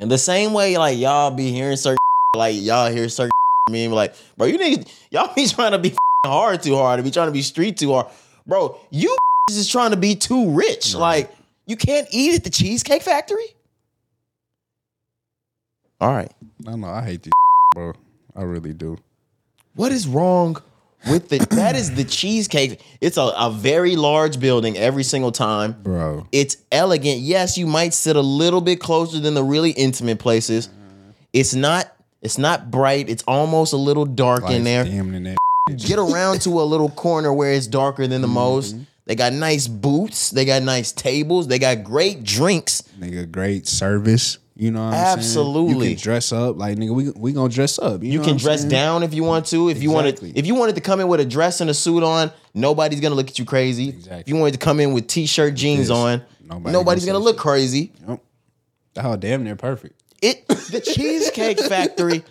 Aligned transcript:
And 0.00 0.10
the 0.10 0.18
same 0.18 0.54
way, 0.54 0.78
like 0.78 0.98
y'all 0.98 1.30
be 1.30 1.52
hearing 1.52 1.76
certain, 1.76 1.98
like 2.36 2.56
y'all 2.56 2.90
hear 2.90 3.08
certain, 3.08 3.30
me 3.70 3.84
and 3.84 3.94
like, 3.94 4.14
bro, 4.36 4.46
you 4.46 4.58
niggas, 4.58 4.90
y'all 5.10 5.32
be 5.34 5.46
trying 5.48 5.72
to 5.72 5.78
be 5.78 5.94
hard 6.26 6.62
too 6.62 6.74
hard, 6.74 6.98
to 6.98 7.02
be 7.02 7.10
trying 7.10 7.28
to 7.28 7.32
be 7.32 7.42
street 7.42 7.76
too 7.76 7.92
hard, 7.92 8.06
bro. 8.46 8.80
You 8.90 9.16
is 9.50 9.68
trying 9.68 9.90
to 9.90 9.96
be 9.96 10.14
too 10.14 10.50
rich. 10.50 10.94
Like 10.94 11.30
you 11.66 11.76
can't 11.76 12.08
eat 12.10 12.34
at 12.34 12.44
the 12.44 12.50
Cheesecake 12.50 13.02
Factory. 13.02 13.44
All 16.00 16.10
right, 16.10 16.32
I 16.66 16.76
know. 16.76 16.88
I 16.88 17.02
hate 17.02 17.22
this, 17.24 17.32
bro. 17.74 17.92
I 18.34 18.42
really 18.42 18.72
do. 18.72 18.96
what 19.74 19.92
is 19.92 20.06
wrong 20.06 20.56
with 21.08 21.28
the? 21.28 21.38
that 21.56 21.76
is 21.76 21.94
the 21.94 22.04
cheesecake. 22.04 22.80
It's 23.00 23.16
a, 23.16 23.32
a 23.36 23.50
very 23.50 23.96
large 23.96 24.40
building 24.40 24.76
every 24.76 25.02
single 25.02 25.32
time. 25.32 25.72
Bro. 25.82 26.26
It's 26.32 26.56
elegant. 26.70 27.20
Yes, 27.20 27.56
you 27.56 27.66
might 27.66 27.94
sit 27.94 28.16
a 28.16 28.20
little 28.20 28.60
bit 28.60 28.80
closer 28.80 29.20
than 29.20 29.34
the 29.34 29.44
really 29.44 29.70
intimate 29.70 30.18
places. 30.18 30.68
It's 31.32 31.54
not. 31.54 31.92
It's 32.22 32.36
not 32.36 32.70
bright. 32.70 33.08
It's 33.08 33.22
almost 33.26 33.72
a 33.72 33.78
little 33.78 34.04
dark 34.04 34.42
in 34.42 34.64
Lights 34.64 34.64
there. 34.64 34.84
In 34.84 35.22
that. 35.24 35.36
Get 35.76 35.98
around 35.98 36.42
to 36.42 36.60
a 36.60 36.64
little 36.64 36.90
corner 36.90 37.32
where 37.32 37.52
it's 37.52 37.66
darker 37.66 38.06
than 38.06 38.20
the 38.20 38.26
mm-hmm. 38.26 38.34
most. 38.34 38.76
They 39.06 39.14
got 39.14 39.32
nice 39.32 39.66
booths. 39.66 40.30
They 40.30 40.44
got 40.44 40.62
nice 40.62 40.92
tables. 40.92 41.48
They 41.48 41.58
got 41.58 41.82
great 41.82 42.22
drinks. 42.22 42.82
Nigga, 42.98 43.30
great 43.30 43.66
service. 43.66 44.38
You 44.60 44.70
know 44.70 44.84
what 44.84 44.92
I'm 44.92 44.92
saying? 44.92 45.18
Absolutely. 45.18 45.88
You 45.88 45.94
can 45.96 46.02
dress 46.02 46.32
up. 46.32 46.58
Like, 46.58 46.76
nigga, 46.76 46.94
we, 46.94 47.08
we 47.12 47.32
gonna 47.32 47.48
dress 47.48 47.78
up. 47.78 48.02
You, 48.02 48.10
You 48.12 48.20
can 48.20 48.36
dress 48.36 48.60
saying? 48.60 48.70
down 48.70 49.02
if 49.02 49.14
you 49.14 49.24
want 49.24 49.46
to. 49.46 49.70
If 49.70 49.82
you 49.82 49.90
wanted, 49.90 50.20
if 50.36 50.46
you 50.46 50.54
wanted 50.54 50.74
to 50.74 50.82
come 50.82 51.00
in 51.00 51.08
with 51.08 51.18
a 51.18 51.24
dress 51.24 51.62
and 51.62 51.70
a 51.70 51.74
suit 51.74 52.02
on, 52.02 52.30
nobody's 52.52 53.00
gonna 53.00 53.14
look 53.14 53.28
at 53.28 53.38
you 53.38 53.46
crazy. 53.46 53.88
Exactly. 53.88 54.20
If 54.20 54.28
you 54.28 54.36
wanted 54.36 54.52
to 54.52 54.58
come 54.58 54.78
in 54.78 54.92
with 54.92 55.06
t-shirt 55.06 55.54
jeans 55.54 55.88
on, 55.88 56.22
nobody 56.44 56.72
nobody's 56.74 57.06
gonna 57.06 57.18
look 57.18 57.38
crazy. 57.38 57.90
Oh, 58.96 59.16
damn 59.16 59.44
near 59.44 59.56
perfect. 59.56 59.98
It 60.20 60.46
the 60.46 60.82
Cheesecake 60.82 61.58
Factory 61.64 62.22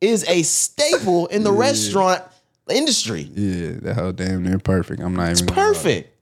is 0.00 0.24
a 0.28 0.44
staple 0.44 1.26
in 1.26 1.42
the 1.42 1.50
restaurant 1.50 2.22
industry. 2.70 3.22
Yeah, 3.34 3.80
that 3.82 3.94
hell 3.94 4.12
damn 4.12 4.44
near 4.44 4.60
perfect. 4.60 5.00
I'm 5.00 5.16
not 5.16 5.32
even 5.32 5.46
gonna 5.46 5.60
lie. 5.60 5.66
Perfect. 5.72 6.14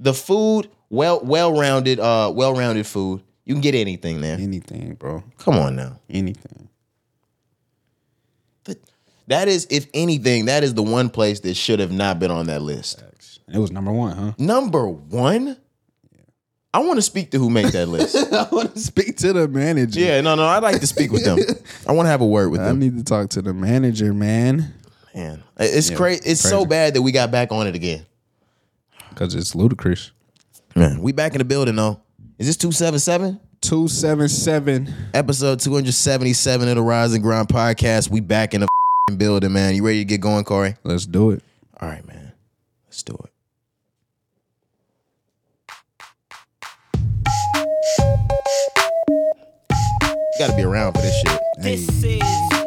The 0.00 0.12
food, 0.12 0.68
well, 0.90 1.20
well-rounded, 1.24 1.98
uh, 1.98 2.30
well-rounded 2.34 2.86
food. 2.86 3.22
You 3.50 3.54
can 3.56 3.62
get 3.62 3.74
anything 3.74 4.20
there. 4.20 4.36
Anything, 4.38 4.94
bro. 4.94 5.24
Come 5.38 5.56
on 5.58 5.74
now. 5.74 5.98
Anything. 6.08 6.68
But 8.62 8.78
that 9.26 9.48
is, 9.48 9.66
if 9.70 9.88
anything, 9.92 10.44
that 10.44 10.62
is 10.62 10.72
the 10.74 10.84
one 10.84 11.10
place 11.10 11.40
that 11.40 11.54
should 11.54 11.80
have 11.80 11.90
not 11.90 12.20
been 12.20 12.30
on 12.30 12.46
that 12.46 12.62
list. 12.62 13.02
It 13.52 13.58
was 13.58 13.72
number 13.72 13.90
one, 13.90 14.16
huh? 14.16 14.32
Number 14.38 14.86
one. 14.88 15.56
I 16.72 16.78
want 16.78 16.98
to 16.98 17.02
speak 17.02 17.32
to 17.32 17.38
who 17.38 17.50
made 17.50 17.72
that 17.72 17.86
list. 17.86 18.14
I 18.32 18.46
want 18.52 18.72
to 18.74 18.78
speak 18.78 19.16
to 19.16 19.32
the 19.32 19.48
manager. 19.48 19.98
yeah, 19.98 20.20
no, 20.20 20.36
no. 20.36 20.44
I'd 20.44 20.62
like 20.62 20.78
to 20.78 20.86
speak 20.86 21.10
with 21.10 21.24
them. 21.24 21.40
I 21.88 21.90
want 21.90 22.06
to 22.06 22.10
have 22.10 22.20
a 22.20 22.26
word 22.26 22.52
with 22.52 22.60
I 22.60 22.66
them. 22.66 22.76
I 22.76 22.78
need 22.78 22.98
to 22.98 23.02
talk 23.02 23.30
to 23.30 23.42
the 23.42 23.52
manager, 23.52 24.14
man. 24.14 24.74
Man, 25.12 25.42
it's 25.58 25.90
Yeah, 25.90 25.96
crazy. 25.96 26.22
It's 26.24 26.40
so 26.40 26.64
bad 26.64 26.94
that 26.94 27.02
we 27.02 27.10
got 27.10 27.32
back 27.32 27.50
on 27.50 27.66
it 27.66 27.74
again. 27.74 28.06
Cause 29.16 29.34
it's 29.34 29.56
ludicrous. 29.56 30.12
Man, 30.76 31.02
we 31.02 31.10
back 31.10 31.32
in 31.32 31.38
the 31.38 31.44
building 31.44 31.74
though. 31.74 32.00
Is 32.40 32.46
this 32.46 32.56
two 32.56 32.72
seven 32.72 32.98
seven? 32.98 33.38
277. 33.60 34.94
Episode 35.12 35.60
two 35.60 35.74
hundred 35.74 35.92
seventy 35.92 36.32
seven 36.32 36.70
of 36.70 36.76
the 36.76 36.80
Rise 36.80 37.12
and 37.12 37.22
Grind 37.22 37.48
podcast. 37.48 38.08
We 38.08 38.20
back 38.20 38.54
in 38.54 38.62
the 38.62 38.68
building, 39.14 39.52
man. 39.52 39.74
You 39.74 39.84
ready 39.84 39.98
to 39.98 40.06
get 40.06 40.22
going, 40.22 40.44
Corey? 40.44 40.76
Let's 40.82 41.04
do 41.04 41.32
it. 41.32 41.44
All 41.78 41.86
right, 41.90 42.06
man. 42.08 42.32
Let's 42.86 43.02
do 43.02 43.12
it. 43.12 43.30
You 50.32 50.38
Got 50.38 50.50
to 50.52 50.56
be 50.56 50.62
around 50.62 50.94
for 50.94 51.02
this 51.02 51.14
shit. 51.20 51.38
This 51.60 51.86
is. 52.02 52.22
Everybody 52.22 52.64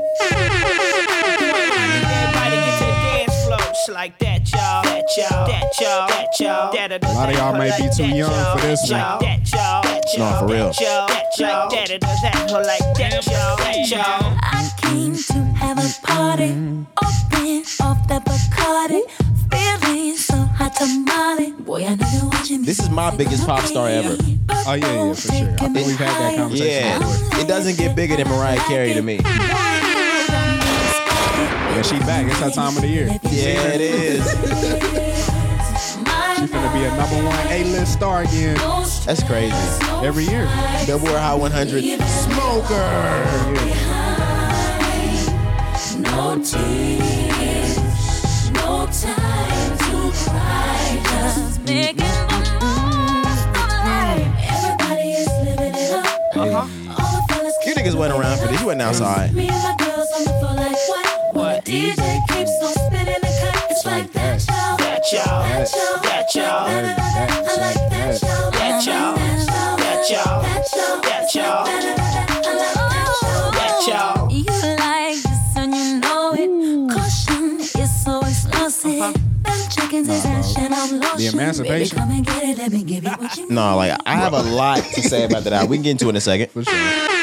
get 2.58 2.78
to 2.78 2.86
the 2.86 3.26
dance 3.26 3.46
floor. 3.46 3.60
Like 3.96 4.20
that, 4.20 4.33
y'all. 4.54 4.84
That, 4.84 5.04
y'all. 5.18 5.48
That, 5.48 5.80
y'all. 5.80 6.08
That, 6.08 6.40
y'all. 6.40 6.72
That, 6.74 7.04
A 7.04 7.14
lot 7.14 7.30
of 7.30 7.36
y'all 7.36 7.54
might 7.54 7.78
be 7.78 7.90
too 7.96 8.08
young 8.16 8.58
for 8.60 8.66
this 8.68 8.82
one. 8.90 9.00
Y'all. 9.00 9.20
That. 9.20 9.40
No, 10.18 10.40
for 10.40 10.48
real. 10.54 10.72
That, 10.72 10.82
y'all. 10.82 11.08
That, 11.08 11.40
y'all. 11.40 11.70
That, 11.70 11.90
it 11.90 12.02
does 12.02 12.22
that, 12.22 12.52
or 12.52 12.64
like 12.64 12.80
that, 12.98 13.26
y'all. 13.26 13.58
That, 13.58 13.90
y'all. 13.90 14.38
I 14.42 14.70
came 14.82 15.16
to 15.16 15.34
have 15.58 15.78
a 15.78 16.06
party, 16.06 16.52
open 17.02 17.64
off 17.82 18.08
the 18.08 18.22
Bacardi, 18.26 19.02
feeling 19.52 20.16
so 20.16 20.36
hot 20.36 20.76
tamale. 20.76 21.52
Boy, 21.64 21.86
I 21.86 21.96
know 21.96 22.08
you're 22.14 22.30
watching 22.30 22.62
me. 22.62 22.66
This 22.66 22.80
is 22.80 22.90
my 22.90 23.16
biggest 23.16 23.46
pop 23.48 23.62
star 23.66 23.90
ever. 23.90 24.18
Oh, 24.66 24.74
yeah, 24.74 24.94
yeah, 25.08 25.14
for 25.14 25.22
sure. 25.32 25.54
I 25.60 25.68
think 25.70 25.88
we've 25.88 25.98
had 25.98 26.10
that 26.22 26.38
conversation 26.38 26.68
Yeah, 26.68 27.00
before. 27.00 27.40
it 27.42 27.48
doesn't 27.48 27.78
get 27.78 27.96
bigger 27.96 28.16
than 28.16 28.28
Mariah 28.30 28.60
Carey 28.68 28.94
to 28.94 29.02
me. 29.02 29.20
Yeah, 31.76 31.82
she 31.82 32.00
back. 32.00 32.28
It's 32.28 32.40
her 32.40 32.52
time 32.52 32.76
of 32.76 32.82
the 32.82 32.88
year. 32.88 33.08
Yeah, 33.24 33.74
it 33.74 33.82
is. 33.82 34.24
She's 36.38 36.50
gonna 36.52 36.74
be 36.74 36.84
a 36.84 36.96
number 36.98 37.16
one 37.26 37.48
A-list 37.48 37.94
star 37.94 38.22
again 38.24 38.58
That's 39.06 39.24
crazy. 39.24 39.56
every 40.06 40.26
year. 40.26 40.46
Billboard 40.86 41.14
Hot 41.14 41.40
100 41.40 41.84
smoker. 42.08 42.90
No 46.00 46.36
tears, 46.44 47.78
no 48.52 48.86
time 48.88 49.78
to 49.78 50.12
cry, 50.30 51.00
just 51.04 51.62
making 51.64 51.98
the 51.98 52.62
most 52.62 53.48
of 53.48 53.56
life. 53.86 54.30
Everybody 54.52 55.10
is 55.12 55.28
living 55.44 55.74
it 55.76 55.94
up. 55.94 56.06
Uh-huh. 56.36 56.68
All 57.04 57.28
the 57.28 57.34
fellas 57.34 57.56
You 57.66 57.74
niggas 57.76 57.96
went 57.96 58.14
around 58.14 58.38
for 58.40 58.48
this. 58.48 58.60
You 58.60 58.66
wasn't 58.68 58.82
outside. 58.84 59.34
Me 59.34 59.48
and 59.50 59.64
my 59.64 59.76
girls 59.78 60.08
on 60.16 60.24
the 60.24 60.30
floor 60.40 60.54
like 60.56 60.78
what? 60.90 61.13
What? 61.34 61.66
DJ 61.66 61.98
keeps 62.30 62.52
on 62.62 62.74
spinning 62.74 63.22
the 63.22 63.32
cut. 63.42 63.72
It's 63.72 63.86
like 63.86 64.12
that, 64.14 64.48
y'all. 64.48 64.78
That, 64.78 65.12
y'all. 65.12 66.02
That, 66.04 66.36
y'all. 66.36 66.68
I 66.68 67.56
like 67.58 67.90
that, 67.90 68.22
y'all. 68.22 68.52
That, 68.52 68.86
y'all. 68.86 69.16
That, 69.78 70.10
y'all. 70.10 70.42
That, 71.02 71.36
y'all. 71.36 71.66
That, 73.52 73.88
y'all. 73.88 74.32
You 74.32 74.44
like 74.78 75.16
this 75.24 75.58
and 75.58 75.74
you 75.74 76.00
know 76.02 76.34
it. 76.38 76.94
Caution 76.94 77.60
is 77.60 78.04
so 78.04 78.20
explosive. 78.22 79.14
Them 79.44 79.70
chickens 79.72 80.10
is 80.10 80.26
ashing 80.26 80.72
on 80.72 81.00
lotion. 81.00 81.18
The 81.18 81.28
emancipation. 81.34 81.98
Baby, 81.98 82.02
come 82.02 82.12
and 82.12 82.26
get 82.26 82.44
it. 82.44 82.58
Let 82.60 82.72
me 82.72 82.84
give 82.84 83.04
you 83.04 83.12
what 83.12 83.36
you 83.38 83.50
No, 83.50 83.76
like 83.76 84.00
I 84.06 84.16
have 84.16 84.34
a 84.34 84.42
lot 84.44 84.84
to 84.84 85.02
say 85.02 85.24
about 85.26 85.46
that. 85.46 85.68
We 85.68 85.78
can 85.78 85.84
get 85.84 85.92
into 85.92 86.06
it 86.06 86.10
in 86.10 86.16
a 86.18 86.22
second. 86.22 86.52
For 86.52 86.64
sure. 86.64 87.23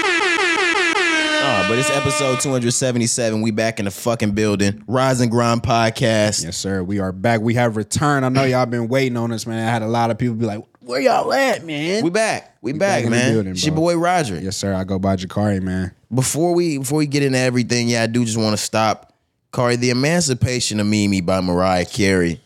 Oh, 1.71 1.75
but 1.75 1.79
it's 1.79 1.91
episode 1.91 2.41
277. 2.41 3.43
We 3.43 3.53
back 3.53 3.79
in 3.79 3.85
the 3.85 3.93
fucking 3.93 4.33
building. 4.33 4.83
Rise 4.89 5.21
and 5.21 5.31
Grind 5.31 5.63
podcast. 5.63 6.43
Yes, 6.43 6.57
sir. 6.57 6.83
We 6.83 6.99
are 6.99 7.13
back. 7.13 7.43
We 7.43 7.55
have 7.55 7.77
returned. 7.77 8.27
I 8.27 8.29
know 8.29 8.43
y'all 8.43 8.67
been 8.67 8.89
waiting 8.89 9.17
on 9.17 9.31
us, 9.31 9.47
man. 9.47 9.65
I 9.69 9.71
had 9.71 9.83
a 9.83 9.87
lot 9.87 10.11
of 10.11 10.19
people 10.19 10.35
be 10.35 10.47
like, 10.47 10.65
"Where 10.81 11.01
y'all 11.01 11.33
at, 11.33 11.65
man?" 11.65 12.03
We 12.03 12.11
back. 12.11 12.57
We, 12.61 12.73
back 12.73 13.05
in 13.05 13.11
the 13.11 13.17
man. 13.17 13.33
building, 13.35 13.53
it's 13.53 13.65
your 13.65 13.73
bro. 13.77 13.83
boy 13.85 13.99
Roger. 13.99 14.41
yes, 14.41 14.57
sir. 14.57 14.75
I 14.75 14.83
go 14.83 14.99
by 14.99 15.15
Jakari, 15.15 15.63
man. 15.63 15.93
Before 16.13 16.55
we 16.55 16.79
before 16.79 16.99
we 16.99 17.07
get 17.07 17.23
into 17.23 17.39
everything, 17.39 17.89
yeah, 17.89 18.03
I 18.03 18.09
do 18.09 18.25
just 18.25 18.37
want 18.37 18.57
to 18.57 18.63
stop. 18.63 19.13
Corey, 19.53 19.77
the 19.77 19.91
Emancipation 19.91 20.81
of 20.81 20.89
Mimi 20.89 21.21
by 21.21 21.41
Mariah 21.41 21.87
Carey. 21.87 22.41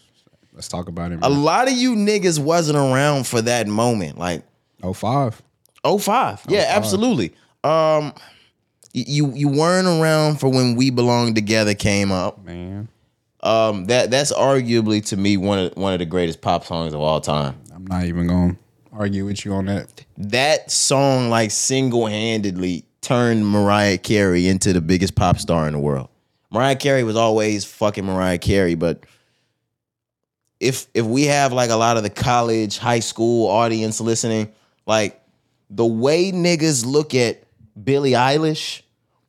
Let's 0.53 0.69
talk 0.69 0.89
about 0.89 1.13
it. 1.13 1.21
A 1.23 1.31
Man. 1.31 1.43
lot 1.45 1.69
of 1.69 1.75
you 1.75 1.95
niggas 1.97 2.39
wasn't 2.39 2.77
around 2.77 3.27
for 3.27 3.41
that 3.41 3.69
moment. 3.69 4.19
Like 4.19 4.43
Oh 4.83 4.93
five. 4.93 5.41
05. 5.83 6.43
Yeah, 6.49 6.67
absolutely. 6.69 7.33
Um 7.63 8.13
you 8.95 9.33
you 9.35 9.49
weren't 9.49 9.87
around 9.87 10.41
for 10.41 10.49
when 10.49 10.77
We 10.77 10.91
Belong 10.91 11.35
Together 11.35 11.75
came 11.75 12.13
up. 12.13 12.43
Man, 12.45 12.89
Um 13.43 13.87
that 13.87 14.11
that's 14.11 14.33
arguably 14.33 15.05
to 15.07 15.17
me 15.17 15.37
one 15.37 15.59
of 15.59 15.77
one 15.77 15.93
of 15.93 15.99
the 15.99 16.07
greatest 16.07 16.41
pop 16.41 16.65
songs 16.65 16.95
of 16.95 17.01
all 17.01 17.21
time. 17.21 17.61
I'm 17.75 17.87
not 17.87 18.05
even 18.05 18.27
gonna 18.29 18.57
argue 18.93 19.27
with 19.27 19.45
you 19.45 19.53
on 19.53 19.67
that. 19.67 20.05
That 20.17 20.71
song 20.71 21.29
like 21.29 21.51
single-handedly 21.51 22.85
turned 23.01 23.47
Mariah 23.47 23.99
Carey 23.99 24.47
into 24.47 24.73
the 24.73 24.81
biggest 24.81 25.15
pop 25.15 25.39
star 25.39 25.67
in 25.67 25.73
the 25.75 25.81
world. 25.81 26.09
Mariah 26.51 26.77
Carey 26.77 27.03
was 27.03 27.17
always 27.17 27.65
fucking 27.65 28.05
Mariah 28.07 28.39
Carey, 28.39 28.77
but 28.77 29.05
if 30.61 30.87
if 30.95 31.05
we 31.05 31.25
have 31.25 31.53
like 31.53 31.71
a 31.71 31.77
lot 31.77 31.97
of 31.97 32.05
the 32.05 32.11
college, 32.11 32.79
high 32.79 33.01
school 33.01 33.49
audience 33.51 34.01
listening, 34.01 34.53
like 34.87 35.21
the 35.69 35.85
way 35.85 36.31
niggas 36.31 36.87
look 36.87 37.15
at 37.15 37.44
Billie 37.83 38.13
Eilish, 38.13 38.83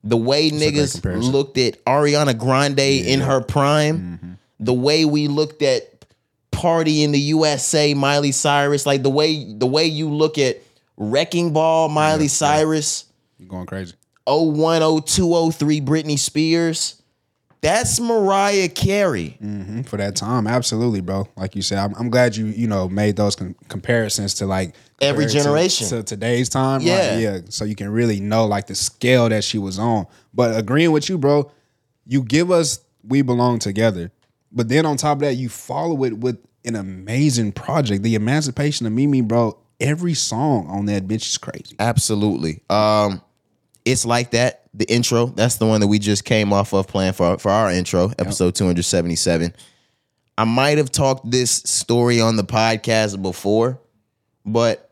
the 0.04 0.18
way 0.18 0.50
great 0.50 0.62
niggas 0.74 1.32
looked 1.32 1.58
at 1.58 1.84
Ariana 1.86 2.38
Grande 2.38 2.80
in 2.80 3.22
her 3.22 3.42
prime, 3.42 4.00
mm-hmm. 4.00 4.32
the 4.60 4.74
way 4.74 5.06
we 5.06 5.28
looked 5.28 5.62
at 5.62 6.06
Party 6.52 7.04
in 7.04 7.12
the 7.12 7.20
USA, 7.20 7.94
Miley 7.94 8.32
Cyrus, 8.32 8.86
like 8.86 9.04
the 9.04 9.10
way 9.10 9.54
the 9.54 9.66
way 9.66 9.86
you 9.86 10.10
look 10.10 10.38
at 10.38 10.62
Wrecking 10.98 11.52
Ball, 11.52 11.90
Miley 11.90 12.28
Cyrus, 12.30 13.06
You're 13.38 13.50
going 13.50 13.66
crazy. 13.66 13.94
01, 14.28 15.04
02, 15.04 15.52
03, 15.52 15.82
Britney 15.82 16.18
Spears. 16.18 17.02
That's 17.66 18.00
Mariah 18.00 18.70
Carey. 18.70 19.38
Mhm, 19.44 19.86
for 19.88 19.98
that 19.98 20.16
time. 20.16 20.48
Absolutely, 20.48 21.02
bro. 21.02 21.28
Like 21.36 21.56
you 21.56 21.62
said, 21.62 21.80
I'm, 21.80 21.94
I'm 21.96 22.10
glad 22.10 22.36
you 22.36 22.46
you 22.48 22.68
know 22.68 22.88
made 22.88 23.16
those 23.16 23.36
com- 23.36 23.56
comparisons 23.68 24.34
to 24.36 24.46
like 24.46 24.74
Every 25.02 25.26
it 25.26 25.30
to- 25.30 25.34
generation. 25.34 25.88
to, 25.90 26.04
today's 26.04 26.48
time. 26.50 26.80
Like, 26.80 26.88
Yeah. 26.88 27.18
yeah. 27.18 27.40
So 27.50 27.66
you 27.66 27.76
can 27.76 27.90
really 27.90 28.20
know 28.20 28.46
like 28.46 28.68
the 28.68 28.76
scale 28.76 29.28
that 29.30 29.44
she 29.44 29.58
was 29.58 29.78
on. 29.80 30.06
But 30.34 30.58
agreeing 30.58 30.92
with 30.92 31.10
you, 31.10 31.18
bro, 31.18 31.52
you 32.06 32.24
give 32.24 32.52
us 32.52 32.80
"We 33.04 33.22
Belong 33.22 33.60
Together," 33.60 34.12
but 34.52 34.70
then 34.70 34.86
on 34.86 34.98
top 34.98 35.18
of 35.18 35.22
that, 35.22 35.36
you 35.36 35.50
follow 35.50 36.04
it 36.04 36.18
with 36.20 36.38
an 36.66 36.76
amazing 36.76 37.52
project, 37.52 38.04
"The 38.04 38.16
Emancipation 38.16 38.86
of 38.86 38.94
Mimi," 38.94 39.22
bro. 39.22 39.58
Every 39.80 40.14
song 40.14 40.68
on 40.68 40.86
that 40.86 41.06
bitch 41.08 41.28
is 41.28 41.38
crazy. 41.38 41.76
Absolutely. 41.80 42.62
Um, 42.70 43.22
it's 43.84 44.06
like 44.06 44.32
that. 44.32 44.62
The 44.78 44.86
intro. 44.92 45.28
That's 45.28 45.56
the 45.56 45.66
one 45.66 45.80
that 45.82 45.88
we 45.88 46.00
just 46.00 46.26
came 46.26 46.52
off 46.52 46.74
of 46.74 46.88
playing 46.88 47.14
for 47.14 47.38
for 47.38 47.50
our 47.50 47.72
intro, 47.72 48.12
episode 48.20 48.56
two 48.56 48.66
hundred 48.66 48.84
seventy 48.84 49.16
seven. 49.16 49.54
I 50.38 50.44
might 50.44 50.78
have 50.78 50.92
talked 50.92 51.32
this 51.32 51.50
story 51.52 52.20
on 52.20 52.36
the 52.36 52.44
podcast 52.44 53.22
before, 53.22 53.80
but 54.46 54.92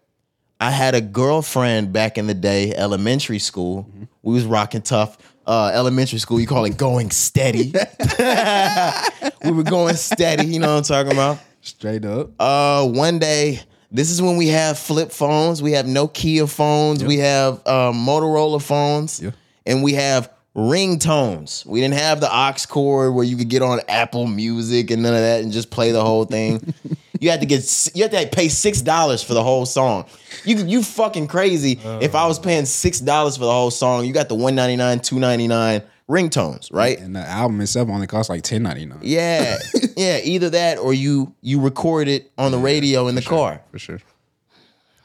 I 0.62 0.72
had 0.72 0.96
a 0.96 1.02
girlfriend 1.02 1.92
back 1.92 2.18
in 2.18 2.28
the 2.28 2.34
day, 2.34 2.74
elementary 2.74 3.40
school. 3.40 3.90
We 4.22 4.34
was 4.34 4.46
rocking 4.46 4.82
tough. 4.84 5.18
Uh, 5.46 5.72
elementary 5.74 6.20
school, 6.20 6.40
you 6.40 6.48
call 6.48 6.64
it 6.64 6.78
going 6.78 7.12
steady. 7.12 7.74
we 9.44 9.52
were 9.52 9.64
going 9.64 9.96
steady. 9.96 10.46
You 10.46 10.60
know 10.60 10.76
what 10.76 10.90
I'm 10.90 11.06
talking 11.06 11.12
about. 11.12 11.40
Straight 11.60 12.06
up. 12.06 12.30
Uh, 12.40 12.88
one 12.88 13.20
day, 13.20 13.60
this 13.92 14.10
is 14.10 14.22
when 14.22 14.38
we 14.38 14.48
have 14.48 14.80
flip 14.80 15.12
phones, 15.12 15.62
we 15.62 15.74
have 15.74 15.86
Nokia 15.86 16.50
phones, 16.50 17.04
we 17.04 17.18
have 17.18 17.62
uh, 17.66 17.92
Motorola 17.92 18.62
phones, 18.62 19.22
Yeah. 19.22 19.32
And 19.66 19.84
we 19.84 19.94
have 19.94 20.32
ringtones. 20.56 21.66
We 21.66 21.82
didn't 21.82 21.96
have 21.96 22.20
the 22.20 22.30
aux 22.32 22.54
cord 22.68 23.14
where 23.14 23.24
you 23.24 23.38
could 23.38 23.50
get 23.50 23.62
on 23.62 23.80
Apple 23.88 24.28
Music 24.28 24.92
and 24.92 25.02
none 25.04 25.14
of 25.14 25.22
that 25.22 25.42
and 25.42 25.52
just 25.52 25.70
play 25.70 25.92
the 25.92 26.04
whole 26.04 26.26
thing. 26.26 26.74
you 27.20 27.30
had 27.30 27.40
to 27.42 27.46
get 27.46 27.90
you 27.96 28.04
had 28.04 28.12
to 28.12 28.28
pay 28.28 28.50
six 28.50 28.82
dollars 28.82 29.24
for 29.24 29.34
the 29.34 29.44
whole 29.44 29.66
song. 29.66 30.06
You 30.46 30.58
you 30.58 30.84
fucking 30.84 31.28
crazy. 31.28 31.80
if 31.84 32.16
I 32.16 32.28
was 32.28 32.40
paying 32.40 32.66
six 32.66 33.00
dollars 33.00 33.38
for 33.38 33.46
the 33.46 33.52
whole 33.52 33.72
song, 33.72 34.06
you 34.06 34.14
got 34.14 34.30
the 34.30 34.36
one 34.36 34.56
ninety 34.56 34.76
nine, 34.76 35.00
two 35.00 35.20
ninety 35.20 35.48
nine 35.48 35.82
ringtones, 36.10 36.70
right? 36.72 37.00
And 37.00 37.16
the 37.16 37.22
album 37.22 37.62
itself 37.62 37.90
only 37.90 38.08
costs 38.08 38.30
like 38.30 38.44
ten 38.44 38.64
ninety 38.64 38.86
nine. 38.86 39.00
Yeah, 39.02 39.58
yeah. 39.98 40.20
Either 40.24 40.50
that 40.52 40.78
or 40.78 40.94
you 40.94 41.34
you 41.42 41.62
record 41.62 42.08
it 42.08 42.32
on 42.38 42.52
the 42.52 42.58
radio 42.58 43.08
in 43.08 43.16
the 43.16 43.22
car. 43.22 43.62
for 43.72 43.80
sure. 43.80 44.00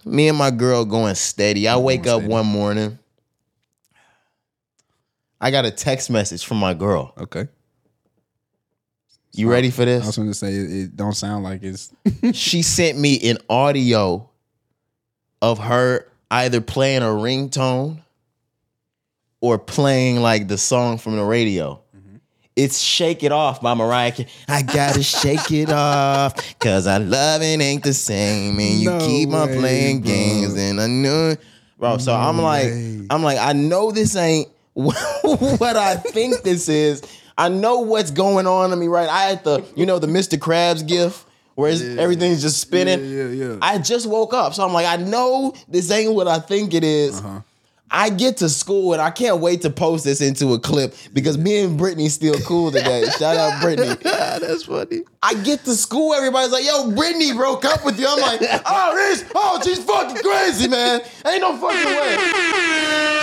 Me 0.05 0.29
and 0.29 0.39
my 0.39 0.51
girl 0.51 0.85
going 0.85 1.15
steady. 1.15 1.69
I 1.69 1.77
wake 1.77 2.07
up 2.07 2.19
steady. 2.21 2.29
one 2.33 2.47
morning. 2.47 2.99
I 5.41 5.51
got 5.51 5.65
a 5.65 5.71
text 5.71 6.11
message 6.11 6.45
from 6.45 6.59
my 6.59 6.75
girl. 6.75 7.13
Okay. 7.19 7.49
You 9.33 9.51
ready 9.51 9.71
for 9.71 9.85
this? 9.85 10.03
I 10.03 10.07
was 10.07 10.17
going 10.17 10.29
to 10.29 10.35
say 10.35 10.53
it, 10.53 10.73
it 10.73 10.97
don't 10.97 11.13
sound 11.13 11.45
like 11.45 11.63
it's 11.63 11.93
she 12.33 12.63
sent 12.63 12.99
me 12.99 13.31
an 13.31 13.39
audio 13.49 14.29
of 15.41 15.59
her 15.61 16.11
either 16.31 16.61
playing 16.61 17.03
a 17.03 17.07
ringtone 17.07 18.03
or 19.41 19.59
playing 19.59 20.21
like 20.21 20.49
the 20.49 20.59
song 20.59 20.99
from 20.99 21.17
the 21.17 21.23
radio. 21.23 21.81
Mm-hmm. 21.97 22.17
It's 22.57 22.81
Shake 22.81 23.23
It 23.23 23.31
Off 23.31 23.61
by 23.61 23.75
Mariah 23.75 24.11
Carey. 24.11 24.29
I 24.49 24.63
gotta 24.63 25.03
shake 25.05 25.53
it 25.53 25.71
off 25.71 26.35
because 26.59 26.89
I 26.89 26.99
love 26.99 27.43
it 27.43 27.61
ain't 27.61 27.85
the 27.85 27.95
same. 27.95 28.59
And 28.59 28.81
you 28.81 28.91
No 28.91 28.99
keep 28.99 29.29
on 29.31 29.49
playing 29.49 30.01
bro. 30.01 30.11
games 30.11 30.55
and 30.57 30.81
I 30.81 30.87
know 30.89 31.37
Bro, 31.79 31.99
so 31.99 32.13
I'm 32.13 32.39
like, 32.39 32.65
way. 32.65 33.07
I'm 33.09 33.23
like, 33.23 33.39
I 33.39 33.53
know 33.53 33.93
this 33.93 34.17
ain't 34.17 34.49
what 35.59 35.77
I 35.77 35.97
think 35.97 36.43
this 36.43 36.69
is. 36.69 37.03
I 37.37 37.49
know 37.49 37.81
what's 37.81 38.13
going 38.13 38.47
on 38.47 38.71
to 38.71 38.77
me, 38.77 38.87
right? 38.87 39.09
I 39.09 39.23
had 39.23 39.43
the, 39.43 39.65
you 39.75 39.87
know, 39.87 39.99
the 39.99 40.07
Mr. 40.07 40.39
Krabs 40.39 40.87
gift 40.87 41.27
where 41.57 41.73
it's, 41.73 41.83
everything's 41.83 42.43
just 42.43 42.61
spinning. 42.61 43.01
Yeah, 43.01 43.27
yeah, 43.27 43.49
yeah. 43.55 43.59
I 43.61 43.79
just 43.79 44.09
woke 44.09 44.33
up, 44.33 44.55
so 44.55 44.65
I'm 44.65 44.73
like, 44.73 44.87
I 44.87 45.03
know 45.03 45.53
this 45.67 45.91
ain't 45.91 46.15
what 46.15 46.29
I 46.29 46.39
think 46.39 46.75
it 46.75 46.85
is. 46.85 47.19
Uh-huh. 47.19 47.41
I 47.91 48.11
get 48.11 48.39
to 48.39 48.49
school 48.49 48.93
and 48.93 49.01
I 49.01 49.11
can't 49.11 49.39
wait 49.41 49.63
to 49.63 49.71
post 49.71 50.05
this 50.05 50.21
into 50.21 50.53
a 50.53 50.59
clip 50.59 50.95
because 51.13 51.39
me 51.39 51.61
and 51.61 51.79
Brittany 51.79 52.09
still 52.09 52.39
cool 52.41 52.71
today. 52.71 53.05
Shout 53.19 53.37
out 53.37 53.61
Brittany. 53.63 53.95
That's 54.03 54.65
funny. 54.65 55.03
I 55.23 55.35
get 55.35 55.65
to 55.65 55.75
school, 55.75 56.15
everybody's 56.15 56.53
like, 56.53 56.65
yo, 56.65 56.91
Brittany 56.93 57.33
broke 57.33 57.65
up 57.65 57.85
with 57.85 57.99
you. 57.99 58.07
I'm 58.09 58.21
like, 58.21 58.41
oh, 58.67 58.95
this, 58.95 59.25
oh, 59.35 59.61
she's 59.65 59.83
fucking 59.83 60.17
crazy, 60.23 60.69
man. 60.69 61.01
Ain't 61.27 61.41
no 61.41 61.57
fucking 61.57 61.97
way. 61.97 62.17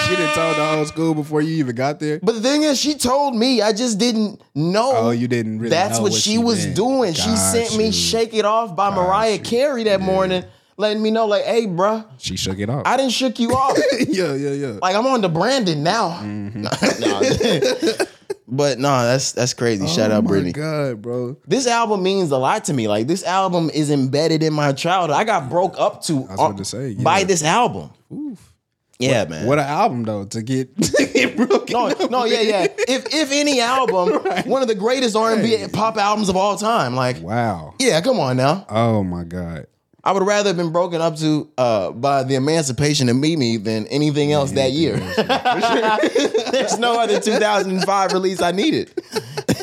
She 0.05 0.15
didn't 0.15 0.35
told 0.35 0.55
the 0.57 0.65
whole 0.67 0.85
school 0.85 1.15
before 1.15 1.41
you 1.41 1.55
even 1.57 1.75
got 1.75 1.99
there. 1.99 2.19
But 2.21 2.33
the 2.35 2.41
thing 2.41 2.61
is, 2.63 2.79
she 2.79 2.95
told 2.95 3.35
me, 3.35 3.61
I 3.61 3.71
just 3.73 3.97
didn't 3.97 4.39
know. 4.53 4.91
Oh, 4.93 5.09
you 5.11 5.27
didn't 5.27 5.57
really 5.57 5.69
That's 5.69 5.97
know 5.97 6.03
what, 6.03 6.11
what 6.11 6.21
she 6.21 6.31
she 6.33 6.37
was 6.37 6.63
meant. 6.65 6.75
doing. 6.75 7.13
she 7.13 7.25
Got 7.25 7.37
sent 7.37 7.77
me. 7.77 7.91
Shake 7.91 8.33
It 8.33 8.45
Off 8.45 8.75
by 8.75 8.89
Mariah 8.93 9.33
you. 9.33 9.39
Carey 9.39 9.83
that 9.85 10.01
morning, 10.01 10.43
letting 10.77 11.01
me 11.01 11.11
know, 11.11 11.25
like, 11.25 11.43
hey, 11.43 11.65
bruh, 11.67 12.05
She 12.17 12.35
shook 12.37 12.59
it 12.59 12.69
off. 12.69 12.83
I 12.85 12.97
didn't 12.97 13.11
shook 13.13 13.39
you 13.39 13.51
off. 13.51 13.77
yeah, 14.07 14.33
yeah, 14.33 14.51
yeah. 14.51 14.79
Like 14.81 14.95
I'm 14.95 15.05
on 15.07 15.21
to 15.21 15.29
Brandon 15.29 15.83
now. 15.83 16.19
Mm-hmm. 16.21 18.03
But 18.47 18.77
no, 18.79 19.03
that's 19.03 19.31
that's 19.31 19.53
crazy. 19.55 19.87
Shout 19.87 20.11
oh 20.11 20.17
out 20.17 20.23
my 20.23 20.27
Brittany. 20.29 20.51
God, 20.51 21.01
bro. 21.01 21.35
This 21.47 21.65
album 21.65 22.03
means 22.03 22.29
a 22.31 22.37
lot 22.37 22.65
to 22.65 22.73
me. 22.73 22.87
Like 22.87 23.07
this 23.07 23.23
album 23.23 23.71
is 23.73 23.89
embedded 23.89 24.43
in 24.43 24.53
my 24.53 24.71
childhood. 24.71 25.17
I 25.17 25.23
got 25.23 25.49
broke 25.49 25.75
up 25.79 26.03
to 26.03 26.17
was 26.17 26.29
about 26.31 26.57
to 26.57 26.65
say, 26.65 26.93
by 26.93 27.23
this 27.23 27.43
album. 27.43 27.89
Oof. 28.13 28.53
Yeah, 28.99 29.25
man. 29.25 29.45
What 29.47 29.57
an 29.59 29.65
album 29.65 30.03
though 30.03 30.25
to 30.25 30.41
get, 30.43 30.75
to 30.81 31.05
get 31.07 31.35
broken. 31.35 31.73
no, 31.73 31.87
up 31.87 32.11
no, 32.11 32.25
yeah, 32.25 32.41
yeah. 32.41 32.67
If 32.87 33.13
if 33.13 33.31
any 33.31 33.59
album, 33.61 34.13
one 34.49 34.61
of 34.61 34.67
the 34.67 34.75
greatest 34.75 35.15
R 35.15 35.33
and 35.33 35.41
B 35.43 35.65
pop 35.73 35.97
albums 35.97 36.29
of 36.29 36.35
all 36.37 36.55
time. 36.55 36.95
Like, 36.95 37.21
Wow. 37.21 37.73
yeah, 37.79 37.99
come 38.01 38.19
on 38.19 38.37
now. 38.37 38.65
Oh 38.69 39.03
my 39.03 39.23
God. 39.23 39.65
I 40.05 40.11
would 40.11 40.21
rather 40.23 40.49
have 40.49 40.57
been 40.57 40.71
broken 40.71 41.01
up 41.01 41.15
to 41.17 41.49
uh, 41.57 41.89
by 41.91 42.21
the 42.23 42.35
Emancipation 42.35 43.09
of 43.09 43.15
Mimi 43.15 43.57
than 43.57 43.87
anything 43.87 44.31
else 44.31 44.51
that 44.51 44.71
year. 44.71 44.97
There's 46.51 46.77
no 46.77 46.99
other 46.99 47.19
2005 47.19 48.13
release 48.13 48.41
I 48.41 48.51
needed. 48.51 48.91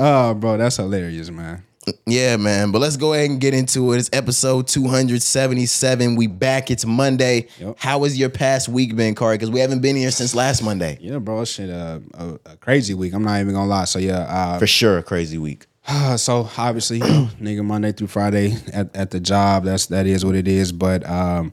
Oh, 0.00 0.32
bro, 0.32 0.56
that's 0.56 0.76
hilarious, 0.76 1.28
man. 1.28 1.64
Yeah, 2.06 2.36
man. 2.36 2.70
But 2.70 2.78
let's 2.78 2.96
go 2.96 3.14
ahead 3.14 3.30
and 3.30 3.40
get 3.40 3.52
into 3.52 3.92
it. 3.92 3.98
It's 3.98 4.10
episode 4.12 4.68
277. 4.68 6.14
We 6.14 6.28
back. 6.28 6.70
It's 6.70 6.86
Monday. 6.86 7.48
Yep. 7.58 7.76
How 7.80 8.04
has 8.04 8.16
your 8.16 8.28
past 8.28 8.68
week 8.68 8.94
been, 8.94 9.16
Corey? 9.16 9.34
Because 9.34 9.50
we 9.50 9.58
haven't 9.58 9.80
been 9.80 9.96
here 9.96 10.12
since 10.12 10.36
last 10.36 10.62
Monday. 10.62 10.98
Yeah, 11.00 11.18
bro, 11.18 11.44
shit, 11.44 11.68
uh, 11.68 11.98
a, 12.14 12.38
a 12.46 12.56
crazy 12.58 12.94
week. 12.94 13.12
I'm 13.12 13.24
not 13.24 13.40
even 13.40 13.54
gonna 13.54 13.66
lie. 13.68 13.86
So 13.86 13.98
yeah, 13.98 14.56
For 14.60 14.68
sure, 14.68 14.98
a 14.98 15.02
crazy 15.02 15.38
week. 15.38 15.66
Uh, 15.88 16.16
so 16.18 16.48
obviously, 16.56 16.98
you 16.98 17.04
know, 17.04 17.28
nigga, 17.40 17.64
Monday 17.64 17.92
through 17.92 18.06
Friday 18.08 18.54
at, 18.72 18.94
at 18.94 19.10
the 19.10 19.18
job. 19.20 19.64
That's 19.64 19.86
that 19.86 20.06
is 20.06 20.24
what 20.24 20.34
it 20.34 20.46
is. 20.46 20.70
But 20.72 21.08
um, 21.08 21.52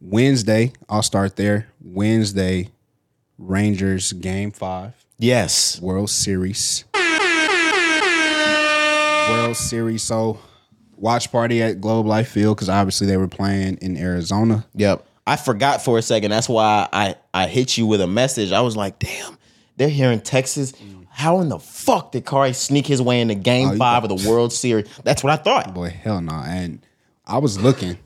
Wednesday, 0.00 0.72
I'll 0.88 1.02
start 1.02 1.36
there. 1.36 1.68
Wednesday, 1.80 2.68
Rangers 3.38 4.12
game 4.12 4.50
five, 4.50 4.94
Yes. 5.18 5.80
World 5.80 6.10
Series. 6.10 6.84
World 9.30 9.56
Series. 9.56 10.02
So 10.02 10.38
watch 10.96 11.30
party 11.32 11.62
at 11.62 11.80
Globe 11.80 12.06
Life 12.06 12.28
Field 12.28 12.56
because 12.56 12.68
obviously 12.68 13.06
they 13.06 13.16
were 13.16 13.28
playing 13.28 13.78
in 13.80 13.96
Arizona. 13.96 14.66
Yep. 14.74 15.06
I 15.26 15.36
forgot 15.36 15.82
for 15.84 15.96
a 15.98 16.02
second. 16.02 16.30
That's 16.32 16.48
why 16.48 16.88
I, 16.92 17.14
I 17.32 17.46
hit 17.46 17.78
you 17.78 17.86
with 17.86 18.00
a 18.00 18.06
message. 18.08 18.50
I 18.52 18.60
was 18.60 18.76
like, 18.76 18.98
damn, 18.98 19.38
they're 19.76 19.88
here 19.88 20.10
in 20.10 20.20
Texas. 20.20 20.72
How 21.14 21.40
in 21.40 21.48
the 21.48 21.58
fuck 21.58 22.12
did 22.12 22.24
Corey 22.24 22.52
sneak 22.54 22.86
his 22.86 23.00
way 23.02 23.20
into 23.20 23.34
game 23.34 23.68
Oh, 23.70 23.76
five 23.76 24.02
of 24.04 24.08
the 24.08 24.28
World 24.28 24.52
Series? 24.52 24.88
That's 25.04 25.22
what 25.22 25.32
I 25.32 25.36
thought. 25.36 25.74
Boy, 25.74 25.90
hell 25.90 26.20
no. 26.20 26.32
And 26.32 26.80
I 27.26 27.38
was 27.38 27.60
looking, 27.60 27.98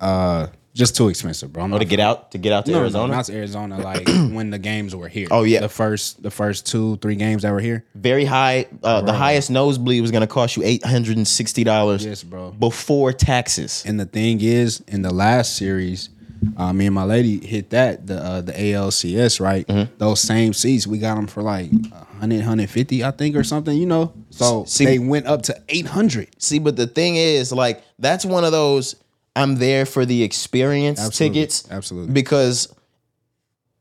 uh, 0.00 0.48
just 0.72 0.96
too 0.96 1.08
expensive, 1.08 1.52
bro. 1.52 1.64
I'm 1.64 1.72
Oh, 1.74 1.78
to 1.78 1.84
get 1.84 1.98
out 1.98 2.30
to 2.30 2.38
get 2.38 2.52
out 2.52 2.64
to 2.66 2.72
no, 2.72 2.78
Arizona. 2.78 3.08
No, 3.08 3.14
not 3.16 3.24
to 3.24 3.34
Arizona. 3.34 3.80
Like 3.82 4.06
when 4.06 4.50
the 4.50 4.58
games 4.58 4.94
were 4.94 5.08
here. 5.08 5.26
Oh, 5.30 5.42
yeah. 5.42 5.60
the 5.60 5.68
first 5.68 6.22
the 6.22 6.30
first 6.30 6.66
two 6.66 6.96
three 6.98 7.16
games 7.16 7.42
that 7.42 7.52
were 7.52 7.60
here. 7.60 7.84
Very 7.94 8.24
high. 8.24 8.66
Uh, 8.82 9.00
the 9.00 9.12
highest 9.12 9.50
nosebleed 9.50 10.00
was 10.00 10.10
going 10.12 10.20
to 10.20 10.26
cost 10.28 10.56
you 10.56 10.62
eight 10.64 10.84
hundred 10.84 11.16
and 11.16 11.26
sixty 11.26 11.64
dollars. 11.64 12.04
Yes, 12.04 12.22
bro. 12.22 12.52
Before 12.52 13.12
taxes. 13.12 13.82
And 13.86 13.98
the 13.98 14.06
thing 14.06 14.40
is, 14.42 14.80
in 14.86 15.02
the 15.02 15.12
last 15.12 15.56
series, 15.56 16.08
uh, 16.56 16.72
me 16.72 16.86
and 16.86 16.94
my 16.94 17.04
lady 17.04 17.44
hit 17.44 17.70
that 17.70 18.06
the 18.06 18.16
uh, 18.22 18.40
the 18.40 18.52
ALCS 18.52 19.40
right. 19.40 19.66
Mm-hmm. 19.66 19.94
Those 19.98 20.20
same 20.20 20.52
seats 20.52 20.86
we 20.86 20.98
got 20.98 21.16
them 21.16 21.26
for 21.26 21.42
like 21.42 21.70
100, 21.70 22.36
150, 22.36 23.04
I 23.04 23.10
think, 23.10 23.36
or 23.36 23.44
something. 23.44 23.76
You 23.76 23.86
know, 23.86 24.12
so 24.30 24.64
See- 24.64 24.84
they 24.84 24.98
went 24.98 25.26
up 25.26 25.42
to 25.42 25.62
eight 25.68 25.86
hundred. 25.86 26.28
See, 26.42 26.58
but 26.58 26.76
the 26.76 26.86
thing 26.86 27.16
is, 27.16 27.52
like, 27.52 27.82
that's 27.98 28.24
one 28.24 28.44
of 28.44 28.52
those. 28.52 28.96
I'm 29.36 29.56
there 29.56 29.86
for 29.86 30.04
the 30.04 30.22
experience 30.24 31.00
Absolutely. 31.00 31.40
tickets. 31.40 31.70
Absolutely. 31.70 32.12
Because 32.12 32.74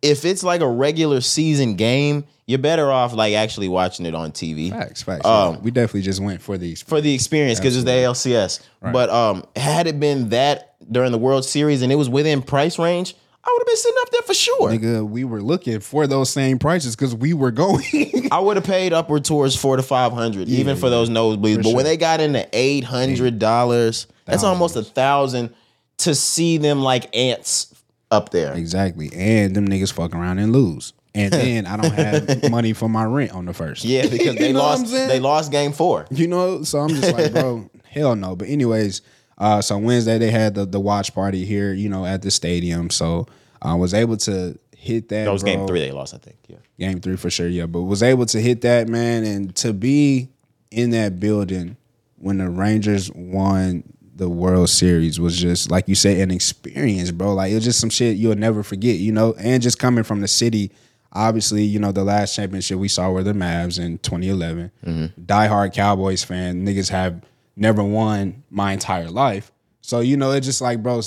if 0.01 0.23
it's 0.23 0.43
like 0.43 0.61
a 0.61 0.67
regular 0.69 1.21
season 1.21 1.75
game, 1.75 2.25
you're 2.49 2.57
better 2.57 2.91
off 2.91 3.13
like 3.13 3.35
actually 3.35 3.69
watching 3.69 4.07
it 4.07 4.15
on 4.15 4.31
TV. 4.31 4.71
Facts, 4.71 5.03
facts. 5.03 5.23
Um, 5.23 5.53
yeah. 5.53 5.59
We 5.59 5.69
definitely 5.69 6.01
just 6.01 6.19
went 6.19 6.41
for 6.41 6.57
these. 6.57 6.81
for 6.81 6.99
the 6.99 7.13
experience 7.13 7.59
because 7.59 7.75
it's 7.75 7.85
the 7.85 7.91
ALCS. 7.91 8.59
But 8.81 9.11
um, 9.11 9.45
had 9.55 9.85
it 9.85 9.99
been 9.99 10.29
that 10.29 10.73
during 10.91 11.11
the 11.11 11.19
World 11.19 11.45
Series 11.45 11.83
and 11.83 11.91
it 11.91 11.95
was 11.95 12.09
within 12.09 12.41
price 12.41 12.79
range, 12.79 13.13
I 13.43 13.51
would 13.53 13.59
have 13.61 13.67
been 13.67 13.77
sitting 13.77 13.97
up 14.01 14.09
there 14.09 14.21
for 14.23 14.33
sure. 14.33 14.69
Nigga, 14.71 15.07
we 15.07 15.25
were 15.25 15.43
looking 15.43 15.79
for 15.79 16.07
those 16.07 16.31
same 16.31 16.57
prices 16.57 16.95
because 16.95 17.13
we 17.13 17.33
were 17.33 17.51
going. 17.51 17.85
I 18.31 18.39
would 18.39 18.57
have 18.57 18.65
paid 18.65 18.93
upward 18.93 19.25
towards 19.25 19.55
four 19.55 19.77
to 19.77 19.83
five 19.83 20.11
hundred, 20.11 20.49
even 20.49 20.75
for 20.75 20.89
those 20.89 21.07
nosebleeds. 21.07 21.57
For 21.57 21.63
but 21.63 21.73
when 21.75 21.85
they 21.85 21.97
got 21.97 22.19
into 22.19 22.49
eight 22.51 22.83
hundred 22.83 23.37
dollars, 23.37 24.07
that's 24.25 24.43
almost 24.43 24.75
a 24.75 24.83
thousand 24.83 25.53
to 25.99 26.15
see 26.15 26.57
them 26.57 26.81
like 26.81 27.15
ants 27.15 27.75
up 28.09 28.31
there. 28.31 28.55
exactly. 28.55 29.11
And 29.13 29.55
them 29.55 29.67
niggas 29.67 29.93
fuck 29.93 30.15
around 30.15 30.39
and 30.39 30.51
lose. 30.51 30.93
And 31.15 31.33
then 31.33 31.65
I 31.65 31.77
don't 31.77 31.93
have 31.93 32.51
money 32.51 32.73
for 32.73 32.89
my 32.89 33.05
rent 33.05 33.31
on 33.31 33.45
the 33.45 33.53
first. 33.53 33.83
Yeah, 33.83 34.07
because 34.07 34.35
they 34.37 34.47
You 34.47 34.53
know 34.53 34.63
what 34.63 34.77
I'm 34.77 34.81
lost. 34.81 34.93
They 34.93 35.19
lost 35.19 35.51
game 35.51 35.71
four. 35.71 36.05
You 36.11 36.27
know, 36.27 36.63
so 36.63 36.79
I'm 36.79 36.89
just 36.89 37.13
like, 37.13 37.33
bro, 37.33 37.69
hell 37.85 38.15
no. 38.15 38.35
But 38.35 38.49
anyways, 38.49 39.01
uh, 39.37 39.61
so 39.61 39.77
Wednesday 39.77 40.17
they 40.17 40.31
had 40.31 40.55
the 40.55 40.65
the 40.65 40.79
watch 40.79 41.13
party 41.13 41.45
here, 41.45 41.73
you 41.73 41.89
know, 41.89 42.05
at 42.05 42.21
the 42.21 42.31
stadium. 42.31 42.89
So 42.89 43.27
I 43.61 43.73
was 43.75 43.93
able 43.93 44.17
to 44.17 44.57
hit 44.75 45.09
that. 45.09 45.25
That 45.25 45.33
was 45.33 45.43
game 45.43 45.67
three. 45.67 45.79
They 45.79 45.91
lost, 45.91 46.13
I 46.13 46.17
think. 46.17 46.37
Yeah. 46.47 46.57
Game 46.77 47.01
three 47.01 47.17
for 47.17 47.29
sure, 47.29 47.47
yeah. 47.47 47.65
But 47.65 47.81
was 47.81 48.03
able 48.03 48.25
to 48.27 48.41
hit 48.41 48.61
that 48.61 48.87
man 48.87 49.23
and 49.23 49.55
to 49.57 49.73
be 49.73 50.29
in 50.71 50.91
that 50.91 51.19
building 51.19 51.75
when 52.17 52.37
the 52.37 52.49
Rangers 52.49 53.11
won 53.11 53.83
the 54.19 54.29
World 54.29 54.69
Series 54.69 55.19
was 55.19 55.39
just 55.39 55.71
like 55.71 55.87
you 55.87 55.95
said, 55.95 56.17
an 56.17 56.29
experience, 56.29 57.09
bro. 57.11 57.33
Like 57.33 57.51
it 57.51 57.55
was 57.55 57.63
just 57.63 57.79
some 57.79 57.89
shit 57.89 58.17
you'll 58.17 58.35
never 58.35 58.63
forget, 58.63 58.97
you 58.97 59.11
know. 59.11 59.33
And 59.39 59.63
just 59.63 59.79
coming 59.79 60.03
from 60.03 60.21
the 60.21 60.27
city, 60.27 60.71
obviously, 61.13 61.63
you 61.63 61.79
know, 61.79 61.91
the 61.91 62.03
last 62.03 62.35
championship 62.35 62.77
we 62.77 62.87
saw 62.87 63.09
were 63.11 63.23
the 63.23 63.33
Mavs 63.33 63.79
in 63.79 63.97
2011. 63.99 64.71
Mm-hmm. 64.85 65.21
Diehard 65.23 65.73
Cowboys 65.73 66.23
fan, 66.23 66.65
niggas 66.65 66.89
have 66.89 67.21
never 67.55 67.83
won 67.83 68.43
my 68.49 68.73
entire 68.73 69.09
life. 69.09 69.51
So 69.81 69.99
you 69.99 70.17
know, 70.17 70.31
it's 70.31 70.45
just 70.45 70.61
like, 70.61 70.83
bro. 70.83 70.99
I 70.99 71.01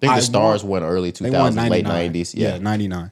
think 0.00 0.14
the 0.14 0.22
Stars 0.22 0.62
won 0.62 0.84
early 0.84 1.10
They 1.10 1.28
2000s, 1.28 1.70
late 1.70 1.84
nineties. 1.84 2.34
Yeah. 2.34 2.58
99. 2.58 3.10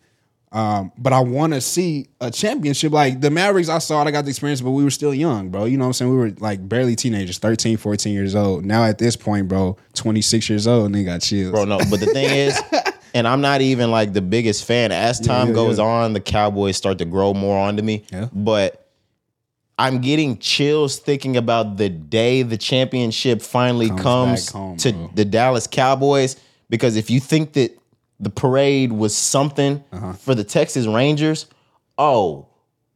Um, 0.52 0.92
but 0.96 1.12
I 1.12 1.20
want 1.20 1.52
to 1.52 1.60
see 1.60 2.06
a 2.20 2.30
championship. 2.30 2.92
Like 2.92 3.20
the 3.20 3.30
Mavericks, 3.30 3.68
I 3.68 3.78
saw 3.78 4.00
it, 4.02 4.06
I 4.06 4.10
got 4.10 4.24
the 4.24 4.30
experience, 4.30 4.60
but 4.60 4.70
we 4.70 4.84
were 4.84 4.90
still 4.90 5.12
young, 5.12 5.50
bro. 5.50 5.64
You 5.64 5.76
know 5.76 5.84
what 5.84 5.88
I'm 5.88 5.92
saying? 5.94 6.10
We 6.10 6.16
were 6.16 6.30
like 6.38 6.66
barely 6.66 6.96
teenagers, 6.96 7.38
13, 7.38 7.76
14 7.76 8.14
years 8.14 8.34
old. 8.34 8.64
Now 8.64 8.84
at 8.84 8.98
this 8.98 9.16
point, 9.16 9.48
bro, 9.48 9.76
26 9.94 10.48
years 10.48 10.66
old, 10.66 10.86
and 10.86 10.94
they 10.94 11.04
got 11.04 11.20
chills. 11.20 11.50
bro. 11.50 11.64
No, 11.64 11.78
but 11.90 12.00
the 12.00 12.06
thing 12.06 12.30
is, 12.30 12.58
and 13.16 13.26
I'm 13.26 13.40
not 13.40 13.62
even 13.62 13.90
like 13.90 14.12
the 14.12 14.20
biggest 14.20 14.66
fan. 14.66 14.92
As 14.92 15.18
time 15.18 15.48
yeah, 15.48 15.54
goes 15.54 15.78
yeah. 15.78 15.84
on, 15.86 16.12
the 16.12 16.20
Cowboys 16.20 16.76
start 16.76 16.98
to 16.98 17.06
grow 17.06 17.32
more 17.32 17.58
onto 17.58 17.82
me. 17.82 18.04
Yeah. 18.12 18.28
But 18.30 18.86
I'm 19.78 20.02
getting 20.02 20.36
chills 20.36 20.98
thinking 20.98 21.38
about 21.38 21.78
the 21.78 21.88
day 21.88 22.42
the 22.42 22.58
championship 22.58 23.40
finally 23.40 23.88
Comes 23.88 24.00
comes, 24.02 24.50
home, 24.50 24.76
to 24.78 24.92
bro. 24.92 25.10
the 25.14 25.24
Dallas 25.24 25.66
Cowboys. 25.66 26.36
Because 26.68 26.96
if 26.96 27.08
you 27.08 27.20
think 27.20 27.54
that 27.54 27.78
the 28.20 28.28
parade 28.28 28.92
was 28.92 29.16
something 29.16 29.82
Uh-huh. 29.92 30.12
for 30.12 30.34
the 30.34 30.44
Texas 30.44 30.86
Rangers, 30.86 31.46
oh 31.96 32.48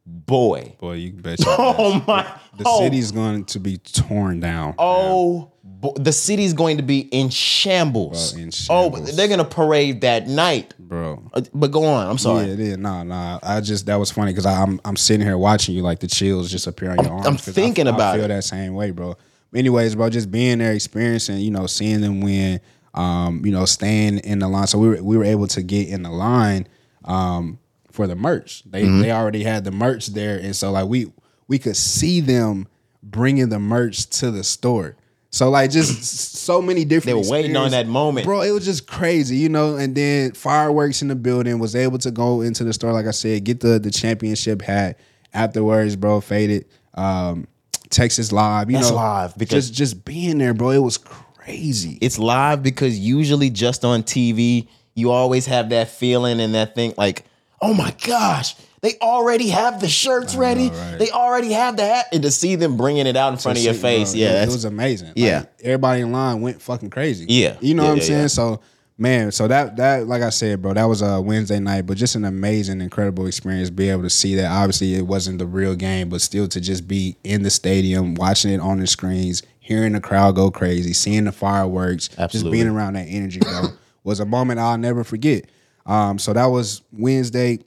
boy. 0.04 0.76
Boy, 0.80 0.94
you 0.94 1.12
bet 1.12 1.38
you. 1.38 1.46
Oh 1.58 2.04
my 2.06 2.22
the 2.58 2.64
oh, 2.66 2.80
city's 2.82 3.10
going 3.10 3.46
to 3.46 3.58
be 3.58 3.78
torn 3.78 4.40
down. 4.40 4.74
Oh, 4.78 5.40
bo- 5.40 5.52
the 5.96 6.12
city's 6.12 6.52
going 6.52 6.76
to 6.76 6.82
be 6.82 7.00
in 7.00 7.30
shambles. 7.30 8.32
Bro, 8.32 8.42
in 8.42 8.50
Oh, 8.68 8.90
they're 8.90 9.28
gonna 9.28 9.44
parade 9.44 10.00
that 10.02 10.28
night. 10.28 10.75
bro. 10.78 11.22
Uh, 11.32 11.42
But 11.54 11.70
go 11.72 11.84
on. 11.84 12.06
I'm 12.06 12.18
sorry. 12.18 12.46
Yeah, 12.46 12.52
it 12.52 12.60
is. 12.60 12.78
Nah, 12.78 13.02
nah. 13.02 13.38
I 13.42 13.60
just 13.60 13.87
that 13.87 13.96
was 13.96 14.10
funny 14.10 14.32
because 14.32 14.46
I'm 14.46 14.80
I'm 14.84 14.96
sitting 14.96 15.25
here 15.26 15.38
watching 15.38 15.75
you 15.75 15.82
like 15.82 16.00
the 16.00 16.06
chills 16.06 16.50
just 16.50 16.66
appear 16.66 16.90
on 16.90 16.99
your 17.02 17.12
arms. 17.12 17.26
I'm 17.26 17.37
thinking 17.37 17.87
I, 17.87 17.90
about 17.90 18.14
I 18.14 18.16
feel 18.16 18.25
it. 18.26 18.28
that 18.28 18.44
same 18.44 18.75
way, 18.75 18.90
bro. 18.90 19.16
Anyways, 19.54 19.94
bro, 19.96 20.10
just 20.10 20.30
being 20.30 20.58
there, 20.58 20.72
experiencing, 20.72 21.38
you 21.38 21.50
know, 21.50 21.66
seeing 21.66 22.00
them 22.02 22.20
win, 22.20 22.60
um, 22.94 23.44
you 23.44 23.50
know, 23.50 23.64
staying 23.64 24.18
in 24.18 24.38
the 24.38 24.49
line. 24.49 24.66
So 24.66 24.78
we 24.78 24.88
were 24.88 25.02
we 25.02 25.16
were 25.16 25.25
able 25.25 25.46
to 25.49 25.62
get 25.62 25.88
in 25.88 26.02
the 26.02 26.10
line 26.10 26.68
um 27.04 27.58
for 27.90 28.06
the 28.06 28.14
merch. 28.16 28.62
They 28.64 28.82
Mm-hmm. 28.84 29.00
they 29.00 29.12
already 29.12 29.42
had 29.44 29.64
the 29.64 29.70
merch 29.70 30.08
there, 30.08 30.38
and 30.38 30.54
so 30.54 30.70
like 30.72 30.87
we 30.88 31.12
we 31.49 31.58
could 31.58 31.76
see 31.76 32.20
them 32.20 32.68
bringing 33.02 33.49
the 33.49 33.58
merch 33.58 34.08
to 34.10 34.30
the 34.30 34.44
store. 34.44 34.96
So 35.30 35.49
like 35.50 35.70
just 35.70 36.02
so 36.37 36.60
many 36.60 36.84
different. 36.84 37.22
They 37.22 37.28
were 37.28 37.32
waiting 37.32 37.56
on 37.56 37.70
that 37.70 37.87
moment. 37.87 38.26
bro. 38.26 38.42
It 38.42 38.50
was 38.50 38.64
just 38.64 38.87
crazy, 38.87 39.37
you 39.37 39.49
know. 39.49 39.76
And 39.76 39.94
then 39.94 40.32
fireworks 40.32 41.02
in 41.02 41.08
the 41.08 41.14
building. 41.14 41.58
Was 41.58 41.76
able 41.76 41.99
to 41.99 42.10
go 42.10 42.40
into 42.40 42.64
the 42.64 42.72
store, 42.72 42.92
like 42.92 43.06
I 43.06 43.12
said, 43.12 43.44
get 43.44 43.60
the 43.60 43.78
the 43.78 43.90
championship 43.90 44.62
hat. 44.62 44.99
Afterwards, 45.32 45.94
bro, 45.96 46.20
faded. 46.20 46.66
Um, 46.94 47.46
Texas 47.88 48.30
live, 48.32 48.70
you 48.70 48.76
That's 48.76 48.90
know, 48.90 48.96
live 48.96 49.37
because- 49.38 49.68
just 49.70 49.75
just 49.78 50.04
being 50.04 50.38
there, 50.38 50.54
bro. 50.54 50.70
It 50.70 50.78
was 50.78 50.99
crazy. 50.99 51.99
It's 52.00 52.18
live 52.18 52.62
because 52.62 52.99
usually 52.99 53.50
just 53.50 53.84
on 53.84 54.02
TV, 54.02 54.68
you 54.94 55.10
always 55.10 55.46
have 55.46 55.70
that 55.70 55.88
feeling 55.88 56.40
and 56.40 56.54
that 56.54 56.75
thing 56.75 56.94
like, 56.96 57.25
oh 57.62 57.75
my 57.75 57.94
gosh, 58.06 58.54
they 58.82 58.94
already 59.02 59.49
have 59.49 59.80
the 59.80 59.88
shirts 59.88 60.34
ready. 60.34 60.70
right. 60.70 60.96
They 60.99 61.10
already 61.10 61.52
have 61.52 61.76
the 61.76 61.84
hat. 61.87 62.06
And 62.12 62.22
to 62.22 62.30
see 62.30 62.56
them 62.56 62.76
bringing 62.76 63.06
it 63.06 63.16
out 63.16 63.32
in 63.32 63.38
front 63.38 63.58
of 63.58 63.64
your 63.64 63.75
shit, 63.75 63.82
face, 63.82 64.12
bro, 64.12 64.20
yeah, 64.20 64.42
it, 64.42 64.49
it 64.49 64.52
was 64.52 64.64
amazing. 64.64 65.08
Like, 65.08 65.16
Yeah. 65.16 65.44
everybody 65.62 66.00
in 66.02 66.12
line 66.12 66.40
went 66.40 66.62
fucking 66.62 66.90
crazy. 66.90 67.26
Yeah. 67.28 67.56
you 67.60 67.75
know 67.75 67.82
Yeah, 67.82 67.88
what 67.88 67.92
I'm 67.92 67.99
yeah, 67.99 68.04
saying. 68.04 68.20
yeah. 68.22 68.26
So, 68.28 68.60
man, 68.96 69.32
so 69.32 69.49
that 69.49 69.76
that 69.76 70.06
like 70.06 70.22
I 70.22 70.30
said, 70.30 70.62
bro, 70.62 70.72
that 70.75 70.84
was 70.84 71.02
a 71.02 71.20
Wednesday 71.20 71.60
night, 71.60 71.82
but 71.87 71.96
just 71.99 72.14
an 72.14 72.25
amazing, 72.25 72.80
incredible 72.80 73.26
experience. 73.26 73.68
Be 73.70 73.90
able 73.90 74.02
to 74.02 74.10
see 74.10 74.34
that. 74.37 74.50
Obviously, 74.50 74.94
it 74.94 75.06
wasn't 75.06 75.38
the 75.38 75.46
real 75.46 75.75
game, 75.75 76.08
but 76.08 76.20
still 76.22 76.49
to 76.49 76.60
just 76.60 76.88
be 76.88 77.16
in 77.25 77.42
the 77.42 77.50
stadium, 77.50 78.14
watching 78.14 78.50
it 78.52 78.60
on 78.60 78.78
the 78.80 78.87
screens, 78.87 79.42
hearing 79.58 79.92
the 79.92 80.00
crowd 80.00 80.34
go 80.37 80.50
crazy, 80.50 80.92
seeing 80.94 81.25
the 81.25 81.32
fireworks, 81.32 82.08
Absolutely. 82.18 82.50
just 82.50 82.50
being 82.64 82.75
around 82.75 82.94
that 82.94 83.06
energy, 83.08 83.40
bro, 83.40 83.68
was 84.04 84.20
a 84.20 84.26
moment 84.26 84.58
I'll 84.58 84.78
never 84.78 85.04
forget. 85.04 85.44
Um, 85.87 86.18
so 86.18 86.32
that 86.32 86.46
was 86.46 86.82
Wednesday. 86.92 87.58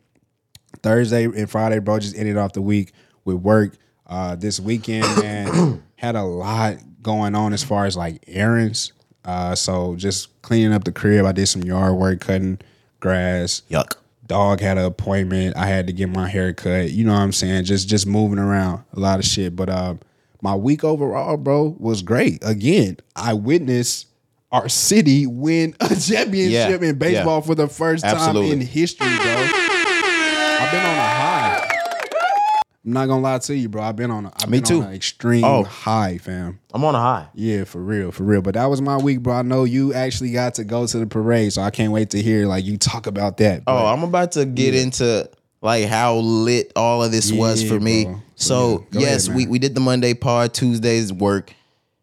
Thursday 0.82 1.26
and 1.26 1.50
Friday, 1.50 1.80
bro, 1.80 2.00
just 2.00 2.16
ended 2.18 2.38
off 2.38 2.54
the 2.54 2.62
week 2.62 2.92
with 3.26 3.38
work. 3.38 3.76
Uh, 4.08 4.36
this 4.36 4.60
weekend, 4.60 5.06
man, 5.22 5.84
had 5.96 6.16
a 6.16 6.24
lot 6.24 6.78
going 7.02 7.36
on 7.36 7.54
as 7.54 7.64
far 7.64 7.86
as 7.86 7.96
like 7.98 8.24
errands. 8.28 8.94
Uh, 9.26 9.56
so 9.56 9.96
just 9.96 10.42
cleaning 10.42 10.74
up 10.74 10.84
the 10.84 10.92
crib. 10.92 11.26
I 11.26 11.32
did 11.32 11.48
some 11.48 11.64
yard 11.64 11.96
work, 11.96 12.20
cutting 12.22 12.60
grass. 13.00 13.62
yuck. 13.70 13.96
Dog 14.26 14.62
had 14.62 14.78
an 14.78 14.86
appointment. 14.86 15.56
I 15.58 15.66
had 15.68 15.88
to 15.88 15.94
get 15.94 16.10
my 16.10 16.28
hair 16.30 16.54
cut. 16.54 16.92
You 16.92 17.06
know 17.06 17.12
what 17.14 17.20
I'm 17.20 17.34
saying? 17.34 17.66
Just 17.66 17.88
just 17.90 18.08
moving 18.08 18.40
around 18.40 18.84
a 18.94 19.00
lot 19.00 19.20
of 19.20 19.26
shit. 19.26 19.54
But 19.56 19.70
uh, 19.70 19.96
my 20.42 20.56
week 20.56 20.84
overall, 20.84 21.36
bro, 21.38 21.76
was 21.78 22.02
great. 22.02 22.40
Again, 22.42 22.98
I 23.18 23.34
witnessed 23.34 24.08
our 24.52 24.70
city 24.70 25.28
win 25.28 25.76
a 25.82 25.90
championship 25.96 26.82
Yeah, 26.82 26.88
in 26.90 26.98
baseball 26.98 27.40
yeah. 27.40 27.46
for 27.46 27.56
the 27.56 27.68
first 27.68 28.04
time 28.06 28.38
in 28.38 28.62
history, 28.62 29.08
bro. 29.18 29.50
I've 30.74 30.82
been 30.82 30.90
on 30.90 30.98
a 30.98 31.02
high. 31.02 31.70
I'm 32.86 32.92
not 32.92 33.06
gonna 33.08 33.22
lie 33.22 33.38
to 33.40 33.56
you, 33.56 33.70
bro. 33.70 33.82
I've 33.82 33.96
been 33.96 34.12
on 34.12 34.26
a 34.26 34.32
I've 34.42 34.50
Me 34.50 34.58
been 34.58 34.66
too. 34.66 34.82
on 34.82 34.88
an 34.90 34.94
extreme 34.94 35.44
Oh. 35.46 35.64
high, 35.64 36.18
fam. 36.18 36.60
I'm 36.74 36.84
on 36.84 36.96
a 36.96 37.00
high. 37.00 37.28
Yeah, 37.34 37.64
for 37.64 37.80
real, 37.80 38.12
for 38.12 38.24
real. 38.24 38.42
But 38.42 38.56
that 38.56 38.66
was 38.66 38.82
my 38.82 38.98
week, 38.98 39.22
bro. 39.22 39.36
I 39.36 39.42
know 39.42 39.64
you 39.64 39.94
actually 39.94 40.32
got 40.32 40.56
to 40.56 40.64
go 40.66 40.86
to 40.86 40.98
the 40.98 41.06
parade, 41.08 41.54
so 41.54 41.62
I 41.62 41.70
can't 41.70 41.94
wait 41.94 42.10
to 42.10 42.22
hear 42.22 42.46
like 42.46 42.66
you 42.66 42.78
talk 42.78 43.08
about 43.08 43.38
that. 43.38 43.64
Oh, 43.68 43.86
I'm 43.86 44.04
about 44.04 44.34
to 44.34 44.46
get 44.46 44.76
into 44.76 45.30
like 45.62 45.86
how 45.86 46.16
lit 46.16 46.74
all 46.76 47.02
of 47.04 47.12
this 47.14 47.32
was 47.32 47.64
Yeah, 47.64 47.70
for 47.70 47.80
me. 47.80 48.04
bro. 48.06 48.22
So 48.36 48.70
Yeah. 48.72 48.78
Go 48.92 49.00
yes, 49.00 49.28
ahead, 49.28 49.38
we 49.38 49.44
man. 49.44 49.52
we 49.52 49.60
did 49.60 49.76
the 49.76 49.82
Monday 49.82 50.14
pod, 50.14 50.54
Tuesday's 50.54 51.14
work. 51.14 51.54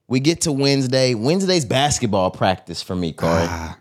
We 0.09 0.19
get 0.19 0.41
to 0.43 0.53
Wednesday. 0.53 1.15
Wednesday's 1.15 1.67
basketball 1.67 2.31
practice 2.31 2.81
for 2.81 2.97
me, 2.97 3.13
Corey. 3.13 3.47
Ah. 3.49 3.77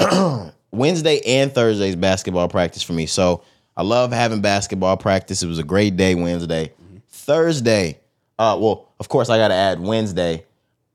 Wednesday 0.72 1.20
and 1.24 1.52
Thursday's 1.52 1.94
basketball 1.96 2.48
practice 2.48 2.82
for 2.82 2.92
me. 2.94 3.06
So 3.06 3.42
I 3.80 3.82
love 3.82 4.12
having 4.12 4.42
basketball 4.42 4.98
practice. 4.98 5.42
It 5.42 5.46
was 5.46 5.58
a 5.58 5.64
great 5.64 5.96
day 5.96 6.14
Wednesday. 6.14 6.74
Thursday, 7.08 7.98
uh, 8.38 8.58
well, 8.60 8.92
of 9.00 9.08
course 9.08 9.30
I 9.30 9.38
gotta 9.38 9.54
add 9.54 9.80
Wednesday, 9.80 10.44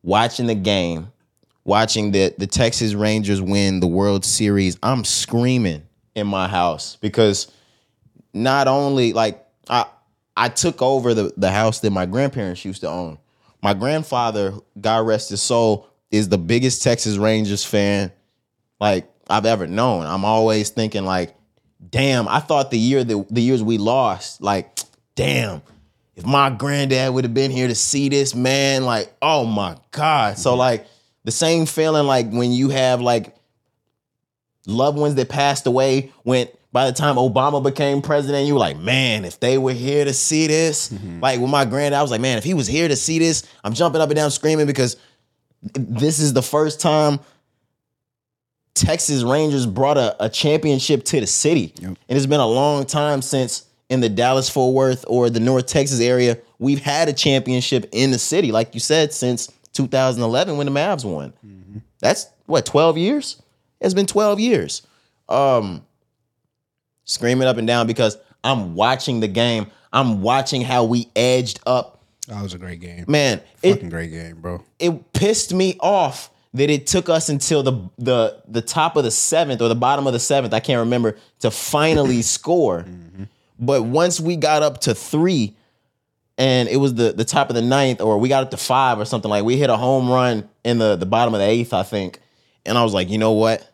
watching 0.03 0.45
the 0.45 0.53
game, 0.53 1.11
watching 1.63 2.11
the 2.11 2.35
the 2.37 2.45
Texas 2.45 2.93
Rangers 2.93 3.41
win 3.41 3.79
the 3.79 3.87
World 3.87 4.23
Series. 4.23 4.77
I'm 4.83 5.03
screaming 5.03 5.81
in 6.13 6.27
my 6.27 6.47
house 6.47 6.97
because 6.97 7.51
not 8.35 8.67
only 8.67 9.13
like 9.13 9.43
I 9.67 9.87
I 10.37 10.49
took 10.49 10.79
over 10.83 11.15
the 11.15 11.33
the 11.37 11.49
house 11.49 11.79
that 11.79 11.89
my 11.89 12.05
grandparents 12.05 12.63
used 12.65 12.81
to 12.81 12.87
own. 12.87 13.17
My 13.63 13.73
grandfather, 13.73 14.53
God 14.79 15.07
rest 15.07 15.31
his 15.31 15.41
soul, 15.41 15.89
is 16.11 16.29
the 16.29 16.37
biggest 16.37 16.83
Texas 16.83 17.17
Rangers 17.17 17.65
fan 17.65 18.11
like 18.79 19.11
I've 19.27 19.47
ever 19.47 19.65
known. 19.65 20.05
I'm 20.05 20.23
always 20.23 20.69
thinking 20.69 21.03
like, 21.03 21.35
damn, 21.89 22.27
I 22.27 22.39
thought 22.39 22.71
the 22.71 22.79
year 22.79 23.03
that 23.03 23.25
the 23.29 23.41
years 23.41 23.63
we 23.63 23.77
lost, 23.77 24.41
like, 24.41 24.79
damn, 25.15 25.61
if 26.15 26.25
my 26.25 26.49
granddad 26.49 27.13
would 27.13 27.23
have 27.25 27.33
been 27.33 27.51
here 27.51 27.67
to 27.67 27.75
see 27.75 28.09
this, 28.09 28.33
man, 28.33 28.85
like, 28.85 29.13
oh 29.21 29.45
my 29.45 29.77
God. 29.91 30.37
So 30.37 30.55
like 30.55 30.87
the 31.23 31.31
same 31.31 31.65
feeling 31.65 32.07
like 32.07 32.31
when 32.31 32.51
you 32.51 32.69
have 32.69 33.01
like 33.01 33.35
loved 34.65 34.97
ones 34.97 35.15
that 35.15 35.29
passed 35.29 35.67
away 35.67 36.11
when 36.23 36.47
by 36.71 36.85
the 36.87 36.93
time 36.93 37.15
Obama 37.15 37.63
became 37.63 38.01
president, 38.01 38.47
you 38.47 38.53
were 38.53 38.59
like, 38.59 38.77
man, 38.77 39.25
if 39.25 39.39
they 39.39 39.57
were 39.57 39.73
here 39.73 40.03
to 40.03 40.13
see 40.13 40.47
this, 40.47 40.89
mm-hmm. 40.89 41.19
like 41.21 41.39
with 41.39 41.49
my 41.49 41.65
granddad, 41.65 41.97
I 41.97 42.01
was 42.01 42.11
like, 42.11 42.21
man, 42.21 42.37
if 42.37 42.43
he 42.43 42.53
was 42.53 42.67
here 42.67 42.87
to 42.87 42.95
see 42.95 43.19
this, 43.19 43.43
I'm 43.63 43.73
jumping 43.73 44.01
up 44.01 44.09
and 44.09 44.15
down 44.15 44.31
screaming 44.31 44.67
because 44.67 44.97
this 45.73 46.19
is 46.19 46.33
the 46.33 46.41
first 46.41 46.79
time 46.79 47.19
Texas 48.75 49.23
Rangers 49.23 49.65
brought 49.65 49.97
a, 49.97 50.23
a 50.23 50.29
championship 50.29 51.03
to 51.05 51.19
the 51.19 51.27
city. 51.27 51.73
Yep. 51.79 51.97
And 52.09 52.17
it's 52.17 52.25
been 52.25 52.39
a 52.41 52.47
long 52.47 52.85
time 52.85 53.21
since 53.21 53.65
in 53.89 54.01
the 54.01 54.09
Dallas 54.09 54.49
Fort 54.49 54.73
Worth 54.73 55.05
or 55.07 55.29
the 55.29 55.39
North 55.39 55.67
Texas 55.67 55.99
area, 56.01 56.37
we've 56.59 56.81
had 56.81 57.07
a 57.07 57.13
championship 57.13 57.87
in 57.91 58.11
the 58.11 58.19
city, 58.19 58.51
like 58.51 58.73
you 58.73 58.79
said, 58.79 59.13
since 59.13 59.51
2011 59.73 60.57
when 60.57 60.65
the 60.65 60.71
Mavs 60.71 61.05
won. 61.05 61.33
That's 61.99 62.27
what, 62.45 62.65
12 62.65 62.97
years? 62.97 63.41
It's 63.79 63.93
been 63.93 64.05
12 64.05 64.39
years. 64.39 64.81
Um, 65.29 65.85
screaming 67.05 67.47
up 67.47 67.57
and 67.57 67.67
down 67.67 67.87
because 67.87 68.17
I'm 68.43 68.75
watching 68.75 69.19
the 69.19 69.27
game. 69.27 69.67
I'm 69.93 70.21
watching 70.21 70.61
how 70.61 70.83
we 70.83 71.09
edged 71.15 71.59
up. 71.65 72.03
That 72.27 72.41
was 72.41 72.53
a 72.53 72.57
great 72.57 72.79
game. 72.79 73.05
Man, 73.07 73.41
Fucking 73.57 73.87
it 73.87 73.89
great 73.89 74.11
game, 74.11 74.41
bro. 74.41 74.63
it 74.79 75.13
pissed 75.13 75.53
me 75.53 75.77
off 75.79 76.31
that 76.55 76.69
it 76.69 76.87
took 76.87 77.07
us 77.09 77.29
until 77.29 77.61
the 77.63 77.73
the 77.97 78.41
the 78.47 78.61
top 78.61 78.95
of 78.95 79.03
the 79.03 79.11
seventh 79.11 79.61
or 79.61 79.67
the 79.67 79.75
bottom 79.75 80.07
of 80.07 80.13
the 80.13 80.19
seventh, 80.19 80.53
I 80.53 80.59
can't 80.59 80.79
remember, 80.79 81.17
to 81.41 81.51
finally 81.51 82.21
score. 82.35 82.85
But 83.59 83.83
once 83.83 84.19
we 84.19 84.35
got 84.35 84.63
up 84.63 84.81
to 84.81 84.95
three, 84.95 85.55
and 86.37 86.67
it 86.67 86.77
was 86.77 86.95
the 86.95 87.13
the 87.13 87.25
top 87.25 87.49
of 87.49 87.55
the 87.55 87.61
ninth, 87.61 88.01
or 88.01 88.17
we 88.17 88.27
got 88.29 88.43
up 88.43 88.51
to 88.51 88.57
five 88.57 88.99
or 88.99 89.05
something 89.05 89.29
like 89.29 89.43
we 89.45 89.57
hit 89.57 89.69
a 89.69 89.77
home 89.77 90.09
run 90.09 90.49
in 90.63 90.77
the 90.79 90.95
the 90.95 91.05
bottom 91.05 91.33
of 91.33 91.39
the 91.39 91.45
eighth, 91.47 91.73
I 91.73 91.83
think. 91.83 92.19
And 92.65 92.77
I 92.77 92.83
was 92.83 92.93
like, 92.93 93.09
you 93.09 93.17
know 93.17 93.33
what? 93.33 93.69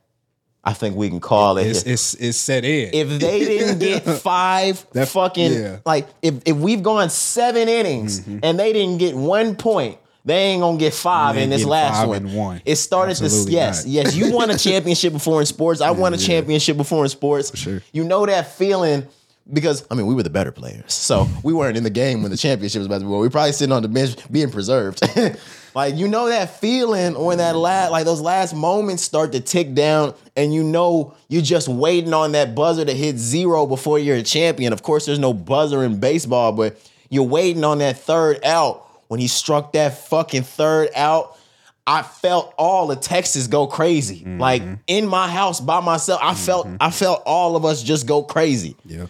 I 0.63 0.73
think 0.73 0.95
we 0.95 1.09
can 1.09 1.19
call 1.19 1.57
it. 1.57 1.65
It's 1.65 1.83
it's 1.83 2.13
it's 2.15 2.37
set 2.37 2.63
in. 2.65 2.91
if 2.93 3.19
they 3.19 3.39
didn't 3.39 3.79
get 3.79 4.03
five 4.21 4.85
That- 4.91 5.07
fucking 5.07 5.51
yeah. 5.53 5.59
Mm-hmm. 5.59 5.81
like 5.85 6.07
if 6.21 6.35
if 6.45 6.55
we've 6.57 6.83
gone 6.83 7.09
seven 7.09 7.67
innings 7.67 8.19
and 8.27 8.59
they 8.59 8.71
didn't 8.73 8.97
get 8.99 9.15
one 9.15 9.55
point, 9.55 9.97
they 10.23 10.37
ain't 10.37 10.61
gonna 10.61 10.77
get 10.77 10.93
five 10.93 11.37
in 11.37 11.49
this 11.49 11.65
last 11.65 12.07
one. 12.07 12.33
one. 12.33 12.61
It 12.65 12.75
started 12.75 13.17
this 13.17 13.47
yes, 13.49 13.85
not. 13.85 13.91
yes. 13.91 14.15
You 14.15 14.31
won 14.31 14.51
a 14.51 14.57
championship 14.57 15.13
before 15.13 15.39
in 15.39 15.45
sports. 15.45 15.81
I 15.81 15.91
won 15.91 16.13
a 16.13 16.17
championship 16.17 16.77
before 16.77 17.03
in 17.03 17.09
sports. 17.09 17.57
sure. 17.57 17.81
You 17.91 18.03
know 18.03 18.25
that 18.25 18.53
feeling 18.53 19.07
because 19.51 19.85
I 19.89 19.95
mean 19.95 20.05
we 20.05 20.13
were 20.13 20.23
the 20.23 20.29
better 20.29 20.51
players. 20.51 20.93
So 20.93 21.27
we 21.43 21.53
weren't 21.53 21.77
in 21.77 21.83
the 21.83 21.89
game 21.89 22.21
when 22.21 22.31
the 22.31 22.37
championship 22.37 22.79
was 22.79 22.85
about 22.85 22.99
to 22.99 23.05
be 23.05 23.07
won. 23.07 23.21
We 23.21 23.27
were 23.27 23.31
probably 23.31 23.53
sitting 23.53 23.73
on 23.73 23.81
the 23.81 23.89
bench 23.89 24.15
being 24.31 24.51
preserved. 24.51 25.01
like 25.75 25.95
you 25.95 26.07
know 26.07 26.29
that 26.29 26.59
feeling 26.59 27.19
when 27.19 27.39
that 27.39 27.55
last 27.55 27.91
like 27.91 28.05
those 28.05 28.21
last 28.21 28.53
moments 28.53 29.03
start 29.03 29.31
to 29.31 29.39
tick 29.39 29.73
down 29.73 30.13
and 30.35 30.53
you 30.53 30.63
know 30.63 31.15
you're 31.29 31.41
just 31.41 31.67
waiting 31.67 32.13
on 32.13 32.33
that 32.33 32.53
buzzer 32.53 32.85
to 32.85 32.93
hit 32.93 33.17
zero 33.17 33.65
before 33.65 33.97
you're 33.97 34.17
a 34.17 34.23
champion. 34.23 34.71
Of 34.71 34.83
course, 34.83 35.07
there's 35.07 35.19
no 35.19 35.33
buzzer 35.33 35.83
in 35.83 35.99
baseball, 35.99 36.51
but 36.51 36.77
you're 37.09 37.23
waiting 37.23 37.63
on 37.63 37.79
that 37.79 37.97
third 37.97 38.43
out. 38.45 38.87
When 39.11 39.19
he 39.19 39.27
struck 39.27 39.73
that 39.73 40.07
fucking 40.07 40.43
third 40.43 40.87
out, 40.95 41.37
I 41.85 42.01
felt 42.01 42.53
all 42.57 42.89
of 42.91 43.01
Texas 43.01 43.47
go 43.47 43.67
crazy. 43.67 44.21
Mm-hmm. 44.21 44.39
Like 44.39 44.63
in 44.87 45.05
my 45.05 45.27
house 45.27 45.59
by 45.59 45.81
myself, 45.81 46.21
I 46.23 46.33
felt 46.33 46.65
mm-hmm. 46.65 46.77
I 46.79 46.91
felt 46.91 47.21
all 47.25 47.57
of 47.57 47.65
us 47.65 47.83
just 47.83 48.07
go 48.07 48.23
crazy 48.23 48.77
yeah. 48.85 49.07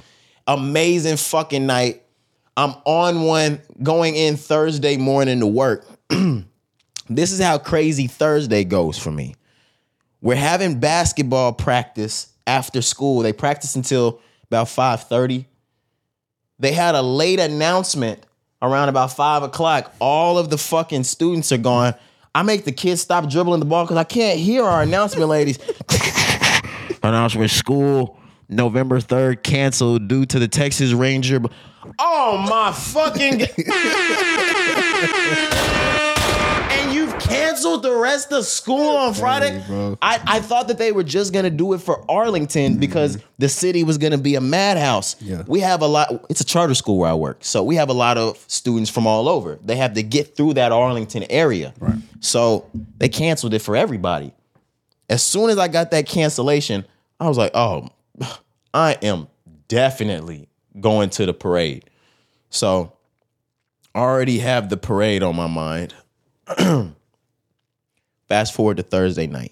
amazing 0.48 1.18
fucking 1.18 1.68
night. 1.68 2.02
I'm 2.58 2.74
on 2.84 3.22
one 3.22 3.62
going 3.84 4.16
in 4.16 4.38
Thursday 4.38 4.98
morning 4.98 5.40
to 5.40 5.46
work. 5.46 5.86
this 7.08 7.32
is 7.32 7.40
how 7.40 7.60
crazy 7.60 8.08
Thursday 8.08 8.64
goes 8.64 8.98
for 8.98 9.12
me. 9.12 9.36
We're 10.20 10.36
having 10.36 10.80
basketball 10.80 11.54
practice 11.54 12.34
after 12.48 12.82
school. 12.82 13.20
They 13.20 13.34
practice 13.34 13.76
until 13.76 14.20
about 14.48 14.66
5:30. 14.66 15.46
They 16.58 16.72
had 16.72 16.96
a 16.96 17.04
late 17.04 17.40
announcement 17.40 18.26
around 18.62 18.90
about 18.90 19.14
five 19.14 19.44
o'clock. 19.44 19.94
All 20.00 20.38
of 20.38 20.50
the 20.50 20.58
fucking 20.58 21.04
students 21.04 21.52
are 21.52 21.58
gone. 21.58 21.96
I 22.34 22.44
make 22.44 22.64
the 22.64 22.72
kids 22.72 23.02
stop 23.02 23.30
dribbling 23.30 23.60
the 23.60 23.66
ball 23.66 23.84
because 23.84 23.98
I 23.98 24.04
can't 24.06 24.40
hear 24.40 24.64
our 24.64 24.82
announcement 24.82 25.28
ladies. 25.28 25.60
announcement 27.04 27.52
school 27.52 28.18
November 28.48 29.00
3rd 29.00 29.44
canceled 29.44 30.08
due 30.08 30.26
to 30.26 30.40
the 30.40 30.48
Texas 30.48 30.94
Ranger. 30.94 31.42
Oh 32.00 32.38
my 32.50 32.72
fucking 32.72 33.40
canceled 37.32 37.84
the 37.84 37.96
rest 37.96 38.32
of 38.32 38.46
school 38.46 38.96
on 38.98 39.14
Friday? 39.14 39.64
bro. 39.68 39.98
I, 40.02 40.20
I 40.26 40.40
thought 40.40 40.68
that 40.68 40.78
they 40.78 40.92
were 40.92 41.04
just 41.04 41.34
gonna 41.34 41.50
do 41.50 41.74
it 41.74 41.80
for 41.80 42.04
Arlington 42.10 42.74
mm-hmm. 42.74 42.80
because 42.80 43.18
the 43.38 43.50
city 43.50 43.84
was 43.84 43.98
gonna 43.98 44.18
be 44.18 44.36
a 44.36 44.42
madhouse. 44.42 45.22
Yeah. 45.22 45.44
We 45.48 45.60
have 45.62 45.82
a 45.82 45.88
lot, 45.88 46.26
it's 46.30 46.42
a 46.42 46.46
charter 46.46 46.76
school 46.76 46.98
where 46.98 47.10
I 47.10 47.14
work. 47.16 47.40
So 47.42 47.64
we 47.64 47.76
have 47.76 47.90
a 47.90 47.94
lot 47.94 48.18
of 48.18 48.44
students 48.48 48.90
from 48.90 49.08
all 49.08 49.30
over. 49.30 49.60
They 49.64 49.78
have 49.78 49.94
to 49.94 50.04
get 50.04 50.36
through 50.36 50.56
that 50.56 50.72
Arlington 50.72 51.26
area. 51.30 51.74
Right. 51.80 51.96
So 52.20 52.70
they 52.98 53.10
canceled 53.10 53.54
it 53.54 53.60
for 53.60 53.76
everybody 53.76 54.34
as 55.12 55.22
soon 55.22 55.50
as 55.50 55.58
I 55.58 55.68
got 55.68 55.92
that 55.92 56.08
cancellation, 56.08 56.86
I 57.20 57.28
was 57.28 57.38
like, 57.38 57.52
oh, 57.54 57.90
I 58.74 58.94
am 59.02 59.28
definitely 59.68 60.48
going 60.80 61.10
to 61.12 61.26
the 61.26 61.34
parade. 61.34 61.90
So 62.50 62.94
I 63.94 64.00
already 64.00 64.40
have 64.40 64.70
the 64.70 64.78
parade 64.78 65.22
on 65.22 65.36
my 65.36 65.48
mind. 65.48 65.94
Fast 68.32 68.54
forward 68.54 68.78
to 68.78 68.84
Thursday 68.84 69.28
night. 69.28 69.52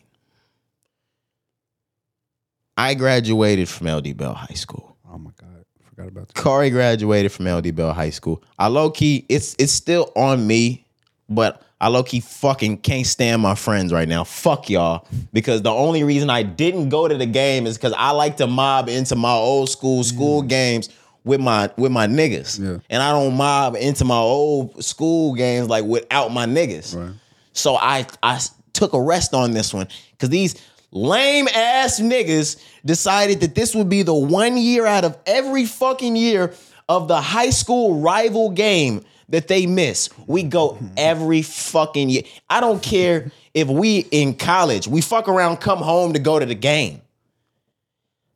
I 2.77 2.93
graduated 2.93 3.67
from 3.67 3.87
LD 3.87 4.15
Bell 4.15 4.33
High 4.33 4.53
School. 4.53 4.95
Oh 5.11 5.17
my 5.17 5.31
god, 5.37 5.65
I 5.81 5.89
forgot 5.89 6.07
about 6.07 6.27
that. 6.29 6.35
Corey 6.41 6.69
graduated 6.69 7.33
from 7.33 7.49
LD 7.49 7.75
Bell 7.75 7.91
High 7.91 8.11
School. 8.11 8.41
I 8.57 8.67
low 8.67 8.89
key, 8.89 9.25
it's 9.27 9.53
it's 9.59 9.73
still 9.73 10.13
on 10.15 10.47
me, 10.47 10.85
but 11.27 11.61
I 11.81 11.89
low 11.89 12.03
key 12.03 12.21
fucking 12.21 12.77
can't 12.77 13.05
stand 13.05 13.41
my 13.41 13.53
friends 13.53 13.91
right 13.91 14.07
now. 14.07 14.23
Fuck 14.23 14.69
y'all. 14.69 15.05
Because 15.33 15.61
the 15.61 15.73
only 15.73 16.05
reason 16.05 16.29
I 16.29 16.43
didn't 16.43 16.87
go 16.87 17.05
to 17.05 17.17
the 17.17 17.25
game 17.25 17.67
is 17.67 17.77
because 17.77 17.93
I 17.97 18.11
like 18.11 18.37
to 18.37 18.47
mob 18.47 18.87
into 18.87 19.17
my 19.17 19.33
old 19.33 19.69
school 19.69 20.05
school 20.05 20.41
games 20.41 20.87
with 21.25 21.41
my 21.41 21.69
with 21.75 21.91
my 21.91 22.07
niggas. 22.07 22.57
Yeah. 22.57 22.79
And 22.89 23.03
I 23.03 23.11
don't 23.11 23.35
mob 23.35 23.75
into 23.75 24.05
my 24.05 24.15
old 24.15 24.81
school 24.85 25.35
games 25.35 25.67
like 25.67 25.83
without 25.83 26.31
my 26.31 26.45
niggas. 26.45 26.95
Right. 26.95 27.13
So 27.51 27.75
I 27.75 28.07
I 28.23 28.39
took 28.79 28.93
a 28.93 29.01
rest 29.01 29.33
on 29.33 29.51
this 29.51 29.73
one 29.73 29.87
because 30.11 30.29
these 30.29 30.55
lame 30.91 31.47
ass 31.49 31.99
niggas 31.99 32.59
decided 32.85 33.41
that 33.41 33.53
this 33.53 33.75
would 33.75 33.89
be 33.89 34.01
the 34.01 34.13
one 34.13 34.57
year 34.57 34.85
out 34.85 35.03
of 35.03 35.17
every 35.25 35.65
fucking 35.65 36.15
year 36.15 36.53
of 36.87 37.07
the 37.07 37.19
high 37.19 37.49
school 37.49 37.99
rival 37.99 38.49
game 38.49 39.03
that 39.27 39.47
they 39.47 39.67
miss. 39.67 40.09
We 40.25 40.43
go 40.43 40.79
every 40.97 41.41
fucking 41.43 42.09
year. 42.09 42.23
I 42.49 42.61
don't 42.61 42.81
care 42.81 43.31
if 43.53 43.67
we 43.67 43.99
in 44.11 44.35
college, 44.35 44.87
we 44.87 45.01
fuck 45.01 45.27
around, 45.27 45.57
come 45.57 45.79
home 45.79 46.13
to 46.13 46.19
go 46.19 46.39
to 46.39 46.45
the 46.45 46.55
game. 46.55 47.01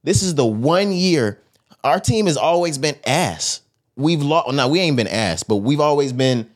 This 0.04 0.22
is 0.22 0.36
the 0.36 0.46
one 0.46 0.92
year 0.92 1.40
our 1.84 2.00
team 2.00 2.28
has 2.28 2.38
always 2.38 2.78
been 2.78 2.96
ass. 3.06 3.62
We've 3.96 4.22
lost. 4.22 4.54
No, 4.54 4.68
we 4.68 4.80
ain't 4.80 4.98
been 4.98 5.08
ass, 5.08 5.44
but 5.44 5.58
we've 5.58 5.80
always 5.80 6.14
been 6.14 6.50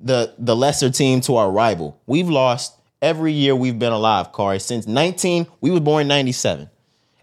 the 0.00 0.34
the 0.38 0.56
lesser 0.56 0.90
team 0.90 1.20
to 1.22 1.36
our 1.36 1.50
rival. 1.50 2.00
We've 2.06 2.28
lost 2.28 2.75
every 3.02 3.32
year 3.32 3.54
we've 3.54 3.78
been 3.78 3.92
alive, 3.92 4.32
Kari. 4.32 4.58
Since 4.58 4.86
19, 4.86 5.46
we 5.60 5.70
were 5.70 5.80
born 5.80 6.02
in 6.02 6.08
97. 6.08 6.68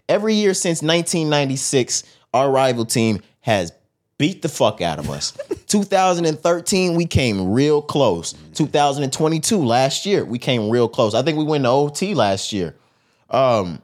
Every 0.08 0.34
year 0.34 0.54
since 0.54 0.82
1996, 0.82 2.04
our 2.32 2.50
rival 2.50 2.84
team 2.84 3.20
has 3.40 3.72
beat 4.18 4.42
the 4.42 4.48
fuck 4.48 4.80
out 4.80 4.98
of 4.98 5.10
us. 5.10 5.36
2013, 5.66 6.94
we 6.94 7.06
came 7.06 7.52
real 7.52 7.82
close. 7.82 8.34
2022, 8.54 9.58
last 9.58 10.06
year, 10.06 10.24
we 10.24 10.38
came 10.38 10.70
real 10.70 10.88
close. 10.88 11.14
I 11.14 11.22
think 11.22 11.38
we 11.38 11.44
went 11.44 11.64
to 11.64 11.70
OT 11.70 12.14
last 12.14 12.52
year. 12.52 12.76
Um, 13.30 13.80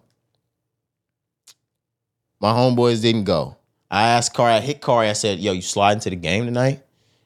my 2.41 2.53
homeboys 2.53 3.03
didn't 3.03 3.25
go. 3.25 3.57
I 3.91 4.09
asked 4.09 4.35
Kari, 4.35 4.55
I 4.55 4.61
hit 4.61 4.81
Kari, 4.81 5.09
I 5.09 5.15
said, 5.15 5.41
yo, 5.41 5.53
you 5.53 5.63
slide 5.63 5.95
into 5.95 6.11
the 6.11 6.17
game 6.17 6.45
tonight? 6.45 6.83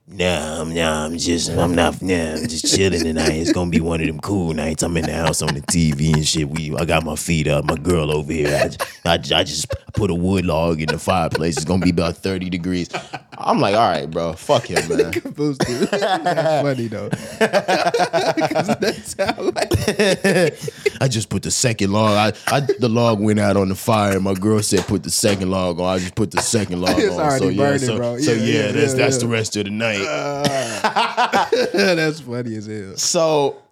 Nah, 0.07 0.61
I'm, 0.61 0.75
nah, 0.75 1.07
I'm 1.07 1.17
just, 1.17 1.49
I'm 1.51 1.75
not, 1.75 2.03
nah, 2.03 2.35
I'm 2.35 2.47
just 2.47 2.67
chilling 2.77 3.01
tonight. 3.05 3.33
It's 3.33 3.53
gonna 3.53 3.71
be 3.71 3.81
one 3.81 4.03
of 4.03 4.07
them 4.07 4.21
cool 4.21 4.53
nights. 4.53 4.83
I'm 4.83 4.95
in 4.99 5.07
the 5.07 5.15
house 5.15 5.41
on 5.41 5.55
the 5.55 5.63
TV 5.63 6.13
and 6.13 6.29
shit. 6.29 6.47
We, 6.51 6.77
I 6.77 6.85
got 6.85 7.05
my 7.07 7.17
feet 7.17 7.49
up. 7.49 7.65
My 7.65 7.77
girl 7.77 8.11
over 8.15 8.31
here. 8.31 8.49
I, 8.55 8.69
just- 8.69 9.33
I, 9.35 9.39
I 9.41 9.45
just 9.45 9.67
put 9.95 10.11
a 10.11 10.15
wood 10.15 10.45
log 10.45 10.83
in 10.83 10.89
the 10.89 10.99
fireplace. 10.99 11.57
It's 11.57 11.65
gonna 11.65 11.83
be 11.83 11.89
about 11.91 12.19
30 12.19 12.51
degrees. 12.51 12.91
I'm 13.39 13.61
like, 13.61 13.75
all 13.75 13.89
right, 13.91 14.09
bro, 14.11 14.35
fuck 14.35 14.67
him, 14.67 14.87
man. 14.91 15.11
That's 15.37 16.63
funny 16.63 16.87
though. 16.89 17.09
that's 17.39 19.15
how 19.19 19.41
like 19.43 19.73
I 21.01 21.09
just 21.09 21.29
put 21.31 21.43
the 21.45 21.51
second 21.51 21.93
log. 21.93 22.35
I, 22.47 22.57
I, 22.57 22.61
the 22.61 22.89
log 22.91 23.21
went 23.21 23.41
out 23.41 23.57
on 23.57 23.69
the 23.71 23.75
fire. 23.75 24.21
My 24.21 24.35
girl 24.35 24.63
said 24.63 24.81
put 24.87 25.03
the 25.03 25.11
second 25.11 25.51
log 25.51 25.81
on. 25.81 25.95
I 25.95 25.99
just 25.99 26.15
put 26.15 26.31
the 26.31 26.43
second 26.43 26.81
log 26.83 26.99
It's 26.99 27.17
on. 27.17 27.39
so 27.39 27.49
yeah, 27.49 27.57
burning, 27.57 27.79
so, 27.79 27.97
bro. 27.97 28.19
so 28.19 28.33
Yeah, 28.33 28.43
yeah, 28.43 28.53
yeah, 28.67 28.73
that's 28.73 28.93
yeah, 28.93 28.99
that's 28.99 29.19
the 29.19 29.29
rest 29.29 29.57
of 29.57 29.65
the 29.65 29.71
night. 29.71 29.94
that's 31.73 32.21
funny 32.21 32.57
as 32.57 32.67
hell. 32.67 32.97
so 32.97 33.63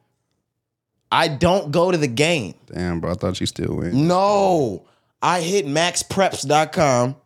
I 1.10 1.28
don't 1.28 1.70
go 1.70 1.90
to 1.90 1.96
the 1.98 2.06
game. 2.08 2.54
Damn, 2.72 3.00
bro, 3.00 3.10
I 3.12 3.14
thought 3.14 3.38
you 3.40 3.46
still 3.46 3.76
win. 3.76 4.06
No, 4.06 4.86
I 5.20 5.40
hit 5.40 5.66
maxpreps.com 5.66 7.16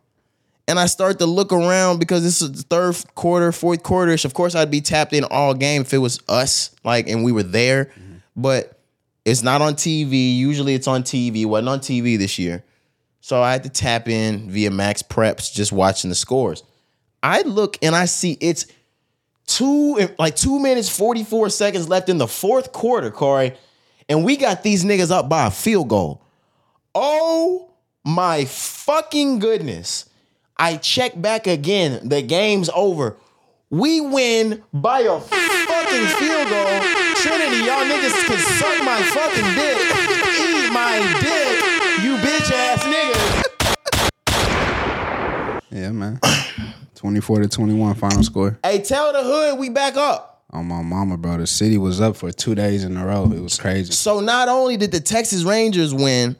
and 0.67 0.79
I 0.79 0.85
start 0.87 1.19
to 1.19 1.25
look 1.25 1.53
around 1.53 1.99
because 1.99 2.23
this 2.23 2.41
is 2.41 2.51
the 2.51 2.63
third 2.63 2.95
quarter, 3.15 3.51
fourth 3.51 3.83
quarter. 3.83 4.11
Of 4.13 4.33
course, 4.33 4.55
I'd 4.55 4.71
be 4.71 4.81
tapped 4.81 5.13
in 5.13 5.23
all 5.25 5.53
game 5.53 5.81
if 5.83 5.93
it 5.93 5.99
was 5.99 6.19
us, 6.27 6.75
like, 6.83 7.07
and 7.07 7.23
we 7.23 7.31
were 7.31 7.43
there. 7.43 7.91
But 8.35 8.77
It's 9.25 9.41
not 9.43 9.61
on 9.61 9.75
TV. 9.75 10.35
Usually 10.37 10.73
it's 10.73 10.87
on 10.87 11.03
TV. 11.03 11.45
Wasn't 11.45 11.67
on 11.69 11.79
TV 11.79 12.17
this 12.17 12.37
year. 12.37 12.63
So 13.21 13.41
I 13.41 13.51
had 13.51 13.63
to 13.63 13.69
tap 13.69 14.07
in 14.07 14.49
via 14.49 14.71
Max 14.71 15.01
Preps, 15.01 15.51
just 15.53 15.71
watching 15.71 16.09
the 16.09 16.15
scores. 16.15 16.63
I 17.23 17.41
look 17.41 17.77
and 17.81 17.95
I 17.95 18.05
see 18.05 18.37
it's 18.39 18.67
two 19.47 20.09
like 20.19 20.35
two 20.35 20.59
minutes 20.59 20.95
44 20.95 21.49
seconds 21.49 21.89
left 21.89 22.09
in 22.09 22.19
the 22.19 22.27
fourth 22.27 22.71
quarter, 22.71 23.09
Corey. 23.09 23.53
And 24.07 24.23
we 24.23 24.37
got 24.37 24.63
these 24.63 24.85
niggas 24.85 25.11
up 25.11 25.27
by 25.27 25.47
a 25.47 25.51
field 25.51 25.89
goal. 25.89 26.21
Oh 26.93 27.71
my 28.05 28.45
fucking 28.45 29.39
goodness. 29.39 30.09
I 30.55 30.77
check 30.77 31.19
back 31.19 31.47
again. 31.47 32.07
The 32.07 32.21
game's 32.21 32.69
over. 32.73 33.17
We 33.69 33.99
win 33.99 34.63
by 34.73 35.01
a 35.01 35.19
fucking 35.19 36.07
field 36.17 36.49
goal. 36.49 36.79
Trinity, 37.15 37.57
y'all 37.65 37.83
niggas 37.83 38.25
can 38.25 38.39
suck 38.39 38.83
my 38.85 39.01
fucking 39.03 39.55
dick. 39.55 39.77
Eat 40.39 40.71
my 40.71 40.99
dick, 41.19 41.61
you 42.03 42.15
bitch 42.17 42.51
ass 42.53 42.83
niggas. 42.83 43.43
Yeah, 45.69 45.91
man. 45.91 46.19
24 46.97 47.41
to 47.41 47.47
21 47.47 47.95
final 47.95 48.23
score. 48.23 48.59
Hey, 48.63 48.81
tell 48.81 49.13
the 49.13 49.23
hood 49.23 49.59
we 49.59 49.69
back 49.69 49.95
up. 49.95 50.43
On 50.51 50.65
my 50.65 50.81
mama, 50.81 51.17
bro. 51.17 51.37
The 51.37 51.47
city 51.47 51.77
was 51.77 52.01
up 52.01 52.15
for 52.15 52.31
two 52.31 52.55
days 52.55 52.83
in 52.83 52.97
a 52.97 53.05
row. 53.05 53.31
It 53.31 53.41
was 53.41 53.59
crazy. 53.59 53.91
So 53.91 54.19
not 54.19 54.49
only 54.49 54.77
did 54.77 54.91
the 54.91 54.99
Texas 54.99 55.43
Rangers 55.43 55.93
win, 55.93 56.35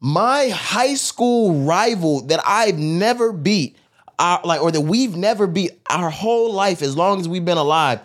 my 0.00 0.48
high 0.48 0.94
school 0.94 1.64
rival 1.64 2.22
that 2.26 2.40
I've 2.44 2.78
never 2.78 3.32
beat, 3.32 3.76
our, 4.18 4.40
like 4.44 4.60
or 4.60 4.70
that 4.70 4.80
we've 4.80 5.16
never 5.16 5.46
beat 5.46 5.80
our 5.88 6.10
whole 6.10 6.52
life 6.52 6.82
as 6.82 6.96
long 6.96 7.20
as 7.20 7.28
we've 7.28 7.44
been 7.44 7.58
alive, 7.58 8.00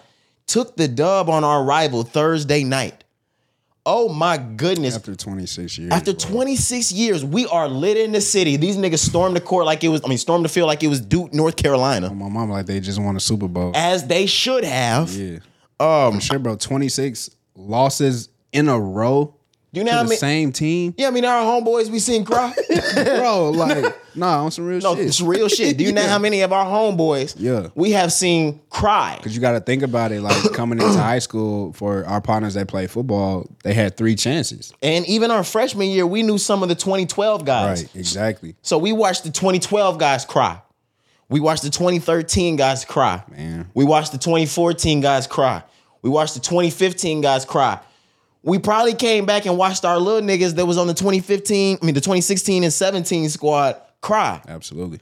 took 0.48 0.76
the 0.76 0.88
dub 0.88 1.30
on 1.30 1.44
our 1.44 1.64
rival 1.64 2.04
Thursday 2.04 2.64
night. 2.64 3.05
Oh 3.86 4.10
my 4.12 4.38
goodness. 4.38 4.96
After 4.96 5.16
26 5.16 5.78
years. 5.78 5.92
After 5.92 6.14
bro. 6.14 6.20
26 6.30 6.92
years, 6.92 7.24
we 7.24 7.46
are 7.48 7.68
lit 7.68 7.98
in 7.98 8.12
the 8.14 8.22
city. 8.22 8.58
These 8.58 8.78
niggas 8.78 8.98
stormed 9.00 9.36
the 9.36 9.42
court 9.42 9.66
like 9.66 9.84
it 9.84 9.90
was, 9.90 10.02
I 10.04 10.08
mean, 10.08 10.18
stormed 10.18 10.44
the 10.46 10.50
field 10.50 10.68
like 10.68 10.82
it 10.84 10.88
was 10.88 11.00
Duke, 11.02 11.34
North 11.34 11.56
Carolina, 11.56 12.08
On 12.08 12.18
my 12.18 12.28
mom, 12.30 12.50
like 12.50 12.66
they 12.66 12.80
just 12.80 13.00
won 13.00 13.16
a 13.16 13.20
Super 13.20 13.48
Bowl. 13.48 13.72
as 13.76 14.08
they 14.08 14.26
should 14.26 14.64
have. 14.64 15.12
Yeah. 15.14 15.38
Um, 15.80 16.16
For 16.16 16.22
sure, 16.22 16.40
bro. 16.40 16.56
26 16.56 17.30
losses 17.56 18.30
in 18.52 18.70
a 18.70 18.80
row 18.80 19.35
you 19.76 19.84
know 19.84 19.92
how 19.92 20.04
the 20.04 20.10
many? 20.10 20.18
same 20.18 20.52
team. 20.52 20.94
Yeah, 20.98 21.08
I 21.08 21.12
mean, 21.12 21.26
our 21.26 21.44
homeboys 21.44 21.90
we 21.90 22.00
seen 22.00 22.24
cry. 22.26 22.54
bro, 22.94 23.50
like, 23.52 23.96
nah, 24.16 24.44
on 24.44 24.52
some 24.52 24.66
real 24.66 24.80
No, 24.82 24.96
shit. 24.96 25.06
it's 25.08 25.22
real 25.22 25.48
shit. 25.50 25.78
Do 25.78 25.84
you 25.84 25.92
know 25.92 26.02
how 26.08 26.20
many 26.20 26.42
of 26.42 26.52
our 26.54 26.66
homeboys 26.66 27.36
Yeah. 27.38 27.70
we 27.76 27.92
have 27.92 28.12
seen 28.14 28.62
cry? 28.70 29.16
Because 29.18 29.36
you 29.36 29.42
got 29.42 29.52
to 29.54 29.60
think 29.60 29.84
about 29.84 30.12
it, 30.12 30.22
like 30.22 30.52
coming 30.54 30.80
into 30.80 30.98
high 30.98 31.20
school 31.20 31.74
for 31.74 32.06
our 32.06 32.22
partners 32.22 32.54
that 32.56 32.68
play 32.68 32.88
football, 32.88 33.50
they 33.64 33.74
had 33.74 33.98
three 33.98 34.16
chances. 34.16 34.74
And 34.82 35.06
even 35.08 35.32
our 35.32 35.44
freshman 35.44 35.90
year, 35.90 36.06
we 36.08 36.24
knew 36.24 36.38
some 36.38 36.64
of 36.64 36.70
the 36.70 36.76
2012 36.76 37.46
guys. 37.46 37.84
Right, 37.84 37.96
exactly. 37.96 38.56
So 38.62 38.78
we 38.78 38.92
watched 38.94 39.24
the 39.24 39.32
2012 39.32 39.98
guys 39.98 40.26
cry. 40.26 40.62
We 41.28 41.40
watched 41.40 41.64
the 41.64 41.72
2013 41.72 42.56
guys 42.56 42.86
cry. 42.86 43.24
Man. 43.30 43.68
We 43.74 43.84
watched 43.84 44.12
the 44.12 44.20
2014 44.20 45.02
guys 45.02 45.26
cry. 45.26 45.64
We 46.04 46.10
watched 46.12 46.36
the 46.36 46.40
2015 46.40 47.22
guys 47.22 47.46
cry. 47.46 47.80
We 48.46 48.60
probably 48.60 48.94
came 48.94 49.26
back 49.26 49.48
and 49.48 49.58
watched 49.58 49.86
our 49.86 49.98
little 49.98 50.22
niggas 50.22 50.56
that 50.56 50.68
was 50.68 50.78
on 50.78 50.86
the 50.86 50.94
2015, 50.94 51.80
I 51.82 51.86
mean 51.86 51.96
the 51.96 52.02
2016 52.02 52.64
and 52.64 52.72
17 52.72 53.30
squad 53.30 53.82
cry. 54.02 54.40
Absolutely. 54.48 55.00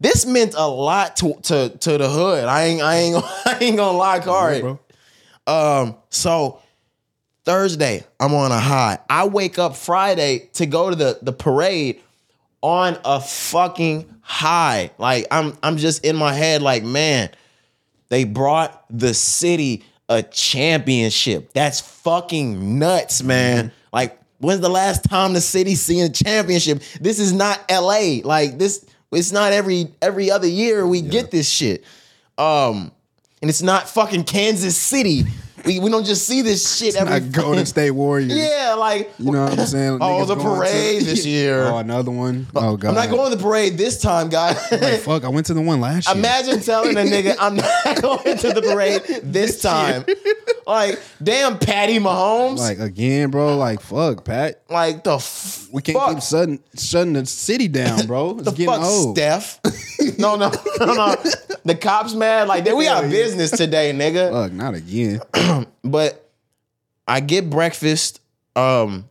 This 0.00 0.24
meant 0.24 0.54
a 0.56 0.66
lot 0.66 1.16
to 1.16 1.34
to, 1.42 1.68
to 1.68 1.98
the 1.98 2.08
hood. 2.08 2.44
I 2.44 2.64
ain't 2.64 2.82
I 2.82 2.96
ain't 2.96 3.24
I 3.46 3.58
ain't 3.60 3.76
gonna 3.76 3.98
lie, 3.98 4.20
bro. 4.20 4.80
Um, 5.46 5.96
so 6.08 6.62
Thursday, 7.44 8.04
I'm 8.18 8.34
on 8.34 8.50
a 8.50 8.58
high. 8.58 8.98
I 9.10 9.26
wake 9.26 9.58
up 9.58 9.76
Friday 9.76 10.48
to 10.54 10.64
go 10.64 10.88
to 10.88 10.96
the 10.96 11.18
the 11.20 11.32
parade 11.32 12.00
on 12.62 12.98
a 13.04 13.20
fucking 13.20 14.06
high. 14.22 14.90
Like 14.96 15.26
I'm 15.30 15.56
I'm 15.62 15.76
just 15.76 16.04
in 16.04 16.16
my 16.16 16.32
head 16.32 16.62
like, 16.62 16.82
man, 16.82 17.28
they 18.08 18.24
brought 18.24 18.84
the 18.90 19.12
city 19.12 19.84
a 20.08 20.22
championship. 20.22 21.52
That's 21.52 21.80
fucking 21.80 22.78
nuts, 22.78 23.22
man. 23.22 23.72
Like 23.92 24.18
when's 24.38 24.60
the 24.60 24.68
last 24.68 25.04
time 25.04 25.32
the 25.32 25.40
city 25.40 25.74
seen 25.74 26.04
a 26.04 26.08
championship? 26.08 26.82
This 27.00 27.18
is 27.18 27.32
not 27.32 27.60
LA. 27.70 28.18
Like 28.22 28.58
this 28.58 28.84
it's 29.12 29.32
not 29.32 29.52
every 29.52 29.88
every 30.02 30.30
other 30.30 30.46
year 30.46 30.86
we 30.86 31.00
get 31.00 31.30
this 31.30 31.48
shit. 31.48 31.84
Um 32.38 32.92
and 33.42 33.50
it's 33.50 33.62
not 33.62 33.88
fucking 33.88 34.24
Kansas 34.24 34.76
City. 34.76 35.24
We, 35.66 35.80
we 35.80 35.90
don't 35.90 36.06
just 36.06 36.26
see 36.26 36.42
this 36.42 36.76
shit 36.78 36.94
every 36.96 37.20
Not 37.20 37.32
Golden 37.32 37.66
State 37.66 37.90
Warriors. 37.90 38.32
Yeah, 38.36 38.74
like 38.78 39.12
You 39.18 39.32
know 39.32 39.44
what 39.44 39.58
I'm 39.58 39.66
saying? 39.66 39.98
Oh, 40.00 40.24
Niggas 40.24 40.28
the 40.28 40.34
going 40.36 40.46
to- 40.46 40.54
parade 40.60 41.02
this 41.02 41.26
year. 41.26 41.64
Oh, 41.64 41.78
another 41.78 42.10
one. 42.10 42.46
Uh, 42.54 42.70
oh 42.70 42.76
god. 42.76 42.90
I'm 42.90 42.94
not 42.94 43.10
going 43.10 43.30
to 43.30 43.36
the 43.36 43.42
parade 43.42 43.76
this 43.76 44.00
time, 44.00 44.28
guys. 44.28 44.56
Like, 44.70 45.00
fuck, 45.00 45.24
I 45.24 45.28
went 45.28 45.46
to 45.46 45.54
the 45.54 45.60
one 45.60 45.80
last 45.80 46.06
year. 46.08 46.16
Imagine 46.16 46.60
telling 46.60 46.96
a 46.96 47.00
nigga 47.00 47.34
I'm 47.40 47.56
not 47.56 48.02
going 48.02 48.38
to 48.38 48.52
the 48.52 48.62
parade 48.62 49.02
this 49.24 49.60
time. 49.60 50.04
Like, 50.66 51.00
damn, 51.22 51.58
Patty 51.58 51.98
Mahomes. 51.98 52.58
Like, 52.58 52.78
again, 52.78 53.30
bro. 53.30 53.56
Like 53.56 53.80
fuck, 53.80 54.24
Pat. 54.24 54.62
Like 54.68 55.04
the 55.04 55.14
f- 55.16 55.68
We 55.72 55.80
can't 55.82 55.98
fuck, 55.98 56.14
keep 56.14 56.22
shutting, 56.22 56.60
shutting 56.76 57.12
the 57.14 57.24
city 57.26 57.68
down, 57.68 58.06
bro. 58.06 58.32
It's 58.38 58.42
the 58.44 58.50
getting 58.52 58.66
fuck, 58.74 58.82
old. 58.82 59.16
Steph. 59.16 59.60
no, 60.18 60.36
no, 60.36 60.50
no, 60.80 60.94
no. 60.94 61.16
The 61.64 61.74
cops 61.74 62.14
mad. 62.14 62.48
Like, 62.48 62.64
we 62.64 62.84
got 62.84 63.02
business 63.10 63.50
today, 63.50 63.92
nigga. 63.92 64.30
Fuck, 64.30 64.52
not 64.52 64.74
again. 64.74 65.20
but 65.84 66.30
I 67.06 67.20
get 67.20 67.48
breakfast. 67.50 68.20
Um, 68.54 69.08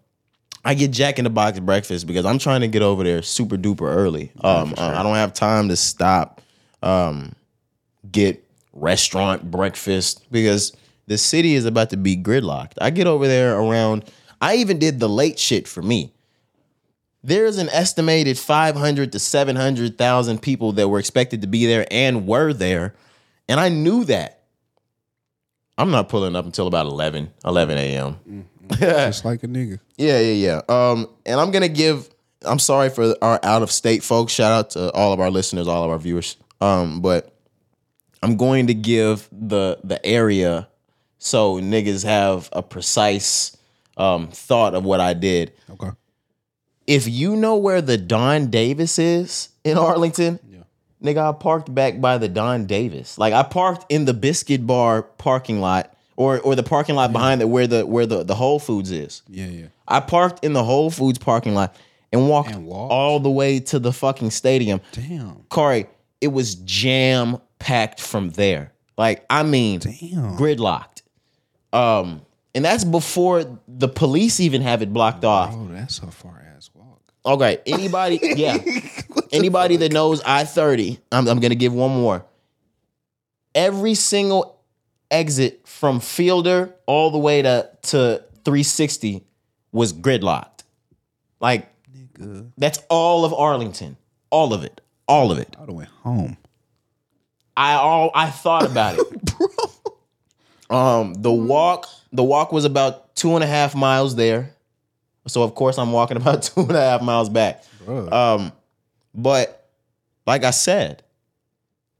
I 0.63 0.73
get 0.73 0.91
Jack 0.91 1.19
in 1.19 1.23
the 1.23 1.29
Box 1.29 1.59
breakfast 1.59 2.07
because 2.07 2.25
I'm 2.25 2.39
trying 2.39 2.61
to 2.61 2.67
get 2.67 2.81
over 2.81 3.03
there 3.03 3.21
super 3.21 3.55
duper 3.55 3.87
early. 3.87 4.31
Um, 4.41 4.73
uh, 4.77 4.93
I 4.95 5.03
don't 5.03 5.15
have 5.15 5.33
time 5.33 5.69
to 5.69 5.75
stop. 5.75 6.41
Um, 6.81 7.33
get 8.11 8.43
restaurant 8.73 9.49
breakfast 9.49 10.25
because 10.31 10.75
the 11.07 11.17
city 11.17 11.53
is 11.53 11.65
about 11.65 11.91
to 11.91 11.97
be 11.97 12.17
gridlocked. 12.17 12.73
I 12.81 12.89
get 12.89 13.07
over 13.07 13.27
there 13.27 13.57
around. 13.57 14.05
I 14.41 14.55
even 14.55 14.79
did 14.79 14.99
the 14.99 15.09
late 15.09 15.39
shit 15.39 15.67
for 15.67 15.81
me. 15.81 16.11
There's 17.23 17.57
an 17.57 17.69
estimated 17.69 18.37
500 18.37 19.11
to 19.11 19.19
700,000 19.19 20.41
people 20.41 20.73
that 20.73 20.89
were 20.89 20.99
expected 20.99 21.41
to 21.41 21.47
be 21.47 21.65
there 21.65 21.87
and 21.89 22.27
were 22.27 22.53
there. 22.53 22.93
And 23.47 23.59
I 23.59 23.69
knew 23.69 24.03
that. 24.05 24.34
I'm 25.77 25.91
not 25.91 26.09
pulling 26.09 26.35
up 26.35 26.45
until 26.45 26.67
about 26.67 26.85
11, 26.85 27.31
11 27.43 27.77
a.m. 27.77 28.45
Just 28.79 29.25
like 29.25 29.43
a 29.43 29.47
nigga. 29.47 29.79
Yeah, 29.97 30.19
yeah, 30.19 30.61
yeah. 30.69 30.91
Um, 30.91 31.07
and 31.25 31.39
I'm 31.39 31.51
gonna 31.51 31.67
give. 31.67 32.09
I'm 32.43 32.59
sorry 32.59 32.89
for 32.89 33.15
our 33.21 33.39
out 33.43 33.61
of 33.63 33.71
state 33.71 34.03
folks. 34.03 34.31
Shout 34.31 34.51
out 34.51 34.69
to 34.71 34.91
all 34.91 35.13
of 35.13 35.19
our 35.19 35.31
listeners, 35.31 35.67
all 35.67 35.83
of 35.83 35.89
our 35.89 35.97
viewers. 35.97 36.37
Um, 36.61 37.01
but 37.01 37.35
I'm 38.21 38.37
going 38.37 38.67
to 38.67 38.73
give 38.73 39.27
the 39.31 39.79
the 39.83 40.03
area 40.05 40.67
so 41.17 41.59
niggas 41.59 42.03
have 42.03 42.49
a 42.53 42.61
precise 42.63 43.55
um 43.97 44.27
thought 44.29 44.73
of 44.73 44.83
what 44.83 44.99
I 44.99 45.13
did. 45.13 45.53
Okay. 45.69 45.91
If 46.87 47.07
you 47.07 47.35
know 47.35 47.57
where 47.57 47.81
the 47.81 47.97
Don 47.97 48.47
Davis 48.51 48.99
is 48.99 49.49
in 49.63 49.77
Arlington, 49.77 50.39
nigga, 51.03 51.29
I 51.29 51.37
parked 51.37 51.73
back 51.73 51.99
by 52.01 52.17
the 52.17 52.27
Don 52.27 52.65
Davis. 52.65 53.17
Like 53.17 53.33
I 53.33 53.43
parked 53.43 53.85
in 53.91 54.05
the 54.05 54.13
Biscuit 54.13 54.65
Bar 54.67 55.03
parking 55.03 55.59
lot, 55.61 55.93
or 56.15 56.39
or 56.41 56.55
the 56.55 56.63
parking 56.63 56.95
lot 56.95 57.11
behind 57.11 57.41
it 57.41 57.45
where 57.45 57.67
the 57.67 57.85
where 57.85 58.05
the 58.05 58.23
the 58.23 58.35
Whole 58.35 58.59
Foods 58.59 58.91
is. 58.91 59.21
Yeah, 59.27 59.47
yeah. 59.47 59.65
I 59.87 59.99
parked 59.99 60.43
in 60.43 60.53
the 60.53 60.63
Whole 60.63 60.89
Foods 60.89 61.17
parking 61.19 61.53
lot 61.53 61.75
and 62.11 62.27
walked, 62.29 62.51
And 62.51 62.65
walked? 62.65 62.91
all 62.91 63.19
the 63.19 63.29
way 63.29 63.59
to 63.59 63.79
the 63.79 63.91
fucking 63.93 64.31
stadium. 64.31 64.79
Damn. 64.93 65.43
Corey, 65.49 65.87
it 66.21 66.29
was 66.29 66.55
jam 66.55 67.37
packed 67.59 67.99
from 67.99 68.29
there. 68.31 68.71
Like, 68.97 69.25
I 69.29 69.43
mean, 69.43 69.79
Damn. 69.79 70.37
gridlocked. 70.37 71.01
Um, 71.73 72.21
and 72.53 72.63
that's 72.63 72.85
before 72.85 73.59
the 73.67 73.89
police 73.89 74.39
even 74.39 74.61
have 74.61 74.81
it 74.81 74.93
blocked 74.93 75.25
off. 75.25 75.53
Oh, 75.53 75.67
that's 75.71 75.95
so 75.95 76.07
far. 76.07 76.41
Okay, 77.25 77.59
anybody, 77.65 78.19
yeah, 78.35 78.57
anybody 79.31 79.77
that 79.77 79.91
knows 79.91 80.21
I 80.21 80.43
thirty, 80.43 80.99
I'm, 81.11 81.27
I'm 81.27 81.39
gonna 81.39 81.55
give 81.55 81.73
one 81.73 81.91
more. 81.91 82.25
Every 83.53 83.95
single 83.95 84.59
exit 85.09 85.67
from 85.67 85.99
Fielder 85.99 86.73
all 86.85 87.11
the 87.11 87.17
way 87.17 87.41
to 87.41 87.69
to 87.83 88.23
360 88.43 89.23
was 89.71 89.93
gridlocked. 89.93 90.63
Like 91.39 91.67
that's 92.57 92.79
all 92.89 93.25
of 93.25 93.33
Arlington, 93.33 93.97
all 94.29 94.53
of 94.53 94.63
it, 94.63 94.81
all 95.07 95.31
of 95.31 95.37
it. 95.37 95.55
I 95.59 95.71
went 95.71 95.89
home. 95.89 96.37
I 97.57 97.73
all 97.73 98.11
I 98.13 98.29
thought 98.29 98.65
about 98.65 98.99
it, 98.99 99.25
Bro. 99.37 100.77
Um, 100.77 101.13
the 101.13 101.31
walk, 101.31 101.87
the 102.11 102.23
walk 102.23 102.51
was 102.51 102.65
about 102.65 103.15
two 103.15 103.35
and 103.35 103.43
a 103.43 103.47
half 103.47 103.75
miles 103.75 104.15
there, 104.15 104.54
so 105.27 105.43
of 105.43 105.55
course 105.55 105.77
I'm 105.77 105.91
walking 105.91 106.17
about 106.21 106.43
two 106.43 106.61
and 106.61 106.71
a 106.71 106.81
half 106.81 107.01
miles 107.01 107.29
back. 107.29 107.63
Um, 107.87 108.51
but 109.13 109.69
like 110.25 110.43
I 110.43 110.51
said, 110.51 111.03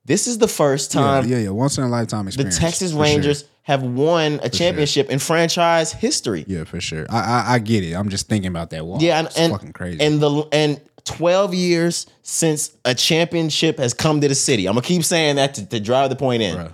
This 0.05 0.27
is 0.27 0.37
the 0.37 0.47
first 0.47 0.91
time 0.91 1.27
yeah, 1.27 1.37
yeah. 1.37 1.49
Once 1.49 1.77
in 1.77 1.83
a 1.83 1.87
lifetime 1.89 2.27
experience. 2.27 2.55
the. 2.55 2.61
Texas 2.61 2.91
for 2.91 2.95
sure. 2.97 3.03
Rangers 3.03 3.45
have 3.63 3.81
won 3.81 4.39
a 4.43 4.49
championship 4.49 5.09
in 5.09 5.17
franchise 5.19 5.91
history. 5.91 6.45
Yeah, 6.47 6.65
for 6.65 6.79
sure. 6.79 7.07
I, 7.09 7.19
I 7.19 7.53
I 7.53 7.59
get 7.59 7.83
it. 7.83 7.93
I'm 7.93 8.09
just 8.09 8.27
thinking 8.27 8.49
about 8.49 8.69
that 8.71 8.85
walk. 8.85 9.01
Yeah, 9.01 9.17
and, 9.19 9.27
it's 9.27 9.37
and 9.37 9.51
fucking 9.53 9.73
crazy. 9.73 10.01
And 10.01 10.21
the 10.21 10.47
and 10.51 10.81
12 11.05 11.53
years 11.53 12.07
since 12.23 12.75
a 12.83 12.93
championship 12.95 13.77
has 13.77 13.93
come 13.93 14.21
to 14.21 14.27
the 14.27 14.35
city. 14.35 14.67
I'm 14.67 14.73
gonna 14.75 14.85
keep 14.85 15.03
saying 15.03 15.37
that 15.37 15.53
to, 15.55 15.65
to 15.67 15.79
drive 15.79 16.09
the 16.09 16.15
point 16.15 16.41
in. 16.43 16.57
Bruh. 16.57 16.73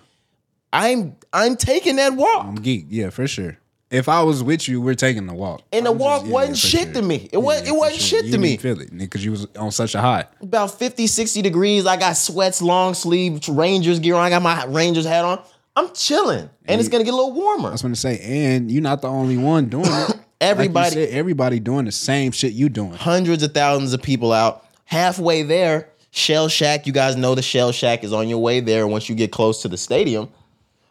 I'm 0.74 1.16
I'm 1.34 1.56
taking 1.58 1.98
that 1.98 2.14
walk. 2.14 2.46
I'm 2.46 2.56
geek. 2.56 2.86
Yeah, 2.90 3.10
for 3.10 3.28
sure. 3.28 3.58
If 3.92 4.08
I 4.08 4.24
was 4.24 4.42
with 4.42 4.68
you, 4.70 4.80
we're 4.82 4.96
taking 4.96 5.28
the 5.28 5.34
walk. 5.34 5.62
And 5.74 5.86
the 5.86 5.92
I'm 5.92 5.98
walk 5.98 6.24
yeah, 6.26 6.32
wasn't 6.32 6.58
shit 6.58 6.84
sure. 6.86 6.94
to 6.94 7.02
me. 7.02 7.30
It 7.32 7.38
wasn't- 7.38 7.68
it 7.68 7.72
wasn't 7.72 8.02
shit 8.02 8.26
You 8.26 8.32
to 8.32 8.38
me. 8.38 8.50
didn't 8.58 8.62
feel 8.62 8.82
it 8.82 8.98
because 8.98 9.24
you 9.26 9.32
was 9.32 9.48
on 9.58 9.72
such 9.72 9.96
a 9.96 10.00
high. 10.02 10.26
About 10.42 10.72
50, 10.80 11.08
60 11.08 11.42
degrees. 11.42 11.86
I 11.86 11.98
got 11.98 12.14
sweats, 12.18 12.62
long 12.62 12.94
sleeve 12.94 13.48
Rangers 13.50 14.00
gear 14.00 14.16
on. 14.16 14.24
I 14.24 14.30
got 14.30 14.42
my 14.42 14.64
Rangers 14.66 15.06
hat 15.06 15.26
on. 15.26 15.42
I'm 15.76 15.90
chilling. 15.94 16.50
And 16.66 16.80
it's 16.80 16.90
gonna 16.90 17.04
get 17.04 17.14
a 17.14 17.18
little 17.18 17.34
warmer. 17.34 17.70
I 17.70 17.72
was 17.74 17.82
to 17.82 17.96
say, 17.96 18.20
and 18.20 18.72
you're 18.72 18.82
not 18.82 19.02
the 19.02 19.10
only 19.10 19.38
one 19.38 19.66
doing 19.68 19.86
it. 19.86 20.18
Like 20.42 20.50
Everybody- 20.50 20.90
said, 20.96 21.10
everybody 21.10 21.60
doing 21.60 21.86
the 21.86 21.92
same 21.92 22.32
shit 22.32 22.54
you 22.54 22.68
doing. 22.68 22.94
hundreds 22.94 23.44
of 23.44 23.54
thousands 23.54 23.94
of 23.94 24.02
people 24.02 24.34
out. 24.34 24.66
Halfway 24.86 25.44
there, 25.44 25.90
Shell 26.10 26.48
Shack. 26.48 26.88
You 26.88 26.94
guys 26.94 27.16
know 27.16 27.36
the 27.36 27.44
Shell 27.44 27.74
Shack 27.74 28.04
is 28.04 28.12
on 28.12 28.28
your 28.28 28.40
way 28.40 28.60
there. 28.60 28.88
Once 28.88 29.08
you 29.08 29.14
get 29.14 29.32
close 29.32 29.62
to 29.62 29.68
the 29.68 29.78
stadium, 29.78 30.30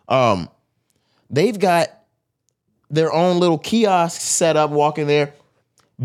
um, 0.09 0.49
they've 1.31 1.59
got 1.59 1.89
their 2.91 3.13
own 3.13 3.39
little 3.39 3.59
kiosk 3.59 4.21
set 4.21 4.57
up. 4.57 4.71
Walking 4.71 5.07
there, 5.07 5.35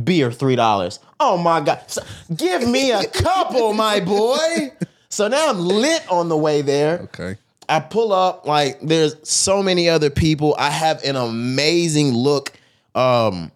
beer 0.04 0.32
three 0.32 0.56
dollars. 0.56 1.00
Oh 1.19 1.38
my 1.38 1.62
god! 1.62 1.82
So- 1.88 2.04
give 2.36 2.67
me 2.67 2.91
a 2.91 3.06
couple, 3.08 3.74
my 3.74 4.00
boy. 4.00 4.71
So 5.10 5.28
now 5.28 5.50
I'm 5.50 5.60
lit 5.60 6.04
on 6.12 6.30
the 6.30 6.38
way 6.38 6.62
there. 6.62 7.00
Okay. 7.13 7.38
I 7.67 7.80
pull 7.80 8.13
up, 8.13 8.45
like 8.45 8.80
there's 8.82 9.15
so 9.28 9.63
many 9.63 9.89
other 9.89 10.10
people. 10.10 10.56
I 10.60 10.69
have 10.69 11.04
an 11.04 11.15
amazing 11.15 12.12
look. 12.13 12.52
Um, 12.93 13.52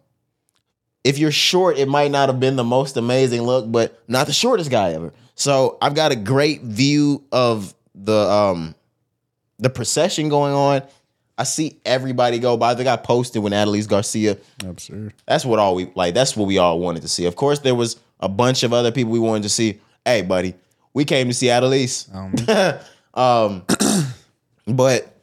if 1.03 1.17
you're 1.19 1.31
short, 1.31 1.77
it 1.77 1.87
might 1.87 2.09
not 2.11 2.29
have 2.29 2.39
been 2.39 2.55
the 2.55 2.63
most 2.63 2.97
amazing 2.97 3.43
look, 3.43 3.71
but 3.71 4.01
not 4.07 4.25
the 4.27 4.33
shortest 4.33 4.71
guy 4.71 4.93
ever. 4.93 5.13
So 5.35 5.77
I've 5.81 5.93
got 5.95 6.11
a 6.11 6.15
great 6.15 6.61
view 6.61 7.23
of 7.31 7.73
the 7.93 8.17
um 8.17 8.73
the 9.59 9.69
procession 9.69 10.29
going 10.29 10.53
on. 10.53 10.81
I 11.39 11.43
see 11.43 11.77
everybody 11.85 12.37
go 12.37 12.57
by. 12.57 12.73
They 12.73 12.83
got 12.83 13.05
posted 13.05 13.41
when 13.41 13.53
Adolis 13.53 13.87
García. 13.87 14.37
Absurd. 14.67 15.13
That's 15.25 15.45
what 15.45 15.57
all 15.57 15.73
we 15.73 15.89
like. 15.95 16.13
That's 16.13 16.35
what 16.35 16.47
we 16.47 16.57
all 16.57 16.81
wanted 16.81 17.01
to 17.03 17.07
see. 17.07 17.25
Of 17.25 17.37
course, 17.37 17.59
there 17.59 17.75
was 17.75 17.97
a 18.19 18.27
bunch 18.27 18.63
of 18.63 18.73
other 18.73 18.91
people 18.91 19.13
we 19.13 19.19
wanted 19.19 19.43
to 19.43 19.49
see. 19.49 19.79
Hey, 20.03 20.21
buddy, 20.21 20.53
we 20.93 21.05
came 21.05 21.29
to 21.29 21.33
see 21.33 21.49
Annalise. 21.49 22.09
um, 23.13 23.63
but 24.67 25.15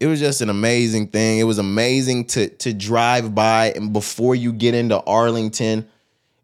it 0.00 0.06
was 0.06 0.20
just 0.20 0.40
an 0.40 0.48
amazing 0.48 1.08
thing. 1.08 1.38
It 1.38 1.44
was 1.44 1.58
amazing 1.58 2.24
to 2.28 2.48
to 2.48 2.72
drive 2.72 3.34
by 3.34 3.72
and 3.72 3.92
before 3.92 4.34
you 4.34 4.54
get 4.54 4.74
into 4.74 4.98
Arlington, 5.02 5.86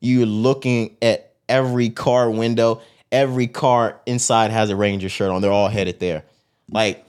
you're 0.00 0.26
looking 0.26 0.98
at 1.00 1.32
every 1.48 1.88
car 1.88 2.30
window. 2.30 2.82
Every 3.10 3.46
car 3.46 4.00
inside 4.04 4.50
has 4.50 4.68
a 4.68 4.76
Ranger 4.76 5.08
shirt 5.08 5.30
on. 5.30 5.40
They're 5.40 5.50
all 5.50 5.68
headed 5.68 5.98
there. 5.98 6.24
Like 6.70 7.06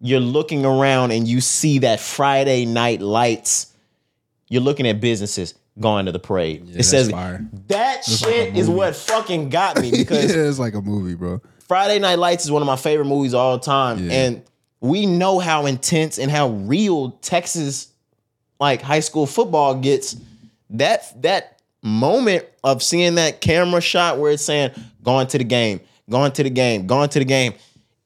you're 0.00 0.20
looking 0.20 0.64
around 0.64 1.12
and 1.12 1.26
you 1.26 1.40
see 1.40 1.80
that 1.80 2.00
Friday 2.00 2.64
night 2.66 3.00
lights. 3.00 3.72
You're 4.48 4.62
looking 4.62 4.86
at 4.86 5.00
businesses 5.00 5.54
going 5.78 6.06
to 6.06 6.12
the 6.12 6.18
parade. 6.18 6.74
it 6.74 6.84
says 6.84 7.10
fire. 7.10 7.46
that 7.68 8.04
shit 8.04 8.56
is 8.56 8.68
what 8.68 8.96
fucking 8.96 9.50
got 9.50 9.80
me 9.80 9.90
because 9.96 10.34
yeah, 10.34 10.42
it's 10.42 10.58
like 10.58 10.74
a 10.74 10.80
movie, 10.80 11.14
bro. 11.14 11.40
Friday 11.66 11.98
Night 11.98 12.18
Lights 12.18 12.44
is 12.44 12.50
one 12.50 12.62
of 12.62 12.66
my 12.66 12.76
favorite 12.76 13.06
movies 13.06 13.34
of 13.34 13.40
all 13.40 13.58
time. 13.58 13.98
Yeah. 13.98 14.12
And 14.12 14.42
we 14.80 15.04
know 15.04 15.38
how 15.38 15.66
intense 15.66 16.18
and 16.18 16.30
how 16.30 16.48
real 16.48 17.10
Texas 17.22 17.88
like 18.60 18.82
high 18.82 19.00
school 19.00 19.26
football 19.26 19.74
gets. 19.74 20.16
That 20.70 21.22
that 21.22 21.60
moment 21.82 22.44
of 22.64 22.82
seeing 22.82 23.16
that 23.16 23.40
camera 23.40 23.80
shot 23.80 24.18
where 24.18 24.32
it's 24.32 24.44
saying, 24.44 24.70
going 25.02 25.26
to 25.28 25.38
the 25.38 25.44
game, 25.44 25.80
going 26.08 26.32
to 26.32 26.42
the 26.42 26.50
game, 26.50 26.86
going 26.86 27.08
to 27.10 27.18
the 27.18 27.24
game. 27.24 27.54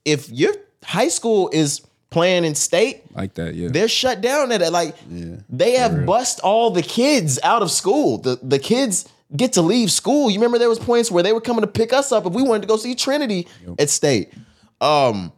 If 0.05 0.31
your 0.31 0.55
high 0.85 1.09
school 1.09 1.51
is 1.53 1.83
playing 2.11 2.45
in 2.45 2.55
state, 2.55 3.03
Like 3.15 3.35
that, 3.35 3.55
yeah. 3.55 3.69
they're 3.71 3.89
shut 3.89 4.21
down 4.21 4.53
at 4.53 4.63
it. 4.63 4.73
Like 4.73 4.97
Yeah, 5.09 5.37
they 5.49 5.73
have 5.75 6.05
bust 6.07 6.41
all 6.41 6.71
the 6.71 6.83
kids 6.83 7.39
out 7.43 7.63
of 7.63 7.71
school. 7.71 8.19
The 8.19 8.39
the 8.43 8.59
kids 8.59 9.09
get 9.37 9.53
to 9.55 9.63
leave 9.63 9.93
school. 9.93 10.31
You 10.31 10.39
remember 10.39 10.59
there 10.59 10.69
was 10.69 10.81
points 10.81 11.11
where 11.11 11.23
they 11.23 11.33
were 11.33 11.41
coming 11.41 11.61
to 11.61 11.69
pick 11.69 11.93
us 11.93 12.11
up 12.11 12.27
if 12.27 12.33
we 12.33 12.43
wanted 12.43 12.63
to 12.63 12.69
go 12.69 12.77
see 12.77 12.95
Trinity 12.95 13.47
at 13.79 13.91
state. 13.91 14.33
Um 14.81 15.33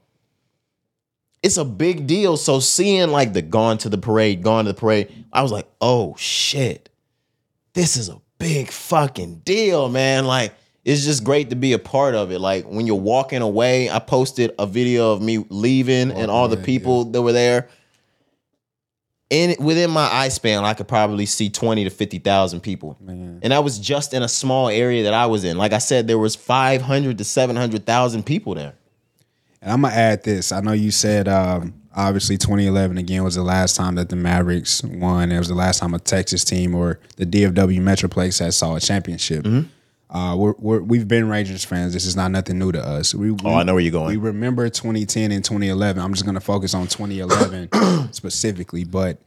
it's 1.43 1.57
a 1.57 1.65
big 1.65 2.07
deal. 2.07 2.37
So 2.37 2.61
seeing 2.61 3.11
like 3.11 3.33
the 3.33 3.43
gone 3.43 3.77
to 3.79 3.89
the 3.89 3.99
parade, 3.99 4.43
gone 4.43 4.65
to 4.65 4.73
the 4.73 4.79
parade, 4.79 5.13
I 5.33 5.43
was 5.43 5.51
like, 5.53 5.67
oh 5.81 6.15
shit. 6.17 6.89
This 7.75 7.97
is 7.97 8.09
a 8.09 8.21
big 8.39 8.71
fucking 8.71 9.41
deal, 9.45 9.89
man. 9.89 10.25
Like 10.25 10.55
it's 10.85 11.05
just 11.05 11.25
great 11.25 11.51
to 11.51 11.57
be 11.57 11.73
a 11.73 11.79
part 11.79 12.15
of 12.15 12.33
it. 12.33 12.41
Like 12.41 12.65
when 12.65 12.87
you're 12.87 12.97
walking 12.97 13.43
away, 13.43 13.89
I 13.91 13.99
posted 13.99 14.53
a 14.59 14.67
video 14.67 15.13
of 15.13 15.23
me 15.23 15.45
leaving 15.49 16.11
and 16.11 16.31
all 16.31 16.49
the 16.49 16.57
away, 16.57 16.65
people 16.65 17.05
that 17.07 17.23
were 17.23 17.33
there 17.33 17.69
in 19.33 19.57
within 19.65 19.91
my 19.91 20.13
eye 20.13 20.29
span, 20.29 20.63
I 20.63 20.75
could 20.75 20.87
probably 20.87 21.25
see 21.25 21.49
twenty 21.49 21.85
to 21.85 21.91
fifty 21.91 22.19
thousand 22.19 22.61
people, 22.61 22.99
Man. 23.01 23.41
and 23.43 23.53
that 23.53 23.65
was 23.65 23.79
just 23.79 24.13
in 24.13 24.23
a 24.23 24.29
small 24.29 24.69
area 24.69 25.05
that 25.05 25.15
I 25.15 25.27
was 25.27 25.43
in. 25.43 25.57
Like 25.57 25.73
I 25.73 25.79
said, 25.79 26.07
there 26.07 26.19
was 26.19 26.37
five 26.37 26.83
hundred 26.83 27.19
to 27.19 27.25
seven 27.25 27.57
hundred 27.57 27.87
thousand 27.87 28.25
people 28.25 28.55
there. 28.55 28.75
And 29.63 29.73
I'm 29.73 29.81
gonna 29.83 29.95
add 29.95 30.23
this. 30.23 30.53
I 30.53 30.61
know 30.61 30.73
you 30.73 30.91
said 30.91 31.29
um, 31.29 31.73
obviously 31.97 32.37
2011 32.37 32.99
again 32.99 33.25
was 33.25 33.37
the 33.37 33.43
last 33.43 33.75
time 33.75 33.95
that 33.95 34.11
the 34.11 34.17
Mavericks 34.17 34.83
won. 34.83 35.33
It 35.33 35.39
was 35.39 35.49
the 35.49 35.55
last 35.55 35.79
time 35.79 35.95
a 35.95 35.99
Texas 35.99 36.45
team 36.45 36.75
or 36.75 37.01
the 37.17 37.25
DFW 37.25 37.81
Metroplex 37.81 38.39
had 38.39 38.53
saw 38.53 38.77
a 38.77 38.81
championship. 38.81 39.45
Mm-hmm. 39.45 39.69
Uh, 40.13 40.37
we're, 40.37 40.55
we're, 40.59 40.81
we've 40.81 41.09
been 41.09 41.27
Rangers 41.27 41.65
fans. 41.65 41.95
This 41.95 42.05
is 42.05 42.15
not 42.15 42.31
nothing 42.31 42.59
new 42.59 42.71
to 42.71 42.85
us. 42.87 43.15
We, 43.15 43.31
Oh, 43.45 43.55
I 43.55 43.63
know 43.63 43.73
where 43.73 43.83
you're 43.83 43.91
going. 43.91 44.09
We 44.09 44.17
remember 44.19 44.69
2010 44.69 45.33
and 45.33 45.43
2011. 45.43 46.03
I'm 46.03 46.13
just 46.13 46.27
gonna 46.27 46.39
focus 46.39 46.75
on 46.75 46.87
2011 46.87 48.13
specifically, 48.13 48.85
but 48.85 49.19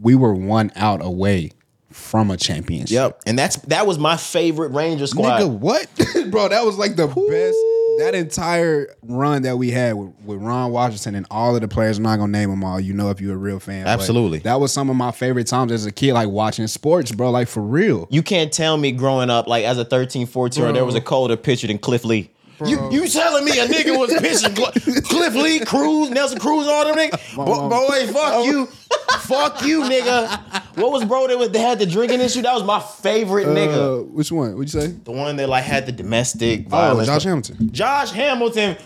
we 0.00 0.16
were 0.16 0.34
one 0.34 0.72
out 0.74 1.04
away 1.04 1.52
from 1.90 2.30
a 2.32 2.36
championship. 2.36 2.90
Yep, 2.94 3.20
and 3.26 3.38
that's 3.38 3.56
that 3.68 3.86
was 3.86 3.98
my 3.98 4.16
favorite 4.16 4.70
Ranger 4.72 5.06
squad. 5.06 5.40
Nigga, 5.40 5.50
what? 5.58 5.86
Bro, 6.30 6.48
that 6.48 6.64
was 6.64 6.78
like 6.78 6.96
the 6.96 7.06
best. 7.06 7.56
That 7.98 8.14
entire 8.14 8.94
run 9.02 9.42
that 9.42 9.56
we 9.58 9.70
had 9.70 9.94
with, 9.94 10.12
with 10.24 10.38
Ron 10.38 10.72
Washington 10.72 11.14
and 11.14 11.26
all 11.30 11.54
of 11.54 11.60
the 11.60 11.68
players, 11.68 11.98
I'm 11.98 12.04
not 12.04 12.16
gonna 12.18 12.32
name 12.32 12.50
them 12.50 12.64
all. 12.64 12.80
You 12.80 12.94
know 12.94 13.10
if 13.10 13.20
you're 13.20 13.34
a 13.34 13.38
real 13.38 13.58
fan. 13.60 13.84
but 13.84 13.90
Absolutely. 13.90 14.38
That 14.40 14.60
was 14.60 14.72
some 14.72 14.90
of 14.90 14.96
my 14.96 15.10
favorite 15.12 15.46
times 15.46 15.72
as 15.72 15.86
a 15.86 15.92
kid, 15.92 16.14
like 16.14 16.28
watching 16.28 16.66
sports, 16.66 17.12
bro. 17.12 17.30
Like 17.30 17.48
for 17.48 17.62
real. 17.62 18.08
You 18.10 18.22
can't 18.22 18.52
tell 18.52 18.76
me 18.76 18.92
growing 18.92 19.30
up, 19.30 19.46
like 19.46 19.64
as 19.64 19.78
a 19.78 19.84
13, 19.84 20.26
14 20.26 20.62
year 20.62 20.72
there 20.72 20.84
was 20.84 20.94
a 20.94 21.00
colder 21.00 21.36
pitcher 21.36 21.66
than 21.66 21.78
Cliff 21.78 22.04
Lee. 22.04 22.30
You, 22.66 22.90
you 22.92 23.08
telling 23.08 23.44
me 23.44 23.58
a 23.58 23.66
nigga 23.66 23.98
was 23.98 24.12
pitching 24.12 24.54
Cl- 24.56 25.02
Cliff 25.02 25.34
Lee, 25.34 25.60
Cruz, 25.60 26.10
Nelson 26.10 26.38
Cruz, 26.38 26.66
all 26.66 26.84
them 26.84 26.96
niggas? 26.96 27.36
Bo- 27.36 27.68
boy, 27.68 28.06
fuck 28.12 28.44
you. 28.44 28.66
fuck 29.20 29.62
you, 29.64 29.82
nigga. 29.82 30.62
What 30.76 30.92
was 30.92 31.04
bro 31.04 31.26
that 31.28 31.38
was, 31.38 31.50
they 31.50 31.58
had 31.60 31.78
the 31.78 31.86
drinking 31.86 32.20
issue? 32.20 32.42
That 32.42 32.54
was 32.54 32.64
my 32.64 32.80
favorite 32.80 33.46
nigga. 33.48 34.00
Uh, 34.00 34.04
which 34.04 34.30
one? 34.32 34.54
What'd 34.56 34.72
you 34.72 34.80
say? 34.80 34.86
The 34.88 35.12
one 35.12 35.36
that 35.36 35.48
like 35.48 35.64
had 35.64 35.86
the 35.86 35.92
domestic 35.92 36.66
Oh, 36.66 36.70
violence. 36.70 37.08
Josh 37.08 37.24
Hamilton. 37.24 37.72
Josh 37.72 38.10
Hamilton 38.12 38.76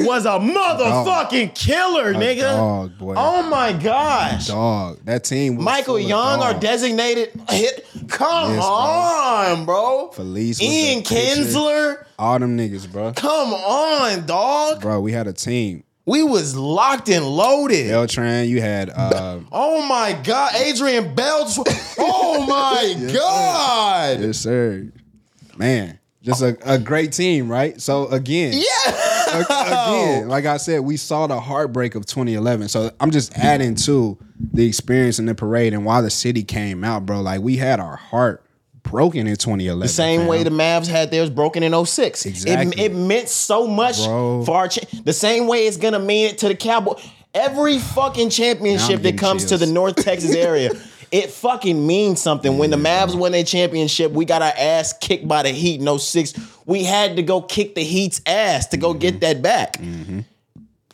was 0.00 0.24
a 0.26 0.38
motherfucking 0.38 1.54
killer, 1.54 2.14
nigga. 2.14 2.42
dog, 2.56 2.98
boy. 2.98 3.14
Oh 3.16 3.42
my 3.48 3.72
gosh. 3.72 4.46
Dog. 4.48 5.00
That 5.04 5.24
team. 5.24 5.56
Was 5.56 5.64
Michael 5.64 5.98
Young, 6.00 6.40
our 6.40 6.54
designated 6.58 7.32
hit. 7.50 7.86
Come 8.08 8.54
Yes, 8.54 8.64
on, 8.64 9.64
bro. 9.64 10.10
Feliz 10.12 10.58
was 10.60 10.68
Ian 10.68 11.02
pitcher. 11.02 11.40
Kinsler. 11.42 12.04
All 12.18 12.38
them 12.38 12.56
niggas, 12.56 12.90
bro. 12.90 13.12
Come 13.12 13.52
on, 13.54 14.26
dog. 14.26 14.80
Bro, 14.80 15.00
we 15.00 15.12
had 15.12 15.26
a 15.26 15.32
team. 15.32 15.84
We 16.06 16.22
was 16.22 16.54
locked 16.54 17.08
and 17.08 17.24
loaded. 17.26 17.90
Beltre, 17.90 18.46
you 18.46 18.60
had 18.60 18.90
uh, 18.90 19.40
Oh 19.50 19.80
my 19.86 20.12
God, 20.22 20.54
Adrian 20.54 21.14
Beltre. 21.14 21.64
Oh 21.98 22.44
my 22.46 23.12
God. 23.12 24.20
yes, 24.20 24.38
sir. 24.38 24.92
Man, 25.56 25.98
just 26.24 26.42
a, 26.42 26.56
a 26.64 26.78
great 26.78 27.12
team, 27.12 27.48
right? 27.50 27.80
So 27.80 28.08
again, 28.08 28.54
Yeah. 28.54 29.38
again, 29.38 30.28
like 30.28 30.46
I 30.46 30.56
said, 30.56 30.80
we 30.80 30.96
saw 30.96 31.26
the 31.26 31.40
heartbreak 31.40 31.94
of 31.94 32.06
2011. 32.06 32.68
So 32.68 32.90
I'm 33.00 33.10
just 33.10 33.36
adding 33.36 33.74
to 33.76 34.18
the 34.52 34.66
experience 34.66 35.18
in 35.18 35.26
the 35.26 35.34
parade 35.34 35.74
and 35.74 35.84
why 35.84 36.00
the 36.00 36.10
city 36.10 36.42
came 36.42 36.84
out, 36.84 37.06
bro. 37.06 37.20
Like 37.20 37.40
we 37.40 37.56
had 37.56 37.80
our 37.80 37.96
heart 37.96 38.44
broken 38.82 39.26
in 39.26 39.36
2011. 39.36 39.80
The 39.80 39.88
same 39.88 40.20
fam. 40.20 40.28
way 40.28 40.42
the 40.42 40.50
Mavs 40.50 40.86
had 40.86 41.10
theirs 41.10 41.30
broken 41.30 41.62
in 41.62 41.72
06. 41.86 42.26
Exactly. 42.26 42.82
It, 42.84 42.92
it 42.92 42.94
meant 42.94 43.28
so 43.28 43.66
much 43.66 44.04
Bro. 44.04 44.44
for 44.44 44.56
our 44.56 44.68
cha- 44.68 44.86
the 45.04 45.12
same 45.12 45.46
way 45.46 45.66
it's 45.66 45.76
gonna 45.78 45.98
mean 45.98 46.28
it 46.28 46.38
to 46.38 46.48
the 46.48 46.54
Cowboys. 46.54 47.02
Every 47.34 47.78
fucking 47.80 48.30
championship 48.30 49.02
that 49.02 49.18
comes 49.18 49.46
to 49.46 49.56
the 49.58 49.66
North 49.66 49.96
Texas 49.96 50.34
area 50.36 50.70
it 51.14 51.30
fucking 51.30 51.86
means 51.86 52.20
something. 52.20 52.58
When 52.58 52.70
the 52.70 52.76
Mavs 52.76 53.14
won 53.14 53.30
their 53.30 53.44
championship, 53.44 54.10
we 54.10 54.24
got 54.24 54.42
our 54.42 54.52
ass 54.58 54.92
kicked 55.00 55.28
by 55.28 55.44
the 55.44 55.50
Heat. 55.50 55.80
No 55.80 55.96
six. 55.96 56.34
We 56.66 56.82
had 56.82 57.14
to 57.16 57.22
go 57.22 57.40
kick 57.40 57.76
the 57.76 57.84
Heat's 57.84 58.20
ass 58.26 58.66
to 58.68 58.76
go 58.76 58.94
get 58.94 59.20
that 59.20 59.40
back. 59.40 59.76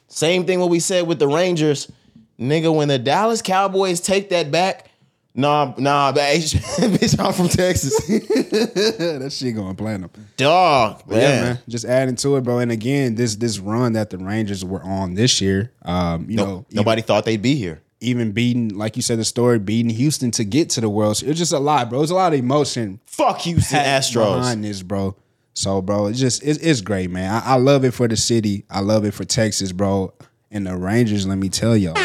Same 0.08 0.44
thing 0.44 0.60
what 0.60 0.68
we 0.68 0.80
said 0.80 1.06
with 1.06 1.18
the 1.18 1.28
Rangers, 1.28 1.90
nigga. 2.38 2.74
When 2.74 2.88
the 2.88 2.98
Dallas 2.98 3.40
Cowboys 3.40 4.00
take 4.00 4.28
that 4.30 4.50
back, 4.50 4.90
nah, 5.34 5.72
nah, 5.78 6.12
bitch, 6.16 7.18
I'm 7.24 7.32
from 7.32 7.48
Texas, 7.48 7.96
that 8.06 9.32
shit 9.32 9.54
going 9.54 9.76
platinum. 9.76 10.10
dog, 10.36 11.06
man. 11.08 11.20
yeah, 11.20 11.40
man. 11.42 11.58
Just 11.68 11.84
adding 11.84 12.16
to 12.16 12.36
it, 12.36 12.42
bro. 12.42 12.58
And 12.58 12.72
again, 12.72 13.14
this 13.14 13.36
this 13.36 13.58
run 13.58 13.92
that 13.94 14.10
the 14.10 14.18
Rangers 14.18 14.64
were 14.64 14.82
on 14.82 15.14
this 15.14 15.40
year, 15.40 15.72
um, 15.82 16.26
you 16.28 16.36
No- 16.36 16.44
know, 16.44 16.66
nobody 16.72 17.02
thought 17.02 17.24
they'd 17.24 17.40
be 17.40 17.54
here. 17.54 17.80
Even 18.00 18.32
beating, 18.32 18.70
like 18.70 18.96
you 18.96 19.02
said, 19.02 19.18
the 19.18 19.24
story, 19.24 19.58
beating 19.58 19.90
Houston 19.90 20.30
to 20.32 20.44
get 20.44 20.70
to 20.70 20.80
the 20.80 20.88
World 20.88 21.18
Series. 21.18 21.32
It's 21.32 21.38
just 21.38 21.52
a 21.52 21.58
lot, 21.58 21.90
bro. 21.90 22.02
It's 22.02 22.10
a 22.10 22.14
lot 22.14 22.32
of 22.32 22.38
emotion 22.38 23.00
Fuck 23.06 23.40
Houston 23.40 23.78
Astros. 23.84 24.36
behind 24.38 24.64
this, 24.64 24.82
bro. 24.82 25.16
So, 25.54 25.82
bro, 25.82 26.06
it's 26.06 26.18
just 26.18 26.42
it's, 26.42 26.58
it's 26.60 26.80
great, 26.80 27.10
man. 27.10 27.30
I, 27.44 27.54
I 27.54 27.56
love 27.56 27.84
it 27.84 27.92
for 27.92 28.08
the 28.08 28.16
city. 28.16 28.64
I 28.70 28.80
love 28.80 29.04
it 29.04 29.12
for 29.12 29.24
Texas, 29.24 29.72
bro. 29.72 30.14
And 30.50 30.66
the 30.66 30.76
Rangers, 30.76 31.26
let 31.26 31.36
me 31.38 31.48
tell 31.48 31.76
y'all, 31.76 31.94
they 31.94 32.00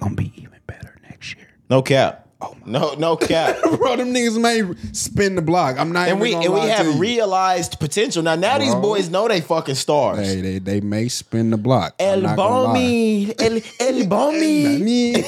gonna 0.00 0.14
be 0.14 0.32
even 0.36 0.58
better 0.66 0.98
next 1.08 1.36
year. 1.36 1.46
No 1.70 1.82
cap. 1.82 2.28
Oh 2.42 2.56
no, 2.66 2.94
no 2.94 3.16
cap. 3.16 3.56
bro, 3.78 3.94
them 3.96 4.12
niggas 4.12 4.40
may 4.40 4.74
spin 4.92 5.36
the 5.36 5.42
block. 5.42 5.78
I'm 5.78 5.92
not 5.92 6.08
and 6.08 6.18
even 6.20 6.38
we 6.40 6.44
and 6.44 6.52
we 6.52 6.60
have 6.60 6.98
realized 6.98 7.78
potential. 7.78 8.22
Now, 8.22 8.34
now 8.34 8.58
these 8.58 8.74
boys 8.74 9.08
know 9.10 9.28
they 9.28 9.40
fucking 9.40 9.76
stars. 9.76 10.18
Hey, 10.18 10.40
they 10.40 10.58
they 10.58 10.80
may 10.80 11.06
spin 11.08 11.50
the 11.50 11.56
block. 11.56 11.94
El. 12.00 12.22
Bomi, 12.22 13.32
El 13.40 13.54
El 13.78 14.06
Bomi. 14.12 15.22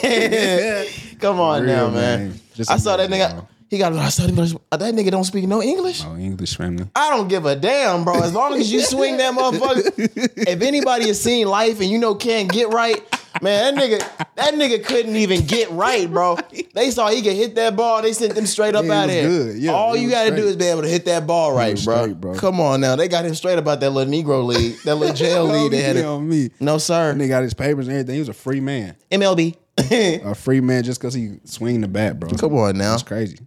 Come 1.21 1.39
on 1.39 1.63
Real, 1.63 1.73
now, 1.73 1.91
man. 1.91 2.29
man. 2.31 2.41
Just 2.55 2.71
I 2.71 2.79
saw 2.79 2.97
that 2.97 3.09
nigga. 3.09 3.33
bro. 3.33 3.49
He 3.71 3.79
got. 3.79 3.93
a 3.93 3.95
lot 3.95 4.05
I 4.07 4.09
saw 4.09 4.27
that 4.27 4.35
that 4.71 4.95
nigga 4.95 5.11
don't 5.11 5.25
speak 5.25 5.47
no 5.47 5.63
English. 5.63 6.03
No 6.05 6.17
English 6.17 6.57
family. 6.57 6.87
I 6.95 7.11
don't 7.11 7.29
give 7.29 7.47
a 7.47 7.55
damn, 7.57 8.05
bro. 8.05 8.23
As 8.23 8.33
long 8.35 8.55
as 8.55 8.73
you 8.73 8.81
swing 8.81 9.17
that 9.19 9.33
motherfucker. 9.35 9.93
if 10.37 10.63
anybody 10.63 11.07
has 11.09 11.21
seen 11.21 11.47
life 11.47 11.81
and 11.81 11.89
you 11.91 11.99
know 11.99 12.15
can't 12.15 12.51
get 12.51 12.69
right, 12.73 13.03
man, 13.43 13.75
that 13.75 13.83
nigga, 13.83 14.27
that 14.37 14.55
nigga 14.55 14.85
couldn't 14.85 15.17
even 15.17 15.45
get 15.47 15.71
right, 15.71 16.11
bro. 16.11 16.37
They 16.75 16.91
saw 16.91 17.09
he 17.09 17.23
could 17.23 17.35
hit 17.35 17.55
that 17.57 17.77
ball. 17.77 18.03
They 18.03 18.13
sent 18.13 18.35
them 18.35 18.47
straight 18.47 18.75
up 18.75 18.85
Yeah, 18.85 19.03
out 19.03 19.11
he 19.11 19.17
here. 19.21 19.51
Yeah, 19.57 19.73
All 19.73 19.97
you 19.97 20.11
got 20.11 20.25
to 20.31 20.37
do 20.37 20.47
is 20.47 20.57
be 20.57 20.67
able 20.67 20.83
to 20.83 20.89
hit 20.89 21.05
that 21.07 21.27
ball 21.27 21.55
right, 21.55 21.75
bro. 21.85 22.03
straight, 22.03 22.21
bro. 22.21 22.35
Come 22.35 22.61
on 22.61 22.81
now, 22.81 22.97
they 22.97 23.09
got 23.09 23.25
him 23.25 23.35
straight 23.35 23.59
about 23.59 23.81
that 23.81 23.91
little 23.91 24.13
Negro 24.13 24.45
league, 24.45 24.77
that 24.85 24.95
little 24.97 25.15
jail 25.15 25.45
league 25.63 25.71
they 25.71 25.83
had. 25.83 25.97
It. 25.97 26.05
on 26.05 26.29
me. 26.29 26.51
No 26.61 26.79
sir, 26.79 27.11
And 27.11 27.21
they 27.21 27.29
got 27.29 27.43
his 27.43 27.55
papers 27.55 27.87
and 27.89 27.97
everything. 27.97 28.15
He 28.15 28.21
was 28.21 28.29
a 28.29 28.35
free 28.35 28.61
man. 28.61 28.97
MLB. 29.11 29.57
A 29.91 30.35
free 30.35 30.61
man 30.61 30.85
just 30.85 31.01
because 31.01 31.15
he 31.15 31.39
swing 31.45 31.81
the 31.81 31.89
bat, 31.89 32.21
bro. 32.21 32.31
Come 32.31 32.55
on 32.57 32.79
now. 32.79 32.95
it's 32.95 33.03
crazy. 33.03 33.39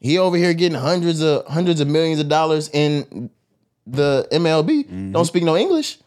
He 0.00 0.18
over 0.18 0.36
here 0.36 0.54
getting 0.54 0.78
hundreds 0.78 1.20
of 1.22 1.46
hundreds 1.46 1.80
of 1.80 1.88
millions 1.88 2.20
of 2.20 2.28
dollars 2.28 2.70
in 2.72 3.30
the 3.86 4.26
MLB. 4.32 4.84
Mm-hmm. 4.86 5.12
Don't 5.12 5.24
speak 5.24 5.42
no 5.44 5.56
English. 5.56 5.98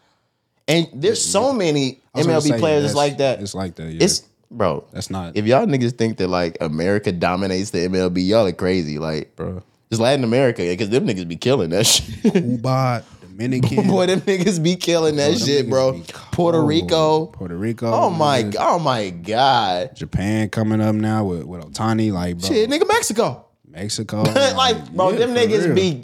And 0.68 0.88
there's 0.94 1.24
so 1.24 1.52
many 1.52 2.00
I 2.14 2.18
was 2.18 2.26
gonna 2.26 2.38
MLB 2.38 2.48
say, 2.48 2.58
players 2.58 2.82
that's 2.82 2.94
like 2.94 3.18
that. 3.18 3.40
It's 3.40 3.54
like 3.54 3.74
that. 3.76 3.92
Yeah. 3.92 4.04
It's 4.04 4.20
bro. 4.50 4.84
that's 4.92 5.10
not, 5.10 5.36
If 5.36 5.46
y'all 5.46 5.66
niggas 5.66 5.96
think 5.96 6.18
that 6.18 6.28
like 6.28 6.56
America 6.60 7.12
dominates 7.12 7.70
the 7.70 7.78
MLB, 7.88 8.26
y'all 8.26 8.46
are 8.46 8.52
crazy. 8.52 8.98
Like, 8.98 9.34
bro. 9.36 9.62
just 9.90 10.00
Latin 10.00 10.24
America, 10.24 10.62
because 10.62 10.90
them 10.90 11.06
niggas 11.06 11.26
be 11.26 11.36
killing 11.36 11.70
that 11.70 11.86
shit. 11.86 12.32
Cuba, 12.32 13.04
Dominican. 13.20 13.86
Boy, 13.88 14.06
them 14.06 14.20
niggas 14.20 14.62
be 14.62 14.76
killing 14.76 15.16
that 15.16 15.36
Bro, 15.38 15.46
shit, 15.46 15.70
bro. 15.70 16.02
Puerto. 16.32 16.62
Rico. 16.62 17.26
Puerto 17.26 17.56
Rico. 17.56 17.90
Oh 17.90 18.10
my, 18.10 18.42
niggas. 18.42 18.56
oh 18.58 18.78
my 18.78 19.10
god. 19.10 19.96
Japan 19.96 20.50
coming 20.50 20.80
up 20.80 20.94
now 20.94 21.24
with, 21.24 21.44
with 21.44 21.62
Ohtani. 21.62 22.12
Like, 22.12 22.38
bro. 22.38 22.48
Shit, 22.48 22.68
nigga, 22.68 22.86
Mexico. 22.86 23.46
Mexico. 23.66 24.22
like, 24.22 24.92
bro, 24.92 25.10
yeah, 25.10 25.18
them 25.26 25.30
niggas 25.34 25.66
real. 25.66 25.74
be. 25.74 26.02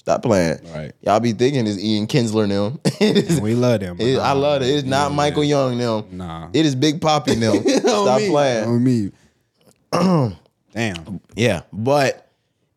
Stop 0.00 0.22
playing. 0.22 0.58
Right. 0.74 0.92
Y'all 1.02 1.20
be 1.20 1.32
thinking 1.32 1.66
it's 1.66 1.78
Ian 1.78 2.06
Kinsler 2.06 2.78
is- 3.00 3.38
We 3.42 3.54
love 3.54 3.80
them. 3.80 3.96
it- 4.00 4.18
I 4.18 4.32
love 4.32 4.62
it. 4.62 4.66
It's 4.68 4.86
not 4.88 5.10
yeah. 5.10 5.16
Michael 5.16 5.44
Young 5.44 5.76
them. 5.76 6.04
Nah. 6.12 6.48
It 6.54 6.64
is 6.64 6.74
Big 6.74 7.00
Papi 7.00 7.38
them. 7.38 7.62
Stop 7.80 8.20
me. 8.20 8.28
playing. 8.30 8.64
On 8.68 8.82
me. 8.82 9.10
Damn. 10.72 11.20
Yeah, 11.36 11.62
but 11.70 12.26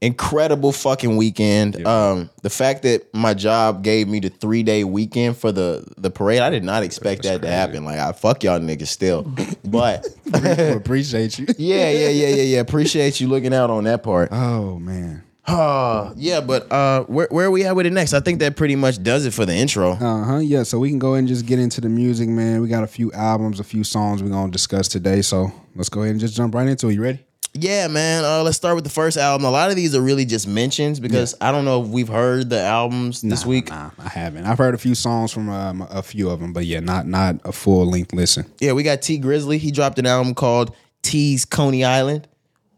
incredible 0.01 0.73
fucking 0.73 1.15
weekend. 1.15 1.85
Um, 1.87 2.29
the 2.41 2.49
fact 2.49 2.83
that 2.83 3.13
my 3.13 3.33
job 3.33 3.83
gave 3.83 4.09
me 4.09 4.19
the 4.19 4.27
three 4.29 4.61
day 4.63 4.83
weekend 4.83 5.37
for 5.37 5.51
the 5.53 5.85
the 5.97 6.09
parade, 6.09 6.39
I 6.41 6.49
did 6.49 6.63
not 6.65 6.83
expect 6.83 7.23
that 7.23 7.41
to 7.41 7.47
happen. 7.49 7.85
Like, 7.85 7.99
I 7.99 8.11
fuck 8.11 8.43
y'all 8.43 8.59
niggas 8.59 8.87
still, 8.87 9.23
but 9.63 10.05
Appreciate 10.33 11.39
you. 11.39 11.45
yeah, 11.57 11.89
yeah, 11.89 12.09
yeah, 12.09 12.27
yeah, 12.29 12.43
yeah. 12.43 12.59
Appreciate 12.59 13.21
you 13.21 13.27
looking 13.29 13.53
out 13.53 13.69
on 13.69 13.85
that 13.85 14.03
part. 14.03 14.29
Oh 14.33 14.77
man. 14.77 15.23
Uh, 15.45 16.13
yeah, 16.17 16.41
but 16.41 16.71
uh, 16.71 17.03
where 17.03 17.27
where 17.31 17.47
are 17.47 17.51
we 17.51 17.65
at 17.65 17.75
with 17.75 17.85
it 17.85 17.93
next? 17.93 18.13
I 18.13 18.19
think 18.19 18.39
that 18.39 18.55
pretty 18.55 18.75
much 18.75 19.01
does 19.03 19.25
it 19.25 19.33
for 19.33 19.45
the 19.45 19.53
intro. 19.53 19.91
Uh 19.91 20.23
huh. 20.23 20.37
Yeah. 20.37 20.63
So 20.63 20.79
we 20.79 20.89
can 20.89 20.99
go 20.99 21.09
ahead 21.13 21.19
and 21.19 21.27
just 21.27 21.45
get 21.45 21.59
into 21.59 21.81
the 21.81 21.89
music, 21.89 22.29
man. 22.29 22.61
We 22.61 22.67
got 22.67 22.83
a 22.83 22.87
few 22.87 23.11
albums, 23.13 23.59
a 23.59 23.63
few 23.63 23.83
songs 23.83 24.23
we're 24.23 24.29
gonna 24.29 24.51
discuss 24.51 24.87
today. 24.87 25.21
So 25.21 25.51
let's 25.75 25.89
go 25.89 26.01
ahead 26.01 26.11
and 26.11 26.19
just 26.19 26.35
jump 26.35 26.55
right 26.55 26.67
into 26.67 26.87
it. 26.89 26.93
You 26.93 27.01
ready? 27.03 27.19
Yeah, 27.55 27.87
man. 27.87 28.23
Uh, 28.25 28.41
let's 28.41 28.57
start 28.57 28.73
with 28.73 28.83
the 28.83 28.89
first 28.89 29.15
album. 29.15 29.45
A 29.45 29.51
lot 29.51 29.69
of 29.69 29.75
these 29.75 29.93
are 29.93 30.01
really 30.01 30.25
just 30.25 30.47
mentions 30.47 30.99
because 30.99 31.35
I 31.39 31.51
don't 31.51 31.65
know 31.65 31.83
if 31.83 31.89
we've 31.89 32.07
heard 32.07 32.49
the 32.49 32.59
albums 32.59 33.21
this 33.21 33.43
Nah, 33.43 33.49
week. 33.49 33.69
Nah, 33.69 33.91
I 33.99 34.09
haven't. 34.09 34.45
I've 34.45 34.57
heard 34.57 34.73
a 34.73 34.77
few 34.79 34.95
songs 34.95 35.31
from 35.31 35.49
um, 35.49 35.81
a 35.91 36.01
few 36.01 36.31
of 36.31 36.39
them, 36.39 36.51
but 36.51 36.65
yeah, 36.65 36.79
not 36.79 37.05
not 37.05 37.35
a 37.45 37.51
full 37.51 37.85
length 37.85 38.11
listen. 38.11 38.51
Yeah, 38.59 38.71
we 38.71 38.81
got 38.81 39.03
Tee 39.03 39.19
Grizzley. 39.19 39.59
He 39.59 39.69
dropped 39.69 39.99
an 39.99 40.07
album 40.07 40.33
called 40.33 40.75
Tee's 41.03 41.45
Coney 41.45 41.83
Island. 41.83 42.27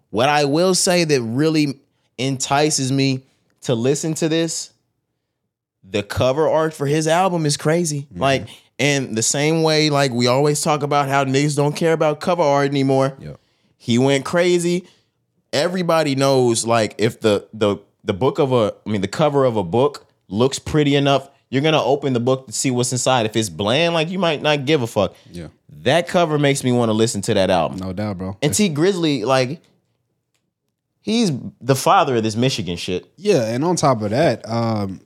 What 0.09 0.27
I 0.27 0.43
will 0.43 0.75
say 0.75 1.05
that 1.05 1.21
really 1.21 1.79
entices 2.17 2.91
me 2.91 3.23
to 3.61 3.75
listen 3.75 4.13
to 4.15 4.29
this, 4.29 4.71
the 5.83 6.03
cover 6.03 6.47
art 6.49 6.73
for 6.73 6.87
his 6.87 7.07
album 7.07 7.45
is 7.45 7.57
crazy. 7.57 8.01
Mm-hmm. 8.03 8.21
Like, 8.21 8.47
and 8.77 9.15
the 9.15 9.23
same 9.23 9.63
way, 9.63 9.89
like 9.89 10.11
we 10.11 10.27
always 10.27 10.61
talk 10.61 10.83
about 10.83 11.07
how 11.07 11.23
niggas 11.25 11.55
don't 11.55 11.75
care 11.75 11.93
about 11.93 12.19
cover 12.19 12.43
art 12.43 12.69
anymore. 12.69 13.15
Yep. 13.19 13.39
He 13.77 13.97
went 13.97 14.25
crazy. 14.25 14.87
Everybody 15.53 16.15
knows, 16.15 16.65
like, 16.65 16.95
if 16.97 17.21
the 17.21 17.47
the 17.53 17.77
the 18.03 18.13
book 18.13 18.39
of 18.39 18.51
a, 18.51 18.73
I 18.85 18.89
mean, 18.89 19.01
the 19.01 19.07
cover 19.07 19.45
of 19.45 19.55
a 19.55 19.63
book 19.63 20.05
looks 20.27 20.59
pretty 20.59 20.95
enough, 20.95 21.29
you're 21.49 21.61
gonna 21.61 21.83
open 21.83 22.13
the 22.13 22.19
book 22.19 22.47
to 22.47 22.53
see 22.53 22.71
what's 22.71 22.91
inside. 22.91 23.25
If 23.25 23.35
it's 23.35 23.49
bland, 23.49 23.93
like 23.93 24.09
you 24.09 24.19
might 24.19 24.41
not 24.41 24.65
give 24.65 24.81
a 24.81 24.87
fuck. 24.87 25.15
Yeah. 25.31 25.47
That 25.69 26.07
cover 26.07 26.39
makes 26.39 26.63
me 26.63 26.71
want 26.71 26.89
to 26.89 26.93
listen 26.93 27.21
to 27.21 27.33
that 27.35 27.49
album. 27.49 27.77
No 27.77 27.93
doubt, 27.93 28.17
bro. 28.17 28.37
And 28.41 28.53
Tee 28.53 28.69
Grizzley, 28.69 29.23
like, 29.23 29.61
he's 31.05 31.31
the 31.61 31.75
father 31.75 32.15
of 32.15 32.23
this 32.23 32.35
Michigan 32.35 32.77
shit. 32.77 33.05
Yeah, 33.15 33.45
and 33.45 33.63
on 33.63 33.75
top 33.75 34.01
of 34.01 34.09
that, 34.09 34.41
um, 34.49 35.01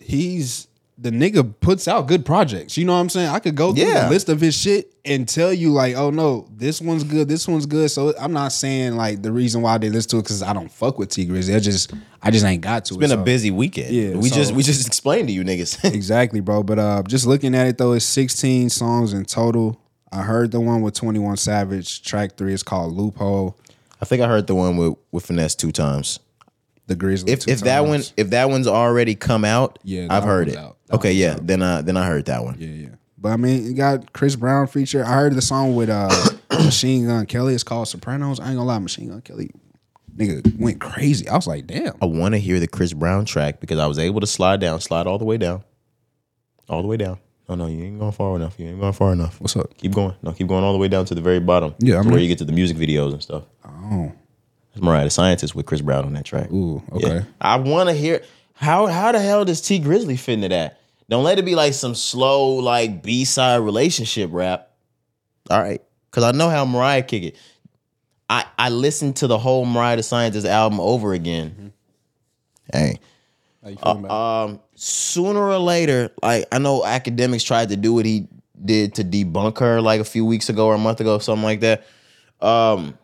he's 0.00 0.66
the 0.98 1.10
nigga 1.10 1.54
puts 1.60 1.86
out 1.88 2.06
good 2.08 2.24
projects. 2.24 2.76
You 2.78 2.86
know 2.86 2.94
what 2.94 3.00
I'm 3.00 3.08
saying? 3.10 3.28
I 3.28 3.38
could 3.38 3.54
go 3.54 3.72
through 3.72 3.84
Yeah. 3.84 4.04
the 4.04 4.10
list 4.10 4.30
of 4.30 4.40
his 4.40 4.56
shit 4.56 4.94
and 5.04 5.28
tell 5.28 5.52
you 5.52 5.70
like, 5.70 5.94
oh 5.94 6.08
no, 6.10 6.48
this 6.50 6.80
one's 6.80 7.04
good, 7.04 7.28
this 7.28 7.46
one's 7.46 7.66
good. 7.66 7.90
So 7.90 8.14
I'm 8.18 8.32
not 8.32 8.50
saying 8.52 8.96
like 8.96 9.20
the 9.22 9.30
reason 9.30 9.60
why 9.60 9.76
they 9.78 9.90
listen 9.90 10.10
to 10.12 10.16
it 10.18 10.22
because 10.22 10.42
I 10.42 10.52
don't 10.54 10.72
fuck 10.72 10.98
with 10.98 11.10
Tee 11.10 11.26
Grizzley. 11.26 11.54
I 11.54 11.60
just 11.60 11.92
I 12.22 12.30
just 12.30 12.44
ain't 12.46 12.62
got 12.62 12.86
to. 12.86 12.94
It's 12.94 12.98
been 13.00 13.12
a 13.12 13.22
busy 13.22 13.50
weekend. 13.50 13.94
Yeah, 13.94 14.16
we 14.16 14.30
so- 14.30 14.36
just 14.36 14.52
we 14.52 14.62
just 14.62 14.86
explained 14.86 15.28
to 15.28 15.34
you 15.34 15.44
niggas. 15.44 15.84
Exactly, 15.94 16.40
bro. 16.40 16.62
But 16.62 16.78
uh 16.78 17.02
just 17.06 17.26
looking 17.26 17.54
at 17.54 17.66
it 17.66 17.76
though, 17.78 17.92
it's 17.92 18.04
16 18.06 18.70
songs 18.70 19.12
in 19.12 19.26
total. 19.26 19.78
I 20.10 20.22
heard 20.22 20.50
the 20.50 20.60
one 20.60 20.80
with 20.80 20.94
21 20.94 21.36
Savage. 21.36 22.02
Track 22.02 22.38
three 22.38 22.54
is 22.54 22.62
called 22.62 22.94
Loophole. 22.94 23.58
I 24.00 24.04
think 24.04 24.22
I 24.22 24.28
heard 24.28 24.46
the 24.46 24.54
one 24.54 24.76
with 24.76 24.94
with 25.10 25.26
Finesse2tymes. 25.26 26.18
The 26.86 26.94
Grizzly. 26.94 27.32
If 27.32 27.40
two 27.40 27.50
if 27.50 27.60
that 27.60 27.84
one 27.84 28.02
if 28.16 28.30
that 28.30 28.48
one's 28.48 28.66
already 28.68 29.14
come 29.14 29.44
out, 29.44 29.78
Yeah, 29.82 30.06
I've 30.10 30.24
heard 30.24 30.48
it. 30.48 30.58
Okay, 30.92 31.12
yeah, 31.12 31.32
out. 31.32 31.46
then 31.46 31.62
I 31.62 31.82
then 31.82 31.96
I 31.96 32.06
heard 32.06 32.26
that 32.26 32.44
one. 32.44 32.56
Yeah, 32.58 32.68
yeah. 32.68 32.88
But 33.18 33.30
I 33.30 33.36
mean, 33.36 33.64
you 33.64 33.74
got 33.74 34.12
Chris 34.12 34.36
Brown 34.36 34.66
feature. 34.68 35.04
I 35.04 35.14
heard 35.14 35.34
the 35.34 35.42
song 35.42 35.74
with 35.74 35.88
uh 35.88 36.30
Machine 36.50 37.06
Gun 37.06 37.26
Kelly. 37.26 37.54
It's 37.54 37.64
called 37.64 37.88
Sopranos. 37.88 38.38
I 38.38 38.48
ain't 38.48 38.56
gonna 38.56 38.68
lie, 38.68 38.78
Machine 38.78 39.08
Gun 39.08 39.20
Kelly, 39.22 39.50
nigga 40.16 40.58
went 40.58 40.80
crazy. 40.80 41.28
I 41.28 41.34
was 41.34 41.46
like, 41.46 41.66
damn. 41.66 41.94
I 42.00 42.06
want 42.06 42.34
to 42.34 42.38
hear 42.38 42.60
the 42.60 42.68
Chris 42.68 42.92
Brown 42.92 43.24
track 43.24 43.60
because 43.60 43.78
I 43.78 43.86
was 43.86 43.98
able 43.98 44.20
to 44.20 44.26
slide 44.26 44.60
down, 44.60 44.80
slide 44.80 45.06
all 45.06 45.18
the 45.18 45.24
way 45.24 45.38
down, 45.38 45.64
all 46.68 46.82
the 46.82 46.88
way 46.88 46.96
down. 46.96 47.18
No, 47.48 47.54
no, 47.54 47.66
you 47.68 47.84
ain't 47.84 47.98
going 47.98 48.12
far 48.12 48.34
enough. 48.34 48.58
You 48.58 48.66
ain't 48.66 48.80
going 48.80 48.92
far 48.92 49.12
enough. 49.12 49.40
What's 49.40 49.54
up? 49.56 49.76
Keep 49.76 49.92
going. 49.92 50.14
No, 50.20 50.32
keep 50.32 50.48
going 50.48 50.64
all 50.64 50.72
the 50.72 50.78
way 50.78 50.88
down 50.88 51.04
to 51.04 51.14
the 51.14 51.20
very 51.20 51.38
bottom. 51.38 51.74
Yeah, 51.78 51.98
I'm 51.98 52.08
where 52.10 52.18
you 52.18 52.26
get 52.26 52.38
to 52.38 52.44
the 52.44 52.52
music 52.52 52.76
videos 52.76 53.12
and 53.12 53.22
stuff. 53.22 53.44
Oh, 53.66 54.12
It's 54.72 54.82
Mariah 54.82 55.04
the 55.04 55.10
Scientist 55.10 55.54
with 55.54 55.66
Chris 55.66 55.80
Brown 55.80 56.04
on 56.04 56.12
that 56.14 56.24
track. 56.24 56.50
ooh, 56.52 56.82
okay. 56.92 57.08
Yeah. 57.16 57.22
I 57.40 57.56
want 57.56 57.88
to 57.88 57.94
hear 57.94 58.22
how 58.54 58.86
how 58.86 59.12
the 59.12 59.20
hell 59.20 59.44
does 59.44 59.60
Tee 59.60 59.80
Grizzley 59.80 60.18
fit 60.18 60.34
into 60.34 60.48
that? 60.48 60.80
Don't 61.08 61.24
let 61.24 61.38
it 61.38 61.44
be 61.44 61.54
like 61.54 61.72
some 61.74 61.94
slow 61.94 62.54
like 62.56 63.02
B 63.02 63.24
side 63.24 63.58
relationship 63.58 64.30
rap. 64.32 64.70
All 65.50 65.60
right, 65.60 65.80
because 66.10 66.24
I 66.24 66.32
know 66.32 66.48
how 66.48 66.64
Mariah 66.64 67.02
kick 67.02 67.22
it. 67.22 67.36
I 68.28 68.44
I 68.58 68.70
listened 68.70 69.16
to 69.16 69.26
the 69.26 69.38
whole 69.38 69.64
Mariah 69.64 69.96
the 69.96 70.02
Scientist 70.02 70.46
album 70.46 70.80
over 70.80 71.12
again. 71.12 71.72
Hey, 72.72 72.98
How 73.62 73.68
you 73.70 73.76
feeling 73.76 74.04
about 74.04 74.44
um, 74.44 74.60
sooner 74.74 75.40
or 75.40 75.58
later, 75.58 76.10
like 76.22 76.46
I 76.50 76.58
know 76.58 76.80
Akademiks 76.82 77.44
tried 77.46 77.68
to 77.68 77.76
do 77.76 77.94
what 77.94 78.04
he 78.04 78.26
did 78.64 78.94
to 78.96 79.04
debunk 79.04 79.58
her 79.58 79.80
like 79.80 80.00
a 80.00 80.04
few 80.04 80.24
weeks 80.24 80.48
ago 80.48 80.66
or 80.66 80.74
a 80.74 80.78
month 80.78 81.00
ago, 81.00 81.18
something 81.20 81.44
like 81.44 81.60
that. 81.60 81.86
Um, 82.40 82.98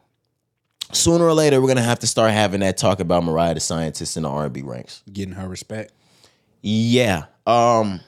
sooner 0.93 1.25
or 1.25 1.35
later, 1.35 1.61
we're 1.61 1.69
gonna 1.69 1.83
have 1.83 2.01
to 2.01 2.07
start 2.07 2.33
having 2.33 2.61
that 2.61 2.77
talk 2.77 3.01
about 3.01 3.25
Mariah 3.25 3.55
the 3.55 3.61
scientist 3.61 4.17
in 4.17 4.23
the 4.23 4.29
R 4.29 4.45
and 4.45 4.53
B 4.53 4.63
ranks. 4.63 5.03
Getting 5.13 5.35
her 5.35 5.49
respect. 5.49 5.93
Yeah. 6.63 7.25
Um 7.47 8.01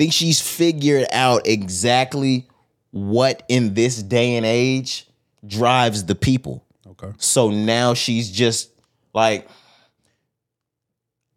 think 0.00 0.14
she's 0.14 0.40
figured 0.40 1.06
out 1.12 1.46
exactly 1.46 2.48
what 2.90 3.42
in 3.48 3.74
this 3.74 4.02
day 4.02 4.36
and 4.36 4.46
age 4.46 5.06
drives 5.46 6.04
the 6.06 6.14
people. 6.14 6.64
Okay. 6.86 7.12
So 7.18 7.50
now 7.50 7.92
she's 7.92 8.30
just 8.30 8.70
like 9.12 9.46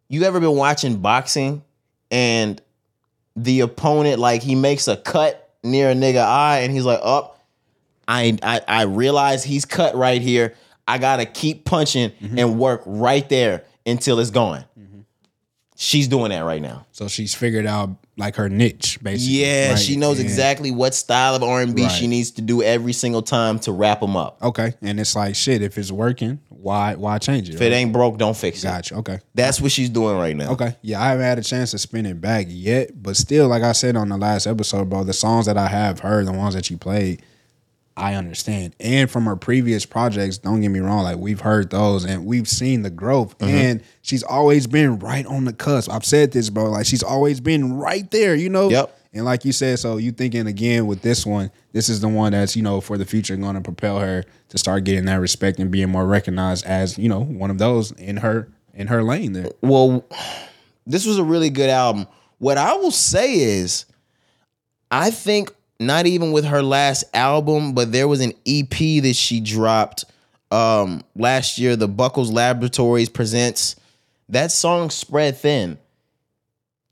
you 0.08 0.22
ever 0.22 0.40
been 0.40 0.56
watching 0.56 0.96
boxing 0.96 1.62
and 2.10 2.60
the 3.36 3.60
opponent 3.60 4.18
like 4.18 4.42
he 4.42 4.54
makes 4.54 4.88
a 4.88 4.96
cut 4.96 5.52
near 5.62 5.90
a 5.90 5.94
nigga 5.94 6.24
eye 6.24 6.60
and 6.60 6.72
he's 6.72 6.84
like, 6.84 7.00
"Up, 7.02 7.33
I 8.08 8.38
I 8.42 8.60
I 8.66 8.82
realize 8.82 9.44
he's 9.44 9.64
cut 9.64 9.94
right 9.94 10.20
here. 10.20 10.54
I 10.86 10.98
got 10.98 11.16
to 11.16 11.26
keep 11.26 11.64
punching 11.64 12.10
mm-hmm. 12.10 12.38
and 12.38 12.58
work 12.58 12.82
right 12.84 13.28
there 13.28 13.64
until 13.86 14.18
it's 14.20 14.30
gone." 14.30 14.64
Mm-hmm. 14.78 15.00
She's 15.76 16.08
doing 16.08 16.30
that 16.30 16.40
right 16.44 16.62
now. 16.62 16.86
So 16.92 17.08
she's 17.08 17.34
figured 17.34 17.66
out 17.66 17.96
like 18.16 18.36
her 18.36 18.48
niche, 18.48 18.98
basically. 19.02 19.44
Yeah, 19.44 19.70
right? 19.70 19.78
she 19.78 19.96
knows 19.96 20.18
And- 20.18 20.26
exactly 20.26 20.70
what 20.70 20.94
style 20.94 21.34
of 21.34 21.42
R&B 21.42 21.88
she 21.88 22.06
needs 22.06 22.30
to 22.32 22.42
do 22.42 22.62
every 22.62 22.92
single 22.92 23.22
time 23.22 23.58
to 23.60 23.72
wrap 23.72 24.00
them 24.00 24.16
up. 24.16 24.40
Okay. 24.42 24.74
And 24.82 25.00
it's 25.00 25.16
like 25.16 25.34
shit, 25.34 25.62
if 25.62 25.76
it's 25.78 25.90
working, 25.90 26.38
why 26.48 26.94
why 26.94 27.18
change 27.18 27.48
it? 27.48 27.56
If 27.56 27.60
it 27.60 27.72
ain't 27.72 27.92
broke, 27.92 28.16
don't 28.18 28.36
fix 28.36 28.62
it. 28.62 28.68
Gotcha. 28.68 28.94
Okay. 28.96 29.18
That's 29.34 29.60
what 29.60 29.72
she's 29.72 29.90
doing 29.90 30.16
right 30.16 30.36
now. 30.36 30.52
Okay. 30.52 30.76
Yeah, 30.82 31.02
I 31.02 31.08
haven't 31.08 31.24
had 31.24 31.38
a 31.38 31.42
chance 31.42 31.72
to 31.72 31.78
spin 31.78 32.06
it 32.06 32.20
back 32.20 32.46
yet, 32.48 33.02
but 33.02 33.16
still, 33.16 33.48
like 33.48 33.62
I 33.62 33.72
said 33.72 33.96
on 33.96 34.08
the 34.08 34.16
last 34.16 34.46
episode, 34.46 34.88
bro, 34.88 35.04
the 35.04 35.12
songs 35.12 35.46
that 35.46 35.58
I 35.58 35.66
have 35.66 36.00
heard, 36.00 36.26
the 36.26 36.32
ones 36.32 36.54
that 36.54 36.70
you 36.70 36.78
played, 36.78 37.22
I 37.96 38.14
understand. 38.14 38.74
And 38.80 39.08
from 39.10 39.24
her 39.26 39.36
previous 39.36 39.86
projects, 39.86 40.38
don't 40.38 40.60
get 40.60 40.68
me 40.68 40.80
wrong, 40.80 41.04
like 41.04 41.18
we've 41.18 41.40
heard 41.40 41.70
those 41.70 42.04
and 42.04 42.26
we've 42.26 42.48
seen 42.48 42.82
the 42.82 42.90
growth. 42.90 43.38
Mm-hmm. 43.38 43.54
And 43.54 43.82
she's 44.02 44.22
always 44.22 44.66
been 44.66 44.98
right 44.98 45.24
on 45.26 45.44
the 45.44 45.52
cusp. 45.52 45.90
I've 45.90 46.04
said 46.04 46.32
this, 46.32 46.50
bro. 46.50 46.70
Like 46.70 46.86
she's 46.86 47.02
always 47.02 47.40
been 47.40 47.74
right 47.74 48.10
there, 48.10 48.34
you 48.34 48.48
know? 48.48 48.68
Yep. 48.68 48.98
And 49.12 49.24
like 49.24 49.44
you 49.44 49.52
said, 49.52 49.78
so 49.78 49.96
you 49.96 50.10
thinking 50.10 50.48
again 50.48 50.88
with 50.88 51.02
this 51.02 51.24
one, 51.24 51.52
this 51.72 51.88
is 51.88 52.00
the 52.00 52.08
one 52.08 52.32
that's, 52.32 52.56
you 52.56 52.62
know, 52.64 52.80
for 52.80 52.98
the 52.98 53.04
future 53.04 53.36
going 53.36 53.54
to 53.54 53.60
propel 53.60 54.00
her 54.00 54.24
to 54.48 54.58
start 54.58 54.82
getting 54.82 55.04
that 55.04 55.20
respect 55.20 55.60
and 55.60 55.70
being 55.70 55.88
more 55.88 56.04
recognized 56.04 56.64
as, 56.64 56.98
you 56.98 57.08
know, 57.08 57.20
one 57.20 57.50
of 57.50 57.58
those 57.58 57.92
in 57.92 58.16
her 58.16 58.48
in 58.74 58.88
her 58.88 59.04
lane 59.04 59.32
there. 59.32 59.52
Well, 59.60 60.04
this 60.84 61.06
was 61.06 61.18
a 61.18 61.24
really 61.24 61.50
good 61.50 61.70
album. 61.70 62.08
What 62.38 62.58
I 62.58 62.74
will 62.74 62.90
say 62.90 63.36
is, 63.36 63.86
I 64.90 65.12
think 65.12 65.54
not 65.80 66.06
even 66.06 66.32
with 66.32 66.44
her 66.44 66.62
last 66.62 67.04
album, 67.14 67.72
but 67.74 67.92
there 67.92 68.08
was 68.08 68.20
an 68.20 68.32
EP 68.46 69.02
that 69.02 69.14
she 69.14 69.40
dropped 69.40 70.04
um 70.50 71.02
last 71.16 71.58
year, 71.58 71.76
the 71.76 71.88
Buckles 71.88 72.30
Laboratories 72.30 73.08
presents. 73.08 73.76
That 74.28 74.52
song 74.52 74.90
spread 74.90 75.36
thin. 75.36 75.78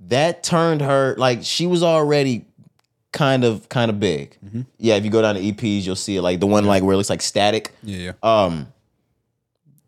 That 0.00 0.42
turned 0.42 0.80
her 0.80 1.14
like 1.16 1.40
she 1.42 1.66
was 1.66 1.82
already 1.82 2.44
kind 3.12 3.44
of 3.44 3.68
kind 3.68 3.90
of 3.90 4.00
big. 4.00 4.36
Yeah, 4.78 4.96
if 4.96 5.04
you 5.04 5.10
go 5.10 5.22
down 5.22 5.36
to 5.36 5.40
EPs, 5.40 5.84
you'll 5.84 5.96
see 5.96 6.16
it 6.16 6.22
like 6.22 6.40
the 6.40 6.46
one 6.46 6.64
like 6.64 6.82
where 6.82 6.94
it 6.94 6.96
looks 6.96 7.10
like 7.10 7.22
static. 7.22 7.72
Yeah. 7.82 8.12
Um, 8.22 8.72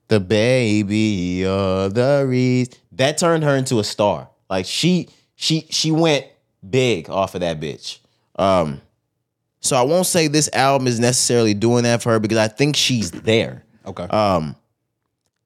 the 0.09 0.21
baby 0.21 1.45
of 1.45 1.95
the 1.95 2.25
reeds 2.29 2.79
that 2.93 3.19
turned 3.19 3.43
her 3.43 3.57
into 3.57 3.79
a 3.81 3.85
star. 3.85 4.29
Like 4.49 4.67
she 4.67 5.09
she 5.35 5.67
she 5.71 5.91
went 5.91 6.27
big 6.69 7.11
off 7.11 7.35
of 7.35 7.41
that 7.41 7.61
bitch. 7.61 7.99
Um, 8.37 8.81
so 9.65 9.77
I 9.77 9.83
won't 9.83 10.07
say 10.07 10.29
this 10.29 10.49
album 10.53 10.87
is 10.87 11.01
necessarily 11.01 11.55
doing 11.55 11.83
that 11.85 12.03
for 12.03 12.13
her 12.13 12.21
because 12.21 12.39
I 12.39 12.49
think 12.49 12.77
she's 12.77 13.11
there. 13.11 13.65
Okay. 13.87 14.05
Um, 14.05 14.55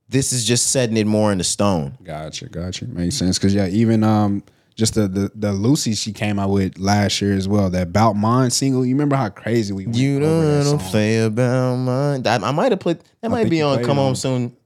this 0.09 0.33
is 0.33 0.45
just 0.45 0.69
setting 0.73 0.97
it 0.97 1.07
more 1.07 1.33
into 1.33 1.45
stone. 1.45 1.97
Gotcha, 2.03 2.49
gotcha. 2.49 2.87
Makes 2.87 3.17
sense. 3.17 3.39
Cause 3.39 3.55
yeah, 3.55 3.67
even 3.69 4.03
um 4.05 4.43
just 4.75 4.95
the, 4.95 5.09
the 5.09 5.31
the 5.35 5.53
Lucy 5.53 5.95
she 5.95 6.13
came 6.13 6.39
out 6.39 6.51
with 6.51 6.79
last 6.79 7.21
year 7.21 7.35
as 7.35 7.49
well. 7.49 7.69
That 7.71 7.93
Bout 7.93 8.15
Mine 8.15 8.51
single. 8.51 8.87
You 8.87 8.95
remember 8.95 9.17
how 9.17 9.29
crazy 9.29 9.73
we 9.73 9.87
You 9.87 10.21
don't 10.21 10.41
that 10.45 10.65
know 10.65 10.79
song? 10.79 10.91
play 10.91 11.19
about 11.25 11.77
mine. 11.77 12.27
I, 12.27 12.37
I 12.37 12.51
might 12.53 12.73
have 12.73 12.81
put 12.81 13.01
that 13.21 13.31
might 13.31 13.51
be 13.51 13.61
on 13.63 13.83
Come 13.83 13.99
it 13.99 14.01
Home 14.01 14.09
on- 14.11 14.17
Soon. 14.17 14.57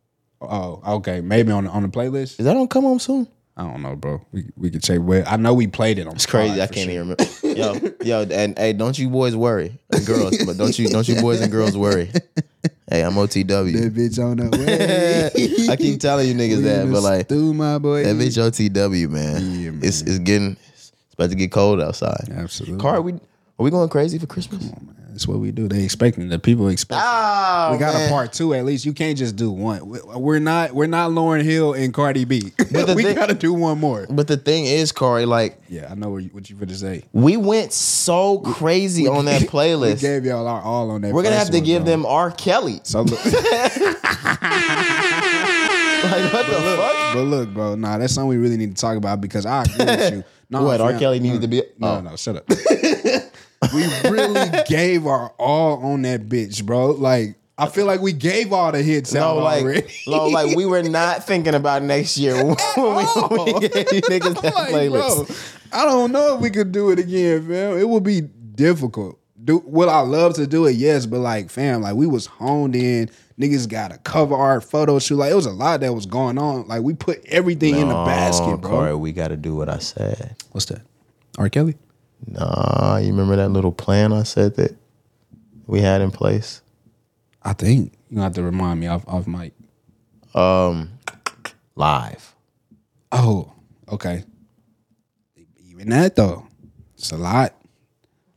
Oh, 0.40 0.82
okay. 0.98 1.20
Maybe 1.20 1.50
on 1.52 1.66
on 1.66 1.82
the 1.82 1.88
playlist. 1.88 2.38
Is 2.40 2.44
that 2.46 2.56
on 2.56 2.68
Come 2.68 2.84
Home 2.84 2.98
Soon? 2.98 3.26
I 3.56 3.64
don't 3.64 3.82
know, 3.82 3.96
bro. 3.96 4.24
We 4.32 4.46
we 4.56 4.70
could 4.70 4.82
check. 4.82 5.00
Well, 5.02 5.24
I 5.26 5.36
know 5.36 5.52
we 5.52 5.66
played 5.66 5.98
it 5.98 6.06
on. 6.06 6.14
It's 6.14 6.24
crazy. 6.26 6.60
I 6.60 6.66
can't 6.66 6.88
even 6.90 7.10
remember. 7.10 7.24
Yo, 7.42 7.94
yo, 8.02 8.22
and 8.22 8.58
hey, 8.58 8.72
don't 8.72 8.98
you 8.98 9.10
boys 9.10 9.36
worry, 9.36 9.78
and 9.90 10.06
girls, 10.06 10.38
but 10.44 10.56
don't 10.56 10.78
you 10.78 10.88
don't 10.88 11.06
you 11.06 11.20
boys 11.20 11.40
and 11.42 11.52
girls 11.52 11.76
worry. 11.76 12.10
Hey, 12.88 13.02
I'm 13.02 13.14
OTW. 13.14 13.46
That 13.46 13.94
bitch 13.94 14.22
on 14.22 14.36
the 14.36 14.50
way. 14.56 15.68
I 15.70 15.76
keep 15.76 16.00
telling 16.00 16.28
you 16.28 16.34
niggas 16.34 16.62
that, 16.62 16.90
but 16.90 17.02
like 17.02 17.28
do 17.28 17.52
my 17.54 17.78
boy. 17.78 18.04
that 18.04 18.16
bitch 18.16 18.38
OTW, 18.38 19.08
man. 19.08 19.60
Yeah, 19.60 19.70
man. 19.70 19.80
It's 19.82 20.02
it's 20.02 20.18
getting 20.18 20.56
it's 20.74 20.92
about 21.14 21.30
to 21.30 21.36
get 21.36 21.52
cold 21.52 21.80
outside. 21.80 22.28
Absolutely. 22.30 22.78
Car, 22.80 22.96
are 22.96 23.02
we 23.02 23.12
are 23.12 23.64
we 23.64 23.70
going 23.70 23.88
crazy 23.88 24.18
for 24.18 24.26
Christmas? 24.26 24.70
That's 25.22 25.28
what 25.28 25.38
we 25.38 25.52
do. 25.52 25.68
They 25.68 25.84
expecting 25.84 26.28
the 26.30 26.40
people 26.40 26.66
expect. 26.66 27.00
Ah, 27.00 27.68
we 27.70 27.78
got 27.78 27.94
man. 27.94 28.08
a 28.08 28.10
part 28.10 28.32
two 28.32 28.54
at 28.54 28.64
least. 28.64 28.84
You 28.84 28.92
can't 28.92 29.16
just 29.16 29.36
do 29.36 29.52
one. 29.52 29.88
We- 29.88 30.00
We're 30.16 30.40
not. 30.40 30.72
We're 30.72 30.88
not 30.88 31.12
Lauryn 31.12 31.42
Hill 31.44 31.74
and 31.74 31.94
Cardi 31.94 32.24
B. 32.24 32.40
the 32.58 32.94
we 32.96 33.04
thing- 33.04 33.14
got 33.14 33.28
to 33.28 33.34
do 33.36 33.52
one 33.54 33.78
more. 33.78 34.04
But 34.10 34.26
the 34.26 34.36
thing 34.36 34.64
is, 34.64 34.90
Corey, 34.90 35.24
like 35.24 35.60
Yeah, 35.68 35.86
I 35.88 35.94
know 35.94 36.10
what 36.10 36.24
you, 36.24 36.30
what 36.30 36.50
you 36.50 36.56
finna 36.56 36.74
say. 36.74 37.04
we 37.12 37.36
went 37.36 37.72
so 37.72 38.40
crazy 38.40 39.06
on 39.06 39.26
that 39.26 39.42
playlist. 39.42 40.02
We 40.02 40.08
gave 40.08 40.24
y'all 40.24 40.48
our 40.48 40.60
all 40.60 40.90
on 40.90 41.02
that. 41.02 41.12
We're 41.14 41.22
gonna 41.22 41.36
have 41.36 41.50
to 41.50 41.60
give 41.60 41.84
them 41.84 42.04
R. 42.04 42.32
Kelly. 42.32 42.80
So 42.82 43.02
look, 43.02 43.24
Like 46.02 46.32
what 46.32 46.46
the 46.46 46.52
fuck? 46.76 47.14
but 47.14 47.22
look, 47.22 47.54
bro. 47.54 47.76
Nah, 47.76 47.98
that's 47.98 48.12
something 48.12 48.28
we 48.28 48.38
really 48.38 48.56
need 48.56 48.74
to 48.74 48.80
talk 48.80 48.96
about 48.96 49.20
because 49.20 49.46
I 49.46 49.62
agree 49.62 49.84
with 49.84 50.14
you. 50.14 50.24
No, 50.50 50.64
What, 50.64 50.80
R. 50.80 50.90
fam, 50.90 50.98
Kelly 50.98 51.20
needed 51.20 51.36
no, 51.36 51.40
to 51.42 51.48
be- 51.48 51.62
No, 51.78 51.88
oh. 51.88 52.00
no, 52.00 52.16
shut 52.16 52.36
up. 52.38 52.44
We 53.74 53.84
really 54.10 54.50
gave 54.68 55.06
our 55.06 55.30
all 55.38 55.82
on 55.92 56.02
that 56.02 56.28
bitch, 56.28 56.64
bro. 56.64 56.90
Like 56.92 57.36
I 57.58 57.68
feel 57.68 57.86
like 57.86 58.00
we 58.00 58.12
gave 58.12 58.52
all 58.52 58.72
the 58.72 58.82
hits 58.82 59.14
out 59.14 59.36
No, 59.36 59.42
like, 59.42 59.62
already. 59.62 59.92
no, 60.06 60.26
like 60.28 60.56
we 60.56 60.64
were 60.66 60.82
not 60.82 61.24
thinking 61.24 61.54
about 61.54 61.82
next 61.82 62.16
year 62.16 62.34
when 62.44 62.56
we, 62.96 63.04
when 63.04 63.44
we 63.60 63.68
gave 63.68 63.92
you 63.92 64.00
niggas 64.02 64.40
that 64.42 64.54
Like, 64.54 64.70
playlist. 64.72 65.26
bro, 65.26 65.80
I 65.80 65.84
don't 65.84 66.12
know 66.12 66.34
if 66.36 66.40
we 66.40 66.50
could 66.50 66.72
do 66.72 66.90
it 66.90 66.98
again, 66.98 67.46
fam. 67.46 67.78
It 67.78 67.88
would 67.88 68.02
be 68.02 68.22
difficult. 68.22 69.18
Do 69.44 69.58
would 69.66 69.88
I 69.88 70.00
love 70.00 70.34
to 70.34 70.46
do 70.46 70.66
it? 70.66 70.76
Yes, 70.76 71.04
but 71.06 71.18
like, 71.20 71.50
fam, 71.50 71.82
like 71.82 71.94
we 71.94 72.06
was 72.06 72.26
honed 72.26 72.76
in. 72.76 73.10
Niggas 73.40 73.68
got 73.68 73.92
a 73.92 73.98
cover 73.98 74.36
art 74.36 74.62
photo 74.62 74.98
shoot. 75.00 75.16
Like 75.16 75.32
it 75.32 75.34
was 75.34 75.46
a 75.46 75.52
lot 75.52 75.80
that 75.80 75.92
was 75.92 76.06
going 76.06 76.38
on. 76.38 76.68
Like 76.68 76.82
we 76.82 76.94
put 76.94 77.24
everything 77.26 77.74
in 77.76 77.88
the 77.88 77.94
basket, 77.94 78.58
bro. 78.60 78.70
Corey, 78.70 78.94
we 78.94 79.10
got 79.12 79.28
to 79.28 79.36
do 79.36 79.56
what 79.56 79.68
I 79.68 79.78
said. 79.78 80.36
What's 80.52 80.66
that? 80.66 80.82
R. 81.38 81.48
Kelly? 81.48 81.76
Nah, 82.26 82.98
you 82.98 83.08
remember 83.08 83.36
that 83.36 83.48
little 83.50 83.72
plan 83.72 84.12
I 84.12 84.22
said 84.22 84.56
that 84.56 84.76
we 85.66 85.80
had 85.80 86.00
in 86.00 86.10
place? 86.10 86.62
I 87.42 87.52
think 87.52 87.92
you 88.08 88.16
gonna 88.16 88.24
have 88.24 88.34
to 88.34 88.42
remind 88.42 88.80
me 88.80 88.86
off 88.86 89.06
off 89.08 89.26
mic. 89.26 89.52
Um, 90.34 90.90
live. 91.74 92.34
Oh, 93.10 93.52
okay. 93.88 94.24
Even 95.68 95.88
that 95.90 96.16
though, 96.16 96.46
it's 96.96 97.10
a 97.10 97.16
lot, 97.16 97.54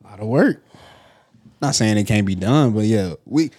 a 0.03 0.07
lot 0.07 0.19
of 0.19 0.27
work. 0.27 0.63
Not 1.61 1.75
saying 1.75 1.97
it 1.97 2.05
can't 2.05 2.25
be 2.25 2.35
done, 2.35 2.71
but 2.73 2.85
yeah, 2.85 3.13
we. 3.25 3.51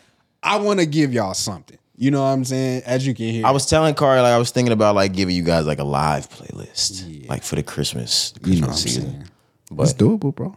I 0.43 0.59
want 0.59 0.81
to 0.81 0.87
give 0.87 1.13
y'all 1.13 1.35
something. 1.35 1.79
You 1.97 2.11
know 2.11 2.21
what 2.21 2.29
I'm 2.29 2.45
saying? 2.45 2.83
As 2.85 3.07
you 3.07 3.15
can 3.15 3.27
hear, 3.27 3.47
I 3.47 3.53
was 3.53 3.67
telling 3.67 3.95
Corey 3.95 4.21
like 4.21 4.33
I 4.33 4.39
was 4.39 4.51
thinking 4.51 4.73
about 4.73 4.95
like 4.95 5.13
giving 5.13 5.35
you 5.35 5.43
guys 5.43 5.67
like 5.67 5.79
a 5.79 5.85
live 5.85 6.29
playlist, 6.29 7.29
like 7.29 7.43
for 7.43 7.55
the 7.57 7.63
Christmas 7.63 8.35
Christmas 8.43 8.55
you 8.55 8.61
know 8.61 8.67
what 8.67 8.73
I'm 8.75 8.79
season. 8.79 9.03
saying. 9.13 9.25
But 9.71 9.85
It's 9.85 9.95
doable, 9.95 10.35
bro. 10.35 10.55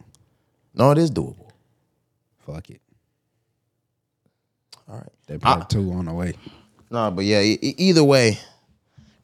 no, 0.74 0.90
it 0.92 0.98
is 0.98 1.10
doable. 1.10 1.50
Fuck 2.46 2.70
it. 2.70 2.80
All 4.88 4.96
right. 4.96 5.08
They 5.26 5.38
part 5.38 5.70
two 5.70 5.92
on 5.92 6.06
the 6.06 6.12
way. 6.12 6.34
No, 6.90 7.10
but 7.10 7.24
yeah, 7.24 7.40
e- 7.40 7.58
either 7.78 8.02
way, 8.02 8.38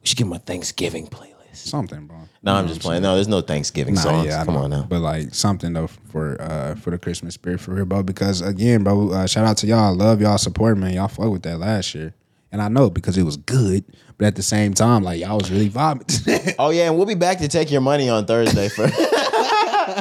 we 0.01 0.07
should 0.07 0.17
give 0.17 0.27
him 0.27 0.33
a 0.33 0.39
Thanksgiving 0.39 1.07
playlist. 1.07 1.33
Something, 1.53 2.05
bro. 2.07 2.17
No, 2.43 2.53
I'm 2.53 2.67
just 2.67 2.81
playing. 2.81 3.01
No, 3.01 3.15
there's 3.15 3.27
no 3.27 3.41
Thanksgiving 3.41 3.95
Nah, 3.95 4.01
songs. 4.01 4.27
yeah, 4.27 4.41
I 4.41 4.45
Come 4.45 4.53
know. 4.53 4.59
on 4.61 4.69
now. 4.69 4.85
But 4.87 4.99
like 5.01 5.33
something 5.33 5.73
though 5.73 5.87
for 5.87 6.39
uh 6.41 6.75
for 6.75 6.91
the 6.91 6.97
Christmas 6.97 7.33
spirit 7.33 7.59
for 7.59 7.73
real, 7.73 7.85
bro. 7.85 8.03
Because 8.03 8.41
again, 8.41 8.83
bro, 8.83 9.09
uh, 9.11 9.25
shout 9.27 9.45
out 9.45 9.57
to 9.57 9.67
y'all. 9.67 9.79
I 9.79 9.89
love 9.89 10.21
y'all 10.21 10.37
support, 10.37 10.77
man. 10.77 10.93
Y'all 10.93 11.07
fuck 11.07 11.29
with 11.31 11.41
that 11.43 11.57
last 11.57 11.93
year, 11.95 12.13
and 12.51 12.61
I 12.61 12.67
know 12.69 12.89
because 12.89 13.17
it 13.17 13.23
was 13.23 13.35
good. 13.37 13.83
But 14.17 14.27
at 14.27 14.35
the 14.35 14.43
same 14.43 14.73
time, 14.73 15.03
like 15.03 15.19
y'all 15.19 15.37
was 15.39 15.51
really 15.51 15.69
vibing. 15.69 16.55
Oh 16.59 16.69
yeah, 16.69 16.87
and 16.87 16.95
we'll 16.97 17.05
be 17.07 17.15
back 17.15 17.39
to 17.39 17.47
take 17.47 17.69
your 17.71 17.81
money 17.81 18.07
on 18.07 18.25
Thursday 18.25 18.69
for. 18.69 18.87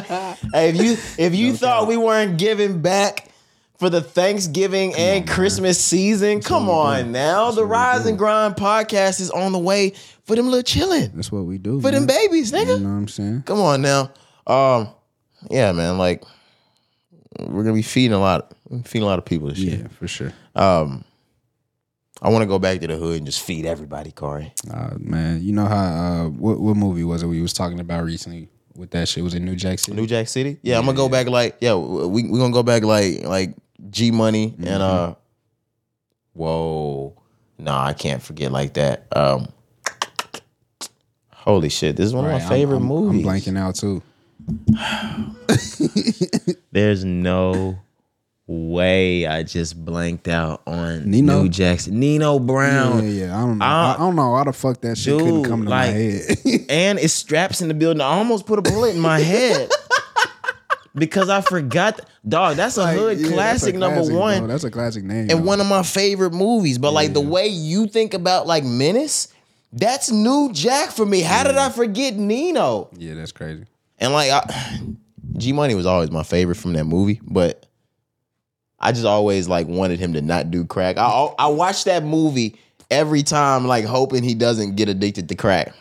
hey, 0.02 0.70
if 0.70 0.76
you 0.76 0.96
if 1.24 1.34
you 1.34 1.54
thought 1.54 1.88
we 1.88 1.96
weren't 1.96 2.38
giving 2.38 2.82
back 2.82 3.28
for 3.78 3.90
the 3.90 4.00
Thanksgiving 4.00 4.94
and 4.94 5.28
Christmas 5.28 5.82
season, 5.82 6.40
come 6.40 6.68
on 6.68 7.12
now. 7.12 7.50
The 7.50 7.64
Rise 7.64 8.06
and 8.06 8.18
Grind 8.18 8.56
podcast 8.56 9.20
is 9.20 9.30
on 9.30 9.52
the 9.52 9.58
way 9.58 9.92
for 10.24 10.34
them 10.34 10.46
little 10.46 10.62
chilling 10.62 11.10
That's 11.14 11.30
what 11.30 11.44
we 11.44 11.58
do 11.58 11.80
for 11.80 11.90
them 11.90 12.06
babies, 12.06 12.52
nigga. 12.52 12.78
You 12.78 12.84
know 12.84 12.90
what 12.90 12.96
I'm 12.96 13.08
saying? 13.08 13.42
Come 13.42 13.60
on 13.60 13.82
now. 13.82 14.12
Um, 14.46 14.88
yeah, 15.50 15.72
man. 15.72 15.98
Like 15.98 16.24
we're 17.38 17.62
gonna 17.62 17.74
be 17.74 17.82
feeding 17.82 18.14
a 18.14 18.20
lot, 18.20 18.52
feeding 18.84 19.02
a 19.02 19.06
lot 19.06 19.18
of 19.18 19.24
people 19.24 19.48
this 19.48 19.58
year. 19.58 19.78
Yeah, 19.82 19.88
for 19.88 20.08
sure. 20.08 20.32
Um, 20.54 21.04
I 22.22 22.30
want 22.30 22.42
to 22.42 22.46
go 22.46 22.58
back 22.58 22.80
to 22.80 22.86
the 22.86 22.96
hood 22.96 23.18
and 23.18 23.26
just 23.26 23.42
feed 23.42 23.66
everybody, 23.66 24.10
Corey. 24.10 24.52
Uh, 24.72 24.94
man, 24.98 25.42
you 25.42 25.52
know 25.52 25.66
how 25.66 25.84
uh, 25.84 26.28
what 26.28 26.60
what 26.60 26.76
movie 26.76 27.04
was 27.04 27.22
it 27.22 27.26
we 27.26 27.42
was 27.42 27.52
talking 27.52 27.78
about 27.80 28.04
recently 28.04 28.48
with 28.76 28.90
that 28.90 29.08
shit? 29.08 29.22
Was 29.24 29.34
in 29.34 29.44
New 29.44 29.56
Jack 29.56 29.78
City? 29.78 29.96
New 29.96 30.06
Jack 30.06 30.28
City. 30.28 30.58
Yeah, 30.62 30.78
I'm 30.78 30.84
gonna 30.86 30.96
go 30.96 31.08
back 31.08 31.28
like 31.28 31.56
yeah, 31.60 31.74
we 31.74 32.24
we 32.28 32.38
gonna 32.38 32.52
go 32.52 32.62
back 32.62 32.82
like 32.84 33.22
like 33.24 33.54
G 33.90 34.10
Money 34.10 34.54
and 34.58 34.82
uh, 34.82 35.14
whoa, 36.34 37.16
nah, 37.58 37.84
I 37.86 37.92
can't 37.92 38.22
forget 38.22 38.50
like 38.52 38.74
that. 38.74 39.06
Um, 39.14 39.48
holy 41.32 41.68
shit, 41.68 41.96
this 41.96 42.06
is 42.06 42.14
one 42.14 42.24
Right, 42.24 42.32
of 42.34 42.38
my 42.38 42.44
I'm- 42.44 42.48
favorite 42.50 42.76
I'm, 42.78 42.82
movies. 42.84 43.24
I'm 43.26 43.32
blanking 43.32 43.58
out 43.58 43.74
too. 43.76 44.02
There's 46.72 47.04
no 47.04 47.78
way 48.46 49.26
I 49.26 49.42
just 49.42 49.82
blanked 49.84 50.28
out 50.28 50.62
on 50.66 51.10
Nino? 51.10 51.42
New 51.42 51.48
Jackson, 51.48 51.98
Nino 51.98 52.38
Brown. 52.38 53.04
Yeah, 53.04 53.26
yeah. 53.26 53.36
I 53.36 53.40
don't 53.40 53.58
know. 53.58 53.64
I- 53.64 53.94
I, 53.94 53.98
don't 53.98 54.16
know 54.16 54.30
why 54.30 54.44
the 54.44 54.52
fuck 54.52 54.80
that 54.82 54.96
shit 54.96 55.18
couldn't 55.18 55.44
come 55.44 55.64
to 55.64 55.70
like- 55.70 55.92
my 55.94 55.98
head. 55.98 56.36
and 56.68 56.98
it's 56.98 57.12
straps 57.14 57.60
in 57.60 57.68
the 57.68 57.74
building. 57.74 58.00
I 58.00 58.04
almost 58.06 58.46
put 58.46 58.58
a 58.58 58.62
bullet 58.62 58.94
in 58.94 59.00
my 59.00 59.18
head 59.18 59.70
because 60.94 61.28
I 61.28 61.40
forgot. 61.40 62.00
Dog, 62.28 62.56
that's 62.56 62.76
a 62.76 62.80
Like, 62.82 62.96
hood 62.98 63.18
yeah, 63.18 63.22
that's 63.22 63.30
a 63.30 63.34
classic 63.34 63.74
number 63.76 64.02
one. 64.14 64.38
bro. 64.40 64.46
That's 64.48 64.64
a 64.64 64.70
classic 64.70 65.04
name. 65.04 65.30
and 65.30 65.30
though. 65.30 65.36
one 65.42 65.60
of 65.60 65.66
my 65.68 65.82
favorite 65.84 66.32
movies. 66.32 66.78
But 66.78 66.92
like 66.92 67.12
the 67.12 67.20
way 67.20 67.46
you 67.46 67.86
think 67.86 68.14
about 68.14 68.46
like 68.48 68.64
Menace, 68.64 69.28
that's 69.72 70.10
New 70.10 70.50
Jack 70.52 70.90
for 70.90 71.06
me. 71.06 71.20
How 71.20 71.44
did 71.44 71.56
I 71.56 71.70
forget 71.70 72.14
Nino? 72.16 72.90
yeah, 72.96 73.14
that's 73.14 73.30
crazy. 73.32 73.64
And 73.98 74.12
like 74.12 74.30
I, 74.30 74.80
G 75.36 75.52
Money 75.52 75.74
was 75.74 75.86
always 75.86 76.10
my 76.10 76.22
favorite 76.24 76.56
from 76.56 76.72
that 76.72 76.84
movie, 76.84 77.20
but 77.24 77.65
I 78.78 78.92
just 78.92 79.04
always 79.06 79.48
like 79.48 79.66
wanted 79.66 79.98
him 79.98 80.12
to 80.14 80.22
not 80.22 80.50
do 80.50 80.64
crack. 80.64 80.98
I 80.98 81.08
I 81.38 81.46
watch 81.48 81.84
that 81.84 82.04
movie 82.04 82.58
every 82.90 83.22
time, 83.22 83.66
like 83.66 83.84
hoping 83.84 84.22
he 84.22 84.34
doesn't 84.34 84.76
get 84.76 84.88
addicted 84.88 85.28
to 85.30 85.34
crack. 85.34 85.72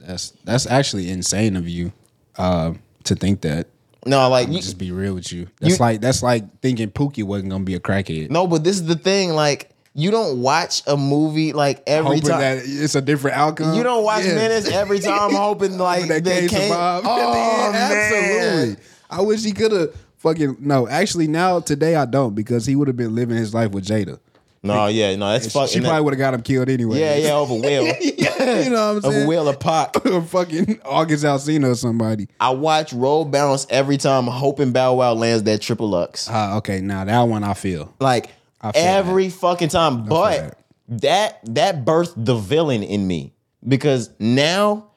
That's 0.00 0.30
that's 0.44 0.66
actually 0.66 1.10
insane 1.10 1.56
of 1.56 1.68
you 1.68 1.92
uh, 2.38 2.72
to 3.04 3.14
think 3.14 3.42
that. 3.42 3.68
No, 4.06 4.28
like 4.30 4.48
you, 4.48 4.54
Just 4.54 4.78
be 4.78 4.92
real 4.92 5.14
with 5.14 5.30
you. 5.30 5.46
That's 5.60 5.74
You- 5.74 5.78
like 5.84 6.00
that's 6.00 6.22
like 6.22 6.60
thinking 6.60 6.90
Pookie 6.90 7.22
wasn't 7.22 7.50
gonna 7.50 7.64
be 7.64 7.74
a 7.74 7.80
crackhead. 7.80 8.30
no, 8.30 8.46
but 8.46 8.64
this 8.64 8.76
is 8.76 8.86
the 8.86 8.94
thing. 8.96 9.30
Like 9.34 9.70
you 9.92 10.10
don't 10.10 10.40
watch 10.40 10.82
a 10.86 10.96
movie 10.96 11.52
like 11.52 11.82
every 11.86 12.16
Hoping 12.16 12.30
time. 12.30 12.40
that 12.40 12.58
it's 12.64 12.94
a 12.94 13.02
different 13.02 13.36
outcome. 13.36 13.74
You 13.76 13.82
don't 13.82 14.02
watch 14.04 14.24
Yeah. 14.24 14.36
Menace 14.36 14.70
every 14.70 15.00
time 15.00 15.34
hoping 15.34 15.76
like 15.76 16.08
that 16.08 16.24
they 16.24 16.48
survived. 16.48 17.06
Oh 17.06 17.32
man, 17.72 17.74
absolutely. 17.74 18.84
I 19.10 19.20
wish 19.20 19.44
he 19.44 19.52
could 19.52 19.72
have 19.72 19.94
fucking 20.20 20.56
no. 20.60 20.88
Actually, 20.88 21.26
now 21.26 21.60
today 21.60 21.96
I 21.96 22.04
don't 22.04 22.34
because 22.34 22.66
he 22.66 22.76
would 22.76 22.88
have 22.88 22.96
been 22.96 23.14
living 23.14 23.36
his 23.36 23.52
life 23.52 23.72
with 23.72 23.84
Jada. 23.86 24.20
No, 24.62 24.88
yeah, 24.88 25.16
no, 25.16 25.32
that's 25.32 25.50
fucking. 25.50 25.68
She 25.68 25.80
probably 25.80 26.02
would 26.02 26.12
have 26.12 26.18
got 26.18 26.34
him 26.34 26.42
killed 26.42 26.68
anyway. 26.68 27.00
yeah, 27.00 27.16
yeah, 27.16 27.32
over 27.32 27.54
Will, 27.60 27.86
yeah, 27.86 28.60
you 28.60 28.68
know 28.70 28.94
what 28.94 28.96
I'm 28.96 29.00
saying? 29.02 29.16
over? 29.22 29.26
Will 29.26 29.48
of 29.48 29.58
Pac. 29.58 30.04
or 30.06 30.20
fucking 30.20 30.80
August 30.84 31.24
Alsina 31.24 31.70
or 31.70 31.74
somebody. 31.74 32.28
I 32.38 32.50
watch 32.50 32.92
Roll 32.92 33.24
Bounce 33.24 33.66
every 33.70 33.96
time, 33.96 34.26
hoping 34.26 34.72
Bow 34.72 34.96
Wow 34.96 35.14
lands 35.14 35.44
that 35.44 35.62
triple 35.62 35.88
lux. 35.88 36.28
Ah, 36.30 36.58
okay, 36.58 36.82
now 36.82 37.04
that 37.04 37.22
one 37.22 37.42
I 37.42 37.54
feel. 37.54 37.94
Like 38.00 38.28
I 38.60 38.72
feel 38.72 38.82
every 38.82 39.30
fucking 39.30 39.70
time. 39.70 40.04
But 40.04 40.58
that 40.88 41.40
that 41.54 41.86
birthed 41.86 42.14
the 42.16 42.36
villain 42.36 42.82
in 42.82 43.06
me 43.06 43.32
because 43.66 44.10
now 44.18 44.90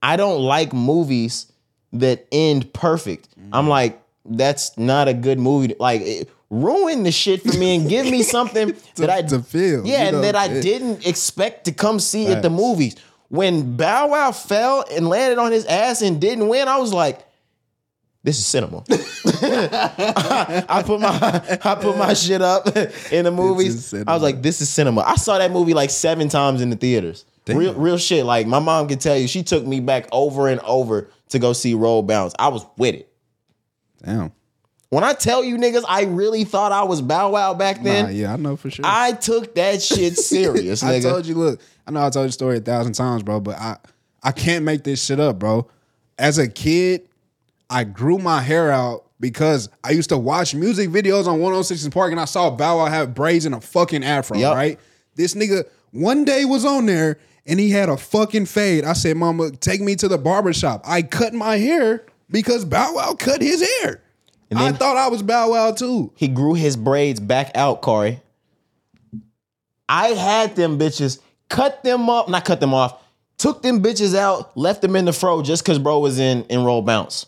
I 0.00 0.16
don't 0.16 0.42
like 0.42 0.72
movies 0.72 1.50
that 1.92 2.26
end 2.30 2.72
perfect. 2.72 3.28
I'm 3.52 3.68
like, 3.68 4.00
that's 4.24 4.76
not 4.78 5.08
a 5.08 5.14
good 5.14 5.38
movie. 5.38 5.74
Like 5.78 6.00
it, 6.02 6.30
ruin 6.50 7.02
the 7.02 7.12
shit 7.12 7.42
for 7.42 7.56
me 7.58 7.76
and 7.76 7.88
give 7.88 8.06
me 8.06 8.22
something 8.36 8.74
that 8.96 9.10
I 9.10 9.22
to 9.22 9.40
feel, 9.40 9.86
Yeah, 9.86 10.02
you 10.02 10.08
and 10.08 10.16
know, 10.16 10.22
that 10.22 10.36
I 10.36 10.46
it- 10.46 10.62
didn't 10.62 11.06
expect 11.06 11.64
to 11.66 11.72
come 11.72 11.98
see 12.00 12.26
at 12.28 12.42
the 12.42 12.50
movies. 12.50 12.96
When 13.28 13.76
Bow 13.78 14.08
Wow 14.08 14.32
fell 14.32 14.84
and 14.90 15.08
landed 15.08 15.38
on 15.38 15.52
his 15.52 15.64
ass 15.64 16.02
and 16.02 16.20
didn't 16.20 16.48
win, 16.48 16.68
I 16.68 16.76
was 16.78 16.92
like, 16.92 17.26
this 18.22 18.38
is 18.38 18.44
cinema. 18.46 18.84
I 18.90 20.82
put 20.86 21.00
my 21.00 21.58
I 21.64 21.74
put 21.74 21.96
my 21.96 22.14
shit 22.14 22.42
up 22.42 22.66
in 23.10 23.24
the 23.24 23.30
movies. 23.32 23.92
I 23.94 24.12
was 24.14 24.22
like, 24.22 24.42
this 24.42 24.60
is 24.60 24.68
cinema. 24.68 25.00
I 25.02 25.16
saw 25.16 25.38
that 25.38 25.50
movie 25.50 25.74
like 25.74 25.90
seven 25.90 26.28
times 26.28 26.60
in 26.60 26.70
the 26.70 26.76
theaters. 26.76 27.24
Real 27.48 27.74
real 27.74 27.98
shit. 27.98 28.24
Like 28.24 28.46
my 28.46 28.58
mom 28.60 28.86
can 28.88 28.98
tell 28.98 29.16
you, 29.16 29.26
she 29.26 29.42
took 29.42 29.66
me 29.66 29.80
back 29.80 30.08
over 30.12 30.48
and 30.48 30.60
over 30.60 31.08
to 31.30 31.38
go 31.38 31.52
see 31.52 31.74
Roll 31.74 32.02
Bounce. 32.02 32.34
I 32.38 32.48
was 32.48 32.64
with 32.76 32.94
it. 32.94 33.11
Damn. 34.04 34.32
When 34.90 35.04
I 35.04 35.14
tell 35.14 35.42
you 35.42 35.56
niggas, 35.56 35.84
I 35.88 36.02
really 36.04 36.44
thought 36.44 36.70
I 36.70 36.82
was 36.82 37.00
Bow 37.00 37.30
Wow 37.30 37.54
back 37.54 37.82
then. 37.82 38.04
Nah, 38.06 38.10
yeah, 38.10 38.32
I 38.34 38.36
know 38.36 38.56
for 38.56 38.68
sure. 38.70 38.84
I 38.86 39.12
took 39.12 39.54
that 39.54 39.82
shit 39.82 40.16
serious, 40.18 40.82
I 40.82 40.98
nigga. 40.98 41.02
told 41.10 41.26
you, 41.26 41.34
look, 41.34 41.60
I 41.86 41.90
know 41.92 42.04
I 42.04 42.10
told 42.10 42.24
you 42.24 42.28
the 42.28 42.32
story 42.32 42.58
a 42.58 42.60
thousand 42.60 42.92
times, 42.92 43.22
bro, 43.22 43.40
but 43.40 43.56
I 43.56 43.78
I 44.22 44.32
can't 44.32 44.64
make 44.64 44.84
this 44.84 45.02
shit 45.02 45.18
up, 45.18 45.38
bro. 45.38 45.66
As 46.18 46.36
a 46.38 46.46
kid, 46.46 47.08
I 47.70 47.84
grew 47.84 48.18
my 48.18 48.42
hair 48.42 48.70
out 48.70 49.06
because 49.18 49.70
I 49.82 49.92
used 49.92 50.10
to 50.10 50.18
watch 50.18 50.54
music 50.54 50.90
videos 50.90 51.26
on 51.26 51.40
106 51.40 51.84
in 51.84 51.90
Park 51.90 52.10
and 52.10 52.20
I 52.20 52.26
saw 52.26 52.50
Bow 52.50 52.78
Wow 52.78 52.86
have 52.86 53.14
braids 53.14 53.46
and 53.46 53.54
a 53.54 53.60
fucking 53.62 54.04
afro, 54.04 54.36
Yup. 54.36 54.54
right? 54.54 54.78
This 55.14 55.34
nigga 55.34 55.64
one 55.92 56.24
day 56.26 56.44
was 56.44 56.66
on 56.66 56.84
there 56.84 57.18
and 57.46 57.58
he 57.58 57.70
had 57.70 57.88
a 57.88 57.96
fucking 57.96 58.44
fade. 58.46 58.84
I 58.84 58.92
said, 58.92 59.16
Mama, 59.16 59.52
take 59.52 59.80
me 59.80 59.96
to 59.96 60.06
the 60.08 60.18
barber 60.18 60.52
shop. 60.52 60.82
I 60.84 61.00
cut 61.02 61.32
my 61.32 61.56
hair 61.56 62.04
because 62.30 62.64
Bow 62.64 62.94
Wow 62.94 63.14
cut 63.18 63.42
his 63.42 63.60
hair. 63.80 64.00
I 64.54 64.64
then- 64.64 64.74
thought 64.76 64.96
I 64.96 65.08
was 65.08 65.22
Bow 65.22 65.50
Wow 65.52 65.72
too. 65.72 66.12
he 66.16 66.28
grew 66.28 66.54
his 66.54 66.76
braids 66.76 67.20
back 67.20 67.50
out, 67.56 67.80
Corey. 67.82 68.20
I 69.88 70.08
had 70.08 70.56
them 70.56 70.78
bitches, 70.78 71.18
cut 71.48 71.82
them 71.84 72.08
up, 72.08 72.28
not 72.28 72.44
cut 72.44 72.60
them 72.60 72.72
off, 72.74 73.02
took 73.38 73.62
them 73.62 73.82
bitches 73.82 74.14
out, 74.16 74.56
left 74.56 74.80
them 74.82 74.96
in 74.96 75.04
the 75.04 75.12
fro 75.12 75.42
just 75.42 75.62
because 75.64 75.78
bro 75.78 75.98
was 75.98 76.18
in 76.18 76.44
in 76.44 76.64
roll 76.64 76.82
bounce. 76.82 77.26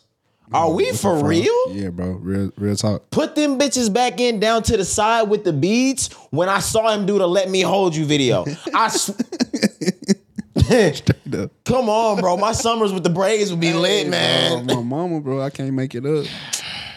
Are 0.53 0.71
we 0.71 0.93
for 0.93 1.25
real? 1.25 1.53
Yeah, 1.71 1.89
bro. 1.89 2.13
Real 2.13 2.53
real 2.59 2.77
talk. 2.77 3.11
Put 3.11 3.35
them 3.35 3.59
bitches 3.59 3.93
back 3.93 4.21
in 4.21 4.39
down 4.41 4.63
to 4.65 4.77
the 4.77 4.85
side 4.85 5.23
with 5.25 5.43
the 5.45 5.53
beads 5.53 6.13
when 6.31 6.49
I 6.49 6.61
saw 6.61 6.93
him 6.95 7.07
do 7.07 7.19
the 7.19 7.27
let 7.27 7.49
me 7.51 7.63
hold 7.63 7.97
you 7.97 8.05
video. 8.05 8.45
I 8.47 8.55
I 8.75 8.85
s- 8.87 9.11
Come 11.65 11.89
on, 11.89 12.21
bro. 12.21 12.37
My 12.37 12.53
summers 12.53 12.93
with 12.93 13.03
the 13.03 13.11
braids 13.11 13.51
would 13.51 13.61
be 13.61 13.73
lit, 13.73 14.09
man. 14.09 14.67
Bro, 14.67 14.77
my 14.77 14.83
mama, 14.83 15.21
bro, 15.21 15.41
I 15.43 15.51
can't 15.51 15.73
make 15.75 15.95
it 15.95 16.07
up. 16.07 16.27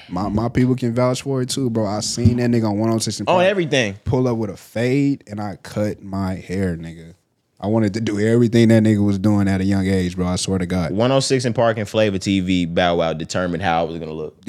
My 0.10 0.30
my 0.30 0.47
people 0.47 0.76
can 0.76 0.93
vouch 0.93 1.24
for 1.24 1.41
it 1.41 1.49
too, 1.49 1.70
bro. 1.70 1.86
I 1.86 1.99
seen 2.01 2.38
that 2.38 2.49
nigga 2.49 2.66
on 2.70 2.78
106 2.78 3.20
and 3.20 3.28
On 3.30 3.36
Park 3.36 3.45
everything. 3.47 3.95
pull 4.05 4.28
up 4.28 4.38
with 4.38 4.49
a 4.49 4.55
fade 4.58 5.24
and 5.28 5.41
I 5.41 5.58
cut 5.58 6.01
my 6.01 6.36
hair, 6.36 6.78
nigga. 6.78 7.14
I 7.60 7.68
wanted 7.68 7.95
to 7.95 8.01
do 8.01 8.20
everything 8.20 8.68
that 8.68 8.84
nigga 8.84 9.03
was 9.03 9.18
doing 9.18 9.47
at 9.47 9.60
a 9.62 9.64
young 9.66 9.88
age, 9.88 10.16
bro. 10.16 10.28
I 10.28 10.36
swear 10.36 10.60
to 10.60 10.68
God. 10.68 10.91
106 10.91 11.43
in 11.45 11.53
Park 11.53 11.80
and 11.80 11.89
Flavor 11.89 12.20
TV, 12.20 12.72
Bow 12.72 12.97
Wow 12.97 13.14
determined 13.14 13.64
how 13.64 13.82
I 13.82 13.84
was 13.89 13.97
gonna 13.99 14.14
look. 14.14 14.38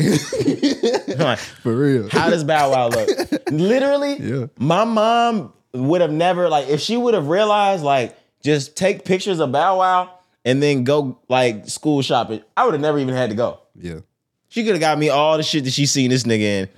Like, 1.19 1.39
For 1.39 1.75
real. 1.75 2.09
How 2.11 2.31
does 2.31 2.45
Bow 2.45 2.71
Wow 2.71 2.89
look? 2.91 3.09
Literally, 3.51 4.19
Yeah. 4.21 4.47
my 4.59 4.85
mom 4.85 5.53
would 5.73 6.01
have 6.01 6.13
never 6.13 6.49
like 6.49 6.69
if 6.69 6.81
she 6.81 6.97
would 6.97 7.15
have 7.15 7.29
realized 7.29 7.83
like 7.83 8.17
just 8.43 8.77
take 8.77 9.05
pictures 9.05 9.41
of 9.41 9.53
Bow 9.53 9.79
Wow 9.79 10.11
and 10.45 10.63
then 10.63 10.85
go 10.85 11.19
like 11.29 11.69
school 11.69 12.03
shopping. 12.03 12.43
I 12.57 12.65
would 12.65 12.75
have 12.75 12.81
never 12.81 12.99
even 12.99 13.15
had 13.15 13.31
to 13.31 13.37
go. 13.37 13.61
Yeah. 13.75 14.01
She 14.49 14.63
could 14.65 14.73
have 14.73 14.81
got 14.81 14.99
me 14.99 15.09
all 15.11 15.37
the 15.37 15.43
shit 15.43 15.65
that 15.65 15.73
she 15.73 15.87
seen 15.87 16.11
this 16.11 16.23
nigga 16.25 16.41
in. 16.41 16.69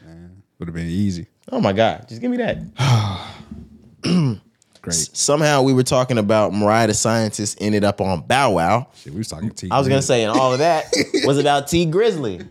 Would 0.59 0.69
have 0.69 0.75
been 0.75 0.89
easy. 0.89 1.27
Oh 1.51 1.61
my 1.61 1.73
god, 1.73 2.07
just 2.09 2.21
give 2.21 2.31
me 2.31 2.37
that. 2.37 2.59
Great. 4.83 4.95
Somehow 4.95 5.63
we 5.63 5.75
were 5.75 5.83
talking 5.83 6.17
about 6.17 6.55
Mariah 6.55 6.87
the 6.87 6.95
Scientist 6.95 7.59
ended 7.61 7.85
up 7.85 8.01
on 8.01 8.23
Bow 8.23 8.53
Wow. 8.53 8.89
Shit, 8.95 9.13
we 9.13 9.19
was 9.19 9.29
talking 9.29 9.51
T. 9.51 9.69
I 9.71 9.79
was 9.79 9.89
gonna 9.89 10.01
say, 10.03 10.23
and 10.25 10.37
all 10.37 10.53
of 10.53 10.59
that 10.61 10.87
was 11.25 11.39
about 11.41 11.69
Tee 11.69 11.87
Grizzley. 11.87 12.47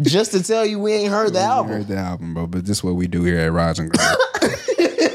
Just 0.00 0.32
to 0.32 0.42
tell 0.42 0.64
you, 0.66 0.78
we 0.78 0.92
ain't 0.92 1.10
heard 1.12 1.32
the 1.34 1.40
I 1.40 1.44
album. 1.44 1.72
heard 1.72 1.88
the 1.88 1.96
album, 1.96 2.34
bro, 2.34 2.46
but 2.46 2.64
this 2.64 2.78
is 2.78 2.84
what 2.84 2.94
we 2.94 3.06
do 3.06 3.22
here 3.24 3.38
at 3.38 3.52
Rise 3.52 3.78
and. 3.78 3.92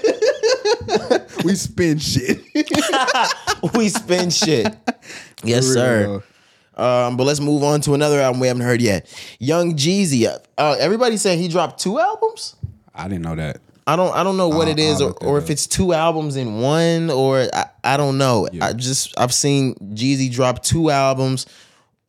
we 1.44 1.56
spin 1.56 1.98
shit. 2.00 2.42
we 3.76 3.90
spin 3.90 4.30
shit. 4.30 4.76
Yes, 5.44 5.68
For 5.68 5.74
sir. 5.74 6.00
real. 6.08 6.24
Um, 6.86 7.18
but 7.18 7.26
let's 7.26 7.40
move 7.42 7.64
on 7.64 7.82
to 7.82 7.94
another 7.94 8.20
album 8.22 8.40
we 8.40 8.48
haven't 8.48 8.64
heard 8.64 8.82
yet. 8.82 9.06
Young 9.40 9.76
Jeezy. 9.76 10.28
Uh, 10.58 10.76
everybody's 10.80 11.22
saying 11.22 11.40
he 11.40 11.48
dropped 11.50 11.80
two 11.80 12.00
albums. 12.00 12.56
I 12.96 13.08
didn't 13.08 13.24
know 13.24 13.36
that. 13.36 13.60
I 13.86 13.96
don't. 13.96 14.14
I 14.16 14.24
don't 14.24 14.38
know 14.38 14.50
what 14.50 14.68
I'll- 14.68 14.74
it 14.74 14.80
is, 14.80 15.02
or, 15.02 15.14
or 15.22 15.38
if 15.40 15.50
it's 15.50 15.66
two 15.68 15.94
albums 15.94 16.36
in 16.36 16.62
one, 16.62 17.10
or 17.10 17.48
I, 17.54 17.66
I 17.84 17.98
don't 17.98 18.18
know. 18.18 18.48
Yeah. 18.52 18.68
I 18.68 18.74
just 18.74 19.14
I've 19.20 19.34
seen 19.34 19.74
Jeezy 19.94 20.32
drop 20.32 20.64
two 20.64 20.90
albums. 20.90 21.48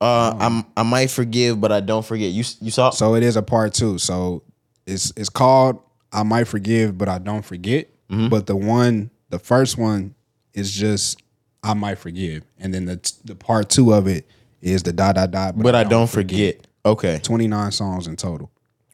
Uh, 0.01 0.35
I'm 0.39 0.64
I 0.76 0.83
might 0.83 1.11
forgive, 1.11 1.61
but 1.61 1.72
I 1.72 1.81
don't 1.81 2.05
forget. 2.05 2.31
You 2.31 2.45
you 2.61 2.70
saw? 2.70 2.91
So 2.91 3.14
it 3.14 3.22
is 3.22 3.37
a 3.37 3.43
part 3.43 3.72
two. 3.74 3.99
So 3.99 4.43
it's 4.87 5.12
it's 5.16 5.31
called 5.31 5.81
I 6.12 6.22
might 6.22 6.45
forgive, 6.49 6.99
but 6.99 7.09
I 7.09 7.18
don't 7.18 7.45
forget. 7.45 7.89
Mm-hmm. 8.11 8.28
But 8.28 8.46
the 8.46 8.56
one, 8.56 9.11
the 9.28 9.38
first 9.38 9.78
one 9.78 10.14
is 10.52 10.72
just 10.72 11.22
I 11.62 11.74
might 11.74 11.98
forgive, 11.98 12.44
and 12.58 12.74
then 12.74 12.86
the 12.86 13.12
the 13.24 13.34
part 13.34 13.68
two 13.70 13.92
of 13.92 14.06
it 14.06 14.26
is 14.61 14.82
the 14.82 14.92
dot 14.92 15.14
dot 15.14 15.30
dot. 15.30 15.58
but 15.58 15.74
I 15.74 15.84
don't 15.84 16.11
forget. 16.11 16.66
Okay. 16.84 17.20
Twenty 17.22 17.46
nine 17.46 17.72
songs 17.72 18.06
in 18.06 18.16
total. 18.16 18.50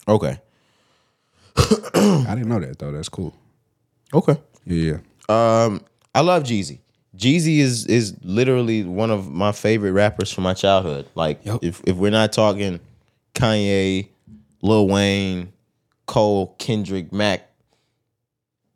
Okay. 0.08 0.38
I 1.56 2.34
didn't 2.34 2.48
know 2.48 2.60
that 2.60 2.78
though. 2.78 2.92
That's 2.92 3.08
cool. 3.08 3.34
Okay. 4.12 4.36
Yeah, 4.64 4.98
yeah. 5.28 5.64
Um, 5.64 5.80
I 6.14 6.20
love 6.20 6.42
Jeezy. 6.42 6.80
Jeezy 7.16 7.58
is 7.58 7.86
is 7.86 8.14
literally 8.22 8.84
one 8.84 9.10
of 9.10 9.30
my 9.30 9.52
favorite 9.52 9.92
rappers 9.92 10.30
from 10.30 10.44
my 10.44 10.54
childhood. 10.54 11.08
Like 11.14 11.44
Yup. 11.46 11.64
if 11.64 11.80
if 11.86 11.96
we're 11.96 12.10
not 12.10 12.32
talking 12.32 12.80
Kanye, 13.34 14.08
Lil 14.62 14.88
Wayne, 14.88 15.52
Cole, 16.06 16.54
Kendrick, 16.58 17.12
Mac, 17.12 17.48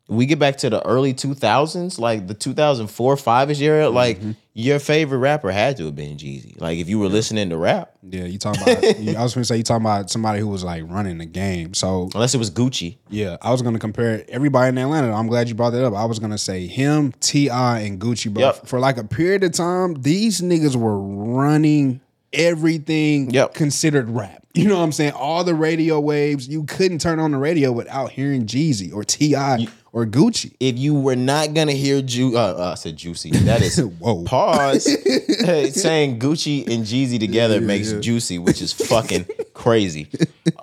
we 0.07 0.25
get 0.25 0.39
back 0.39 0.57
to 0.57 0.69
the 0.69 0.85
early 0.85 1.13
2000s, 1.13 1.97
like 1.99 2.27
the 2.27 2.33
2004 2.33 3.15
5 3.17 3.51
ish 3.51 3.61
era, 3.61 3.85
mm-hmm. 3.85 3.95
like 3.95 4.19
your 4.53 4.79
favorite 4.79 5.19
rapper 5.19 5.49
had 5.51 5.77
to 5.77 5.85
have 5.85 5.95
been 5.95 6.17
Jeezy. 6.17 6.59
Like 6.59 6.79
if 6.79 6.89
you 6.89 6.99
were 6.99 7.07
listening 7.07 7.49
to 7.51 7.57
rap, 7.57 7.93
Yeah, 8.03 8.25
you 8.25 8.37
talking 8.37 8.61
about? 8.63 8.99
you- 8.99 9.15
I 9.15 9.23
was 9.23 9.33
gonna 9.33 9.45
say 9.45 9.55
you 9.57 9.63
talking 9.63 9.85
about 9.85 10.09
somebody 10.09 10.39
who 10.41 10.47
was 10.49 10.63
like 10.65 10.83
running 10.87 11.17
the 11.17 11.25
game. 11.25 11.73
So 11.73 12.09
unless 12.13 12.35
it 12.35 12.39
was 12.39 12.51
Gucci. 12.51 12.97
yeah, 13.09 13.37
I 13.41 13.51
was 13.51 13.61
gonna 13.61 13.79
compare 13.79 14.25
everybody 14.27 14.69
in 14.69 14.77
Atlanta. 14.77 15.13
I'm 15.13 15.27
glad 15.27 15.47
you 15.47 15.55
brought 15.55 15.69
that 15.69 15.85
up. 15.85 15.93
I 15.93 16.03
was 16.05 16.19
gonna 16.19 16.37
say 16.37 16.67
him, 16.67 17.13
T.I., 17.21 17.79
and 17.79 17.99
Gucci, 17.99 18.33
bro. 18.33 18.43
Yep. 18.43 18.67
For 18.67 18.79
like 18.79 18.97
a 18.97 19.05
period 19.05 19.43
of 19.45 19.53
time, 19.53 19.93
these 20.01 20.41
niggas 20.41 20.75
were 20.75 20.99
running 20.99 22.01
everything 22.33 23.29
Yep. 23.31 23.53
considered 23.53 24.09
rap. 24.09 24.43
You 24.53 24.67
know 24.67 24.77
what 24.77 24.83
I'm 24.83 24.91
saying? 24.91 25.13
All 25.13 25.45
the 25.45 25.55
radio 25.55 25.99
waves. 26.01 26.47
You 26.49 26.65
couldn't 26.65 26.99
turn 26.99 27.19
on 27.19 27.31
the 27.31 27.37
radio 27.37 27.71
without 27.71 28.11
hearing 28.11 28.45
Jeezy 28.45 28.93
or 28.93 29.05
T.I. 29.05 29.67
or 29.93 30.05
Gucci. 30.05 30.53
if 30.59 30.77
you 30.77 30.93
were 30.95 31.15
not 31.15 31.53
gonna 31.53 31.73
hear 31.73 32.01
Ju, 32.01 32.37
uh, 32.37 32.39
uh, 32.57 32.71
I 32.71 32.75
said 32.75 32.95
juicy. 32.97 33.31
That 33.31 33.61
is 33.61 33.77
Whoa. 33.99 34.23
pause. 34.23 34.83
saying 35.75 36.19
Gucci 36.19 36.67
and 36.67 36.85
Jeezy 36.85 37.19
together 37.19 37.59
makes 37.61 37.91
juicy, 37.93 38.37
which 38.39 38.61
is 38.61 38.71
fucking 38.73 39.25
crazy. 39.53 40.07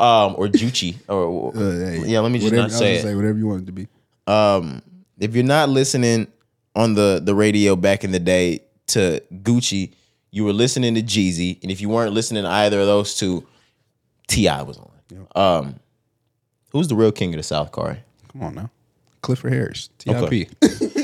Um, 0.01 0.35
or 0.39 0.49
Juicy, 0.49 0.99
or 1.09 1.53
yeah. 2.07 2.21
Let 2.21 2.31
me 2.33 2.39
just 2.39 2.53
Uh, 2.53 2.57
Whatever- 2.57 2.57
not 2.57 2.71
say 2.73 2.97
it. 2.97 3.03
Say 3.03 3.15
whatever 3.15 3.39
you 3.39 3.47
want 3.49 3.63
it 3.63 3.67
to 3.67 3.73
be. 3.73 3.89
Um, 4.27 4.83
if 5.19 5.35
you're 5.35 5.45
not 5.45 5.69
listening 5.69 6.29
on 6.77 6.95
the 6.95 7.21
the 7.23 7.35
radio 7.35 7.75
back 7.77 8.05
in 8.05 8.13
the 8.13 8.19
day 8.21 8.61
to 8.89 9.21
Gucci, 9.43 9.93
you 10.31 10.45
were 10.45 10.53
listening 10.53 10.95
to 10.95 11.03
Jeezy, 11.03 11.59
and 11.63 11.71
if 11.73 11.81
you 11.81 11.89
weren't 11.89 12.13
listening 12.13 12.45
to 12.45 12.49
either 12.49 12.81
of 12.81 12.87
those 12.87 13.15
two, 13.17 13.47
T.I. 14.29 14.63
was 14.63 14.79
on. 14.79 14.89
Um, 15.35 15.81
who's 16.71 16.87
the 16.89 16.95
real 16.95 17.13
king 17.13 17.33
of 17.35 17.39
the 17.39 17.43
South, 17.43 17.73
Corey? 17.73 18.01
Come 18.33 18.43
on 18.43 18.55
now. 18.55 18.71
Clifford 19.23 19.53
Harris, 19.53 19.89
TIP. 19.99 20.15
Okay. 20.15 20.49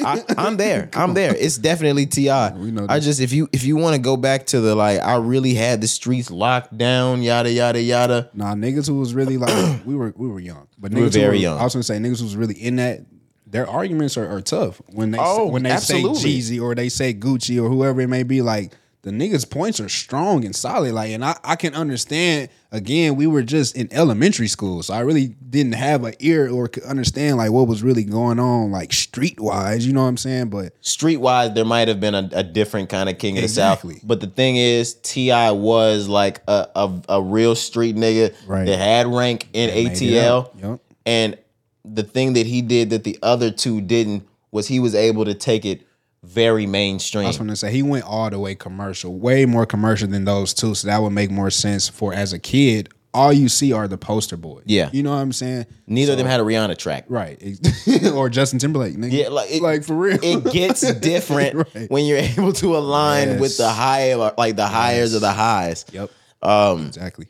I, 0.04 0.22
I'm 0.36 0.56
there. 0.56 0.88
I'm 0.94 1.14
there. 1.14 1.34
It's 1.34 1.58
definitely 1.58 2.06
Ti. 2.06 2.26
know 2.26 2.86
I 2.88 3.00
just 3.00 3.20
if 3.20 3.32
you 3.32 3.48
if 3.52 3.64
you 3.64 3.76
want 3.76 3.96
to 3.96 4.00
go 4.00 4.16
back 4.16 4.46
to 4.46 4.60
the 4.60 4.74
like 4.74 5.00
I 5.00 5.16
really 5.16 5.54
had 5.54 5.80
the 5.80 5.88
streets 5.88 6.30
locked 6.30 6.76
down, 6.76 7.22
yada 7.22 7.50
yada 7.50 7.80
yada. 7.80 8.30
Nah, 8.34 8.54
niggas 8.54 8.86
who 8.86 8.98
was 8.98 9.14
really 9.14 9.36
like 9.38 9.80
we 9.86 9.94
were 9.94 10.12
we 10.16 10.28
were 10.28 10.40
young, 10.40 10.68
but 10.78 10.92
niggas 10.92 10.96
were 10.96 11.00
who 11.04 11.10
very 11.10 11.38
young. 11.38 11.58
I 11.58 11.64
was 11.64 11.74
gonna 11.74 11.82
say 11.82 11.98
niggas 11.98 12.18
who 12.18 12.24
was 12.24 12.36
really 12.36 12.54
in 12.54 12.76
that. 12.76 13.00
Their 13.46 13.68
arguments 13.70 14.16
are, 14.16 14.28
are 14.28 14.40
tough 14.40 14.82
when 14.88 15.12
they 15.12 15.18
Oh, 15.20 15.46
when 15.46 15.62
they 15.62 15.70
absolutely. 15.70 16.40
say 16.40 16.56
Jeezy 16.56 16.60
or 16.62 16.74
they 16.74 16.88
say 16.88 17.14
Gucci 17.14 17.62
or 17.62 17.68
whoever 17.68 18.00
it 18.00 18.08
may 18.08 18.24
be. 18.24 18.42
Like 18.42 18.72
the 19.05 19.11
niggas' 19.11 19.48
points 19.48 19.78
are 19.80 19.88
strong 19.88 20.44
and 20.44 20.57
solid. 20.57 20.92
Like, 20.94 21.11
and 21.11 21.24
I, 21.24 21.38
I 21.44 21.57
can 21.57 21.74
understand. 21.74 22.48
Again, 22.72 23.14
we 23.14 23.26
were 23.28 23.42
just 23.44 23.76
in 23.76 23.86
elementary 23.92 24.48
school, 24.48 24.82
so 24.82 24.94
I 24.94 25.00
really 25.00 25.28
didn't 25.28 25.74
have 25.74 26.02
an 26.05 26.14
ear 26.18 26.50
or 26.50 26.66
could 26.66 26.82
understand 26.82 27.36
like 27.36 27.52
what 27.52 27.68
was 27.68 27.84
really 27.84 28.02
going 28.02 28.40
on, 28.40 28.72
like 28.72 28.92
street 28.92 29.38
wise. 29.38 29.86
You 29.86 29.92
know 29.92 30.02
what 30.02 30.09
I'm 30.09 30.16
saying? 30.16 30.48
But 30.48 30.80
Streetwise, 30.82 31.55
there 31.55 31.64
might 31.64 31.86
have 31.86 32.00
been 32.00 32.14
a, 32.16 32.28
a 32.32 32.42
different 32.42 32.88
kind 32.88 33.09
of 33.09 33.18
king 33.18 33.36
of 33.36 33.42
the 33.42 33.48
South. 33.48 33.84
But 34.02 34.20
the 34.20 34.26
thing 34.26 34.57
is, 34.57 34.94
T.I. 34.94 35.52
was 35.52 36.09
like 36.09 36.40
a, 36.48 36.66
a 36.74 37.02
a 37.11 37.22
real 37.22 37.55
street 37.55 37.94
nigga 37.94 38.34
Right. 38.48 38.64
that 38.66 38.78
had 38.78 39.07
rank 39.07 39.48
in 39.52 39.70
ATL. 39.70 40.61
Yup. 40.61 40.80
And 41.07 41.38
the 41.84 42.02
thing 42.02 42.32
that 42.32 42.46
he 42.46 42.62
did 42.62 42.90
that 42.90 43.05
the 43.05 43.18
other 43.22 43.50
two 43.52 43.80
didn't 43.82 44.26
was 44.50 44.66
he 44.66 44.80
was 44.80 44.94
able 44.94 45.24
to 45.26 45.34
take 45.34 45.64
it 45.64 45.82
very 46.24 46.66
mainstream. 46.66 47.24
I 47.24 47.28
was 47.28 47.38
gonna 47.38 47.56
say 47.56 47.70
he 47.70 47.82
went 47.82 48.04
all 48.04 48.30
the 48.30 48.38
way 48.38 48.54
commercial, 48.54 49.18
way 49.18 49.46
more 49.46 49.66
commercial 49.66 50.08
than 50.08 50.24
those 50.24 50.54
two. 50.54 50.74
So 50.74 50.88
that 50.88 50.98
would 51.02 51.10
make 51.12 51.30
more 51.30 51.50
sense 51.50 51.88
for 51.88 52.12
as 52.14 52.32
a 52.32 52.38
kid. 52.38 52.88
All 53.12 53.32
you 53.32 53.48
see 53.48 53.72
are 53.72 53.86
the 53.86 53.96
poster 53.96 54.36
boys. 54.36 54.64
Yeah. 54.66 54.90
you 54.92 55.04
know 55.04 55.10
what 55.10 55.18
I'm 55.20 55.32
saying. 55.32 55.66
Neither 55.86 56.12
of 56.12 56.18
them 56.18 56.26
had 56.26 56.40
a 56.40 56.42
Rihanna 56.42 56.76
track. 56.76 57.04
Right, 57.08 57.40
or 58.12 58.28
Justin 58.28 58.58
Timberlake. 58.58 58.96
Nigga. 58.96 59.12
Yeah, 59.12 59.28
like 59.28 59.52
it, 59.52 59.62
like 59.62 59.84
for 59.84 59.94
real. 59.94 60.18
it 60.20 60.52
gets 60.52 60.80
different 61.00 61.54
Right. 61.74 61.88
when 61.90 62.06
you're 62.06 62.18
able 62.18 62.52
to 62.54 62.76
align 62.76 63.28
Yes. 63.28 63.40
with 63.40 63.56
the 63.56 63.68
high, 63.68 64.14
like 64.14 64.56
the 64.56 64.66
highs 64.66 65.14
of 65.14 65.20
the 65.20 65.30
highs. 65.30 65.84
yep, 65.92 66.10
Um, 66.42 66.86
exactly. 66.88 67.28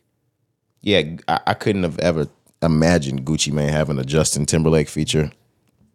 yeah, 0.80 1.03
I, 1.28 1.40
I 1.49 1.55
couldn't 1.55 1.82
have 1.82 1.99
ever 1.99 2.28
imagined 2.62 3.26
Gucci 3.26 3.53
Mane 3.53 3.68
having 3.68 3.99
a 3.99 4.05
Justin 4.05 4.47
Timberlake 4.47 4.88
feature. 4.88 5.32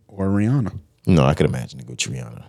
Or 0.07 0.27
Rihanna. 0.27 0.77
No, 1.07 1.23
I 1.23 1.33
could 1.33 1.47
imagine 1.47 1.79
a 1.79 1.83
Gucci 1.83 2.09
Rihanna. 2.09 2.43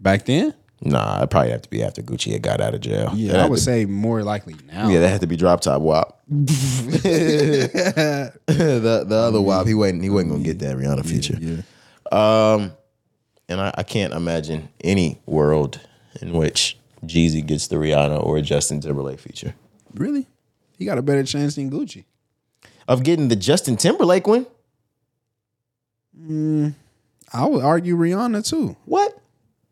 Back 0.00 0.26
then, 0.26 0.54
Nah, 0.80 1.18
it'd 1.18 1.30
probably 1.30 1.50
have 1.50 1.62
to 1.62 1.70
be 1.70 1.82
after 1.82 2.02
Gucci 2.02 2.30
had 2.32 2.42
got 2.42 2.60
out 2.60 2.72
of 2.72 2.80
jail. 2.80 3.06
That'd 3.06 3.18
yeah, 3.18 3.44
I 3.44 3.48
would 3.48 3.56
to- 3.56 3.62
say 3.62 3.84
more 3.84 4.22
likely 4.22 4.54
now. 4.72 4.88
Yeah, 4.88 5.00
that 5.00 5.08
had 5.08 5.20
to 5.22 5.26
be 5.26 5.36
Drop 5.36 5.60
Top 5.60 5.82
Wop. 5.82 6.20
the 6.28 8.32
the 8.46 9.14
other 9.16 9.40
WAP, 9.40 9.66
he 9.66 9.74
wasn't 9.74 10.02
he 10.04 10.10
wasn't 10.10 10.32
gonna 10.32 10.44
get 10.44 10.60
that 10.60 10.76
Rihanna 10.76 11.04
feature. 11.04 11.36
yeah. 11.40 11.62
Um, 12.12 12.72
and 13.48 13.60
I, 13.60 13.74
I 13.78 13.82
can't 13.82 14.12
imagine 14.14 14.68
any 14.84 15.20
world 15.26 15.80
in 16.22 16.32
which 16.32 16.78
Jeezy 17.04 17.44
gets 17.44 17.66
the 17.66 17.76
Rihanna 17.76 18.24
or 18.24 18.40
Justin 18.40 18.80
Timberlake 18.80 19.18
feature. 19.18 19.54
Really, 19.94 20.28
he 20.76 20.84
got 20.84 20.98
a 20.98 21.02
better 21.02 21.24
chance 21.24 21.56
than 21.56 21.70
Gucci. 21.70 22.04
Of 22.86 23.02
getting 23.02 23.28
the 23.28 23.36
Justin 23.36 23.76
Timberlake 23.76 24.28
one? 24.28 24.46
I 27.32 27.46
would 27.46 27.64
argue 27.64 27.96
Rihanna 27.96 28.48
too. 28.48 28.76
What 28.84 29.18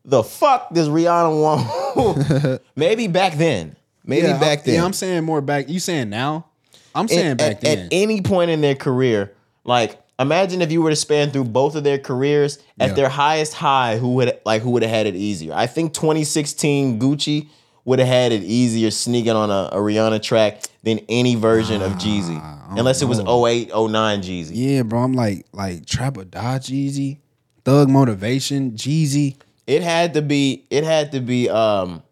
the 0.07 0.23
fuck 0.23 0.73
does 0.73 0.89
Rihanna 0.89 1.43
want? 1.43 2.63
Maybe 2.77 3.09
back 3.09 3.35
then. 3.35 3.77
Maybe 4.05 4.29
yeah, 4.29 4.39
back 4.39 4.61
I- 4.61 4.63
then. 4.63 4.75
Yeah, 4.77 4.85
I'm 4.85 4.93
saying 4.93 5.25
more 5.25 5.41
back. 5.41 5.69
You 5.69 5.81
saying 5.81 6.09
now? 6.11 6.47
I'm 6.95 7.09
saying 7.09 7.33
at, 7.33 7.39
back 7.39 7.57
at- 7.57 7.61
then. 7.63 7.79
at 7.87 7.89
any 7.93 8.23
point 8.23 8.51
in 8.51 8.61
their 8.61 8.75
career, 8.77 9.35
like 9.65 10.01
imagine 10.19 10.63
if 10.63 10.73
you 10.73 10.81
were 10.81 10.91
to 10.91 10.97
span 10.97 11.31
through 11.31 11.45
both 11.45 11.75
of 11.75 11.85
their 11.85 11.99
careers 11.99 12.59
at 12.81 12.91
Yeah. 12.91 12.95
their 12.95 13.09
highest 13.11 13.53
high, 13.55 13.99
who 13.99 14.15
would 14.15 14.39
like 14.47 14.63
who 14.63 14.71
would 14.71 14.83
have 14.83 14.91
had 14.93 15.07
it 15.07 15.15
easier? 15.17 15.53
I 15.55 15.67
think 15.67 15.93
2016 15.93 16.99
Gucci 17.01 17.49
would 17.85 17.99
have 17.99 18.09
had 18.09 18.33
it 18.33 18.43
easier 18.43 18.91
sneaking 18.91 19.33
on 19.33 19.51
a, 19.51 19.69
a 19.73 19.77
Rihanna 19.79 20.23
track 20.23 20.63
than 20.83 21.01
any 21.09 21.35
version 21.35 21.83
of 21.83 21.93
Jeezy, 21.93 22.39
ah, 22.41 22.75
unless 22.77 23.01
it 23.03 23.07
was 23.07 23.19
08, 23.21 23.69
09 23.75 24.23
Jeezy. 24.23 24.51
yeah, 24.55 24.83
bro. 24.83 25.01
I'm 25.01 25.13
like 25.13 25.47
like 25.53 25.85
Trap 25.87 26.17
or 26.17 26.25
Die 26.25 26.59
Jeezy, 26.61 27.19
Thug 27.65 27.89
Motivation, 27.89 28.73
Jeezy. 28.73 29.37
It 29.67 29.83
had 29.83 30.15
to 30.15 30.23
be. 30.23 30.67
It 30.71 30.85
had 30.85 31.13
to 31.13 31.21
be. 31.21 31.49
Um, 31.49 32.03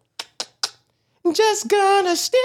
just 1.32 1.68
gonna 1.68 2.16
stand 2.16 2.42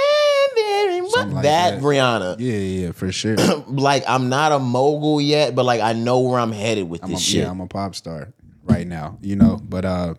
there 0.56 0.90
and 0.92 1.06
what 1.06 1.30
like 1.30 1.44
that, 1.44 1.76
that. 1.76 1.82
Rihanna. 1.82 2.38
Yeah, 2.40 2.54
yeah, 2.54 2.92
for 2.92 3.12
sure. 3.12 3.36
Like 3.68 4.04
I'm 4.08 4.30
not 4.30 4.52
a 4.52 4.60
mogul 4.60 5.20
yet, 5.20 5.56
but 5.56 5.66
like 5.66 5.82
I 5.82 5.94
know 5.94 6.20
where 6.22 6.40
I'm 6.40 6.52
headed 6.52 6.90
with 6.90 7.04
I'm 7.04 7.12
this 7.12 7.20
a, 7.20 7.24
shit. 7.24 7.42
Yeah, 7.42 7.50
I'm 7.50 7.60
a 7.60 7.68
pop 7.68 7.96
star 7.96 8.30
right 8.64 8.88
now, 8.88 9.18
you 9.22 9.36
know. 9.36 9.60
But 9.62 9.86
uh, 9.86 10.14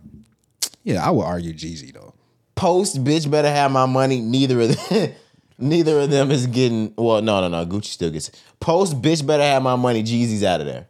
yeah, 0.85 1.07
I 1.07 1.11
would 1.11 1.25
argue 1.25 1.55
Jeezy 1.55 1.93
though. 1.93 2.15
Post 2.55 3.03
bitch 3.03 3.31
better 3.31 3.51
have 3.51 3.71
my 3.71 3.87
money. 3.87 4.21
Neither 4.21 4.61
of 4.61 4.89
them. 4.89 5.13
Neither 5.59 6.01
of 6.01 6.11
them 6.11 6.31
is 6.31 6.47
getting. 6.47 6.95
Well, 6.97 7.21
no, 7.21 7.47
no, 7.47 7.49
no. 7.49 7.67
Gucci 7.67 7.87
still 7.87 8.11
gets 8.11 8.29
it. 8.29 8.43
Post 8.61 9.01
bitch 9.01 9.27
better 9.27 9.43
have 9.43 9.63
my 9.63 9.77
money. 9.77 10.03
Jeezy's 10.03 10.43
out 10.43 10.61
of 10.61 10.67
there. 10.67 10.87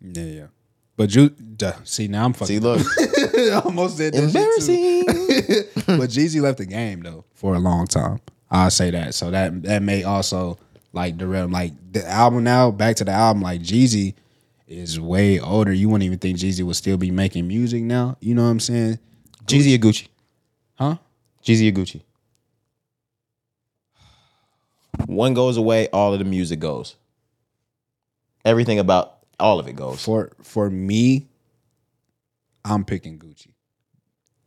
Yeah, 0.00 0.22
yeah. 0.22 0.46
But 0.98 1.14
you 1.14 1.28
duh, 1.28 1.74
see 1.84 2.08
now 2.08 2.24
I'm 2.24 2.32
fucking 2.32 2.56
See, 2.56 2.58
look, 2.58 2.80
I 2.98 3.60
almost 3.64 3.98
said 3.98 4.14
that 4.14 4.24
embarrassing. 4.24 5.04
but 5.86 6.10
Jeezy 6.10 6.42
left 6.42 6.58
the 6.58 6.66
game 6.66 7.02
though 7.02 7.24
for 7.34 7.54
a 7.54 7.60
long 7.60 7.86
time. 7.86 8.18
I'll 8.50 8.68
say 8.68 8.90
that. 8.90 9.14
So 9.14 9.30
that 9.30 9.62
that 9.62 9.80
may 9.80 10.02
also 10.02 10.58
like 10.92 11.16
derail 11.16 11.44
him. 11.44 11.52
Like 11.52 11.72
the 11.92 12.04
album 12.04 12.42
now, 12.42 12.72
back 12.72 12.96
to 12.96 13.04
the 13.04 13.12
album, 13.12 13.42
like 13.42 13.62
Jeezy 13.62 14.14
is 14.66 14.98
way 14.98 15.38
older. 15.38 15.72
You 15.72 15.88
wouldn't 15.88 16.04
even 16.04 16.18
think 16.18 16.36
Jeezy 16.36 16.64
would 16.64 16.74
still 16.74 16.96
be 16.96 17.12
making 17.12 17.46
music 17.46 17.84
now. 17.84 18.16
You 18.18 18.34
know 18.34 18.42
what 18.42 18.48
I'm 18.48 18.60
saying? 18.60 18.98
Jeezy 19.46 19.76
or 19.76 19.78
Gucci? 19.78 20.08
Huh? 20.74 20.96
Jeezy 21.44 21.68
or 21.68 21.80
Gucci? 21.80 22.02
One 25.06 25.32
goes 25.32 25.56
away, 25.56 25.86
all 25.92 26.12
of 26.12 26.18
the 26.18 26.24
music 26.24 26.58
goes. 26.58 26.96
Everything 28.44 28.80
about 28.80 29.17
all 29.40 29.58
of 29.58 29.66
it 29.68 29.74
goes. 29.76 30.02
For 30.04 30.32
for 30.42 30.68
me, 30.70 31.28
I'm 32.64 32.84
picking 32.84 33.18
Gucci. 33.18 33.52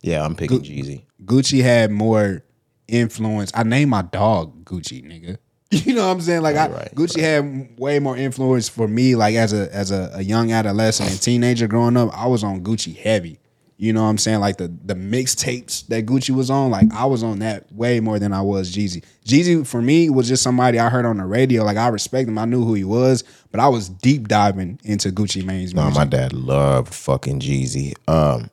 Yeah, 0.00 0.24
I'm 0.24 0.34
picking 0.34 0.58
Gu- 0.58 0.64
Jeezy. 0.64 1.04
Gucci 1.24 1.62
had 1.62 1.90
more 1.90 2.44
influence. 2.88 3.52
I 3.54 3.62
named 3.62 3.90
my 3.90 4.02
dog 4.02 4.64
Gucci, 4.64 5.04
nigga. 5.04 5.38
You 5.72 5.94
know 5.94 6.06
what 6.06 6.12
I'm 6.12 6.20
saying? 6.20 6.42
Like 6.42 6.56
I, 6.56 6.66
Right, 6.68 6.76
right, 6.76 6.94
Gucci 6.94 7.20
had 7.20 7.78
way 7.78 7.98
more 7.98 8.14
influence 8.14 8.68
for 8.68 8.86
me. 8.86 9.14
Like 9.16 9.36
as 9.36 9.54
a 9.54 9.74
as 9.74 9.90
a, 9.90 10.10
a 10.14 10.22
young 10.22 10.52
adolescent 10.52 11.10
and 11.10 11.20
teenager 11.22 11.66
growing 11.66 11.96
up, 11.96 12.10
I 12.12 12.26
was 12.26 12.44
on 12.44 12.62
Gucci 12.62 12.94
heavy. 12.94 13.38
You 13.78 13.92
know 13.92 14.02
what 14.02 14.10
I'm 14.10 14.18
saying? 14.18 14.40
Like 14.40 14.58
the 14.58 14.68
the 14.84 14.94
mixtapes 14.94 15.86
that 15.88 16.06
Gucci 16.06 16.30
was 16.30 16.50
on, 16.50 16.70
like 16.70 16.92
I 16.92 17.04
was 17.06 17.22
on 17.24 17.40
that 17.40 17.72
way 17.72 17.98
more 18.00 18.18
than 18.18 18.32
I 18.32 18.40
was 18.42 18.70
Jeezy. 18.74 19.02
Jeezy 19.24 19.66
for 19.66 19.82
me 19.82 20.08
was 20.08 20.28
just 20.28 20.42
somebody 20.42 20.78
I 20.78 20.88
heard 20.88 21.04
on 21.04 21.16
the 21.16 21.24
radio. 21.26 21.64
Like 21.64 21.76
I 21.76 21.88
respect 21.88 22.28
him, 22.28 22.38
I 22.38 22.44
knew 22.44 22.64
who 22.64 22.74
he 22.74 22.84
was, 22.84 23.24
but 23.50 23.58
I 23.60 23.68
was 23.68 23.88
deep 23.88 24.28
diving 24.28 24.78
into 24.84 25.10
Gucci 25.10 25.44
Mane's 25.44 25.74
No, 25.74 25.82
music. 25.84 25.98
my 25.98 26.04
dad 26.04 26.32
loved 26.32 26.94
fucking 26.94 27.40
Jeezy. 27.40 27.94
Um, 28.08 28.50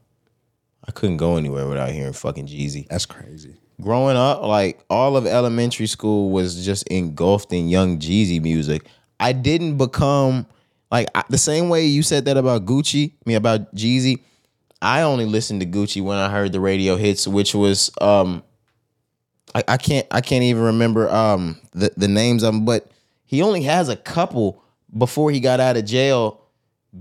I 0.88 0.92
couldn't 0.92 1.18
go 1.18 1.36
anywhere 1.38 1.68
without 1.68 1.92
hearing 1.92 2.14
fucking 2.14 2.48
Jeezy. 2.48 2.88
That's 2.88 3.06
crazy. 3.06 3.56
Growing 3.82 4.18
up, 4.18 4.42
like 4.42 4.84
all 4.90 5.16
of 5.16 5.28
elementary 5.28 5.88
school 5.88 6.32
was 6.32 6.66
just 6.66 6.88
engulfed 6.88 7.54
in 7.54 7.70
young 7.70 8.00
Jeezy 8.00 8.42
music. 8.42 8.88
I 9.20 9.34
didn't 9.34 9.78
become 9.78 10.48
like 10.92 11.08
I, 11.14 11.24
the 11.30 11.38
same 11.38 11.70
way 11.70 11.86
you 11.86 12.02
said 12.02 12.26
that 12.26 12.36
about 12.38 12.66
Gucci, 12.66 13.12
I 13.12 13.16
mean 13.26 13.38
about 13.38 13.76
Jeezy. 13.76 14.24
I 14.82 15.02
only 15.02 15.26
listened 15.26 15.62
to 15.62 15.68
Gucci 15.68 16.02
when 16.02 16.18
I 16.18 16.30
heard 16.30 16.52
the 16.52 16.60
radio 16.60 16.96
hits, 16.96 17.28
which 17.28 17.54
was 17.54 17.92
um, 18.00 18.44
I, 19.54 19.64
I 19.68 19.78
can't 19.78 20.08
I 20.12 20.22
can't 20.22 20.44
even 20.44 20.64
remember 20.64 21.10
um 21.10 21.58
the 21.72 21.92
the 21.98 22.08
names 22.08 22.44
of 22.44 22.54
them, 22.54 22.66
but 22.66 22.90
he 23.26 23.42
only 23.42 23.64
has 23.64 23.90
a 23.90 23.96
couple 23.96 24.64
before 24.98 25.32
he 25.32 25.40
got 25.40 25.60
out 25.60 25.78
of 25.78 25.86
jail. 25.86 26.42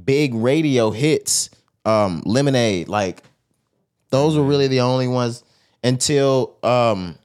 Big 0.05 0.35
radio 0.35 0.91
hits, 0.91 1.49
um, 1.85 2.23
Lemonade, 2.27 2.89
like 2.89 3.23
those 4.11 4.37
were 4.37 4.45
really 4.45 4.69
the 4.69 4.81
only 4.81 5.09
ones 5.09 5.45
until 5.83 6.57
um 6.63 7.17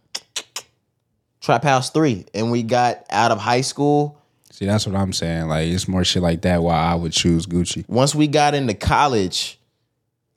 Trap 1.42 1.64
House 1.64 1.90
3 1.90 2.26
and 2.34 2.52
we 2.52 2.64
got 2.64 3.06
out 3.10 3.32
of 3.32 3.38
high 3.38 3.62
school. 3.62 4.18
See, 4.50 4.66
that's 4.66 4.86
what 4.86 4.96
I'm 4.96 5.12
saying. 5.12 5.48
Like 5.50 5.68
it's 5.68 5.90
more 5.90 6.06
shit 6.06 6.24
like 6.24 6.44
that 6.44 6.64
why 6.64 6.78
I 6.78 6.96
would 6.96 7.12
choose 7.12 7.46
Gucci. 7.46 7.84
Once 7.90 8.16
we 8.16 8.28
got 8.28 8.54
into 8.54 8.74
college, 8.74 9.60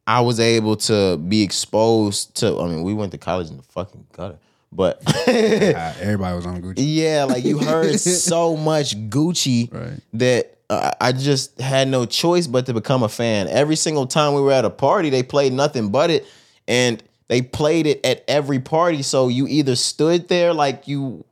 I 0.06 0.20
was 0.20 0.38
able 0.40 0.76
to 0.76 1.16
be 1.16 1.42
exposed 1.42 2.36
to 2.36 2.58
I 2.60 2.66
mean, 2.68 2.82
we 2.82 2.94
went 2.94 3.12
to 3.12 3.18
college 3.18 3.50
in 3.50 3.56
the 3.56 3.62
fucking 3.64 4.06
gutter. 4.12 4.38
But 4.72 5.02
Uh, 5.28 5.92
everybody 6.00 6.36
was 6.36 6.44
on 6.46 6.60
Gucci. 6.62 6.74
yeah, 6.78 7.24
like 7.24 7.44
you 7.44 7.58
heard 7.58 7.98
so 8.00 8.56
much 8.56 8.96
Gucci 9.08 9.72
Right. 9.72 10.00
that 10.14 10.58
uh, 10.68 10.90
I 11.00 11.12
just 11.12 11.60
had 11.60 11.88
no 11.88 12.04
choice 12.06 12.46
but 12.46 12.66
to 12.66 12.74
become 12.74 13.02
a 13.04 13.08
fan. 13.08 13.46
Every 13.48 13.76
single 13.76 14.06
time 14.06 14.34
we 14.34 14.40
were 14.40 14.52
at 14.52 14.64
a 14.64 14.70
party, 14.70 15.10
they 15.10 15.22
played 15.22 15.52
nothing 15.52 15.90
but 15.90 16.10
it, 16.10 16.26
and 16.66 17.00
they 17.28 17.40
played 17.42 17.86
it 17.86 18.04
at 18.04 18.24
every 18.26 18.58
party. 18.58 19.02
So 19.02 19.28
you 19.28 19.46
either 19.46 19.76
stood 19.76 20.28
there 20.28 20.52
like 20.52 20.88
you 20.88 21.24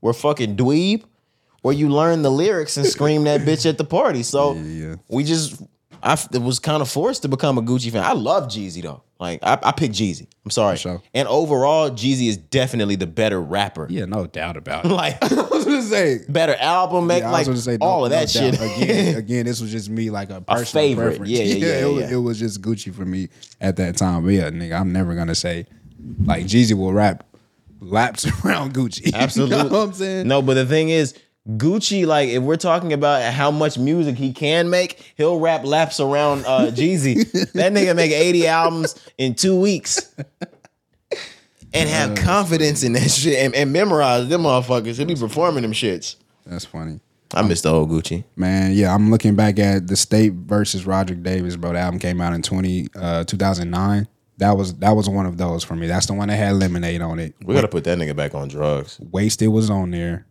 were 0.00 0.14
fucking 0.14 0.56
dweeb, 0.56 1.04
or 1.62 1.72
you 1.74 1.90
learned 1.90 2.24
the 2.24 2.30
lyrics 2.30 2.78
and 2.78 2.86
screamed 2.86 3.26
that 3.26 3.42
bitch 3.42 3.68
at 3.68 3.76
the 3.76 3.84
party. 3.84 4.22
So 4.22 4.54
yeah. 4.54 4.94
we 5.08 5.22
just, 5.24 5.60
I 6.08 6.12
f- 6.12 6.30
was 6.38 6.58
kind 6.58 6.80
of 6.80 6.88
forced 6.90 7.22
to 7.22 7.28
become 7.28 7.58
a 7.58 7.62
Gucci 7.62 7.92
fan. 7.92 8.02
I 8.02 8.12
love 8.12 8.44
Jeezy 8.44 8.82
though. 8.82 9.02
Like 9.20 9.40
I, 9.42 9.58
I 9.62 9.72
picked 9.72 9.94
Jeezy. 9.94 10.26
I'm 10.44 10.50
sorry. 10.50 10.76
sure. 10.78 11.02
And 11.12 11.28
overall, 11.28 11.90
Jeezy 11.90 12.28
is 12.28 12.36
definitely 12.36 12.96
the 12.96 13.06
better 13.06 13.40
rapper. 13.40 13.86
Yeah, 13.90 14.06
no 14.06 14.26
doubt 14.26 14.56
about 14.56 14.84
it. 14.86 14.88
Like 14.92 15.22
I 15.22 15.34
was 15.42 15.64
gonna 15.64 15.82
say 15.82 16.20
better 16.28 16.54
album, 16.54 17.06
make 17.06 17.22
Yeah, 17.22 17.28
I 17.28 17.32
like 17.32 17.46
was 17.46 17.66
gonna 17.66 17.76
say 17.76 17.78
no- 17.80 17.86
all 17.86 18.04
of 18.06 18.10
no 18.12 18.16
that 18.18 18.32
doubt. 18.32 18.54
shit. 18.54 18.54
again, 18.54 19.16
again, 19.24 19.44
this 19.46 19.60
was 19.60 19.70
just 19.70 19.90
me 19.90 20.08
like 20.10 20.30
a 20.30 20.40
personal 20.40 20.64
favorite. 20.82 21.06
preference. 21.18 21.30
Yeah, 21.30 21.42
yeah, 21.42 21.54
yeah, 21.66 21.78
it, 21.86 21.92
was, 21.92 22.02
yeah. 22.10 22.16
it 22.16 22.20
was 22.20 22.38
just 22.38 22.62
Gucci 22.62 22.94
for 22.94 23.04
me 23.04 23.28
at 23.60 23.76
that 23.76 23.96
time. 23.96 24.24
But 24.24 24.30
yeah, 24.32 24.50
nigga, 24.50 24.80
I'm 24.80 24.92
never 24.92 25.14
gonna 25.14 25.34
say 25.34 25.66
like 26.24 26.46
Jeezy 26.46 26.72
will 26.74 26.92
rap 26.92 27.24
laps 27.80 28.26
around 28.44 28.72
Gucci. 28.74 29.12
Absolutely. 29.14 29.56
you 29.56 29.62
know 29.64 29.68
what 29.70 29.88
I'm 29.88 29.92
saying? 29.92 30.26
No, 30.28 30.42
but 30.42 30.54
the 30.54 30.66
thing 30.66 30.88
is, 30.88 31.14
Gucci, 31.48 32.06
like, 32.06 32.28
if 32.28 32.42
we're 32.42 32.56
talking 32.56 32.92
about 32.92 33.32
how 33.32 33.50
much 33.50 33.78
music 33.78 34.16
he 34.16 34.32
can 34.32 34.68
make, 34.68 35.12
he'll 35.16 35.40
wrap 35.40 35.64
laps 35.64 35.98
around 35.98 36.44
uh, 36.44 36.66
Jeezy. 36.74 37.30
that 37.52 37.72
nigga 37.72 37.96
make 37.96 38.12
80 38.12 38.46
albums 38.46 38.94
in 39.16 39.34
two 39.34 39.58
weeks. 39.58 40.14
And 41.72 41.88
have 41.88 42.16
confidence 42.16 42.82
in 42.82 42.94
that 42.94 43.10
shit 43.10 43.38
and, 43.38 43.54
and 43.54 43.72
memorize 43.72 44.28
them 44.28 44.42
motherfuckers. 44.42 44.96
He'll 44.96 45.06
be 45.06 45.14
performing 45.14 45.62
them 45.62 45.72
shits. 45.72 46.16
That's 46.46 46.64
funny. 46.64 47.00
I 47.34 47.42
miss 47.42 47.60
the 47.60 47.70
old 47.70 47.90
Gucci. 47.90 48.24
Man, 48.36 48.72
yeah, 48.72 48.94
I'm 48.94 49.10
looking 49.10 49.36
back 49.36 49.58
at 49.58 49.86
the 49.86 49.96
State 49.96 50.32
versus 50.32 50.86
Roderick 50.86 51.22
Davis, 51.22 51.56
bro. 51.56 51.72
The 51.72 51.78
album 51.78 52.00
came 52.00 52.22
out 52.22 52.32
in 52.32 52.40
20, 52.40 52.88
uh, 52.96 53.24
2009. 53.24 54.08
That 54.38 54.56
was 54.56 54.74
that 54.76 54.92
was 54.92 55.08
one 55.08 55.26
of 55.26 55.36
those 55.36 55.64
for 55.64 55.74
me. 55.74 55.88
That's 55.88 56.06
the 56.06 56.14
one 56.14 56.28
that 56.28 56.36
had 56.36 56.54
Lemonade 56.54 57.02
on 57.02 57.18
it. 57.18 57.34
We 57.44 57.54
gotta 57.54 57.66
put 57.68 57.82
that 57.84 57.98
nigga 57.98 58.14
back 58.14 58.34
on 58.34 58.46
drugs. 58.48 58.98
Wasted 59.10 59.48
was 59.48 59.68
on 59.68 59.90
there. 59.90 60.26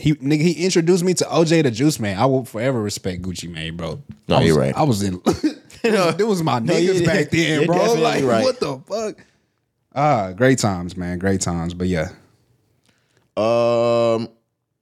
He 0.00 0.14
nigga, 0.14 0.40
he 0.40 0.64
introduced 0.64 1.04
me 1.04 1.12
to 1.14 1.24
OJ 1.24 1.62
da 1.62 1.70
Juiceman. 1.70 2.16
I 2.16 2.24
will 2.26 2.44
forever 2.44 2.80
respect 2.80 3.22
Gucci 3.22 3.50
Mane, 3.50 3.76
bro. 3.76 4.02
No, 4.28 4.38
was, 4.38 4.46
you're 4.46 4.58
right. 4.58 4.74
I 4.76 4.82
was 4.82 5.02
in. 5.02 5.20
it 5.84 6.26
was 6.26 6.42
my 6.42 6.58
No, 6.58 6.72
niggas 6.72 7.04
back 7.04 7.30
then, 7.30 7.66
bro. 7.66 7.94
Like 7.94 8.24
right. 8.24 8.42
what 8.42 8.58
the 8.60 8.78
fuck? 8.86 9.24
Ah, 9.94 10.32
great 10.32 10.58
times, 10.58 10.96
man. 10.96 11.18
Great 11.18 11.40
times. 11.40 11.74
But 11.74 11.88
yeah, 11.88 12.08
Um, 13.36 14.28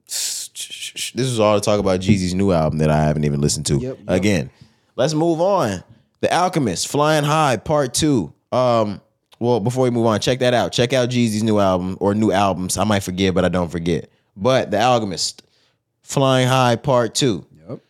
this 0.06 1.14
is 1.16 1.40
all 1.40 1.58
to 1.58 1.64
talk 1.64 1.80
about 1.80 2.00
Jeezy's 2.00 2.34
new 2.34 2.52
album 2.52 2.78
that 2.78 2.90
I 2.90 3.02
haven't 3.02 3.24
even 3.24 3.40
listened 3.40 3.66
to. 3.66 3.78
Yep, 3.78 3.98
yep. 3.98 3.98
Again, 4.08 4.50
let's 4.96 5.14
move 5.14 5.40
on. 5.40 5.82
The 6.20 6.32
Alchemist, 6.34 6.88
Flying 6.88 7.24
High, 7.24 7.56
Part 7.56 7.94
Two. 7.94 8.32
Um, 8.52 9.00
well, 9.38 9.60
before 9.60 9.84
we 9.84 9.90
move 9.90 10.06
on, 10.06 10.20
check 10.20 10.40
that 10.40 10.54
out. 10.54 10.72
Check 10.72 10.92
out 10.92 11.10
Jeezy's 11.10 11.42
new 11.42 11.58
album 11.58 11.96
or 12.00 12.14
new 12.14 12.32
albums. 12.32 12.76
I 12.76 12.84
might 12.84 13.02
forget, 13.02 13.34
but 13.34 13.44
I 13.44 13.48
don't 13.48 13.68
forget. 13.68 14.10
But 14.40 14.70
The 14.70 14.80
Alchemist, 14.80 15.42
Flying 16.02 16.46
High, 16.48 16.76
Part 16.76 17.14
Two. 17.14 17.44
Yep. 17.68 17.80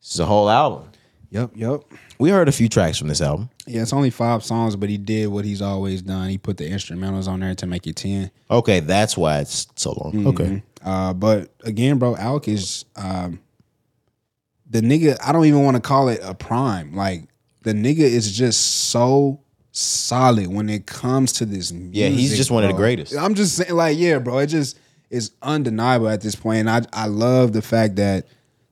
This 0.00 0.14
is 0.14 0.20
a 0.20 0.26
whole 0.26 0.48
album. 0.48 0.90
yep, 1.30 1.50
yep. 1.54 1.82
We 2.18 2.30
heard 2.30 2.48
a 2.48 2.52
few 2.52 2.68
tracks 2.68 2.98
from 2.98 3.08
this 3.08 3.20
album. 3.20 3.50
Yeah, 3.66 3.82
it's 3.82 3.92
only 3.92 4.10
five 4.10 4.44
songs, 4.44 4.76
but 4.76 4.88
he 4.88 4.96
did 4.96 5.26
what 5.26 5.44
he's 5.44 5.60
always 5.60 6.02
done. 6.02 6.28
He 6.28 6.38
put 6.38 6.56
the 6.56 6.70
instrumentals 6.70 7.26
on 7.26 7.40
there 7.40 7.54
to 7.56 7.66
make 7.66 7.86
it 7.88 7.96
ten. 7.96 8.30
Okay, 8.48 8.78
that's 8.78 9.16
why 9.16 9.40
it's 9.40 9.66
so 9.74 9.92
long. 9.92 10.26
Okay. 10.28 10.62
Uh, 10.84 11.12
but 11.14 11.50
again, 11.64 11.98
bro, 11.98 12.14
Alk 12.14 12.46
is 12.46 12.84
um, 12.94 13.40
the 14.70 14.80
nigga. 14.80 15.18
I 15.24 15.32
don't 15.32 15.46
even 15.46 15.64
want 15.64 15.76
to 15.76 15.80
call 15.80 16.08
it 16.08 16.20
a 16.22 16.34
prime. 16.34 16.94
Like 16.94 17.24
the 17.62 17.72
nigga 17.72 17.98
is 18.00 18.30
just 18.36 18.90
so 18.90 19.40
solid 19.72 20.46
when 20.46 20.68
it 20.68 20.86
comes 20.86 21.32
to 21.34 21.44
this 21.44 21.72
music. 21.72 21.96
Yeah, 21.96 22.08
he's 22.08 22.36
just 22.36 22.50
one 22.52 22.62
of 22.62 22.70
the 22.70 22.76
greatest. 22.76 23.16
I'm 23.16 23.34
just 23.34 23.56
saying, 23.56 23.74
like, 23.74 23.98
yeah, 23.98 24.18
bro. 24.18 24.38
It 24.38 24.46
just 24.46 24.78
is 25.12 25.30
undeniable 25.42 26.08
at 26.08 26.20
this 26.20 26.34
point. 26.34 26.60
And 26.66 26.70
I 26.70 26.82
I 26.92 27.06
love 27.06 27.52
the 27.52 27.62
fact 27.62 27.96
that 27.96 28.26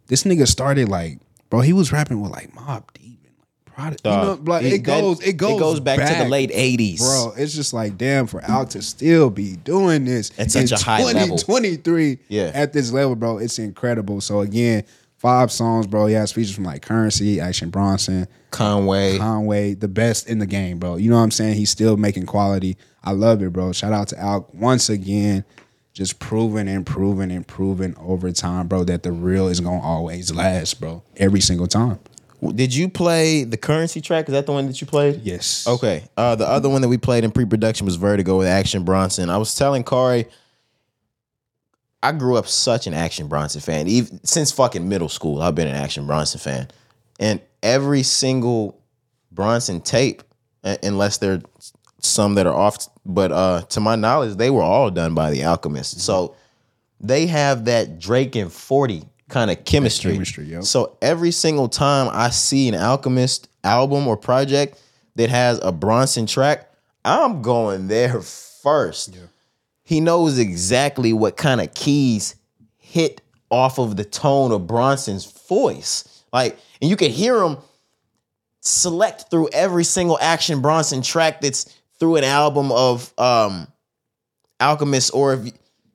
this 0.08 0.24
nigga 0.24 0.46
started 0.48 0.88
like, 0.88 1.18
bro. 1.50 1.60
He 1.60 1.72
was 1.72 1.92
rapping 1.92 2.20
with 2.20 2.32
like 2.32 2.52
Mobb 2.54 2.84
Deep 2.94 3.20
and 3.24 3.34
like 3.38 3.74
Product. 3.76 4.04
You 4.04 4.10
know, 4.10 4.40
like 4.52 4.64
it 4.64 4.68
that- 4.70 4.74
it 4.74 4.78
goes, 4.82 5.20
it 5.20 5.32
goes, 5.36 5.80
back, 5.80 5.98
to 5.98 6.24
the 6.24 6.28
late 6.28 6.50
80s. 6.50 6.98
bro. 6.98 7.32
It's 7.36 7.54
just 7.54 7.72
like 7.72 7.96
damn 7.96 8.26
for 8.26 8.40
Alk 8.40 8.70
to 8.70 8.82
still 8.82 9.30
be 9.30 9.56
doing 9.56 10.04
this 10.04 10.32
At 10.38 10.50
such 10.50 10.70
in 10.72 10.76
a 10.76 10.80
high 10.80 11.04
level. 11.04 11.36
2023 11.38 12.18
Yeah. 12.28 12.50
at 12.54 12.72
this 12.72 12.90
level, 12.92 13.14
bro. 13.16 13.38
It's 13.38 13.58
incredible. 13.58 14.20
So 14.20 14.40
again, 14.40 14.82
five 15.18 15.52
songs, 15.52 15.86
bro. 15.86 16.06
He 16.06 16.14
has 16.14 16.32
features 16.32 16.54
from 16.54 16.64
like 16.64 16.82
Curren$y, 16.82 17.38
Action 17.38 17.70
Bronson, 17.70 18.26
Conway. 18.50 19.18
Conway, 19.18 19.74
the 19.74 19.88
best 19.88 20.28
in 20.28 20.38
the 20.40 20.46
game, 20.46 20.78
bro. 20.78 20.96
You 20.96 21.10
know 21.10 21.16
what 21.16 21.22
I'm 21.22 21.30
saying? 21.30 21.54
He's 21.56 21.70
still 21.70 21.96
making 21.96 22.26
quality. 22.26 22.76
I 23.04 23.12
love 23.12 23.42
it, 23.42 23.52
bro. 23.52 23.72
Shout 23.72 23.92
out 23.92 24.08
to 24.08 24.16
Alk 24.16 24.52
once 24.54 24.88
again. 24.90 25.44
Just 26.00 26.18
proving 26.18 26.66
and 26.66 26.86
proving 26.86 27.30
and 27.30 27.46
proving 27.46 27.94
over 27.98 28.32
time, 28.32 28.68
bro, 28.68 28.84
that 28.84 29.02
the 29.02 29.12
real 29.12 29.48
is 29.48 29.60
gonna 29.60 29.82
always 29.82 30.32
last, 30.34 30.80
bro. 30.80 31.02
Every 31.18 31.42
single 31.42 31.66
time. 31.66 31.98
Did 32.54 32.74
you 32.74 32.88
play 32.88 33.44
the 33.44 33.58
Curren$y 33.58 34.00
track? 34.00 34.26
Is 34.26 34.32
that 34.32 34.46
the 34.46 34.52
one 34.52 34.66
that 34.66 34.80
you 34.80 34.86
played? 34.86 35.20
Yes. 35.24 35.66
Okay. 35.68 36.04
Uh, 36.16 36.36
the 36.36 36.48
other 36.48 36.70
one 36.70 36.80
that 36.80 36.88
we 36.88 36.96
played 36.96 37.22
in 37.22 37.30
pre-production 37.30 37.84
was 37.84 37.96
Vertigo 37.96 38.38
with 38.38 38.46
Action 38.46 38.82
Bronson. 38.82 39.28
I 39.28 39.36
was 39.36 39.54
telling 39.54 39.84
Corey, 39.84 40.24
I 42.02 42.12
grew 42.12 42.36
up 42.36 42.48
such 42.48 42.86
an 42.86 42.94
Action 42.94 43.28
Bronson 43.28 43.60
fan. 43.60 43.86
Even 43.86 44.24
since 44.24 44.50
fucking 44.52 44.88
middle 44.88 45.10
school, 45.10 45.42
I've 45.42 45.54
been 45.54 45.68
an 45.68 45.76
Action 45.76 46.06
Bronson 46.06 46.40
fan, 46.40 46.68
and 47.18 47.42
every 47.62 48.04
single 48.04 48.80
Bronson 49.30 49.82
tape, 49.82 50.22
unless 50.62 51.18
there 51.18 51.42
some 52.02 52.34
that 52.34 52.46
are 52.46 52.54
off, 52.54 52.88
but 53.04 53.32
uh, 53.32 53.62
to 53.70 53.80
my 53.80 53.96
knowledge, 53.96 54.36
they 54.36 54.50
were 54.50 54.62
all 54.62 54.90
done 54.90 55.14
by 55.14 55.30
the 55.30 55.44
Alchemist. 55.44 56.00
So 56.00 56.34
they 57.00 57.26
have 57.26 57.64
that 57.66 57.98
Drake 57.98 58.36
and 58.36 58.52
Forty 58.52 59.04
kind 59.28 59.50
of 59.50 59.64
chemistry. 59.64 60.12
chemistry, 60.12 60.44
yep. 60.46 60.64
So 60.64 60.96
every 61.00 61.30
single 61.30 61.68
time 61.68 62.08
I 62.12 62.30
see 62.30 62.68
an 62.68 62.74
Alchemist 62.74 63.48
album 63.64 64.06
or 64.08 64.16
project 64.16 64.82
that 65.16 65.30
has 65.30 65.60
a 65.62 65.72
Bronson 65.72 66.26
track, 66.26 66.70
I'm 67.04 67.42
going 67.42 67.88
there 67.88 68.20
first. 68.20 69.18
He 69.82 70.00
knows 70.00 70.38
exactly 70.38 71.12
what 71.12 71.36
kind 71.36 71.60
of 71.60 71.74
keys 71.74 72.36
hit 72.76 73.22
off 73.50 73.78
of 73.78 73.96
the 73.96 74.04
tone 74.04 74.52
of 74.52 74.66
Bronson's 74.66 75.30
voice. 75.48 76.24
Like, 76.32 76.58
and 76.80 76.88
you 76.88 76.96
can 76.96 77.10
hear 77.10 77.42
him 77.42 77.58
select 78.60 79.30
through 79.30 79.48
every 79.52 79.84
single 79.84 80.18
Action 80.20 80.60
Bronson 80.60 81.02
track 81.02 81.40
that's 81.40 81.74
through 82.00 82.16
an 82.16 82.24
album 82.24 82.72
of 82.72 83.12
um 83.18 83.68
Alchemist, 84.58 85.12
or 85.14 85.34
if 85.34 85.52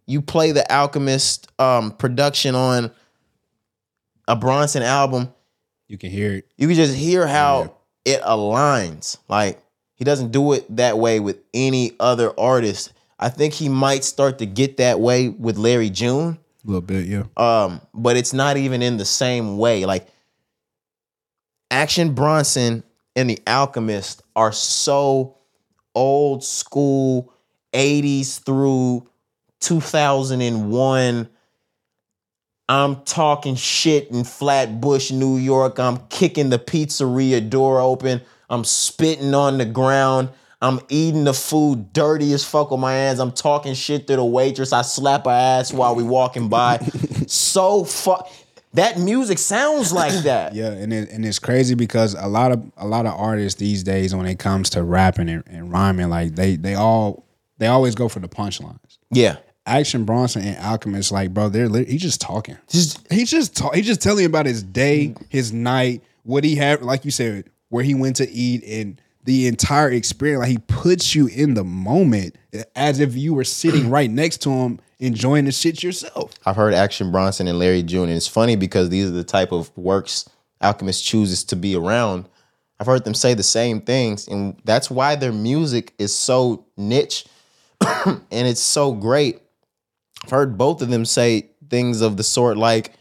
you 0.08 0.22
play 0.22 0.52
the 0.52 0.70
Alchemist 0.72 1.52
um 1.60 1.92
production 1.92 2.56
on 2.56 2.92
a 4.28 4.36
Bronson 4.36 4.82
album, 4.84 5.34
You 5.88 5.98
can 5.98 6.10
hear 6.12 6.34
it. 6.34 6.48
you 6.58 6.68
can 6.68 6.76
just 6.76 6.96
hear 6.96 7.28
how 7.28 7.76
it 8.06 8.22
aligns. 8.22 9.18
Like 9.28 9.60
he 9.96 10.04
doesn't 10.06 10.32
do 10.32 10.54
it 10.54 10.76
that 10.78 10.98
way 10.98 11.20
with 11.20 11.38
any 11.54 11.92
other 12.00 12.38
artist. 12.40 12.92
I 13.20 13.30
think 13.30 13.54
he 13.54 13.70
might 13.70 14.04
start 14.04 14.40
to 14.40 14.46
get 14.46 14.78
that 14.78 15.00
way 15.00 15.30
with 15.30 15.58
Larry 15.58 15.90
June. 15.90 16.38
A 16.64 16.68
little 16.68 16.82
bit, 16.82 17.06
yeah. 17.06 17.24
Um, 17.38 17.80
but 17.94 18.18
it's 18.18 18.34
not 18.34 18.58
even 18.58 18.82
in 18.82 18.98
the 18.98 19.06
same 19.06 19.58
way. 19.58 19.86
Like 19.86 20.08
Action 21.72 22.14
Bronson 22.14 22.84
and 23.16 23.30
the 23.30 23.40
Alchemist 23.48 24.22
are 24.36 24.52
so 24.52 25.38
old 25.96 26.44
school 26.44 27.34
80s 27.74 28.44
through 28.44 29.08
2001 29.62 31.30
I'm 32.68 33.04
talking 33.04 33.56
shit 33.56 34.10
in 34.10 34.24
Flatbush, 34.24 35.12
New 35.12 35.38
York. 35.38 35.80
I'm 35.80 35.98
kicking 36.08 36.50
the 36.50 36.58
pizzeria 36.58 37.48
door 37.48 37.80
open. 37.80 38.22
I'm 38.50 38.64
spitting 38.64 39.36
on 39.36 39.60
the 39.60 39.66
ground. 39.66 40.30
I'm 40.62 40.80
eating 40.90 41.26
the 41.26 41.34
food 41.34 41.94
dirty 41.94 42.34
as 42.34 42.44
fuck 42.44 42.72
with 42.72 42.80
my 42.80 42.94
hands. 42.94 43.20
I'm 43.20 43.34
talking 43.34 43.76
shit 43.76 44.08
to 44.08 44.16
the 44.16 44.26
waitress. 44.26 44.74
I 44.74 44.82
slap 44.82 45.26
her 45.26 45.32
ass 45.32 45.72
while 45.72 45.94
we 45.94 46.02
walking 46.02 46.50
by. 46.50 46.78
so 47.28 47.84
fuck. 47.84 48.32
That 48.76 49.00
music 49.00 49.38
sounds 49.38 49.92
like 49.92 50.14
that. 50.24 50.54
Yeah, 50.54 50.72
and 50.72 50.94
it, 50.94 51.10
and 51.10 51.26
it's 51.26 51.40
crazy 51.40 51.76
because 51.76 52.14
a 52.14 52.28
lot 52.28 52.52
of 52.52 52.64
a 52.78 52.88
lot 52.88 53.06
of 53.06 53.14
artists 53.14 53.60
these 53.60 53.84
days, 53.84 54.14
when 54.16 54.26
it 54.26 54.40
comes 54.40 54.70
to 54.72 54.84
rapping 54.84 55.30
and, 55.30 55.44
and 55.48 55.72
rhyming, 55.72 56.10
like 56.10 56.36
they 56.36 56.56
they 56.56 56.76
all 56.76 57.26
they 57.58 57.68
always 57.68 57.96
go 57.96 58.08
for 58.08 58.20
the 58.20 58.30
punchlines. 58.30 58.98
Yeah. 59.12 59.38
Action 59.68 60.06
Bronson 60.06 60.44
and 60.44 60.58
Alchemist, 60.64 61.12
like 61.12 61.34
bro, 61.34 61.50
they're 61.50 61.68
lit- 61.68 61.88
he's 61.88 62.02
just 62.02 62.22
talking. 62.22 62.58
Just 62.68 63.12
he's 63.12 63.32
just 63.32 63.56
talk, 63.56 63.74
he's 63.74 63.88
just 63.88 64.02
telling 64.02 64.22
you 64.22 64.28
about 64.28 64.46
his 64.46 64.62
day, 64.62 65.16
his 65.30 65.52
night, 65.52 66.04
what 66.22 66.44
he 66.44 66.56
had, 66.56 66.84
like 66.84 67.04
you 67.04 67.10
said, 67.10 67.50
where 67.70 67.84
he 67.84 67.96
went 67.96 68.18
to 68.18 68.30
eat, 68.30 68.64
and 68.64 69.02
the 69.24 69.48
entire 69.48 69.90
experience. 69.90 70.42
Like 70.42 70.50
he 70.50 70.58
puts 70.60 71.16
you 71.16 71.26
in 71.28 71.56
the 71.56 71.64
moment 71.64 72.36
as 72.76 73.00
if 73.00 73.16
you 73.16 73.34
were 73.34 73.44
sitting 73.44 73.90
right 73.90 74.10
next 74.10 74.44
to 74.44 74.52
him, 74.52 74.80
enjoying 75.00 75.46
the 75.46 75.52
shit 75.52 75.84
yourself. 75.84 76.34
I've 76.46 76.56
heard 76.56 76.74
Action 76.74 77.12
Bronson 77.12 77.48
and 77.48 77.60
Larry 77.60 77.84
June, 77.84 78.10
and 78.10 78.18
it's 78.18 78.28
funny 78.28 78.56
because 78.56 78.90
these 78.90 79.08
are 79.08 79.14
the 79.14 79.24
type 79.24 79.52
of 79.52 79.76
works 79.78 80.30
Alchemist 80.62 81.04
chooses 81.04 81.44
to 81.46 81.56
be 81.56 81.76
around. 81.76 82.28
I've 82.80 82.88
heard 82.88 83.04
them 83.04 83.14
say 83.14 83.34
the 83.34 83.44
same 83.44 83.82
things, 83.82 84.28
and 84.28 84.60
that's 84.66 84.90
why 84.90 85.16
their 85.16 85.32
music 85.32 85.94
is 85.98 86.14
so 86.14 86.66
niche 86.78 87.26
and 88.06 88.22
it's 88.32 88.62
so 88.62 88.94
great. 88.94 89.42
I've 90.24 90.32
heard 90.32 90.58
both 90.58 90.82
of 90.82 90.90
them 90.90 91.06
say 91.06 91.50
things 91.70 92.02
of 92.02 92.18
the 92.18 92.24
sort 92.24 92.58
like, 92.58 92.94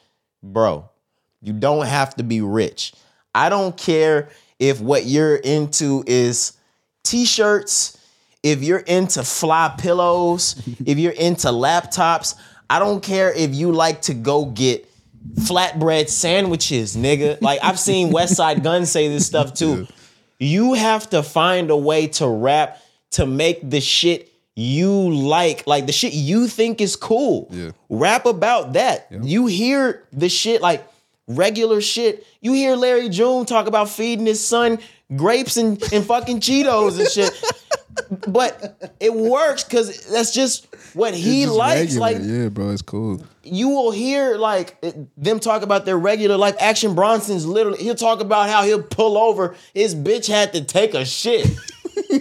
bro, 0.42 0.88
you 1.42 1.52
don't 1.52 1.86
have 1.86 2.14
to 2.16 2.22
be 2.22 2.40
rich. 2.40 2.92
I 3.34 3.48
don't 3.48 3.76
care 3.76 4.28
if 4.58 4.80
what 4.80 5.06
you're 5.06 5.36
into 5.36 6.04
is 6.06 6.52
t-shirts, 7.02 7.98
if 8.44 8.62
you're 8.62 8.78
into 8.78 9.24
fly 9.24 9.74
pillows, 9.76 10.62
if 10.86 10.98
you're 10.98 11.12
into 11.12 11.48
laptops. 11.48 12.36
I 12.70 12.78
don't 12.78 13.02
care 13.02 13.32
if 13.32 13.54
you 13.54 13.72
like 13.72 14.02
to 14.02 14.14
go 14.14 14.46
get 14.46 14.88
flatbread 15.34 16.08
sandwiches, 16.08 16.96
nigga. 16.96 17.40
Like 17.40 17.60
I've 17.62 17.78
seen 17.78 18.10
West 18.10 18.36
Side 18.36 18.62
Gun 18.62 18.86
say 18.86 19.08
this 19.08 19.26
stuff 19.26 19.54
too. 19.54 19.86
You 20.38 20.74
have 20.74 21.10
to 21.10 21.22
find 21.22 21.70
a 21.70 21.76
way 21.76 22.06
to 22.08 22.28
rap 22.28 22.80
to 23.12 23.26
make 23.26 23.68
the 23.68 23.80
shit 23.80 24.30
you 24.56 24.90
like, 24.90 25.66
like 25.66 25.86
the 25.86 25.92
shit 25.92 26.12
you 26.12 26.46
think 26.46 26.80
is 26.80 26.96
cool. 26.96 27.48
Yeah. 27.50 27.70
Rap 27.88 28.26
about 28.26 28.74
that. 28.74 29.08
You 29.10 29.46
hear 29.46 30.04
the 30.12 30.28
shit 30.28 30.60
like 30.60 30.86
regular 31.26 31.80
shit. 31.80 32.26
You 32.40 32.52
hear 32.52 32.76
Larry 32.76 33.08
June 33.08 33.46
talk 33.46 33.66
about 33.66 33.88
feeding 33.88 34.26
his 34.26 34.44
son 34.44 34.78
grapes 35.14 35.56
and, 35.56 35.82
and 35.92 36.04
fucking 36.04 36.40
Cheetos 36.40 36.98
and 36.98 37.08
shit. 37.08 37.32
But 38.26 38.94
it 39.00 39.14
works 39.14 39.64
because 39.64 40.06
that's 40.06 40.32
just 40.32 40.66
what 40.94 41.14
he 41.14 41.42
just 41.44 41.54
likes. 41.56 41.80
regular. 41.96 42.00
Like 42.00 42.16
yeah, 42.22 42.48
bro, 42.48 42.70
it's 42.70 42.82
cool. 42.82 43.22
you 43.42 43.68
will 43.68 43.90
hear 43.90 44.36
like 44.36 44.80
them 45.16 45.40
talk 45.40 45.62
about 45.62 45.84
their 45.84 45.98
regular 45.98 46.36
life. 46.36 46.56
Action 46.58 46.94
Bronson's 46.94 47.46
literally 47.46 47.82
he'll 47.82 47.94
talk 47.94 48.20
about 48.20 48.48
how 48.48 48.64
he'll 48.64 48.82
pull 48.82 49.16
over. 49.18 49.54
His 49.74 49.94
bitch 49.94 50.26
had 50.28 50.52
to 50.54 50.64
take 50.64 50.94
a 50.94 51.04
shit. 51.04 51.46
Ew, 52.10 52.20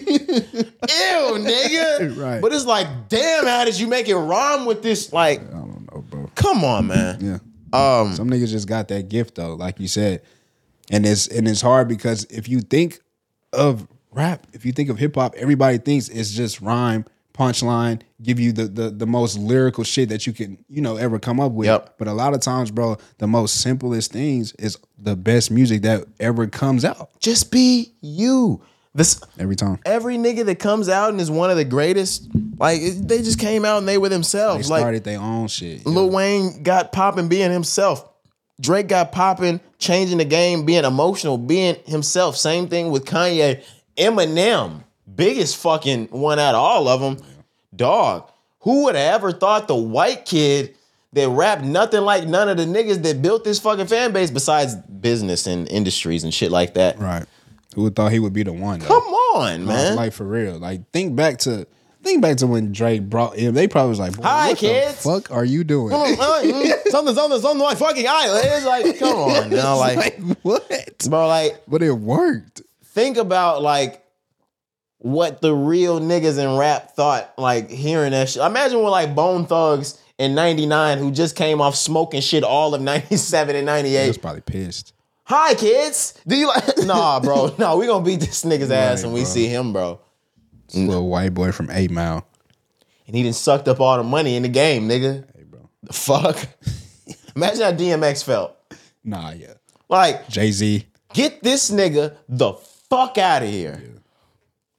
nigga. 1.40 2.18
Right. 2.18 2.42
But 2.42 2.54
it's 2.54 2.66
like, 2.66 2.88
damn, 3.10 3.46
how 3.46 3.66
did 3.66 3.80
you 3.80 3.88
make 3.88 4.08
it 4.08 4.16
rhyme 4.16 4.66
with 4.66 4.82
this? 4.84 5.14
Like, 5.14 5.40
I 5.42 5.44
don't 5.52 5.88
know, 5.94 6.02
bro. 6.10 6.30
come 6.36 6.64
on, 6.64 6.88
man. 6.88 7.20
Yeah. 7.22 7.38
Um, 7.74 8.14
Some 8.14 8.30
niggas 8.30 8.50
just 8.50 8.68
got 8.68 8.88
that 8.90 9.10
gift 9.10 9.36
though, 9.36 9.56
like 9.56 9.80
you 9.80 9.88
said. 9.88 10.22
And 10.92 11.06
it's 11.06 11.28
and 11.28 11.48
it's 11.48 11.62
hard 11.62 11.88
because 11.88 12.26
if 12.26 12.48
you 12.48 12.62
think 12.62 13.00
of 13.52 13.88
rap, 14.14 14.48
if 14.54 14.66
you 14.66 14.72
think 14.72 14.90
of 14.90 14.98
hip 14.98 15.16
hop, 15.16 15.36
everybody 15.36 15.78
thinks 15.78 16.10
it's 16.10 16.32
just 16.32 16.62
rhyme, 16.62 17.06
punchline, 17.34 18.02
give 18.22 18.40
you 18.40 18.52
the, 18.52 18.66
the 18.66 18.90
the 18.90 19.06
most 19.08 19.38
lyrical 19.38 19.84
shit 19.84 20.10
that 20.10 20.28
you 20.28 20.34
can, 20.34 20.64
you 20.70 20.82
know, 20.82 20.98
ever 20.98 21.20
come 21.20 21.40
up 21.40 21.52
with. 21.52 21.68
Yep. 21.68 21.96
But 21.98 22.08
a 22.08 22.14
lot 22.14 22.34
of 22.34 22.42
times, 22.42 22.72
bro, 22.72 22.98
the 23.18 23.28
most 23.28 23.62
simplest 23.62 24.12
things 24.12 24.54
is 24.54 24.78
the 24.98 25.16
best 25.16 25.52
music 25.52 25.82
that 25.84 26.06
ever 26.20 26.48
comes 26.48 26.86
out. 26.86 27.10
just 27.20 27.52
be 27.52 27.94
you. 28.02 28.62
This 28.96 29.20
Every 29.40 29.56
time. 29.56 29.80
every 29.88 30.18
nigga 30.18 30.46
that 30.46 30.60
comes 30.60 30.88
out 30.88 31.10
and 31.10 31.20
is 31.20 31.32
one 31.32 31.50
of 31.50 31.58
the 31.58 31.66
greatest, 31.66 32.28
like 32.60 32.80
it- 32.80 33.08
they 33.08 33.24
just 33.24 33.40
came 33.40 33.66
out 33.66 33.80
and 33.80 33.88
they 33.88 33.98
were 33.98 34.08
They 34.08 34.16
themselves. 34.16 34.70
like 34.70 34.82
started 34.82 35.04
their 35.04 35.20
own 35.20 35.48
shit. 35.48 35.84
Lil 35.88 36.12
Wayne 36.12 36.62
got 36.62 36.92
popping 36.92 37.28
being 37.28 37.50
himself. 37.52 38.08
Drake 38.62 38.88
got 38.88 39.12
popping, 39.12 39.60
changing 39.80 40.20
the 40.20 40.26
game, 40.26 40.64
being 40.64 40.86
emotional, 40.86 41.40
being 41.40 41.76
himself. 41.86 42.38
Same 42.38 42.68
thing 42.68 42.92
with 42.92 43.04
Kanye. 43.06 43.64
Eminem, 43.98 44.84
biggest 45.14 45.58
fucking 45.58 46.08
one 46.08 46.40
out 46.40 46.56
of 46.56 46.62
all 46.62 46.88
of 46.88 47.02
them. 47.02 47.26
Dog, 47.76 48.30
who 48.60 48.86
would 48.86 48.96
have 48.96 49.16
ever 49.16 49.32
thought 49.32 49.68
the 49.68 49.76
white 49.76 50.26
kid 50.26 50.76
that 51.14 51.30
rapped 51.30 51.64
nothing 51.64 52.02
like 52.02 52.28
none 52.28 52.50
of 52.50 52.58
the 52.58 52.66
niggas 52.66 53.02
that 53.04 53.22
built 53.22 53.44
this 53.44 53.60
fucking 53.60 53.88
fan 53.88 54.14
base 54.14 54.32
besides 54.32 54.76
business 54.76 55.48
and 55.48 55.68
industries 55.70 56.24
and 56.24 56.34
shit 56.34 56.52
like 56.52 56.76
that? 56.76 57.00
Right. 57.00 57.26
Who 57.76 57.84
would 57.84 57.96
thought 57.96 58.12
he 58.12 58.20
would 58.20 58.34
be 58.34 58.44
the 58.44 58.54
one 58.54 58.80
though? 58.80 58.88
Come 58.88 59.04
on, 59.04 59.66
man. 59.66 59.96
Like 59.96 60.14
for 60.14 60.26
real. 60.26 60.60
Like 60.60 60.90
think 60.92 61.16
back 61.16 61.40
to 61.40 61.68
think 62.04 62.22
back 62.22 62.38
to 62.38 62.48
when 62.48 62.72
Drake 62.72 63.10
brought 63.10 63.36
him. 63.38 63.56
They 63.56 63.68
probably 63.68 63.90
was 63.90 64.00
like, 64.00 64.16
"Boy, 64.16 64.24
Hi, 64.24 64.50
what 64.50 64.58
kids." 64.58 65.04
the 65.04 65.10
fuck 65.10 65.32
are 65.32 65.46
you 65.46 65.64
doing? 65.64 65.92
something, 66.90 67.16
something, 67.16 67.40
something 67.42 67.60
like 67.60 67.78
fucking 67.78 68.06
island. 68.08 68.46
It's 68.46 68.66
like, 68.66 69.00
come 69.00 69.18
on, 69.18 69.50
now, 69.50 69.78
like, 69.78 69.98
like 69.98 70.20
what? 70.44 71.06
bro, 71.10 71.28
like, 71.28 71.64
But 71.68 71.82
it 71.82 71.92
worked. 71.92 72.62
Think 72.94 73.18
about 73.18 73.62
like 73.62 74.04
what 75.00 75.42
the 75.42 75.54
real 75.54 76.00
niggas 76.00 76.38
in 76.38 76.58
rap 76.58 76.96
thought, 76.96 77.34
like 77.38 77.70
hearing 77.70 78.12
that 78.12 78.30
shit. 78.30 78.42
Imagine 78.42 78.82
when 78.82 78.92
like 78.92 79.14
Bone 79.16 79.46
Thugs 79.46 80.00
in 80.18 80.34
99 80.36 81.00
who 81.00 81.12
just 81.12 81.36
came 81.36 81.60
off 81.60 81.76
smoking 81.76 82.22
shit 82.22 82.44
all 82.44 82.74
of 82.74 82.82
97 82.82 83.56
and 83.56 83.66
98. 83.66 84.02
He 84.04 84.08
was 84.08 84.18
98. 84.18 84.22
probably 84.22 84.42
pissed. 84.42 84.94
Hi 85.26 85.56
kids. 85.56 86.14
Do 86.28 86.36
you 86.36 86.48
like 86.48 86.64
nah 86.86 87.20
bro. 87.20 87.54
No, 87.60 87.78
we 87.78 87.88
gonna 87.88 88.04
beat 88.06 88.20
this 88.20 88.44
nigga's 88.44 88.72
ass 88.72 89.00
Right, 89.00 89.06
when 89.08 89.14
we 89.14 89.22
bro. 89.22 89.30
see 89.30 89.48
him, 89.48 89.74
bro. 89.74 90.00
This 90.68 90.76
little 90.76 91.10
white 91.10 91.34
boy 91.34 91.52
from 91.52 91.70
Eight 91.72 91.92
Mile. 91.92 92.26
And 93.08 93.16
he 93.16 93.24
done 93.24 93.34
sucked 93.34 93.68
up 93.68 93.80
all 93.82 93.98
the 93.98 94.04
money 94.04 94.36
in 94.38 94.44
the 94.44 94.50
game, 94.50 94.88
nigga. 94.88 95.26
Hey, 95.36 95.44
bro. 95.44 95.70
The 95.84 95.94
fuck? 95.94 96.48
Imagine 97.36 97.62
how 97.62 97.72
DMX 97.74 98.24
felt. 98.24 98.56
Nah, 99.04 99.32
yeah. 99.32 99.54
Like, 99.90 100.30
Jay 100.30 100.52
Z. 100.52 100.86
get 101.14 101.44
this 101.44 101.70
nigga 101.70 102.16
the 102.30 102.54
fuck 102.94 103.18
out 103.18 103.44
of 103.44 103.50
here. 103.50 103.82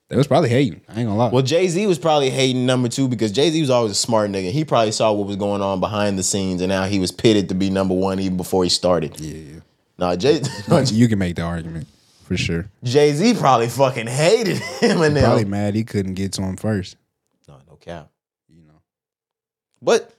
They 0.08 0.16
was 0.16 0.26
probably 0.26 0.50
hating. 0.50 0.82
I 0.88 1.00
ain't 1.00 1.08
gonna 1.08 1.16
lie. 1.16 1.30
Well, 1.30 1.42
Jay 1.42 1.66
Z 1.66 1.86
was 1.86 1.98
probably 1.98 2.30
hating 2.30 2.66
number 2.66 2.88
two 2.88 3.08
because 3.08 3.32
Jay 3.32 3.50
Z 3.50 3.60
was 3.60 3.70
always 3.70 3.92
a 3.92 3.96
smart 3.96 4.30
nigga. 4.30 4.50
He 4.50 4.64
probably 4.64 4.92
saw 4.92 5.12
what 5.12 5.26
was 5.26 5.36
going 5.36 5.62
on 5.62 5.80
behind 5.80 6.18
the 6.18 6.22
scenes, 6.22 6.60
and 6.60 6.68
now 6.68 6.84
he 6.84 6.98
was 6.98 7.10
pitted 7.10 7.48
to 7.48 7.54
be 7.54 7.70
number 7.70 7.94
one 7.94 8.20
even 8.20 8.36
before 8.36 8.62
he 8.64 8.70
started. 8.70 9.18
yeah, 9.18 9.60
No, 9.98 10.14
Jay 10.14 10.42
yeah. 10.68 10.82
you 10.82 11.08
can 11.08 11.18
make 11.18 11.36
the 11.36 11.42
argument 11.42 11.88
for 12.24 12.36
sure. 12.36 12.68
Jay 12.84 13.12
Z 13.12 13.34
probably 13.34 13.68
fucking 13.68 14.06
hated 14.06 14.58
him 14.58 15.00
and. 15.00 15.16
Probably 15.16 15.46
mad 15.46 15.74
he 15.74 15.84
couldn't 15.84 16.14
get 16.14 16.32
to 16.34 16.42
him 16.42 16.56
first. 16.56 16.96
No, 17.48 17.56
no 17.68 17.76
cap. 17.76 18.10
You 18.48 18.62
know. 18.62 18.82
But 19.80 20.14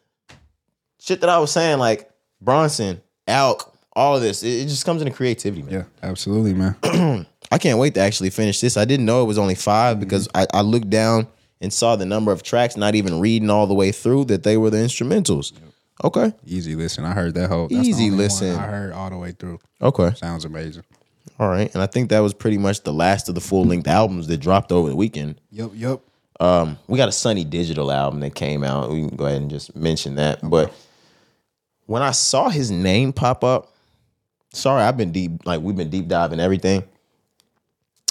shit 0.99 1.21
that 1.21 1.29
I 1.29 1.37
was 1.37 1.51
saying, 1.51 1.77
like 1.77 2.09
Bronson, 2.41 3.01
Alk, 3.27 3.71
all 3.95 4.15
of 4.15 4.21
this, 4.23 4.41
it, 4.43 4.63
it 4.63 4.65
just 4.67 4.83
comes 4.83 5.01
into 5.01 5.13
creativity, 5.13 5.61
man. 5.61 5.71
Yeah, 5.71 5.83
absolutely, 6.03 6.53
man. 6.53 6.75
I 7.55 7.57
can't 7.57 7.79
wait 7.79 7.93
to 7.93 8.01
actually 8.01 8.31
finish 8.31 8.59
this. 8.59 8.75
I 8.75 8.83
didn't 8.83 9.05
know 9.05 9.21
it 9.21 9.27
was 9.27 9.37
only 9.37 9.55
five 9.55 9.97
because 9.97 10.27
I, 10.35 10.45
I 10.53 10.59
looked 10.59 10.89
down 10.89 11.25
and 11.61 11.71
saw 11.71 11.95
the 11.95 12.05
number 12.05 12.33
of 12.33 12.43
tracks, 12.43 12.75
not 12.75 12.95
even 12.95 13.21
reading 13.21 13.49
all 13.49 13.65
the 13.65 13.73
way 13.73 13.93
through 13.93 14.25
that 14.25 14.43
they 14.43 14.57
were 14.57 14.69
the 14.69 14.79
instrumentals. 14.79 15.53
Okay. 16.03 16.33
Easy 16.45 16.75
listen. 16.75 17.05
I 17.05 17.13
heard 17.13 17.33
that 17.35 17.49
whole 17.49 17.71
Easy 17.71 18.11
listen. 18.11 18.57
I 18.57 18.67
heard 18.67 18.91
all 18.91 19.09
the 19.09 19.17
way 19.17 19.31
through. 19.31 19.59
Okay. 19.81 20.13
Sounds 20.15 20.43
amazing. 20.43 20.83
All 21.39 21.47
right. 21.47 21.73
And 21.73 21.81
I 21.81 21.85
think 21.85 22.09
that 22.09 22.19
was 22.19 22.33
pretty 22.33 22.57
much 22.57 22.81
the 22.81 22.91
last 22.91 23.29
of 23.29 23.35
the 23.35 23.41
full 23.41 23.63
length 23.63 23.87
albums 23.87 24.27
that 24.27 24.39
dropped 24.39 24.73
over 24.73 24.89
the 24.89 24.95
weekend. 24.97 25.39
Yep, 25.51 25.71
yep. 25.75 26.01
Um, 26.41 26.77
we 26.89 26.97
got 26.97 27.07
a 27.07 27.13
Sonny 27.13 27.45
Digital 27.45 27.89
album 27.89 28.19
that 28.19 28.35
came 28.35 28.65
out. 28.65 28.89
We 28.89 29.07
can 29.07 29.15
go 29.15 29.27
ahead 29.27 29.39
and 29.39 29.49
just 29.49 29.73
mention 29.77 30.15
that. 30.15 30.39
But 30.43 30.73
when 31.85 32.01
I 32.01 32.11
saw 32.11 32.49
his 32.49 32.69
name 32.69 33.13
pop 33.13 33.45
up, 33.45 33.73
sorry, 34.51 34.83
I've 34.83 34.97
been 34.97 35.13
deep, 35.13 35.45
like 35.45 35.61
we've 35.61 35.77
been 35.77 35.89
deep 35.89 36.09
diving 36.09 36.41
everything. 36.41 36.83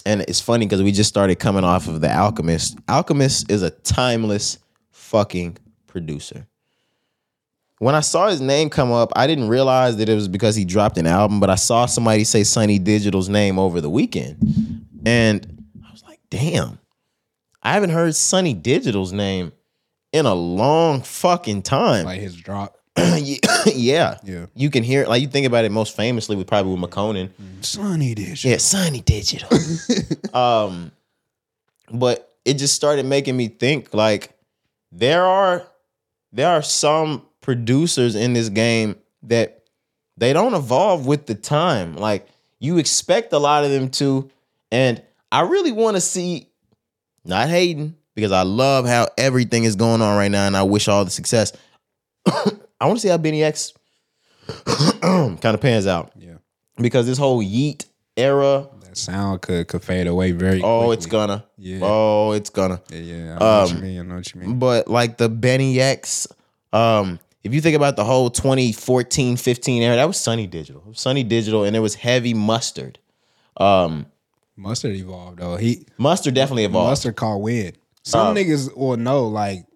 And 0.07 0.21
it's 0.23 0.41
funny 0.41 0.67
because 0.67 0.83
we 0.83 0.93
just 0.93 1.09
started 1.09 1.37
coming 1.37 1.65
off 1.65 1.89
of 1.89 2.01
the 2.01 2.15
Alchemist. 2.15 2.79
Alchemist 2.89 3.51
is 3.51 3.63
a 3.63 3.71
timeless 3.71 4.59
fucking 4.91 5.57
producer. 5.87 6.47
When 7.79 7.95
I 7.95 8.01
saw 8.01 8.29
his 8.29 8.41
name 8.41 8.71
come 8.71 8.93
up, 8.93 9.13
I 9.17 9.27
didn't 9.27 9.49
realize 9.49 9.97
that 9.97 10.09
it 10.09 10.15
was 10.15 10.29
because 10.29 10.57
he 10.57 10.65
dropped 10.65 10.97
an 10.99 11.07
album, 11.07 11.41
but 11.41 11.51
I 11.51 11.55
saw 11.55 11.87
somebody 11.87 12.25
say 12.25 12.45
Sonny 12.45 12.79
Digital's 12.79 13.29
name 13.29 13.59
over 13.59 13.81
the 13.81 13.91
weekend. 13.91 14.87
And 15.05 15.65
I 15.87 15.91
was 15.91 16.03
like, 16.05 16.21
damn, 16.31 16.79
I 17.63 17.73
haven't 17.73 17.91
heard 17.91 18.15
Sonny 18.15 18.55
Digital's 18.55 19.13
name 19.13 19.53
in 20.13 20.27
a 20.27 20.35
long 20.35 21.03
fucking 21.03 21.63
time. 21.63 22.05
Like 22.05 22.21
his 22.21 22.37
drop. 22.37 22.79
yeah. 23.67 24.19
yeah. 24.23 24.47
You 24.55 24.71
can 24.71 24.83
hear 24.83 25.03
it. 25.03 25.09
Like 25.09 25.21
you 25.21 25.29
think 25.29 25.47
about 25.47 25.65
it 25.65 25.73
most 25.73 25.97
famously 25.97 26.37
with 26.37 26.47
probably 26.47 26.75
with 26.75 26.91
Makonnen. 26.91 27.31
Sonny 27.61 28.15
Dish. 28.15 28.45
Yeah, 28.45 28.59
Sonny 28.59 29.01
Digital. 29.01 29.49
um, 30.35 30.93
but 31.91 32.35
it 32.45 32.55
just 32.55 32.75
started 32.75 33.07
making 33.07 33.37
me 33.37 33.49
think 33.49 33.93
like 33.93 34.39
there 34.93 35.25
are 35.25 35.67
there 36.33 36.51
are 36.51 36.63
some 36.63 37.23
producers 37.41 38.15
in 38.15 38.33
this 38.33 38.49
game 38.49 38.97
that 39.23 39.65
they 40.17 40.33
don't 40.33 40.55
evolve 40.55 41.07
with 41.07 41.27
the 41.27 41.35
time. 41.35 41.97
Like 41.97 42.29
you 42.59 42.79
expect 42.79 43.33
a 43.33 43.39
lot 43.39 43.65
of 43.65 43.71
them 43.71 43.91
to, 43.91 44.31
and 44.71 45.03
I 45.33 45.43
really 45.43 45.73
want 45.73 45.97
to 45.97 46.01
see 46.01 46.49
not 47.25 47.49
hating 47.49 47.97
because 48.15 48.33
I 48.33 48.43
love 48.43 48.87
how 48.87 49.09
everything 49.19 49.65
is 49.65 49.77
going 49.77 50.01
on 50.01 50.17
right 50.17 50.31
now, 50.31 50.47
and 50.47 50.57
I 50.57 50.63
wish 50.63 50.89
all 50.89 51.05
the 51.05 51.11
success. 51.11 51.53
I 52.81 52.87
want 52.87 52.99
to 52.99 53.01
see 53.01 53.09
how 53.09 53.19
Benny 53.19 53.43
X 53.43 53.73
kind 55.03 55.45
of 55.45 55.61
pans 55.61 55.87
out 55.87 56.13
Yeah. 56.17 56.35
because 56.77 57.07
this 57.07 57.19
whole 57.19 57.43
Yeet 57.43 57.87
era 58.17 58.69
That 58.83 58.97
sound 58.97 59.43
could 59.43 59.69
could 59.69 59.83
fade 59.83 60.07
away 60.07 60.33
very 60.33 60.61
Oh, 60.63 60.91
it's 60.91 61.07
gonna. 61.07 61.45
Yeah. 61.59 61.81
Oh, 61.83 62.33
it's 62.33 62.51
gonna. 62.51 62.81
Yeah, 62.91 62.99
yeah. 62.99 63.37
I 63.37 63.39
know 63.39 63.61
what 63.63 63.71
you 63.71 63.77
Um, 63.77 63.83
mean. 63.83 63.99
I 63.99 64.03
know 64.03 64.15
what 64.17 64.35
you 64.35 64.41
mean. 64.41 64.59
But 64.59 64.89
like 64.89 65.17
the 65.17 65.29
Benny 65.29 65.81
X, 65.81 66.27
um, 66.73 67.19
if 67.43 67.53
you 67.55 67.61
think 67.61 67.77
about 67.77 67.97
the 67.97 68.05
whole 68.05 68.31
2014, 68.31 69.37
15 69.37 69.83
era, 69.83 69.97
that 69.97 70.07
was 70.07 70.17
Sonny 70.19 70.47
Digital. 70.47 70.83
It 70.87 70.89
was 70.89 71.01
Sonny 71.01 71.23
Digital, 71.23 71.65
and 71.65 71.75
it 71.77 71.81
was 71.81 71.95
heavy 71.95 72.35
mustard. 72.35 72.99
Um, 73.57 74.07
Mustard 74.57 74.95
evolved 74.95 75.39
though. 75.41 75.57
He 75.57 75.85
mustard 75.99 76.35
definitely 76.35 76.65
evolved. 76.65 76.91
Mustard 76.91 77.17
caught 77.17 77.39
wind. 77.39 77.77
Some 78.05 78.29
Uh, 78.29 78.35
niggas 78.35 78.77
will 78.77 78.97
know 78.97 79.27
like 79.27 79.67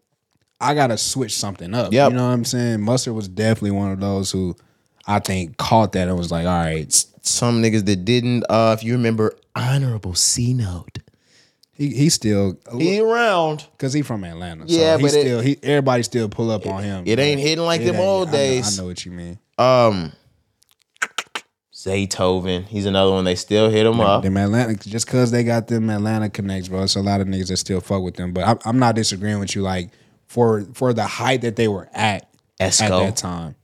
I 0.60 0.74
gotta 0.74 0.98
switch 0.98 1.36
something 1.36 1.72
up. 1.74 1.92
Yep. 1.92 2.10
You 2.10 2.16
know 2.16 2.26
what 2.26 2.32
I'm 2.34 2.44
saying? 2.44 2.80
Mustard 2.80 3.14
was 3.14 3.28
definitely 3.28 3.70
one 3.72 3.92
of 3.92 4.00
those 4.00 4.30
who 4.32 4.56
I 5.06 5.20
think 5.20 5.56
caught 5.56 5.92
that 5.92 6.08
and 6.08 6.16
was 6.18 6.30
like, 6.32 6.46
all 6.46 6.52
right, 6.64 6.92
Some 7.22 7.62
niggas 7.62 7.84
that 7.86 8.04
didn't. 8.04 8.44
Uh, 8.48 8.74
if 8.76 8.82
you 8.84 8.92
remember, 8.94 9.34
honorable 9.54 10.14
C 10.14 10.52
note. 10.54 10.98
he 11.72 11.90
he 11.94 12.08
still 12.10 12.58
He 12.76 12.98
around. 13.00 13.66
because 13.72 13.92
he 13.92 14.02
from 14.02 14.24
Atlanta. 14.24 14.64
Yeah, 14.66 14.94
so 14.94 14.98
he 14.98 15.02
but 15.04 15.14
it- 15.14 15.20
still 15.20 15.40
he 15.40 15.58
everybody 15.62 16.02
still 16.02 16.28
pull 16.28 16.50
up 16.50 16.66
on 16.66 16.82
him. 16.82 17.04
It 17.06 17.18
ain't 17.18 17.40
hitting 17.40 17.64
like 17.64 17.80
it 17.82 17.92
them 17.92 18.00
old 18.00 18.28
I 18.28 18.32
know- 18.32 18.36
days. 18.38 18.78
I 18.78 18.82
know 18.82 18.88
what 18.88 19.04
you 19.04 19.12
mean. 19.12 19.38
Um, 19.58 20.12
Zaytoven. 21.72 22.64
He's 22.66 22.86
another 22.86 23.12
one. 23.12 23.24
They 23.24 23.34
still 23.36 23.70
hit 23.70 23.86
him 23.86 24.00
up. 24.00 24.22
Them 24.24 24.36
Atlanta, 24.36 24.74
just 24.74 25.06
cause 25.06 25.30
they 25.30 25.44
got 25.44 25.68
them 25.68 25.88
Atlanta 25.90 26.28
connects, 26.28 26.68
bro. 26.68 26.82
It's 26.82 26.96
a 26.96 27.00
lot 27.00 27.20
of 27.20 27.28
niggas 27.28 27.48
that 27.48 27.56
still 27.58 27.80
fuck 27.80 28.02
with 28.02 28.16
them. 28.16 28.32
But 28.32 28.46
I'm, 28.48 28.58
I'm 28.64 28.78
not 28.78 28.94
disagreeing 28.96 29.38
with 29.38 29.54
you. 29.54 29.62
Like 29.62 29.90
for 30.28 30.64
for 30.74 30.92
the 30.92 31.04
height 31.06 31.40
that 31.40 31.56
they 31.56 31.66
were 31.68 31.88
at 31.92 32.28
at 32.60 32.72
that 32.78 33.16
time, 33.16 33.56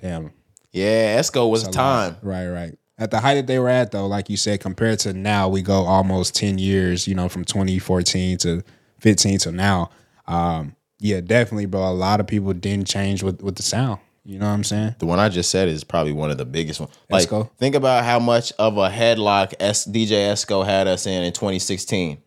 damn, 0.00 0.32
Yeah, 0.72 1.18
Esco 1.18 1.50
was 1.50 1.66
a 1.66 1.70
time. 1.72 2.12
lot. 2.12 2.18
Right, 2.24 2.46
right. 2.48 2.78
At 2.98 3.10
the 3.10 3.18
height 3.20 3.34
that 3.36 3.46
they 3.46 3.58
were 3.58 3.68
at, 3.70 3.90
though, 3.92 4.06
like 4.06 4.28
you 4.30 4.36
said, 4.36 4.60
compared 4.60 4.98
to 5.00 5.12
now, 5.14 5.48
we 5.48 5.62
go 5.62 5.84
almost 5.84 6.34
ten 6.36 6.58
years. 6.58 7.08
You 7.08 7.14
know, 7.14 7.28
from 7.28 7.44
2014 7.44 8.38
to 8.38 8.62
15 9.00 9.38
to 9.38 9.52
now. 9.52 9.90
Um, 10.28 10.76
yeah, 10.98 11.20
definitely, 11.22 11.64
bro. 11.66 11.88
A 11.88 11.90
lot 11.94 12.20
of 12.20 12.26
people 12.26 12.52
didn't 12.52 12.86
change 12.86 13.22
with 13.22 13.42
with 13.42 13.56
the 13.56 13.62
sound. 13.62 14.00
You 14.22 14.38
know 14.38 14.46
what 14.46 14.52
I'm 14.52 14.64
saying? 14.64 14.96
The 14.98 15.06
one 15.06 15.18
I 15.18 15.30
just 15.30 15.50
said 15.50 15.68
is 15.68 15.82
probably 15.82 16.12
one 16.12 16.30
of 16.30 16.36
the 16.36 16.44
biggest 16.44 16.78
ones. 16.78 16.92
Like, 17.08 17.26
Esco? 17.26 17.50
think 17.56 17.74
about 17.74 18.04
how 18.04 18.18
much 18.18 18.52
of 18.58 18.76
a 18.76 18.90
headlock 18.90 19.54
S- 19.58 19.86
DJ 19.86 20.30
Esco 20.30 20.62
had 20.64 20.86
us 20.86 21.06
in 21.06 21.22
in 21.24 21.32
2016. 21.32 22.18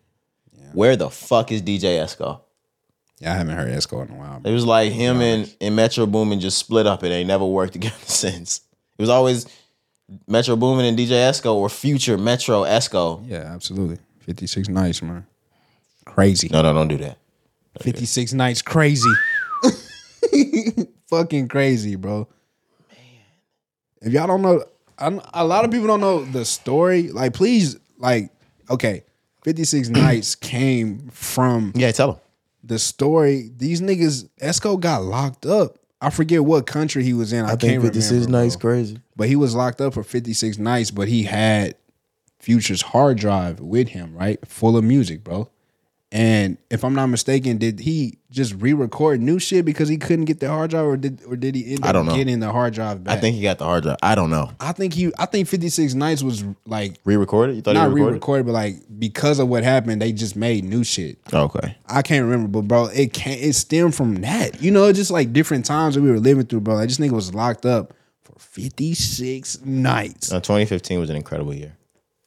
Where 0.72 0.96
the 0.96 1.08
fuck 1.08 1.52
is 1.52 1.62
DJ 1.62 1.98
Esco? 2.02 2.40
Yeah, 3.20 3.32
I 3.32 3.36
haven't 3.36 3.56
heard 3.56 3.68
Esco 3.68 4.04
in 4.06 4.12
a 4.12 4.18
while. 4.18 4.40
It 4.44 4.52
was 4.52 4.64
like 4.66 4.92
him 4.92 5.20
and, 5.20 5.54
and 5.60 5.76
Metro 5.76 6.04
Boomin 6.06 6.40
just 6.40 6.58
split 6.58 6.86
up 6.86 7.02
and 7.02 7.12
they 7.12 7.24
never 7.24 7.44
worked 7.46 7.72
together 7.74 7.94
since. 8.04 8.60
It 8.98 9.02
was 9.02 9.10
always 9.10 9.46
Metro 10.26 10.56
Boomin 10.56 10.84
and 10.84 10.98
DJ 10.98 11.10
Esco 11.10 11.54
or 11.54 11.68
future 11.68 12.18
Metro 12.18 12.62
Esco. 12.62 13.24
Yeah, 13.26 13.52
absolutely. 13.54 13.98
56 14.20 14.68
nights, 14.68 15.02
man. 15.02 15.26
Crazy. 16.04 16.48
No, 16.50 16.62
no, 16.62 16.72
don't 16.72 16.88
do 16.88 16.96
that. 16.98 17.18
56 17.80 18.32
nights 18.34 18.62
crazy. 18.62 19.10
Fucking 21.08 21.48
crazy, 21.48 21.96
bro. 21.96 22.28
Man. 22.90 22.98
If 24.02 24.12
y'all 24.12 24.26
don't 24.26 24.42
know, 24.42 24.64
a 24.98 25.44
lot 25.44 25.64
of 25.64 25.70
people 25.70 25.86
don't 25.86 26.00
know 26.00 26.24
the 26.24 26.44
story. 26.44 27.10
Like, 27.10 27.34
please, 27.34 27.76
like, 27.98 28.30
okay, 28.70 29.04
56 29.44 29.88
nights 29.90 30.34
came 30.34 31.08
from 31.10 31.72
Yeah, 31.74 31.90
tell 31.92 32.12
him. 32.12 32.20
The 32.64 32.78
story. 32.78 33.50
These 33.56 33.80
niggas, 33.80 34.28
Esco 34.40 34.78
got 34.78 35.02
locked 35.02 35.46
up. 35.46 35.78
I 36.00 36.10
forget 36.10 36.44
what 36.44 36.66
country 36.66 37.02
he 37.02 37.14
was 37.14 37.32
in. 37.32 37.44
I, 37.44 37.50
can't 37.50 37.62
remember. 37.62 37.90
bro. 38.56 38.60
crazy. 38.60 38.98
But 39.16 39.28
he 39.28 39.36
was 39.36 39.54
locked 39.54 39.80
up 39.80 39.94
for 39.94 40.02
56 40.02 40.58
nights, 40.58 40.90
but 40.90 41.08
he 41.08 41.22
had 41.22 41.76
Future's 42.38 42.82
hard 42.82 43.16
drive 43.16 43.60
with 43.60 43.88
him, 43.88 44.14
right? 44.14 44.46
Full 44.46 44.76
of 44.76 44.84
music, 44.84 45.24
bro. 45.24 45.48
And 46.14 46.58
if 46.70 46.84
I'm 46.84 46.94
not 46.94 47.08
mistaken, 47.08 47.58
did 47.58 47.80
he 47.80 48.18
just 48.30 48.54
re-record 48.54 49.20
new 49.20 49.40
shit 49.40 49.64
because 49.64 49.88
he 49.88 49.96
couldn't 49.96 50.26
get 50.26 50.38
the 50.38 50.48
hard 50.48 50.70
drive, 50.70 50.86
or 50.86 50.96
did 50.96 51.20
or 51.26 51.34
did 51.34 51.56
he 51.56 51.72
end 51.72 51.84
I 51.84 51.90
don't 51.90 52.06
know. 52.06 52.14
getting 52.14 52.38
the 52.38 52.52
hard 52.52 52.72
drive 52.72 53.02
back? 53.02 53.18
I 53.18 53.20
think 53.20 53.34
he 53.34 53.42
got 53.42 53.58
the 53.58 53.64
hard 53.64 53.82
drive. 53.82 53.96
I 54.00 54.14
don't 54.14 54.30
know. 54.30 54.52
I 54.60 54.70
think 54.70 54.94
he 54.94 55.10
I 55.18 55.26
think 55.26 55.48
56 55.48 55.94
nights 55.94 56.22
was 56.22 56.44
like 56.66 57.00
Re-recorded? 57.04 57.56
You 57.56 57.62
thought 57.62 57.74
not 57.74 57.88
he 57.88 57.94
re-recorded? 57.94 58.12
re-recorded, 58.12 58.46
but 58.46 58.52
like 58.52 58.76
because 58.96 59.40
of 59.40 59.48
what 59.48 59.64
happened, 59.64 60.00
they 60.00 60.12
just 60.12 60.36
made 60.36 60.62
new 60.62 60.84
shit. 60.84 61.18
Okay. 61.32 61.76
I 61.88 62.02
can't 62.02 62.24
remember, 62.24 62.46
but 62.46 62.68
bro, 62.68 62.86
it 62.86 63.12
can't 63.12 63.40
it 63.40 63.54
stemmed 63.54 63.96
from 63.96 64.14
that. 64.20 64.62
You 64.62 64.70
know, 64.70 64.92
just 64.92 65.10
like 65.10 65.32
different 65.32 65.64
times 65.64 65.96
that 65.96 66.02
we 66.02 66.12
were 66.12 66.20
living 66.20 66.46
through, 66.46 66.60
bro. 66.60 66.76
Like 66.76 66.90
this 66.90 66.98
nigga 66.98 67.10
was 67.10 67.34
locked 67.34 67.66
up 67.66 67.92
for 68.22 68.38
56 68.38 69.62
nights. 69.64 70.32
Uh, 70.32 70.38
2015 70.38 71.00
was 71.00 71.10
an 71.10 71.16
incredible 71.16 71.54
year. 71.54 71.76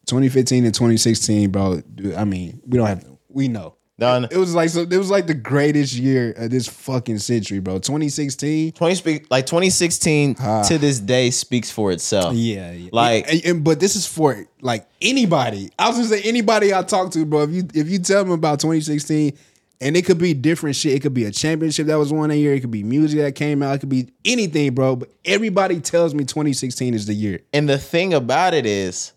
2015 0.08 0.66
and 0.66 0.74
2016, 0.74 1.52
bro. 1.52 1.80
Dude, 1.96 2.16
I 2.16 2.26
mean, 2.26 2.62
we 2.68 2.78
don't 2.78 2.88
have 2.88 3.06
we 3.30 3.48
know. 3.48 3.76
No, 4.00 4.20
no. 4.20 4.28
It 4.30 4.38
was 4.38 4.54
like 4.54 4.70
so 4.70 4.82
it 4.82 4.96
was 4.98 5.10
like 5.10 5.26
the 5.26 5.34
greatest 5.34 5.94
year 5.96 6.32
of 6.38 6.52
this 6.52 6.68
fucking 6.68 7.18
century, 7.18 7.58
bro. 7.60 7.80
2016. 7.80 8.74
20 8.74 8.96
speak 8.96 9.26
like 9.32 9.48
2016 9.48 10.36
to 10.36 10.78
this 10.78 11.00
day 11.00 11.32
speaks 11.32 11.72
for 11.72 11.92
itself. 11.92 12.36
Yeah, 12.36 12.72
yeah. 12.74 12.90
Like- 12.94 13.26
And- 13.32 13.46
and- 13.46 13.64
but 13.64 13.80
this 13.80 13.96
is 13.96 14.06
for 14.06 14.46
like 14.62 14.86
anybody. 15.02 15.72
I 15.80 15.88
was 15.88 15.98
gonna 15.98 16.10
say 16.10 16.22
anybody 16.30 16.74
I 16.76 16.84
talk 16.84 17.12
to, 17.14 17.26
bro. 17.26 17.42
If 17.44 17.50
you 17.52 17.68
if 17.74 17.90
you 17.90 17.98
tell 18.00 18.24
them 18.24 18.34
about 18.34 18.60
2016, 18.60 19.34
and 19.82 19.96
it 19.98 20.06
could 20.06 20.18
be 20.20 20.34
different 20.36 20.76
shit. 20.76 20.94
It 20.94 21.02
could 21.02 21.14
be 21.14 21.26
a 21.26 21.32
championship 21.32 21.88
that 21.88 21.96
was 21.98 22.12
won 22.14 22.30
that 22.30 22.38
year. 22.38 22.54
It 22.54 22.62
could 22.62 22.72
be 22.72 22.84
music 22.84 23.20
that 23.20 23.34
came 23.36 23.62
out. 23.64 23.76
It 23.76 23.80
could 23.80 23.90
be 23.90 24.10
anything, 24.26 24.74
bro. 24.76 24.96
But 24.96 25.10
everybody 25.26 25.80
tells 25.80 26.14
me 26.16 26.24
2016 26.24 26.94
is 26.96 27.06
the 27.08 27.14
year. 27.14 27.42
And 27.54 27.68
the 27.70 27.78
thing 27.78 28.14
about 28.14 28.54
it 28.56 28.66
is, 28.68 29.12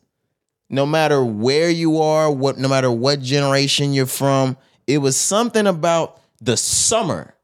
no 0.71 0.85
matter 0.87 1.25
where 1.25 1.69
you 1.71 2.01
are, 2.01 2.31
what 2.31 2.57
no 2.59 2.69
matter 2.69 2.91
what 2.91 3.21
generation 3.23 3.93
you're 3.95 4.05
from, 4.07 4.57
it 4.87 4.99
was 4.99 5.17
something 5.19 5.67
about 5.67 6.21
the 6.41 6.57
summer 6.57 7.35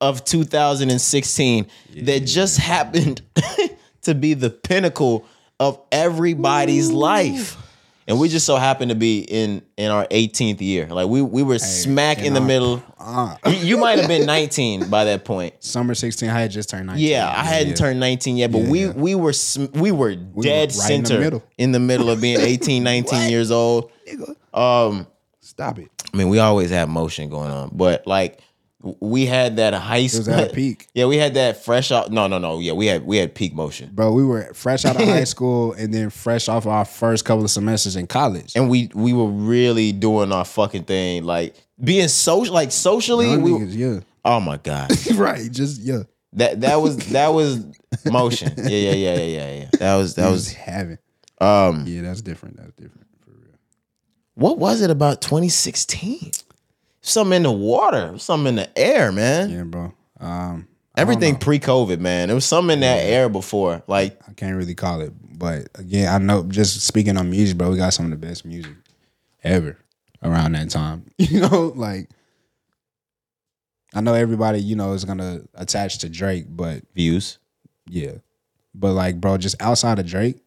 of 0.00 0.24
2016 0.24 1.66
that 2.02 2.20
just 2.20 2.58
happened 2.58 3.22
to 4.02 4.14
be 4.14 4.34
the 4.34 4.50
pinnacle 4.50 5.26
of 5.58 5.78
everybody's 5.92 6.90
life. 6.90 7.56
And 8.08 8.18
we 8.18 8.28
just 8.28 8.44
so 8.44 8.56
happened 8.56 8.88
to 8.88 8.96
be 8.96 9.20
in 9.20 9.62
in 9.76 9.90
our 9.92 10.04
18th 10.06 10.60
year. 10.62 10.86
Like 10.88 11.06
we 11.08 11.22
we 11.22 11.44
were 11.44 11.60
smack 11.60 12.18
in 12.18 12.34
the 12.34 12.40
our- 12.40 12.46
middle. 12.46 12.82
Ah. 12.98 13.38
You, 13.46 13.52
you 13.52 13.76
might 13.76 13.98
have 14.00 14.08
been 14.08 14.26
19 14.26 14.90
by 14.90 15.04
that 15.04 15.24
point. 15.24 15.54
Summer 15.62 15.94
16, 15.94 16.28
I 16.28 16.40
had 16.40 16.50
just 16.50 16.70
turned 16.70 16.86
19. 16.86 17.06
Yeah, 17.06 17.28
I 17.28 17.44
hadn't 17.44 17.68
yeah. 17.68 17.74
turned 17.76 18.00
19 18.00 18.36
yet, 18.38 18.50
but 18.50 18.62
Yeah, 18.62 18.70
we 18.70 18.84
yeah. 18.86 18.92
we 18.92 19.14
were 19.14 19.32
sm- 19.32 19.66
we 19.74 19.92
were 19.92 20.16
dead 20.16 20.34
right 20.40 20.90
in 20.90 21.02
the 21.02 21.06
center 21.08 21.20
middle. 21.20 21.42
in 21.56 21.70
the 21.72 21.78
middle 21.78 22.10
of 22.10 22.20
being 22.20 22.40
18, 22.40 22.82
19 22.82 23.30
years 23.30 23.50
old. 23.52 23.92
Um, 24.52 25.06
Stop 25.60 25.78
it. 25.78 25.90
I 26.12 26.16
mean, 26.16 26.30
we 26.30 26.38
always 26.38 26.70
had 26.70 26.88
motion 26.88 27.28
going 27.28 27.50
on, 27.50 27.68
but 27.74 28.06
like 28.06 28.40
we 28.82 29.26
had 29.26 29.56
that 29.56 29.74
high 29.74 30.06
school. 30.06 30.20
It 30.22 30.28
was 30.28 30.28
at 30.28 30.50
a 30.52 30.54
peak. 30.54 30.88
Yeah, 30.94 31.04
we 31.04 31.18
had 31.18 31.34
that 31.34 31.62
fresh 31.62 31.92
out. 31.92 32.10
No, 32.10 32.28
no, 32.28 32.38
no. 32.38 32.60
Yeah, 32.60 32.72
we 32.72 32.86
had 32.86 33.04
we 33.04 33.18
had 33.18 33.34
peak 33.34 33.52
motion, 33.54 33.90
Bro, 33.92 34.12
we 34.14 34.24
were 34.24 34.54
fresh 34.54 34.86
out 34.86 34.96
of 34.96 35.06
high 35.06 35.24
school 35.34 35.74
and 35.74 35.92
then 35.92 36.08
fresh 36.08 36.48
off 36.48 36.64
our 36.64 36.86
first 36.86 37.26
couple 37.26 37.44
of 37.44 37.50
semesters 37.50 37.94
in 37.94 38.06
college. 38.06 38.56
and 38.56 38.70
we 38.70 38.90
we 38.94 39.12
were 39.12 39.26
really 39.26 39.92
doing 39.92 40.32
our 40.32 40.46
fucking 40.46 40.84
thing, 40.84 41.24
like 41.24 41.54
being 41.78 42.08
social, 42.08 42.54
like 42.54 42.72
socially. 42.72 43.36
We, 43.36 43.50
niggas, 43.50 44.02
oh 44.24 44.40
my 44.40 44.56
god, 44.56 44.92
yeah. 45.04 45.12
right. 45.16 45.52
Just 45.52 45.82
yeah. 45.82 46.04
that 46.32 46.62
that 46.62 46.76
was 46.76 46.96
that 47.10 47.34
was 47.34 47.66
motion. 48.06 48.54
Yeah, 48.56 48.68
yeah, 48.68 48.92
yeah, 48.92 49.14
yeah, 49.14 49.24
yeah, 49.24 49.52
yeah. 49.52 49.68
That 49.78 49.96
was 49.96 50.14
that 50.14 50.30
was 50.30 50.46
was 50.46 50.52
having. 50.54 50.96
um. 51.38 51.84
Yeah, 51.86 52.00
that's 52.00 52.22
different. 52.22 52.56
That's 52.56 52.72
different. 52.72 53.09
What 54.40 54.58
was 54.58 54.80
it 54.80 54.90
about 54.90 55.20
2016? 55.20 56.32
Something 57.02 57.36
in 57.36 57.42
the 57.42 57.52
water, 57.52 58.16
something 58.18 58.48
in 58.48 58.56
the 58.56 58.78
air, 58.78 59.12
man. 59.12 59.50
Yeah, 59.50 59.62
bro. 59.64 59.92
Um, 60.18 60.66
Everything 60.96 61.36
pre-COVID, 61.36 61.98
man. 62.00 62.28
There 62.28 62.34
was 62.34 62.44
something 62.44 62.74
in 62.74 62.80
that 62.80 63.04
air 63.04 63.28
before. 63.28 63.82
Like 63.86 64.18
I 64.28 64.32
can't 64.32 64.56
really 64.56 64.74
call 64.74 65.00
it, 65.02 65.12
but 65.38 65.68
again, 65.74 66.12
I 66.12 66.18
know. 66.18 66.42
Just 66.44 66.80
speaking 66.82 67.16
on 67.16 67.30
music, 67.30 67.56
bro, 67.58 67.70
we 67.70 67.76
got 67.76 67.92
some 67.94 68.06
of 68.06 68.10
the 68.10 68.16
best 68.26 68.44
music 68.44 68.72
ever 69.44 69.78
around 70.22 70.52
that 70.52 70.70
time. 70.70 71.04
You 71.18 71.40
know, 71.40 71.72
like 71.76 72.10
I 73.94 74.00
know 74.00 74.14
everybody, 74.14 74.60
you 74.60 74.74
know, 74.76 74.92
is 74.92 75.04
gonna 75.04 75.42
attach 75.54 75.98
to 75.98 76.08
Drake, 76.08 76.46
but 76.48 76.82
views. 76.94 77.38
yeah, 77.88 78.14
but 78.74 78.92
like, 78.92 79.20
bro, 79.20 79.36
just 79.38 79.60
outside 79.60 79.98
of 79.98 80.06
Drake, 80.06 80.42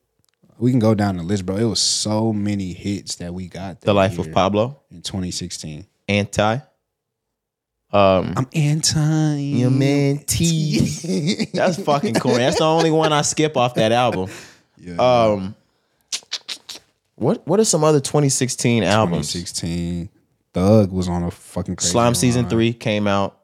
we 0.57 0.71
can 0.71 0.79
go 0.79 0.93
down 0.95 1.17
the 1.17 1.23
list, 1.23 1.45
bro. 1.45 1.55
It 1.57 1.63
was 1.65 1.79
so 1.79 2.31
many 2.33 2.73
hits 2.73 3.15
that 3.15 3.33
we 3.33 3.47
got. 3.47 3.81
The 3.81 3.87
that 3.87 3.93
Life 3.93 4.19
of 4.19 4.31
Pablo, 4.31 4.79
in 4.91 5.01
2016. 5.01 5.85
Anti. 6.07 6.57
Um, 7.91 8.33
I'm 8.35 8.47
anti 8.53 9.35
your 9.39 9.69
man 9.69 10.17
T. 10.25 11.45
That's 11.53 11.81
fucking 11.83 12.15
corny. 12.15 12.39
That's 12.39 12.57
the 12.57 12.63
only 12.65 12.89
one 12.89 13.13
I 13.13 13.21
skip 13.21 13.55
off 13.57 13.75
that 13.75 13.91
album. 13.91 14.29
Yeah, 14.85 14.95
Um, 14.97 15.55
what 17.15 17.47
what 17.47 17.57
are 17.57 17.63
some 17.63 17.85
other 17.85 18.01
2016 18.01 18.83
albums? 18.83 19.31
2016. 19.31 20.09
Thug 20.53 20.91
was 20.91 21.07
on 21.07 21.23
a 21.23 21.31
fucking 21.31 21.77
Slime 21.77 22.15
season 22.15 22.43
run. 22.43 22.49
three 22.49 22.73
came 22.73 23.07
out. 23.07 23.37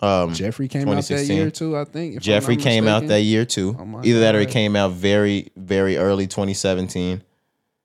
Um, 0.00 0.34
Jeffery 0.34 0.68
came 0.68 0.88
out 0.88 1.04
that 1.04 1.24
year 1.24 1.50
too, 1.50 1.76
I 1.76 1.84
think. 1.84 2.20
Jeffery 2.20 2.56
came 2.56 2.86
out 2.86 3.06
that 3.06 3.22
year 3.22 3.44
too. 3.44 3.76
Oh 3.78 4.00
Either 4.04 4.20
that 4.20 4.34
or 4.34 4.40
it 4.40 4.50
came 4.50 4.76
out 4.76 4.92
very 4.92 5.50
very 5.56 5.96
early 5.96 6.26
2017. 6.26 7.22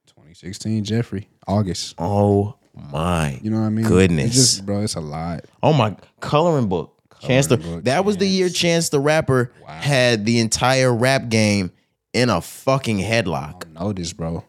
2016 0.07 0.83
Jeffery 0.83 1.29
August. 1.47 1.95
Oh 1.97 2.55
my 2.91 3.39
You 3.41 3.49
know 3.51 3.61
what 3.61 3.67
I 3.67 3.69
mean? 3.69 3.85
Goodness. 3.85 4.25
It's 4.27 4.35
just, 4.35 4.65
bro, 4.65 4.81
it's 4.81 4.95
a 4.95 5.01
lot. 5.01 5.45
Oh 5.63 5.73
my 5.73 5.95
coloring 6.19 6.67
book. 6.67 6.97
Chance 7.21 7.47
the 7.47 7.57
Book, 7.57 7.83
that 7.83 8.03
was 8.03 8.17
the 8.17 8.25
year 8.25 8.49
Chance 8.49 8.89
the 8.89 8.99
Rapper 8.99 9.53
had 9.67 10.25
the 10.25 10.39
entire 10.39 10.93
rap 10.93 11.29
game 11.29 11.71
in 12.13 12.29
a 12.29 12.41
fucking 12.41 12.97
headlock. 12.97 13.71
Notice, 13.71 14.11
bro. 14.11 14.43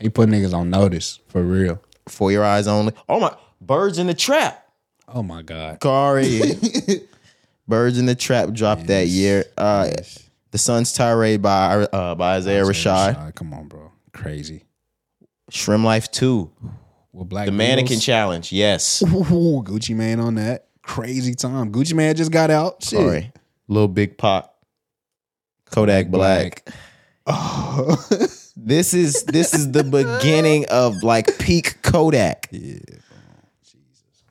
He 0.00 0.10
put 0.10 0.28
niggas 0.28 0.52
on 0.52 0.68
notice 0.70 1.20
for 1.28 1.42
real. 1.42 1.80
For 2.08 2.30
your 2.30 2.44
eyes 2.44 2.66
only. 2.68 2.92
Oh 3.08 3.20
my 3.20 3.34
Birds 3.60 3.98
in 3.98 4.06
the 4.06 4.14
Trap. 4.14 4.63
Oh 5.08 5.22
my 5.22 5.42
god. 5.42 5.80
Cari. 5.80 6.40
Birds 7.68 7.98
in 7.98 8.06
the 8.06 8.14
Trap 8.14 8.52
dropped 8.52 8.86
that 8.88 9.06
year. 9.08 9.44
Uh 9.56 9.90
The 10.50 10.58
Sun's 10.58 10.92
Tirade 10.92 11.42
by 11.42 11.84
uh, 11.92 12.14
by 12.14 12.36
Isaiah 12.36 12.62
Rashad. 12.64 13.34
Come 13.34 13.52
on, 13.54 13.68
bro. 13.68 13.90
Crazy. 14.12 14.64
Shrimp 15.50 15.84
Life 15.84 16.10
2. 16.10 16.50
With 17.12 17.28
Black 17.28 17.46
The 17.46 17.52
Mannequin 17.52 18.00
Challenge. 18.00 18.50
Yes. 18.50 19.02
Ooh, 19.02 19.62
Gucci 19.64 19.94
Mane 19.94 20.20
on 20.20 20.34
that. 20.36 20.68
Crazy 20.82 21.34
time. 21.34 21.72
Gucci 21.72 21.94
Mane 21.94 22.14
just 22.14 22.32
got 22.32 22.50
out. 22.50 22.82
Shit. 22.82 22.98
Sorry. 22.98 23.32
Little 23.68 23.88
Big 23.88 24.18
Pop. 24.18 24.58
Kodak 25.70 26.08
Black. 26.08 26.68
Oh. 27.26 27.96
This 28.56 28.94
is 28.94 29.24
this 29.24 29.52
is 29.52 29.72
the 29.72 29.82
beginning 29.82 30.64
of 30.70 31.02
like 31.02 31.38
peak 31.38 31.82
Kodak. 31.82 32.48
yeah. 32.52 32.78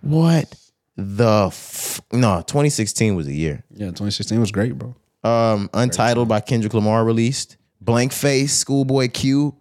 What 0.01 0.55
the 0.95 1.47
f- 1.47 2.01
no? 2.11 2.37
2016 2.41 3.15
was 3.15 3.27
a 3.27 3.33
year. 3.33 3.63
Yeah, 3.71 3.87
2016 3.87 4.39
was 4.39 4.51
great, 4.51 4.77
bro. 4.77 4.95
Um, 5.23 5.69
Untitled 5.73 6.27
by 6.27 6.41
Kendrick 6.41 6.73
Lamar 6.73 7.03
released. 7.05 7.57
Blank 7.81 8.13
Face, 8.13 8.53
Schoolboy 8.53 9.09
Q. 9.09 9.55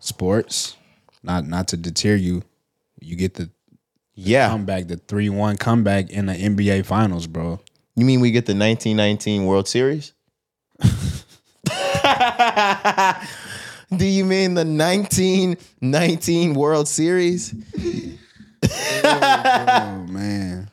Sports. 0.00 0.76
Not 1.22 1.46
not 1.46 1.68
to 1.68 1.76
deter 1.76 2.14
you. 2.14 2.42
You 3.00 3.16
get 3.16 3.34
the 3.34 3.50
Yeah, 4.14 4.48
comeback, 4.48 4.86
the 4.88 4.96
3-1 4.96 5.58
comeback 5.58 6.10
in 6.10 6.26
the 6.26 6.34
NBA 6.34 6.84
finals, 6.86 7.26
bro. 7.26 7.60
you 7.96 8.04
mean 8.04 8.20
we 8.20 8.30
get 8.30 8.46
the 8.46 8.54
1919 8.54 9.44
World 9.46 9.68
Series? 9.68 10.12
Do 13.96 14.04
you 14.06 14.24
mean 14.24 14.54
the 14.54 14.64
1919 14.64 16.54
World 16.54 16.88
Series? 16.88 17.54
Oh 18.64 20.06
man. 20.08 20.70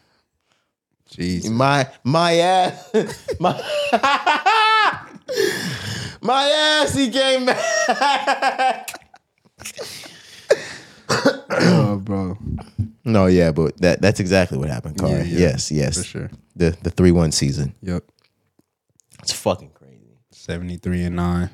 Jesus. 1.10 1.50
My 1.50 1.88
my 2.04 2.34
ass, 2.34 2.92
my 3.40 3.54
my 6.22 6.44
ass. 6.44 6.94
He 6.94 7.10
came 7.10 7.46
back. 7.46 8.90
Oh, 11.08 12.02
bro. 12.04 12.38
No, 13.06 13.28
yeah, 13.28 13.52
but 13.52 13.78
that 13.78 14.02
that's 14.02 14.20
exactly 14.20 14.58
what 14.58 14.70
happened, 14.70 14.98
Carl. 14.98 15.12
Yeah, 15.12 15.24
yeah, 15.24 15.40
yes, 15.40 15.72
yes. 15.72 15.98
For 15.98 16.04
sure. 16.04 16.32
The 16.56 16.76
the 16.84 16.90
three 16.90 17.12
one 17.12 17.32
season. 17.32 17.76
Yep. 17.82 18.04
It's 19.22 19.32
fucking 19.34 19.70
crazy. 19.70 20.18
73 20.32 21.04
and 21.04 21.16
9. 21.16 21.50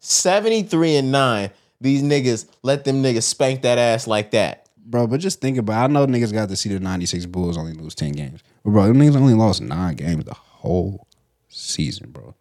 Seventy 0.00 0.62
three 0.62 0.96
and 0.96 1.10
nine. 1.10 1.50
These 1.80 2.02
niggas 2.02 2.48
let 2.62 2.84
them 2.84 3.02
niggas 3.02 3.24
spank 3.24 3.62
that 3.62 3.78
ass 3.78 4.06
like 4.06 4.30
that. 4.32 4.68
Bro, 4.78 5.08
but 5.08 5.20
just 5.20 5.40
think 5.40 5.58
about 5.58 5.82
it. 5.82 5.84
I 5.84 5.86
know 5.88 6.06
niggas 6.06 6.32
got 6.32 6.48
to 6.48 6.56
see 6.56 6.68
the 6.68 6.78
96 6.80 7.26
Bulls 7.26 7.58
only 7.58 7.72
lose 7.72 7.94
10 7.94 8.12
games. 8.12 8.42
But 8.64 8.70
bro, 8.70 8.86
them 8.86 8.98
niggas 8.98 9.16
only 9.16 9.34
lost 9.34 9.60
nine 9.60 9.96
games 9.96 10.24
the 10.24 10.34
whole 10.34 11.06
season, 11.48 12.10
bro. 12.10 12.34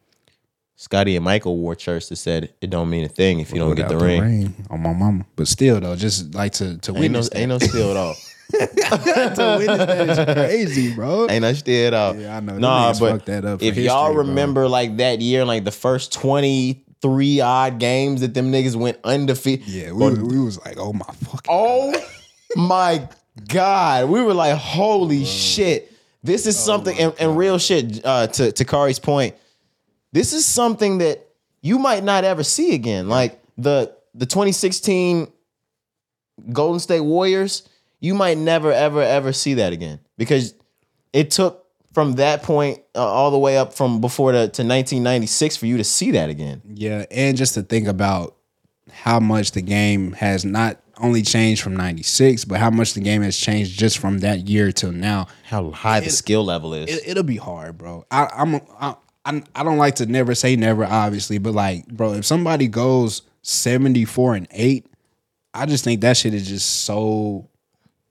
Scottie 0.77 1.15
and 1.15 1.23
Michael 1.25 1.57
wore 1.57 1.77
shirts 1.77 2.09
that 2.09 2.17
said 2.17 2.53
it 2.61 2.69
don't 2.69 2.89
mean 2.89 3.05
a 3.05 3.07
thing 3.07 3.39
if 3.39 3.51
you 3.51 3.59
don't 3.59 3.75
get 3.75 3.87
Without 3.87 3.99
the 3.99 4.05
ring. 4.05 4.53
on 4.69 4.81
my 4.81 4.93
mama. 4.93 5.25
But 5.35 5.47
still 5.47 5.79
though, 5.79 5.95
just 5.95 6.35
like 6.35 6.51
to 6.53 6.77
to 6.77 6.91
Ain't 6.91 7.11
no 7.11 7.19
witness 7.19 7.29
ain't 7.33 7.49
no 7.49 7.59
steal 7.59 7.91
at 7.91 7.97
all. 7.97 8.15
to 8.51 9.55
witness 9.57 9.77
that 9.87 10.09
is 10.09 10.35
crazy, 10.35 10.93
bro. 10.93 11.27
Ain't 11.29 11.41
no 11.41 11.53
steal 11.53 11.87
at 11.87 11.93
all. 11.93 12.15
Yeah, 12.15 12.37
I 12.37 12.39
know. 12.41 12.57
Nah, 12.57 12.91
niggas 12.91 12.99
but 12.99 13.11
fucked 13.13 13.25
that 13.27 13.45
up 13.45 13.59
for 13.59 13.65
if 13.65 13.77
y'all 13.77 14.07
history, 14.07 14.15
bro. 14.15 14.29
remember 14.29 14.67
like 14.67 14.97
that 14.97 15.21
year, 15.21 15.45
like 15.45 15.63
the 15.63 15.71
first 15.71 16.11
twenty 16.13 16.84
three 17.05 17.39
odd 17.39 17.77
games 17.77 18.21
that 18.21 18.33
them 18.33 18.51
niggas 18.51 18.75
went 18.75 18.97
undefeated. 19.03 19.67
Yeah, 19.67 19.91
we, 19.91 20.09
we 20.15 20.39
was 20.39 20.57
like, 20.65 20.77
oh 20.79 20.91
my 20.91 21.05
fucking 21.05 21.41
Oh 21.47 21.93
my 22.55 23.07
God. 23.47 24.09
We 24.09 24.23
were 24.23 24.33
like, 24.33 24.57
holy 24.57 25.23
shit. 25.23 25.91
This 26.23 26.47
is 26.47 26.57
something, 26.57 26.97
and, 26.97 27.13
and 27.19 27.37
real 27.37 27.59
shit, 27.59 28.03
uh, 28.03 28.25
to, 28.25 28.51
to 28.51 28.65
Cari's 28.65 28.97
point, 28.97 29.35
this 30.13 30.33
is 30.33 30.47
something 30.47 30.97
that 30.97 31.27
you 31.61 31.77
might 31.77 32.03
not 32.03 32.23
ever 32.23 32.43
see 32.43 32.73
again. 32.73 33.07
Like 33.07 33.39
the 33.55 33.95
the 34.15 34.25
2016 34.25 35.31
Golden 36.51 36.79
State 36.79 37.01
Warriors, 37.01 37.69
you 37.99 38.15
might 38.15 38.39
never, 38.39 38.71
ever, 38.71 39.01
ever 39.03 39.31
see 39.31 39.55
that 39.55 39.73
again. 39.73 39.99
Because 40.17 40.55
it 41.13 41.29
took 41.29 41.64
from 41.95 42.15
that 42.15 42.43
point 42.43 42.81
uh, 42.93 42.99
all 42.99 43.31
the 43.31 43.39
way 43.39 43.57
up 43.57 43.73
from 43.73 44.01
before 44.01 44.33
the, 44.33 44.39
to 44.39 44.63
1996 44.63 45.55
for 45.55 45.65
you 45.65 45.77
to 45.77 45.83
see 45.85 46.11
that 46.11 46.29
again. 46.29 46.61
Yeah, 46.67 47.05
and 47.09 47.37
just 47.37 47.53
to 47.53 47.63
think 47.63 47.87
about 47.87 48.35
how 48.91 49.21
much 49.21 49.51
the 49.51 49.61
game 49.61 50.11
has 50.11 50.43
not 50.43 50.77
only 50.97 51.21
changed 51.21 51.61
from 51.61 51.73
96, 51.77 52.43
but 52.43 52.59
how 52.59 52.69
much 52.69 52.95
the 52.95 52.99
game 52.99 53.21
has 53.21 53.37
changed 53.37 53.79
just 53.79 53.97
from 53.97 54.19
that 54.19 54.49
year 54.49 54.73
till 54.73 54.91
now. 54.91 55.27
How 55.45 55.71
high 55.71 56.01
the 56.01 56.09
skill 56.09 56.43
level 56.43 56.73
is. 56.73 56.93
It, 56.93 57.07
it'll 57.07 57.23
be 57.23 57.37
hard, 57.37 57.77
bro. 57.77 58.05
I, 58.11 58.27
I'm 58.35 58.55
I, 58.77 58.95
I 59.23 59.41
I 59.55 59.63
don't 59.63 59.77
like 59.77 59.95
to 59.95 60.05
never 60.05 60.35
say 60.35 60.57
never, 60.57 60.83
obviously, 60.83 61.37
but 61.37 61.53
like, 61.53 61.87
bro, 61.87 62.11
if 62.15 62.25
somebody 62.25 62.67
goes 62.67 63.21
74 63.43 64.35
and 64.35 64.47
8, 64.51 64.85
I 65.53 65.65
just 65.65 65.85
think 65.85 66.01
that 66.01 66.17
shit 66.17 66.33
is 66.33 66.49
just 66.49 66.83
so 66.83 67.47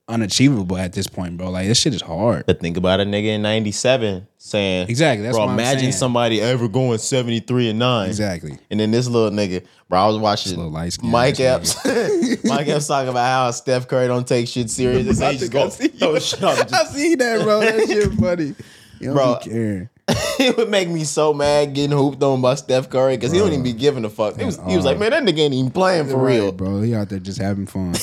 unachievable 0.09 0.77
at 0.77 0.93
this 0.93 1.07
point, 1.07 1.37
bro. 1.37 1.51
Like 1.51 1.67
this 1.67 1.79
shit 1.79 1.95
is 1.95 2.03
hard. 2.03 2.45
But 2.47 2.61
think 2.61 2.77
about 2.77 3.01
a 3.01 3.05
nigga 3.05 3.27
in 3.27 3.43
97 3.43 4.27
saying, 4.39 4.89
Exactly, 4.89 5.23
that's 5.23 5.37
bro, 5.37 5.47
what 5.47 5.53
I'm 5.53 5.59
imagine 5.59 5.93
somebody 5.93 6.41
ever 6.41 6.69
going 6.69 6.99
73 6.99 7.71
and 7.71 7.79
9. 7.79 8.09
Exactly. 8.09 8.59
And 8.71 8.79
then 8.81 8.91
this 8.91 9.07
little 9.09 9.31
nigga, 9.37 9.65
bro, 9.89 10.01
I 10.01 10.07
was 10.07 10.19
watching 10.19 10.61
Mike 11.03 11.41
Epps. 11.41 11.77
Mike 12.45 12.69
Epps 12.69 12.87
talking 12.87 13.09
about 13.09 13.27
how 13.27 13.51
Steph 13.51 13.89
Curry 13.89 14.09
don't 14.09 14.27
take 14.27 14.49
shit 14.49 14.71
serious. 14.71 15.05
This 15.15 15.21
ain't 15.21 15.39
just 15.39 15.53
go 15.53 15.69
throw 15.71 16.19
shit. 16.19 16.43
I 16.43 16.85
see 16.85 17.15
that, 17.15 17.43
bro. 17.43 17.61
That 17.61 17.87
shit 17.87 18.13
funny. 18.15 18.55
You 19.01 19.09
don't 19.09 19.15
Bro. 19.15 19.39
be 19.45 19.51
caring. 19.51 19.89
it 20.09 20.57
would 20.57 20.71
make 20.71 20.89
me 20.89 21.05
so 21.05 21.33
mad 21.33 21.75
getting 21.75 21.97
hooped 21.97 22.23
on 22.23 22.41
by 22.41 22.55
Steph 22.55 22.91
Curry 22.91 23.17
because 23.17 23.33
he 23.33 23.39
don't 23.39 23.49
even 23.49 23.63
be 23.63 23.73
giving 23.73 24.05
a 24.05 24.11
fuck. 24.11 24.37
Was, 24.37 24.59
he 24.67 24.77
was 24.77 24.85
like, 24.85 24.99
man, 24.99 25.11
that 25.11 25.23
nigga 25.23 25.39
ain't 25.41 25.55
even 25.55 25.71
playing 25.71 26.09
for 26.09 26.19
real. 26.19 26.53
Bro. 26.53 26.83
He 26.83 26.95
out 26.95 27.09
there 27.09 27.19
just 27.19 27.41
having 27.41 27.67
fun. 27.67 27.95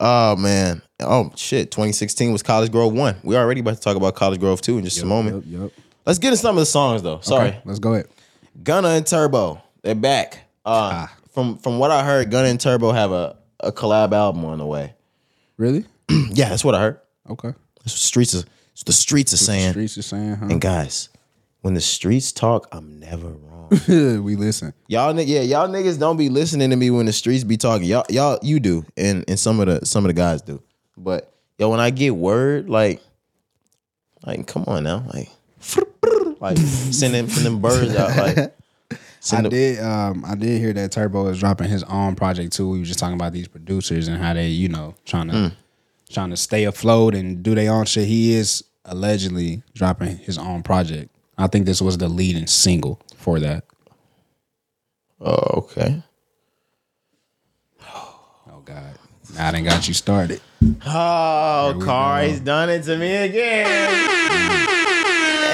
Oh 0.00 0.36
man. 0.36 0.82
Oh 1.00 1.32
shit. 1.36 1.70
2016 1.70 2.32
was 2.32 2.42
ColleGrove 2.42 2.92
one. 2.92 3.16
We 3.22 3.36
already 3.36 3.60
about 3.60 3.76
to 3.76 3.80
talk 3.80 3.96
about 3.96 4.14
ColleGrove 4.14 4.60
two 4.60 4.78
in 4.78 4.84
just 4.84 5.02
a 5.02 5.06
moment. 5.06 5.46
Yep, 5.46 5.60
yep. 5.62 5.72
Let's 6.04 6.18
get 6.18 6.28
into 6.28 6.38
some 6.38 6.56
of 6.56 6.60
the 6.60 6.66
songs 6.66 7.02
though. 7.02 7.20
Sorry. 7.20 7.48
Okay, 7.48 7.60
let's 7.64 7.78
go 7.78 7.94
ahead. 7.94 8.08
Gunna 8.62 8.88
and 8.88 9.06
Turbo, 9.06 9.62
they're 9.82 9.94
back. 9.94 10.38
Uh, 10.64 11.06
From 11.32 11.58
from 11.58 11.78
what 11.78 11.90
I 11.90 12.04
heard, 12.04 12.30
Gunna 12.30 12.48
and 12.48 12.60
Turbo 12.60 12.92
have 12.92 13.12
a, 13.12 13.36
a 13.60 13.72
collab 13.72 14.12
album 14.12 14.44
on 14.44 14.58
the 14.58 14.66
way. 14.66 14.94
Really? 15.56 15.84
Yeah, 16.30 16.48
that's 16.50 16.64
what 16.64 16.74
I 16.74 16.80
heard. 16.80 17.00
Okay. 17.30 17.48
That's 17.48 17.92
what 17.94 17.98
streets 17.98 18.34
is 18.34 18.44
the 18.84 18.92
streets 18.92 19.32
are 19.32 19.38
saying. 19.38 19.70
Streets 19.72 19.96
is 19.96 20.06
saying, 20.06 20.34
huh? 20.36 20.46
And 20.50 20.60
guys, 20.60 21.08
when 21.62 21.74
the 21.74 21.80
streets 21.80 22.30
talk, 22.32 22.68
I'm 22.72 23.00
never 23.00 23.28
wrong. 23.28 23.45
we 23.88 24.36
listen. 24.36 24.72
y'all, 24.88 25.18
yeah, 25.20 25.40
y'all 25.42 25.68
niggas 25.68 25.98
don't 25.98 26.16
be 26.16 26.28
listening 26.28 26.70
to 26.70 26.76
me 26.76 26.90
when 26.90 27.06
the 27.06 27.12
streets 27.12 27.44
be 27.44 27.56
talking. 27.56 27.86
Y'all, 27.86 28.04
y'all, 28.08 28.38
you 28.42 28.60
do, 28.60 28.84
and 28.96 29.24
and 29.28 29.38
some 29.38 29.60
of 29.60 29.66
the 29.66 29.84
some 29.86 30.04
of 30.04 30.08
the 30.08 30.14
guys 30.14 30.42
do. 30.42 30.62
But 30.96 31.32
yo, 31.58 31.68
when 31.70 31.80
I 31.80 31.90
get 31.90 32.16
word, 32.16 32.68
like, 32.70 33.02
like, 34.24 34.46
come 34.46 34.64
on 34.66 34.84
now, 34.84 35.04
like, 35.12 35.28
like 36.40 36.58
send 36.58 37.14
them 37.14 37.28
send 37.28 37.46
them 37.46 37.60
birds 37.60 37.94
out, 37.94 38.16
like. 38.16 38.52
I 39.32 39.42
them, 39.42 39.50
did. 39.50 39.80
Um, 39.82 40.24
I 40.24 40.36
did 40.36 40.60
hear 40.60 40.72
that 40.74 40.92
Turbo 40.92 41.26
is 41.26 41.40
dropping 41.40 41.68
his 41.68 41.82
own 41.82 42.14
project 42.14 42.52
too. 42.52 42.68
We 42.70 42.78
were 42.78 42.84
just 42.84 43.00
talking 43.00 43.16
about 43.16 43.32
these 43.32 43.48
producers 43.48 44.06
and 44.06 44.22
how 44.22 44.34
they, 44.34 44.46
you 44.48 44.68
know, 44.68 44.94
trying 45.04 45.28
to 45.30 45.34
Hmm. 45.36 45.46
trying 46.08 46.30
to 46.30 46.36
stay 46.36 46.62
afloat 46.62 47.16
and 47.16 47.42
do 47.42 47.56
their 47.56 47.72
own 47.72 47.86
shit. 47.86 48.06
He 48.06 48.34
is 48.34 48.62
allegedly 48.84 49.64
dropping 49.74 50.18
his 50.18 50.38
own 50.38 50.62
project. 50.62 51.10
I 51.36 51.48
think 51.48 51.66
this 51.66 51.82
was 51.82 51.98
the 51.98 52.08
leading 52.08 52.46
single 52.46 53.00
for 53.26 53.40
that. 53.40 53.64
oh, 55.20 55.58
okay. 55.58 56.00
Oh 57.82 58.62
God, 58.64 58.96
now 59.34 59.48
I 59.48 59.50
done 59.50 59.64
got 59.64 59.88
you 59.88 59.94
started. 59.94 60.40
Oh, 60.86 61.74
we 61.76 61.84
Cari's 61.84 62.38
done 62.38 62.70
it 62.70 62.84
to 62.84 62.96
me 62.96 63.16
again. 63.16 63.66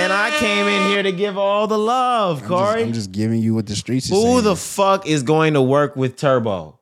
And 0.02 0.12
I 0.12 0.36
came 0.38 0.66
in 0.66 0.90
here 0.90 1.02
to 1.02 1.12
give 1.12 1.38
all 1.38 1.66
the 1.66 1.78
love, 1.78 2.42
I'm 2.42 2.48
just, 2.48 2.76
I'm 2.76 2.92
just 2.92 3.12
giving 3.12 3.40
you 3.40 3.54
what 3.54 3.64
the 3.66 3.74
streets. 3.74 4.04
Is 4.06 4.10
Who 4.12 4.22
saying. 4.22 4.44
the 4.44 4.56
fuck 4.56 5.06
is 5.06 5.22
going 5.22 5.54
to 5.54 5.62
work 5.62 5.96
with 5.96 6.16
Turbo? 6.16 6.78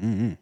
Mm-mm. 0.00 0.36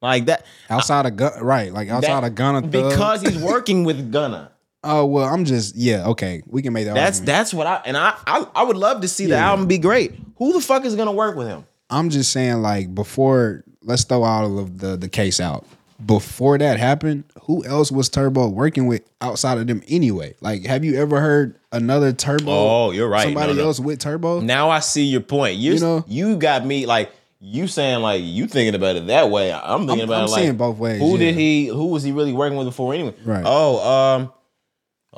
Like 0.00 0.26
that. 0.26 0.46
outside 0.70 1.06
of 1.06 1.16
gun, 1.16 1.42
right? 1.42 1.72
Like 1.72 1.88
outside 1.88 2.20
that- 2.22 2.28
of 2.28 2.34
Gunna, 2.36 2.60
Thug. 2.60 2.70
Because 2.70 3.22
he's 3.22 3.38
working 3.42 3.82
with 3.82 4.12
Gunna. 4.12 4.52
Oh 4.88 5.04
well, 5.06 5.26
I'm 5.26 5.44
just 5.44 5.76
yeah 5.76 6.06
okay. 6.08 6.42
We 6.46 6.62
can 6.62 6.72
make 6.72 6.86
that. 6.86 6.94
That's 6.94 7.18
argument. 7.20 7.26
that's 7.26 7.54
what 7.54 7.66
I 7.66 7.82
and 7.84 7.96
I 7.96 8.14
I, 8.26 8.46
I 8.54 8.62
would 8.64 8.76
love 8.76 9.00
to 9.02 9.08
see 9.08 9.24
the 9.26 9.30
Yeah. 9.34 9.50
album 9.50 9.66
be 9.66 9.78
great. 9.78 10.14
Who 10.36 10.52
the 10.52 10.60
fuck 10.60 10.84
is 10.84 10.94
gonna 10.96 11.12
work 11.12 11.36
with 11.36 11.46
him? 11.48 11.64
I'm 11.90 12.10
just 12.10 12.32
saying, 12.32 12.60
like, 12.62 12.94
before 12.94 13.64
let's 13.82 14.04
throw 14.04 14.22
all 14.22 14.58
of 14.58 14.78
the 14.78 14.96
the 14.96 15.08
case 15.08 15.40
out. 15.40 15.64
Before 16.04 16.56
that 16.58 16.78
happened, 16.78 17.24
who 17.42 17.64
else 17.64 17.90
was 17.90 18.08
Turbo 18.08 18.46
working 18.48 18.86
with 18.86 19.02
outside 19.20 19.58
of 19.58 19.66
them 19.66 19.82
anyway? 19.88 20.36
Like, 20.40 20.64
have 20.64 20.84
you 20.84 20.94
ever 20.94 21.20
heard 21.20 21.58
another 21.72 22.12
Turbo? 22.12 22.44
Oh, 22.52 22.90
you're 22.92 23.08
right. 23.08 23.24
Somebody 23.24 23.54
No, 23.54 23.64
else 23.64 23.80
with 23.80 23.98
Turbo? 23.98 24.38
Now 24.40 24.70
I 24.70 24.78
see 24.78 25.02
your 25.04 25.22
point. 25.22 25.56
You're, 25.56 25.74
You 25.74 25.80
know? 25.80 26.04
you 26.06 26.36
got 26.36 26.64
me 26.64 26.86
like 26.86 27.10
you 27.40 27.66
saying 27.66 28.00
like 28.00 28.22
you 28.22 28.46
thinking 28.46 28.76
about 28.76 28.94
it 28.94 29.08
that 29.08 29.28
way. 29.30 29.52
I'm 29.52 29.88
thinking 29.88 30.00
I'm- 30.02 30.08
about 30.08 30.18
I'm 30.22 30.28
it 30.28 30.30
like 30.30 30.42
seeing 30.42 30.56
both 30.56 30.78
ways, 30.78 31.00
Who 31.00 31.12
yeah. 31.12 31.18
did 31.18 31.34
he? 31.34 31.66
Who 31.66 31.86
was 31.86 32.04
he 32.04 32.12
really 32.12 32.32
working 32.32 32.56
with 32.56 32.68
before 32.68 32.94
anyway? 32.94 33.14
Right. 33.24 33.42
Oh, 33.44 33.88
um, 33.88 34.32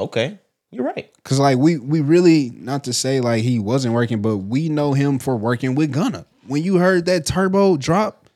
okay, 0.01 0.39
you're 0.70 0.85
right. 0.85 1.12
Because 1.16 1.39
like 1.39 1.59
we 1.59 1.78
we 1.78 2.01
really 2.01 2.51
not 2.55 2.85
to 2.85 2.93
say 2.93 3.20
like 3.20 3.43
he 3.43 3.59
wasn't 3.59 3.94
working, 3.94 4.22
but 4.22 4.39
we 4.39 4.68
know 4.68 4.93
him 4.93 5.18
for 5.18 5.36
working 5.36 5.74
with 5.74 5.93
Gunna. 5.93 6.27
When 6.47 6.62
you 6.62 6.77
heard 6.77 7.06
that 7.06 7.27
Turbo 7.27 7.77
drop 7.77 8.28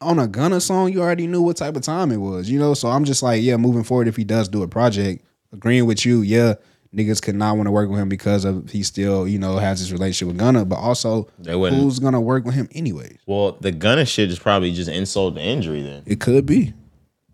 on 0.00 0.18
a 0.18 0.26
Gunna 0.26 0.60
song, 0.60 0.92
you 0.92 1.02
already 1.02 1.26
knew 1.26 1.42
what 1.42 1.56
type 1.56 1.76
of 1.76 1.82
time 1.82 2.10
it 2.10 2.16
was, 2.16 2.50
you 2.50 2.58
know. 2.58 2.74
So 2.74 2.88
I'm 2.88 3.04
just 3.04 3.22
like, 3.22 3.42
yeah, 3.42 3.56
moving 3.56 3.84
forward, 3.84 4.08
if 4.08 4.16
he 4.16 4.24
does 4.24 4.48
do 4.48 4.62
a 4.62 4.68
project, 4.68 5.24
agreeing 5.52 5.86
with 5.86 6.04
you, 6.06 6.22
yeah, 6.22 6.54
niggas 6.94 7.22
could 7.22 7.34
not 7.34 7.56
want 7.56 7.66
to 7.66 7.70
work 7.70 7.88
with 7.88 7.98
him 8.00 8.08
because 8.08 8.44
of 8.44 8.70
he 8.70 8.82
still, 8.82 9.28
you 9.28 9.38
know, 9.38 9.58
has 9.58 9.78
his 9.78 9.92
relationship 9.92 10.28
with 10.28 10.38
Gunna, 10.38 10.64
but 10.64 10.76
also 10.76 11.28
who's 11.44 11.98
gonna 11.98 12.20
work 12.20 12.44
with 12.44 12.54
him 12.54 12.68
anyways? 12.72 13.18
Well, 13.26 13.52
the 13.60 13.72
Gunna 13.72 14.04
shit 14.06 14.30
is 14.30 14.38
probably 14.38 14.72
just 14.72 14.90
insult 14.90 15.34
to 15.36 15.40
injury. 15.40 15.82
Then 15.82 16.02
It 16.06 16.20
could 16.20 16.46
be, 16.46 16.72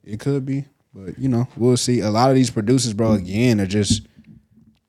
it 0.05 0.21
could 0.21 0.45
be, 0.45 0.67
but 0.97 1.19
you 1.19 1.29
know, 1.29 1.47
we'll 1.57 1.77
see. 1.77 2.01
A 2.01 2.11
lot 2.11 2.31
of 2.31 2.37
these 2.37 2.51
producers, 2.51 2.95
bro, 2.95 3.11
mm. 3.11 3.19
again, 3.19 3.61
are 3.61 3.67
just. 3.67 4.07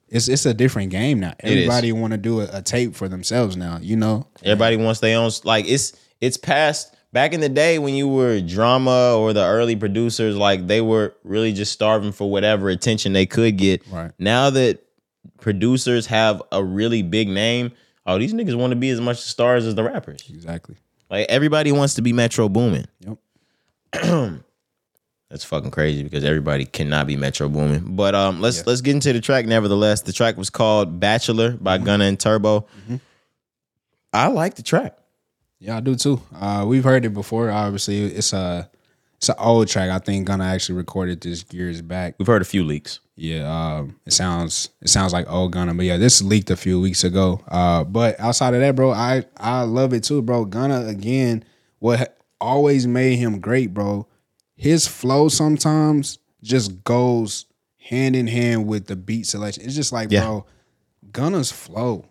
It's, 0.10 0.30
it's 0.30 0.46
a 0.46 0.54
different 0.54 0.90
game 0.92 1.20
now. 1.20 1.34
Everybody 1.42 1.92
want 1.92 2.12
to 2.12 2.18
do 2.18 2.40
a, 2.40 2.48
a 2.54 2.62
tape 2.62 2.96
for 2.96 3.10
themselves 3.10 3.58
now. 3.58 3.78
You 3.82 3.98
know, 3.98 4.26
everybody 4.42 4.78
wants 4.78 5.02
their 5.02 5.18
own. 5.18 5.32
Like 5.44 5.66
it's 5.68 6.00
it's 6.22 6.38
past. 6.38 6.96
Back 7.12 7.34
in 7.34 7.42
the 7.42 7.50
day 7.50 7.78
when 7.80 7.94
you 7.94 8.08
were 8.08 8.40
drama 8.40 9.16
or 9.18 9.34
the 9.34 9.44
early 9.44 9.76
producers, 9.76 10.38
like 10.38 10.68
they 10.68 10.80
were 10.80 11.14
really 11.24 11.52
just 11.52 11.74
starving 11.74 12.14
for 12.14 12.30
whatever 12.30 12.70
attention 12.70 13.12
they 13.12 13.26
could 13.26 13.58
get. 13.58 13.86
Right. 13.88 14.12
Now 14.18 14.50
that 14.50 14.86
producers 15.40 16.06
have 16.06 16.42
a 16.52 16.64
really 16.64 17.02
big 17.02 17.28
name, 17.28 17.72
oh, 18.06 18.18
these 18.18 18.34
niggas 18.34 18.56
want 18.56 18.72
to 18.72 18.76
be 18.78 18.90
as 18.90 19.02
much 19.02 19.18
stars 19.18 19.66
as 19.66 19.76
the 19.76 19.84
rappers. 19.84 20.24
exactly. 20.30 20.76
Like 21.10 21.28
everybody 21.28 21.72
wants 21.72 21.96
to 21.96 22.02
be 22.02 22.14
Metro 22.14 22.48
Boomin. 22.48 22.86
Yep. 23.02 24.42
That's 25.30 25.44
fucking 25.44 25.72
crazy 25.72 26.04
because 26.04 26.24
everybody 26.24 26.64
cannot 26.66 27.06
be 27.06 27.18
Metro 27.18 27.50
Boomin. 27.50 27.96
But 27.96 28.16
um, 28.16 28.40
let's 28.40 28.66
let's 28.66 28.80
get 28.82 28.92
into 28.96 29.12
the 29.12 29.20
track. 29.20 29.46
Nevertheless, 29.46 30.02
the 30.02 30.14
track 30.14 30.38
was 30.38 30.50
called 30.50 31.00
"Bachelor" 31.02 31.52
by 31.52 31.78
Gunna 31.78 32.06
and 32.06 32.20
Turbo. 32.20 32.66
I 34.14 34.28
like 34.28 34.56
the 34.56 34.64
track. 34.64 34.98
Yeah, 35.60 35.78
I 35.78 35.80
do 35.82 35.96
too. 35.96 36.22
Uh, 36.34 36.64
we've 36.68 36.84
heard 36.84 37.04
it 37.04 37.14
before. 37.14 37.52
Obviously, 37.52 38.06
it's 38.06 38.32
a 38.32 38.70
it's 39.18 39.28
an 39.28 39.36
old 39.38 39.68
track. 39.68 39.90
I 39.90 40.00
think 40.00 40.28
Gunna 40.28 40.46
actually 40.46 40.76
recorded 40.78 41.20
this 41.22 41.44
years 41.52 41.82
back. 41.82 42.16
We've 42.20 42.28
heard 42.28 42.42
a 42.42 42.46
few 42.46 42.64
leaks. 42.64 43.00
Yeah, 43.18 43.48
um, 43.78 44.00
it 44.06 44.14
sounds 44.14 44.70
it 44.82 44.90
sounds 44.90 45.12
like 45.12 45.30
old 45.30 45.52
Gunna, 45.52 45.74
but 45.74 45.86
yeah, 45.86 45.98
this 45.98 46.22
leaked 46.22 46.52
a 46.52 46.56
few 46.56 46.80
weeks 46.80 47.04
ago. 47.04 47.42
Uh, 47.50 47.84
but 47.84 48.18
outside 48.20 48.54
of 48.54 48.62
that, 48.62 48.76
bro, 48.76 48.92
I 48.92 49.26
I 49.36 49.64
love 49.64 49.92
it 49.94 50.04
too, 50.04 50.22
bro. 50.22 50.46
Gunna 50.46 50.86
again, 50.86 51.44
what 51.80 52.00
ha- 52.00 52.06
always 52.40 52.88
made 52.88 53.18
him 53.18 53.40
great, 53.42 53.74
bro. 53.74 54.08
His 54.58 54.88
flow 54.88 55.30
sometimes 55.30 56.20
just 56.44 56.84
goes 56.84 57.46
hand 57.78 58.16
in 58.16 58.28
hand 58.28 58.68
with 58.68 58.88
the 58.88 58.96
beat 58.98 59.28
selection. 59.28 59.64
It's 59.64 59.76
just 59.76 59.94
like, 59.94 60.12
Yeah. 60.12 60.24
bro, 60.26 60.46
Gunna's 61.12 61.52
flow. 61.52 62.06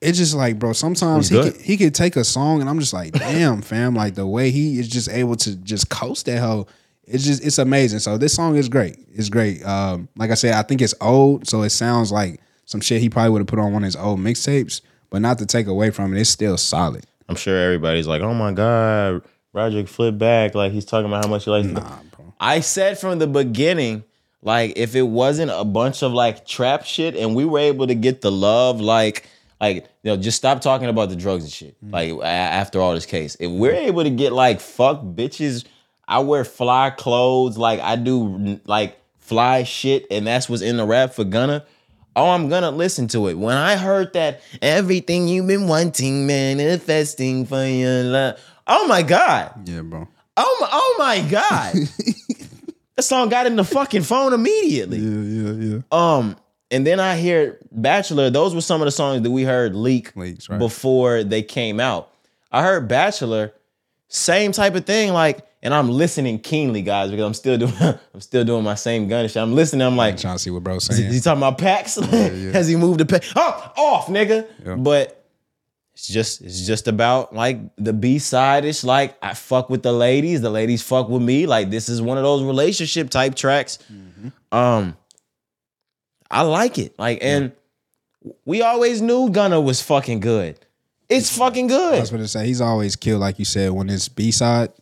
It's 0.00 0.18
just 0.18 0.34
like, 0.34 0.58
bro, 0.58 0.72
sometimes 0.74 1.28
he 1.30 1.40
could, 1.42 1.56
he 1.60 1.76
could 1.76 1.94
take 1.94 2.16
a 2.16 2.22
song 2.22 2.60
and 2.60 2.68
I'm 2.70 2.78
just 2.78 2.92
like, 2.92 3.12
damn, 3.12 3.62
fam, 3.62 3.94
like 3.94 4.14
the 4.14 4.26
way 4.26 4.50
he 4.50 4.78
is 4.78 4.88
just 4.88 5.08
able 5.08 5.36
to 5.36 5.56
just 5.56 5.88
coast 5.88 6.26
that 6.26 6.38
hoe. 6.38 6.66
It's 7.04 7.24
just 7.24 7.44
it's 7.44 7.58
amazing. 7.58 8.00
So 8.00 8.18
this 8.18 8.34
song 8.34 8.56
is 8.56 8.68
great. 8.68 8.96
It's 9.12 9.28
great. 9.30 9.64
Um, 9.64 10.08
like 10.16 10.30
I 10.30 10.34
said, 10.34 10.54
I 10.54 10.62
think 10.62 10.82
it's 10.82 10.94
old, 11.00 11.48
so 11.48 11.62
it 11.62 11.70
sounds 11.70 12.12
like 12.12 12.40
some 12.66 12.80
shit 12.80 13.00
he 13.00 13.08
probably 13.08 13.30
would 13.30 13.38
have 13.40 13.46
put 13.46 13.58
on 13.58 13.72
one 13.72 13.82
of 13.84 13.86
his 13.86 13.96
old 13.96 14.20
mixtapes. 14.20 14.80
But 15.08 15.22
not 15.22 15.38
to 15.38 15.46
take 15.46 15.66
away 15.68 15.90
from 15.90 16.14
it, 16.14 16.20
it's 16.20 16.28
still 16.30 16.58
solid. 16.58 17.06
I'm 17.28 17.36
sure 17.36 17.56
everybody's 17.56 18.08
like, 18.08 18.22
"Oh 18.22 18.34
my 18.34 18.52
god, 18.52 19.22
Roderick 19.56 19.88
flipped 19.88 20.18
back!" 20.18 20.54
Like 20.54 20.72
he's 20.72 20.84
talking 20.84 21.06
about 21.06 21.24
how 21.24 21.30
much 21.30 21.44
he 21.44 21.50
likes. 21.50 21.66
Nah, 21.66 21.98
bro. 22.14 22.34
I 22.38 22.60
said 22.60 22.98
from 22.98 23.18
the 23.18 23.26
beginning, 23.26 24.04
like 24.42 24.74
if 24.76 24.94
it 24.94 25.02
wasn't 25.02 25.50
a 25.50 25.64
bunch 25.64 26.02
of 26.02 26.12
like 26.12 26.46
trap 26.46 26.84
shit, 26.84 27.16
and 27.16 27.34
we 27.34 27.44
were 27.44 27.58
able 27.58 27.86
to 27.86 27.94
get 27.94 28.20
the 28.20 28.30
love, 28.30 28.80
like 28.80 29.26
like 29.60 29.76
you 30.02 30.10
know, 30.10 30.16
just 30.16 30.36
stop 30.36 30.60
talking 30.60 30.88
about 30.88 31.08
the 31.08 31.16
drugs 31.16 31.44
and 31.44 31.52
shit. 31.52 31.84
Mm. 31.84 31.92
Like 31.92 32.12
a- 32.12 32.26
after 32.26 32.80
all 32.80 32.94
this 32.94 33.06
case, 33.06 33.36
if 33.40 33.50
we're 33.50 33.74
able 33.74 34.04
to 34.04 34.10
get 34.10 34.32
like 34.32 34.60
fuck 34.60 35.02
bitches, 35.02 35.64
I 36.06 36.20
wear 36.20 36.44
fly 36.44 36.90
clothes, 36.90 37.56
like 37.56 37.80
I 37.80 37.96
do 37.96 38.60
like 38.66 39.00
fly 39.18 39.62
shit, 39.64 40.06
and 40.10 40.26
that's 40.26 40.48
what's 40.48 40.62
in 40.62 40.76
the 40.76 40.86
rap 40.86 41.14
for 41.14 41.24
Gunna. 41.24 41.64
Oh, 42.14 42.30
I'm 42.30 42.48
gonna 42.48 42.70
listen 42.70 43.08
to 43.08 43.28
it. 43.28 43.34
When 43.34 43.56
I 43.56 43.76
heard 43.76 44.12
that 44.14 44.40
everything 44.62 45.28
you've 45.28 45.46
been 45.46 45.68
wanting, 45.68 46.26
manifesting 46.26 47.44
for 47.44 47.64
your 47.66 48.04
love. 48.04 48.40
Oh 48.66 48.86
my 48.86 49.02
god. 49.02 49.68
Yeah, 49.68 49.82
bro. 49.82 50.08
Oh 50.36 50.58
my, 50.60 50.68
oh 50.70 50.96
my 50.98 51.20
god. 51.28 51.74
that 52.96 53.02
song 53.02 53.28
got 53.28 53.46
in 53.46 53.56
the 53.56 53.64
fucking 53.64 54.02
phone 54.02 54.32
immediately. 54.32 54.98
Yeah, 54.98 55.52
yeah, 55.52 55.74
yeah. 55.76 55.82
Um, 55.92 56.36
and 56.70 56.86
then 56.86 56.98
I 56.98 57.16
hear 57.16 57.58
Bachelor. 57.70 58.30
Those 58.30 58.54
were 58.54 58.60
some 58.60 58.80
of 58.80 58.86
the 58.86 58.92
songs 58.92 59.22
that 59.22 59.30
we 59.30 59.44
heard 59.44 59.74
leak 59.74 60.14
Leaks, 60.16 60.48
right. 60.48 60.58
before 60.58 61.22
they 61.22 61.42
came 61.42 61.78
out. 61.78 62.10
I 62.50 62.62
heard 62.62 62.88
Bachelor, 62.88 63.52
same 64.08 64.52
type 64.52 64.74
of 64.74 64.84
thing. 64.84 65.12
Like, 65.12 65.46
and 65.62 65.72
I'm 65.72 65.88
listening 65.88 66.38
keenly, 66.40 66.82
guys, 66.82 67.10
because 67.10 67.24
I'm 67.24 67.34
still 67.34 67.56
doing 67.56 67.74
I'm 67.80 68.20
still 68.20 68.44
doing 68.44 68.64
my 68.64 68.74
same 68.74 69.08
gun 69.08 69.28
shit. 69.28 69.36
I'm 69.36 69.54
listening. 69.54 69.86
I'm 69.86 69.96
like, 69.96 70.18
trying 70.18 70.36
to 70.36 70.42
see 70.42 70.50
what 70.50 70.64
bro's 70.64 70.88
is 70.90 70.96
he, 70.96 71.02
saying. 71.02 71.14
he 71.14 71.20
talking 71.20 71.38
about 71.38 71.58
packs? 71.58 71.94
Has 72.04 72.68
he 72.68 72.76
moved 72.76 73.00
the 73.00 73.06
pack? 73.06 73.22
Oh, 73.36 73.72
off, 73.76 74.06
nigga. 74.08 74.46
Yeah. 74.64 74.74
But 74.76 75.15
it's 75.96 76.08
just 76.08 76.42
it's 76.42 76.66
just 76.66 76.88
about 76.88 77.34
like 77.34 77.58
the 77.76 77.94
B 77.94 78.18
side. 78.18 78.66
It's 78.66 78.84
like 78.84 79.16
I 79.22 79.32
fuck 79.32 79.70
with 79.70 79.82
the 79.82 79.92
ladies, 79.92 80.42
the 80.42 80.50
ladies 80.50 80.82
fuck 80.82 81.08
with 81.08 81.22
me. 81.22 81.46
Like 81.46 81.70
this 81.70 81.88
is 81.88 82.02
one 82.02 82.18
of 82.18 82.22
those 82.22 82.42
relationship 82.42 83.08
type 83.08 83.34
tracks. 83.34 83.78
Mm-hmm. 83.90 84.28
Um, 84.54 84.94
I 86.30 86.42
like 86.42 86.76
it. 86.76 86.98
Like, 86.98 87.20
and 87.22 87.52
we 88.44 88.60
always 88.60 89.00
knew 89.00 89.30
Gunna 89.30 89.58
was 89.58 89.80
fucking 89.80 90.20
good. 90.20 90.60
It's 91.08 91.34
fucking 91.34 91.68
good. 91.68 91.94
I 91.94 92.00
was 92.00 92.10
to 92.10 92.28
say 92.28 92.44
he's 92.44 92.60
always 92.60 92.94
killed, 92.94 93.22
like 93.22 93.38
you 93.38 93.46
said, 93.46 93.70
when 93.70 93.88
it's 93.88 94.10
B 94.10 94.32
side 94.32 94.72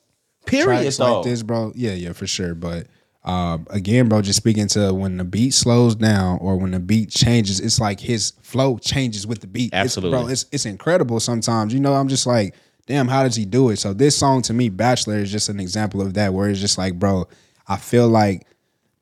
Period. 0.46 0.80
tracks 0.80 0.96
Though. 0.96 1.20
like 1.20 1.24
this, 1.26 1.44
bro. 1.44 1.70
Yeah, 1.76 1.92
yeah, 1.92 2.12
for 2.12 2.26
sure. 2.26 2.56
But 2.56 2.88
um, 3.24 3.66
again, 3.70 4.08
bro, 4.08 4.20
just 4.22 4.36
speaking 4.36 4.66
to 4.68 4.92
when 4.92 5.16
the 5.16 5.24
beat 5.24 5.54
slows 5.54 5.94
down 5.94 6.38
or 6.40 6.56
when 6.56 6.72
the 6.72 6.80
beat 6.80 7.10
changes, 7.10 7.58
it's 7.60 7.80
like 7.80 7.98
his 8.00 8.32
flow 8.42 8.76
changes 8.78 9.26
with 9.26 9.40
the 9.40 9.46
beat. 9.46 9.68
It's- 9.68 9.84
Absolutely. 9.84 10.18
bro. 10.18 10.28
It's 10.28 10.44
it's 10.52 10.66
incredible 10.66 11.20
sometimes. 11.20 11.72
You 11.72 11.80
know, 11.80 11.94
I'm 11.94 12.08
just 12.08 12.26
like, 12.26 12.54
damn, 12.86 13.08
how 13.08 13.22
does 13.22 13.34
he 13.36 13.44
do 13.46 13.70
it? 13.70 13.76
So 13.78 13.92
this 13.94 14.16
song 14.16 14.42
to 14.42 14.52
me, 14.52 14.68
Bachelor, 14.68 15.16
is 15.18 15.32
just 15.32 15.48
an 15.48 15.58
example 15.58 16.02
of 16.02 16.14
that, 16.14 16.34
where 16.34 16.50
it's 16.50 16.60
just 16.60 16.76
like, 16.76 16.98
bro, 16.98 17.26
I 17.66 17.76
feel 17.78 18.08
like 18.08 18.46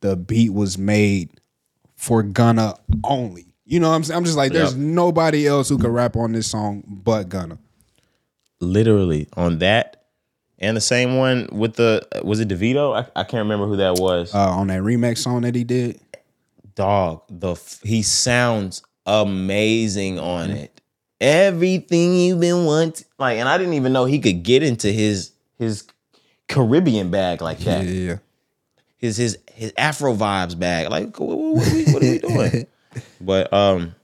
the 0.02 0.16
beat 0.16 0.52
was 0.52 0.78
made 0.78 1.30
for 1.96 2.22
Gunna 2.22 2.74
only. 3.04 3.46
You 3.64 3.80
know 3.80 3.88
what 3.90 3.96
I'm 3.96 4.04
saying? 4.04 4.18
I'm 4.18 4.24
just 4.24 4.36
like, 4.36 4.52
there's 4.52 4.72
Yep. 4.74 4.80
nobody 4.80 5.46
else 5.46 5.68
who 5.68 5.78
could 5.78 5.90
rap 5.90 6.14
on 6.16 6.32
this 6.32 6.46
song 6.48 6.84
but 6.86 7.28
Gunna. 7.28 7.58
Literally 8.60 9.28
on 9.36 9.58
that, 9.58 10.01
and 10.62 10.76
the 10.76 10.80
same 10.80 11.16
one 11.18 11.48
with 11.52 11.74
the 11.74 12.06
was 12.22 12.40
it 12.40 12.48
Devito? 12.48 12.94
I, 12.96 13.20
I 13.20 13.24
can't 13.24 13.42
remember 13.42 13.66
who 13.66 13.76
that 13.76 13.94
was. 13.98 14.34
Uh, 14.34 14.38
on 14.50 14.68
that 14.68 14.80
remix 14.80 15.18
song 15.18 15.42
that 15.42 15.54
he 15.54 15.64
did. 15.64 16.00
Dog, 16.74 17.22
the 17.28 17.52
f- 17.52 17.80
he 17.82 18.02
sounds 18.02 18.82
amazing 19.04 20.18
on 20.18 20.50
it. 20.50 20.80
Everything 21.20 22.14
you've 22.16 22.40
been 22.40 22.64
wanting, 22.64 23.06
like, 23.18 23.38
and 23.38 23.48
I 23.48 23.56
didn't 23.58 23.74
even 23.74 23.92
know 23.92 24.06
he 24.06 24.18
could 24.18 24.42
get 24.42 24.62
into 24.62 24.90
his 24.90 25.32
his 25.58 25.86
Caribbean 26.48 27.10
bag 27.10 27.40
like 27.40 27.64
Yeah, 27.64 27.78
that. 27.78 27.84
yeah, 27.86 27.92
yeah. 28.10 28.16
his 28.96 29.16
his 29.18 29.38
his 29.52 29.72
Afro 29.76 30.14
vibes 30.14 30.58
bag. 30.58 30.90
Like, 30.90 31.18
what, 31.20 31.36
what, 31.38 31.68
are, 31.68 31.74
we, 31.74 31.84
what 31.92 32.02
are 32.02 32.10
we 32.10 32.18
doing? 32.18 32.66
but 33.20 33.52
um, 33.52 33.94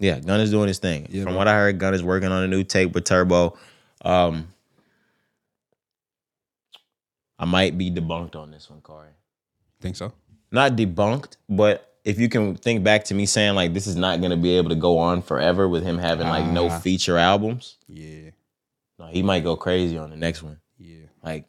yeah, 0.00 0.18
Gun 0.18 0.40
is 0.40 0.50
doing 0.50 0.66
his 0.68 0.78
thing. 0.78 1.06
Yeah, 1.10 1.24
From 1.24 1.34
what 1.34 1.46
I 1.46 1.54
heard, 1.54 1.78
Gun 1.78 1.94
is 1.94 2.02
working 2.02 2.32
on 2.32 2.42
a 2.42 2.48
new 2.48 2.64
tape 2.64 2.92
with 2.92 3.04
Turbo. 3.04 3.56
Um, 4.04 4.48
I 7.38 7.44
might 7.44 7.78
be 7.78 7.90
debunked 7.90 8.34
on 8.36 8.50
this 8.50 8.68
one, 8.68 8.80
Corey. 8.80 9.10
Think 9.80 9.96
so? 9.96 10.12
Not 10.50 10.72
debunked, 10.72 11.36
but 11.48 11.84
if 12.04 12.18
you 12.18 12.28
can 12.28 12.56
think 12.56 12.82
back 12.82 13.04
to 13.04 13.14
me 13.14 13.26
saying 13.26 13.54
like 13.54 13.74
this 13.74 13.86
is 13.86 13.96
not 13.96 14.20
gonna 14.20 14.36
be 14.36 14.56
able 14.56 14.70
to 14.70 14.74
go 14.74 14.98
on 14.98 15.22
forever 15.22 15.68
with 15.68 15.82
him 15.84 15.98
having 15.98 16.26
like 16.28 16.46
no 16.46 16.68
Ah. 16.68 16.78
feature 16.80 17.18
albums. 17.18 17.76
Yeah, 17.86 18.30
No, 18.98 19.06
he 19.06 19.22
might 19.22 19.44
go 19.44 19.56
crazy 19.56 19.98
on 19.98 20.10
the 20.10 20.16
next 20.16 20.42
one. 20.42 20.58
yeah. 20.78 21.04
Like, 21.22 21.46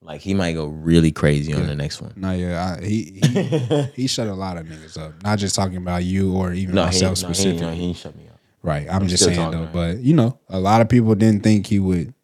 like 0.00 0.20
he 0.20 0.32
might 0.34 0.52
go 0.52 0.66
really 0.66 1.12
crazy 1.12 1.52
on 1.52 1.66
the 1.66 1.74
next 1.74 2.00
one. 2.00 2.12
No, 2.16 2.32
yeah. 2.32 2.76
I, 2.80 2.84
he 2.84 3.20
he, 3.22 3.82
he 4.02 4.06
shut 4.06 4.28
a 4.28 4.34
lot 4.34 4.56
of 4.56 4.66
niggas 4.66 4.96
up. 4.98 5.22
Not 5.22 5.38
just 5.38 5.54
talking 5.54 5.76
about 5.76 6.04
you 6.04 6.32
or 6.34 6.52
even 6.52 6.74
No, 6.74 6.82
he, 6.86 7.00
no, 7.00 7.08
myself 7.10 7.18
he, 7.18 7.24
specifically. 7.24 7.60
no, 7.66 7.72
he 7.74 7.82
ain't 7.84 7.96
shut 7.96 8.16
me 8.16 8.28
up. 8.28 8.38
Right. 8.62 8.86
I'm, 8.90 9.06
just 9.08 9.22
still 9.24 9.34
saying 9.34 9.50
though. 9.52 9.68
But 9.72 9.98
you 9.98 10.14
know, 10.14 10.38
a 10.48 10.58
lot 10.58 10.80
of 10.80 10.88
people 10.88 11.14
didn't 11.14 11.42
think 11.42 11.66
he 11.66 11.78
would 11.78 12.14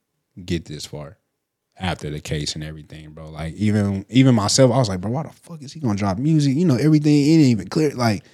get 0.45 0.65
this 0.65 0.87
far 0.87 1.19
after 1.77 2.09
the 2.11 2.21
case 2.21 2.55
and 2.55 2.63
everything, 2.65 3.11
bro. 3.11 3.29
Like 3.31 3.55
even 3.55 4.07
even 4.09 4.35
myself, 4.35 4.71
I 4.73 4.79
was 4.79 4.89
like, 4.89 5.01
bro, 5.01 5.11
why 5.11 5.25
the 5.25 5.31
fuck 5.31 5.63
is 5.63 5.73
he 5.73 5.81
gonna 5.81 5.97
drop 5.97 6.19
music? 6.19 6.57
You 6.57 6.65
know, 6.65 6.77
everything 6.77 7.15
it 7.15 7.31
ain't 7.35 7.49
even 7.49 7.69
clear. 7.69 7.91
Like 7.91 8.25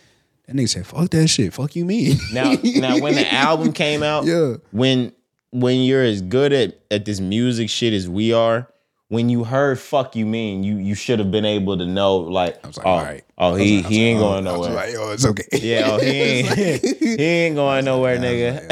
that 0.47 0.57
nigga 0.57 0.69
said, 0.69 0.87
fuck 0.87 1.11
that 1.11 1.29
shit. 1.29 1.53
Fuck 1.53 1.77
you 1.77 1.85
mean? 1.85 2.17
Now, 2.33 2.55
now 2.63 2.99
when 2.99 3.15
the 3.15 3.33
album 3.33 3.73
came 3.73 4.03
out, 4.03 4.25
Yeah. 4.27 4.57
when 4.73 5.13
when 5.53 5.79
you're 5.81 6.03
as 6.05 6.23
good 6.23 6.53
at 6.53 6.79
at 6.91 7.05
this 7.05 7.21
music 7.21 7.71
shit 7.71 7.93
as 7.93 8.09
we 8.09 8.33
are, 8.33 8.69
when 9.09 9.29
you 9.29 9.43
heard 9.43 9.79
"fuck 9.81 10.15
you 10.15 10.25
mean," 10.27 10.63
you 10.63 10.77
you 10.77 10.95
should 10.95 11.19
have 11.19 11.31
been 11.33 11.45
able 11.47 11.77
to 11.79 11.87
know 11.87 12.19
like, 12.19 12.63
I 12.63 12.67
was 12.69 12.77
like, 12.77 12.87
oh, 12.87 12.91
all 12.91 13.03
right. 13.03 13.25
oh, 13.39 13.55
he 13.57 13.79
like- 13.83 13.87
he 13.91 14.05
ain't 14.05 14.21
like, 14.21 14.29
going 14.31 14.47
oh, 14.47 14.55
I 14.55 14.57
was 14.59 14.69
nowhere. 14.69 14.85
like, 14.87 14.95
yo, 14.95 15.11
it's 15.13 15.25
okay. 15.27 15.45
yeah, 15.55 15.89
oh, 15.91 15.99
he 15.99 16.07
ain't 16.11 16.85
he 17.01 17.23
ain't 17.25 17.57
going 17.57 17.85
nowhere, 17.87 18.19
nigga. 18.19 18.69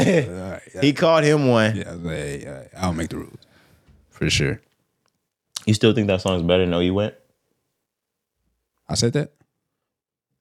Right, 0.52 0.62
yeah. 0.74 0.80
he 0.82 0.92
caught 0.92 1.24
him 1.24 1.48
one. 1.48 1.74
Yeah, 1.76 1.88
I 1.88 1.92
was 1.94 2.02
like, 2.02 2.16
hey, 2.16 2.46
all 2.46 2.54
right, 2.54 2.68
I'll 2.76 2.92
make 2.92 3.08
the 3.08 3.16
rules 3.16 3.38
for 4.18 4.28
sure. 4.28 4.60
You 5.64 5.74
still 5.74 5.92
think 5.94 6.08
that 6.08 6.20
song's 6.20 6.42
better 6.42 6.64
than 6.64 6.74
"Oh 6.74 6.80
You 6.80 6.94
Went"? 6.94 7.14
I 8.88 8.94
said 8.94 9.12
that. 9.14 9.32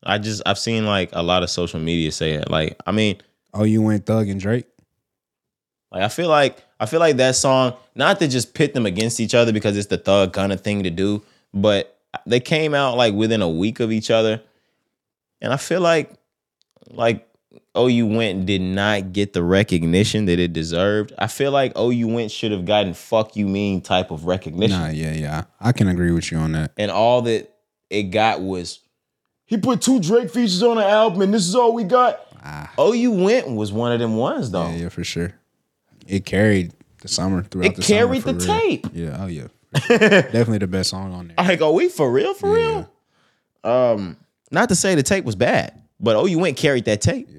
I 0.03 0.17
just 0.17 0.41
I've 0.45 0.59
seen 0.59 0.85
like 0.85 1.09
a 1.13 1.23
lot 1.23 1.43
of 1.43 1.49
social 1.49 1.79
media 1.79 2.11
say 2.11 2.33
it. 2.33 2.49
Like, 2.49 2.77
I 2.85 2.91
mean, 2.91 3.17
Oh, 3.53 3.63
you 3.63 3.81
went 3.81 4.05
Thug 4.05 4.27
and 4.27 4.39
Drake. 4.39 4.67
Like 5.91 6.03
I 6.03 6.09
feel 6.09 6.29
like 6.29 6.63
I 6.79 6.85
feel 6.85 6.99
like 6.99 7.17
that 7.17 7.35
song, 7.35 7.73
not 7.95 8.19
to 8.19 8.27
just 8.27 8.53
pit 8.53 8.73
them 8.73 8.85
against 8.85 9.19
each 9.19 9.33
other 9.33 9.51
because 9.51 9.77
it's 9.77 9.87
the 9.87 9.97
thug 9.97 10.33
kind 10.33 10.51
of 10.51 10.61
thing 10.61 10.83
to 10.83 10.89
do, 10.89 11.23
but 11.53 11.97
they 12.25 12.39
came 12.39 12.73
out 12.73 12.97
like 12.97 13.13
within 13.13 13.41
a 13.41 13.49
week 13.49 13.79
of 13.79 13.91
each 13.91 14.11
other. 14.11 14.41
And 15.41 15.53
I 15.53 15.57
feel 15.57 15.81
like 15.81 16.11
like 16.89 17.27
OU 17.77 18.07
Went 18.07 18.45
did 18.45 18.61
not 18.61 19.13
get 19.13 19.33
the 19.33 19.43
recognition 19.43 20.25
that 20.25 20.39
it 20.39 20.51
deserved. 20.53 21.13
I 21.17 21.27
feel 21.27 21.51
like 21.51 21.77
OU 21.77 22.07
Went 22.07 22.31
should 22.31 22.51
have 22.51 22.65
gotten 22.65 22.93
fuck 22.93 23.35
you 23.35 23.47
mean 23.47 23.81
type 23.81 24.11
of 24.11 24.25
recognition. 24.25 24.79
Nah, 24.79 24.89
yeah, 24.89 25.13
yeah. 25.13 25.43
I 25.59 25.71
can 25.71 25.87
agree 25.87 26.11
with 26.11 26.31
you 26.31 26.37
on 26.37 26.53
that. 26.53 26.71
And 26.77 26.89
all 26.91 27.21
that 27.23 27.53
it 27.89 28.03
got 28.03 28.41
was 28.41 28.79
he 29.45 29.57
put 29.57 29.81
two 29.81 29.99
Drake 29.99 30.29
features 30.29 30.63
on 30.63 30.77
the 30.77 30.85
album 30.85 31.21
and 31.21 31.33
this 31.33 31.47
is 31.47 31.55
all 31.55 31.73
we 31.73 31.83
got. 31.83 32.19
Ah. 32.43 32.71
OU 32.79 33.11
Went 33.23 33.49
was 33.51 33.71
one 33.71 33.91
of 33.91 33.99
them 33.99 34.17
ones 34.17 34.51
though. 34.51 34.67
Yeah, 34.69 34.75
yeah, 34.75 34.89
for 34.89 35.03
sure. 35.03 35.33
It 36.07 36.25
carried 36.25 36.73
the 37.01 37.07
summer 37.07 37.43
throughout 37.43 37.67
It 37.71 37.75
the 37.75 37.83
summer, 37.83 37.99
carried 37.99 38.23
the 38.23 38.33
real. 38.33 38.45
tape. 38.45 38.87
Yeah, 38.93 39.17
oh 39.19 39.27
yeah. 39.27 39.47
Definitely 39.87 40.59
the 40.59 40.67
best 40.67 40.89
song 40.89 41.13
on 41.13 41.27
there. 41.27 41.35
Like, 41.45 41.61
are 41.61 41.71
we 41.71 41.89
for 41.89 42.11
real? 42.11 42.33
For 42.33 42.53
real? 42.53 42.91
Um, 43.63 44.17
not 44.49 44.69
to 44.69 44.75
say 44.75 44.95
the 44.95 45.03
tape 45.03 45.25
was 45.25 45.35
bad, 45.35 45.79
but 45.99 46.15
oh, 46.15 46.25
you 46.25 46.39
went 46.39 46.55
carried 46.57 46.85
that 46.85 47.01
tape. 47.01 47.29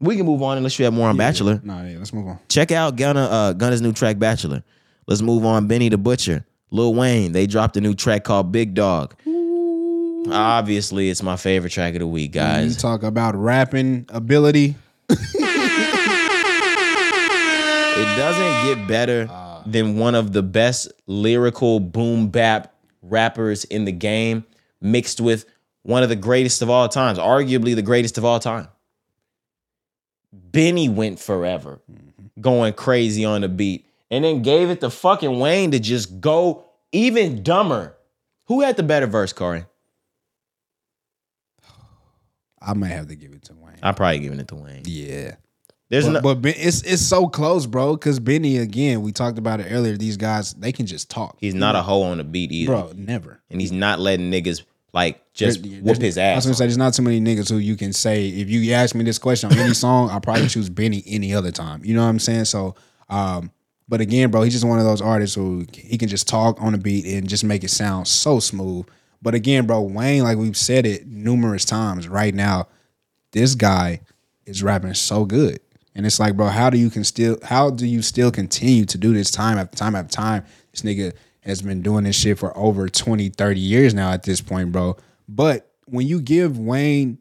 We 0.00 0.16
can 0.16 0.26
move 0.26 0.42
on 0.42 0.56
unless 0.56 0.78
you 0.78 0.84
have 0.84 0.94
more 0.94 1.08
on 1.08 1.16
Bachelor. 1.16 1.60
Nah, 1.62 1.82
yeah, 1.84 1.98
let's 1.98 2.12
move 2.12 2.26
on. 2.26 2.38
Check 2.48 2.72
out 2.72 2.96
Gunna 2.96 3.22
uh, 3.24 3.52
Gunna's 3.52 3.80
new 3.80 3.92
track 3.92 4.18
Bachelor. 4.18 4.62
Let's 5.06 5.22
move 5.22 5.44
on. 5.44 5.66
Benny 5.68 5.88
the 5.88 5.98
Butcher, 5.98 6.44
Lil 6.70 6.94
Wayne. 6.94 7.32
They 7.32 7.46
dropped 7.46 7.76
a 7.76 7.80
new 7.80 7.94
track 7.94 8.24
called 8.24 8.52
Big 8.52 8.74
Dog. 8.74 9.14
Obviously, 10.28 11.08
it's 11.08 11.22
my 11.22 11.36
favorite 11.36 11.70
track 11.70 11.94
of 11.94 12.00
the 12.00 12.06
week, 12.06 12.32
guys. 12.32 12.74
You 12.74 12.80
talk 12.80 13.04
about 13.04 13.36
rapping 13.36 14.06
ability. 14.08 14.74
It 17.98 18.16
doesn't 18.16 18.76
get 18.76 18.88
better 18.88 19.30
than 19.64 19.96
one 19.98 20.14
of 20.14 20.32
the 20.32 20.42
best 20.42 20.92
lyrical 21.06 21.80
boom 21.80 22.28
bap 22.28 22.74
rappers 23.02 23.64
in 23.64 23.84
the 23.84 23.92
game, 23.92 24.44
mixed 24.80 25.20
with 25.20 25.46
one 25.82 26.02
of 26.02 26.08
the 26.08 26.16
greatest 26.16 26.60
of 26.60 26.68
all 26.68 26.88
times, 26.88 27.18
arguably 27.18 27.74
the 27.74 27.82
greatest 27.82 28.18
of 28.18 28.24
all 28.24 28.40
time. 28.40 28.68
Benny 30.52 30.88
went 30.88 31.18
forever, 31.18 31.80
going 32.40 32.72
crazy 32.74 33.24
on 33.24 33.40
the 33.40 33.48
beat, 33.48 33.86
and 34.10 34.24
then 34.24 34.42
gave 34.42 34.70
it 34.70 34.80
to 34.80 34.90
fucking 34.90 35.38
Wayne 35.38 35.70
to 35.72 35.78
just 35.80 36.20
go 36.20 36.64
even 36.92 37.42
dumber. 37.42 37.96
Who 38.46 38.60
had 38.62 38.76
the 38.76 38.82
better 38.82 39.06
verse, 39.06 39.32
Corey? 39.32 39.64
I 42.60 42.74
might 42.74 42.88
have 42.88 43.08
to 43.08 43.14
give 43.16 43.32
it 43.32 43.42
to 43.44 43.54
Wayne. 43.54 43.78
I'm 43.82 43.94
probably 43.94 44.18
giving 44.20 44.40
it 44.40 44.48
to 44.48 44.54
Wayne. 44.56 44.82
yeah. 44.86 45.36
There's 45.88 46.04
But, 46.06 46.24
no, 46.24 46.34
but 46.34 46.56
it's 46.56 46.82
it's 46.82 47.00
so 47.02 47.28
close, 47.28 47.64
bro. 47.64 47.94
Because 47.94 48.18
Benny, 48.18 48.58
again, 48.58 49.02
we 49.02 49.12
talked 49.12 49.38
about 49.38 49.60
it 49.60 49.68
earlier. 49.70 49.96
These 49.96 50.16
guys, 50.16 50.52
they 50.54 50.72
can 50.72 50.84
just 50.84 51.08
talk. 51.08 51.36
he's 51.38 51.54
not 51.54 51.76
a 51.76 51.82
hoe 51.82 52.02
on 52.02 52.18
the 52.18 52.24
beat 52.24 52.50
either, 52.50 52.72
bro. 52.72 52.92
Never. 52.96 53.40
and 53.50 53.60
he's 53.60 53.70
not 53.70 54.00
letting 54.00 54.28
niggas 54.32 54.64
like 54.96 55.20
just 55.34 55.62
There- 55.62 55.80
whoop 55.82 56.00
his 56.00 56.16
I 56.18 56.34
was 56.34 56.38
ass. 56.38 56.44
gonna 56.46 56.52
on. 56.52 56.56
say 56.56 56.64
there's 56.64 56.76
not 56.78 56.94
too 56.94 57.02
many 57.02 57.20
niggas 57.20 57.48
who 57.50 57.58
you 57.58 57.76
can 57.76 57.92
say 57.92 58.28
if 58.28 58.48
you 58.50 58.72
ask 58.72 58.94
me 58.94 59.04
this 59.04 59.18
question 59.18 59.52
on 59.52 59.58
any 59.58 59.74
song, 59.74 60.10
I 60.10 60.18
probably 60.18 60.48
choose 60.48 60.68
Benny 60.70 61.04
any 61.06 61.34
other 61.34 61.50
time. 61.52 61.82
You 61.84 61.94
know 61.94 62.02
what 62.02 62.08
I'm 62.08 62.18
saying? 62.18 62.46
So, 62.46 62.74
um, 63.10 63.50
but 63.88 64.00
again, 64.00 64.30
bro, 64.30 64.42
he's 64.42 64.54
just 64.54 64.64
one 64.64 64.78
of 64.80 64.84
those 64.86 65.02
artists 65.02 65.36
who 65.36 65.66
he 65.74 65.96
can 65.98 66.08
just 66.08 66.26
talk 66.26 66.60
on 66.60 66.72
the 66.72 66.78
beat 66.78 67.04
and 67.06 67.28
just 67.28 67.44
make 67.44 67.62
it 67.62 67.70
sound 67.70 68.08
so 68.08 68.40
smooth. 68.40 68.86
But 69.22 69.34
again, 69.34 69.66
bro, 69.66 69.82
Wayne, 69.82 70.22
like 70.24 70.38
we've 70.38 70.56
said 70.56 70.86
it 70.86 71.06
numerous 71.06 71.64
times, 71.64 72.08
right 72.08 72.34
now, 72.34 72.66
this 73.32 73.54
guy 73.54 74.00
is 74.46 74.62
rapping 74.62 74.94
so 74.94 75.24
good. 75.24 75.60
And 75.94 76.04
it's 76.06 76.18
like, 76.20 76.36
bro, 76.36 76.46
how 76.48 76.68
do 76.70 76.78
you 76.78 76.90
can 76.90 77.04
still 77.04 77.38
how 77.42 77.70
do 77.70 77.86
you 77.86 78.00
still 78.02 78.30
continue 78.30 78.84
to 78.86 78.98
do 78.98 79.12
this 79.14 79.30
time 79.30 79.58
after 79.58 79.76
time 79.76 79.94
after 79.94 80.12
time? 80.12 80.44
This 80.72 80.82
nigga 80.82 81.12
has 81.46 81.62
been 81.62 81.82
doing 81.82 82.04
this 82.04 82.16
shit 82.16 82.38
for 82.38 82.56
over 82.56 82.88
20, 82.88 83.28
30 83.30 83.60
years 83.60 83.94
now 83.94 84.12
at 84.12 84.24
this 84.24 84.40
point, 84.40 84.72
bro. 84.72 84.96
But 85.28 85.70
when 85.86 86.06
you 86.06 86.20
give 86.20 86.58
Wayne 86.58 87.18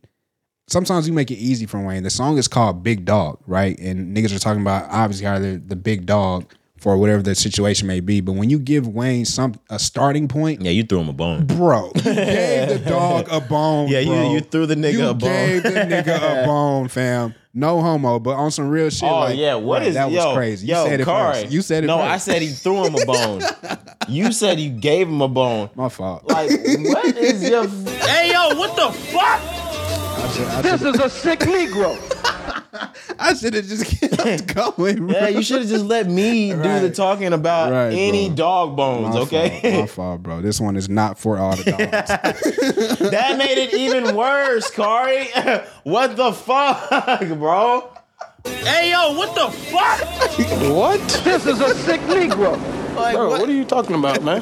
sometimes 0.67 1.07
you 1.07 1.13
make 1.13 1.29
it 1.31 1.35
easy 1.35 1.65
for 1.65 1.79
Wayne. 1.79 2.03
The 2.03 2.09
song 2.09 2.37
is 2.37 2.47
called 2.47 2.83
Big 2.83 3.05
Dog, 3.05 3.39
right? 3.45 3.77
And 3.79 4.15
niggas 4.15 4.35
are 4.35 4.39
talking 4.39 4.61
about 4.61 4.89
obviously 4.89 5.25
how 5.25 5.39
the 5.39 5.75
big 5.75 6.05
dog 6.05 6.51
for 6.85 6.95
whatever 6.99 7.23
the 7.23 7.33
situation 7.33 7.87
may 7.87 7.99
be. 7.99 8.21
But 8.21 8.33
when 8.33 8.51
you 8.51 8.59
give 8.59 8.87
Wayne 8.87 9.25
some 9.25 9.55
a 9.71 9.79
starting 9.79 10.27
point, 10.27 10.61
Yeah, 10.61 10.69
you 10.69 10.83
threw 10.83 10.99
him 10.99 11.09
a 11.09 11.13
bone. 11.13 11.47
bro, 11.47 11.91
you 11.95 12.01
gave 12.03 12.69
the 12.69 12.81
dog 12.87 13.27
a 13.31 13.41
bone. 13.41 13.87
Yeah, 13.87 14.01
you- 14.01 14.11
bro. 14.11 14.33
you 14.33 14.39
threw 14.41 14.67
the 14.67 14.75
nigga 14.75 14.93
You 14.93 15.07
a 15.07 15.13
bone. 15.15 15.29
Gave 15.47 15.63
the 15.63 15.69
nigga 15.71 16.43
a 16.43 16.45
bone, 16.45 16.87
fam. 16.87 17.33
No 17.55 17.81
homo, 17.81 18.19
but 18.19 18.35
on 18.35 18.51
some 18.51 18.69
real 18.69 18.91
shit. 18.91 19.09
Oh 19.09 19.21
like, 19.21 19.35
yeah, 19.35 19.55
what 19.55 19.79
right, 19.79 19.87
is 19.87 19.95
that 19.95 20.11
yo, 20.11 20.27
was 20.27 20.35
crazy? 20.37 20.67
You 20.67 20.75
yo, 20.75 20.85
said 20.85 20.99
it 21.01 21.05
Cari, 21.05 21.33
first. 21.41 21.51
You 21.51 21.61
said 21.63 21.83
it. 21.85 21.87
No, 21.87 21.97
first. 21.97 22.09
I 22.11 22.17
said 22.17 22.41
he 22.43 22.49
threw 22.49 22.85
him 22.85 22.93
a 23.01 23.05
bone. 23.07 23.41
you 24.07 24.31
said 24.31 24.59
you 24.59 24.69
gave 24.69 25.07
him 25.07 25.21
a 25.21 25.27
bone. 25.27 25.71
my 25.73 25.89
fault. 25.89 26.29
Like, 26.29 26.51
what 26.51 27.17
is 27.17 27.49
your? 27.49 27.65
hey 27.67 28.31
yo, 28.31 28.55
what 28.59 28.75
the 28.75 28.91
fuck? 29.09 29.41
I 29.41 30.31
should, 30.35 30.47
I 30.47 30.61
This 30.61 30.81
is 30.83 30.99
a 30.99 31.09
sick 31.09 31.39
Negro. 31.39 31.97
I 33.19 33.33
should 33.33 33.53
have 33.53 33.65
just 33.65 33.85
kept 33.99 34.53
going. 34.55 35.07
Bro. 35.07 35.15
Yeah, 35.15 35.27
you 35.29 35.41
should 35.43 35.59
have 35.61 35.69
just 35.69 35.85
let 35.85 36.07
me 36.07 36.51
do 36.51 36.79
the 36.79 36.91
talking 36.91 37.33
about 37.33 37.71
Right, 37.71 37.89
any 37.93 38.27
bro. 38.29 38.35
dog 38.35 38.75
bones. 38.77 39.15
My 39.15 39.21
okay, 39.21 39.59
fault, 39.61 39.73
my 39.81 39.87
fault, 39.87 40.23
bro. 40.23 40.41
This 40.41 40.59
one 40.59 40.75
is 40.75 40.89
not 40.89 41.17
for 41.19 41.37
all 41.37 41.55
the 41.55 41.63
dogs. 41.71 43.09
that 43.11 43.37
made 43.37 43.57
it 43.57 43.73
even 43.73 44.15
worse, 44.15 44.69
Cari. 44.71 45.27
what 45.83 46.15
the 46.17 46.31
fuck, 46.33 46.89
bro? 47.37 47.89
Hey 48.45 48.91
yo, 48.91 49.13
what 49.17 49.33
the 49.33 49.49
fuck? 49.57 50.01
What? 50.71 50.99
This 51.23 51.45
is 51.47 51.59
a 51.61 51.73
sick 51.75 51.99
Negro. 52.01 52.55
Like, 52.95 53.15
Bro, 53.15 53.29
what- 53.29 53.39
what 53.41 53.49
are 53.49 53.53
you 53.53 53.65
talking 53.65 53.95
about, 53.95 54.23
man? 54.23 54.41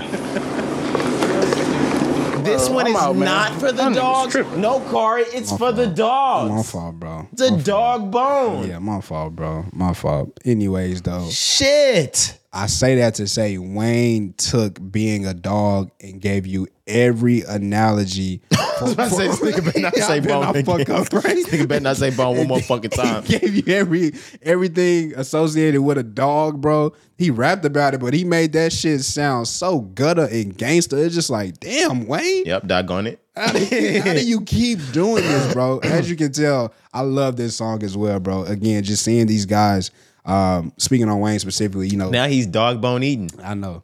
This 2.43 2.69
one 2.69 2.87
is 2.87 2.95
out, 2.95 3.15
man. 3.15 3.25
not 3.25 3.59
for 3.59 3.71
the 3.71 3.89
dogs. 3.89 4.35
No, 4.57 4.79
Corey, 4.81 5.23
it's 5.23 5.55
for 5.57 5.71
the 5.71 5.87
dogs. 5.87 6.51
My 6.51 6.63
fault, 6.63 6.99
bro. 6.99 7.27
It's 7.31 7.41
a 7.41 7.57
dog 7.63 8.11
bone. 8.11 8.67
Yeah, 8.67 8.79
my 8.79 9.01
fault, 9.01 9.35
bro. 9.35 9.65
My 9.71 9.93
fault. 9.93 10.39
Anyways, 10.45 11.01
though, 11.01 11.29
Shit. 11.29 12.37
I 12.55 12.67
say 12.67 12.95
that 12.97 13.15
to 13.15 13.27
say 13.27 13.57
Wayne 13.57 14.33
took 14.37 14.79
being 14.91 15.25
a 15.25 15.33
dog 15.33 15.89
and 15.99 16.21
gave 16.21 16.45
you 16.45 16.67
every 16.85 17.41
analogy. 17.41 18.41
For, 18.77 18.85
I 19.01 19.07
say, 19.07 19.27
nigga 19.27 19.65
better 19.65 19.79
not 19.79 19.95
say 19.95 20.19
bone. 20.19 20.41
not 20.41 20.55
again. 20.55 20.95
up, 20.95 21.13
right? 21.13 21.37
Nigga 21.45 21.67
better 21.67 21.81
not 21.81 21.97
say 21.97 22.11
bone 22.11 22.37
one 22.37 22.47
more 22.47 22.61
fucking 22.61 22.91
time. 22.91 23.23
He 23.23 23.39
gave 23.39 23.55
you 23.55 23.73
every 23.73 24.13
everything 24.43 25.13
associated 25.15 25.81
with 25.81 25.97
a 25.97 26.03
dog, 26.03 26.61
bro. 26.61 26.93
He 27.17 27.31
rapped 27.31 27.65
about 27.65 27.95
it, 27.95 27.99
but 27.99 28.13
he 28.13 28.23
made 28.23 28.53
that 28.53 28.71
shit 28.71 29.01
sound 29.01 29.47
so 29.47 29.79
gutter 29.81 30.27
and 30.31 30.55
gangster. 30.55 30.97
It's 30.97 31.15
just 31.15 31.31
like, 31.31 31.59
damn, 31.59 32.05
Wayne. 32.05 32.45
Yep, 32.45 32.67
doggone 32.67 33.07
it. 33.07 33.19
How 33.35 33.51
do, 33.51 33.59
how 33.59 34.13
do 34.13 34.23
you 34.23 34.41
keep 34.41 34.79
doing 34.91 35.23
this, 35.23 35.53
bro? 35.53 35.79
As 35.79 36.07
you 36.07 36.15
can 36.15 36.31
tell, 36.31 36.71
I 36.93 37.01
love 37.01 37.35
this 37.35 37.55
song 37.55 37.81
as 37.83 37.97
well, 37.97 38.19
bro. 38.19 38.43
Again, 38.43 38.83
just 38.83 39.03
seeing 39.03 39.25
these 39.25 39.47
guys, 39.47 39.89
um, 40.25 40.73
speaking 40.77 41.09
on 41.09 41.19
Wayne 41.19 41.39
specifically, 41.39 41.89
you 41.89 41.97
know, 41.97 42.09
Now 42.09 42.27
he's 42.27 42.47
dog 42.47 42.81
bone 42.81 43.03
eating. 43.03 43.29
I 43.43 43.53
know. 43.53 43.83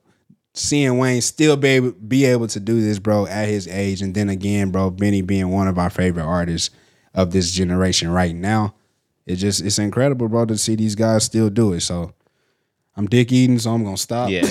Seeing 0.53 0.97
Wayne 0.97 1.21
still 1.21 1.55
be 1.57 1.67
able, 1.69 1.91
be 1.91 2.25
able 2.25 2.47
to 2.47 2.59
do 2.59 2.81
this, 2.81 2.99
bro, 2.99 3.27
at 3.27 3.47
his 3.47 3.67
age, 3.67 4.01
and 4.01 4.13
then 4.13 4.29
again, 4.29 4.71
bro, 4.71 4.89
Benny 4.89 5.21
being 5.21 5.49
one 5.49 5.67
of 5.67 5.77
our 5.77 5.89
favorite 5.89 6.23
artists 6.25 6.69
of 7.13 7.31
this 7.31 7.51
generation 7.51 8.09
right 8.09 8.35
now, 8.35 8.73
it 9.25 9.35
just 9.35 9.61
it's 9.61 9.79
incredible, 9.79 10.27
bro, 10.27 10.45
to 10.45 10.57
see 10.57 10.75
these 10.75 10.95
guys 10.95 11.23
still 11.23 11.49
do 11.49 11.73
it. 11.73 11.81
So 11.81 12.13
I'm 12.95 13.07
dick 13.07 13.31
eating, 13.31 13.59
so 13.59 13.71
I'm 13.71 13.83
gonna 13.83 13.97
stop. 13.97 14.29
Yeah, 14.29 14.41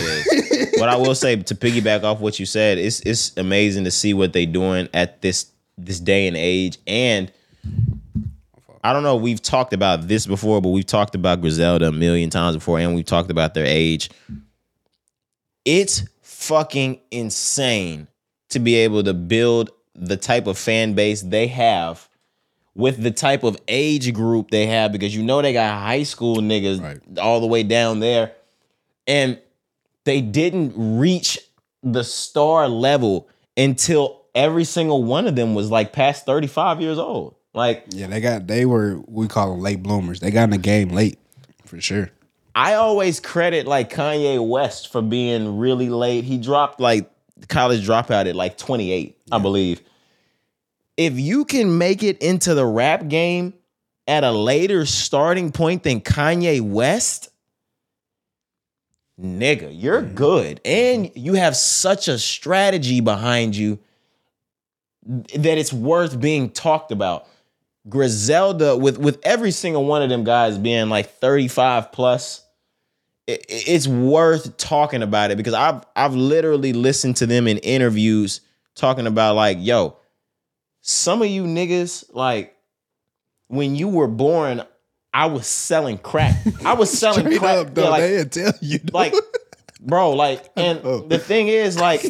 what 0.74 0.88
I 0.88 0.96
will 0.96 1.14
say 1.14 1.36
to 1.36 1.54
piggyback 1.54 2.04
off 2.04 2.20
what 2.20 2.38
you 2.38 2.46
said, 2.46 2.78
it's 2.78 3.00
it's 3.00 3.36
amazing 3.36 3.84
to 3.84 3.90
see 3.90 4.14
what 4.14 4.32
they 4.32 4.46
doing 4.46 4.88
at 4.94 5.20
this 5.20 5.50
this 5.76 6.00
day 6.00 6.26
and 6.28 6.36
age. 6.36 6.78
And 6.86 7.32
I 8.84 8.92
don't 8.92 9.02
know, 9.02 9.16
we've 9.16 9.42
talked 9.42 9.72
about 9.72 10.06
this 10.08 10.26
before, 10.26 10.60
but 10.60 10.68
we've 10.70 10.86
talked 10.86 11.14
about 11.14 11.40
Griselda 11.40 11.88
a 11.88 11.92
million 11.92 12.30
times 12.30 12.56
before, 12.56 12.78
and 12.78 12.94
we've 12.94 13.04
talked 13.04 13.30
about 13.30 13.54
their 13.54 13.66
age. 13.66 14.10
It's 15.64 16.04
fucking 16.22 17.00
insane 17.10 18.08
to 18.50 18.58
be 18.58 18.76
able 18.76 19.02
to 19.04 19.14
build 19.14 19.70
the 19.94 20.16
type 20.16 20.46
of 20.46 20.56
fan 20.56 20.94
base 20.94 21.22
they 21.22 21.48
have 21.48 22.08
with 22.74 23.02
the 23.02 23.10
type 23.10 23.42
of 23.42 23.56
age 23.66 24.12
group 24.14 24.50
they 24.50 24.66
have 24.66 24.92
because 24.92 25.14
you 25.14 25.22
know 25.22 25.42
they 25.42 25.52
got 25.52 25.82
high 25.82 26.04
school 26.04 26.36
niggas 26.36 26.80
Right. 26.80 27.18
all 27.18 27.40
the 27.40 27.46
way 27.48 27.64
down 27.64 27.98
there 27.98 28.32
and 29.08 29.38
they 30.04 30.20
didn't 30.20 30.72
reach 30.76 31.38
the 31.82 32.04
star 32.04 32.68
level 32.68 33.28
until 33.56 34.22
every 34.34 34.62
single 34.64 35.02
one 35.02 35.26
of 35.26 35.34
them 35.34 35.56
was 35.56 35.70
like 35.72 35.92
past 35.92 36.24
35 36.24 36.80
years 36.80 36.98
old 36.98 37.34
like 37.58 37.84
Yeah, 37.90 38.06
they 38.06 38.20
got 38.20 38.46
they 38.46 38.64
were 38.64 39.00
we 39.06 39.28
call 39.28 39.50
them 39.50 39.60
late 39.60 39.82
bloomers. 39.82 40.20
They 40.20 40.30
got 40.30 40.44
in 40.44 40.50
the 40.50 40.58
game 40.58 40.88
late, 40.88 41.18
for 41.66 41.80
sure. 41.80 42.10
I 42.54 42.74
always 42.74 43.20
credit 43.20 43.66
like 43.66 43.92
Kanye 43.92 44.44
West 44.44 44.90
for 44.90 45.02
being 45.02 45.58
really 45.58 45.90
late. 45.90 46.24
He 46.24 46.38
dropped 46.38 46.80
like 46.80 47.10
college 47.48 47.86
dropout 47.86 48.26
at 48.26 48.34
like 48.34 48.58
28, 48.58 49.16
I 49.30 49.38
believe. 49.38 49.80
If 50.96 51.20
you 51.20 51.44
can 51.44 51.78
make 51.78 52.02
it 52.02 52.18
into 52.18 52.54
the 52.54 52.66
rap 52.66 53.06
game 53.06 53.54
at 54.08 54.24
a 54.24 54.32
later 54.32 54.86
starting 54.86 55.52
point 55.52 55.84
than 55.84 56.00
Kanye 56.00 56.60
West, 56.60 57.30
nigga, 59.20 59.70
you're 59.70 60.02
good. 60.02 60.60
And 60.64 61.12
you 61.14 61.34
have 61.34 61.56
such 61.56 62.08
a 62.08 62.18
strategy 62.18 63.00
behind 63.00 63.54
you 63.54 63.78
that 65.08 65.58
it's 65.58 65.72
worth 65.72 66.20
being 66.20 66.50
talked 66.50 66.90
about. 66.90 67.26
Griselda, 67.88 68.76
with 68.76 68.98
with 68.98 69.18
every 69.22 69.50
single 69.50 69.84
one 69.84 70.02
of 70.02 70.08
them 70.10 70.24
guys 70.24 70.58
being 70.58 70.88
like 70.88 71.10
35 71.18 71.92
plus, 71.92 72.44
it- 73.26 73.44
it's 73.48 73.88
worth 73.88 74.56
talking 74.56 75.02
about 75.02 75.30
it 75.30 75.36
because 75.36 75.54
I've 75.54 75.84
I've 75.96 76.14
literally 76.14 76.72
listened 76.72 77.16
to 77.16 77.26
them 77.26 77.46
in 77.48 77.58
interviews 77.58 78.40
talking 78.74 79.06
about 79.06 79.36
like, 79.36 79.58
yo, 79.60 79.96
some 80.82 81.22
of 81.22 81.28
you 81.28 81.44
niggas, 81.44 82.04
like, 82.14 82.54
when 83.48 83.74
you 83.76 83.88
were 83.88 84.06
born, 84.08 84.62
I 85.12 85.26
was 85.26 85.46
selling 85.46 85.98
crack. 85.98 86.36
I 86.64 86.74
was 86.74 86.90
selling 86.98 87.20
Straight 87.26 87.38
crack. 87.40 87.56
up, 87.66 87.74
though, 87.74 87.84
Yeah, 87.84 87.88
like, 87.90 88.02
they 88.02 88.24
tell 88.24 88.52
you, 88.60 88.78
though. 88.78 88.98
like, 88.98 89.14
bro, 89.80 90.12
like, 90.12 90.44
and 90.56 90.80
Oh. 90.84 91.00
the 91.00 91.18
thing 91.18 91.48
is, 91.48 91.78
like, 91.78 92.04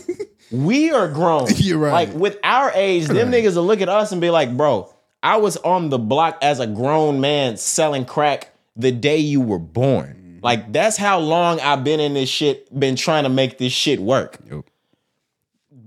we 0.51 0.91
are 0.91 1.09
grown. 1.09 1.47
You're 1.57 1.79
right. 1.79 1.93
Like, 2.09 2.13
with 2.15 2.39
our 2.45 2.71
age, 2.75 3.07
them 3.07 3.31
niggas 3.33 3.57
will 3.57 3.65
look 3.67 3.81
at 3.81 3.89
us 3.89 4.13
and 4.13 4.21
be 4.21 4.31
like, 4.31 4.55
bro, 4.57 4.93
I 5.23 5.37
was 5.37 5.57
on 5.59 5.91
the 5.91 5.99
block 5.99 6.39
as 6.43 6.61
a 6.61 6.67
grown 6.67 7.21
man 7.21 7.57
selling 7.57 8.05
crack 8.05 8.53
the 8.77 8.93
day 8.93 9.19
you 9.19 9.41
were 9.41 9.59
born. 9.59 10.15
Mm-hmm. 10.15 10.45
Like, 10.45 10.73
that's 10.73 10.97
how 10.97 11.19
long 11.19 11.61
I've 11.61 11.83
been 11.83 12.01
in 12.01 12.15
this 12.15 12.29
shit, 12.29 12.79
been 12.79 12.95
trying 12.97 13.25
to 13.25 13.29
make 13.29 13.59
this 13.59 13.73
shit 13.73 13.99
work. 14.01 14.39
Yup. 14.49 14.65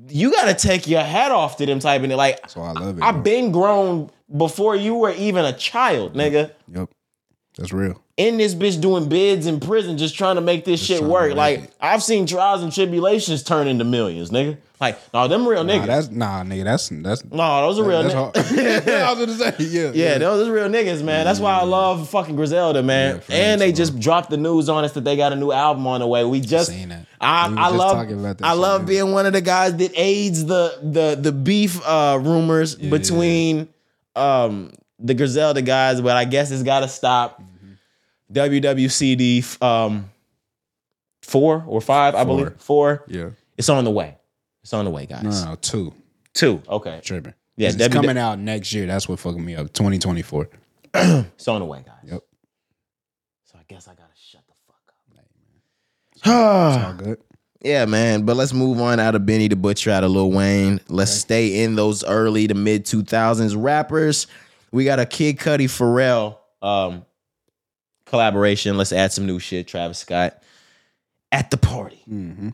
You 0.10 0.32
gotta 0.32 0.54
take 0.54 0.88
your 0.88 1.04
hat 1.04 1.32
off 1.32 1.56
to 1.58 1.66
them 1.66 1.80
type 1.80 2.04
of 2.04 2.10
like, 2.10 2.50
So 2.50 2.62
I 2.62 2.74
love 2.74 2.98
it. 2.98 3.04
I've 3.04 3.24
been 3.24 3.54
grown 3.54 4.10
before 4.36 4.76
you 4.76 4.96
were 4.96 5.12
even 5.12 5.46
a 5.46 5.54
child, 5.54 6.16
nigga 6.16 6.52
Yep. 6.74 6.90
That's 7.58 7.72
real. 7.74 8.02
in 8.18 8.38
this 8.38 8.56
bitch 8.56 8.82
doing 8.82 9.08
bids 9.10 9.46
in 9.46 9.60
prison 9.60 9.98
just 9.98 10.16
trying 10.16 10.36
to 10.36 10.42
make 10.42 10.66
this 10.66 10.84
shit 10.84 11.02
work. 11.02 11.34
Like 11.34 11.60
it. 11.62 11.74
I've 11.80 12.04
seen 12.04 12.26
trials 12.26 12.62
and 12.62 12.74
tribulations 12.74 13.44
turn 13.44 13.68
into 13.68 13.84
millions, 13.86 14.32
nigga. 14.32 14.58
Like, 14.82 14.98
no, 15.14 15.28
them 15.28 15.48
real 15.48 15.64
Nah, 15.64 15.74
niggas. 15.74 15.86
that's 15.86 16.10
nah, 16.10 16.44
nigga. 16.44 16.64
That's 16.64 16.90
that's 16.90 17.24
no, 17.26 17.62
those 17.62 17.78
are 17.78 17.84
real 17.84 18.02
that's 18.02 18.16
niggas. 18.52 18.88
I 19.04 19.14
was 19.14 19.38
gonna 19.38 19.52
say, 19.52 19.64
yeah, 19.66 19.92
Yeah, 19.94 20.18
those 20.18 20.48
are 20.48 20.52
real 20.52 20.68
niggas, 20.70 21.04
man. 21.04 21.24
That's 21.24 21.40
why 21.40 21.54
I 21.54 21.64
love 21.64 22.10
fucking 22.10 22.36
Griselda, 22.36 22.82
man. 22.82 23.22
Yeah, 23.30 23.36
and 23.36 23.62
they 23.62 23.70
bro. 23.70 23.76
just 23.78 24.00
dropped 24.00 24.32
the 24.32 24.38
news 24.38 24.70
on 24.70 24.84
us 24.84 24.94
that 24.94 25.04
they 25.04 25.16
got 25.16 25.34
a 25.34 25.36
new 25.36 25.52
album 25.52 25.86
on 25.86 26.00
the 26.00 26.08
way. 26.08 26.26
We 26.26 26.42
just, 26.42 26.72
seen 26.72 26.90
that. 26.90 27.06
I, 27.22 27.50
We 27.50 27.58
I 27.58 27.66
just 27.68 27.76
love, 27.76 27.92
talking 27.94 28.20
about 28.20 28.40
that 28.40 28.46
I 28.48 28.54
love 28.54 28.82
yeah. 28.82 28.88
being 28.88 29.12
one 29.12 29.28
of 29.28 29.34
the 29.34 29.42
guys 29.42 29.78
that 29.78 29.92
aids 29.96 30.46
the 30.46 30.80
the 30.82 31.16
the 31.22 31.32
beef 31.32 31.80
uh 31.86 32.18
rumors 32.20 32.74
between 32.74 33.70
um 34.16 34.74
the 34.98 35.14
Griselda 35.14 35.62
guys, 35.62 36.02
but 36.02 36.18
I 36.18 36.26
guess 36.26 36.50
it's 36.50 36.64
got 36.64 36.80
to 36.80 36.88
stop. 36.88 37.40
Mm-hmm. 37.40 38.34
WWCD 38.34 39.62
um 39.62 40.10
four 41.22 41.64
or 41.68 41.82
five, 41.82 42.16
I 42.16 42.24
believe 42.24 42.54
four. 42.58 43.04
yeah. 43.08 43.30
It's 43.58 43.70
on 43.70 43.84
the 43.84 43.92
way. 43.92 44.18
It's 44.64 44.74
on 44.74 44.86
the 44.86 44.92
way, 44.92 45.06
guys. 45.06 45.24
No, 45.44 45.52
no, 45.52 45.56
two. 45.56 45.94
Two. 46.34 46.62
Okay, 46.68 47.02
Tripping. 47.04 47.34
Yeah, 47.58 47.70
it's 47.70 47.78
W- 47.78 47.94
coming 47.94 48.18
out 48.18 48.40
next 48.40 48.72
year. 48.74 48.86
That's 48.88 49.08
what 49.10 49.20
fucking 49.20 49.44
me 49.44 49.56
up. 49.56 49.74
2024. 49.74 50.50
it's 50.94 51.48
on 51.48 51.60
the 51.60 51.66
way, 51.66 51.84
guys. 51.86 51.96
Yep. 52.12 52.22
So 53.46 53.58
I 53.60 53.64
guess 53.68 53.88
I 53.88 53.94
gotta 53.96 54.10
shut 54.16 54.42
the 54.48 54.54
fuck 54.68 54.82
up. 55.18 56.76
It's 56.76 56.86
all 56.86 56.94
good. 56.94 57.18
Yeah, 57.64 57.86
man. 57.86 58.24
But 58.24 58.38
let's 58.38 58.54
move 58.54 58.82
on 58.82 59.00
out 59.00 59.14
of 59.14 59.24
Benny 59.28 59.48
the 59.48 59.56
Butcher, 59.56 59.92
out 59.92 60.04
of 60.04 60.10
Lil 60.10 60.32
Wayne. 60.32 60.80
Let's 60.90 61.12
stay 61.12 61.64
in 61.64 61.76
those 61.76 62.04
early 62.04 62.48
to 62.48 62.56
mid 62.56 62.86
2000s 62.86 63.54
rappers. 63.56 64.26
We 64.72 64.84
got 64.84 64.98
a 65.00 65.06
Kid 65.06 65.38
Cudi 65.38 65.66
Pharrell 65.66 66.38
um, 66.64 67.06
collaboration. 68.08 68.78
Let's 68.78 68.92
add 68.92 69.12
some 69.12 69.28
new 69.28 69.38
shit. 69.38 69.68
Travis 69.68 70.00
Scott 70.00 70.42
at 71.32 71.52
the 71.52 71.58
party. 71.58 72.02
Mm-hmm. 72.10 72.50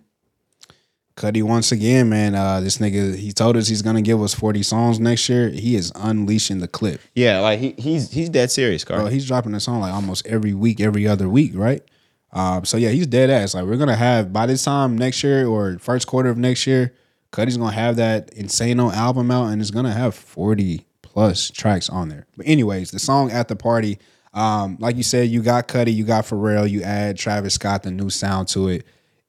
Cudi 1.18 1.42
once 1.42 1.72
again, 1.72 2.10
man. 2.10 2.36
Uh, 2.36 2.62
this 2.62 2.78
nigga, 2.78 3.16
he 3.16 3.32
told 3.32 3.58
us 3.58 3.68
he's 3.68 3.82
gonna 3.82 4.04
give 4.04 4.22
us 4.22 4.36
40 4.36 4.62
songs 4.62 5.00
next 5.00 5.28
year. 5.28 5.50
He 5.50 5.76
is 5.76 5.92
unleashing 5.96 6.60
the 6.60 6.68
clip. 6.68 7.02
Yeah, 7.16 7.40
like 7.40 7.60
he, 7.60 7.74
he's 7.78 8.12
he's 8.12 8.30
dead 8.30 8.52
serious, 8.52 8.84
Carl. 8.84 9.02
Bro, 9.02 9.10
he's 9.10 9.28
dropping 9.28 9.56
a 9.56 9.60
song 9.60 9.82
like 9.82 9.92
almost 9.92 10.28
every 10.28 10.54
week, 10.54 10.80
every 10.80 11.08
other 11.08 11.28
week, 11.28 11.54
right? 11.56 11.82
Um, 12.32 12.66
so 12.66 12.78
yeah, 12.78 12.90
he's 12.90 13.08
dead 13.08 13.32
ass. 13.32 13.56
Like 13.56 13.66
we're 13.66 13.78
gonna 13.78 13.96
have 13.96 14.32
by 14.32 14.46
this 14.46 14.64
time 14.64 14.96
next 14.96 15.24
year 15.24 15.48
or 15.48 15.80
first 15.80 16.06
quarter 16.06 16.30
of 16.30 16.38
next 16.38 16.68
year, 16.68 16.94
Cudi's 17.32 17.58
gonna 17.58 17.72
have 17.72 17.96
that 17.96 18.32
Insano 18.36 18.94
album 18.94 19.32
out 19.32 19.48
and 19.48 19.60
it's 19.60 19.72
gonna 19.72 19.94
have 19.94 20.14
40 20.14 20.86
plus 21.02 21.50
tracks 21.50 21.90
on 21.90 22.10
there. 22.10 22.28
But 22.38 22.46
anyways, 22.46 22.92
the 22.92 23.00
song 23.00 23.32
at 23.32 23.48
the 23.48 23.56
party, 23.56 23.98
um, 24.36 24.78
like 24.80 24.96
you 24.98 25.04
said, 25.04 25.30
you 25.30 25.42
got 25.42 25.68
Cudi, 25.68 25.96
you 25.96 26.04
got 26.04 26.26
Pharrell, 26.26 26.70
you 26.70 26.84
add 26.84 27.18
Travis 27.18 27.56
Scott, 27.56 27.82
the 27.82 27.90
new 27.92 28.12
sound 28.12 28.50
to 28.50 28.68
it. 28.68 28.86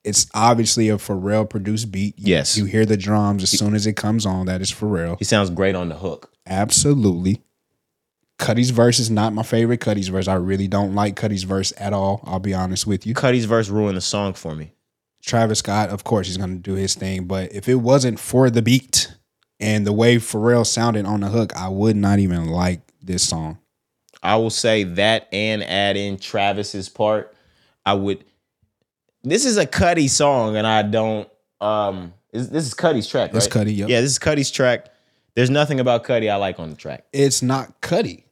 It's 0.09 0.27
obviously 0.35 0.89
a 0.89 0.97
Pharrell 0.97 1.49
produced 1.49 1.93
beat. 1.93 2.19
You- 2.19 2.35
Yes. 2.35 2.57
You 2.57 2.65
hear 2.65 2.85
the 2.87 2.97
drums 2.97 3.43
as 3.43 3.51
soon 3.51 3.75
as 3.75 3.87
it 3.87 3.95
comes 3.95 4.25
on, 4.27 4.47
that 4.47 4.61
is 4.61 4.71
Pharrell. 4.73 5.17
he 5.19 5.25
sounds 5.25 5.51
great 5.51 5.75
on 5.75 5.89
the 5.89 5.97
hook. 5.97 6.31
Absolutely. 6.47 7.43
Cudi's 8.39 8.71
verse 8.71 8.99
is 9.01 9.11
not 9.11 9.33
my 9.33 9.43
favorite 9.43 9.81
Cudi's 9.81 10.09
verse. 10.09 10.29
I 10.29 10.35
really 10.35 10.69
don't 10.69 10.95
like 10.95 11.17
Cudi's 11.17 11.43
verse 11.43 11.73
at 11.77 11.93
all. 11.93 12.21
I'll 12.25 12.39
be 12.39 12.55
honest 12.55 12.87
with 12.87 13.05
you. 13.07 13.15
Cudi's 13.15 13.47
verse 13.47 13.69
ruined 13.69 13.97
the 13.97 14.01
song 14.01 14.33
for 14.35 14.55
me. 14.55 14.73
Travis 15.25 15.59
Scott, 15.59 15.91
of 15.91 16.05
course, 16.05 16.29
he's 16.29 16.37
going 16.37 16.55
to 16.57 16.63
do 16.63 16.75
his 16.75 16.95
thing. 16.95 17.25
But 17.25 17.53
if 17.53 17.69
it 17.69 17.75
wasn't 17.77 18.21
for 18.21 18.49
the 18.49 18.63
beat 18.63 19.13
and 19.59 19.85
the 19.85 19.93
way 19.93 20.17
Pharrell 20.17 20.65
sounded 20.65 21.05
on 21.05 21.21
the 21.21 21.29
hook, 21.29 21.53
I 21.57 21.69
would 21.69 21.97
not 21.97 22.21
even 22.21 22.47
like 22.47 22.81
this 23.03 23.29
song. 23.29 23.59
I 24.23 24.37
will 24.37 24.51
say 24.51 24.85
that 24.85 25.29
and 25.33 25.63
add 25.65 25.97
in 25.97 26.17
Travis's 26.19 26.89
part. 26.89 27.35
I 27.85 27.95
would. 27.95 28.25
This 29.25 29.45
is 29.45 29.57
a 29.57 29.67
Cudi 29.67 30.09
song, 30.09 30.57
and 30.57 30.67
I 30.67 30.83
don't. 30.83 31.29
Um, 31.61 32.15
Is 32.33 32.51
this 32.51 32.67
is 32.67 32.75
Cudi's 32.75 33.07
track, 33.09 33.33
right? 33.33 33.37
It's 33.43 33.49
Cudi, 33.53 33.77
yep. 33.77 33.89
Yeah, 33.89 34.01
this 34.01 34.13
is 34.13 34.19
Cudi's 34.19 34.51
track. 34.51 34.87
There's 35.35 35.51
nothing 35.51 35.81
about 35.81 36.05
Cudi 36.05 36.31
I 36.31 36.37
like 36.37 36.59
on 36.59 36.71
the 36.71 36.77
track. 36.77 37.05
It's 37.13 37.43
not 37.43 37.81
Cudi. 37.81 38.25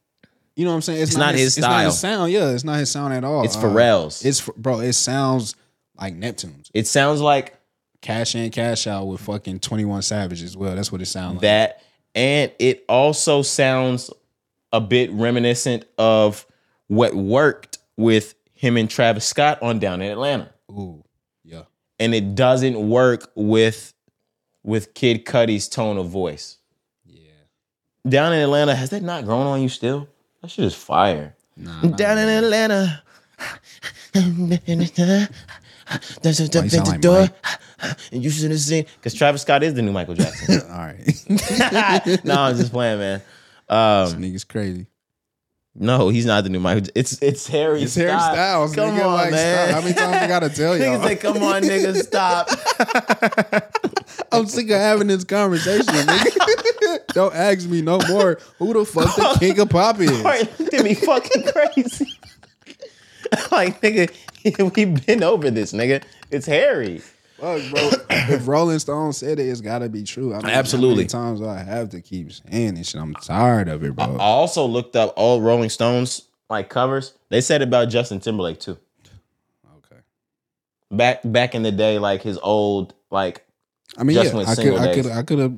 You 0.55 0.65
know 0.65 0.71
what 0.71 0.75
I'm 0.77 0.81
saying? 0.81 1.01
It's 1.03 1.15
not 1.15 1.35
his 1.35 1.57
It's 1.57 1.59
not 1.59 1.83
his 1.85 1.97
style. 1.97 2.19
sound. 2.19 2.31
Yeah, 2.31 2.49
it's 2.49 2.63
not 2.63 2.79
his 2.79 2.89
sound 2.89 3.13
at 3.13 3.23
all. 3.23 3.43
It's 3.43 3.55
Uh, 3.55 3.61
Pharrell's. 3.63 4.25
It's 4.25 4.41
bro. 4.57 4.79
It 4.79 4.93
sounds 4.93 5.55
like 5.99 6.15
Neptune's. 6.15 6.71
It 6.73 6.87
sounds 6.87 7.21
like 7.21 7.53
Cash 8.01 8.35
in, 8.35 8.49
cash 8.51 8.87
out 8.87 9.05
with 9.05 9.21
fucking 9.21 9.59
Twenty 9.59 9.85
One 9.85 10.01
Savage 10.01 10.41
as 10.41 10.55
well. 10.57 10.75
That's 10.75 10.91
what 10.91 11.01
it 11.01 11.05
sounds 11.07 11.35
like. 11.35 11.41
that, 11.41 11.81
and 12.15 12.51
it 12.59 12.85
also 12.87 13.41
sounds 13.41 14.09
a 14.73 14.79
bit 14.81 15.11
reminiscent 15.11 15.85
of 15.97 16.45
what 16.87 17.13
worked 17.13 17.77
with 17.97 18.35
him 18.53 18.77
and 18.77 18.89
Travis 18.89 19.25
Scott 19.25 19.61
on 19.61 19.79
Down 19.79 20.01
in 20.01 20.11
Atlanta. 20.11 20.49
Ooh, 20.71 21.03
yeah. 21.43 21.63
and 21.99 22.13
it 22.13 22.35
doesn't 22.35 22.89
work 22.89 23.31
with 23.35 23.93
with 24.63 24.93
Kid 24.93 25.25
Cudi's 25.25 25.69
tone 25.69 25.97
of 25.97 26.09
voice. 26.09 26.57
Yeah. 27.05 27.21
Down 28.07 28.33
in 28.33 28.41
Atlanta, 28.41 28.75
has 28.75 28.89
that 28.89 29.01
not 29.01 29.25
grown 29.25 29.47
on 29.47 29.61
you 29.61 29.69
still? 29.69 30.07
That 30.41 30.51
shit 30.51 30.65
is 30.65 30.75
fire. 30.75 31.35
Nah, 31.55 31.81
Down 31.81 32.17
in 32.17 32.27
Atlanta. 32.29 33.01
A 34.13 34.19
Why 36.83 36.91
like 36.91 37.01
door. 37.01 37.27
And 38.11 38.23
you 38.23 38.29
should 38.29 38.51
have 38.51 38.59
seen 38.59 38.85
because 38.95 39.13
Travis 39.13 39.43
Scott 39.43 39.63
is 39.63 39.73
the 39.73 39.81
new 39.81 39.91
Michael 39.91 40.15
Jackson. 40.15 40.61
All 40.69 40.77
right. 40.77 42.25
no, 42.25 42.33
I'm 42.35 42.57
just 42.57 42.71
playing, 42.71 42.99
man. 42.99 43.21
Um, 43.69 44.13
Nigga's 44.21 44.43
crazy. 44.43 44.87
No, 45.79 46.09
he's 46.09 46.25
not 46.25 46.43
the 46.43 46.49
new 46.49 46.59
Michael. 46.59 46.89
It's 46.95 47.21
it's 47.21 47.47
Harry. 47.47 47.83
It's 47.83 47.95
Harry 47.95 48.11
Styles. 48.11 48.73
Come 48.75 48.91
nigga. 48.95 49.05
on, 49.05 49.13
like, 49.13 49.31
man. 49.31 49.67
Stop. 49.69 49.75
How 49.75 49.81
many 49.81 49.93
times 49.93 50.15
I 50.15 50.27
gotta 50.27 50.49
tell 50.49 50.77
y'all? 50.79 51.03
say, 51.03 51.15
"Come 51.15 51.37
on, 51.43 51.61
nigga, 51.61 51.95
stop." 52.03 52.49
I'm 54.31 54.47
sick 54.47 54.65
of 54.69 54.77
having 54.77 55.07
this 55.07 55.23
conversation, 55.23 55.85
nigga. 55.85 57.07
Don't 57.13 57.33
ask 57.35 57.67
me 57.69 57.81
no 57.81 57.99
more. 58.09 58.39
Who 58.59 58.73
the 58.73 58.85
fuck 58.85 59.15
the 59.15 59.37
king 59.39 59.59
of 59.59 59.69
pop 59.69 59.99
is? 59.99 60.21
Corey 60.21 60.43
looked 60.59 60.73
at 60.73 60.83
me 60.83 60.93
fucking 60.95 61.43
crazy. 61.43 62.07
like, 63.51 63.79
nigga, 63.81 64.75
we've 64.75 65.05
been 65.05 65.23
over 65.23 65.49
this, 65.51 65.73
nigga. 65.73 66.03
It's 66.31 66.45
Harry. 66.45 67.01
Fuck, 67.39 67.61
bro. 67.71 67.89
If 68.29 68.45
Rolling 68.45 68.79
Stone 68.79 69.13
said 69.13 69.39
it, 69.39 69.43
it's 69.47 69.61
gotta 69.61 69.87
be 69.87 70.03
true. 70.03 70.33
I 70.33 70.37
mean, 70.37 70.47
Absolutely. 70.47 71.05
Times 71.05 71.41
I 71.41 71.59
have 71.59 71.89
to 71.91 72.01
keep 72.01 72.31
saying 72.33 72.75
this 72.75 72.89
shit? 72.89 72.99
I'm 73.01 73.13
tired 73.15 73.69
of 73.69 73.85
it, 73.85 73.95
bro. 73.95 74.17
I 74.17 74.23
also 74.23 74.65
looked 74.65 74.97
up 74.97 75.13
all 75.15 75.39
Rolling 75.39 75.69
Stones 75.69 76.23
like 76.49 76.67
covers. 76.69 77.13
They 77.29 77.39
said 77.39 77.61
about 77.61 77.85
Justin 77.85 78.19
Timberlake 78.19 78.59
too. 78.59 78.77
okay. 79.77 80.01
Back 80.91 81.21
back 81.23 81.55
in 81.55 81.63
the 81.63 81.71
day, 81.71 81.99
like 81.99 82.21
his 82.21 82.37
old 82.39 82.93
like. 83.11 83.45
I 83.97 84.03
mean, 84.03 84.15
Just 84.15 84.33
yeah, 84.33 84.41
I 84.41 84.55
could, 84.55 84.73
I 84.75 84.93
could, 84.93 85.05
I 85.07 85.23
could 85.23 85.39
have, 85.39 85.53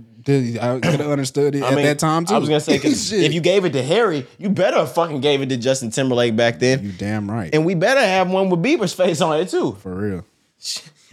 I 0.62 0.80
could 0.80 1.00
have 1.00 1.10
understood 1.10 1.56
it 1.56 1.64
I 1.64 1.70
at 1.70 1.76
mean, 1.76 1.86
that 1.86 1.98
time 1.98 2.26
too. 2.26 2.36
I 2.36 2.38
was 2.38 2.48
gonna 2.48 2.62
say 2.62 2.76
if 2.84 3.34
you 3.34 3.42
gave 3.42 3.66
it 3.66 3.74
to 3.74 3.82
Harry, 3.82 4.28
you 4.38 4.50
better 4.50 4.86
fucking 4.86 5.22
gave 5.22 5.42
it 5.42 5.50
to 5.50 5.58
Justin 5.58 5.90
Timberlake 5.90 6.36
back 6.36 6.60
then, 6.60 6.84
you 6.84 6.92
damn 6.92 7.30
right, 7.30 7.50
and 7.54 7.66
we 7.66 7.74
better 7.74 8.02
have 8.02 8.30
one 8.30 8.50
with 8.50 8.62
Bieber's 8.62 8.94
face 8.94 9.22
on 9.22 9.40
it 9.40 9.50
too. 9.50 9.72
for 9.82 9.96
real. 9.96 10.26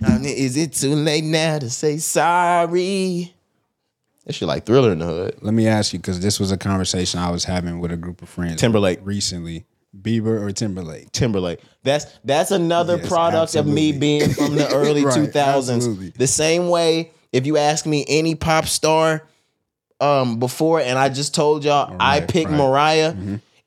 I 0.03 0.19
mean, 0.19 0.25
is 0.37 0.57
it 0.57 0.73
too 0.75 0.95
late 0.95 1.25
now 1.25 1.59
to 1.59 1.71
say 1.71 1.99
sorry? 1.99 3.35
That 4.27 4.35
shit 4.35 4.49
like 4.49 4.67
Thriller 4.67 4.93
in 4.93 4.99
the 4.99 5.07
hood. 5.07 5.39
Let 5.41 5.55
me 5.55 5.69
ask 5.69 5.93
you, 5.93 5.99
because 6.01 6.21
this 6.21 6.41
was 6.41 6.51
a 6.51 6.57
conversation 6.57 7.21
I 7.21 7.31
was 7.31 7.45
having 7.45 7.79
with 7.79 7.93
a 7.93 7.97
group 7.97 8.23
of 8.23 8.29
friends. 8.29 8.61
Timberlake. 8.61 8.99
recently, 9.03 9.65
Bieber 9.97 10.41
or 10.41 10.51
Timberlake? 10.53 11.13
Timberlake. 11.13 11.61
That's 11.85 12.07
that's 12.25 12.51
another 12.51 12.97
Yes, 12.97 13.09
product 13.09 13.55
of 13.55 13.67
me 13.67 13.93
being 13.93 14.31
from 14.31 14.57
the 14.57 14.69
early 14.75 15.05
Right, 15.05 15.19
2000s. 15.31 15.37
absolutely. 15.77 16.11
The 16.11 16.27
same 16.27 16.69
way 16.69 17.13
if 17.33 17.47
you 17.47 17.57
ask 17.57 17.87
me 17.87 18.05
any 18.09 18.35
pop 18.35 18.67
star 18.67 19.27
um 20.01 20.39
before 20.39 20.81
and 20.81 20.99
I 20.99 21.09
just 21.09 21.35
told 21.35 21.65
y'all 21.65 21.97
I 21.99 22.19
Right, 22.21 22.29
picked 22.29 22.51
right. 22.51 22.59
Mariah, 22.59 23.15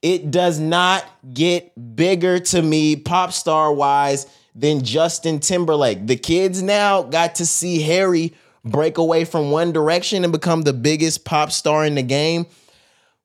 it 0.04 0.30
does 0.30 0.60
not 0.60 1.04
get 1.34 1.72
bigger 1.96 2.38
to 2.40 2.62
me 2.62 2.96
pop 2.98 3.32
star 3.32 3.74
wise 3.74 4.28
than 4.60 4.84
Justin 4.84 5.40
Timberlake. 5.40 6.06
The 6.06 6.18
kids 6.18 6.62
now 6.62 7.04
got 7.04 7.36
to 7.36 7.46
see 7.46 7.82
Harry 7.82 8.34
break 8.66 8.98
away 8.98 9.24
from 9.26 9.52
One 9.52 9.72
Direction 9.72 10.24
and 10.24 10.34
become 10.34 10.64
the 10.64 10.74
biggest 10.74 11.24
pop 11.24 11.52
star 11.52 11.86
in 11.86 11.96
the 11.96 12.04
game. 12.04 12.46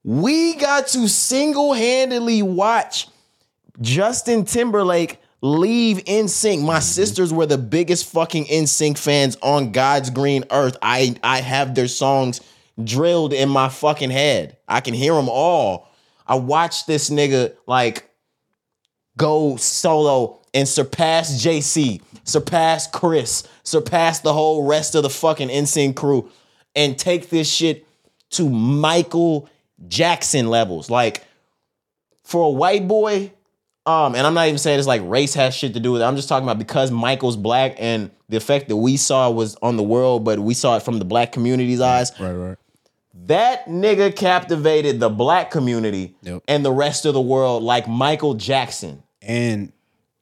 We 0.05 0.55
got 0.55 0.89
to 0.89 1.09
single-handedly 1.09 2.43
watch 2.43 3.09
Justin 3.81 4.45
Timberlake 4.45 5.19
leave 5.41 5.99
NSYNC. 6.05 6.63
My 6.63 6.75
mm-hmm. 6.75 6.83
sisters 6.83 7.33
were 7.33 7.47
the 7.47 7.59
biggest 7.59 8.11
fucking 8.13 8.45
NSYNC 8.45 8.97
fans 8.97 9.37
on 9.43 9.73
God's 9.73 10.11
green 10.11 10.45
earth. 10.51 10.77
I 10.81 11.17
I 11.23 11.41
have 11.41 11.75
their 11.75 11.89
songs 11.89 12.41
drilled 12.83 13.33
in 13.33 13.49
my 13.49 13.69
fucking 13.69 14.11
head. 14.11 14.57
I 14.69 14.81
can 14.81 14.95
hear 14.95 15.15
them 15.15 15.29
all. 15.29 15.91
I 16.27 16.37
watched 16.37 16.87
this 16.87 17.11
nigga 17.11 17.55
like 17.67 18.09
go 19.17 19.57
solo 19.57 20.41
and 20.53 20.69
surpass 20.69 21.45
JC, 21.45 22.01
surpass 22.25 22.87
Chris, 22.87 23.47
surpass 23.63 24.21
the 24.21 24.33
whole 24.33 24.67
rest 24.67 24.95
of 24.95 25.03
the 25.03 25.11
fucking 25.11 25.49
NSYNC 25.49 25.97
crew 25.97 26.31
and 26.77 26.99
take 26.99 27.31
this 27.31 27.51
shit 27.51 27.87
to 28.31 28.49
Michael 28.49 29.49
Jackson 29.89 30.49
levels. 30.49 30.91
Like 30.91 31.25
for 32.25 32.45
a 32.45 32.51
white 32.51 32.89
boy, 32.89 33.33
um, 33.87 34.15
and 34.15 34.27
I'm 34.27 34.35
not 34.35 34.47
even 34.47 34.59
saying 34.59 34.79
it's 34.79 34.89
like 34.89 35.03
race 35.05 35.35
has 35.35 35.55
shit 35.55 35.75
to 35.75 35.81
do 35.81 35.93
with 35.93 36.01
it. 36.03 36.05
I'm 36.05 36.17
just 36.17 36.29
talking 36.29 36.45
about 36.49 36.59
because 36.59 36.91
Michael's 36.91 37.37
black 37.37 37.77
and 37.79 38.11
the 38.29 38.37
effect 38.37 38.69
that 38.69 38.77
we 38.77 38.97
saw 38.97 39.31
was 39.31 39.57
on 39.57 39.77
the 39.77 39.83
world, 39.83 40.25
but 40.25 40.39
we 40.39 40.55
saw 40.55 40.77
it 40.77 40.83
from 40.83 40.99
the 40.99 41.05
black 41.05 41.33
community's 41.33 41.81
eyes. 41.81 42.11
Right, 42.19 42.33
right. 42.33 42.57
That 43.27 43.67
nigga 43.67 44.15
captivated 44.17 44.99
the 45.01 45.09
black 45.09 45.51
community 45.51 46.17
Yep. 46.23 46.43
and 46.49 46.65
the 46.65 46.73
rest 46.73 47.05
of 47.07 47.15
the 47.15 47.21
world 47.21 47.63
like 47.63 47.87
Michael 47.87 48.35
Jackson. 48.35 49.03
And 49.25 49.73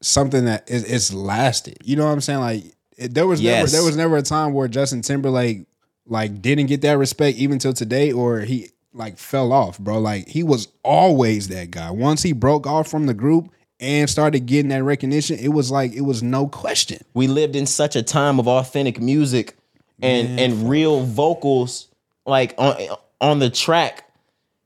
something 0.01 0.45
that 0.47 0.69
is 0.71 0.85
it's 0.85 1.13
lasted. 1.13 1.79
You 1.85 1.97
know 1.97 2.07
what 2.07 2.13
I'm 2.13 2.21
saying? 2.21 2.41
Like 2.41 2.65
it, 2.97 3.15
there 3.15 3.27
was 3.27 3.41
Yes. 3.41 3.57
never 3.57 3.71
there 3.71 3.85
was 3.87 3.97
never 3.97 4.17
a 4.17 4.23
time 4.23 4.53
where 4.53 4.69
Justin 4.69 5.03
Timberlake 5.03 5.67
like 6.07 6.43
didn't 6.43 6.67
get 6.67 6.81
that 6.83 6.99
respect 6.99 7.39
even 7.39 7.59
till 7.59 7.73
today, 7.73 8.13
or 8.13 8.41
he 8.41 8.69
like 8.95 9.19
fell 9.19 9.53
off, 9.53 9.79
bro. 9.79 9.99
Like 9.99 10.29
he 10.29 10.43
was 10.43 10.69
always 10.83 11.49
that 11.49 11.71
guy. 11.71 11.91
Once 11.91 12.23
he 12.23 12.33
broke 12.33 12.67
off 12.67 12.89
from 12.89 13.07
the 13.07 13.15
group 13.15 13.51
and 13.81 14.09
started 14.11 14.47
getting 14.47 14.69
that 14.71 14.83
recognition, 14.83 15.39
it 15.39 15.49
was 15.49 15.71
like 15.71 15.93
it 15.93 16.03
was 16.03 16.23
no 16.23 16.47
question. 16.49 16.99
we 17.15 17.27
lived 17.29 17.57
in 17.57 17.67
such 17.67 17.97
a 17.97 18.03
time 18.03 18.39
of 18.39 18.47
authentic 18.49 19.01
music 19.01 19.57
and 20.01 20.39
and 20.41 20.69
real 20.69 21.01
vocals 21.05 21.89
like 22.27 22.55
on 22.59 22.75
on 23.21 23.39
the 23.39 23.49
track 23.51 24.09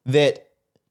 that 0.06 0.45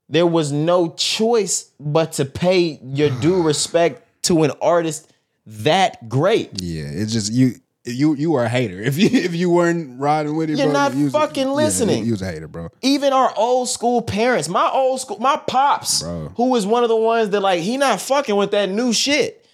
there 0.10 0.28
was 0.28 0.52
no 0.52 0.94
choice 0.94 1.72
but 1.80 2.14
to 2.14 2.26
pay 2.26 2.80
your 2.84 3.10
due 3.10 3.42
respect 3.48 4.04
to 4.24 4.44
an 4.44 4.52
artist 4.62 5.12
that 5.46 6.10
great. 6.10 6.62
Yeah, 6.62 6.86
it's 6.86 7.14
just 7.14 7.32
you. 7.32 7.56
You 7.88 8.16
you 8.16 8.34
are 8.34 8.46
a 8.46 8.50
hater 8.50 8.82
if 8.82 8.98
you 8.98 9.10
if 9.12 9.36
you 9.36 9.52
weren't 9.52 10.00
riding 10.00 10.36
with 10.36 10.50
it. 10.50 10.58
You're 10.58 10.66
bro, 10.66 10.74
not 10.74 10.96
you 10.96 11.12
fucking 11.12 11.46
yeah, 11.46 11.54
listening. 11.54 12.04
you 12.04 12.14
was 12.14 12.22
a 12.24 12.26
hater, 12.26 12.48
bro. 12.48 12.70
Even 12.82 13.14
our 13.14 13.32
old 13.38 13.70
school 13.70 14.02
parents, 14.02 14.50
my 14.50 14.68
old 14.72 15.02
school, 15.02 15.20
my 15.20 15.38
pops, 15.38 16.02
Bro. 16.02 16.34
who 16.36 16.50
was 16.50 16.66
one 16.66 16.82
of 16.82 16.90
the 16.90 16.96
ones 16.96 17.30
that 17.30 17.42
like 17.42 17.62
he 17.62 17.78
not 17.78 18.02
fucking 18.02 18.36
with 18.36 18.50
that 18.52 18.70
new 18.70 18.92
shit. 18.92 19.45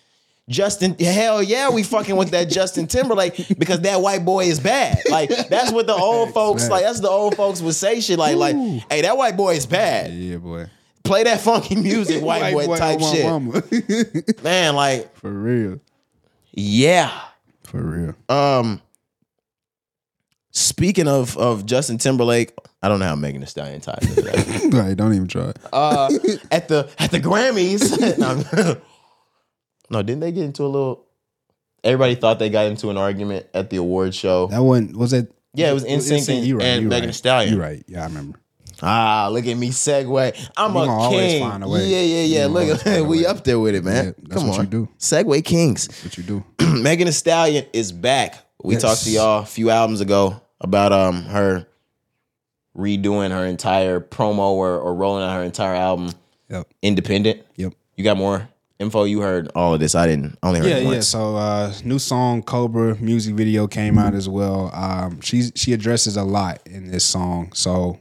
Justin, 0.52 0.96
hell 1.00 1.42
yeah, 1.42 1.70
we 1.70 1.82
fucking 1.84 2.16
with 2.16 2.32
that 2.32 2.50
Justin 2.50 2.86
Timberlake 2.88 3.58
because 3.58 3.80
that 3.82 4.02
white 4.02 4.26
boy 4.26 4.46
is 4.46 4.60
bad. 4.60 5.00
Like 5.10 5.30
that's 5.48 5.72
what 5.72 5.88
the 5.88 5.94
old 5.96 6.34
folks 6.34 6.70
like. 6.70 6.84
That's 6.84 7.00
the 7.00 7.10
old 7.10 7.36
folks 7.36 7.62
would 7.62 7.74
say 7.76 8.02
shit 8.02 8.20
like 8.20 8.36
like, 8.36 8.56
hey, 8.90 9.02
that 9.02 9.18
white 9.18 9.38
boy 9.38 9.56
is 9.56 9.66
bad. 9.66 10.12
Yeah, 10.14 10.38
boy. 10.38 10.68
Play 11.04 11.24
that 11.24 11.42
funky 11.42 11.76
music, 11.76 12.22
white, 12.24 12.54
boy, 12.54 12.76
type 12.78 13.00
shit. 13.00 14.44
Man, 14.44 14.76
like 14.76 15.16
For 15.18 15.32
real. 15.32 15.80
yeah. 16.52 17.12
For 17.64 17.82
real. 17.82 18.16
Um, 18.30 18.82
speaking 20.52 21.08
of 21.08 21.38
of 21.38 21.66
Justin 21.66 21.98
Timberlake, 21.98 22.54
I 22.84 22.90
don't 22.90 23.00
know 23.00 23.06
how 23.06 23.16
Megan 23.16 23.42
Thee 23.42 23.48
Stallion 23.48 23.80
ties 23.82 23.98
into 24.10 24.22
that. 24.22 24.74
Like, 24.74 24.98
don't 24.98 25.14
even 25.14 25.28
try. 25.28 25.54
uh, 25.74 26.10
at 26.52 26.68
the 26.68 26.90
at 27.00 27.12
the 27.12 27.20
Grammys. 27.20 27.82
No, 29.92 30.02
didn't 30.02 30.22
they 30.22 30.32
get 30.32 30.44
into 30.46 30.64
a 30.64 30.68
little? 30.68 31.06
Everybody 31.84 32.16
thought 32.16 32.40
they 32.40 32.50
got 32.50 32.68
into 32.68 32.90
an 32.90 32.98
argument 32.98 33.48
at 33.54 33.70
the 33.70 33.78
award 33.78 34.14
show. 34.16 34.48
That 34.48 34.64
one 34.64 34.94
was 34.98 35.14
it. 35.14 35.32
Yeah, 35.54 35.72
it 35.72 35.74
was 35.74 35.84
NSYNC 35.84 36.30
and- 36.38 36.46
You 36.48 36.60
and 36.62 36.84
you 36.84 36.90
Megan 36.90 37.08
Thee 37.08 37.14
Stallion. 37.14 37.54
You're 37.54 37.62
right. 37.62 37.84
Yeah, 37.88 38.02
I 38.04 38.06
remember. 38.06 38.40
Ah, 38.84 39.30
look 39.32 39.46
at 39.46 39.56
me 39.58 39.70
segue. 39.70 40.50
I'm 40.58 40.74
You 40.74 40.80
a 40.82 41.10
king. 41.10 41.42
find 41.42 41.64
a. 41.64 41.68
Yeah, 41.68 42.00
yeah, 42.02 42.24
yeah. 42.24 42.42
gonna 42.48 42.54
Look 42.54 42.88
at 42.88 43.06
we 43.06 43.26
up 43.26 43.44
there 43.44 43.60
with 43.60 43.76
it, 43.76 43.84
man. 43.84 44.06
Yeah, 44.06 44.12
that's 44.24 44.42
Come 44.42 44.48
what 44.50 44.60
on, 44.60 44.66
you 44.66 44.72
do. 44.72 44.90
Segway 44.98 45.44
Kings. 45.44 45.88
What 46.04 46.18
you 46.18 46.24
do? 46.24 46.44
Megan 46.82 47.06
Thee 47.06 47.12
Stallion 47.12 47.66
is 47.74 47.92
back. 47.92 48.44
We 48.64 48.74
Yes. 48.76 48.82
talked 48.84 49.04
to 49.04 49.10
y'all 49.12 49.42
a 49.44 49.46
few 49.46 49.70
albums 49.72 50.02
ago 50.02 50.40
about 50.62 50.94
um 50.94 51.24
her 51.24 51.68
redoing 52.78 53.32
her 53.32 53.46
entire 53.46 54.00
promo 54.00 54.52
or, 54.52 54.78
or 54.80 54.94
rolling 54.96 55.24
out 55.24 55.36
her 55.36 55.44
entire 55.44 55.76
album 55.76 56.12
Yep. 56.50 56.68
independent. 56.82 57.42
Yep. 57.58 57.74
You 57.96 58.04
got 58.04 58.18
more 58.18 58.48
info 58.82 59.04
you 59.06 59.22
heard 59.22 59.50
all 59.56 59.74
of 59.74 59.80
this. 59.80 59.96
I 59.96 60.08
didn't. 60.08 60.38
I 60.44 60.48
only 60.48 60.60
heard 60.60 60.70
Yeah, 60.70 60.78
it 60.78 60.94
yeah. 60.94 61.00
So 61.02 61.36
uh 61.36 61.74
new 61.86 62.00
song 62.00 62.42
Cobra 62.44 62.96
music 63.00 63.36
video 63.36 63.68
came 63.68 63.98
out 63.98 64.14
as 64.14 64.28
well. 64.28 64.72
Um 64.74 65.22
she's 65.22 65.52
she 65.56 65.74
addresses 65.74 66.18
a 66.18 66.24
lot 66.24 66.60
in 66.66 66.92
this 66.92 67.04
song. 67.06 67.54
So 67.54 68.00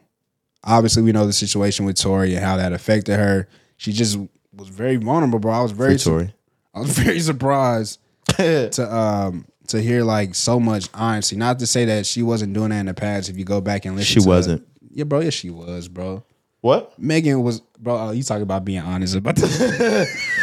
obviously 0.64 1.02
we 1.02 1.12
know 1.12 1.26
the 1.26 1.32
situation 1.32 1.84
with 1.86 1.96
Tory 2.00 2.34
and 2.34 2.44
how 2.44 2.56
that 2.56 2.72
affected 2.72 3.16
her. 3.18 3.48
She 3.76 3.92
just 3.92 4.18
was 4.52 4.68
very 4.68 4.96
vulnerable, 4.96 5.38
bro. 5.38 5.52
I 5.52 5.62
was 5.62 5.72
very 5.72 5.94
Free 5.98 5.98
Tory. 6.12 6.34
I 6.74 6.80
was 6.80 6.98
very 6.98 7.20
surprised 7.20 7.98
to 8.36 8.88
um 8.96 9.46
to 9.68 9.80
hear 9.80 10.02
like 10.02 10.34
so 10.34 10.58
much 10.58 10.88
honesty. 10.94 11.36
Not 11.36 11.58
to 11.60 11.66
say 11.66 11.84
that 11.84 12.06
she 12.06 12.22
wasn't 12.22 12.54
doing 12.54 12.70
that 12.70 12.80
in 12.80 12.86
the 12.86 12.94
past. 12.94 13.28
If 13.28 13.36
you 13.38 13.44
go 13.44 13.60
back 13.60 13.84
and 13.84 13.96
listen, 13.96 14.20
She 14.22 14.26
wasn't. 14.26 14.66
Yeah, 14.92 15.04
bro. 15.04 15.20
Yeah, 15.20 15.30
she 15.30 15.50
was, 15.50 15.86
bro. 15.88 16.24
What? 16.60 16.98
Megan 16.98 17.40
was, 17.42 17.60
bro. 17.78 17.96
Oh, 17.96 18.10
you 18.10 18.22
talking 18.22 18.42
about 18.42 18.64
being 18.64 18.80
honest 18.80 19.14
about 19.14 19.36
this? 19.36 19.58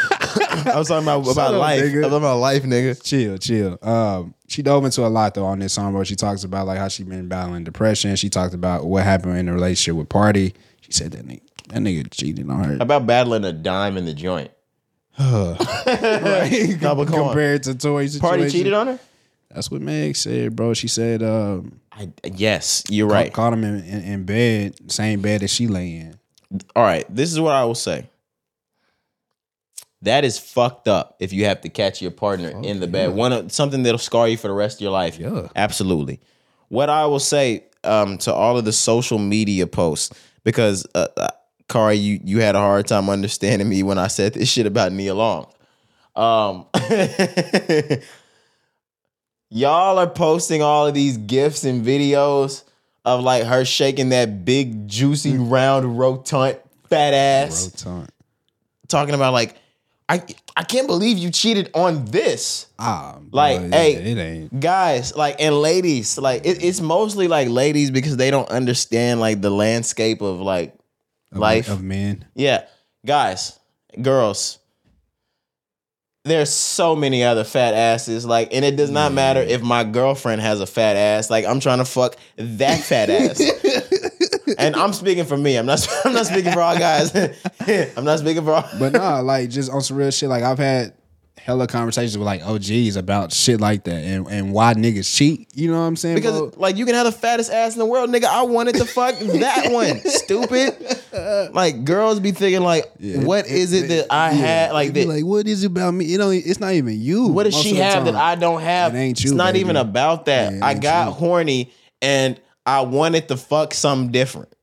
I 0.66 0.78
was 0.78 0.88
talking 0.88 1.04
about 1.04 1.26
Shut 1.26 1.34
about 1.34 1.54
up, 1.54 1.60
life. 1.60 1.82
I 1.82 1.86
nigga. 1.86 1.94
was 1.96 2.02
talking 2.04 2.18
about 2.18 2.38
life, 2.38 2.64
nigga. 2.64 3.04
chill, 3.04 3.38
chill. 3.38 3.78
Um, 3.82 4.34
she 4.48 4.62
dove 4.62 4.86
into 4.86 5.06
a 5.06 5.08
lot 5.08 5.34
though 5.34 5.46
on 5.46 5.60
this 5.60 5.74
song, 5.74 5.92
bro. 5.94 6.04
She 6.04 6.16
talks 6.16 6.44
about 6.44 6.68
like 6.68 6.78
how 6.78 6.88
she 6.88 7.04
been 7.04 7.28
battling 7.28 7.64
depression. 7.64 8.16
She 8.16 8.30
talked 8.30 8.54
about 8.54 8.86
what 8.86 9.04
happened 9.04 9.38
in 9.38 9.46
the 9.48 9.54
relationship 9.54 9.96
with 9.98 10.10
Pardi. 10.10 10.54
She 10.82 10.92
said 10.92 11.12
that 11.12 11.26
nigga, 11.28 11.42
that 11.70 11.80
nigga 11.80 12.10
cheated 12.12 12.50
on 12.50 12.64
her. 12.64 12.78
About 12.80 13.06
battling 13.06 13.44
a 13.44 13.54
dime 13.54 13.98
in 13.98 14.06
the 14.06 14.14
joint. 14.14 14.52
right? 15.20 16.78
No, 16.82 16.96
but 16.96 17.08
come 17.08 17.22
on. 17.22 17.28
Compared 17.30 17.64
to 17.64 17.76
Tory's 17.76 18.14
situation. 18.14 18.46
Pardi 18.46 18.52
cheated 18.52 18.74
on 18.74 18.88
her. 18.88 19.00
That's 19.50 19.72
what 19.72 19.82
Meg 19.82 20.16
said, 20.16 20.56
bro. 20.56 20.74
She 20.74 20.88
said, 20.88 21.24
um, 21.24 21.80
I, 21.92 22.10
yes, 22.24 22.84
you're 22.90 23.08
right. 23.08 23.24
right. 23.24 23.34
caught 23.34 23.54
him 23.54 23.64
in, 23.64 23.84
in, 23.84 24.04
in 24.04 24.24
bed, 24.24 24.92
same 24.92 25.22
bed 25.22 25.42
that 25.42 25.50
she 25.50 25.68
lay 25.68 25.96
in. 25.96 26.20
All 26.76 26.84
right, 26.84 27.06
this 27.14 27.32
is 27.32 27.40
what 27.40 27.54
I 27.54 27.66
will 27.66 27.76
say. 27.76 28.08
That 30.08 30.24
is 30.24 30.40
fucked 30.40 30.88
up 30.88 31.18
if 31.20 31.34
you 31.34 31.46
have 31.46 31.62
to 31.62 31.70
catch 31.70 32.02
your 32.02 32.12
partner 32.12 32.50
in 32.50 32.80
the 32.80 32.88
bed. 32.88 33.14
One 33.14 33.34
of 33.34 33.52
something 33.52 33.84
that'll 33.84 33.98
scar 33.98 34.28
you 34.28 34.38
for 34.38 34.48
the 34.48 34.54
rest 34.54 34.78
of 34.78 34.82
your 34.82 34.92
life. 34.92 35.20
Yeah. 35.20 35.50
Absolutely. 35.56 36.22
What 36.70 36.90
I 36.90 37.06
will 37.06 37.20
say 37.20 37.66
um, 37.84 38.18
to 38.20 38.34
all 38.34 38.58
of 38.58 38.66
the 38.66 38.72
social 38.72 39.20
media 39.20 39.68
posts, 39.68 40.18
because 40.44 40.86
uh, 40.96 41.08
uh, 41.18 41.30
Cari, 41.68 41.96
you 41.96 42.20
you 42.24 42.40
had 42.40 42.56
a 42.56 42.60
hard 42.60 42.88
time 42.88 43.10
understanding 43.10 43.68
me 43.68 43.84
when 43.84 43.98
I 43.98 44.08
said 44.08 44.34
this 44.34 44.50
shit 44.50 44.66
about 44.66 44.92
Nia 44.94 45.14
Long. 45.14 45.52
Um, 46.16 46.66
y'all 49.50 50.00
are 50.00 50.10
posting 50.10 50.62
all 50.62 50.88
of 50.88 50.94
these 50.94 51.18
gifs 51.18 51.64
and 51.64 51.86
videos 51.86 52.64
of 53.06 53.22
like 53.22 53.44
her 53.44 53.66
shaking 53.66 54.10
that 54.10 54.46
big, 54.46 54.88
juicy, 54.88 55.38
round, 55.38 55.98
rotund, 55.98 56.60
fat 56.90 57.14
ass, 57.14 57.84
Rotund. 57.86 58.10
talking 58.88 59.16
about 59.16 59.34
like, 59.34 59.56
I 60.10 60.24
I 60.56 60.64
can't 60.64 60.88
believe 60.88 61.18
you 61.18 61.30
cheated 61.32 61.70
on 61.74 62.06
this. 62.06 62.68
Ah, 62.80 63.18
Like, 63.32 63.60
bro, 63.60 63.70
hey, 63.70 63.94
it 63.96 64.18
ain't. 64.18 64.60
guys, 64.60 65.16
like, 65.16 65.36
and 65.42 65.56
ladies, 65.56 66.18
like, 66.18 66.46
it, 66.46 66.64
it's 66.64 66.80
mostly 66.80 67.28
like 67.28 67.50
ladies 67.50 67.92
because 67.92 68.16
they 68.18 68.32
don't 68.32 68.50
understand 68.50 69.20
like 69.20 69.42
the 69.42 69.50
landscape 69.50 70.22
of 70.22 70.40
like 70.40 70.74
Of, 71.34 71.40
life. 71.40 71.70
of 71.70 71.84
men. 71.84 72.26
Yeah, 72.36 72.66
guys, 73.06 73.60
girls. 74.02 74.60
There's 76.24 76.50
so 76.50 76.94
many 76.94 77.24
other 77.24 77.46
fat 77.46 77.74
asses, 77.74 78.26
like, 78.26 78.54
and 78.54 78.66
it 78.66 78.76
does 78.76 78.90
not 78.92 79.14
matter 79.14 79.40
if 79.42 79.62
my 79.62 79.86
girlfriend 79.86 80.42
has 80.42 80.60
a 80.60 80.66
fat 80.68 80.98
ass. 80.98 81.30
Like, 81.30 81.46
I'm 81.46 81.62
trying 81.62 81.78
to 81.78 81.86
fuck 81.86 82.18
that 82.36 82.82
fat 82.82 83.10
ass, 83.10 83.40
and 84.58 84.76
I'm 84.76 84.94
speaking 84.94 85.26
for 85.26 85.38
me. 85.38 85.58
I'm 85.58 85.66
not. 85.66 85.88
I'm 86.06 86.14
not 86.14 86.26
speaking 86.26 86.52
for 86.52 86.62
all 86.62 86.78
guys. 86.78 87.16
I'm 87.98 88.04
not 88.04 88.20
speaking 88.20 88.44
for 88.44 88.54
all. 88.54 88.70
But 88.80 88.94
nah, 88.94 89.20
like 89.20 89.50
just 89.50 89.72
on 89.72 89.82
some 89.82 89.98
real 89.98 90.12
shit. 90.12 90.30
Like 90.30 90.44
I've 90.44 90.60
had 90.60 90.94
hella 91.48 91.66
conversations 91.66 92.18
with 92.18 92.26
like 92.26 92.44
OGs 92.46 92.98
about 92.98 93.32
shit 93.32 93.62
like 93.62 93.86
that 93.86 94.04
and, 94.04 94.28
and 94.28 94.52
why 94.52 94.74
niggas 94.74 95.16
cheat. 95.16 95.48
You 95.56 95.72
know 95.72 95.80
what 95.80 95.86
I'm 95.86 95.96
saying? 95.96 96.16
Because 96.16 96.38
bro? 96.38 96.52
like 96.58 96.76
you 96.76 96.86
can 96.86 96.96
have 96.96 97.06
the 97.06 97.12
fattest 97.12 97.52
ass 97.52 97.74
in 97.74 97.80
the 97.80 97.86
world, 97.86 98.10
nigga. 98.10 98.26
I 98.26 98.44
wanted 98.44 98.76
to 98.76 98.86
fuck 98.86 99.18
that 99.18 99.72
one. 99.72 100.00
Stupid. 100.06 100.76
Like 101.54 101.86
girls 101.86 102.20
be 102.20 102.32
thinking 102.32 102.62
like, 102.62 102.86
what 103.00 103.48
is 103.48 103.74
it 103.74 103.88
that 103.88 104.08
I 104.12 104.32
had? 104.32 104.74
Like 104.74 104.94
that. 104.94 105.08
like, 105.08 105.26
what 105.26 105.48
is 105.48 105.64
it 105.64 105.68
about 105.68 105.94
me? 105.94 106.06
You 106.06 106.18
know, 106.18 106.32
it's 106.32 106.60
not 106.60 106.74
even 106.74 107.00
you. 107.00 107.28
what 107.28 107.44
does 107.44 107.56
she 107.56 107.76
have 107.76 108.06
that. 108.06 108.16
I 108.16 108.36
don't 108.36 108.62
have? 108.62 108.94
It 108.94 109.00
ain't 109.00 109.24
you. 109.24 109.32
it's 109.32 109.38
not 109.38 109.54
baby. 109.54 109.62
even 109.62 109.78
about 109.78 110.26
that. 110.26 110.54
Yeah, 110.54 110.66
I 110.66 110.74
got 110.74 111.08
you. 111.08 111.14
horny 111.14 111.72
and 112.02 112.40
I 112.68 112.82
wanted 112.82 113.30
to 113.30 113.38
fuck 113.38 113.74
something 113.74 114.12
different. 114.12 114.54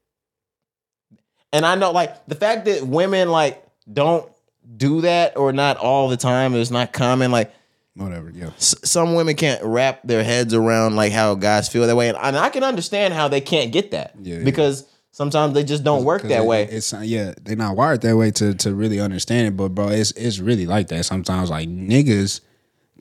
And 1.52 1.64
I 1.64 1.74
know 1.74 1.90
like 1.92 2.26
the 2.26 2.34
fact 2.34 2.64
that 2.66 2.86
women 2.86 3.30
like 3.30 3.64
don't 3.92 4.30
do 4.76 5.02
that 5.02 5.36
or 5.36 5.52
not 5.52 5.76
all 5.76 6.08
the 6.08 6.16
time 6.16 6.54
is 6.54 6.70
not 6.70 6.92
common. 6.92 7.30
Like 7.30 7.52
Whatever, 7.96 8.30
yeah. 8.34 8.46
s- 8.56 8.74
some 8.82 9.14
women 9.14 9.36
can't 9.36 9.62
wrap 9.62 10.00
their 10.02 10.24
heads 10.24 10.52
around 10.52 10.96
like 10.96 11.12
how 11.12 11.34
guys 11.36 11.68
feel 11.68 11.86
that 11.86 11.94
way, 11.94 12.08
and, 12.08 12.18
and 12.20 12.36
I 12.36 12.48
can 12.50 12.64
understand 12.64 13.14
how 13.14 13.28
they 13.28 13.40
can't 13.40 13.70
get 13.70 13.92
that 13.92 14.14
Yeah, 14.20 14.38
yeah. 14.38 14.44
because 14.44 14.84
sometimes 15.12 15.54
they 15.54 15.62
just 15.62 15.84
don't 15.84 16.02
work 16.02 16.22
that 16.22 16.42
it- 16.42 16.44
way. 16.44 16.64
It's 16.64 16.92
yeah, 16.92 17.34
they're 17.40 17.54
not 17.54 17.76
wired 17.76 18.00
that 18.00 18.16
way 18.16 18.32
to 18.32 18.52
to 18.54 18.74
really 18.74 18.98
understand 18.98 19.46
it. 19.46 19.56
But 19.56 19.68
bro, 19.76 19.88
it's 19.90 20.10
it's 20.12 20.40
really 20.40 20.66
like 20.66 20.88
that. 20.88 21.04
Sometimes 21.04 21.50
like 21.50 21.68
niggas, 21.68 22.40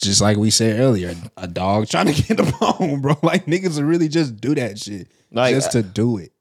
just 0.02 0.22
like 0.22 0.38
we 0.38 0.50
said 0.50 0.80
earlier, 0.80 1.16
a 1.38 1.48
dog 1.48 1.88
trying 1.88 2.08
to 2.08 2.14
get 2.24 2.38
the 2.38 2.56
bone, 2.60 3.02
bro. 3.02 3.18
Like 3.24 3.46
niggas 3.46 3.78
will 3.78 3.86
really 3.86 4.08
just 4.08 4.40
do 4.40 4.56
that 4.56 4.80
shit. 4.80 5.08
Like, 5.32 5.56
just 5.56 5.72
to 5.72 5.82
do 5.84 6.18
it. 6.18 6.32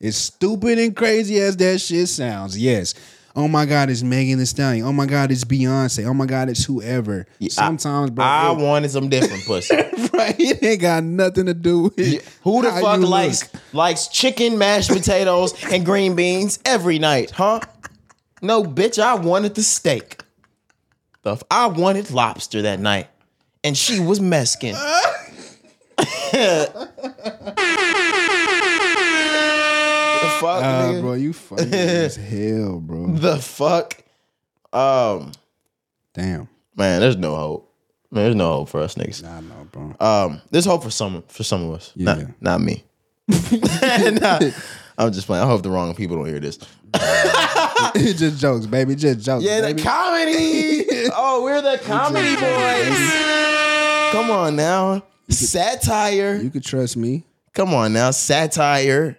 It's 0.00 0.16
stupid 0.16 0.78
and 0.78 0.94
crazy 0.94 1.38
as 1.40 1.56
that 1.58 1.80
shit 1.80 2.08
sounds. 2.08 2.58
Yes. 2.58 2.94
Oh 3.36 3.48
my 3.48 3.66
God, 3.66 3.90
it's 3.90 4.02
Megan 4.02 4.38
Thee 4.38 4.44
Stallion. 4.44 4.86
Oh 4.86 4.92
my 4.92 5.06
God, 5.06 5.32
it's 5.32 5.44
Beyonce. 5.44 6.06
Oh 6.06 6.14
my 6.14 6.26
God, 6.26 6.48
it's 6.48 6.64
whoever. 6.64 7.26
Sometimes, 7.48 8.10
bro, 8.10 8.24
I 8.24 8.52
it- 8.52 8.58
wanted 8.58 8.90
some 8.90 9.08
different 9.08 9.44
pussy. 9.44 9.74
right, 10.12 10.36
it 10.38 10.62
ain't 10.62 10.80
got 10.80 11.02
nothing 11.02 11.46
to 11.46 11.54
do 11.54 11.80
with 11.80 11.98
it. 11.98 12.24
Who 12.42 12.62
the 12.62 12.70
fuck 12.70 13.00
you 13.00 13.06
likes 13.06 13.52
look. 13.52 13.62
likes 13.72 14.06
chicken, 14.08 14.56
mashed 14.56 14.90
potatoes, 14.90 15.52
and 15.64 15.84
green 15.84 16.14
beans 16.14 16.60
every 16.64 16.98
night, 17.00 17.32
huh? 17.32 17.60
No, 18.40 18.62
bitch, 18.62 19.02
I 19.02 19.14
wanted 19.14 19.54
the 19.56 19.62
steak. 19.62 20.20
The 21.24 21.32
f- 21.32 21.42
I 21.50 21.66
wanted 21.66 22.10
lobster 22.10 22.62
that 22.62 22.80
night, 22.80 23.08
and 23.64 23.76
she 23.76 23.98
was 23.98 24.20
Mexican. 24.20 24.72
the 24.72 24.78
fuck, 30.40 30.62
nigga? 30.62 31.00
bro, 31.00 31.12
you 31.14 31.32
funny 31.32 31.70
as 31.72 32.16
hell, 32.16 32.80
bro. 32.80 33.12
The 33.14 33.36
fuck? 33.38 34.02
Um, 34.72 35.32
Damn. 36.12 36.48
man, 36.76 37.00
there's 37.00 37.16
no 37.16 37.34
hope. 37.36 37.70
Man, 38.10 38.24
there's 38.24 38.36
no 38.36 38.52
hope 38.52 38.68
for 38.68 38.80
us 38.80 38.94
niggas. 38.94 39.24
I 39.24 39.40
know, 39.40 39.66
bro. 39.72 39.94
Um, 40.00 40.40
there's 40.50 40.64
hope 40.66 40.84
for 40.84 40.90
some 40.90 41.22
for 41.28 41.42
some 41.42 41.68
of 41.68 41.74
us. 41.74 41.92
Yeah. 41.96 42.14
Not 42.14 42.26
not 42.40 42.60
me. 42.60 42.84
Nah, 44.20 44.38
I'm 44.96 45.12
just 45.12 45.26
playing. 45.26 45.42
I 45.42 45.46
hope 45.48 45.62
the 45.62 45.70
wrong 45.70 45.94
people 45.94 46.16
don't 46.16 46.26
hear 46.26 46.38
this. 46.38 46.58
it's 46.94 48.18
just 48.20 48.40
jokes, 48.40 48.66
baby. 48.66 48.94
Just 48.94 49.24
jokes. 49.24 49.44
Yeah, 49.44 49.60
the 49.62 49.74
comedy. 49.82 50.73
Oh, 51.14 51.42
we're 51.42 51.60
the 51.62 51.78
comedy 51.84 52.34
boys. 52.36 54.12
Come 54.12 54.30
on 54.30 54.56
now. 54.56 55.02
Satire. 55.28 56.36
you 56.36 56.50
could 56.50 56.64
trust 56.64 56.96
me. 56.96 57.24
Come 57.52 57.74
on 57.74 57.92
now. 57.92 58.10
Satire. 58.10 59.18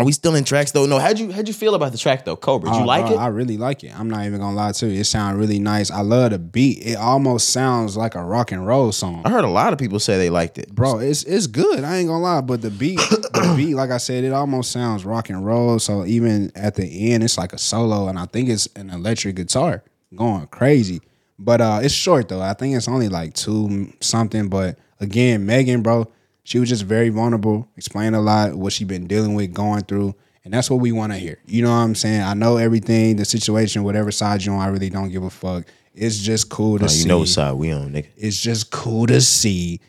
Are 0.00 0.04
we 0.04 0.12
still 0.12 0.34
in 0.34 0.44
tracks 0.44 0.72
though? 0.72 0.86
No, 0.86 0.98
how'd 0.98 1.18
you 1.18 1.30
how'd 1.30 1.46
you 1.46 1.52
feel 1.52 1.74
about 1.74 1.92
the 1.92 1.98
track 1.98 2.24
though, 2.24 2.34
Cobra? 2.34 2.70
Did 2.70 2.76
you 2.76 2.82
Oh, 2.84 2.86
like 2.86 3.10
it? 3.10 3.16
I 3.16 3.26
really 3.26 3.58
like 3.58 3.84
it. 3.84 3.92
I'm 3.98 4.08
not 4.08 4.24
even 4.24 4.40
gonna 4.40 4.56
lie 4.56 4.72
to 4.72 4.86
you. 4.86 5.00
It 5.00 5.04
sounds 5.04 5.36
really 5.36 5.58
nice. 5.58 5.90
I 5.90 6.00
love 6.00 6.30
the 6.30 6.38
beat. 6.38 6.78
It 6.86 6.94
almost 6.96 7.50
sounds 7.50 7.98
like 7.98 8.14
a 8.14 8.22
rock 8.24 8.50
and 8.50 8.66
roll 8.66 8.92
song. 8.92 9.20
I 9.26 9.30
heard 9.30 9.44
a 9.44 9.48
lot 9.50 9.74
of 9.74 9.78
people 9.78 10.00
say 10.00 10.16
they 10.16 10.30
liked 10.30 10.56
it. 10.56 10.74
Bro, 10.74 11.00
it's 11.00 11.22
it's 11.24 11.46
good. 11.46 11.84
I 11.84 11.98
ain't 11.98 12.08
gonna 12.08 12.22
lie, 12.22 12.40
but 12.40 12.62
the 12.62 12.70
beat, 12.70 12.98
the 12.98 13.52
beat, 13.58 13.74
like 13.74 13.90
I 13.90 13.98
said, 13.98 14.24
it 14.24 14.32
almost 14.32 14.72
sounds 14.72 15.04
rock 15.04 15.28
and 15.28 15.44
roll. 15.44 15.78
So 15.78 16.06
even 16.06 16.50
at 16.54 16.76
the 16.76 17.12
end, 17.12 17.22
it's 17.22 17.36
like 17.36 17.52
a 17.52 17.58
solo, 17.58 18.08
and 18.08 18.18
I 18.18 18.24
think 18.24 18.48
it's 18.48 18.68
an 18.76 18.88
electric 18.88 19.36
guitar 19.36 19.82
going 20.16 20.46
crazy. 20.46 21.02
But 21.38 21.60
uh 21.60 21.80
it's 21.82 21.92
short 21.92 22.28
though. 22.30 22.40
I 22.40 22.54
think 22.54 22.74
it's 22.74 22.88
only 22.88 23.10
like 23.10 23.34
two 23.34 23.92
something. 24.00 24.48
But 24.48 24.78
again, 24.98 25.44
Megan, 25.44 25.82
bro, 25.82 26.10
she 26.50 26.58
was 26.58 26.68
just 26.68 26.82
very 26.82 27.10
vulnerable, 27.10 27.68
explained 27.76 28.16
a 28.16 28.20
lot 28.20 28.54
what 28.56 28.72
she 28.72 28.82
been 28.82 29.06
dealing 29.06 29.34
with, 29.34 29.54
going 29.54 29.82
through. 29.84 30.16
And 30.44 30.52
that's 30.52 30.68
what 30.68 30.80
we 30.80 30.90
want 30.90 31.12
to 31.12 31.18
hear. 31.18 31.38
You 31.46 31.62
know 31.62 31.68
what 31.70 31.76
I'm 31.76 31.94
saying? 31.94 32.22
I 32.22 32.34
know 32.34 32.56
everything, 32.56 33.14
the 33.14 33.24
situation, 33.24 33.84
whatever 33.84 34.10
side 34.10 34.42
you 34.44 34.52
on, 34.52 34.58
I 34.60 34.66
really 34.66 34.90
don't 34.90 35.10
give 35.10 35.22
a 35.22 35.30
fuck. 35.30 35.64
It's 35.94 36.18
just 36.18 36.48
cool 36.48 36.78
to 36.80 36.86
Oh, 36.86 36.88
see 36.88 37.02
you 37.02 37.08
know 37.08 37.18
what 37.18 37.28
side 37.28 37.52
we 37.52 37.70
on, 37.70 37.92
nigga. 37.92 38.06
it's 38.16 38.40
just 38.40 38.70
cool 38.72 39.06
to 39.06 39.20
see 39.20 39.80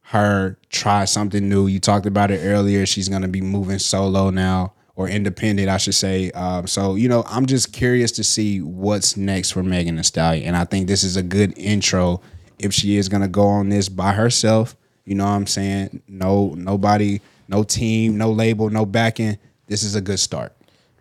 her 0.00 0.58
try 0.70 1.04
something 1.04 1.48
new. 1.48 1.66
You 1.68 1.78
talked 1.78 2.06
about 2.06 2.30
it 2.32 2.40
earlier. 2.42 2.84
She's 2.84 3.08
gonna 3.08 3.28
be 3.28 3.40
moving 3.40 3.78
solo 3.78 4.30
now 4.30 4.72
or 4.96 5.08
independent, 5.08 5.68
I 5.68 5.76
should 5.76 5.94
say. 5.94 6.30
Um, 6.32 6.66
so 6.66 6.96
you 6.96 7.08
know, 7.08 7.22
I'm 7.28 7.46
just 7.46 7.72
curious 7.72 8.10
to 8.12 8.24
see 8.24 8.60
what's 8.60 9.16
next 9.16 9.52
for 9.52 9.62
Megan 9.62 9.96
Thee 9.96 10.02
Stallion, 10.02 10.46
and 10.48 10.56
I 10.56 10.64
think 10.64 10.86
this 10.88 11.04
is 11.04 11.16
a 11.16 11.22
good 11.22 11.56
intro 11.56 12.20
if 12.58 12.72
she 12.74 12.96
is 12.96 13.08
gonna 13.08 13.28
go 13.28 13.46
on 13.46 13.68
this 13.68 13.88
by 13.88 14.12
herself. 14.12 14.74
You 15.04 15.14
know 15.14 15.24
what 15.24 15.30
I'm 15.32 15.46
saying? 15.46 16.02
No, 16.08 16.54
nobody, 16.56 17.20
no 17.48 17.62
team, 17.62 18.16
no 18.18 18.30
label, 18.30 18.70
no 18.70 18.86
backing. 18.86 19.38
This 19.66 19.82
is 19.82 19.94
a 19.94 20.00
good 20.00 20.20
start. 20.20 20.52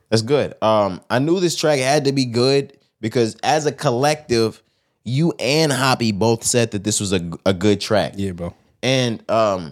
That's 0.10 0.22
good. 0.22 0.56
Um, 0.61 1.02
I 1.10 1.19
knew 1.19 1.40
this 1.40 1.56
track 1.56 1.80
had 1.80 2.06
to 2.06 2.11
be 2.11 2.26
good 2.26 2.78
because 2.99 3.36
as 3.44 3.65
a 3.65 3.72
collective, 3.72 4.61
you 5.03 5.34
and 5.40 5.72
Hoppy 5.72 6.11
both 6.11 6.44
said 6.44 6.72
that 6.72 6.84
this 6.84 6.99
was 6.99 7.14
a, 7.14 7.32
a 7.45 7.53
good 7.53 7.80
track. 7.80 8.14
Yeah, 8.15 8.32
bro. 8.32 8.53
And 8.84 9.23
um, 9.30 9.72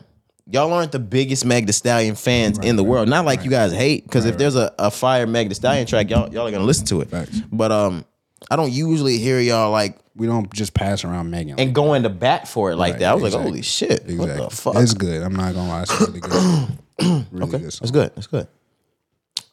y'all 0.50 0.72
aren't 0.74 0.92
the 0.92 1.00
biggest 1.00 1.46
Meg 1.46 1.72
Stallion 1.72 2.16
fans 2.16 2.60
in 2.60 2.76
the 2.76 2.84
world. 2.84 3.10
Not 3.10 3.26
like 3.26 3.44
you 3.44 3.50
guys 3.50 3.72
hate, 3.72 4.04
because 4.04 4.26
if 4.26 4.38
there's 4.38 4.56
a, 4.56 4.74
a 4.80 4.92
fire 4.92 5.28
Meg 5.28 5.50
Thee 5.50 5.56
Stallion 5.56 5.86
track, 5.86 6.10
y'all 6.10 6.32
y'all 6.34 6.48
are 6.48 6.52
gonna 6.52 6.64
listen 6.64 6.86
to 6.88 7.02
it. 7.02 7.10
Facts. 7.10 7.42
But 7.52 7.72
um, 7.72 8.06
I 8.50 8.56
don't 8.56 8.72
usually 8.72 9.18
hear 9.18 9.40
y'all 9.40 9.72
like 9.72 10.00
We 10.20 10.28
don't 10.28 10.52
just 10.54 10.74
pass 10.74 11.04
around 11.04 11.32
Megan. 11.32 11.60
and 11.60 11.74
going 11.74 12.04
to 12.04 12.10
bat 12.10 12.48
for 12.48 12.72
it 12.72 12.76
like 12.76 12.94
Right, 12.94 13.00
that. 13.00 13.12
I 13.12 13.14
was 13.16 13.24
exactly. 13.24 13.44
like, 13.46 13.50
holy 13.52 13.62
shit, 13.64 14.04
what 14.18 14.38
the 14.38 14.50
fuck? 14.56 14.76
It's 14.76 14.94
good. 14.94 15.24
I'm 15.24 15.36
not 15.36 15.54
gonna 15.56 15.70
lie. 15.70 15.82
It's 15.84 16.00
really 16.02 16.20
good. 16.20 16.68
really 17.32 17.52
good. 17.52 17.62
That's 17.64 17.92
good. 17.92 18.12
That's 18.16 18.28
good. 18.28 18.48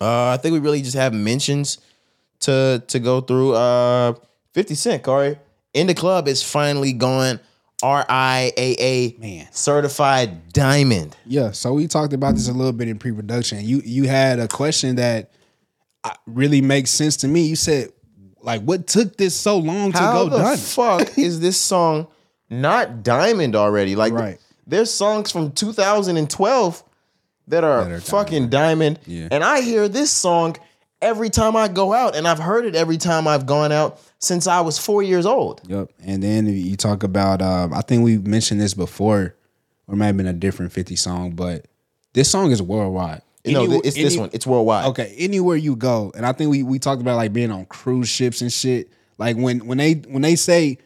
Uh, 0.00 0.28
I 0.30 0.36
think 0.36 0.52
we 0.52 0.58
really 0.58 0.82
just 0.82 0.96
have 0.96 1.14
mentions 1.14 1.78
to 2.40 2.82
to 2.88 2.98
go 2.98 3.20
through. 3.22 3.54
Uh, 3.54 4.14
Fifty 4.52 4.74
Cent, 4.74 5.02
Corey, 5.02 5.38
in 5.72 5.86
the 5.86 5.94
club 5.94 6.28
is 6.28 6.42
finally 6.42 6.92
gone. 6.92 7.40
RIAA 7.82 9.18
Man. 9.18 9.46
certified 9.52 10.52
diamond. 10.52 11.16
Yeah, 11.26 11.50
so 11.52 11.74
we 11.74 11.86
talked 11.86 12.12
about 12.14 12.34
this 12.34 12.48
a 12.48 12.52
little 12.52 12.72
bit 12.72 12.88
in 12.88 12.98
pre-production. 12.98 13.64
You 13.64 13.82
you 13.84 14.04
had 14.08 14.38
a 14.38 14.48
question 14.48 14.96
that 14.96 15.30
uh, 16.04 16.10
really 16.26 16.60
makes 16.62 16.90
sense 16.90 17.16
to 17.18 17.28
me. 17.28 17.42
You 17.46 17.54
said, 17.56 17.90
like, 18.46 18.62
what 18.62 18.86
took 18.86 19.16
this 19.18 19.34
so 19.34 19.58
long 19.58 19.92
to 19.92 19.98
go? 19.98 20.04
How 20.04 20.24
the 20.28 20.38
done? 20.38 20.56
fuck 20.56 21.18
is 21.18 21.40
this 21.40 21.58
song 21.58 22.06
not 22.48 23.02
diamond 23.02 23.54
already? 23.56 23.94
Like, 23.96 24.12
Right. 24.14 24.38
there's 24.66 24.90
songs 24.92 25.30
from 25.32 25.50
2012 25.52 26.82
that 27.48 27.64
are, 27.64 27.84
That 27.84 27.92
are 27.92 28.00
fucking 28.00 28.48
diamond, 28.48 28.98
Yeah. 29.06 29.28
and 29.30 29.44
I 29.44 29.60
hear 29.60 29.88
this 29.88 30.10
song 30.10 30.56
every 31.02 31.28
time 31.30 31.54
I 31.56 31.68
go 31.68 31.92
out, 31.92 32.16
and 32.16 32.26
I've 32.26 32.38
heard 32.38 32.64
it 32.64 32.74
every 32.74 32.96
time 32.96 33.28
I've 33.28 33.46
gone 33.46 33.70
out 33.72 34.00
since 34.18 34.46
I 34.46 34.60
was 34.62 34.78
four 34.78 35.02
years 35.02 35.26
old. 35.26 35.60
Yep. 35.66 35.90
And 36.04 36.22
then 36.22 36.46
you 36.46 36.76
talk 36.76 37.02
about, 37.02 37.42
um, 37.42 37.74
I 37.74 37.82
think 37.82 38.02
we 38.02 38.16
mentioned 38.18 38.60
this 38.60 38.74
before, 38.74 39.34
or 39.86 39.94
it 39.94 39.96
might 39.96 40.06
have 40.06 40.16
been 40.16 40.26
a 40.26 40.32
different 40.32 40.72
50 40.72 40.96
song, 40.96 41.32
but 41.32 41.66
this 42.14 42.30
song 42.30 42.50
is 42.50 42.62
worldwide. 42.62 43.22
No, 43.54 43.80
it's 43.84 43.94
this 43.94 44.12
any- 44.12 44.20
one. 44.20 44.30
It's 44.32 44.46
worldwide. 44.46 44.86
Okay, 44.86 45.14
anywhere 45.18 45.56
you 45.56 45.76
go, 45.76 46.12
and 46.14 46.26
I 46.26 46.32
think 46.32 46.50
we 46.50 46.62
we 46.62 46.78
talked 46.78 47.00
about 47.00 47.16
like 47.16 47.32
being 47.32 47.50
on 47.50 47.66
cruise 47.66 48.08
ships 48.08 48.40
and 48.40 48.52
shit. 48.52 48.90
Like 49.18 49.36
when 49.36 49.66
when 49.66 49.78
they 49.78 49.94
when 49.94 50.22
they 50.22 50.36
say 50.36 50.78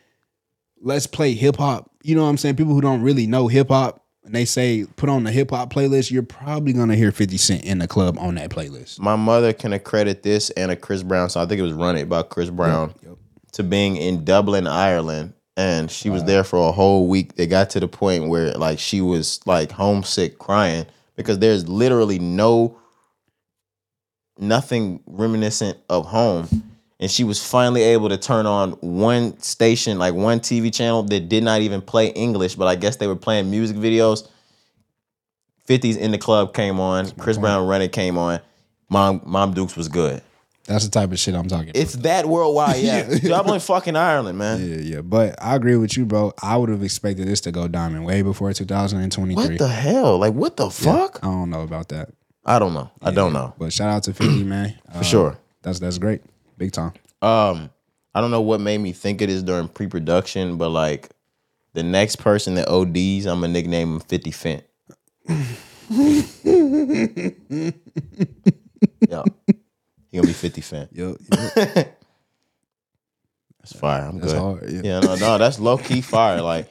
let's 0.81 1.07
play 1.07 1.35
hip 1.35 1.57
hop, 1.57 1.91
you 2.03 2.15
know 2.15 2.23
what 2.23 2.31
I'm 2.31 2.39
saying? 2.39 2.57
People 2.57 2.75
who 2.75 2.81
don't 2.81 3.03
really 3.03 3.27
know 3.27 3.49
hip 3.49 3.69
hop 3.69 4.05
and 4.25 4.35
they 4.35 4.45
say 4.45 4.87
put 4.97 5.09
on 5.09 5.25
the 5.25 5.33
hip 5.33 5.51
hop 5.51 5.73
playlist, 5.73 6.11
you're 6.11 6.23
probably 6.23 6.73
gonna 6.73 6.97
hear 6.97 7.13
50 7.13 7.37
Cent 7.37 7.65
in 7.65 7.79
the 7.79 7.89
club 7.89 8.19
on 8.19 8.37
that 8.37 8.51
playlist. 8.51 9.01
My 9.01 9.17
mother 9.17 9.53
can 9.53 9.73
accredit 9.73 10.23
this 10.23 10.51
and 10.51 10.71
a 10.71 10.77
Chris 10.77 11.03
Brown 11.03 11.31
song. 11.31 11.45
I 11.45 11.49
think 11.49 11.59
it 11.59 11.65
was 11.65 11.73
Run 11.73 11.97
It 11.97 12.09
by 12.09 12.23
Chris 12.23 12.51
Brown 12.51 12.95
to 13.53 13.63
being 13.63 13.97
in 13.97 14.25
Dublin, 14.25 14.67
Ireland. 14.67 15.35
And 15.57 15.91
she 15.91 16.09
was 16.09 16.25
there 16.25 16.43
for 16.43 16.69
a 16.69 16.73
whole 16.73 17.07
week. 17.07 17.35
They 17.35 17.47
got 17.47 17.71
to 17.71 17.81
the 17.81 17.89
point 17.89 18.29
where 18.29 18.53
like 18.53 18.79
she 18.79 19.03
was 19.03 19.41
like 19.45 19.71
homesick 19.73 20.39
crying 20.39 20.87
because 21.17 21.39
there's 21.39 21.69
literally 21.69 22.19
no 22.19 22.79
nothing 24.39 25.03
reminiscent 25.07 25.79
of 25.89 26.07
home. 26.07 26.65
And 26.99 27.11
she 27.11 27.25
was 27.25 27.45
finally 27.45 27.83
able 27.83 28.11
to 28.11 28.19
turn 28.19 28.47
on 28.47 28.73
one 28.73 29.39
station, 29.41 29.99
like 29.99 30.15
one 30.15 30.41
TV 30.41 30.73
channel 30.73 31.03
that 31.05 31.29
did 31.29 31.43
not 31.43 31.63
even 31.63 31.81
play 31.81 32.09
English, 32.09 32.57
but 32.57 32.67
I 32.67 32.75
guess 32.75 32.97
they 32.97 33.07
were 33.07 33.17
playing 33.17 33.51
music 33.51 33.77
videos. 33.77 34.29
50s 35.67 35.97
in 35.97 36.11
the 36.11 36.19
club 36.19 36.53
came 36.53 36.79
on. 36.79 37.11
Chris 37.13 37.39
Brown 37.39 37.67
Run 37.67 37.81
It 37.81 37.93
came 37.93 38.19
on. 38.19 38.41
Mom 38.91 39.23
Mom 39.25 39.55
Dukes 39.55 39.77
was 39.77 39.89
good. 39.89 40.21
That's 40.71 40.85
the 40.85 40.91
type 40.93 41.11
of 41.11 41.19
shit 41.19 41.35
I'm 41.35 41.49
talking 41.49 41.71
about. 41.71 41.83
It's 41.83 41.95
that 41.95 42.27
worldwide, 42.27 42.77
yeah. 42.81 43.19
Dublin, 43.19 43.59
fucking 43.59 43.97
Ireland, 43.97 44.39
man. 44.39 44.65
Yeah, 44.65 44.77
yeah. 44.77 45.01
But 45.01 45.35
I 45.43 45.57
agree 45.57 45.75
with 45.75 45.97
you, 45.97 46.07
bro. 46.07 46.33
I 46.41 46.57
would 46.57 46.69
have 46.69 46.85
expected 46.85 47.27
this 47.27 47.41
to 47.41 47.51
go 47.51 47.67
diamond 47.67 48.05
way 48.05 48.23
before 48.23 48.53
2023. 48.53 49.35
What 49.35 49.59
the 49.59 49.67
hell? 49.67 50.19
Like, 50.19 50.33
what 50.33 50.57
the 50.57 50.71
fuck? 50.71 51.19
I 51.25 51.27
don't 51.27 51.51
know 51.51 51.63
about 51.63 51.89
that. 51.89 52.11
I 52.47 52.61
don't 52.61 52.73
know. 52.73 52.89
I 53.03 53.11
don't 53.11 53.33
know 53.33 53.53
But 53.59 53.73
shout 53.73 53.91
out 53.91 54.05
to 54.05 54.15
50, 54.15 54.45
man. 54.45 54.79
Uh, 54.89 54.99
for 54.99 55.05
sure. 55.05 55.39
That's 55.63 55.81
that's 55.81 55.99
great. 55.99 56.23
Big 56.57 56.71
time. 56.71 56.93
Um, 57.21 57.71
I 58.15 58.21
don't 58.21 58.31
know 58.31 58.41
what 58.41 58.61
made 58.61 58.79
me 58.79 58.93
think 58.93 59.21
of 59.23 59.29
this 59.29 59.43
during 59.43 59.67
pre-production, 59.67 60.57
but 60.57 60.69
like 60.69 61.11
the 61.73 61.83
next 61.83 62.17
person 62.17 62.55
that 62.55 62.69
ODs, 62.69 63.27
I'm 63.27 63.41
gonna 63.41 63.49
nickname 63.49 63.95
him 63.95 64.01
50 64.01 64.31
Fent. 64.31 64.63
yeah. 69.11 69.25
He 70.11 70.19
gonna 70.19 70.27
be 70.27 70.33
50 70.33 70.61
Fent. 70.61 70.89
Yo, 70.93 71.17
That's 73.61 73.75
fire. 73.79 74.05
I'm 74.07 74.19
that's 74.19 74.33
good. 74.33 74.41
hard. 74.41 74.71
Yeah. 74.71 74.81
Yeah, 74.85 75.01
no, 75.01 75.15
no, 75.17 75.39
that's 75.39 75.59
low 75.61 75.77
key 75.77 76.01
fire. 76.01 76.41
Like, 76.41 76.67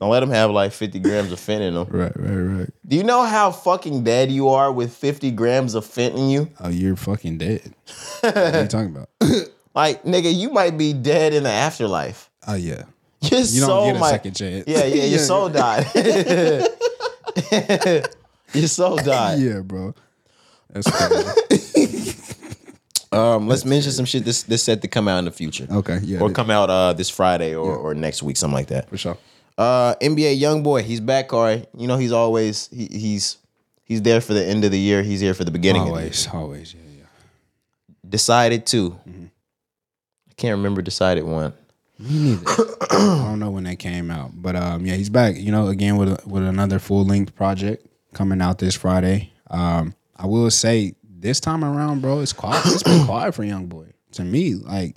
don't 0.00 0.08
let 0.10 0.22
him 0.22 0.30
have 0.30 0.50
like 0.50 0.72
50 0.72 0.98
grams 1.00 1.32
of 1.32 1.38
fent 1.38 1.62
in 1.62 1.76
him. 1.76 1.86
Right, 1.90 2.12
right, 2.16 2.34
right. 2.34 2.70
Do 2.86 2.96
you 2.96 3.04
know 3.04 3.22
how 3.24 3.50
fucking 3.50 4.04
dead 4.04 4.30
you 4.32 4.48
are 4.48 4.72
with 4.72 4.94
50 4.94 5.32
grams 5.32 5.74
of 5.74 5.84
fent 5.84 6.14
in 6.14 6.30
you? 6.30 6.48
Oh, 6.58 6.70
you're 6.70 6.96
fucking 6.96 7.36
dead. 7.38 7.74
what 8.20 8.36
are 8.36 8.62
you 8.62 8.68
talking 8.68 8.96
about? 8.96 9.08
Like, 9.72 10.02
nigga, 10.02 10.34
you 10.34 10.50
might 10.50 10.76
be 10.76 10.92
dead 10.92 11.32
in 11.32 11.44
the 11.44 11.48
afterlife. 11.48 12.28
Oh 12.44 12.54
yeah. 12.56 12.82
Your 13.20 13.40
You 13.40 13.60
don't 13.60 13.86
get 13.86 13.96
a 13.96 13.98
might, 14.00 14.10
second 14.10 14.34
chance. 14.34 14.64
Yeah, 14.66 14.84
yeah, 14.84 15.04
your 15.04 15.20
soul 15.20 15.48
died. 15.48 15.86
your 18.52 18.66
soul 18.66 18.96
died. 18.96 19.38
Yeah, 19.38 19.60
bro. 19.60 19.94
That's 20.70 20.90
crazy. 20.90 21.79
Um, 23.12 23.48
let's 23.48 23.64
mention 23.64 23.90
some 23.92 24.04
shit 24.04 24.24
this 24.24 24.44
this 24.44 24.62
set 24.62 24.82
to 24.82 24.88
come 24.88 25.08
out 25.08 25.18
in 25.18 25.24
the 25.24 25.32
future. 25.32 25.66
okay, 25.70 25.98
yeah. 26.02 26.20
Or 26.20 26.30
come 26.30 26.50
out 26.50 26.70
uh 26.70 26.92
this 26.92 27.10
Friday 27.10 27.54
or, 27.54 27.74
or 27.74 27.94
next 27.94 28.22
week, 28.22 28.36
something 28.36 28.54
like 28.54 28.68
that. 28.68 28.88
for 28.88 28.96
sure. 28.96 29.18
Uh, 29.58 29.94
NBA 29.96 30.40
YoungBoy, 30.40 30.82
he's 30.82 31.00
back, 31.00 31.28
Corey. 31.28 31.66
You 31.76 31.86
know 31.86 31.96
he's 31.98 32.12
always 32.12 32.68
he, 32.68 32.86
he's 32.90 33.36
he's 33.84 34.00
there 34.02 34.20
for 34.20 34.32
the 34.32 34.44
end 34.44 34.64
of 34.64 34.70
the 34.70 34.78
year. 34.78 35.02
He's 35.02 35.20
here 35.20 35.34
for 35.34 35.44
the 35.44 35.50
beginning. 35.50 35.82
Of 35.82 35.88
the 35.88 35.94
year. 35.94 36.00
Always, 36.02 36.26
always, 36.28 36.74
yeah, 36.74 36.80
yeah. 36.98 37.04
Decided 38.08 38.64
2. 38.64 38.90
Mm-hmm. 38.90 39.24
I 40.30 40.32
can't 40.36 40.56
remember 40.56 40.80
decided 40.80 41.24
one. 41.24 41.52
Me 41.98 42.36
neither. 42.36 42.44
I 42.90 43.24
don't 43.28 43.40
know 43.40 43.50
when 43.50 43.64
that 43.64 43.78
came 43.78 44.10
out, 44.10 44.30
but 44.34 44.56
um, 44.56 44.86
yeah, 44.86 44.94
he's 44.94 45.10
back. 45.10 45.36
You 45.36 45.52
know, 45.52 45.66
again 45.66 45.96
with 45.96 46.24
with 46.26 46.44
another 46.44 46.78
full 46.78 47.04
length 47.04 47.34
project 47.34 47.86
coming 48.14 48.40
out 48.40 48.60
this 48.60 48.74
Friday. 48.76 49.32
Um, 49.50 49.94
I 50.16 50.26
will 50.26 50.50
say 50.50 50.94
this 51.20 51.40
time 51.40 51.64
around, 51.64 52.00
bro, 52.02 52.20
it's 52.20 52.32
quiet. 52.32 52.62
It's 52.66 52.82
been 52.82 53.04
quiet 53.06 53.34
for 53.34 53.44
YoungBoy. 53.44 53.92
To 54.12 54.24
me, 54.24 54.54
like 54.54 54.96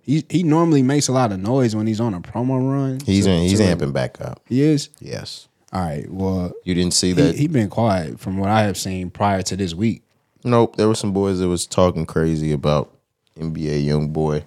he 0.00 0.24
he 0.30 0.42
normally 0.42 0.82
makes 0.82 1.08
a 1.08 1.12
lot 1.12 1.32
of 1.32 1.40
noise 1.40 1.74
when 1.76 1.86
he's 1.86 2.00
on 2.00 2.14
a 2.14 2.20
promo 2.20 2.58
run. 2.70 3.00
He's 3.04 3.26
in, 3.26 3.42
he's 3.42 3.58
to- 3.58 3.64
amping 3.64 3.92
back 3.92 4.20
up. 4.20 4.40
He 4.48 4.62
is. 4.62 4.88
Yes. 5.00 5.48
All 5.72 5.80
right. 5.82 6.08
Well, 6.10 6.52
You 6.64 6.74
didn't 6.74 6.94
see 6.94 7.12
that? 7.14 7.34
he 7.34 7.48
been 7.48 7.68
quiet 7.68 8.20
from 8.20 8.38
what 8.38 8.48
I 8.48 8.62
have 8.62 8.76
seen 8.78 9.10
prior 9.10 9.42
to 9.42 9.56
this 9.56 9.74
week. 9.74 10.02
nope. 10.44 10.76
There 10.76 10.86
were 10.86 10.94
some 10.94 11.12
boys 11.12 11.40
that 11.40 11.48
was 11.48 11.66
talking 11.66 12.06
crazy 12.06 12.52
about 12.52 12.94
NBA 13.38 13.84
YoungBoy 13.84 14.44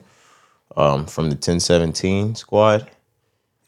um, 0.78 1.06
from 1.06 1.26
the 1.26 1.36
1017 1.36 2.36
squad. 2.36 2.90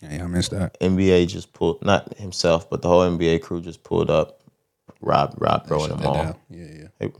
Yeah, 0.01 0.23
I 0.23 0.27
missed 0.27 0.51
that. 0.51 0.79
NBA 0.79 1.27
just 1.27 1.51
pulled 1.51 1.83
not 1.83 2.17
himself, 2.17 2.69
but 2.69 2.81
the 2.81 2.87
whole 2.87 3.01
NBA 3.01 3.41
crew 3.41 3.59
just 3.59 3.83
pulled 3.83 4.09
up, 4.09 4.39
Rob, 5.01 5.33
Rob, 5.37 5.67
bro 5.67 5.83
in 5.83 5.89
the 5.89 5.97
mall. 5.97 6.13
down. 6.13 6.35
Yeah, 6.49 6.65
yeah. 6.73 6.87
They 6.99 7.11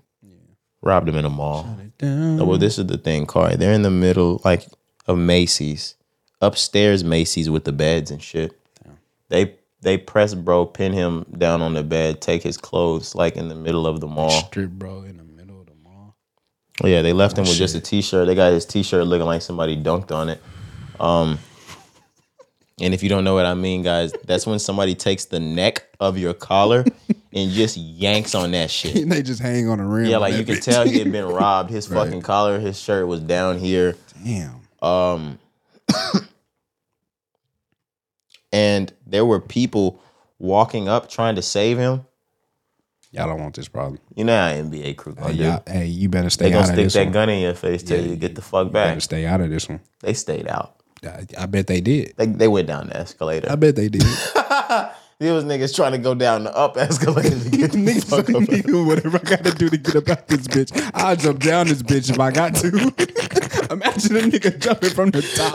robbed 0.82 1.10
him 1.10 1.16
in 1.16 1.26
a 1.26 1.30
mall. 1.30 1.78
Down. 1.98 2.40
Oh, 2.40 2.46
Well, 2.46 2.58
this 2.58 2.78
is 2.78 2.88
the 2.88 2.98
thing, 2.98 3.26
Corey. 3.26 3.56
They're 3.56 3.74
in 3.74 3.82
the 3.82 3.90
middle, 3.92 4.42
like 4.46 4.66
of 5.08 5.18
Macy's, 5.18 5.96
upstairs 6.42 7.04
Macy's 7.04 7.50
with 7.50 7.66
the 7.66 7.72
beds 7.74 8.12
and 8.12 8.22
shit. 8.22 8.58
They 9.30 9.56
they 9.82 9.98
press 9.98 10.34
bro, 10.34 10.66
pin 10.66 10.94
him 10.94 11.26
down 11.38 11.62
on 11.62 11.74
the 11.74 11.84
bed, 11.84 12.22
take 12.22 12.44
his 12.44 12.58
clothes, 12.58 13.16
like 13.16 13.36
in 13.36 13.48
the 13.48 13.56
middle 13.56 13.88
of 13.88 14.00
the 14.02 14.08
mall. 14.08 14.30
Strip, 14.30 14.72
bro, 14.72 15.04
in 15.04 15.18
the 15.18 15.24
middle 15.24 15.62
of 15.62 15.68
the 15.68 15.76
mall. 15.76 16.16
Oh, 16.84 16.88
yeah, 16.88 17.02
they 17.02 17.14
left 17.14 17.38
him 17.38 17.46
with 17.46 17.56
just 17.56 17.76
a 17.76 17.80
t-shirt. 17.80 18.28
They 18.28 18.36
got 18.36 18.52
his 18.52 18.66
t-shirt 18.66 19.06
looking 19.08 19.26
like 19.26 19.42
somebody 19.42 19.78
dunked 19.82 20.12
on 20.12 20.30
it. 20.30 20.42
Um, 21.00 21.40
and 22.82 22.94
if 22.94 23.04
you 23.04 23.10
don't 23.10 23.24
know 23.24 23.34
what 23.36 23.46
I 23.46 23.54
mean, 23.54 23.84
guys, 23.84 24.14
that's 24.26 24.46
when 24.46 24.60
somebody 24.60 24.96
takes 24.96 25.26
the 25.26 25.40
neck 25.40 25.86
of 26.00 26.18
your 26.18 26.34
collar 26.34 26.84
and 27.34 27.52
just 27.52 27.78
yanks 27.78 28.34
on 28.36 28.52
that 28.52 28.72
shit. 28.72 28.96
And 28.96 29.12
they 29.12 29.22
just 29.22 29.42
hang 29.42 29.70
on 29.70 29.78
the 29.78 29.84
rim. 29.84 30.10
Yeah, 30.10 30.18
like 30.18 30.34
you 30.36 30.44
could 30.46 30.58
bitch. 30.58 30.64
tell 30.64 30.86
he 30.86 30.98
had 31.00 31.12
been 31.12 31.26
robbed. 31.34 31.70
His 31.70 31.90
Right. 31.90 32.06
fucking 32.06 32.22
collar, 32.24 32.60
his 32.60 32.80
shirt 32.80 33.08
was 33.08 33.20
down 33.22 33.58
here. 33.60 33.96
Damn. 34.24 34.62
Um, 34.82 35.40
and 38.52 38.92
there 39.06 39.26
were 39.26 39.40
people 39.40 40.02
walking 40.40 40.88
up 40.88 41.10
trying 41.10 41.36
to 41.36 41.42
save 41.42 41.78
him. 41.78 42.06
Y'all 43.12 43.28
don't 43.28 43.42
want 43.42 43.56
this 43.56 43.68
problem. 43.68 44.00
You 44.16 44.24
know 44.24 44.36
how 44.38 44.50
NBA 44.54 44.96
crew 44.98 45.14
gonna 45.16 45.34
Hey, 45.34 45.38
do. 45.66 45.72
hey, 45.72 45.86
you 45.88 46.10
better 46.10 46.30
stay 46.30 46.46
They 46.46 46.52
gonna 46.52 46.68
stick 46.68 46.90
that 46.92 47.04
one. 47.06 47.14
gun 47.14 47.30
in 47.30 47.42
your 47.42 47.56
face, 47.56 47.82
till 47.82 48.00
Yeah, 48.00 48.12
you 48.12 48.16
get 48.16 48.36
the 48.36 48.42
fuck 48.42 48.68
You 48.68 48.72
back. 48.74 48.90
better 48.92 49.02
stay 49.02 49.26
out 49.26 49.42
of 49.42 49.50
this 49.50 49.68
one. 49.68 49.80
They 50.02 50.14
stayed 50.14 50.48
out. 50.48 50.76
I, 51.04 51.26
I 51.38 51.46
bet 51.48 51.66
they 51.68 51.82
did. 51.82 52.14
They 52.18 52.26
they 52.28 52.48
went 52.48 52.68
down 52.68 52.88
the 52.88 52.98
escalator. 52.98 53.52
I 53.52 53.56
bet 53.56 53.76
they 53.76 53.90
did. 53.90 54.04
There 55.20 55.34
was 55.34 55.44
niggas 55.44 55.76
trying 55.76 55.92
to 55.92 55.98
go 55.98 56.16
down 56.16 56.46
the 56.46 56.56
up 56.56 56.78
escalator 56.78 57.38
to 57.38 57.50
get 57.50 57.74
the 57.74 58.06
fuck 58.08 58.30
up. 58.30 58.36
Nigga, 58.44 58.88
whatever 58.88 59.18
I 59.18 59.30
gotta 59.30 59.52
do 59.52 59.68
to 59.70 59.76
get 59.78 59.96
up 59.98 60.08
out 60.08 60.28
this 60.30 60.48
bitch, 60.48 60.92
I'll 60.94 61.18
jump 61.18 61.40
down 61.42 61.68
this 61.68 61.84
bitch 61.84 62.10
if 62.10 62.18
I 62.18 62.32
got 62.32 62.56
to. 62.56 62.68
Imagine 63.74 64.16
a 64.16 64.22
nigga 64.22 64.58
jumping 64.58 64.92
from 64.92 65.12
the 65.12 65.22
top. 65.22 65.54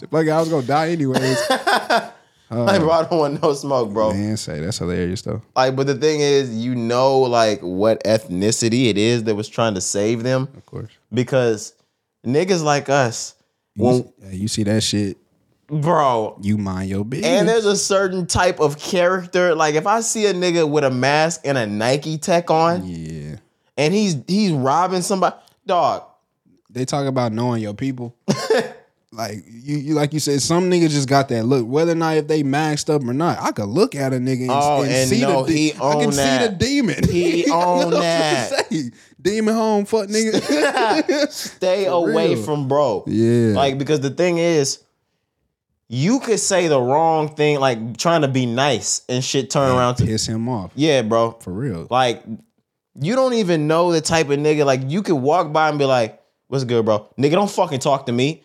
Fuck 0.10 0.26
it, 0.26 0.30
I 0.30 0.38
was 0.40 0.50
gonna 0.50 0.66
die 0.66 0.90
anyways. 0.90 1.38
like, 1.50 2.80
bro, 2.80 2.90
I 2.90 3.06
don't 3.08 3.18
want 3.18 3.42
no 3.42 3.54
smoke, 3.54 3.90
bro. 3.90 4.12
Man, 4.12 4.36
say 4.36 4.60
that's 4.60 4.76
hilarious 4.76 5.22
though. 5.22 5.40
Like, 5.54 5.74
but 5.76 5.86
the 5.86 5.94
thing 5.94 6.20
is, 6.20 6.54
you 6.54 6.74
know, 6.74 7.20
like 7.20 7.60
what 7.60 8.04
ethnicity 8.04 8.90
it 8.90 8.98
is 8.98 9.24
that 9.24 9.34
was 9.34 9.48
trying 9.48 9.72
to 9.76 9.80
save 9.80 10.22
them 10.24 10.46
Of 10.58 10.66
course. 10.66 10.92
because 11.10 11.72
niggas 12.26 12.62
like 12.62 12.90
us, 12.90 13.34
when, 13.76 13.94
You, 13.96 14.12
yeah, 14.18 14.30
you 14.32 14.48
see 14.48 14.62
that 14.64 14.82
shit, 14.82 15.16
bro. 15.68 16.38
you 16.42 16.58
mind 16.58 16.88
your 16.90 17.04
business. 17.04 17.28
And 17.30 17.48
there's 17.48 17.66
a 17.66 17.76
certain 17.76 18.26
type 18.26 18.60
of 18.60 18.78
character. 18.78 19.54
Like, 19.54 19.74
if 19.74 19.86
I 19.86 20.00
see 20.00 20.26
a 20.26 20.34
nigga 20.34 20.68
with 20.68 20.84
a 20.84 20.90
mask 20.90 21.42
and 21.44 21.56
a 21.58 21.66
Nike 21.66 22.18
tech 22.18 22.50
on, 22.50 22.86
yeah. 22.86 23.36
and 23.76 23.92
he's 23.94 24.16
he's 24.26 24.52
robbing 24.52 25.02
somebody, 25.02 25.36
dog. 25.66 26.04
They 26.70 26.84
talk 26.84 27.06
about 27.06 27.32
knowing 27.32 27.62
your 27.62 27.72
people. 27.74 28.14
like 29.12 29.36
you, 29.48 29.78
you, 29.78 29.94
like 29.94 30.12
you 30.12 30.20
said, 30.20 30.42
some 30.42 30.70
niggas 30.70 30.90
just 30.90 31.08
got 31.08 31.28
that 31.30 31.44
look. 31.44 31.66
Whether 31.66 31.92
or 31.92 31.94
not 31.94 32.16
if 32.18 32.28
they 32.28 32.42
maxed 32.42 32.92
up 32.94 33.02
or 33.02 33.14
not, 33.14 33.38
I 33.40 33.52
could 33.52 33.68
look 33.68 33.94
at 33.94 34.12
a 34.12 34.16
nigga 34.16 34.42
and, 34.42 34.50
Oh, 34.50 34.82
and 34.82 34.92
and 34.92 35.08
see 35.08 35.22
know 35.22 35.44
the. 35.44 35.52
he 35.52 35.70
de- 35.70 35.76
I 35.76 35.92
can 35.94 36.04
own 36.06 36.12
see 36.12 36.38
the 36.38 36.54
demon. 36.58 37.08
He 37.08 37.46
own 37.50 37.90
that. 37.92 38.50
Demon 39.22 39.54
home, 39.54 39.84
fuck 39.86 40.08
nigga. 40.08 41.30
Stay 41.30 41.86
away 41.86 42.34
real. 42.34 42.42
from 42.44 42.68
bro. 42.68 43.04
yeah. 43.06 43.54
Like, 43.54 43.78
because 43.78 44.00
the 44.00 44.10
thing 44.10 44.36
is, 44.38 44.80
you 45.88 46.18
could 46.20 46.40
say 46.40 46.66
the 46.68 46.80
wrong 46.80 47.34
thing, 47.34 47.60
like 47.60 47.96
trying 47.96 48.22
to 48.22 48.28
be 48.28 48.44
nice 48.46 49.02
and 49.08 49.22
shit 49.22 49.50
turn 49.50 49.70
around 49.76 49.96
to 49.96 50.04
piss 50.06 50.26
him 50.26 50.48
off 50.48 50.72
Yeah, 50.74 51.02
bro. 51.02 51.32
for 51.40 51.52
real. 51.52 51.86
Like, 51.90 52.24
you 53.00 53.14
don't 53.14 53.34
even 53.34 53.66
know 53.68 53.92
the 53.92 54.00
type 54.00 54.28
of 54.30 54.38
nigga. 54.38 54.64
Like, 54.64 54.80
you 54.90 55.02
could 55.02 55.14
walk 55.16 55.52
by 55.52 55.68
and 55.68 55.78
be 55.78 55.84
like, 55.84 56.20
"What's 56.48 56.64
good, 56.64 56.84
bro?" 56.84 57.06
Nigga, 57.18 57.32
don't 57.32 57.50
fucking 57.50 57.78
talk 57.80 58.06
to 58.06 58.12
me. 58.12 58.42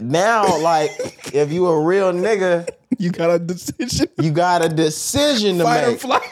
Now, 0.00 0.58
like, 0.60 0.90
if 1.34 1.52
you 1.52 1.66
a 1.66 1.80
real 1.84 2.12
nigga, 2.12 2.68
You 2.98 3.10
got 3.10 3.30
a 3.30 3.38
decision. 3.38 4.08
you 4.20 4.30
got 4.30 4.64
a 4.64 4.68
decision 4.68 5.58
to 5.58 5.64
Fight 5.64 5.86
make. 5.88 6.00
flight. 6.00 6.22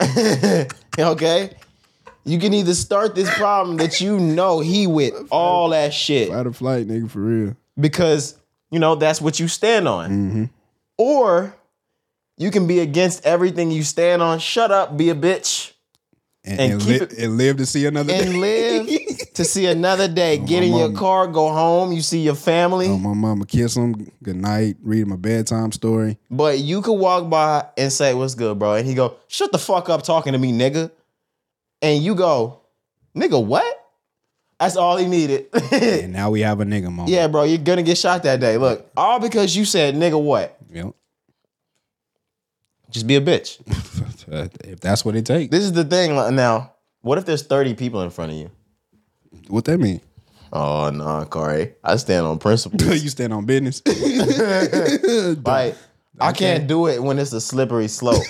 okay, 0.98 1.50
you 2.24 2.38
can 2.38 2.52
either 2.54 2.74
start 2.74 3.14
this 3.14 3.32
problem 3.36 3.76
that 3.78 4.00
you 4.00 4.18
know 4.18 4.60
he 4.60 4.86
with 4.86 5.14
all 5.30 5.70
that 5.70 5.92
shit 5.94 6.28
Fight 6.28 6.46
or 6.46 6.52
flight, 6.52 6.86
nigga, 6.88 7.10
for 7.10 7.20
real. 7.20 7.56
because 7.78 8.36
you 8.72 8.80
know 8.80 8.96
that's 8.96 9.20
what 9.20 9.38
you 9.38 9.46
stand 9.46 9.86
on, 9.86 10.10
Mm-hmm. 10.10 10.44
or 10.98 11.54
you 12.38 12.50
can 12.50 12.66
be 12.66 12.80
against 12.80 13.24
everything 13.24 13.70
you 13.70 13.84
stand 13.84 14.20
on. 14.22 14.40
Shut 14.40 14.72
up, 14.72 14.96
be 14.96 15.10
a 15.10 15.14
bitch. 15.14 15.68
And, 16.44 16.58
And 16.58 16.72
and, 16.72 16.86
li- 16.86 16.94
it- 16.96 17.12
and 17.18 17.36
live 17.38 17.58
to 17.58 17.66
see 17.66 17.86
another 17.86 18.12
day. 18.12 18.18
and 18.24 18.32
day. 18.32 18.80
live 18.80 19.32
to 19.34 19.44
see 19.44 19.66
another 19.66 20.08
day. 20.08 20.38
Get 20.38 20.64
in 20.64 20.74
your 20.74 20.90
car, 20.92 21.28
go 21.28 21.52
home. 21.52 21.92
You 21.92 22.00
see 22.02 22.18
your 22.20 22.34
family, 22.34 22.88
Oh, 22.88 22.98
my 22.98 23.14
mama 23.14 23.46
kiss 23.46 23.76
him. 23.76 24.10
Good 24.24 24.34
night. 24.36 24.76
Read 24.82 25.02
him 25.02 25.12
a 25.12 25.16
bedtime 25.16 25.70
story. 25.70 26.18
but 26.30 26.58
you 26.58 26.82
could 26.82 26.94
walk 26.98 27.30
by 27.30 27.66
and 27.78 27.92
say, 27.92 28.12
"What's 28.14 28.34
good, 28.34 28.58
bro?" 28.58 28.74
And 28.74 28.84
he 28.88 28.94
go, 28.94 29.14
"Shut 29.28 29.52
the 29.52 29.58
fuck 29.58 29.88
up, 29.88 30.02
talking 30.02 30.32
to 30.32 30.38
me, 30.40 30.50
nigga." 30.52 30.90
And 31.80 32.02
you 32.02 32.16
go, 32.16 32.60
"Nigga, 33.16 33.44
what?" 33.44 33.81
That's 34.62 34.76
all 34.76 34.96
he 34.96 35.06
needed. 35.06 35.46
And 35.72 36.12
now 36.12 36.30
we 36.30 36.42
have 36.42 36.60
a 36.60 36.64
nigga 36.64 36.84
moment. 36.84 37.08
yeah, 37.08 37.26
bro, 37.26 37.42
you're 37.42 37.58
gonna 37.58 37.82
get 37.82 37.98
shot 37.98 38.22
that 38.22 38.38
day. 38.38 38.58
Look, 38.58 38.88
all 38.96 39.18
because 39.18 39.56
you 39.56 39.64
said, 39.64 39.96
"Nigga, 39.96 40.20
what?" 40.22 40.56
Yep. 40.72 40.94
Just 42.90 43.06
be 43.08 43.16
a 43.16 43.20
bitch. 43.20 43.58
if 44.64 44.78
that's 44.78 45.04
what 45.04 45.16
it 45.16 45.26
takes. 45.26 45.50
This 45.50 45.64
is 45.64 45.72
the 45.72 45.84
thing 45.84 46.14
now. 46.36 46.74
What 47.00 47.18
if 47.18 47.24
there's 47.24 47.42
30 47.42 47.74
people 47.74 48.02
in 48.02 48.10
front 48.10 48.30
of 48.30 48.38
you? 48.38 48.50
What 49.48 49.64
that 49.64 49.78
mean? 49.78 50.00
Oh 50.52 50.90
no, 50.90 51.24
Corey. 51.28 51.74
I 51.82 51.96
stand 51.96 52.26
on 52.26 52.38
principle. 52.38 52.78
you 52.94 53.08
stand 53.08 53.32
on 53.32 53.44
business. 53.44 53.82
like 55.44 55.74
I 56.20 56.32
can't 56.32 56.68
do 56.68 56.86
it 56.86 57.02
when 57.02 57.18
it's 57.18 57.32
a 57.32 57.40
slippery 57.40 57.88
slope. 57.88 58.22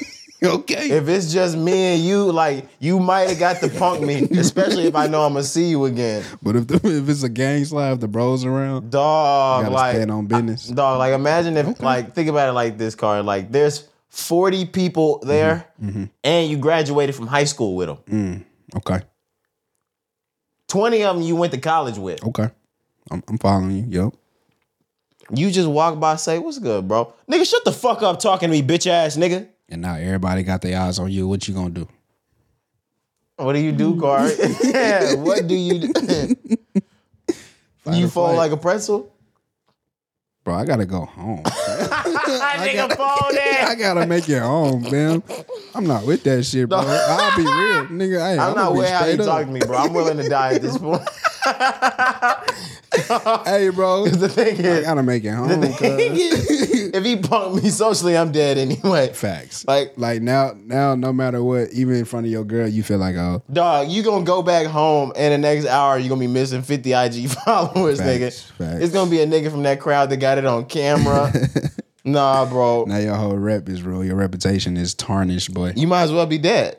okay. 0.56 0.90
if 0.90 1.08
it's 1.08 1.32
just 1.32 1.56
me 1.56 1.94
and 1.94 2.02
you, 2.02 2.30
like 2.32 2.68
you 2.80 2.98
might 2.98 3.28
have 3.28 3.38
got 3.38 3.60
to 3.60 3.68
punk 3.68 4.00
me, 4.02 4.22
especially 4.38 4.84
if 4.86 4.94
I 4.96 5.06
know 5.06 5.22
I'm 5.22 5.32
gonna 5.34 5.44
see 5.44 5.68
you 5.68 5.84
again. 5.84 6.24
but 6.42 6.56
if 6.56 6.66
the, 6.66 6.74
if 6.76 7.08
it's 7.08 7.22
a 7.22 7.28
gang 7.28 7.64
slide, 7.64 8.00
the 8.00 8.08
bros 8.08 8.44
around, 8.44 8.90
Dog, 8.90 9.70
like 9.70 9.94
stand 9.96 10.10
on 10.10 10.26
business. 10.26 10.68
dog, 10.68 10.98
like 10.98 11.12
imagine 11.14 11.56
if 11.56 11.80
like 11.80 12.14
think 12.14 12.28
about 12.28 12.48
it 12.48 12.52
like 12.52 12.78
this, 12.78 12.94
Car. 12.94 13.22
Like 13.22 13.52
there's 13.52 13.88
40 14.10 14.66
people 14.66 15.18
there 15.20 15.66
Mm-hmm. 15.82 16.04
and 16.22 16.50
you 16.50 16.56
graduated 16.58 17.14
from 17.14 17.26
high 17.26 17.44
school 17.44 17.74
with 17.76 17.88
them. 17.88 17.96
Mm. 18.10 18.44
okay. 18.76 19.00
20 20.68 21.02
of 21.04 21.16
them 21.16 21.24
you 21.24 21.36
went 21.36 21.52
to 21.52 21.58
college 21.58 21.98
with. 21.98 22.22
Okay. 22.24 22.48
I'm, 23.10 23.22
I'm 23.28 23.38
following 23.38 23.70
you. 23.72 24.02
Yep. 24.04 24.14
You 25.34 25.50
just 25.50 25.68
walk 25.68 25.98
by 26.00 26.16
say, 26.16 26.38
What's 26.38 26.58
good, 26.58 26.86
bro? 26.88 27.12
Nigga, 27.30 27.48
shut 27.48 27.64
the 27.64 27.72
fuck 27.72 28.02
up 28.02 28.18
talking 28.20 28.48
to 28.48 28.52
me, 28.52 28.62
bitch 28.62 28.86
ass 28.86 29.16
nigga. 29.16 29.48
And 29.68 29.82
now 29.82 29.94
everybody 29.94 30.42
got 30.42 30.62
their 30.62 30.80
eyes 30.80 30.98
on 30.98 31.10
you. 31.10 31.26
What 31.28 31.46
you 31.48 31.54
gonna 31.54 31.70
do? 31.70 31.88
What 33.36 33.54
do 33.54 33.58
you 33.58 33.72
do, 33.72 33.98
Car? 33.98 34.28
what 35.16 35.46
do 35.46 35.54
you 35.54 35.88
do? 35.88 36.36
you 37.92 38.08
fall 38.08 38.28
flight. 38.28 38.36
like 38.36 38.52
a 38.52 38.56
pretzel? 38.56 39.12
Bro, 40.44 40.54
I 40.54 40.64
gotta 40.64 40.86
go 40.86 41.04
home. 41.04 41.42
nigga 42.56 42.96
fold 42.96 43.38
I 43.68 43.74
gotta 43.74 44.06
make 44.06 44.28
it 44.28 44.40
home, 44.42 44.82
man. 44.90 45.22
I'm 45.74 45.86
not 45.86 46.04
with 46.06 46.22
that 46.24 46.44
shit, 46.44 46.68
bro. 46.68 46.78
I'll 46.84 47.36
be 47.36 47.42
real, 47.42 47.86
nigga. 47.86 48.18
Hey, 48.20 48.38
I'm 48.38 48.54
not 48.54 48.72
be 48.72 48.80
way 48.80 48.90
how 48.90 49.06
you 49.06 49.18
up. 49.20 49.26
talk 49.26 49.46
to 49.46 49.50
me, 49.52 49.60
bro. 49.60 49.76
I'm 49.78 49.92
willing 49.92 50.18
to 50.18 50.28
die 50.28 50.54
at 50.54 50.62
this 50.62 50.76
point. 50.78 51.02
Hey, 53.44 53.70
bro. 53.70 54.06
the 54.06 54.28
thing 54.28 54.64
I 54.66 54.82
gotta 54.82 55.02
make 55.02 55.24
it 55.24 55.30
home. 55.32 55.48
the 55.60 55.68
thing 55.68 56.14
is, 56.14 56.90
if 56.94 57.04
he 57.04 57.16
punked 57.16 57.62
me 57.62 57.70
socially, 57.70 58.16
I'm 58.16 58.32
dead 58.32 58.58
anyway. 58.58 59.12
Facts. 59.12 59.64
Like, 59.66 59.94
Like 59.96 60.20
now, 60.22 60.52
now, 60.64 60.94
no 60.94 61.12
matter 61.12 61.42
what, 61.42 61.70
even 61.72 61.94
in 61.96 62.04
front 62.04 62.26
of 62.26 62.32
your 62.32 62.44
girl, 62.44 62.68
you 62.68 62.82
feel 62.82 62.98
like, 62.98 63.16
oh, 63.16 63.42
dog, 63.50 63.88
you 63.88 64.02
gonna 64.02 64.24
go 64.24 64.42
back 64.42 64.66
home 64.66 65.12
and 65.16 65.32
the 65.32 65.38
next 65.38 65.66
hour 65.66 65.98
you're 65.98 66.10
gonna 66.10 66.20
be 66.20 66.26
missing 66.26 66.62
50 66.62 66.92
IG 66.92 67.28
followers, 67.30 67.98
Facts, 67.98 68.08
nigga. 68.10 68.50
facts. 68.52 68.82
It's 68.84 68.92
gonna 68.92 69.10
be 69.10 69.20
a 69.22 69.26
nigga 69.26 69.50
from 69.50 69.62
that 69.62 69.80
crowd 69.80 70.10
that 70.10 70.18
got 70.18 70.38
it 70.38 70.44
on 70.44 70.66
camera. 70.66 71.32
Nah, 72.04 72.44
bro. 72.46 72.84
now 72.86 72.98
your 72.98 73.14
whole 73.16 73.36
rep 73.36 73.68
is 73.68 73.82
ruined. 73.82 74.06
Your 74.08 74.16
reputation 74.16 74.76
is 74.76 74.94
tarnished, 74.94 75.52
boy. 75.54 75.72
You 75.76 75.86
might 75.86 76.02
as 76.02 76.12
well 76.12 76.26
be 76.26 76.38
dead. 76.38 76.78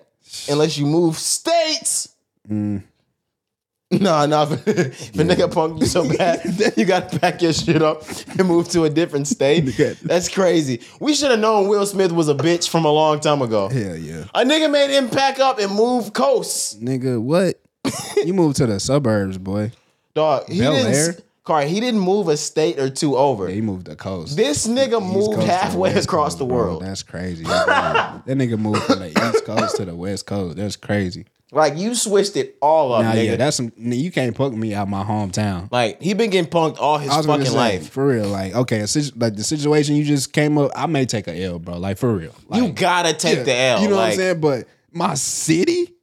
Unless 0.50 0.78
you 0.78 0.86
move 0.86 1.18
states. 1.18 2.10
Mm. 2.50 2.84
Nah, 3.92 4.26
nah. 4.26 4.52
If, 4.52 4.68
if 4.68 5.10
a 5.20 5.24
nigga 5.24 5.54
punk 5.54 5.80
you 5.80 5.86
so 5.86 6.08
bad, 6.18 6.42
then 6.44 6.72
you 6.78 6.86
gotta 6.86 7.20
pack 7.20 7.42
your 7.44 7.54
shit 7.54 7.82
up 7.84 8.04
and 8.40 8.48
move 8.48 8.68
to 8.70 8.86
a 8.86 8.90
different 8.90 9.28
state. 9.28 9.62
That's 10.02 10.30
crazy. 10.30 10.82
We 11.00 11.14
should 11.14 11.30
have 11.30 11.40
known 11.40 11.68
Will 11.68 11.86
Smith 11.86 12.12
was 12.12 12.28
a 12.28 12.34
bitch 12.34 12.68
from 12.70 12.86
a 12.86 12.92
long 12.92 13.20
time 13.20 13.42
ago. 13.44 13.70
Hell 13.70 13.96
yeah, 13.96 14.24
A 14.34 14.44
nigga 14.44 14.72
made 14.72 14.90
him 14.90 15.10
pack 15.10 15.40
up 15.40 15.60
and 15.60 15.72
move 15.72 16.14
coasts. 16.14 16.76
nigga. 16.76 17.22
What? 17.22 17.60
you 18.26 18.34
moved 18.34 18.58
to 18.58 18.66
the 18.66 18.80
suburbs, 18.80 19.38
boy. 19.38 19.72
Dog, 20.16 20.50
he 20.50 20.60
Bel 20.60 20.74
didn't. 20.74 20.94
Air? 20.94 21.16
Car, 21.44 21.64
he 21.64 21.80
didn't 21.82 22.00
move 22.00 22.30
a 22.30 22.38
state 22.38 22.80
or 22.80 22.90
two 22.90 23.18
over. 23.18 23.50
Yeah, 23.50 23.56
he 23.56 23.62
moved 23.62 23.86
the 23.88 23.98
coast. 23.98 24.38
This 24.38 24.66
nigga 24.66 25.02
East 25.02 25.14
moved 25.14 25.26
Coast 25.36 25.42
to 25.42 25.46
the 25.46 25.52
halfway 25.54 25.90
across 25.94 26.06
Coast, 26.36 26.40
the 26.40 26.46
bro. 26.46 26.56
world. 26.56 26.82
That's 26.84 27.04
crazy. 27.04 27.44
that 27.44 28.24
nigga 28.26 28.58
moved 28.58 28.84
from 28.84 29.00
the 29.00 29.10
East 29.10 29.44
Coast 29.46 29.76
to 29.78 29.86
the 29.86 29.94
West 29.96 30.26
Coast. 30.26 30.56
That's 30.56 30.78
crazy. 30.78 31.26
Like 31.52 31.78
you 31.78 31.94
switched 31.96 32.36
it 32.38 32.58
all 32.62 32.94
up, 32.94 33.04
Nah, 33.04 33.12
nigga. 33.12 33.26
yeah, 33.26 33.36
that's 33.36 33.58
some. 33.58 33.72
You 33.78 34.12
can't 34.12 34.36
punk 34.36 34.56
me 34.56 34.74
out 34.74 34.88
my 34.90 35.04
hometown. 35.04 35.68
like 35.72 36.02
he 36.02 36.14
been 36.16 36.32
getting 36.32 36.50
punked 36.50 36.78
all 36.80 36.98
his 36.98 37.12
fucking 37.14 37.46
say, 37.46 37.52
life. 37.52 37.90
for 37.92 38.08
real. 38.08 38.26
Like, 38.28 38.56
okay, 38.56 38.86
situ- 38.88 39.12
like 39.20 39.36
the 39.36 39.44
situation 39.44 39.96
you 39.96 40.04
just 40.04 40.34
came 40.34 40.58
up, 40.58 40.72
I 40.76 40.88
may 40.88 41.06
take 41.06 41.28
a 41.28 41.44
L, 41.44 41.60
bro. 41.60 41.78
Like 41.78 41.98
for 42.00 42.12
real. 42.16 42.34
you 42.54 42.72
gotta 42.72 43.14
take 43.14 43.40
yeah, 43.40 43.44
the 43.44 43.56
L. 43.56 43.82
You 43.84 43.90
know 43.90 43.98
what 43.98 44.12
I'm 44.12 44.16
saying? 44.16 44.40
But 44.42 44.68
my 44.92 45.14
city, 45.14 45.94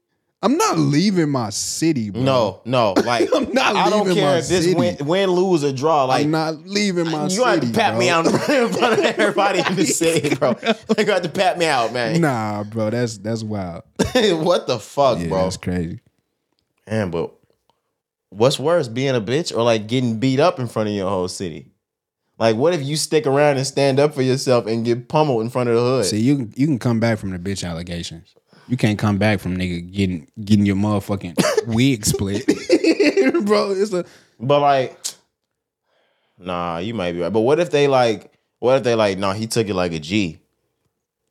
I'm 0.43 0.57
not 0.57 0.79
leaving 0.79 1.29
my 1.29 1.51
city, 1.51 2.09
bro. 2.09 2.23
No, 2.23 2.63
no, 2.65 2.93
like 3.05 3.29
I'm 3.35 3.53
not 3.53 3.77
I 3.77 3.91
don't 3.91 4.01
leaving 4.07 4.15
care 4.15 4.33
my 4.33 4.39
if 4.39 4.49
this 4.49 4.65
city. 4.65 4.75
win, 4.75 4.97
win, 5.07 5.31
lose, 5.31 5.63
or 5.65 5.73
draw. 5.73 6.05
Like 6.05 6.25
I'm 6.25 6.31
not 6.31 6.67
leaving 6.67 7.11
my 7.11 7.25
you 7.25 7.31
city. 7.31 7.43
gonna 7.43 7.51
have 7.57 7.61
to 7.61 7.73
pat 7.79 7.91
bro. 7.93 7.99
me 7.99 8.09
out 8.09 8.27
in 8.27 8.33
front 8.73 8.99
of 8.99 9.05
everybody 9.19 9.59
in 9.59 9.77
the 9.77 9.85
city, 9.85 10.35
bro. 10.37 10.57
Like 10.89 11.07
You 11.07 11.13
have 11.13 11.23
to 11.23 11.29
pat 11.29 11.59
me 11.59 11.67
out, 11.67 11.93
man. 11.93 12.21
Nah, 12.23 12.65
bro, 12.65 12.89
that's 12.89 13.19
that's 13.19 13.43
wild. 13.43 13.83
what 14.15 14.67
the 14.67 14.79
fuck, 14.79 15.19
Yeah, 15.19 15.29
bro? 15.29 15.43
that's 15.45 15.59
crazy. 15.59 16.01
Man, 16.91 17.11
but 17.11 17.35
what's 18.31 18.59
worse, 18.59 18.89
being 18.89 19.15
a 19.15 19.21
bitch 19.21 19.55
or 19.55 19.63
like 19.63 19.89
getting 19.89 20.19
beat 20.21 20.41
up 20.41 20.59
in 20.59 20.69
front 20.69 20.89
of 20.89 20.95
your 20.95 21.11
whole 21.11 21.29
city? 21.29 21.71
Like, 22.39 22.57
what 22.57 22.73
if 22.73 22.83
you 22.83 22.97
stick 22.97 23.27
around 23.27 23.59
and 23.59 23.67
stand 23.67 24.01
up 24.01 24.15
for 24.15 24.23
yourself 24.23 24.67
and 24.67 24.83
get 24.87 25.09
pummeled 25.11 25.43
in 25.43 25.51
front 25.51 25.69
of 25.69 25.75
the 25.75 25.83
hood? 25.83 26.07
See, 26.07 26.21
you 26.21 26.37
can 26.37 26.55
you 26.57 26.67
can 26.67 26.79
come 26.79 26.99
back 26.99 27.19
from 27.19 27.29
the 27.31 27.39
bitch 27.39 27.69
allegations. 27.69 28.35
You 28.71 28.77
can't 28.77 29.01
come 29.01 29.19
back 29.19 29.41
from 29.41 29.57
nigga 29.57 29.91
getting 29.93 30.29
getting 30.45 30.65
your 30.65 30.77
motherfucking 30.77 31.67
wig 31.67 32.07
split, 32.07 32.47
bro. 33.45 33.73
It's 33.73 33.93
a 33.93 34.05
But 34.39 34.61
like, 34.61 34.97
nah, 36.39 36.79
you 36.79 36.95
might 36.95 37.13
be 37.13 37.21
right. 37.21 37.33
But 37.33 37.41
what 37.41 37.59
if 37.59 37.73
they 37.73 37.89
like? 37.89 38.33
What 38.61 38.77
if 38.77 38.85
they 38.85 38.95
like? 38.95 39.19
Nah, 39.19 39.33
he 39.33 39.49
took 39.49 39.69
it 39.69 39.75
like 39.75 39.93
a 39.93 39.99
G. 39.99 40.39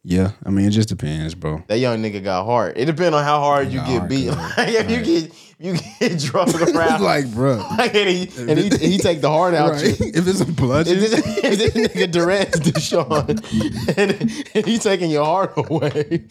Yeah, 0.03 0.31
I 0.45 0.49
mean 0.49 0.65
it 0.65 0.71
just 0.71 0.89
depends, 0.89 1.33
bro. 1.33 1.63
That 1.67 1.79
young 1.79 2.03
nigga 2.03 2.21
got 2.21 2.43
hard. 2.43 2.77
It 2.77 2.85
depends 2.85 3.15
on 3.15 3.23
how 3.23 3.39
hard 3.39 3.71
you 3.71 3.79
get 3.79 3.99
hard, 3.99 4.09
beat. 4.09 4.27
Like, 4.57 4.69
if 4.69 4.91
you 4.91 5.01
get 5.01 5.33
you 5.59 5.77
get 5.99 6.19
drunk 6.19 6.61
around, 6.61 7.01
like, 7.01 7.31
bro, 7.33 7.61
and 7.79 7.91
he 8.09 8.29
and 8.37 8.59
he, 8.59 8.69
he 8.69 8.97
take 8.97 9.21
the 9.21 9.29
heart 9.29 9.53
out. 9.53 9.71
right? 9.71 9.97
you. 9.97 10.11
if 10.13 10.27
it's 10.27 10.41
a 10.41 10.45
bludgeon, 10.45 10.97
If 10.97 11.11
this, 11.11 11.37
if 11.37 11.57
this 11.57 11.73
nigga 11.73 12.11
Durant 12.11 12.51
Deshaun, 12.51 13.97
and, 13.97 14.45
and 14.55 14.65
he 14.65 14.77
taking 14.77 15.09
your 15.09 15.23
heart 15.23 15.53
away. 15.55 16.25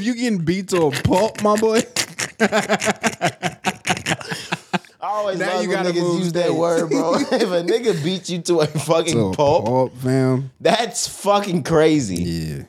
If 0.00 0.06
you 0.06 0.14
getting 0.14 0.38
beat 0.38 0.68
to 0.68 0.86
a 0.86 0.90
pulp, 0.90 1.42
my 1.42 1.56
boy, 1.56 1.82
I 2.40 3.56
always 5.02 5.38
Now 5.38 5.52
love 5.56 5.62
you 5.62 5.68
when 5.68 5.76
gotta 5.76 5.90
niggas 5.90 6.18
use 6.18 6.32
that 6.32 6.54
word, 6.54 6.88
bro. 6.88 7.14
if 7.18 7.30
a 7.30 7.62
nigga 7.62 8.02
beats 8.02 8.30
you 8.30 8.40
to 8.40 8.60
a 8.60 8.66
fucking 8.66 9.12
to 9.12 9.26
a 9.26 9.34
pulp, 9.34 9.66
pulp, 9.66 9.96
fam. 9.98 10.52
that's 10.58 11.06
fucking 11.06 11.64
crazy. 11.64 12.14
Yeah, 12.16 12.62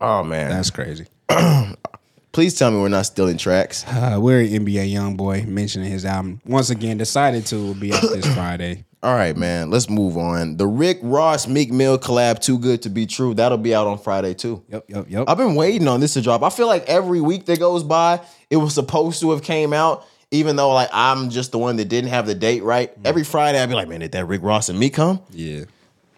Oh 0.00 0.24
man, 0.24 0.50
that's 0.50 0.70
crazy. 0.70 1.06
please 2.32 2.58
tell 2.58 2.72
me 2.72 2.80
we're 2.80 2.88
not 2.88 3.06
still 3.06 3.28
in 3.28 3.38
tracks. 3.38 3.84
Uh, 3.86 4.18
we're 4.20 4.42
NBA 4.42 4.92
YoungBoy 4.92 5.46
mentioning 5.46 5.88
his 5.88 6.04
album 6.04 6.40
once 6.44 6.70
again. 6.70 6.98
Decided 6.98 7.46
2 7.46 7.64
will 7.64 7.74
be 7.74 7.92
out 7.94 8.02
this 8.02 8.26
Friday. 8.34 8.84
All 9.02 9.14
right, 9.14 9.36
man. 9.36 9.70
Let's 9.70 9.88
move 9.88 10.16
on. 10.16 10.56
The 10.56 10.66
Rick 10.66 10.98
Ross 11.02 11.46
Meek 11.46 11.70
Mill 11.70 11.98
collab, 11.98 12.40
"Too 12.40 12.58
Good 12.58 12.82
to 12.82 12.90
Be 12.90 13.06
True," 13.06 13.32
that'll 13.34 13.56
be 13.58 13.72
out 13.74 13.86
on 13.86 13.98
Friday 13.98 14.34
too. 14.34 14.62
Yep, 14.68 14.84
yep, 14.88 15.06
yep. 15.08 15.24
I've 15.28 15.36
been 15.36 15.54
waiting 15.54 15.86
on 15.86 16.00
this 16.00 16.14
to 16.14 16.20
drop. 16.20 16.42
I 16.42 16.50
feel 16.50 16.66
like 16.66 16.84
every 16.86 17.20
week 17.20 17.46
that 17.46 17.60
goes 17.60 17.84
by, 17.84 18.20
it 18.50 18.56
was 18.56 18.74
supposed 18.74 19.20
to 19.20 19.30
have 19.30 19.42
came 19.42 19.72
out. 19.72 20.04
Even 20.30 20.56
though 20.56 20.72
like 20.74 20.90
I'm 20.92 21.30
just 21.30 21.52
the 21.52 21.58
one 21.58 21.76
that 21.76 21.86
didn't 21.86 22.10
have 22.10 22.26
the 22.26 22.34
date 22.34 22.62
right. 22.62 22.92
Every 23.04 23.24
Friday 23.24 23.62
I'd 23.62 23.68
be 23.70 23.74
like, 23.74 23.88
man, 23.88 24.00
did 24.00 24.12
that 24.12 24.26
Rick 24.26 24.42
Ross 24.42 24.68
and 24.68 24.78
me 24.78 24.90
come? 24.90 25.20
Yeah. 25.30 25.64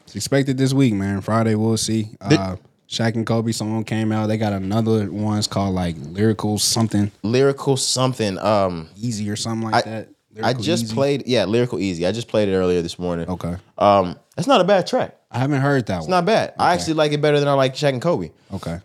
It's 0.05 0.17
expected 0.17 0.59
this 0.59 0.73
week, 0.73 0.95
man. 0.95 1.21
Friday 1.21 1.55
we'll 1.55 1.77
see. 1.77 2.09
Uh 2.21 2.57
Shaq 2.89 3.15
and 3.15 3.25
Kobe 3.25 3.53
song 3.53 3.85
came 3.85 4.11
out. 4.11 4.27
They 4.27 4.37
got 4.37 4.53
another 4.53 5.07
one. 5.13 5.39
It's 5.39 5.47
called 5.47 5.77
like 5.77 5.95
lyrical 6.01 6.59
something 6.59 7.13
Lyrical 7.23 7.77
something. 7.77 8.37
Um, 8.39 8.89
easy 9.01 9.31
or 9.31 9.37
something 9.37 9.71
like 9.71 9.87
I- 9.87 9.91
that. 9.91 10.09
I 10.43 10.53
just 10.53 10.85
Easy. 10.85 10.95
played. 10.95 11.25
Yeah, 11.27 11.45
Lyrical 11.45 11.79
Easy. 11.79 12.07
I 12.07 12.13
just 12.13 12.29
played 12.29 12.49
it 12.49 12.55
earlier 12.55 12.83
this 12.83 12.99
morning. 12.99 13.29
Okay. 13.29 13.57
Um, 13.79 14.17
it's 14.37 14.47
not 14.47 14.61
a 14.61 14.65
bad 14.65 14.87
track. 14.87 15.17
I 15.31 15.39
haven't 15.39 15.61
heard 15.61 15.87
that 15.87 15.95
one. 15.95 16.01
It's 16.01 16.09
one. 16.09 16.19
not 16.19 16.25
bad. 16.25 16.55
I 16.59 16.75
actually 16.75 16.95
like 16.95 17.13
it 17.13 17.21
better 17.21 17.39
than 17.39 17.49
I 17.49 17.55
like 17.55 17.75
Shaq 17.75 17.91
and 17.91 18.03
Kobe. 18.03 18.31
okay. 18.53 18.81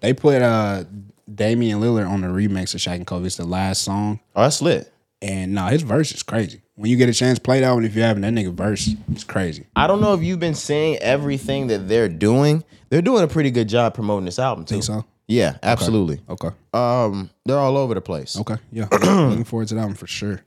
They 0.00 0.12
put 0.12 0.42
uh 0.42 0.84
Damian 1.32 1.80
Lillard 1.80 2.08
on 2.08 2.20
the 2.22 2.26
remix 2.26 2.74
of 2.74 2.80
Shaq 2.80 2.96
and 2.96 3.06
Kobe. 3.06 3.26
It's 3.26 3.36
the 3.36 3.44
last 3.46 3.82
song. 3.82 4.20
Oh, 4.34 4.42
that's 4.42 4.60
lit. 4.60 4.92
And 5.22 5.54
no, 5.54 5.66
his 5.66 5.82
verse 5.82 6.12
is 6.12 6.22
crazy. 6.22 6.62
When 6.74 6.90
you 6.90 6.96
get 6.96 7.08
a 7.08 7.12
chance, 7.12 7.38
play 7.38 7.60
that 7.60 7.70
one 7.72 7.84
if 7.84 7.94
you 7.94 8.02
haven't. 8.02 8.22
That 8.22 8.32
nigga 8.32 8.52
verse 8.52 8.90
is 9.14 9.22
crazy. 9.22 9.66
I 9.76 9.86
don't 9.86 10.00
know 10.00 10.14
if 10.14 10.22
you've 10.22 10.40
been 10.40 10.56
seeing 10.56 10.96
everything 10.96 11.68
that 11.68 11.88
they're 11.88 12.08
doing. 12.08 12.64
They're 12.90 13.02
doing 13.02 13.22
a 13.22 13.28
pretty 13.28 13.52
good 13.52 13.68
job 13.68 13.94
promoting 13.94 14.24
this 14.24 14.40
album 14.40 14.64
too. 14.64 14.74
Think 14.74 14.84
so? 14.84 15.04
Yeah, 15.28 15.56
absolutely. 15.62 16.20
Okay. 16.28 16.48
Um, 16.74 17.30
they're 17.44 17.58
all 17.58 17.76
over 17.76 17.94
the 17.94 18.00
place. 18.00 18.36
Okay. 18.38 18.56
Yeah. 18.72 18.88
Looking 18.92 19.44
forward 19.44 19.68
to 19.68 19.76
that 19.76 19.84
one 19.84 19.94
for 19.94 20.08
sure. 20.08 20.42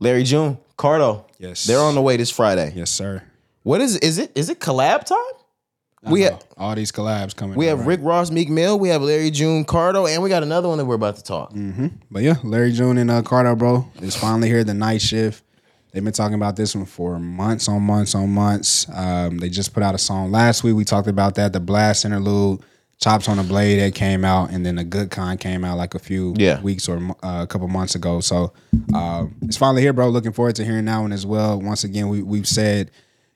Larry 0.00 0.22
June, 0.24 0.58
Cardo. 0.76 1.24
Yes. 1.38 1.64
They're 1.64 1.80
on 1.80 1.94
the 1.94 2.02
way 2.02 2.16
this 2.16 2.30
Friday. 2.30 2.72
Yes, 2.74 2.90
sir. 2.90 3.22
What 3.62 3.80
is 3.80 3.96
is 3.96 4.18
it? 4.18 4.32
Is 4.34 4.48
it 4.48 4.60
collab 4.60 5.04
time? 5.04 5.18
We 6.10 6.24
I 6.26 6.30
have 6.30 6.44
all 6.56 6.74
these 6.76 6.92
collabs 6.92 7.34
coming. 7.34 7.56
we 7.56 7.66
have 7.66 7.80
right? 7.80 7.88
Rick 7.88 8.00
Ross, 8.02 8.30
Meek 8.30 8.48
Mill, 8.48 8.78
we 8.78 8.88
have 8.88 9.02
Larry 9.02 9.30
June, 9.32 9.64
Cardo, 9.64 10.08
and 10.08 10.22
we 10.22 10.28
got 10.28 10.44
another 10.44 10.68
one 10.68 10.78
that 10.78 10.84
we're 10.84 10.94
about 10.94 11.16
to 11.16 11.24
talk. 11.24 11.52
But 12.10 12.22
yeah, 12.22 12.36
Larry 12.44 12.72
June 12.72 12.98
and 12.98 13.10
uh, 13.10 13.22
Cardo, 13.22 13.58
bro, 13.58 13.90
is 14.00 14.14
finally 14.16 14.48
here. 14.48 14.62
The 14.64 14.74
night 14.74 15.02
shift. 15.02 15.42
They've 15.92 16.04
been 16.04 16.12
talking 16.12 16.34
about 16.34 16.54
this 16.54 16.74
one 16.76 16.84
for 16.84 17.18
months 17.18 17.66
on 17.68 17.82
months 17.82 18.14
on 18.14 18.30
months. 18.30 18.86
Um, 18.94 19.38
they 19.38 19.48
just 19.48 19.72
put 19.74 19.82
out 19.82 19.94
a 19.94 19.98
song 19.98 20.30
last 20.30 20.62
week. 20.62 20.76
We 20.76 20.84
talked 20.84 21.08
about 21.08 21.34
that. 21.36 21.52
The 21.52 21.60
blast 21.60 22.04
interlude, 22.04 22.62
chops 22.98 23.28
on 23.28 23.36
the 23.36 23.42
blade 23.44 23.80
that 23.80 23.94
came 23.94 24.24
out, 24.24 24.50
and 24.50 24.66
then 24.66 24.74
the 24.76 24.84
good 24.84 25.10
kind 25.10 25.38
came 25.38 25.64
out 25.64 25.76
like 25.78 25.94
a 25.94 25.98
few 25.98 26.34
Yeah. 26.36 26.60
weeks 26.60 26.88
or 26.88 26.96
uh, 27.22 27.42
a 27.42 27.46
couple 27.46 27.68
months 27.68 27.94
ago. 27.94 28.20
So 28.20 28.52
um, 28.94 29.36
it's 29.42 29.56
finally 29.56 29.82
here, 29.82 29.92
bro. 29.92 30.08
Looking 30.08 30.32
forward 30.32 30.56
to 30.56 30.64
hearing 30.64 30.84
that 30.86 30.98
one 30.98 31.12
as 31.12 31.24
well. 31.24 31.60
Once 31.60 31.84
again, 31.84 32.08
we 32.08 32.22
we've 32.22 32.46
said 32.48 32.90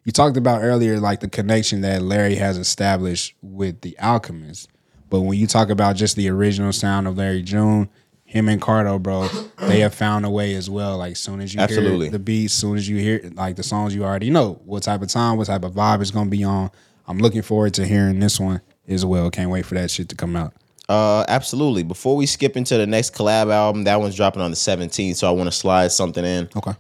you 0.05 0.10
talked 0.12 0.36
about 0.36 0.62
earlier 0.62 0.98
like 0.98 1.20
the 1.20 1.28
connection 1.28 1.80
that 1.82 2.02
Larry 2.02 2.34
has 2.34 2.59
established 2.59 3.34
with 3.40 3.80
the 3.82 3.97
Alchemist. 4.01 4.68
But 5.10 5.20
when 5.20 5.39
you 5.39 5.47
talk 5.47 5.68
about 5.70 5.94
just 5.94 6.16
the 6.16 6.28
original 6.30 6.72
sound 6.72 7.06
of 7.06 7.16
Larry 7.18 7.43
June, 7.43 7.89
him 8.24 8.48
and 8.48 8.60
Cardo, 8.60 9.01
bro, 9.01 9.28
they 9.68 9.80
have 9.80 9.94
found 9.94 10.24
a 10.24 10.30
way 10.30 10.55
as 10.55 10.68
well. 10.70 10.97
Like 10.98 11.16
soon 11.16 11.40
as 11.40 11.55
you 11.55 11.60
Absolutely. 11.60 12.06
hear 12.06 12.12
the 12.12 12.18
beats, 12.18 12.55
soon 12.55 12.76
as 12.78 12.89
you 12.89 12.97
hear 12.97 13.30
like 13.34 13.55
the 13.56 13.62
songs, 13.62 13.94
you 13.94 14.05
already 14.05 14.30
know 14.30 14.60
what 14.64 14.82
type 14.82 15.02
of 15.02 15.09
time, 15.09 15.36
what 15.36 15.47
type 15.47 15.62
of 15.64 15.72
vibe 15.74 16.01
is 16.01 16.10
gonna 16.10 16.30
be 16.30 16.43
on. 16.43 16.70
I'm 17.06 17.18
looking 17.18 17.43
forward 17.43 17.74
to 17.74 17.86
hearing 17.86 18.18
this 18.20 18.40
one 18.40 18.60
as 18.88 19.04
well. 19.04 19.30
Can't 19.30 19.50
wait 19.50 19.66
for 19.66 19.74
that 19.74 19.90
shit 19.90 20.09
to 20.10 20.16
come 20.16 20.36
out. 20.36 20.54
Uh, 20.88 21.24
absolutely. 21.28 21.82
Before 21.82 22.16
we 22.16 22.26
skip 22.26 22.56
into 22.56 22.76
the 22.76 22.86
next 22.86 23.14
collab 23.14 23.52
album, 23.52 23.84
that 23.84 24.00
one's 24.00 24.16
dropping 24.16 24.42
on 24.42 24.50
the 24.50 24.56
17th, 24.56 25.16
so 25.16 25.28
I 25.28 25.30
want 25.30 25.46
to 25.46 25.52
slide 25.52 25.92
something 25.92 26.24
in. 26.24 26.48
Okay. 26.54 26.74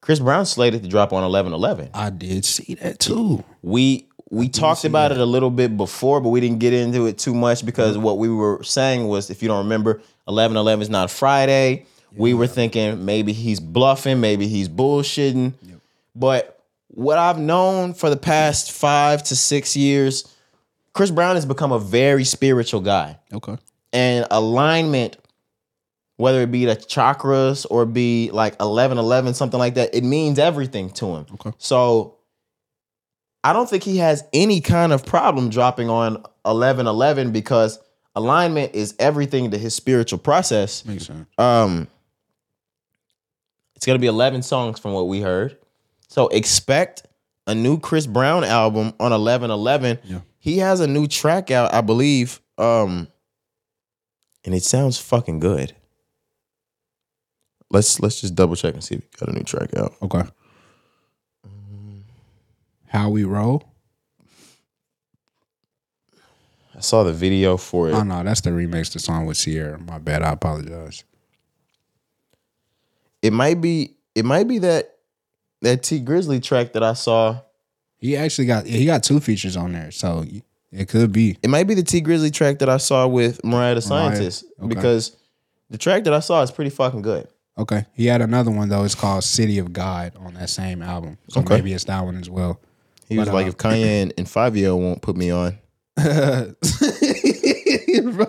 Chris 0.00 0.18
Brown 0.20 0.44
slated 0.44 0.82
to 0.82 0.88
drop 0.88 1.12
on 1.12 1.22
11-11. 1.28 1.90
I 1.94 2.10
did 2.10 2.44
see 2.44 2.74
that 2.74 2.98
too. 2.98 3.42
We 3.62 4.06
we 4.30 4.48
talked 4.48 4.84
about 4.84 5.12
it 5.12 5.18
a 5.18 5.24
little 5.24 5.50
bit 5.50 5.76
before, 5.76 6.20
but 6.20 6.30
we 6.30 6.40
didn't 6.40 6.58
get 6.58 6.72
into 6.72 7.06
it 7.06 7.18
too 7.18 7.34
much 7.34 7.64
because 7.64 7.96
what 7.96 8.18
we 8.18 8.28
were 8.28 8.62
saying 8.62 9.06
was, 9.06 9.30
if 9.30 9.42
you 9.42 9.48
don't 9.48 9.64
remember, 9.64 10.02
11-11 10.28 10.82
is 10.82 10.90
not 10.90 11.10
Friday. 11.10 11.86
We 12.16 12.34
were 12.34 12.46
thinking 12.46 13.04
maybe 13.04 13.32
he's 13.32 13.60
bluffing, 13.60 14.20
maybe 14.20 14.46
he's 14.46 14.68
bullshitting. 14.68 15.54
But 16.14 16.62
what 16.88 17.18
I've 17.18 17.38
known 17.38 17.94
for 17.94 18.10
the 18.10 18.16
past 18.16 18.72
five 18.72 19.22
to 19.24 19.36
six 19.36 19.76
years, 19.76 20.32
Chris 20.94 21.10
Brown 21.10 21.34
has 21.34 21.44
become 21.44 21.72
a 21.72 21.78
very 21.78 22.24
spiritual 22.24 22.80
guy. 22.80 23.18
Okay. 23.32 23.56
and 23.92 24.26
alignment, 24.30 25.16
whether 26.16 26.40
it 26.42 26.50
be 26.52 26.64
the 26.64 26.76
chakras 26.76 27.66
or 27.70 27.84
be 27.84 28.30
like 28.32 28.54
11 28.60 28.98
11, 28.98 29.34
something 29.34 29.58
like 29.58 29.74
that, 29.74 29.94
it 29.94 30.04
means 30.04 30.38
everything 30.38 30.88
to 30.90 31.06
him. 31.16 31.26
Okay. 31.34 31.52
So 31.58 32.16
I 33.42 33.52
don't 33.52 33.68
think 33.68 33.82
he 33.82 33.98
has 33.98 34.24
any 34.32 34.60
kind 34.60 34.92
of 34.92 35.04
problem 35.04 35.50
dropping 35.50 35.90
on 35.90 36.24
11 36.46 36.86
11 36.86 37.32
because 37.32 37.78
alignment 38.14 38.74
is 38.74 38.94
everything 39.00 39.50
to 39.50 39.58
his 39.58 39.74
spiritual 39.74 40.18
process. 40.20 40.84
Makes 40.84 41.06
sense. 41.06 41.26
Um, 41.36 41.88
it's 43.74 43.84
gonna 43.84 43.98
be 43.98 44.06
11 44.06 44.42
songs 44.42 44.78
from 44.78 44.92
what 44.92 45.08
we 45.08 45.20
heard. 45.20 45.58
So 46.08 46.28
expect 46.28 47.06
a 47.48 47.54
new 47.54 47.78
Chris 47.80 48.06
Brown 48.06 48.44
album 48.44 48.92
on 49.00 49.12
11 49.12 49.50
11. 49.50 49.98
Yeah. 50.04 50.20
He 50.44 50.58
has 50.58 50.80
a 50.80 50.86
new 50.86 51.06
track 51.06 51.50
out, 51.50 51.72
I 51.72 51.80
believe. 51.80 52.38
Um, 52.58 53.08
and 54.44 54.54
it 54.54 54.62
sounds 54.62 54.98
fucking 54.98 55.40
good. 55.40 55.74
Let's 57.70 57.98
let's 57.98 58.20
just 58.20 58.34
double 58.34 58.54
check 58.54 58.74
and 58.74 58.84
see 58.84 58.96
if 58.96 59.04
he 59.04 59.08
got 59.18 59.30
a 59.30 59.32
new 59.32 59.42
track 59.42 59.74
out. 59.74 59.94
Okay. 60.02 60.22
How 62.88 63.08
we 63.08 63.24
roll? 63.24 63.64
I 66.76 66.80
saw 66.80 67.04
the 67.04 67.14
video 67.14 67.56
for 67.56 67.88
it. 67.88 67.94
Oh 67.94 68.02
no, 68.02 68.22
that's 68.22 68.42
the 68.42 68.50
remix 68.50 68.92
the 68.92 68.98
song 68.98 69.24
with 69.24 69.38
Ciara. 69.38 69.78
My 69.78 69.96
bad. 69.96 70.22
I 70.22 70.32
apologize. 70.32 71.04
It 73.22 73.32
might 73.32 73.62
be 73.62 73.96
it 74.14 74.26
might 74.26 74.46
be 74.46 74.58
that 74.58 74.98
that 75.62 75.84
Tee 75.84 76.02
Grizzley 76.02 76.42
track 76.42 76.74
that 76.74 76.82
I 76.82 76.92
saw. 76.92 77.40
He 78.04 78.18
actually 78.18 78.44
got 78.44 78.66
he 78.66 78.84
got 78.84 79.02
two 79.02 79.18
features 79.18 79.56
on 79.56 79.72
there, 79.72 79.90
so 79.90 80.26
it 80.70 80.88
could 80.90 81.10
be. 81.10 81.38
It 81.42 81.48
might 81.48 81.66
be 81.66 81.72
the 81.72 81.82
Tee 81.82 82.02
Grizzley 82.02 82.30
track 82.30 82.58
that 82.58 82.68
I 82.68 82.76
saw 82.76 83.06
with 83.06 83.42
Mariah 83.42 83.76
the 83.76 83.80
Scientist 83.80 84.44
okay. 84.58 84.68
because 84.68 85.16
the 85.70 85.78
track 85.78 86.04
that 86.04 86.12
I 86.12 86.20
saw 86.20 86.42
is 86.42 86.50
pretty 86.50 86.68
fucking 86.68 87.00
good. 87.00 87.28
Okay. 87.56 87.86
He 87.94 88.04
had 88.04 88.20
another 88.20 88.50
one 88.50 88.68
though. 88.68 88.84
It's 88.84 88.94
called 88.94 89.24
City 89.24 89.58
of 89.58 89.72
God 89.72 90.12
on 90.16 90.34
that 90.34 90.50
same 90.50 90.82
album. 90.82 91.16
So 91.30 91.40
Okay. 91.40 91.54
maybe 91.54 91.72
it's 91.72 91.84
that 91.84 92.04
one 92.04 92.16
as 92.16 92.28
well. 92.28 92.60
He 93.08 93.16
was 93.16 93.30
like, 93.30 93.46
uh, 93.46 93.48
if 93.48 93.56
Kanye 93.56 94.02
and, 94.02 94.12
and 94.18 94.28
Fabio 94.28 94.76
won't 94.76 95.00
put 95.00 95.16
me 95.16 95.30
on, 95.30 95.58
Bro, 95.96 96.56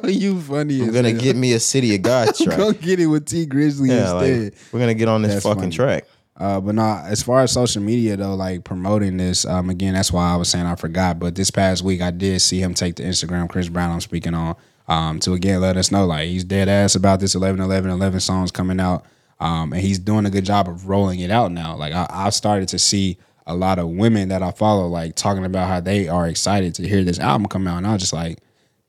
you 0.07 0.39
funny. 0.39 0.83
I'm 0.83 0.93
gonna 0.93 1.11
get 1.11 1.35
me 1.35 1.51
a 1.51 1.59
City 1.59 1.95
of 1.95 2.01
God 2.01 2.33
track. 2.41 2.57
Go 2.57 2.71
get 2.71 3.01
it 3.01 3.07
with 3.07 3.25
Tee 3.25 3.45
Grizzley 3.45 3.89
yeah, 3.89 4.13
instead. 4.13 4.43
like, 4.43 4.53
we're 4.71 4.79
gonna 4.79 4.93
get 4.93 5.09
on 5.09 5.21
this 5.21 5.33
That's 5.33 5.45
fucking 5.45 5.63
funny. 5.63 5.75
track. 5.75 6.05
Uh, 6.37 6.59
but 6.59 6.75
no, 6.75 7.01
as 7.05 7.23
far 7.23 7.41
as 7.41 7.51
social 7.51 7.81
media 7.81 8.17
though, 8.17 8.35
like 8.35 8.63
promoting 8.65 9.17
this, 9.17 9.45
um, 9.45 9.69
again, 9.69 9.93
that's 9.93 10.11
why 10.11 10.33
I 10.33 10.35
was 10.35 10.49
saying 10.49 10.65
I 10.65 10.75
forgot. 10.75 11.17
But 11.17 11.35
this 11.35 11.49
past 11.49 11.81
week, 11.81 12.01
I 12.01 12.11
did 12.11 12.41
see 12.41 12.59
him 12.59 12.73
take 12.73 12.97
the 12.97 13.03
Instagram 13.03 13.49
Chris 13.49 13.69
Brown 13.69 13.91
I'm 13.91 14.01
speaking 14.01 14.33
on, 14.33 14.55
um, 14.87 15.19
to 15.21 15.33
again 15.33 15.61
let 15.61 15.77
us 15.77 15.91
know 15.91 16.05
like 16.05 16.27
he's 16.27 16.43
dead 16.43 16.67
ass 16.67 16.95
about 16.95 17.21
this 17.21 17.35
11, 17.35 17.61
11, 17.61 17.89
11 17.89 18.19
songs 18.19 18.51
coming 18.51 18.81
out, 18.81 19.05
um, 19.39 19.71
and 19.71 19.81
he's 19.81 19.97
doing 19.97 20.25
a 20.25 20.29
good 20.29 20.43
job 20.43 20.67
of 20.67 20.89
rolling 20.89 21.21
it 21.21 21.31
out 21.31 21.53
now. 21.53 21.75
Like 21.75 21.93
I, 21.93 22.05
I've 22.09 22.33
started 22.33 22.67
to 22.69 22.79
see 22.79 23.17
a 23.47 23.55
lot 23.55 23.79
of 23.79 23.87
women 23.87 24.29
that 24.29 24.43
I 24.43 24.51
follow 24.51 24.87
like 24.87 25.15
talking 25.15 25.45
about 25.45 25.69
how 25.69 25.79
they 25.79 26.09
are 26.09 26.27
excited 26.27 26.75
to 26.75 26.87
hear 26.87 27.03
this 27.05 27.19
album 27.19 27.47
come 27.47 27.65
out, 27.67 27.77
and 27.77 27.87
I 27.87 27.93
was 27.93 28.01
just 28.01 28.13
like. 28.13 28.39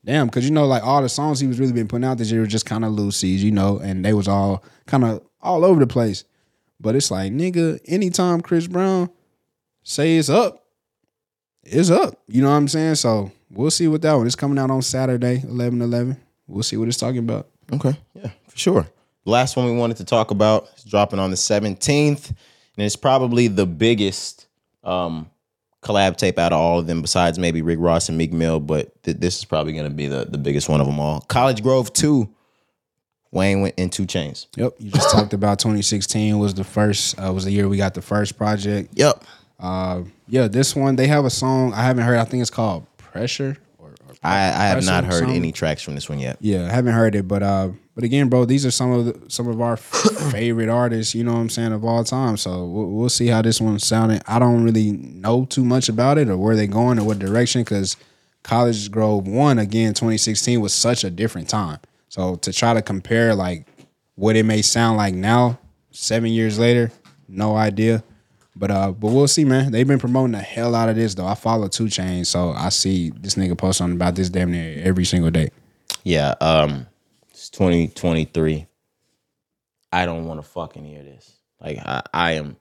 Damn, 0.04 0.28
because 0.28 0.44
you 0.44 0.52
know, 0.52 0.66
like 0.66 0.84
all 0.84 1.02
the 1.02 1.08
songs 1.08 1.40
he 1.40 1.48
was 1.48 1.58
really 1.58 1.72
been 1.72 1.88
putting 1.88 2.04
out 2.04 2.16
this 2.16 2.30
year 2.30 2.40
were 2.40 2.46
just 2.46 2.64
kind 2.64 2.84
of 2.84 2.92
loosies, 2.92 3.38
you 3.38 3.50
know, 3.50 3.78
and 3.78 4.04
they 4.04 4.12
was 4.12 4.28
all 4.28 4.62
kind 4.86 5.02
of 5.02 5.20
all 5.42 5.64
over 5.64 5.80
the 5.80 5.86
place. 5.88 6.22
But 6.80 6.94
it's 6.94 7.10
like, 7.10 7.32
nigga, 7.32 7.80
anytime 7.86 8.40
Chris 8.40 8.66
Brown 8.66 9.10
say 9.82 10.16
it's 10.16 10.28
up, 10.28 10.64
it's 11.62 11.90
up. 11.90 12.20
You 12.28 12.42
know 12.42 12.50
what 12.50 12.56
I'm 12.56 12.68
saying? 12.68 12.96
So 12.96 13.32
we'll 13.50 13.70
see 13.70 13.88
what 13.88 14.02
that 14.02 14.14
one. 14.14 14.26
It's 14.26 14.36
coming 14.36 14.58
out 14.58 14.70
on 14.70 14.82
Saturday, 14.82 15.42
11 15.48 15.80
11. 15.82 16.20
We'll 16.46 16.62
see 16.62 16.76
what 16.76 16.88
it's 16.88 16.98
talking 16.98 17.18
about. 17.18 17.48
Okay, 17.72 17.96
yeah, 18.14 18.30
for 18.48 18.56
sure. 18.56 18.86
Last 19.24 19.56
one 19.56 19.66
we 19.66 19.76
wanted 19.76 19.96
to 19.96 20.04
talk 20.04 20.30
about 20.30 20.68
is 20.76 20.84
dropping 20.84 21.18
on 21.18 21.30
the 21.30 21.36
17th, 21.36 22.28
and 22.28 22.36
it's 22.76 22.94
probably 22.94 23.48
the 23.48 23.66
biggest 23.66 24.46
um, 24.84 25.28
collab 25.82 26.16
tape 26.16 26.38
out 26.38 26.52
of 26.52 26.60
all 26.60 26.78
of 26.78 26.86
them, 26.86 27.02
besides 27.02 27.36
maybe 27.36 27.62
Rick 27.62 27.80
Ross 27.80 28.08
and 28.08 28.16
Meek 28.16 28.32
Mill. 28.32 28.60
But 28.60 29.02
th- 29.02 29.16
this 29.16 29.38
is 29.38 29.44
probably 29.44 29.72
going 29.72 29.88
to 29.88 29.94
be 29.94 30.06
the, 30.06 30.26
the 30.26 30.38
biggest 30.38 30.68
one 30.68 30.80
of 30.80 30.86
them 30.86 31.00
all. 31.00 31.22
ColleGrove 31.22 31.92
2, 31.92 32.28
Wayne 33.36 33.60
went 33.60 33.74
in 33.76 33.90
2 33.90 34.06
Chainz. 34.06 34.46
Yep. 34.56 34.74
You 34.78 34.90
just 34.90 35.10
talked 35.10 35.32
about 35.34 35.58
2016 35.58 36.38
was 36.38 36.54
the 36.54 36.64
first, 36.64 37.20
uh, 37.20 37.32
was 37.32 37.44
the 37.44 37.52
year 37.52 37.68
we 37.68 37.76
got 37.76 37.94
the 37.94 38.02
first 38.02 38.36
project. 38.36 38.90
Yep. 38.94 39.22
Uh, 39.60 40.02
yeah, 40.26 40.48
this 40.48 40.74
one, 40.74 40.96
they 40.96 41.06
have 41.06 41.24
a 41.24 41.30
song 41.30 41.72
I 41.72 41.82
haven't 41.82 42.04
heard. 42.04 42.18
I 42.18 42.24
think 42.24 42.40
it's 42.40 42.50
called 42.50 42.86
Pressure. 42.96 43.58
Or, 43.78 43.88
or 43.88 44.14
I, 44.22 44.36
I 44.36 44.66
have 44.68 44.84
not 44.84 45.04
heard 45.04 45.28
any 45.28 45.52
tracks 45.52 45.82
from 45.82 45.94
this 45.94 46.08
one 46.08 46.18
yet. 46.18 46.38
Yeah, 46.40 46.66
I 46.66 46.70
haven't 46.70 46.94
heard 46.94 47.14
it, 47.14 47.28
but 47.28 47.42
uh, 47.42 47.68
but 47.94 48.04
again, 48.04 48.28
bro, 48.28 48.44
these 48.44 48.66
are 48.66 48.70
some 48.70 48.92
of 48.92 49.04
the, 49.06 49.30
some 49.30 49.48
of 49.48 49.60
our 49.60 49.76
favorite 50.30 50.68
artists. 50.68 51.14
You 51.14 51.24
know 51.24 51.32
what 51.32 51.40
I'm 51.40 51.48
saying 51.48 51.72
of 51.72 51.84
all 51.84 52.04
time. 52.04 52.36
So 52.36 52.64
we'll, 52.64 52.86
we'll 52.86 53.08
see 53.08 53.28
how 53.28 53.40
this 53.42 53.60
one 53.60 53.78
sounded. 53.78 54.22
I 54.26 54.38
don't 54.38 54.64
really 54.64 54.92
know 54.92 55.46
too 55.46 55.64
much 55.64 55.88
about 55.88 56.18
it 56.18 56.28
or 56.28 56.36
where 56.36 56.56
they 56.56 56.66
going 56.66 56.98
or 56.98 57.04
what 57.04 57.18
direction 57.18 57.62
because 57.62 57.96
ColleGrove 58.44 59.24
one 59.24 59.58
again 59.58 59.94
2016 59.94 60.60
was 60.60 60.74
such 60.74 61.04
a 61.04 61.10
different 61.10 61.48
time. 61.48 61.78
So 62.16 62.36
to 62.36 62.50
try 62.50 62.72
to 62.72 62.80
compare 62.80 63.34
like 63.34 63.66
what 64.14 64.36
it 64.36 64.44
may 64.44 64.62
sound 64.62 64.96
like 64.96 65.12
now, 65.12 65.58
seven 65.90 66.30
years 66.30 66.58
later, 66.58 66.90
no 67.28 67.54
idea. 67.54 68.02
But 68.56 68.70
uh, 68.70 68.92
but 68.92 69.08
we'll 69.08 69.28
see, 69.28 69.44
man. 69.44 69.70
They've 69.70 69.86
been 69.86 69.98
promoting 69.98 70.32
the 70.32 70.38
hell 70.38 70.74
out 70.74 70.88
of 70.88 70.96
this 70.96 71.14
though. 71.14 71.26
I 71.26 71.34
follow 71.34 71.68
2 71.68 71.84
Chainz, 71.84 72.28
so 72.28 72.52
I 72.52 72.70
see 72.70 73.10
this 73.10 73.34
nigga 73.34 73.58
post 73.58 73.82
on 73.82 73.92
about 73.92 74.14
this 74.14 74.30
damn 74.30 74.50
near 74.50 74.80
every 74.82 75.04
single 75.04 75.30
day. 75.30 75.50
Yeah, 76.04 76.36
um, 76.40 76.86
it's 77.28 77.50
2023. 77.50 78.66
I 79.92 80.06
don't 80.06 80.24
want 80.24 80.42
to 80.42 80.48
fucking 80.48 80.86
hear 80.86 81.02
this. 81.02 81.36
Like, 81.60 81.76
I, 81.84 82.02
I 82.14 82.32
am 82.32 82.56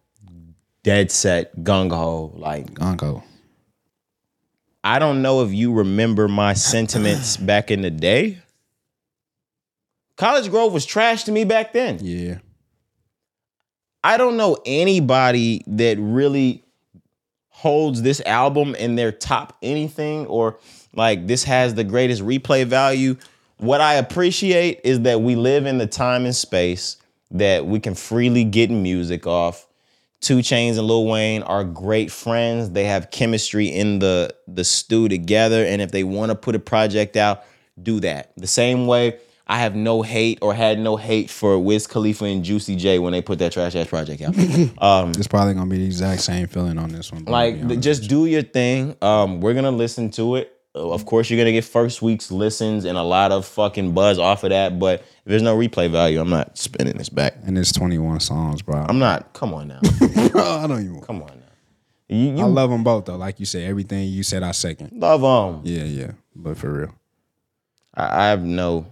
dead 0.83 1.11
set, 1.11 1.55
gung 1.63 1.91
ho. 1.91 2.33
Like, 2.35 2.73
gung 2.73 2.99
ho. 2.99 3.23
I 4.83 4.99
don't 4.99 5.21
know 5.21 5.43
if 5.43 5.53
you 5.53 5.71
remember 5.71 6.27
my 6.27 6.55
sentiments 6.55 7.37
back 7.37 7.71
in 7.71 7.81
the 7.81 7.89
day. 7.89 8.39
ColleGrove 10.17 10.71
was 10.71 10.85
trash 10.85 11.23
to 11.25 11.31
me 11.31 11.43
back 11.43 11.73
then. 11.73 11.99
Yeah. 12.01 12.39
I 14.03 14.17
don't 14.17 14.37
know 14.37 14.57
anybody 14.65 15.63
that 15.67 15.97
really 15.99 16.63
holds 17.49 18.01
this 18.01 18.21
album 18.21 18.75
in 18.75 18.95
their 18.95 19.11
top 19.11 19.57
anything 19.61 20.27
or 20.27 20.59
like 20.93 21.25
this 21.27 21.43
has 21.45 21.73
the 21.73 21.83
greatest 21.83 22.21
replay 22.21 22.65
value. 22.65 23.17
What 23.57 23.81
I 23.81 23.95
appreciate 23.95 24.81
is 24.83 25.01
that 25.01 25.21
we 25.21 25.35
live 25.35 25.65
in 25.65 25.77
the 25.77 25.87
time 25.87 26.25
and 26.25 26.35
space 26.35 26.97
that 27.31 27.65
we 27.65 27.79
can 27.79 27.95
freely 27.95 28.43
get 28.43 28.69
music 28.69 29.25
off. 29.25 29.67
2 30.21 30.37
Chainz 30.37 30.77
and 30.77 30.87
Lil 30.87 31.05
Wayne 31.05 31.43
are 31.43 31.63
great 31.63 32.11
friends. 32.11 32.71
They 32.71 32.85
have 32.85 33.11
chemistry 33.11 33.67
in 33.67 33.99
the 33.99 34.33
the 34.47 34.63
stew 34.63 35.07
together, 35.07 35.63
and 35.65 35.81
if 35.81 35.91
they 35.91 36.03
want 36.03 36.29
to 36.31 36.35
put 36.35 36.55
a 36.55 36.59
project 36.59 37.15
out, 37.15 37.43
do 37.81 37.99
that. 37.99 38.31
The 38.37 38.47
same 38.47 38.87
way 38.87 39.19
I 39.47 39.59
have 39.59 39.75
no 39.75 40.01
hate 40.01 40.39
or 40.41 40.53
had 40.55 40.79
no 40.79 40.95
hate 40.97 41.29
for 41.29 41.59
Wiz 41.59 41.85
Khalifa 41.87 42.25
and 42.25 42.43
Juicy 42.43 42.75
J 42.75 42.97
when 42.99 43.11
they 43.13 43.21
put 43.21 43.37
that 43.39 43.51
trash 43.51 43.75
ass 43.75 43.87
project 43.87 44.21
out. 44.23 44.33
It's 45.17 45.27
probably 45.27 45.53
gonna 45.53 45.69
be 45.69 45.77
the 45.77 45.85
exact 45.85 46.21
same 46.21 46.47
feeling 46.47 46.77
on 46.77 46.89
this 46.89 47.11
one. 47.11 47.25
like 47.25 47.53
be 47.55 47.59
th- 47.59 47.63
honest. 47.65 47.81
just 47.83 48.09
do 48.09 48.25
your 48.25 48.41
thing. 48.41 48.95
Um, 49.01 49.41
we're 49.41 49.53
gonna 49.53 49.71
listen 49.71 50.09
to 50.11 50.35
it. 50.37 50.51
Uh, 50.75 50.89
Of 50.89 51.05
course, 51.05 51.29
you're 51.29 51.37
gonna 51.39 51.51
get 51.51 51.63
first 51.63 52.01
week's 52.01 52.31
listens 52.31 52.85
and 52.85 52.97
a 52.97 53.03
lot 53.03 53.31
of 53.31 53.45
fucking 53.45 53.93
buzz 53.93 54.17
off 54.19 54.43
of 54.43 54.49
that. 54.49 54.79
But 54.79 55.01
if 55.01 55.05
there's 55.25 55.43
no 55.43 55.55
replay 55.55 55.89
value, 55.91 56.19
I'm 56.19 56.29
not 56.29 56.57
spinning 56.57 56.97
this 56.97 57.09
back. 57.09 57.35
and 57.45 57.57
it's 57.57 57.71
21 57.71 58.19
songs, 58.21 58.61
bro. 58.63 58.83
I'm 58.89 58.99
not. 58.99 59.31
Come 59.33 59.53
on 59.53 59.67
now. 59.67 59.79
I 60.35 60.65
don't 60.67 60.83
even. 60.83 61.01
come 61.01 61.21
on 61.21 61.29
now. 61.29 61.41
You, 62.09 62.35
you 62.37 62.39
I 62.39 62.45
love 62.45 62.69
them 62.71 62.83
both 62.83 63.05
though. 63.05 63.15
Like 63.15 63.39
you 63.39 63.45
said, 63.45 63.63
everything 63.69 64.07
you 64.09 64.23
said, 64.23 64.41
I 64.43 64.51
second. 64.51 64.91
love 64.99 65.21
them. 65.21 65.61
Yeah, 65.71 65.83
yeah. 65.83 66.11
But 66.35 66.57
for 66.57 66.71
real, 66.73 66.95
I, 67.93 68.23
I 68.25 68.27
have 68.29 68.43
no 68.43 68.87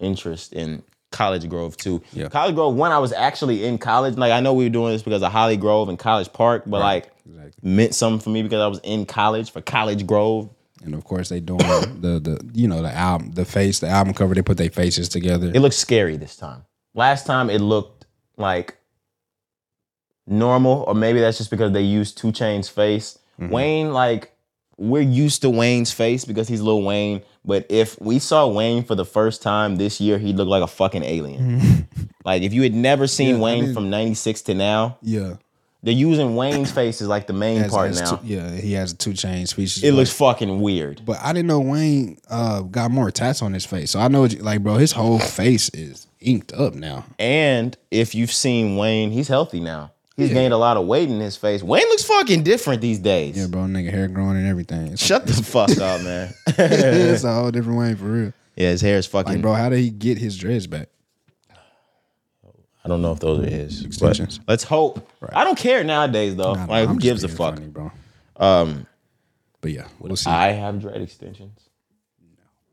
interest 0.00 0.52
in 0.52 0.82
ColleGrove 1.12 1.76
too. 1.76 2.02
Yeah. 2.12 2.28
ColleGrove. 2.28 2.74
When 2.74 2.92
I 2.92 2.98
was 2.98 3.12
actually 3.12 3.64
in 3.64 3.78
college, 3.78 4.16
like 4.16 4.32
I 4.32 4.40
know 4.40 4.52
we 4.54 4.64
were 4.64 4.70
doing 4.70 4.92
this 4.92 5.02
because 5.02 5.22
of 5.22 5.32
Hollygrove 5.32 5.88
and 5.88 5.98
College 5.98 6.32
Park, 6.32 6.64
but 6.66 6.80
like 6.80 7.10
exactly. 7.26 7.70
meant 7.70 7.94
something 7.94 8.20
for 8.20 8.30
me 8.30 8.42
because 8.42 8.60
I 8.60 8.66
was 8.66 8.80
in 8.82 9.06
college 9.06 9.50
for 9.50 9.60
ColleGrove. 9.60 10.50
And 10.84 10.94
of 10.94 11.04
course, 11.04 11.28
they 11.28 11.40
doing 11.40 11.58
the 12.00 12.20
the 12.20 12.40
you 12.52 12.68
know 12.68 12.82
the 12.82 12.94
album, 12.94 13.32
the 13.32 13.44
face, 13.44 13.80
the 13.80 13.88
album 13.88 14.14
cover. 14.14 14.34
They 14.34 14.42
put 14.42 14.58
their 14.58 14.70
faces 14.70 15.08
together. 15.08 15.50
It 15.54 15.60
looks 15.60 15.76
scary 15.76 16.16
this 16.16 16.36
time. 16.36 16.64
Last 16.94 17.26
time 17.26 17.50
it 17.50 17.60
looked 17.60 18.06
like 18.36 18.78
normal, 20.28 20.84
or 20.86 20.94
maybe 20.94 21.20
that's 21.20 21.38
just 21.38 21.50
because 21.50 21.72
they 21.72 21.82
used 21.82 22.18
2 22.18 22.28
Chainz' 22.28 22.70
face. 22.70 23.18
Mm-hmm. 23.40 23.52
Wayne, 23.52 23.92
like, 23.92 24.32
we're 24.78 25.02
used 25.02 25.42
to 25.42 25.50
Wayne's 25.50 25.92
face 25.92 26.24
because 26.24 26.48
he's 26.48 26.60
Lil 26.62 26.82
Wayne. 26.82 27.22
But 27.44 27.66
if 27.68 28.00
we 28.00 28.18
saw 28.18 28.46
Wayne 28.46 28.84
for 28.84 28.94
the 28.94 29.04
first 29.04 29.42
time 29.42 29.76
this 29.76 30.00
year, 30.00 30.18
he'd 30.18 30.36
look 30.36 30.48
like 30.48 30.62
a 30.62 30.66
fucking 30.68 31.02
alien. 31.02 31.88
like, 32.24 32.42
if 32.42 32.52
you 32.54 32.62
had 32.62 32.74
never 32.74 33.06
seen 33.06 33.30
Yeah, 33.30 33.34
I 33.36 33.40
Wayne 33.40 33.64
mean- 33.66 33.74
from 33.74 33.90
96 33.90 34.42
to 34.42 34.54
now, 34.54 34.98
yeah, 35.02 35.34
they're 35.82 35.94
using 35.94 36.34
Wayne's 36.36 36.70
face 36.72 37.00
as 37.00 37.08
like 37.08 37.26
the 37.28 37.32
main 37.32 37.62
As- 37.62 37.70
part 37.70 37.90
as 37.90 38.00
now. 38.00 38.16
two- 38.16 38.26
yeah, 38.26 38.50
he 38.56 38.72
has 38.72 38.92
2 38.94 39.10
Chainz 39.10 39.54
features. 39.54 39.82
it 39.84 39.92
looks 39.92 40.10
fucking 40.12 40.60
weird. 40.60 41.02
But 41.04 41.18
I 41.22 41.32
didn't 41.32 41.46
know 41.48 41.60
Wayne 41.60 42.18
uh, 42.28 42.62
got 42.62 42.90
more 42.90 43.10
tats 43.10 43.42
on 43.42 43.52
his 43.52 43.64
face. 43.64 43.90
So 43.92 44.00
I 44.00 44.08
know, 44.08 44.24
like, 44.24 44.62
bro, 44.62 44.76
his 44.76 44.92
whole 44.92 45.18
face 45.20 45.68
is 45.70 46.06
inked 46.20 46.52
up 46.52 46.74
now. 46.74 47.04
And 47.18 47.76
if 47.92 48.14
you've 48.14 48.32
seen 48.32 48.76
Wayne, 48.76 49.10
he's 49.12 49.28
healthy 49.28 49.60
now. 49.60 49.92
He's 50.18 50.30
gained 50.32 50.52
a 50.52 50.58
lot 50.58 50.76
of 50.76 50.86
weight 50.86 51.08
in 51.08 51.20
his 51.20 51.36
face. 51.36 51.62
Wayne 51.62 51.86
looks 51.88 52.02
fucking 52.04 52.42
different 52.42 52.80
these 52.80 52.98
days. 52.98 53.38
Yeah, 53.38 53.46
bro, 53.46 53.62
nigga 53.62 53.90
hair 53.90 54.08
growing 54.08 54.36
and 54.36 54.46
everything. 54.48 54.88
It's, 54.88 55.02
Shut 55.06 55.26
the 55.26 55.32
fuck 55.32 55.70
up, 55.78 56.02
man. 56.02 56.34
it's 56.48 57.22
a 57.24 57.32
whole 57.32 57.50
different 57.52 57.78
Wayne 57.78 57.96
for 57.96 58.04
real. 58.04 58.32
yeah, 58.56 58.70
his 58.70 58.80
hair 58.80 58.98
is 58.98 59.06
fucking. 59.06 59.34
Like, 59.34 59.42
bro, 59.42 59.54
how 59.54 59.68
did 59.68 59.78
he 59.78 59.90
get 59.90 60.18
his 60.18 60.36
dreads 60.36 60.66
back? 60.66 60.88
I 62.84 62.88
don't 62.88 63.02
know 63.02 63.12
if 63.12 63.20
those 63.20 63.44
are 63.44 63.50
his 63.50 63.84
Extensions. 63.84 64.40
Let's 64.48 64.64
hope. 64.64 65.08
I 65.32 65.44
don't 65.44 65.58
care 65.58 65.84
nowadays 65.84 66.36
though. 66.36 66.54
Nah, 66.54 66.64
like, 66.66 66.86
who 66.86 66.92
I'm 66.94 66.98
gives 66.98 67.22
a 67.22 67.28
fuck? 67.28 67.54
funny, 67.56 67.68
bro. 67.68 67.92
Um, 68.36 68.86
But 69.60 69.72
yeah, 69.72 69.86
we'll 69.98 70.16
see. 70.16 70.30
I 70.30 70.48
have 70.52 70.80
dread 70.80 71.00
extensions. 71.02 71.60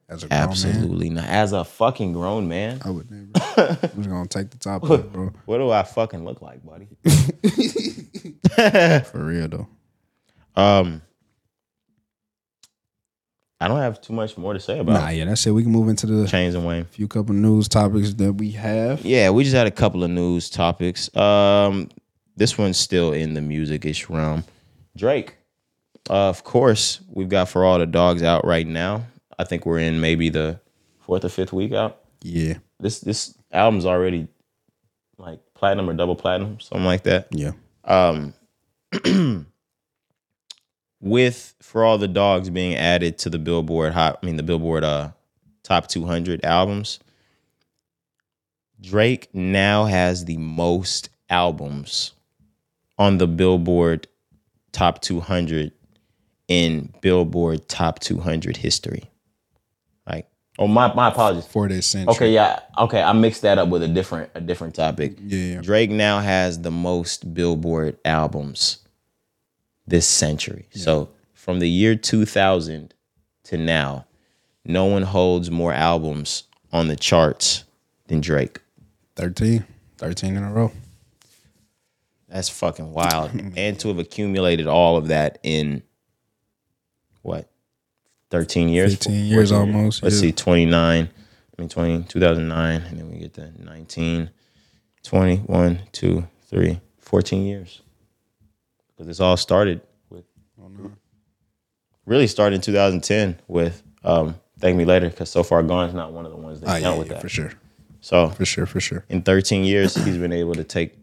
As 0.08 0.24
a 0.24 0.28
grown 0.28 0.40
man, 0.40 0.50
Absolutely 0.50 1.10
not. 1.10 1.26
As 1.26 1.52
a 1.52 1.64
fucking 1.64 2.14
grown 2.14 2.48
man, 2.48 2.80
I 2.86 2.92
would 2.92 3.10
never. 3.10 3.32
I'm 3.82 3.90
just 3.98 4.10
gonna 4.10 4.28
take 4.28 4.52
the 4.52 4.58
top 4.58 4.84
off, 4.84 5.04
bro. 5.08 5.32
what 5.46 5.58
do 5.58 5.72
I 5.72 5.82
fucking 5.84 6.24
look 6.24 6.42
like, 6.42 6.64
buddy? 6.64 6.88
For 9.06 9.24
real 9.26 9.48
though. 9.48 9.68
Um, 10.56 11.02
I 13.60 13.68
don't 13.68 13.80
have 13.80 14.00
too 14.02 14.14
much 14.14 14.38
more 14.38 14.54
to 14.54 14.60
say 14.60 14.80
about 14.80 14.94
Nah, 14.94 15.10
yeah, 15.10 15.26
that's 15.26 15.46
it. 15.48 15.52
We 15.52 15.64
can 15.64 15.72
move 15.72 15.88
into 15.90 16.06
the 16.06 16.26
Chainz 16.26 16.54
and 16.56 16.66
Wayne. 16.66 16.82
A 16.82 16.86
few 16.86 17.08
couple 17.08 17.34
news 17.34 17.68
topics 17.68 18.14
that 18.14 18.34
we 18.34 18.52
have. 18.52 19.04
Yeah, 19.04 19.32
we 19.32 19.44
just 19.44 19.56
had 19.56 19.66
a 19.66 19.72
couple 19.72 20.04
of 20.04 20.12
news 20.12 20.50
topics. 20.50 21.14
Um, 21.16 21.90
this 22.36 22.58
one's 22.58 22.78
still 22.78 23.12
in 23.14 23.34
the 23.34 23.42
music-ish 23.42 24.10
realm. 24.10 24.44
Drake, 24.96 25.38
uh, 26.10 26.30
of 26.30 26.44
course, 26.44 27.00
we've 27.10 27.30
got 27.30 27.50
for 27.50 27.64
all 27.66 27.80
the 27.80 27.86
dogs 27.86 28.22
out 28.24 28.46
right 28.46 28.68
now. 28.68 29.06
I 29.38 29.44
think 29.44 29.66
we're 29.66 29.80
in 29.80 30.02
maybe 30.02 30.30
the 30.30 30.60
fourth 31.00 31.26
or 31.26 31.30
fifth 31.30 31.54
week 31.54 31.74
out. 31.74 32.02
Yeah, 32.22 32.56
This 32.80 33.00
this 33.02 33.38
album's 33.52 33.86
already 33.86 34.28
like 35.18 35.40
platinum 35.54 35.90
or 35.90 35.94
double 35.94 36.16
platinum, 36.16 36.60
something 36.60 36.86
like 36.86 37.04
that. 37.04 37.28
yeah. 37.32 37.52
Um, 37.84 38.34
with 41.02 41.54
for 41.62 41.84
all 41.84 41.98
the 41.98 42.08
dogs 42.08 42.50
being 42.50 42.76
added 42.76 43.18
to 43.20 43.30
the 43.30 43.40
Billboard 43.40 43.94
hot, 43.94 44.20
I 44.22 44.26
mean 44.26 44.38
the 44.38 44.44
Billboard 44.44 44.84
uh 44.84 45.12
top 45.64 45.88
200 45.88 46.44
albums. 46.46 47.00
Drake 48.82 49.30
now 49.34 49.86
has 49.86 50.26
the 50.26 50.38
most 50.38 51.10
albums 51.30 52.12
on 52.98 53.18
the 53.18 53.28
Billboard 53.28 54.08
top 54.72 55.02
200 55.02 55.72
in 56.48 56.94
Billboard 57.02 57.68
top 57.68 58.00
200 58.00 58.58
history. 58.58 59.10
Oh 60.58 60.68
my 60.68 60.94
my 60.94 61.10
apologies. 61.10 61.46
For 61.46 61.68
this 61.68 61.88
century. 61.88 62.14
Okay, 62.16 62.34
yeah, 62.34 62.62
okay, 62.78 63.02
I 63.02 63.12
mixed 63.14 63.42
that 63.42 63.58
up 63.58 63.70
with 63.70 63.84
a 63.84 63.88
different 63.88 64.32
a 64.36 64.42
different 64.42 64.76
topic. 64.76 65.18
Yeah. 65.22 65.62
Drake 65.62 65.90
now 65.90 66.20
has 66.20 66.62
the 66.62 66.72
most 66.72 67.34
Billboard 67.34 67.98
albums 68.06 68.80
this 69.88 70.08
century. 70.08 70.68
So 70.72 71.10
from 71.34 71.60
the 71.60 71.70
year 71.70 71.96
2000 71.96 72.94
to 73.44 73.58
now, 73.58 74.06
no 74.64 74.86
one 74.86 75.04
holds 75.04 75.52
more 75.52 75.74
albums 75.74 76.44
on 76.72 76.88
the 76.88 76.96
charts 76.96 77.66
than 78.08 78.22
Drake. 78.22 78.60
13. 79.16 79.64
13 79.98 80.36
in 80.36 80.44
a 80.44 80.52
row. 80.52 80.72
That's 82.28 82.50
fucking 82.50 82.92
wild. 82.92 83.32
and 83.56 83.80
to 83.80 83.90
have 83.90 84.00
accumulated 84.00 84.68
all 84.68 84.98
of 84.98 85.08
that 85.10 85.38
in 85.44 85.84
what 87.22 87.50
13 88.32 88.70
years 88.70 88.92
15 88.96 89.26
years 89.26 89.50
14 89.52 89.76
almost, 89.76 90.04
let's 90.04 90.16
yeah. 90.16 90.22
see 90.22 90.32
29 90.32 91.10
i 91.58 91.62
mean 91.62 91.70
20 91.70 92.04
2009 92.04 92.82
and 92.82 93.00
then 93.00 93.10
we 93.12 93.18
get 93.20 93.34
to 93.34 93.52
19 93.64 94.30
20 95.04 95.36
1 95.38 95.80
2 95.92 96.28
3 96.50 96.80
14 97.00 97.44
years 97.46 97.82
because 98.90 99.08
this 99.08 99.20
all 99.20 99.38
started 99.38 99.82
with 100.10 100.26
really 102.06 102.28
started 102.28 102.56
in 102.56 102.62
2010 102.62 103.40
with 103.48 103.84
um 104.04 104.36
thank 104.60 104.76
me 104.78 104.86
later 104.86 105.10
because 105.10 105.30
so 105.30 105.44
far 105.44 105.62
gone 105.64 105.88
is 105.88 105.94
not 105.94 106.12
one 106.12 106.26
of 106.26 106.32
the 106.32 106.38
ones 106.38 106.60
that 106.62 106.68
Oh, 106.70 106.72
count 106.74 106.84
yeah, 106.84 106.98
with 107.00 107.08
yeah, 107.08 107.14
that 107.14 107.22
for 107.22 107.30
sure. 107.30 107.52
so 108.02 108.30
For 108.30 108.46
sure, 108.46 108.66
for 108.66 108.80
sure. 108.80 109.06
in 109.10 109.22
13 109.22 109.64
years 109.64 109.96
he's 109.96 110.18
been 110.18 110.34
able 110.34 110.56
to 110.56 110.64
take 110.64 110.98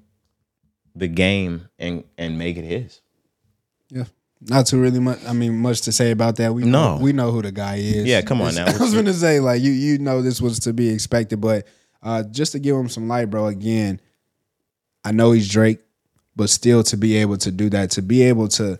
the 0.94 1.08
game 1.08 1.68
and 1.78 2.04
and 2.18 2.36
make 2.38 2.56
it 2.56 2.64
his 2.64 3.00
Yeah. 3.90 4.04
Not 4.48 4.66
too 4.66 4.80
really 4.80 4.98
much. 5.00 5.18
I 5.26 5.32
mean, 5.32 5.56
much 5.58 5.82
to 5.82 5.92
say 5.92 6.10
about 6.10 6.36
that. 6.36 6.52
We 6.54 6.64
No. 6.64 6.96
know, 6.96 7.02
we 7.02 7.12
know 7.12 7.30
who 7.30 7.42
the 7.42 7.52
guy 7.52 7.76
is. 7.76 8.06
Yeah, 8.06 8.22
come 8.22 8.40
on 8.42 8.54
now. 8.56 8.66
I 8.66 8.76
was 8.78 8.94
gonna 8.94 9.12
say 9.14 9.38
like 9.40 9.62
you 9.62 9.70
you 9.70 9.98
know 9.98 10.20
this 10.22 10.40
was 10.40 10.58
to 10.60 10.72
be 10.72 10.88
expected, 10.88 11.40
but 11.40 11.66
uh, 12.02 12.22
just 12.24 12.52
to 12.52 12.58
give 12.58 12.74
him 12.76 12.88
some 12.88 13.06
light, 13.08 13.26
bro. 13.30 13.46
Again, 13.46 14.00
I 15.04 15.12
know 15.12 15.30
he's 15.32 15.48
Drake, 15.48 15.78
but 16.34 16.50
still 16.50 16.82
to 16.84 16.96
be 16.96 17.16
able 17.18 17.36
to 17.38 17.50
do 17.52 17.70
that, 17.70 17.90
to 17.92 18.02
be 18.02 18.22
able 18.22 18.48
to 18.48 18.78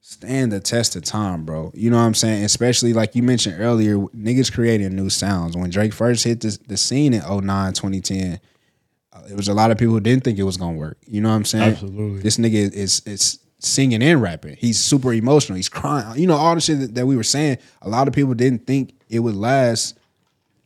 stand 0.00 0.52
the 0.52 0.60
test 0.60 0.94
of 0.96 1.02
time, 1.04 1.44
bro. 1.44 1.72
You 1.74 1.90
know 1.90 1.96
what 1.96 2.02
I'm 2.04 2.14
saying? 2.14 2.44
Especially 2.44 2.92
like 2.92 3.14
you 3.14 3.22
mentioned 3.22 3.56
earlier, 3.60 3.96
niggas 3.96 4.52
creating 4.52 4.94
new 4.94 5.10
sounds. 5.10 5.56
When 5.56 5.70
Drake 5.70 5.92
first 5.92 6.24
hit 6.24 6.40
the, 6.42 6.56
the 6.68 6.76
scene 6.76 7.12
in 7.14 7.20
09, 7.22 7.72
2010, 7.72 8.38
uh, 9.12 9.20
it 9.30 9.36
was 9.36 9.48
a 9.48 9.54
lot 9.54 9.70
of 9.70 9.78
people 9.78 9.94
who 9.94 10.00
didn't 10.00 10.22
think 10.24 10.38
it 10.38 10.42
was 10.44 10.56
gonna 10.58 10.76
work. 10.76 10.98
You 11.06 11.22
know 11.22 11.30
what 11.30 11.36
I'm 11.36 11.44
saying? 11.44 11.72
Absolutely. 11.72 12.20
This 12.20 12.36
nigga 12.36 12.72
is 12.72 13.00
is 13.06 13.38
singing 13.58 14.02
and 14.02 14.20
rapping. 14.20 14.56
He's 14.58 14.78
super 14.78 15.12
emotional. 15.12 15.56
He's 15.56 15.68
crying. 15.68 16.18
You 16.20 16.26
know 16.26 16.36
all 16.36 16.54
the 16.54 16.60
shit 16.60 16.80
that, 16.80 16.94
that 16.94 17.06
we 17.06 17.16
were 17.16 17.22
saying. 17.22 17.58
A 17.82 17.88
lot 17.88 18.08
of 18.08 18.14
people 18.14 18.34
didn't 18.34 18.66
think 18.66 18.94
it 19.08 19.20
would 19.20 19.34
last 19.36 19.98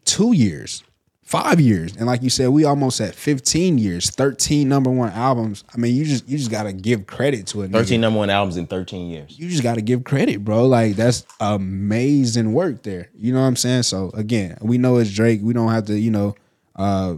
two 0.04 0.32
years, 0.32 0.82
five 1.22 1.60
years, 1.60 1.94
and 1.96 2.06
like 2.06 2.22
you 2.22 2.30
said, 2.30 2.48
we 2.48 2.64
almost 2.64 3.00
at 3.00 3.14
15 3.14 3.78
years, 3.78 4.10
13 4.10 4.68
number 4.68 4.90
one 4.90 5.10
albums. 5.12 5.62
I 5.72 5.78
mean, 5.78 5.94
you 5.94 6.04
just 6.04 6.28
you 6.28 6.38
just 6.38 6.50
gotta 6.50 6.72
give 6.72 7.06
credit 7.06 7.46
to 7.48 7.62
it. 7.62 7.70
13 7.70 8.00
number 8.00 8.18
one 8.18 8.30
albums 8.30 8.56
in 8.56 8.66
13 8.66 9.10
years 9.10 9.38
You 9.38 9.48
just 9.48 9.62
gotta 9.62 9.82
give 9.82 10.04
credit, 10.04 10.44
bro. 10.44 10.66
Like 10.66 10.96
that's 10.96 11.24
amazing 11.38 12.52
work 12.52 12.82
there. 12.82 13.08
You 13.14 13.32
know 13.32 13.40
what 13.40 13.46
I'm 13.46 13.56
saying? 13.56 13.84
So 13.84 14.10
again, 14.14 14.58
we 14.60 14.78
know 14.78 14.96
it's 14.98 15.12
Drake. 15.12 15.40
We 15.42 15.52
don't 15.52 15.70
have 15.70 15.86
to, 15.86 15.98
you 15.98 16.10
know, 16.10 16.34
uh 16.76 17.16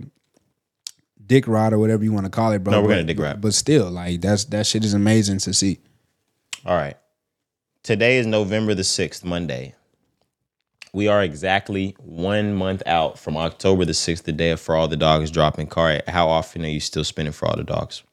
dick 1.26 1.46
rod 1.48 1.72
or 1.72 1.78
whatever 1.78 2.04
you 2.04 2.12
want 2.12 2.26
to 2.26 2.30
call 2.30 2.52
it, 2.52 2.62
bro. 2.64 2.72
No, 2.72 2.80
we're 2.82 2.88
But- 2.88 2.92
gonna 2.94 3.04
dick 3.04 3.18
ride. 3.18 3.40
But 3.40 3.54
still, 3.54 3.90
like 3.90 4.20
that's 4.20 4.44
that 4.46 4.66
shit 4.66 4.84
is 4.84 4.94
amazing 4.94 5.38
to 5.38 5.54
see. 5.54 5.78
All 6.64 6.76
right. 6.76 6.96
Today 7.82 8.18
is 8.18 8.26
November 8.26 8.74
the 8.74 8.84
6th, 8.84 9.24
Monday. 9.24 9.74
We 10.94 11.08
are 11.08 11.22
exactly 11.22 11.96
one 11.98 12.54
month 12.54 12.82
out 12.86 13.18
from 13.18 13.36
October 13.36 13.84
the 13.84 13.94
6th, 13.94 14.22
the 14.24 14.32
day 14.32 14.50
of 14.50 14.60
For 14.60 14.76
All 14.76 14.86
the 14.88 14.96
Dogs 14.96 15.30
dropping. 15.30 15.66
Car, 15.66 16.00
how 16.06 16.28
often 16.28 16.64
are 16.64 16.68
you 16.68 16.80
still 16.80 17.02
spending 17.02 17.32
For 17.32 17.46
All 17.48 17.56
the 17.56 17.64
Dogs? 17.64 18.02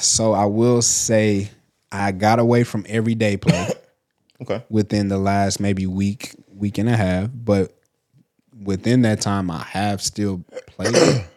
So 0.00 0.32
I 0.34 0.44
will 0.44 0.82
say 0.82 1.50
I 1.90 2.12
got 2.12 2.38
away 2.38 2.62
from 2.64 2.84
everyday 2.88 3.36
play 3.36 3.70
Okay. 4.42 4.62
within 4.68 5.08
the 5.08 5.18
last 5.18 5.58
maybe 5.60 5.86
week, 5.86 6.34
week 6.52 6.78
and 6.78 6.88
a 6.88 6.96
half. 6.96 7.30
But 7.32 7.76
within 8.62 9.02
that 9.02 9.20
time 9.20 9.50
I 9.50 9.62
have 9.62 10.02
still 10.02 10.44
played 10.66 10.94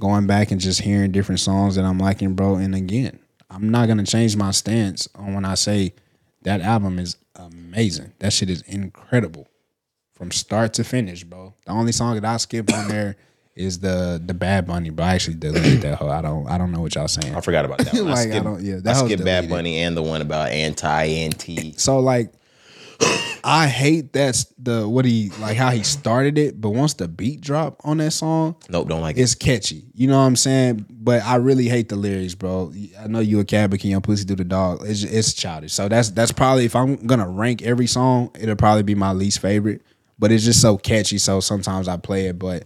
going 0.00 0.26
back 0.26 0.50
and 0.50 0.60
just 0.60 0.80
hearing 0.80 1.12
different 1.12 1.40
songs 1.40 1.76
that 1.76 1.84
I'm 1.84 1.98
liking, 1.98 2.34
bro. 2.34 2.56
And 2.56 2.74
again, 2.74 3.18
I'm 3.50 3.70
not 3.70 3.88
gonna 3.88 4.04
change 4.04 4.36
my 4.36 4.50
stance 4.50 5.08
on 5.14 5.34
when 5.34 5.44
I 5.44 5.54
say 5.54 5.94
that 6.42 6.60
album 6.60 6.98
is 6.98 7.16
amazing. 7.36 8.12
That 8.18 8.32
shit 8.32 8.50
is 8.50 8.62
incredible. 8.62 9.48
From 10.14 10.30
start 10.30 10.74
to 10.74 10.84
finish, 10.84 11.24
bro. 11.24 11.54
The 11.66 11.72
only 11.72 11.92
song 11.92 12.14
that 12.14 12.24
I 12.24 12.36
skip 12.36 12.72
on 12.72 12.88
there 12.88 13.16
is 13.56 13.80
the 13.80 14.22
the 14.24 14.34
Bad 14.34 14.66
Bunny, 14.66 14.90
bro. 14.90 15.04
I 15.06 15.14
actually 15.14 15.34
deleted 15.36 15.80
that 15.82 15.96
whole. 15.98 16.10
I 16.10 16.22
don't 16.22 16.48
I 16.48 16.56
don't 16.58 16.70
know 16.72 16.80
what 16.80 16.94
y'all 16.94 17.08
saying. 17.08 17.34
I 17.34 17.40
forgot 17.40 17.64
about 17.64 17.78
that 17.78 17.94
one. 17.94 18.04
Like, 18.10 18.30
I 18.30 18.36
I 18.36 18.40
don't- 18.40 18.62
yeah, 18.62 18.76
I 18.76 18.80
that 18.80 19.02
was 19.02 19.10
skipped 19.10 19.24
Bad. 19.24 19.48
Bunny 19.48 19.78
and 19.80 19.96
the 19.96 20.02
one 20.02 20.20
about 20.22 20.50
anti-NT. 20.50 21.80
So 21.80 21.98
like 22.00 22.32
I 23.46 23.66
hate 23.66 24.14
that's 24.14 24.46
the 24.58 24.88
what 24.88 25.04
he 25.04 25.28
like 25.38 25.56
how 25.58 25.70
he 25.70 25.82
started 25.82 26.38
it, 26.38 26.58
but 26.60 26.70
once 26.70 26.94
the 26.94 27.08
beat 27.08 27.42
drop 27.42 27.78
on 27.84 27.98
that 27.98 28.12
song, 28.12 28.56
Nope, 28.70 28.88
don't 28.88 29.02
like 29.02 29.18
it. 29.18 29.20
it's 29.20 29.34
catchy. 29.34 29.84
You 29.92 30.06
know 30.08 30.18
what 30.18 30.24
I'm 30.24 30.36
saying? 30.36 30.86
But 30.88 31.22
I 31.24 31.36
really 31.36 31.68
hate 31.68 31.90
the 31.90 31.96
lyrics, 31.96 32.34
bro. 32.34 32.72
I 32.98 33.06
know 33.06 33.20
you 33.20 33.40
a 33.40 33.44
cat, 33.44 33.68
but 33.70 33.80
can 33.80 33.90
your 33.90 34.00
pussy 34.00 34.24
do 34.24 34.34
the 34.34 34.44
dog? 34.44 34.80
It's 34.86 35.02
it's 35.02 35.34
childish. 35.34 35.74
So 35.74 35.88
that's 35.88 36.08
that's 36.10 36.32
probably 36.32 36.64
if 36.64 36.74
I'm 36.74 36.96
gonna 37.06 37.28
rank 37.28 37.60
every 37.60 37.86
song, 37.86 38.30
it'll 38.38 38.56
probably 38.56 38.82
be 38.82 38.94
my 38.94 39.12
least 39.12 39.40
favorite. 39.40 39.82
But 40.18 40.32
it's 40.32 40.44
just 40.44 40.62
so 40.62 40.78
catchy, 40.78 41.18
so 41.18 41.40
sometimes 41.40 41.86
I 41.86 41.98
play 41.98 42.28
it. 42.28 42.38
But 42.38 42.64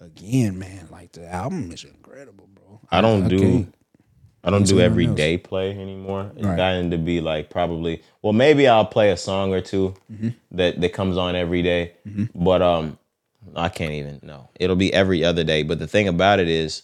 again, 0.00 0.58
man, 0.58 0.88
like 0.90 1.12
the 1.12 1.32
album 1.32 1.70
is 1.70 1.84
incredible, 1.84 2.48
bro. 2.54 2.80
I 2.90 3.00
don't 3.00 3.28
do 3.28 3.68
I 4.44 4.50
don't 4.50 4.66
do 4.66 4.80
everyday 4.80 5.36
play 5.36 5.70
anymore. 5.72 6.30
It's 6.36 6.46
Right. 6.46 6.56
gotten 6.56 6.90
to 6.92 6.98
be 6.98 7.20
like 7.20 7.50
probably 7.50 8.02
well 8.22 8.32
maybe 8.32 8.66
I'll 8.68 8.84
play 8.86 9.10
a 9.10 9.16
song 9.16 9.52
or 9.52 9.60
2 9.60 9.94
Mm-hmm. 10.12 10.28
that 10.52 10.80
that 10.80 10.92
comes 10.92 11.16
on 11.16 11.34
every 11.36 11.62
day. 11.62 11.92
But 12.34 12.62
um 12.62 12.98
I 13.56 13.68
can't 13.68 13.92
even 13.92 14.20
no. 14.22 14.48
It'll 14.60 14.76
be 14.76 14.92
every 14.92 15.24
other 15.24 15.42
day. 15.44 15.62
But 15.62 15.78
the 15.78 15.86
thing 15.86 16.06
about 16.08 16.38
it 16.38 16.48
is 16.48 16.82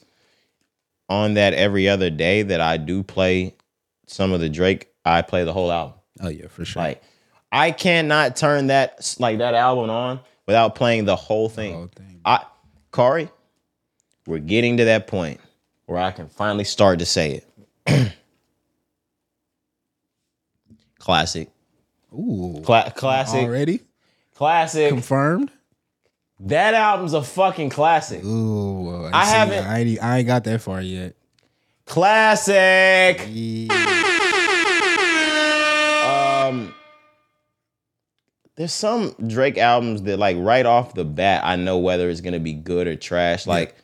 on 1.08 1.34
that 1.34 1.52
every 1.54 1.88
other 1.88 2.10
day 2.10 2.42
that 2.42 2.60
I 2.60 2.76
do 2.76 3.02
play 3.02 3.54
some 4.06 4.32
of 4.32 4.40
the 4.40 4.48
Drake, 4.48 4.88
I 5.04 5.22
play 5.22 5.44
the 5.44 5.52
whole 5.52 5.70
album. 5.70 5.98
Oh 6.20 6.28
yeah, 6.28 6.48
for 6.48 6.64
sure. 6.64 6.82
Like 6.82 7.02
I 7.52 7.70
cannot 7.70 8.36
turn 8.36 8.66
that 8.68 9.14
like 9.18 9.38
that 9.38 9.54
album 9.54 9.90
on 9.90 10.20
without 10.46 10.74
playing 10.74 11.04
the 11.04 11.16
whole 11.16 11.48
thing. 11.48 11.72
whole 11.74 11.90
thing. 11.94 12.20
I 12.24 12.44
Cari, 12.92 13.28
we're 14.26 14.38
getting 14.38 14.76
to 14.78 14.84
that 14.86 15.06
point 15.06 15.40
where 15.86 15.98
I 15.98 16.10
can 16.10 16.28
finally 16.28 16.64
start 16.64 16.98
to 17.00 17.06
say 17.06 17.42
it. 17.86 18.12
classic. 20.98 21.50
Ooh, 22.12 22.60
Cla- 22.64 22.92
classic. 22.94 23.42
already 23.44 23.80
Classic. 24.34 24.88
confirmed. 24.88 25.50
that 26.40 26.74
album's 26.74 27.12
a 27.12 27.22
fucking 27.22 27.70
classic. 27.70 28.24
Ooh, 28.24 29.06
I 29.12 29.24
see, 29.24 29.30
haven't- 29.30 29.66
I 29.66 29.78
ain't, 29.80 30.02
I 30.02 30.18
ain't 30.18 30.26
got 30.26 30.44
that 30.44 30.60
far 30.60 30.80
yet. 30.80 31.14
Classic. 31.86 33.20
Um 36.06 36.74
there's 38.56 38.72
some 38.72 39.14
Drake 39.26 39.58
albums 39.58 40.02
that 40.02 40.18
like 40.18 40.36
right 40.38 40.64
off 40.64 40.94
the 40.94 41.04
bat 41.04 41.42
I 41.44 41.56
know 41.56 41.78
whether 41.78 42.08
it's 42.08 42.20
gonna 42.20 42.38
be 42.40 42.52
good 42.54 42.86
or 42.86 42.96
trash. 42.96 43.46
Like 43.46 43.74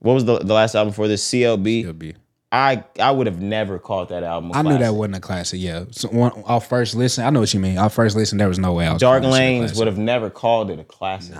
what 0.00 0.14
was 0.14 0.24
the, 0.24 0.38
the 0.38 0.54
last 0.54 0.74
album 0.74 0.92
for 0.92 1.08
this? 1.08 1.28
CLB. 1.28 1.84
It'll. 1.84 2.20
I 2.50 2.84
I 2.98 3.10
would 3.10 3.26
have 3.26 3.40
never 3.40 3.78
called 3.78 4.08
that 4.08 4.22
album. 4.22 4.52
I 4.54 4.60
I 4.60 4.62
knew 4.62 4.78
that 4.78 4.94
wasn't 4.94 5.16
a 5.16 5.20
classic. 5.20 5.60
Yeah, 5.60 5.84
so 5.90 6.08
one, 6.08 6.32
our 6.46 6.60
first 6.60 6.94
listen. 6.94 7.24
I 7.24 7.30
know 7.30 7.40
what 7.40 7.52
you 7.52 7.60
mean. 7.60 7.76
Our 7.76 7.90
first 7.90 8.16
listen, 8.16 8.38
there 8.38 8.48
was 8.48 8.58
no 8.58 8.72
way. 8.72 8.86
I 8.86 8.94
was 8.94 9.00
Dark 9.00 9.22
calling 9.22 9.32
this 9.32 9.38
shit 9.38 9.48
a 9.48 9.60
Lanes 9.60 9.78
would 9.78 9.86
have 9.86 9.98
never 9.98 10.30
called 10.30 10.70
it 10.70 10.78
a 10.78 10.84
classic. 10.84 11.36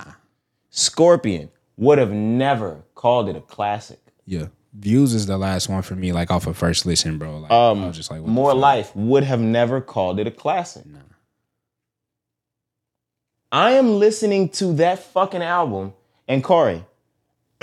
Scorpion 0.70 1.51
would 1.78 1.97
have 1.97 2.10
never 2.10 2.82
called 2.94 3.30
it 3.30 3.36
a 3.36 3.40
classic. 3.40 4.01
Yeah, 4.26 4.48
views 4.74 5.14
is 5.14 5.24
the 5.24 5.39
last 5.39 5.70
one 5.70 5.80
for 5.80 5.94
me. 5.94 6.12
Like 6.12 6.30
off 6.30 6.47
of 6.47 6.59
first 6.59 6.85
listen, 6.85 7.16
bro. 7.16 7.39
Like, 7.39 7.52
I 7.52 7.70
um, 7.70 7.86
was 7.86 7.97
just 7.97 8.10
like, 8.10 8.20
what 8.20 8.28
More? 8.28 8.52
Life 8.52 8.94
would 8.94 9.24
have 9.24 9.40
never 9.40 9.80
called 9.80 10.20
it 10.20 10.26
a 10.26 10.30
classic. 10.30 10.85
I 13.51 13.72
am 13.72 13.98
listening 13.98 14.51
to 14.51 14.74
that 14.74 14.98
fucking 14.98 15.43
album, 15.43 15.94
and 16.26 16.44
Corey, 16.44 16.85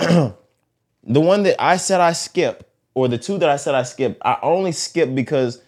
the 1.06 1.20
one 1.20 1.44
that 1.44 1.56
I 1.62 1.76
said 1.78 2.00
I 2.00 2.12
skip, 2.12 2.70
or 2.94 3.08
the 3.08 3.16
two 3.18 3.38
that 3.38 3.48
I 3.48 3.56
said 3.56 3.74
I 3.74 3.84
skip, 3.84 4.18
I 4.22 4.38
only 4.42 4.72
skip 4.72 5.14
because 5.14 5.62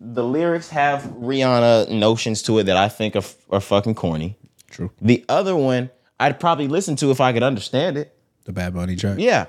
the 0.00 0.22
lyrics 0.24 0.68
have 0.70 1.02
Rihanna 1.02 1.88
notions 1.90 2.42
to 2.42 2.58
it 2.58 2.64
that 2.64 2.76
I 2.76 2.88
think 2.88 3.16
are, 3.16 3.22
are 3.50 3.60
fucking 3.60 3.94
corny. 3.94 4.36
True. 4.70 4.90
The 5.00 5.24
other 5.28 5.56
one 5.56 5.90
I'd 6.18 6.40
probably 6.40 6.68
listen 6.68 6.96
to 6.96 7.10
if 7.10 7.20
I 7.20 7.32
could 7.32 7.42
understand 7.42 7.96
it. 7.96 8.14
The 8.44 8.52
Bad 8.52 8.74
Bunny 8.74 8.96
track. 8.96 9.18
Yeah. 9.18 9.46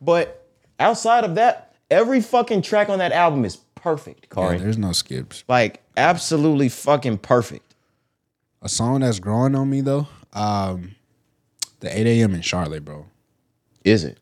But 0.00 0.46
outside 0.78 1.24
of 1.24 1.34
that, 1.36 1.74
every 1.90 2.20
fucking 2.20 2.62
track 2.62 2.88
on 2.88 2.98
that 2.98 3.12
album 3.12 3.44
is 3.44 3.56
perfect, 3.74 4.26
Yeah, 4.36 4.56
there's 4.58 4.76
no 4.78 4.92
skips. 4.92 5.42
like 5.48 5.82
absolutely 5.96 6.68
fucking 6.68 7.18
perfect. 7.18 7.74
A 8.62 8.68
song 8.68 9.00
that's 9.00 9.18
growing 9.18 9.54
on 9.54 9.70
me 9.70 9.80
though. 9.80 10.06
Um, 10.34 10.94
the 11.80 11.98
8 11.98 12.06
a.m. 12.06 12.34
in 12.34 12.42
Charlotte, 12.42 12.84
bro. 12.84 13.06
Is 13.84 14.04
it? 14.04 14.18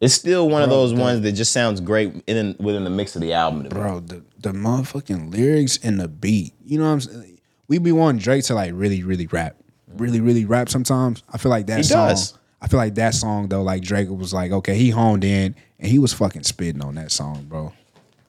It's 0.00 0.14
still 0.14 0.48
one 0.48 0.62
of 0.62 0.68
those 0.70 0.92
the- 0.94 1.00
ones 1.00 1.22
that 1.22 1.32
just 1.32 1.52
sounds 1.52 1.80
great 1.80 2.22
in 2.26 2.54
within 2.58 2.84
the 2.84 2.90
mix 2.90 3.14
of 3.16 3.22
the 3.22 3.32
album. 3.32 3.68
Bro, 3.68 4.00
the 4.00 4.22
the 4.40 4.52
motherfucking 4.52 5.32
lyrics 5.32 5.78
and 5.82 5.98
the 5.98 6.08
beat. 6.08 6.52
You 6.64 6.78
know 6.78 6.84
what 6.84 6.90
I'm 6.92 7.00
saying? 7.00 7.38
We 7.68 7.78
be 7.78 7.92
wanting 7.92 8.20
Drake 8.20 8.44
to 8.44 8.54
like 8.54 8.72
really, 8.74 9.02
really 9.02 9.26
rap. 9.26 9.56
Really, 9.96 10.20
really 10.20 10.44
rap 10.44 10.68
sometimes. 10.68 11.22
I 11.32 11.38
feel 11.38 11.50
like 11.50 11.66
that 11.66 11.78
He 11.78 11.82
song. 11.84 12.08
does. 12.08 12.34
I 12.60 12.68
feel 12.68 12.78
like 12.78 12.94
that 12.96 13.14
song 13.14 13.48
though, 13.48 13.62
like 13.62 13.82
Drake 13.82 14.08
was 14.10 14.32
like, 14.34 14.52
okay, 14.52 14.74
he 14.76 14.90
honed 14.90 15.24
in 15.24 15.54
and 15.78 15.90
he 15.90 15.98
was 15.98 16.12
fucking 16.12 16.42
spitting 16.44 16.82
on 16.82 16.94
that 16.96 17.10
song, 17.10 17.44
bro. 17.48 17.72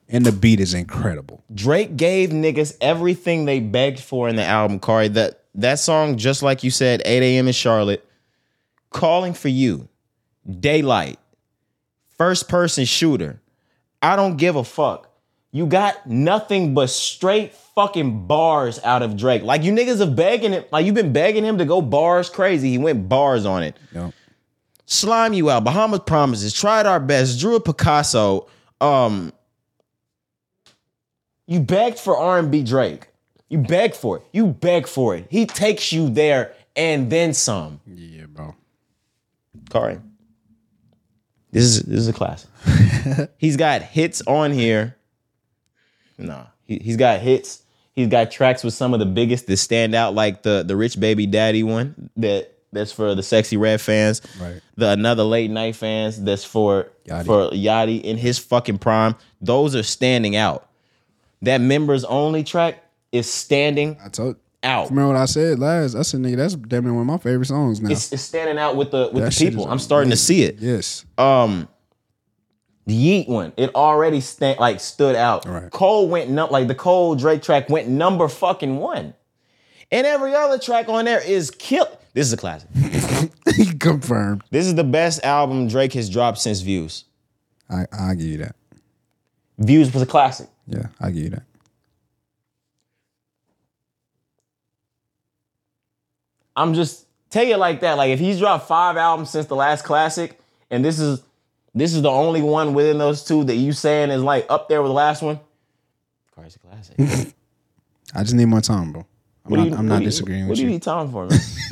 and 0.09 0.25
the 0.25 0.31
beat 0.31 0.59
is 0.61 0.73
incredible. 0.73 1.43
Drake 1.53 1.97
gave 1.97 2.29
niggas 2.29 2.75
everything 2.81 3.45
they 3.45 3.59
begged 3.59 3.99
for 3.99 4.29
in 4.29 4.35
the 4.37 4.43
album, 4.43 4.79
Cari. 4.79 5.09
That 5.09 5.41
that 5.55 5.79
song, 5.79 6.17
just 6.17 6.41
like 6.43 6.63
you 6.63 6.71
said, 6.71 7.01
8 7.03 7.23
a.m. 7.23 7.47
in 7.47 7.53
Charlotte, 7.53 8.07
calling 8.91 9.33
for 9.33 9.49
you, 9.49 9.87
daylight, 10.59 11.19
first 12.17 12.49
person 12.49 12.85
shooter. 12.85 13.41
I 14.01 14.15
don't 14.15 14.37
give 14.37 14.55
a 14.55 14.63
fuck. 14.63 15.09
You 15.51 15.65
got 15.65 16.05
nothing 16.07 16.73
but 16.73 16.89
straight 16.89 17.53
fucking 17.53 18.27
bars 18.27 18.79
out 18.83 19.01
of 19.01 19.17
Drake. 19.17 19.43
Like 19.43 19.63
you 19.63 19.71
niggas 19.71 19.99
have 19.99 20.15
begging 20.15 20.51
him, 20.51 20.65
like 20.71 20.85
you've 20.85 20.95
been 20.95 21.13
begging 21.13 21.43
him 21.43 21.57
to 21.57 21.65
go 21.65 21.81
bars 21.81 22.29
crazy. 22.29 22.69
He 22.69 22.77
went 22.77 23.07
bars 23.07 23.45
on 23.45 23.63
it. 23.63 23.77
Yep. 23.93 24.13
Slime 24.85 25.33
You 25.33 25.49
Out, 25.49 25.63
Bahamas 25.63 26.01
Promises, 26.05 26.53
Tried 26.53 26.85
Our 26.85 26.99
Best, 26.99 27.39
Drew 27.39 27.55
a 27.55 27.59
Picasso. 27.59 28.47
Um, 28.79 29.33
you 31.45 31.59
begged 31.59 31.99
for 31.99 32.17
R&B 32.17 32.63
Drake. 32.63 33.07
You 33.49 33.59
begged 33.59 33.95
for 33.95 34.17
it. 34.17 34.23
You 34.31 34.47
beg 34.47 34.87
for 34.87 35.15
it. 35.15 35.27
He 35.29 35.45
takes 35.45 35.91
you 35.91 36.09
there 36.09 36.53
and 36.75 37.09
then 37.09 37.33
some. 37.33 37.79
Yeah, 37.85 38.25
bro. 38.27 38.55
Cari. 39.69 39.99
This 41.51 41.63
is 41.63 41.81
this 41.83 41.99
is 41.99 42.07
a 42.07 42.13
classic. 42.13 42.49
he's 43.37 43.57
got 43.57 43.81
hits 43.81 44.21
on 44.27 44.51
here. 44.51 44.95
Nah, 46.17 46.45
he, 46.65 46.79
he's 46.79 46.97
got 46.97 47.19
hits. 47.19 47.63
He's 47.93 48.07
got 48.07 48.29
tracks 48.31 48.63
with 48.63 48.73
some 48.73 48.93
of 48.93 48.99
the 48.99 49.05
biggest 49.05 49.47
that 49.47 49.57
stand 49.57 49.95
out, 49.95 50.13
like 50.13 50.43
the 50.43 50.63
the 50.63 50.75
Rich 50.75 50.99
Baby 50.99 51.25
Daddy 51.25 51.63
one 51.63 52.09
that 52.17 52.53
that's 52.71 52.91
for 52.91 53.15
the 53.15 53.21
Sexyy 53.21 53.59
Red 53.59 53.81
fans. 53.81 54.21
Right. 54.39 54.61
The 54.75 54.91
Another 54.91 55.23
Late 55.23 55.49
Night 55.49 55.75
fans. 55.75 56.21
That's 56.21 56.43
for 56.43 56.91
Yachty. 57.07 57.25
for 57.25 57.49
Yachty 57.51 58.01
in 58.01 58.17
his 58.17 58.37
fucking 58.37 58.79
prime. 58.79 59.15
Those 59.41 59.75
are 59.75 59.83
standing 59.83 60.35
out. 60.35 60.69
That 61.41 61.61
members 61.61 62.03
only 62.05 62.43
track 62.43 62.83
is 63.11 63.31
standing 63.31 63.97
I 64.03 64.09
told. 64.09 64.35
Out. 64.63 64.89
Remember 64.89 65.13
what 65.13 65.17
I 65.21 65.25
said 65.25 65.59
last? 65.59 65.95
I 65.95 66.01
said, 66.01 66.19
nigga, 66.21 66.37
that's 66.37 66.55
damn 66.55 66.83
near 66.83 66.93
one 66.93 67.01
of 67.01 67.07
my 67.07 67.17
favorite 67.17 67.45
songs 67.45 67.79
now. 67.81 67.89
It's, 67.91 68.11
it's 68.11 68.23
standing 68.23 68.57
out 68.57 68.75
with 68.75 68.91
the 68.91 69.09
with 69.13 69.23
That 69.23 69.29
the 69.29 69.31
shit 69.31 69.49
people. 69.49 69.65
is 69.65 69.71
I'm 69.71 69.79
starting 69.79 70.09
to 70.11 70.17
see 70.17 70.43
it. 70.43 70.57
yes. 70.59 71.05
um 71.17 71.67
the 72.85 72.93
Yeet 72.95 73.27
one, 73.27 73.51
it 73.57 73.75
already 73.75 74.21
stand 74.21 74.59
like 74.59 74.79
stood 74.79 75.15
out. 75.15 75.45
Right. 75.45 75.69
Cole 75.71 76.07
went 76.07 76.29
num 76.29 76.49
like 76.51 76.67
the 76.69 76.75
Cole 76.75 77.15
Drake 77.15 77.41
track 77.41 77.69
went 77.69 77.89
number 77.89 78.27
fucking 78.29 78.77
one. 78.77 79.13
And 79.91 80.07
every 80.07 80.33
other 80.33 80.57
track 80.57 80.87
on 80.89 81.05
there 81.05 81.21
is 81.21 81.51
kill. 81.51 81.87
This 82.13 82.27
is 82.27 82.33
a 82.33 82.37
classic. 82.37 82.69
Confirmed. 83.79 84.43
This 84.51 84.65
is 84.65 84.75
the 84.75 84.83
best 84.83 85.23
album 85.23 85.67
Drake 85.67 85.93
has 85.93 86.09
dropped 86.09 86.37
since 86.39 86.61
Views. 86.61 87.05
I 87.69 87.85
I 87.91 88.15
give 88.15 88.25
you 88.27 88.37
that. 88.37 88.55
Views 89.59 89.93
was 89.93 90.01
a 90.03 90.05
classic. 90.05 90.47
Yeah, 90.67 90.87
I 91.01 91.11
give 91.11 91.23
you 91.23 91.29
that. 91.31 91.43
I'm 96.57 96.73
just 96.73 97.05
take 97.29 97.49
it 97.49 97.57
like 97.57 97.79
that. 97.81 97.97
Like 97.97 98.09
if 98.09 98.19
he's 98.19 98.39
dropped 98.39 98.67
five 98.67 98.97
albums 98.97 99.29
since 99.29 99.45
the 99.45 99.55
last 99.55 99.83
classic, 99.85 100.39
and 100.71 100.83
this 100.83 100.99
is 100.99 101.21
this 101.75 101.93
is 101.93 102.01
the 102.01 102.09
only 102.09 102.41
one 102.41 102.73
within 102.73 102.97
those 102.97 103.23
two 103.23 103.43
that 103.45 103.55
you 103.55 103.71
saying 103.71 104.09
is 104.09 104.23
like 104.23 104.45
up 104.49 104.67
there 104.67 104.81
with 104.81 104.89
the 104.89 104.93
last 104.93 105.21
one. 105.21 105.39
Car's 106.35 106.55
a 106.55 106.59
classic. 106.59 106.95
I 108.15 108.23
just 108.23 108.33
need 108.35 108.45
more 108.45 108.61
time, 108.61 108.91
bro. 108.93 109.05
I'm 109.45 109.51
What 109.51 109.57
not, 109.59 109.67
you- 109.67 109.75
I'm 109.75 109.87
not 109.87 109.97
do 109.97 110.03
you- 110.03 110.09
disagreeing 110.09 110.43
What 110.45 110.49
with 110.51 110.57
do 110.57 110.63
you 110.63 110.67
you. 110.69 110.73
need 110.73 110.81
time 110.83 111.11
for, 111.11 111.27
man? 111.27 111.39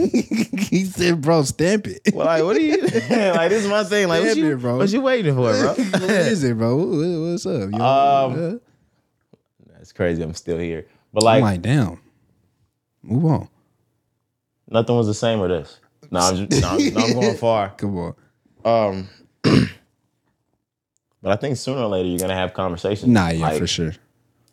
he 0.70 0.86
said, 0.86 1.22
bro, 1.22 1.42
stamp 1.44 1.88
it. 1.88 2.02
Well, 2.14 2.26
like, 2.26 2.44
what 2.44 2.56
are 2.56 2.60
you 2.62 2.78
like? 2.82 3.50
This 3.50 3.64
is 3.64 3.68
my 3.70 3.84
thing. 3.84 4.08
Like, 4.08 4.22
what 4.22 4.36
Damn 4.36 4.38
you, 4.38 4.54
it, 4.54 4.60
bro. 4.60 4.78
what 4.78 4.90
you 4.92 5.02
waiting 5.02 5.36
for, 5.36 5.52
bro? 5.52 5.74
what 5.74 6.02
is 6.10 6.44
it, 6.44 6.58
bro? 6.58 6.76
What- 6.78 6.88
what- 6.88 7.32
What's 7.32 7.46
up? 7.46 7.72
You 7.72 7.80
Um, 7.80 8.62
That's 9.78 9.92
crazy. 9.92 10.22
I'm 10.24 10.34
still 10.34 10.58
here, 10.58 10.86
but 11.14 11.24
like, 11.24 11.38
I'm 11.38 11.42
like, 11.44 11.62
damn. 11.62 12.00
Move 13.04 13.26
on. 13.26 13.50
Nothing 14.70 14.96
was 14.96 15.08
the 15.08 15.14
same 15.14 15.40
with 15.40 15.50
this. 15.52 15.80
No, 16.12 16.20
I'm 16.20 16.48
just, 16.48 16.62
no, 16.62 16.70
I'm, 16.70 16.94
no, 16.94 17.02
I'm 17.02 17.14
going 17.14 17.38
far. 17.38 17.70
Come 17.78 17.98
on. 17.98 18.16
Um, 18.64 19.10
but 21.22 21.32
I 21.32 21.36
think 21.36 21.58
sooner 21.58 21.82
or 21.82 21.88
later 21.88 22.10
you're 22.10 22.20
gonna 22.20 22.36
have 22.36 22.54
conversations. 22.54 23.12
Nah, 23.12 23.30
yeah, 23.30 23.48
Like, 23.48 23.60
for 23.60 23.68
sure. 23.68 23.94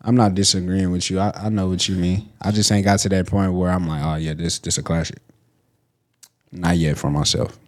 I'm 0.04 0.16
not 0.16 0.34
disagreeing 0.34 0.90
with 0.90 1.10
you. 1.10 1.20
I, 1.20 1.32
I 1.34 1.48
know 1.48 1.68
what 1.68 1.88
you 1.88 1.94
mean. 1.94 2.28
I 2.40 2.50
just 2.50 2.72
ain't 2.72 2.84
got 2.84 2.98
to 3.00 3.08
that 3.10 3.26
point 3.26 3.52
where 3.52 3.70
I'm 3.70 3.86
like, 3.86 4.02
oh 4.04 4.16
yeah, 4.16 4.34
this 4.34 4.58
this 4.58 4.78
a 4.78 4.82
classic. 4.82 5.18
Not 6.50 6.76
yet 6.76 6.98
for 6.98 7.10
myself. 7.10 7.58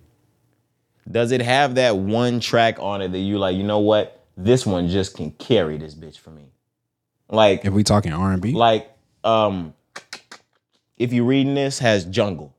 Does 1.10 1.32
it 1.32 1.40
have 1.42 1.76
that 1.76 1.96
one 1.96 2.40
track 2.40 2.78
on 2.80 3.02
it 3.02 3.12
that 3.12 3.18
you 3.18 3.38
like? 3.38 3.56
You 3.56 3.62
know 3.62 3.78
what? 3.78 4.24
This 4.36 4.66
one 4.66 4.88
just 4.88 5.16
can 5.16 5.30
carry 5.32 5.78
this 5.78 5.94
bitch 5.94 6.18
for 6.18 6.30
me. 6.30 6.46
Like, 7.28 7.64
If 7.64 7.72
we 7.72 7.84
talking 7.84 8.12
R 8.12 8.32
and 8.32 8.42
B, 8.42 8.52
like, 8.52 8.90
um, 9.22 9.74
if 10.96 11.12
you're 11.12 11.24
reading 11.24 11.54
this, 11.54 11.78
has 11.78 12.04
Jungle. 12.04 12.54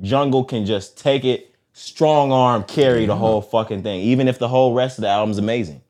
Jungle 0.00 0.44
can 0.44 0.64
just 0.66 0.96
take 0.98 1.24
it, 1.24 1.54
strong 1.72 2.30
arm, 2.32 2.64
carry 2.64 3.06
the 3.06 3.16
whole 3.16 3.40
fucking 3.40 3.82
thing, 3.82 4.00
even 4.00 4.28
if 4.28 4.38
the 4.38 4.48
whole 4.48 4.74
rest 4.74 4.98
of 4.98 5.02
the 5.02 5.08
album's 5.08 5.38
amazing. 5.38 5.80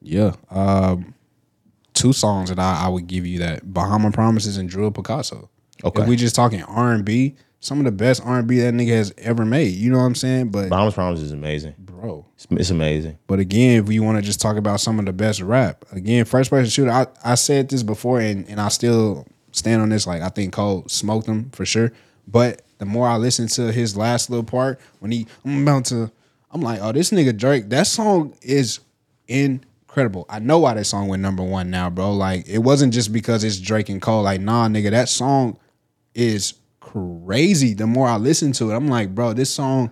yeah. 0.00 0.34
Um, 0.50 1.14
two 1.94 2.12
songs 2.12 2.48
that 2.48 2.58
I, 2.58 2.84
I 2.86 2.88
would 2.88 3.06
give 3.06 3.26
you 3.26 3.38
that 3.40 3.72
Bahama 3.72 4.10
Promises 4.10 4.56
and 4.56 4.68
Drew 4.68 4.90
Picasso. 4.90 5.50
Okay. 5.84 6.02
If 6.02 6.08
we 6.08 6.16
just 6.16 6.34
talking 6.34 6.62
R 6.62 6.92
and 6.92 7.04
B, 7.04 7.36
some 7.60 7.78
of 7.78 7.84
the 7.84 7.92
best 7.92 8.22
R 8.24 8.38
and 8.38 8.48
B 8.48 8.58
that 8.60 8.72
nigga 8.74 8.96
has 8.96 9.12
ever 9.18 9.44
made. 9.44 9.74
You 9.74 9.90
know 9.90 9.98
what 9.98 10.04
I'm 10.04 10.14
saying? 10.14 10.48
But 10.48 10.70
Bahamas 10.70 10.94
Promises 10.94 11.26
is 11.26 11.32
amazing. 11.32 11.74
bro, 11.78 12.24
It's, 12.34 12.46
it's 12.50 12.70
amazing. 12.70 13.18
But 13.26 13.38
again, 13.38 13.82
if 13.84 13.92
you 13.92 14.02
want 14.02 14.16
to 14.18 14.22
just 14.22 14.40
talk 14.40 14.56
about 14.56 14.80
some 14.80 14.98
of 14.98 15.04
the 15.04 15.12
best 15.12 15.40
rap, 15.42 15.84
again, 15.92 16.24
first 16.24 16.50
person 16.50 16.70
shooter, 16.70 16.90
I, 16.90 17.06
I 17.24 17.34
said 17.34 17.68
this 17.68 17.82
before 17.82 18.20
and, 18.20 18.48
and 18.48 18.60
I 18.60 18.68
still 18.68 19.26
stand 19.52 19.82
on 19.82 19.88
this. 19.88 20.06
Like, 20.06 20.22
I 20.22 20.28
think 20.28 20.52
Cole 20.52 20.84
smoked 20.88 21.26
him 21.26 21.50
for 21.50 21.64
sure. 21.64 21.92
But 22.26 22.62
the 22.78 22.84
more 22.86 23.08
I 23.08 23.16
listen 23.16 23.48
to 23.48 23.72
his 23.72 23.96
last 23.96 24.30
little 24.30 24.44
part, 24.44 24.80
when 25.00 25.10
he, 25.10 25.26
I'm 25.44 25.62
about 25.62 25.86
to, 25.86 26.10
I'm 26.50 26.60
like, 26.60 26.80
oh, 26.80 26.92
this 26.92 27.10
nigga 27.10 27.36
Drake, 27.36 27.68
that 27.70 27.86
song 27.86 28.34
is 28.42 28.80
incredible. 29.28 30.26
I 30.28 30.38
know 30.38 30.58
why 30.58 30.74
that 30.74 30.84
song 30.84 31.08
went 31.08 31.22
number 31.22 31.42
one 31.42 31.70
now, 31.70 31.90
bro. 31.90 32.12
Like, 32.12 32.46
it 32.48 32.58
wasn't 32.58 32.92
just 32.92 33.12
because 33.12 33.44
it's 33.44 33.58
Drake 33.58 33.88
and 33.88 34.00
Cole. 34.00 34.22
Like, 34.22 34.40
nah, 34.40 34.68
nigga, 34.68 34.90
that 34.90 35.08
song 35.08 35.58
is 36.14 36.54
crazy. 36.80 37.74
The 37.74 37.86
more 37.86 38.06
I 38.08 38.16
listen 38.16 38.52
to 38.52 38.70
it, 38.70 38.74
I'm 38.76 38.88
like, 38.88 39.14
bro, 39.14 39.32
this 39.32 39.50
song. 39.50 39.90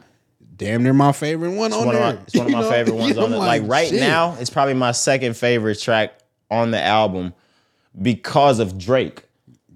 Damn 0.56 0.82
near 0.82 0.92
my 0.92 1.12
favorite 1.12 1.52
one 1.52 1.68
It's 1.68 1.76
on 1.76 1.86
one 1.86 1.94
there. 1.94 2.14
my, 2.14 2.20
it's 2.22 2.34
one 2.34 2.46
of 2.46 2.52
my 2.52 2.60
know? 2.62 2.68
favorite 2.70 2.96
ones 2.96 3.16
on 3.16 3.26
I'm 3.26 3.32
it. 3.34 3.36
Like, 3.36 3.62
right 3.66 3.88
shit. 3.90 4.00
now, 4.00 4.34
it's 4.40 4.50
probably 4.50 4.74
my 4.74 4.90
second 4.90 5.36
favorite 5.36 5.78
track 5.80 6.18
on 6.50 6.72
the 6.72 6.82
album 6.82 7.32
because 8.02 8.58
of 8.58 8.76
Drake. 8.76 9.22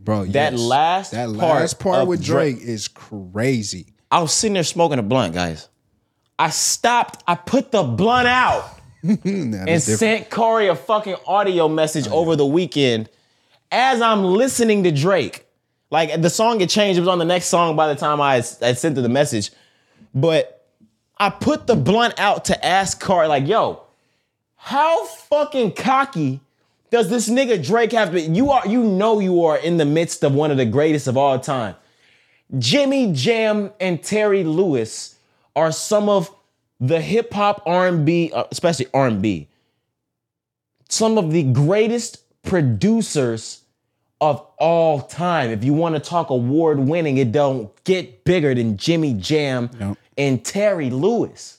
Bro. 0.05 0.25
that 0.27 0.53
yes. 0.53 0.61
last 0.61 1.11
that 1.13 1.27
part 1.27 1.61
last 1.61 1.79
part 1.81 2.07
with 2.07 2.23
Drake- 2.23 2.57
Drake 2.57 2.69
is 2.69 2.89
crazy. 2.89 3.95
I 4.11 4.21
was 4.21 4.33
sitting 4.33 4.55
there 4.55 4.65
smoking 4.65 4.99
a 4.99 5.03
blunt, 5.03 5.35
guys. 5.35 5.69
I 6.39 6.51
stopped, 6.51 7.23
I 7.27 7.35
put 7.35 7.71
the 7.71 7.83
blunt 7.83 8.29
out 8.29 8.79
and 9.03 9.83
sent 9.83 10.29
Corey 10.31 10.69
a 10.69 10.77
fucking 10.77 11.17
audio 11.27 11.69
message 11.69 12.07
oh, 12.09 12.19
over 12.19 12.37
the 12.37 12.47
weekend 12.47 13.09
as 13.71 14.01
I'm 14.01 14.25
listening 14.25 14.83
to 14.85 14.93
Drake. 14.93 15.47
Like 15.91 16.21
the 16.21 16.31
song 16.31 16.61
had 16.61 16.71
changed. 16.71 16.99
It 16.99 17.01
was 17.01 17.09
on 17.09 17.19
the 17.19 17.25
next 17.25 17.47
song 17.47 17.77
by 17.77 17.89
the 17.89 17.95
time 17.95 18.21
I 18.21 18.37
had, 18.37 18.47
I 18.63 18.73
sent 18.75 18.97
her 18.97 19.03
the 19.03 19.09
message. 19.09 19.51
But 20.15 20.67
I 21.19 21.31
put 21.31 21.67
the 21.67 21.77
blunt 21.77 22.15
out 22.19 22.47
to 22.47 22.65
ask 22.65 23.01
Corey, 23.01 23.29
like, 23.29 23.47
yo, 23.47 23.85
how 24.57 25.05
fucking 25.05 25.73
cocky 25.73 26.41
does 26.93 27.09
this 27.09 27.29
nigga 27.29 27.65
Drake 27.65 27.93
have 27.93 28.13
to? 28.13 28.21
You 28.21 28.51
are, 28.51 28.69
you 28.69 28.85
know 28.85 29.19
you 29.19 29.45
are 29.47 29.57
in 29.57 29.79
the 29.79 29.85
midst 29.87 30.23
of 30.23 30.35
one 30.35 30.51
of 30.51 30.59
the 30.59 30.67
greatest 30.67 31.07
of 31.09 31.17
all 31.17 31.39
time. 31.41 31.75
Jimmy 32.59 33.13
Jam 33.15 33.73
and 33.81 34.03
Terry 34.03 34.45
Lewis 34.45 35.17
are 35.57 35.73
some 35.73 36.11
of 36.11 36.31
the 36.79 37.01
hip 37.01 37.33
hop 37.33 37.63
R&B, 37.65 38.31
uh, 38.35 38.45
especially 38.51 38.87
R&B, 38.93 39.49
some 40.91 41.17
of 41.17 41.33
the 41.33 41.45
greatest 41.45 42.19
producers 42.43 43.63
of 44.21 44.47
all 44.59 45.01
time. 45.01 45.49
If 45.51 45.65
you 45.65 45.73
want 45.73 45.95
to 45.95 46.01
talk 46.01 46.29
award 46.29 46.79
winning, 46.79 47.17
it 47.17 47.33
don't 47.33 47.73
get 47.85 48.25
bigger 48.25 48.55
than 48.55 48.77
Jimmy 48.77 49.15
Jam 49.15 49.71
Yep. 49.81 49.99
and 50.19 50.45
Terry 50.45 50.91
Lewis. 50.91 51.59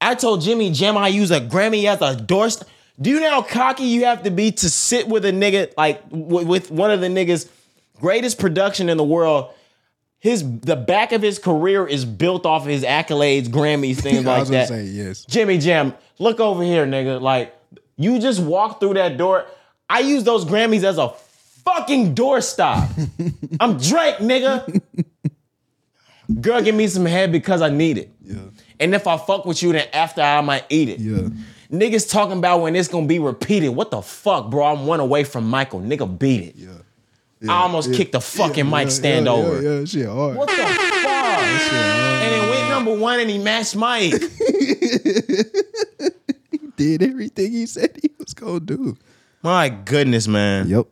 I 0.00 0.14
told 0.14 0.42
Jimmy 0.42 0.70
Jam 0.70 0.96
I 0.96 1.08
use 1.08 1.30
a 1.30 1.40
Grammy 1.40 1.84
as 1.84 2.00
a 2.00 2.20
doorstep. 2.20 2.68
Do 3.00 3.10
you 3.10 3.20
know 3.20 3.30
how 3.30 3.42
cocky 3.42 3.84
you 3.84 4.04
have 4.04 4.22
to 4.24 4.30
be 4.30 4.52
to 4.52 4.68
sit 4.70 5.08
with 5.08 5.24
a 5.24 5.30
nigga 5.32 5.72
like 5.76 6.02
w- 6.10 6.46
with 6.46 6.70
one 6.70 6.90
of 6.90 7.00
the 7.00 7.06
niggas 7.08 7.48
greatest 8.00 8.38
production 8.38 8.88
in 8.88 8.96
the 8.96 9.04
world? 9.04 9.52
His 10.18 10.42
the 10.60 10.76
back 10.76 11.12
of 11.12 11.22
his 11.22 11.38
career 11.38 11.86
is 11.86 12.04
built 12.04 12.44
off 12.44 12.62
of 12.62 12.68
his 12.68 12.82
accolades, 12.84 13.46
Grammys, 13.48 13.96
things 14.02 14.26
I 14.26 14.30
like 14.32 14.40
was 14.40 14.50
gonna 14.50 14.60
that. 14.62 14.68
say 14.68 14.84
yes. 14.84 15.24
Jimmy 15.24 15.56
Jam, 15.58 15.94
look 16.18 16.40
over 16.40 16.62
here, 16.62 16.84
nigga. 16.86 17.20
Like, 17.20 17.54
you 17.96 18.18
just 18.18 18.40
walk 18.40 18.80
through 18.80 18.94
that 18.94 19.16
door. 19.16 19.46
I 19.88 20.00
use 20.00 20.22
those 20.24 20.44
Grammys 20.44 20.84
as 20.84 20.98
a 20.98 21.08
fucking 21.64 22.14
doorstop. 22.14 22.86
I'm 23.60 23.78
Drake, 23.78 24.16
nigga. 24.16 24.80
Girl, 26.40 26.62
give 26.62 26.74
me 26.74 26.86
some 26.86 27.06
head 27.06 27.32
because 27.32 27.60
I 27.62 27.70
need 27.70 27.98
it. 27.98 28.12
Yeah, 28.22 28.36
And 28.80 28.94
if 28.94 29.06
I 29.06 29.18
fuck 29.18 29.44
with 29.44 29.62
you, 29.62 29.72
then 29.72 29.86
after 29.92 30.22
I 30.22 30.40
might 30.40 30.64
eat 30.70 30.88
it. 30.88 30.98
yeah. 30.98 31.28
Niggas 31.70 32.10
talking 32.10 32.38
about 32.38 32.62
when 32.62 32.74
it's 32.74 32.88
gonna 32.88 33.06
be 33.06 33.20
repeated. 33.20 33.68
What 33.68 33.92
the 33.92 34.02
fuck, 34.02 34.50
bro? 34.50 34.64
I'm 34.64 34.86
one 34.86 34.98
away 34.98 35.22
from 35.22 35.48
Michael. 35.48 35.80
Nigga 35.80 36.18
beat 36.18 36.56
it. 36.56 37.48
I 37.48 37.62
almost 37.62 37.94
kicked 37.94 38.12
the 38.12 38.20
fucking 38.20 38.68
mic 38.68 38.90
stand 38.90 39.26
yeah, 39.26 39.32
over. 39.32 39.62
Yeah, 39.62 39.78
yeah, 39.78 39.84
shit 39.84 40.06
hard. 40.06 40.36
What 40.36 40.48
the 40.48 40.56
fuck? 40.56 40.66
and 40.66 42.32
then 42.32 42.50
went 42.50 42.68
number 42.70 42.94
one 42.94 43.20
and 43.20 43.30
he 43.30 43.38
matched 43.38 43.76
Mike. 43.76 44.14
He 46.50 46.96
did 46.96 47.02
everything 47.02 47.52
he 47.52 47.66
said 47.66 47.96
he 48.02 48.10
was 48.18 48.34
gonna 48.34 48.60
do. 48.60 48.96
My 49.42 49.68
goodness, 49.68 50.26
man. 50.26 50.68
Yep. 50.68 50.86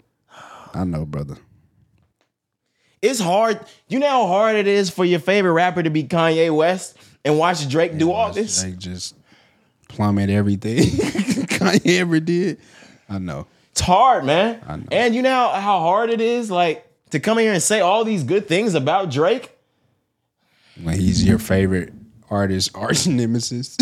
I 0.74 0.84
know, 0.84 1.04
brother. 1.04 1.36
It's 3.00 3.20
hard. 3.20 3.60
You 3.88 3.98
know 3.98 4.08
how 4.08 4.26
hard 4.26 4.56
it 4.56 4.66
is 4.66 4.90
for 4.90 5.04
your 5.04 5.18
favorite 5.18 5.52
rapper 5.52 5.82
to 5.82 5.90
be 5.90 6.04
Kanye 6.04 6.54
West 6.54 6.96
and 7.24 7.38
watch 7.38 7.68
Drake 7.68 7.98
do 7.98 8.12
all 8.12 8.32
this? 8.32 8.64
Like 8.64 8.78
just 8.78 9.14
plummet 9.88 10.30
everything 10.30 10.78
Kanye 11.58 11.98
ever 12.00 12.20
did. 12.20 12.58
I 13.08 13.18
know. 13.18 13.46
It's 13.72 13.80
hard, 13.80 14.24
man. 14.24 14.62
I 14.66 14.76
know. 14.76 14.86
And 14.90 15.14
you 15.14 15.22
know 15.22 15.48
how, 15.48 15.80
hard 15.80 16.10
it 16.10 16.20
is, 16.20 16.50
like, 16.50 16.84
to 17.10 17.20
come 17.20 17.38
here 17.38 17.52
and 17.52 17.62
say 17.62 17.80
all 17.80 18.04
these 18.04 18.24
good 18.24 18.48
things 18.48 18.74
about 18.74 19.10
Drake? 19.10 19.56
When 20.82 20.98
he's 20.98 21.24
your 21.24 21.38
favorite 21.38 21.92
artist, 22.30 22.70
arch 22.74 23.06
nemesis. 23.06 23.76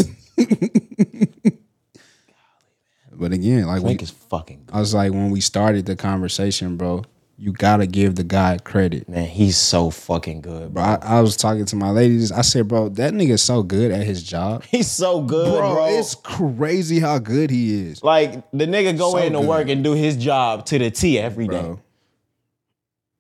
but 3.12 3.32
again, 3.32 3.66
like 3.66 3.82
we, 3.82 3.90
Drake 3.90 4.02
is 4.02 4.10
fucking 4.10 4.64
good. 4.66 4.74
I 4.74 4.80
was 4.80 4.94
like, 4.94 5.12
when 5.12 5.30
we 5.30 5.40
started 5.40 5.86
the 5.86 5.96
conversation, 5.96 6.76
bro, 6.76 7.04
you 7.38 7.52
gotta 7.52 7.86
give 7.86 8.14
the 8.14 8.24
guy 8.24 8.56
credit. 8.64 9.08
Man, 9.08 9.26
he's 9.26 9.56
so 9.58 9.90
fucking 9.90 10.40
good, 10.40 10.72
bro. 10.72 10.82
I, 10.82 10.98
I 11.02 11.20
was 11.20 11.36
talking 11.36 11.64
to 11.66 11.76
my 11.76 11.90
ladies. 11.90 12.32
I 12.32 12.40
said, 12.40 12.66
bro, 12.68 12.88
that 12.90 13.12
nigga's 13.12 13.42
so 13.42 13.62
good 13.62 13.90
at 13.90 14.06
his 14.06 14.22
job. 14.22 14.62
He's 14.70 14.90
so 14.90 15.20
good, 15.22 15.58
Bro, 15.58 15.74
bro. 15.74 15.86
it's 15.86 16.14
crazy 16.14 16.98
how 16.98 17.18
good 17.18 17.50
he 17.50 17.88
is. 17.90 18.02
like 18.02 18.32
the 18.52 18.64
nigga 18.66 18.96
go 18.96 19.10
So 19.12 19.18
in 19.18 19.34
to 19.34 19.40
work 19.40 19.68
and 19.68 19.84
do 19.84 19.92
his 19.92 20.16
job 20.16 20.64
to 20.66 20.78
the 20.78 20.90
T 20.90 21.18
every 21.18 21.46
day. 21.46 21.60
Bro. 21.60 21.80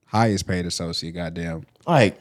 Highest 0.06 0.46
paid 0.46 0.66
associate, 0.66 1.12
goddamn. 1.12 1.66
Like, 1.86 2.18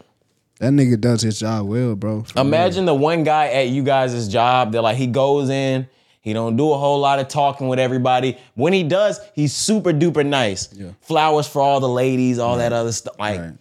That 0.60 0.72
nigga 0.74 1.00
does 1.00 1.22
his 1.22 1.40
job 1.40 1.68
well, 1.68 1.96
bro. 1.96 2.24
For 2.24 2.34
real. 2.40 2.46
imagine 2.48 2.86
the 2.86 2.96
one 2.96 3.24
guy 3.24 3.48
at 3.48 3.68
you 3.70 3.84
guys' 3.84 4.28
job 4.28 4.72
that 4.74 4.82
like 4.82 4.98
he 4.98 5.08
goes 5.08 5.50
in, 5.50 5.88
he 6.26 6.34
don't 6.34 6.58
do 6.58 6.72
a 6.72 6.78
whole 6.80 7.00
lot 7.00 7.20
of 7.20 7.28
talking 7.28 7.68
with 7.68 7.78
everybody. 7.78 8.36
When 8.56 8.74
he 8.74 8.82
does, 8.82 9.20
he's 9.36 9.54
super 9.54 9.94
duper 9.94 10.26
nice. 10.26 10.74
Yeah. 10.74 10.94
Flowers 11.02 11.48
for 11.48 11.62
all 11.62 11.80
the 11.80 11.88
ladies, 11.88 12.40
all 12.40 12.58
that 12.58 12.74
other 12.74 12.92
stuff. 12.92 13.14
Like 13.20 13.40
Right. 13.40 13.54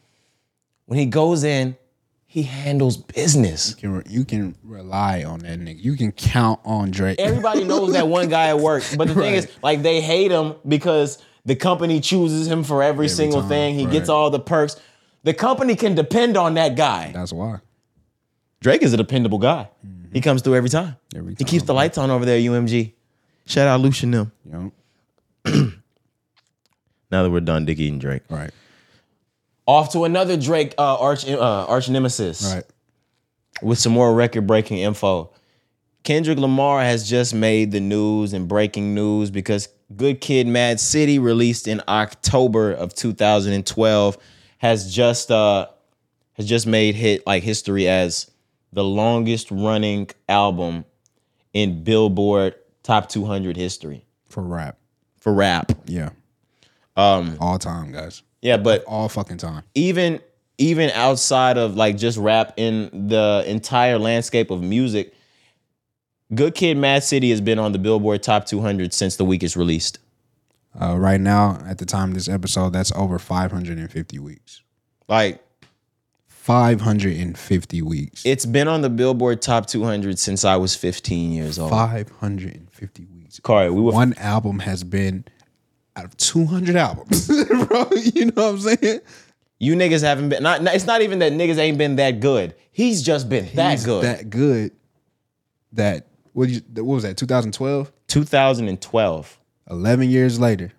when 0.87 0.99
he 0.99 1.05
goes 1.05 1.45
in, 1.45 1.77
he 2.25 2.43
handles 2.45 2.97
business. 2.97 3.77
You 3.83 4.01
can, 4.01 4.11
you 4.11 4.25
can 4.25 4.55
rely 4.65 5.25
on 5.25 5.41
that 5.41 5.61
nigga. 5.61 5.85
You 5.85 5.95
can 5.95 6.11
count 6.11 6.59
on 6.65 6.91
Drake. 6.91 7.19
Everybody 7.19 7.65
knows 7.65 7.93
that 7.93 8.09
one 8.09 8.31
guy 8.31 8.47
at 8.49 8.59
work. 8.59 8.83
But 8.97 9.09
the 9.09 9.15
thing 9.23 9.35
is, 9.35 9.47
like 9.63 9.83
they 9.83 10.01
hate 10.01 10.31
him 10.31 10.55
because 10.67 11.23
the 11.45 11.55
company 11.55 12.01
chooses 12.01 12.47
him 12.47 12.65
for 12.65 12.83
every, 12.83 13.09
single 13.11 13.41
time, 13.41 13.49
thing. 13.51 13.75
He 13.75 13.85
gets 13.85 14.09
all 14.09 14.31
the 14.31 14.41
perks. 14.41 14.81
The 15.23 15.35
company 15.35 15.77
can 15.77 15.95
depend 15.95 16.39
on 16.39 16.55
that 16.55 16.77
guy. 16.77 17.13
That's 17.13 17.31
why. 17.31 17.59
Drake 18.61 18.83
is 18.83 18.95
a 18.95 18.97
dependable 18.97 19.39
guy. 19.39 19.69
Mm. 19.87 20.04
He 20.15 20.21
comes 20.23 20.41
through 20.41 20.55
every 20.55 20.71
time. 20.71 20.97
Every 21.15 21.35
He 21.37 21.45
keeps 21.45 21.65
the 21.65 21.75
lights 21.75 21.99
on 21.99 22.11
over 22.11 22.25
there, 22.25 22.39
UMG. 22.39 22.93
Shout 23.47 23.69
out 23.69 23.81
Lucian 23.81 24.11
them. 24.13 24.33
Know? 24.45 24.73
Now 27.11 27.23
that 27.23 27.31
we're 27.31 27.41
done, 27.41 27.65
Dick 27.67 27.79
eating 27.79 27.99
Drake. 27.99 28.23
Right. 28.31 28.51
Off 29.67 29.93
to 29.93 30.05
another 30.05 30.37
Drake 30.37 30.75
uh, 30.79 30.99
arch 30.99 31.29
uh, 31.29 31.39
arch 31.67 31.89
nemesis 31.89 32.53
Right. 32.55 32.65
with 33.63 33.79
some 33.79 33.93
more 33.93 34.15
record 34.15 34.47
breaking 34.47 34.79
info. 34.79 35.31
Kendrick 36.03 36.39
Lamar 36.39 36.81
has 36.83 37.09
just 37.09 37.35
made 37.35 37.71
the 37.73 37.81
news 37.81 38.33
and 38.33 38.49
breaking 38.49 38.95
news 38.95 39.31
because 39.31 39.69
Good 39.97 40.21
Kid, 40.21 40.47
Mad 40.47 40.81
City, 40.81 41.19
released 41.19 41.67
in 41.69 41.81
October 41.89 42.73
of 42.73 42.95
2012, 42.95 44.19
has 44.59 44.93
just 44.95 45.31
uh 45.31 45.67
has 46.35 46.47
just 46.47 46.67
made 46.67 46.95
hit 46.95 47.27
like 47.27 47.43
history 47.43 47.87
as 47.89 48.31
the 48.75 48.85
longest 48.85 49.51
running 49.51 50.11
album 50.29 50.85
in 51.53 51.85
Billboard 51.85 52.55
Top 52.83 53.09
200 53.09 53.57
history 53.57 54.05
For 54.29 54.43
rap. 54.43 54.77
for 55.19 55.33
rap. 55.33 55.73
Yeah. 55.87 56.11
Um. 56.97 57.37
All 57.41 57.59
time, 57.59 57.93
guys. 57.93 58.23
Yeah, 58.43 58.59
but 58.59 58.85
All 58.85 59.09
fucking 59.09 59.39
time. 59.39 59.63
even 59.75 60.21
even 60.59 60.91
outside 60.91 61.57
of 61.59 61.77
like 61.77 61.97
just 61.97 62.19
rap 62.19 62.53
in 62.57 63.09
the 63.09 63.43
entire 63.47 63.99
landscape 63.99 64.51
of 64.51 64.63
music, 64.63 65.15
Good 66.35 66.55
Kid, 66.55 66.77
Mad 66.77 67.03
City 67.05 67.31
has 67.31 67.41
been 67.41 67.59
on 67.59 67.73
the 67.73 67.79
Billboard 67.79 68.23
Top 68.23 68.47
200 68.47 68.93
since 68.93 69.17
the 69.17 69.25
week 69.25 69.43
it's 69.43 69.57
released. 69.57 69.99
Uh, 70.81 70.97
right 70.99 71.21
now, 71.21 71.59
at 71.67 71.79
the 71.79 71.87
time 71.87 72.09
of 72.11 72.15
this 72.15 72.29
episode, 72.29 72.73
that's 72.73 72.91
over 72.93 73.19
550 73.19 74.19
weeks. 74.19 74.63
Like 75.09 75.44
550 76.45 77.81
weeks. 77.81 78.27
it's 78.27 78.45
been 78.45 78.69
on 78.69 78.83
the 78.83 78.91
Billboard 78.91 79.41
Top 79.41 79.65
200 79.65 80.19
since 80.19 80.45
I 80.45 80.57
was 80.57 80.77
15 80.77 81.33
years 81.33 81.59
old. 81.59 81.71
550 81.71 83.07
weeks. 83.15 83.41
Corey, 83.41 83.71
we 83.71 83.81
were 83.81 83.93
One 83.93 84.13
album 84.19 84.59
has 84.59 84.85
been 84.85 85.25
out 85.97 86.05
of 86.05 86.15
200 86.19 86.77
albums, 86.77 87.29
bro. 87.49 87.89
You 87.95 88.27
know 88.27 88.53
what 88.53 88.55
I'm 88.57 88.59
saying? 88.59 89.01
you 89.59 89.75
niggas 89.75 90.03
haven't 90.03 90.29
been. 90.29 90.43
Not, 90.43 90.63
it's 90.75 90.85
not 90.85 91.01
even 91.01 91.21
that 91.21 91.33
niggas 91.33 91.57
ain't 91.57 91.79
been 91.79 91.97
that 91.97 92.21
good. 92.21 92.55
He's 92.73 93.01
just 93.03 93.31
been 93.31 93.49
that 93.55 93.83
good. 93.83 94.05
That 94.05 94.29
good. 94.29 94.73
That 95.73 96.09
what, 96.35 96.51
you, 96.51 96.61
what 96.75 96.85
was 96.85 97.05
that? 97.05 97.17
2012. 97.17 97.91
2012. 98.09 99.41
11 99.71 100.11
years 100.11 100.39
later, 100.39 100.75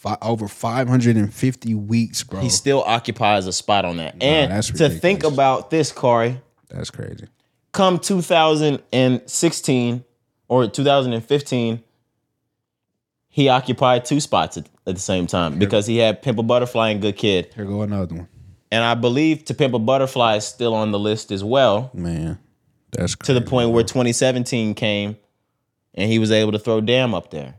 fi- 0.00 0.16
over 0.22 0.48
550 0.48 1.74
weeks, 1.74 2.24
bro. 2.24 2.40
He 2.40 2.48
still 2.48 2.82
occupies 2.82 3.46
a 3.46 3.52
spot 3.52 3.84
on 3.84 3.98
that. 3.98 4.16
and 4.22 4.50
that's 4.50 4.70
to 4.72 4.88
think 4.88 5.24
about 5.24 5.70
this, 5.70 5.92
Corey, 5.92 6.40
That's 6.70 6.90
crazy. 6.90 7.26
come 7.72 7.98
2016 7.98 10.04
or 10.48 10.66
2015, 10.68 11.82
he 13.28 13.48
occupied 13.48 14.04
two 14.04 14.20
spots 14.20 14.56
at, 14.56 14.66
at 14.86 14.94
the 14.94 15.00
same 15.00 15.26
time 15.26 15.58
because 15.58 15.86
he 15.86 15.98
had 15.98 16.22
Pimp 16.22 16.38
a 16.38 16.42
Butterfly 16.42 16.90
and 16.90 17.00
Good 17.00 17.16
Kid. 17.16 17.52
Here 17.54 17.64
go 17.64 17.82
another 17.82 18.14
one, 18.16 18.28
And 18.72 18.82
I 18.82 18.94
believe 18.94 19.44
To 19.44 19.54
Pimp 19.54 19.74
a 19.74 19.78
Butterfly 19.78 20.36
is 20.36 20.46
still 20.46 20.74
on 20.74 20.90
the 20.90 20.98
list 20.98 21.30
as 21.30 21.44
well, 21.44 21.90
man. 21.94 22.38
That's 22.92 23.14
to 23.16 23.34
the 23.34 23.40
point 23.40 23.70
where 23.70 23.84
2017 23.84 24.74
came 24.74 25.16
and 25.94 26.10
he 26.10 26.18
was 26.18 26.32
able 26.32 26.50
to 26.52 26.58
throw 26.58 26.80
Damn 26.80 27.14
up 27.14 27.30
there. 27.30 27.54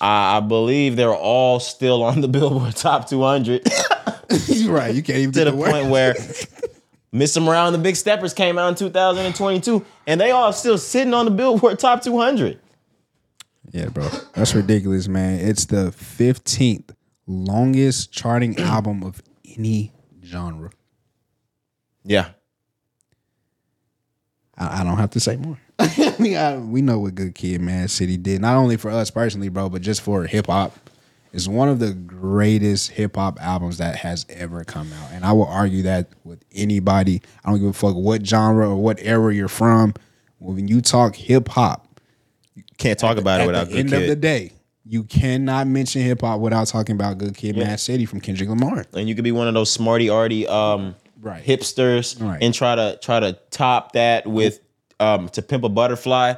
I, 0.00 0.38
I 0.38 0.40
believe 0.40 0.96
they're 0.96 1.14
all 1.14 1.60
still 1.60 2.02
on 2.02 2.20
the 2.20 2.28
Billboard 2.28 2.76
Top 2.76 3.08
200 3.08 3.66
You're 4.46 4.72
right. 4.72 4.94
You 4.94 5.02
can't 5.02 5.18
even 5.18 5.32
to 5.32 5.44
the 5.44 5.50
the 5.50 5.56
point 5.56 5.88
where 5.88 6.14
Mr. 7.14 7.42
Morale 7.42 7.66
and 7.66 7.74
the 7.74 7.78
Big 7.78 7.96
Steppers 7.96 8.32
came 8.32 8.58
out 8.58 8.68
in 8.68 8.74
2022 8.74 9.84
and 10.06 10.20
they 10.20 10.30
all 10.30 10.52
still 10.52 10.78
sitting 10.78 11.12
on 11.12 11.26
the 11.26 11.30
Billboard 11.30 11.78
Top 11.78 12.02
200. 12.02 12.58
Yeah, 13.70 13.88
bro. 13.88 14.08
That's 14.34 14.54
ridiculous, 14.54 15.08
man. 15.08 15.40
It's 15.40 15.66
the 15.66 15.90
15th 15.90 16.94
longest 17.26 18.12
charting 18.12 18.58
album 18.58 19.02
of 19.02 19.22
any 19.58 19.92
genre. 20.24 20.70
Yeah. 22.04 22.30
I, 24.56 24.80
I 24.80 24.84
don't 24.84 24.98
have 24.98 25.10
to 25.10 25.20
say 25.20 25.36
more. 25.36 25.58
I 25.98 26.14
mean, 26.18 26.36
I, 26.36 26.56
we 26.58 26.82
know 26.82 26.98
what 27.00 27.14
Good 27.14 27.34
Kid, 27.34 27.60
Mad 27.60 27.90
City 27.90 28.16
did. 28.16 28.40
Not 28.40 28.56
only 28.56 28.76
for 28.76 28.90
us 28.90 29.10
personally, 29.10 29.48
bro, 29.48 29.68
but 29.68 29.82
just 29.82 30.00
for 30.02 30.24
hip 30.24 30.46
hop. 30.46 30.76
It's 31.32 31.48
one 31.48 31.70
of 31.70 31.78
the 31.78 31.94
greatest 31.94 32.90
hip 32.90 33.16
hop 33.16 33.38
albums 33.40 33.78
that 33.78 33.96
has 33.96 34.26
ever 34.28 34.64
come 34.64 34.92
out. 34.92 35.12
And 35.12 35.24
I 35.24 35.32
will 35.32 35.46
argue 35.46 35.82
that 35.84 36.08
with 36.24 36.44
anybody. 36.54 37.22
I 37.44 37.50
don't 37.50 37.58
give 37.60 37.68
a 37.70 37.72
fuck 37.72 37.94
what 37.96 38.26
genre 38.26 38.68
or 38.68 38.76
what 38.76 38.98
era 39.00 39.34
you're 39.34 39.48
from. 39.48 39.94
When 40.38 40.68
you 40.68 40.80
talk 40.82 41.16
hip 41.16 41.48
hop, 41.48 41.88
you 42.54 42.64
Can't 42.76 42.98
talk 42.98 43.16
about 43.16 43.40
it 43.40 43.44
at 43.44 43.46
without 43.46 43.66
the 43.68 43.72
Good 43.72 43.80
end 43.80 43.88
Kid. 43.90 44.02
of 44.02 44.08
the 44.08 44.16
day, 44.16 44.52
you 44.84 45.04
cannot 45.04 45.66
mention 45.68 46.02
hip 46.02 46.20
hop 46.20 46.40
without 46.40 46.66
talking 46.66 46.96
about 46.96 47.16
Good 47.16 47.34
Kid, 47.36 47.56
Mad 47.56 47.80
City 47.80 48.04
from 48.04 48.20
Kendrick 48.20 48.50
Lamar. 48.50 48.84
and 48.92 49.08
you 49.08 49.14
could 49.14 49.24
be 49.24 49.32
one 49.32 49.48
of 49.48 49.54
those 49.54 49.70
smarty 49.70 50.08
arty 50.10 50.46
um 50.48 50.94
Right. 51.20 51.42
hipsters 51.44 52.20
Right. 52.20 52.42
and 52.42 52.52
try 52.52 52.74
to 52.74 52.98
try 53.00 53.20
to 53.20 53.38
top 53.50 53.92
that 53.92 54.26
with 54.26 54.58
um 55.00 55.28
to 55.30 55.42
pimp 55.42 55.64
a 55.64 55.68
butterfly. 55.68 56.34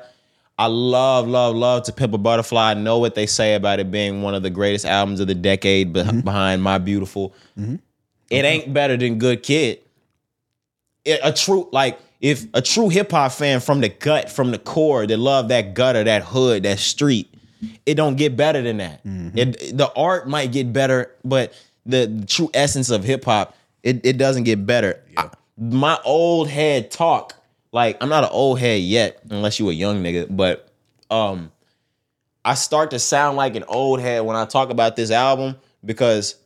I 0.56 0.66
love, 0.66 1.26
love, 1.26 1.56
love 1.56 1.82
to 1.84 1.92
pimp 1.92 2.14
a 2.14 2.18
butterfly. 2.18 2.70
I 2.70 2.74
know 2.74 2.98
what 3.00 3.16
they 3.16 3.26
say 3.26 3.54
about 3.56 3.80
it 3.80 3.90
being 3.90 4.22
one 4.22 4.34
of 4.36 4.44
the 4.44 4.50
greatest 4.50 4.84
albums 4.86 5.18
of 5.18 5.26
the 5.26 5.34
decade 5.34 5.92
beh- 5.92 6.04
Mm-hmm. 6.04 6.20
behind 6.20 6.62
My 6.62 6.78
Beautiful. 6.78 7.34
It 7.56 8.44
ain't 8.44 8.72
better 8.72 8.96
than 8.96 9.18
Good 9.18 9.42
Kid. 9.42 9.80
It, 11.04 11.20
a 11.22 11.32
true 11.32 11.68
like 11.72 11.98
if 12.20 12.46
a 12.54 12.62
true 12.62 12.88
hip 12.88 13.10
hop 13.10 13.32
fan 13.32 13.60
from 13.60 13.80
the 13.80 13.88
gut, 13.90 14.30
from 14.30 14.50
the 14.52 14.58
core, 14.58 15.06
that 15.06 15.18
love 15.18 15.48
that 15.48 15.74
gutter, 15.74 16.04
that 16.04 16.22
hood, 16.22 16.62
that 16.62 16.78
street, 16.78 17.32
it 17.84 17.94
don't 17.96 18.16
get 18.16 18.36
better 18.36 18.62
than 18.62 18.78
that. 18.78 19.04
Mm-hmm. 19.04 19.36
It 19.38 19.76
the 19.76 19.92
art 19.94 20.28
might 20.28 20.50
get 20.52 20.72
better, 20.72 21.10
but 21.24 21.52
the, 21.84 22.06
the 22.06 22.26
true 22.26 22.50
essence 22.54 22.88
of 22.90 23.04
hip 23.04 23.24
hop, 23.26 23.54
it, 23.82 24.00
it 24.06 24.16
doesn't 24.18 24.44
get 24.44 24.64
better. 24.64 25.00
I- 25.16 25.30
my 25.58 25.98
old 26.04 26.48
head 26.48 26.90
talk 26.90 27.34
like 27.74 27.98
I'm 28.00 28.08
not 28.08 28.24
an 28.24 28.30
old 28.32 28.60
head 28.60 28.80
yet, 28.80 29.20
unless 29.28 29.58
you 29.58 29.68
a 29.68 29.72
young 29.72 30.02
nigga, 30.02 30.34
but 30.34 30.70
um 31.10 31.50
I 32.44 32.54
start 32.54 32.90
to 32.92 32.98
sound 32.98 33.36
like 33.36 33.56
an 33.56 33.64
old 33.64 34.00
head 34.00 34.24
when 34.24 34.36
I 34.36 34.44
talk 34.44 34.70
about 34.70 34.96
this 34.96 35.10
album 35.10 35.56
because 35.84 36.36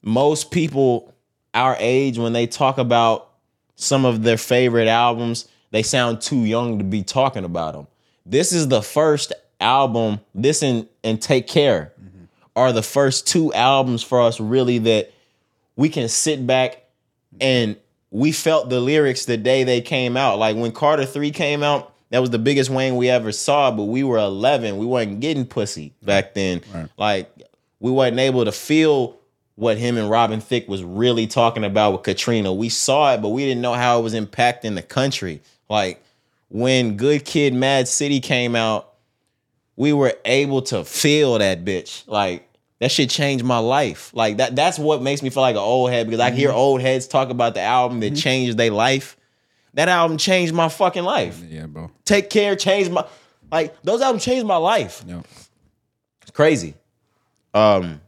most 0.00 0.50
people 0.50 1.12
our 1.52 1.76
age 1.80 2.16
when 2.16 2.32
they 2.32 2.46
talk 2.46 2.78
about 2.78 3.30
some 3.74 4.04
of 4.04 4.22
their 4.22 4.36
favorite 4.36 4.86
albums, 4.86 5.48
they 5.72 5.82
sound 5.82 6.20
too 6.20 6.44
young 6.44 6.78
to 6.78 6.84
be 6.84 7.02
talking 7.02 7.44
about 7.44 7.74
them. 7.74 7.86
This 8.24 8.52
is 8.52 8.68
the 8.68 8.82
first 8.82 9.32
album, 9.60 10.20
this 10.34 10.62
and, 10.62 10.86
and 11.02 11.20
Take 11.20 11.48
Care 11.48 11.92
are 12.54 12.72
the 12.72 12.82
first 12.82 13.26
two 13.26 13.52
albums 13.54 14.02
for 14.02 14.20
us 14.20 14.38
really 14.38 14.78
that 14.78 15.12
we 15.74 15.88
can 15.88 16.08
sit 16.08 16.46
back 16.46 16.84
and 17.40 17.76
we 18.10 18.32
felt 18.32 18.70
the 18.70 18.80
lyrics 18.80 19.24
the 19.24 19.36
day 19.36 19.64
they 19.64 19.80
came 19.80 20.16
out. 20.16 20.38
Like 20.38 20.56
when 20.56 20.72
Carter 20.72 21.06
3 21.06 21.30
came 21.30 21.62
out, 21.62 21.94
that 22.10 22.18
was 22.18 22.30
the 22.30 22.38
biggest 22.38 22.70
Wayne 22.70 22.96
we 22.96 23.08
ever 23.08 23.30
saw, 23.30 23.70
but 23.70 23.84
we 23.84 24.02
were 24.02 24.18
11. 24.18 24.76
We 24.78 24.86
wasn't 24.86 25.20
getting 25.20 25.46
pussy 25.46 25.94
back 26.02 26.34
then. 26.34 26.62
Like 26.96 27.30
we 27.78 27.90
wasn't 27.90 28.18
able 28.18 28.44
to 28.44 28.52
feel 28.52 29.18
what 29.54 29.78
him 29.78 29.96
and 29.96 30.10
Robin 30.10 30.40
Thicke 30.40 30.68
was 30.68 30.82
really 30.82 31.26
talking 31.26 31.64
about 31.64 31.92
with 31.92 32.02
Katrina. 32.02 32.52
We 32.52 32.68
saw 32.68 33.14
it, 33.14 33.22
but 33.22 33.28
we 33.28 33.44
didn't 33.44 33.60
know 33.60 33.74
how 33.74 33.98
it 34.00 34.02
was 34.02 34.14
impacting 34.14 34.74
the 34.74 34.82
country. 34.82 35.42
Like 35.68 36.02
when 36.48 36.96
Good 36.96 37.24
Kid 37.24 37.54
Mad 37.54 37.86
City 37.86 38.20
came 38.20 38.56
out, 38.56 38.94
we 39.76 39.92
were 39.92 40.14
able 40.24 40.62
to 40.62 40.84
feel 40.84 41.38
that 41.38 41.64
bitch. 41.64 42.06
Like 42.08 42.49
that 42.80 42.90
shit 42.90 43.10
changed 43.10 43.44
my 43.44 43.58
life. 43.58 44.10
Like 44.14 44.38
that 44.38 44.56
that's 44.56 44.78
what 44.78 45.02
makes 45.02 45.22
me 45.22 45.30
feel 45.30 45.42
like 45.42 45.54
an 45.54 45.60
old 45.60 45.90
head 45.90 46.06
because 46.06 46.20
I 46.20 46.30
hear 46.30 46.50
old 46.50 46.80
heads 46.80 47.06
talk 47.06 47.28
about 47.30 47.54
the 47.54 47.60
album 47.60 48.00
that 48.00 48.16
changed 48.16 48.56
their 48.56 48.70
life. 48.70 49.16
That 49.74 49.88
album 49.88 50.16
changed 50.16 50.52
my 50.52 50.68
fucking 50.68 51.04
life. 51.04 51.40
Yeah, 51.48 51.66
bro. 51.66 51.90
Take 52.04 52.30
care 52.30 52.56
changed 52.56 52.90
my 52.90 53.04
like 53.52 53.80
those 53.82 54.00
albums 54.00 54.24
changed 54.24 54.46
my 54.46 54.56
life. 54.56 55.04
Yo. 55.06 55.22
It's 56.22 56.30
crazy. 56.32 56.74
Um 57.52 58.00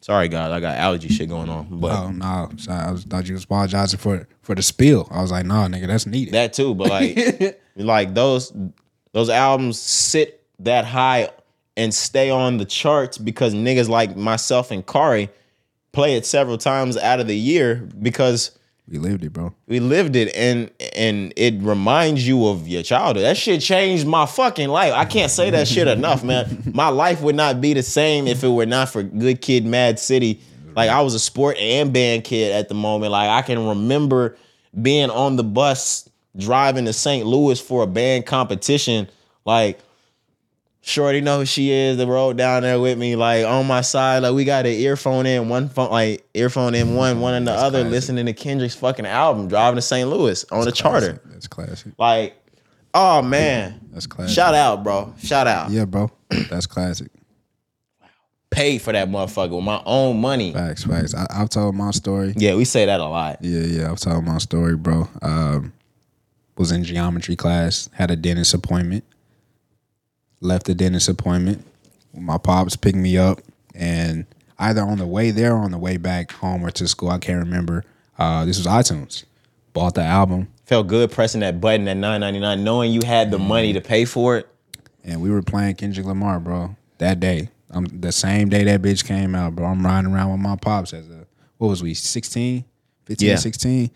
sorry 0.00 0.28
guys, 0.28 0.52
I 0.52 0.60
got 0.60 0.76
allergy 0.78 1.08
shit 1.08 1.28
going 1.28 1.48
on. 1.48 1.66
But 1.68 1.92
Oh 1.92 2.10
no, 2.10 2.48
I 2.70 2.92
was, 2.92 3.04
thought 3.04 3.26
you 3.26 3.34
was 3.34 3.44
apologizing 3.44 3.98
for 3.98 4.28
for 4.42 4.54
the 4.54 4.62
spill. 4.62 5.08
I 5.10 5.20
was 5.20 5.32
like, 5.32 5.44
nah, 5.44 5.66
nigga, 5.66 5.88
that's 5.88 6.06
needed. 6.06 6.34
that 6.34 6.52
too, 6.52 6.72
but 6.74 6.88
like 6.88 7.60
like 7.76 8.14
those 8.14 8.52
those 9.12 9.28
albums 9.28 9.80
sit 9.80 10.44
that 10.60 10.84
high 10.84 11.30
and 11.76 11.94
stay 11.94 12.30
on 12.30 12.56
the 12.56 12.64
charts 12.64 13.18
because 13.18 13.54
niggas 13.54 13.88
like 13.88 14.16
myself 14.16 14.70
and 14.70 14.86
Cari 14.86 15.28
play 15.92 16.14
it 16.14 16.26
several 16.26 16.58
times 16.58 16.96
out 16.96 17.20
of 17.20 17.26
the 17.26 17.36
year 17.36 17.88
because 18.00 18.56
we 18.88 18.98
lived 18.98 19.24
it, 19.24 19.32
bro. 19.32 19.52
we 19.66 19.80
lived 19.80 20.14
it 20.14 20.32
and 20.36 20.70
and 20.94 21.32
it 21.36 21.54
reminds 21.60 22.26
you 22.26 22.46
of 22.46 22.68
your 22.68 22.84
childhood. 22.84 23.24
That 23.24 23.36
shit 23.36 23.60
changed 23.60 24.06
my 24.06 24.26
fucking 24.26 24.68
life. 24.68 24.92
I 24.92 25.04
can't 25.04 25.30
say 25.30 25.50
that 25.50 25.66
shit 25.66 25.88
enough, 25.88 26.22
man. 26.22 26.62
My 26.72 26.88
life 26.88 27.20
would 27.22 27.34
not 27.34 27.60
be 27.60 27.74
the 27.74 27.82
same 27.82 28.28
if 28.28 28.44
it 28.44 28.48
were 28.48 28.66
not 28.66 28.90
for 28.90 29.02
Good 29.02 29.40
Kid 29.40 29.66
Mad 29.66 29.98
City. 29.98 30.40
Like 30.76 30.88
I 30.88 31.00
was 31.00 31.14
a 31.14 31.18
sport 31.18 31.56
and 31.56 31.92
band 31.92 32.22
kid 32.22 32.52
at 32.52 32.68
the 32.68 32.74
moment. 32.74 33.10
Like 33.10 33.28
I 33.28 33.42
can 33.42 33.66
remember 33.66 34.36
being 34.80 35.10
on 35.10 35.34
the 35.34 35.44
bus 35.44 36.08
driving 36.36 36.84
to 36.84 36.92
St. 36.92 37.26
Louis 37.26 37.60
for 37.60 37.82
a 37.82 37.86
band 37.86 38.26
competition. 38.26 39.08
Like 39.44 39.80
Shorty 40.88 41.20
know 41.20 41.40
who 41.40 41.46
she 41.46 41.72
is. 41.72 41.96
The 41.96 42.06
road 42.06 42.36
down 42.36 42.62
there 42.62 42.78
with 42.78 42.96
me, 42.96 43.16
like 43.16 43.44
on 43.44 43.66
my 43.66 43.80
side. 43.80 44.20
Like 44.22 44.34
we 44.34 44.44
got 44.44 44.66
an 44.66 44.72
earphone 44.72 45.26
in 45.26 45.48
one 45.48 45.68
phone, 45.68 45.90
like 45.90 46.24
earphone 46.32 46.76
in 46.76 46.94
one, 46.94 47.18
one 47.18 47.34
in 47.34 47.44
the 47.44 47.50
other, 47.50 47.80
classic. 47.80 47.90
listening 47.90 48.26
to 48.26 48.32
Kendrick's 48.32 48.76
fucking 48.76 49.04
album, 49.04 49.48
driving 49.48 49.74
to 49.74 49.82
St. 49.82 50.08
Louis 50.08 50.44
on 50.52 50.68
a 50.68 50.70
charter. 50.70 51.14
Classic. 51.14 51.32
That's 51.32 51.46
classic. 51.48 51.92
Like, 51.98 52.36
oh 52.94 53.20
man, 53.20 53.80
That's 53.90 54.06
classic. 54.06 54.32
shout 54.32 54.54
out, 54.54 54.84
bro. 54.84 55.12
Shout 55.18 55.48
out. 55.48 55.72
Yeah, 55.72 55.86
bro. 55.86 56.08
That's 56.50 56.68
classic. 56.68 57.10
Paid 58.50 58.80
for 58.80 58.92
that 58.92 59.08
motherfucker 59.08 59.56
with 59.56 59.64
my 59.64 59.82
own 59.84 60.20
money. 60.20 60.52
Facts, 60.52 60.84
facts. 60.84 61.16
I, 61.16 61.26
I've 61.30 61.48
told 61.50 61.74
my 61.74 61.90
story. 61.90 62.32
Yeah, 62.36 62.54
we 62.54 62.64
say 62.64 62.86
that 62.86 63.00
a 63.00 63.06
lot. 63.06 63.38
Yeah, 63.40 63.62
yeah. 63.62 63.90
I've 63.90 63.98
told 63.98 64.24
my 64.24 64.38
story, 64.38 64.76
bro. 64.76 65.08
Um, 65.20 65.72
was 66.56 66.70
in 66.70 66.84
geometry 66.84 67.34
class, 67.34 67.90
had 67.92 68.12
a 68.12 68.16
dentist 68.16 68.54
appointment. 68.54 69.02
Left 70.46 70.66
the 70.66 70.74
dentist 70.74 71.08
appointment. 71.08 71.64
My 72.14 72.38
pops 72.38 72.76
picked 72.76 72.96
me 72.96 73.18
up, 73.18 73.40
and 73.74 74.26
either 74.58 74.80
on 74.82 74.98
the 74.98 75.06
way 75.06 75.30
there 75.32 75.54
or 75.54 75.58
on 75.64 75.72
the 75.72 75.78
way 75.78 75.96
back 75.96 76.30
home 76.32 76.62
or 76.64 76.70
to 76.70 76.86
school, 76.88 77.10
I 77.10 77.18
can't 77.18 77.40
remember. 77.40 77.84
Uh, 78.18 78.44
this 78.44 78.56
was 78.56 78.66
iTunes. 78.66 79.24
Bought 79.72 79.94
the 79.96 80.02
album, 80.02 80.48
Felt 80.64 80.86
good 80.86 81.10
pressing 81.10 81.40
that 81.42 81.60
button 81.60 81.86
at 81.88 81.96
nine 81.96 82.20
ninety 82.20 82.40
nine, 82.40 82.64
knowing 82.64 82.90
you 82.92 83.00
had 83.04 83.30
the 83.30 83.38
money 83.38 83.72
to 83.74 83.80
pay 83.80 84.04
for 84.04 84.36
it. 84.38 84.48
and 85.04 85.20
we 85.20 85.30
were 85.30 85.42
playing 85.42 85.74
Kendrick 85.74 86.06
Lamar, 86.06 86.40
bro. 86.40 86.74
That 86.98 87.20
day, 87.20 87.50
um, 87.70 87.84
the 87.86 88.10
same 88.12 88.48
day 88.48 88.64
that 88.64 88.80
bitch 88.82 89.04
came 89.04 89.34
out, 89.34 89.54
bro. 89.56 89.66
I'm 89.66 89.84
riding 89.84 90.10
around 90.12 90.30
with 90.32 90.40
my 90.40 90.56
pops 90.56 90.94
as 90.94 91.08
a 91.10 91.26
what 91.58 91.68
was 91.68 91.82
we 91.82 91.92
16, 91.94 92.64
15, 93.04 93.28
Yeah. 93.28 93.36
16, 93.36 93.90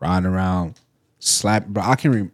riding 0.00 0.26
around, 0.26 0.80
slap, 1.20 1.66
bro. 1.66 1.82
I 1.84 1.94
can 1.96 2.10
re- 2.12 2.30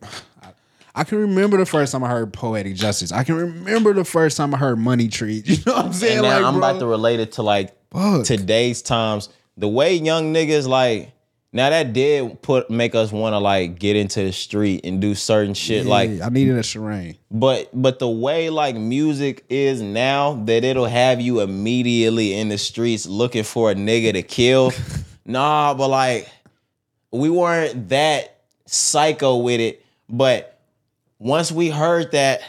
I 0.98 1.04
can 1.04 1.18
remember 1.18 1.56
the 1.56 1.66
first 1.66 1.92
time 1.92 2.02
I 2.02 2.08
heard 2.08 2.32
Poetic 2.32 2.74
Justice. 2.74 3.12
I 3.12 3.22
can 3.22 3.36
remember 3.36 3.94
the 3.94 4.04
first 4.04 4.36
time 4.36 4.52
I 4.52 4.58
heard 4.58 4.80
Money 4.80 5.06
Tree. 5.06 5.44
You 5.46 5.56
know 5.64 5.74
what 5.74 5.84
I'm 5.86 5.92
saying? 5.92 6.18
And 6.18 6.22
now 6.22 6.36
like, 6.36 6.44
I'm 6.44 6.58
bro, 6.58 6.68
about 6.68 6.80
to 6.80 6.86
relate 6.86 7.20
it 7.20 7.32
to 7.32 7.42
like 7.42 7.72
Fuck. 7.92 8.24
today's 8.24 8.82
times. 8.82 9.28
The 9.56 9.68
way 9.68 9.94
young 9.94 10.34
niggas 10.34 10.66
like 10.66 11.12
now 11.52 11.70
that 11.70 11.92
did 11.92 12.42
put 12.42 12.68
make 12.68 12.96
us 12.96 13.12
want 13.12 13.32
to 13.34 13.38
like 13.38 13.78
get 13.78 13.94
into 13.94 14.24
the 14.24 14.32
street 14.32 14.80
and 14.84 15.00
do 15.00 15.14
certain 15.14 15.54
shit. 15.54 15.86
Like 15.86 16.20
I 16.20 16.30
needed 16.30 16.56
a 16.56 16.62
Sherane. 16.62 17.16
But 17.30 17.70
but 17.72 18.00
the 18.00 18.08
way 18.08 18.50
like 18.50 18.74
music 18.74 19.44
is 19.48 19.80
now 19.80 20.34
that 20.46 20.64
it'll 20.64 20.86
have 20.86 21.20
you 21.20 21.40
immediately 21.40 22.34
in 22.34 22.48
the 22.48 22.58
streets 22.58 23.06
looking 23.06 23.44
for 23.44 23.70
a 23.70 23.74
nigga 23.76 24.14
to 24.14 24.22
kill. 24.22 24.72
nah, 25.24 25.74
but 25.74 25.88
like 25.88 26.28
we 27.12 27.30
weren't 27.30 27.88
that 27.90 28.40
psycho 28.66 29.36
with 29.36 29.60
it. 29.60 29.84
But 30.08 30.57
once 31.18 31.50
we 31.52 31.68
heard 31.68 32.12
that, 32.12 32.42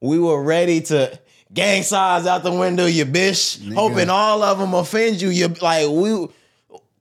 we 0.00 0.18
were 0.18 0.42
ready 0.42 0.80
to 0.82 1.18
gang 1.52 1.82
signs 1.82 2.26
out 2.26 2.42
the 2.42 2.52
window, 2.52 2.86
you 2.86 3.06
bitch. 3.06 3.72
Hoping 3.74 4.10
all 4.10 4.42
of 4.42 4.58
them 4.58 4.74
offend 4.74 5.20
you. 5.20 5.28
You 5.28 5.48
like 5.60 5.88
we 5.88 6.28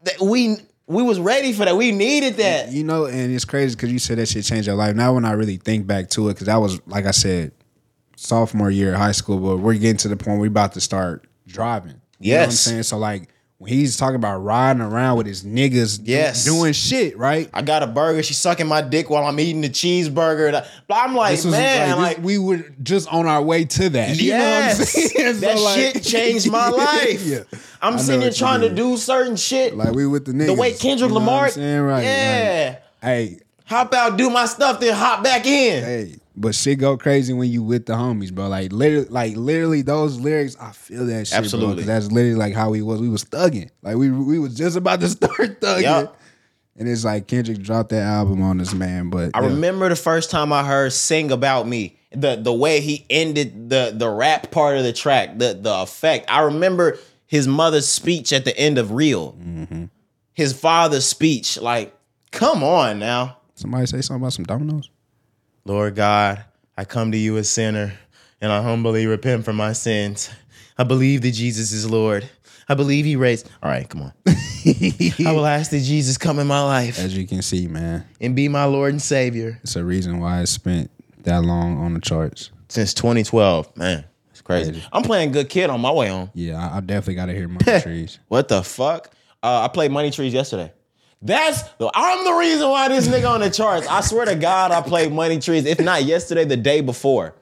that 0.04 0.20
we 0.22 0.58
we 0.88 1.04
was 1.04 1.20
ready 1.20 1.54
for 1.54 1.66
that. 1.66 1.76
We 1.78 1.92
needed 1.92 2.36
that. 2.38 2.72
You 2.72 2.84
know, 2.84 3.06
and 3.06 3.34
it's 3.34 3.46
crazy 3.46 3.76
because 3.76 3.92
you 3.92 4.00
said 4.00 4.18
that 4.18 4.28
shit 4.28 4.44
changed 4.46 4.68
your 4.68 4.76
life. 4.76 4.96
Now 4.96 5.14
when 5.14 5.26
I 5.26 5.32
really 5.32 5.58
think 5.58 5.88
back 5.88 6.10
to 6.12 6.30
it, 6.30 6.34
because 6.34 6.48
that 6.48 6.58
was 6.58 6.80
like 6.88 7.06
I 7.06 7.12
said, 7.12 7.52
sophomore 8.16 8.70
year 8.70 8.94
of 8.94 9.00
high 9.00 9.14
school, 9.14 9.38
but 9.40 9.58
we're 9.58 9.74
getting 9.76 9.98
to 9.98 10.08
the 10.08 10.18
point 10.18 10.32
where 10.38 10.42
we 10.42 10.48
about 10.48 10.74
to 10.74 10.82
start 10.82 11.26
driving. 11.48 12.02
You 12.20 12.34
know 12.34 12.40
what 12.40 12.44
I'm 12.44 12.50
Yes. 12.52 12.60
saying? 12.60 12.84
So 12.84 12.98
like 12.98 13.30
when 13.62 13.72
he's 13.72 13.96
talking 13.96 14.16
about 14.16 14.38
riding 14.40 14.82
around 14.82 15.18
with 15.18 15.28
his 15.28 15.44
niggas 15.44 16.00
Yes. 16.04 16.44
doing 16.46 16.74
shit, 16.74 17.16
right? 17.16 17.48
I 17.54 17.62
got 17.62 17.84
a 17.84 17.88
burger. 17.88 18.24
She's 18.24 18.40
sucking 18.40 18.66
my 18.66 18.82
dick 18.82 19.08
while 19.12 19.24
I'm 19.24 19.40
eating 19.40 19.62
the 19.62 19.70
cheeseburger. 19.70 20.52
But 20.88 20.96
I'm 20.96 21.14
like, 21.16 21.34
was 21.34 21.46
man, 21.46 21.90
like, 21.92 21.98
like, 21.98 22.16
this- 22.18 22.26
we 22.26 22.38
were 22.40 22.66
just 22.82 23.08
on 23.14 23.28
our 23.28 23.40
way 23.44 23.66
to 23.66 23.90
that. 23.90 24.18
You 24.20 24.30
yes, 24.30 24.80
know 24.80 24.82
what 24.82 24.82
I'm 24.82 24.86
saying? 24.88 25.40
that 25.42 25.58
So, 25.60 25.64
like- 25.64 25.76
shit 25.80 26.04
changed 26.04 26.52
my 26.52 26.70
life. 26.70 27.22
yeah. 27.24 27.44
I'm 27.84 28.00
sitting 28.00 28.22
here 28.22 28.32
trying 28.32 28.62
to 28.62 28.70
do 28.74 28.98
certain 28.98 29.36
shit. 29.36 29.78
Like 29.78 29.92
we 29.94 30.08
with 30.08 30.26
the 30.26 30.32
niggas. 30.32 30.46
the 30.48 30.54
way 30.56 30.74
Kendrick 30.74 31.10
You 31.10 31.14
know 31.14 31.20
Lamar, 31.20 31.50
saying? 31.50 31.82
Right. 31.82 32.04
yeah, 32.04 32.66
Like, 32.70 32.82
hey, 33.04 33.40
hop 33.66 33.94
out, 33.94 34.18
do 34.18 34.32
my 34.32 34.48
stuff, 34.48 34.80
then 34.80 34.96
hop 34.96 35.24
back 35.24 35.46
in. 35.46 35.84
Hey, 35.84 36.16
but 36.36 36.56
shit 36.56 36.80
go 36.80 36.98
crazy 36.98 37.34
when 37.34 37.50
you 37.50 37.62
with 37.62 37.86
the 37.86 37.94
homies, 37.94 38.34
bro. 38.34 38.48
Like 38.48 38.72
literally, 38.72 39.08
like 39.10 39.36
literally 39.36 39.82
those 39.82 40.20
lyrics, 40.20 40.56
I 40.60 40.72
feel 40.72 41.06
that 41.06 41.28
shit, 41.28 41.38
Absolutely. 41.38 41.84
Bro, 41.84 41.94
that's 41.94 42.12
literally 42.12 42.36
like 42.36 42.54
how 42.54 42.70
we 42.70 42.82
was. 42.82 43.02
We 43.02 43.10
was 43.10 43.26
thugging. 43.26 43.70
Like 43.82 43.98
we 43.98 44.10
we 44.10 44.40
was 44.40 44.56
just 44.56 44.78
about 44.78 45.02
to 45.02 45.10
start 45.10 45.60
thugging. 45.62 45.82
Yup. 45.82 46.18
And 46.78 46.88
it's 46.88 47.04
like 47.04 47.28
Kendrick 47.28 47.60
dropped 47.60 47.90
that 47.90 48.04
album 48.04 48.42
on 48.42 48.62
us, 48.62 48.74
man. 48.74 49.10
But 49.10 49.32
I 49.34 49.42
yeah. 49.42 49.48
remember 49.48 49.90
the 49.90 49.96
first 49.96 50.32
time 50.32 50.54
I 50.54 50.64
heard 50.64 50.94
"Sing 50.94 51.32
About 51.32 51.68
Me." 51.68 51.98
The 52.14 52.38
the 52.38 52.54
way 52.54 52.80
he 52.80 53.06
ended 53.10 53.70
the 53.70 53.94
the 53.96 54.10
rap 54.10 54.52
part 54.52 54.78
of 54.78 54.84
the 54.84 54.94
track, 54.94 55.38
the 55.38 55.54
the 55.54 55.74
effect. 55.74 56.32
I 56.32 56.42
remember 56.42 56.98
his 57.26 57.48
mother's 57.48 57.88
speech 57.88 58.32
at 58.32 58.46
the 58.46 58.58
end 58.58 58.78
of 58.78 58.94
"Real." 58.94 59.34
Mm-hmm. 59.34 59.86
His 60.34 60.54
father's 60.54 61.06
speech, 61.06 61.60
like, 61.60 61.94
come 62.32 62.64
on 62.64 63.00
now. 63.00 63.38
somebody 63.56 63.86
say 63.86 64.02
something 64.02 64.24
about 64.24 64.34
some 64.34 64.46
dominoes. 64.46 64.90
Lord 65.66 65.96
God, 65.96 66.44
I 66.78 66.86
come 66.86 67.12
to 67.12 67.18
you 67.18 67.38
a 67.38 67.44
sinner, 67.44 67.94
and 68.40 68.52
I 68.52 68.62
humbly 68.62 69.06
repent 69.06 69.46
for 69.46 69.54
my 69.54 69.74
sins. 69.74 70.30
I 70.78 70.84
believe 70.84 71.22
that 71.22 71.32
Jesus 71.32 71.72
is 71.72 71.90
Lord. 71.90 72.28
I 72.68 72.74
believe 72.74 73.06
He 73.06 73.16
raised. 73.16 73.50
All 73.62 73.70
right, 73.70 73.88
come 73.88 74.02
on. 74.04 74.14
I 74.26 75.32
will 75.32 75.46
ask 75.46 75.72
that 75.72 75.82
Jesus 75.82 76.18
come 76.18 76.38
in 76.40 76.46
my 76.48 76.62
life 76.64 77.00
As 77.00 77.18
you 77.18 77.26
can 77.28 77.42
see, 77.42 77.68
man, 77.68 78.06
and 78.20 78.36
be 78.36 78.48
my 78.48 78.66
Lord 78.66 78.92
and 78.94 79.02
Savior. 79.02 79.60
it's 79.64 79.76
a 79.76 79.84
reason 79.84 80.20
why 80.20 80.42
I 80.42 80.46
spent 80.46 80.90
that 81.24 81.44
long 81.44 81.78
on 81.80 81.94
the 81.94 82.00
charts. 82.00 82.52
Since 82.70 82.94
2012, 82.94 83.76
man, 83.76 84.06
it's 84.30 84.42
crazy. 84.42 84.82
I'm 84.94 85.04
playing 85.04 85.32
good 85.32 85.50
kid 85.50 85.70
on 85.70 85.82
my 85.82 85.92
way 85.92 86.08
home. 86.10 86.30
Yeah, 86.34 86.58
I, 86.58 86.78
I 86.78 86.80
definitely 86.80 87.16
got 87.16 87.26
to 87.28 87.34
hear 87.34 87.48
Money 87.48 87.80
Trees. 87.82 88.20
What 88.28 88.48
the 88.48 88.64
fuck? 88.64 89.12
Uh, 89.44 89.62
I 89.62 89.68
played 89.68 89.92
Money 89.92 90.10
Trees 90.12 90.34
yesterday. 90.34 90.72
That's 91.22 91.62
the 91.78 91.92
I'm 91.94 92.26
the 92.26 92.34
reason 92.34 92.68
why 92.70 92.88
this 92.88 93.08
nigga 93.08 93.30
on 93.30 93.42
the 93.42 93.50
charts. 93.50 93.88
I 93.88 94.02
swear 94.02 94.26
to 94.26 94.36
God, 94.36 94.72
I 94.72 94.82
played 94.82 95.12
Money 95.14 95.40
Trees. 95.40 95.66
If 95.66 95.80
not 95.80 96.04
yesterday, 96.04 96.46
the 96.46 96.58
day 96.58 96.82
before. 96.82 97.36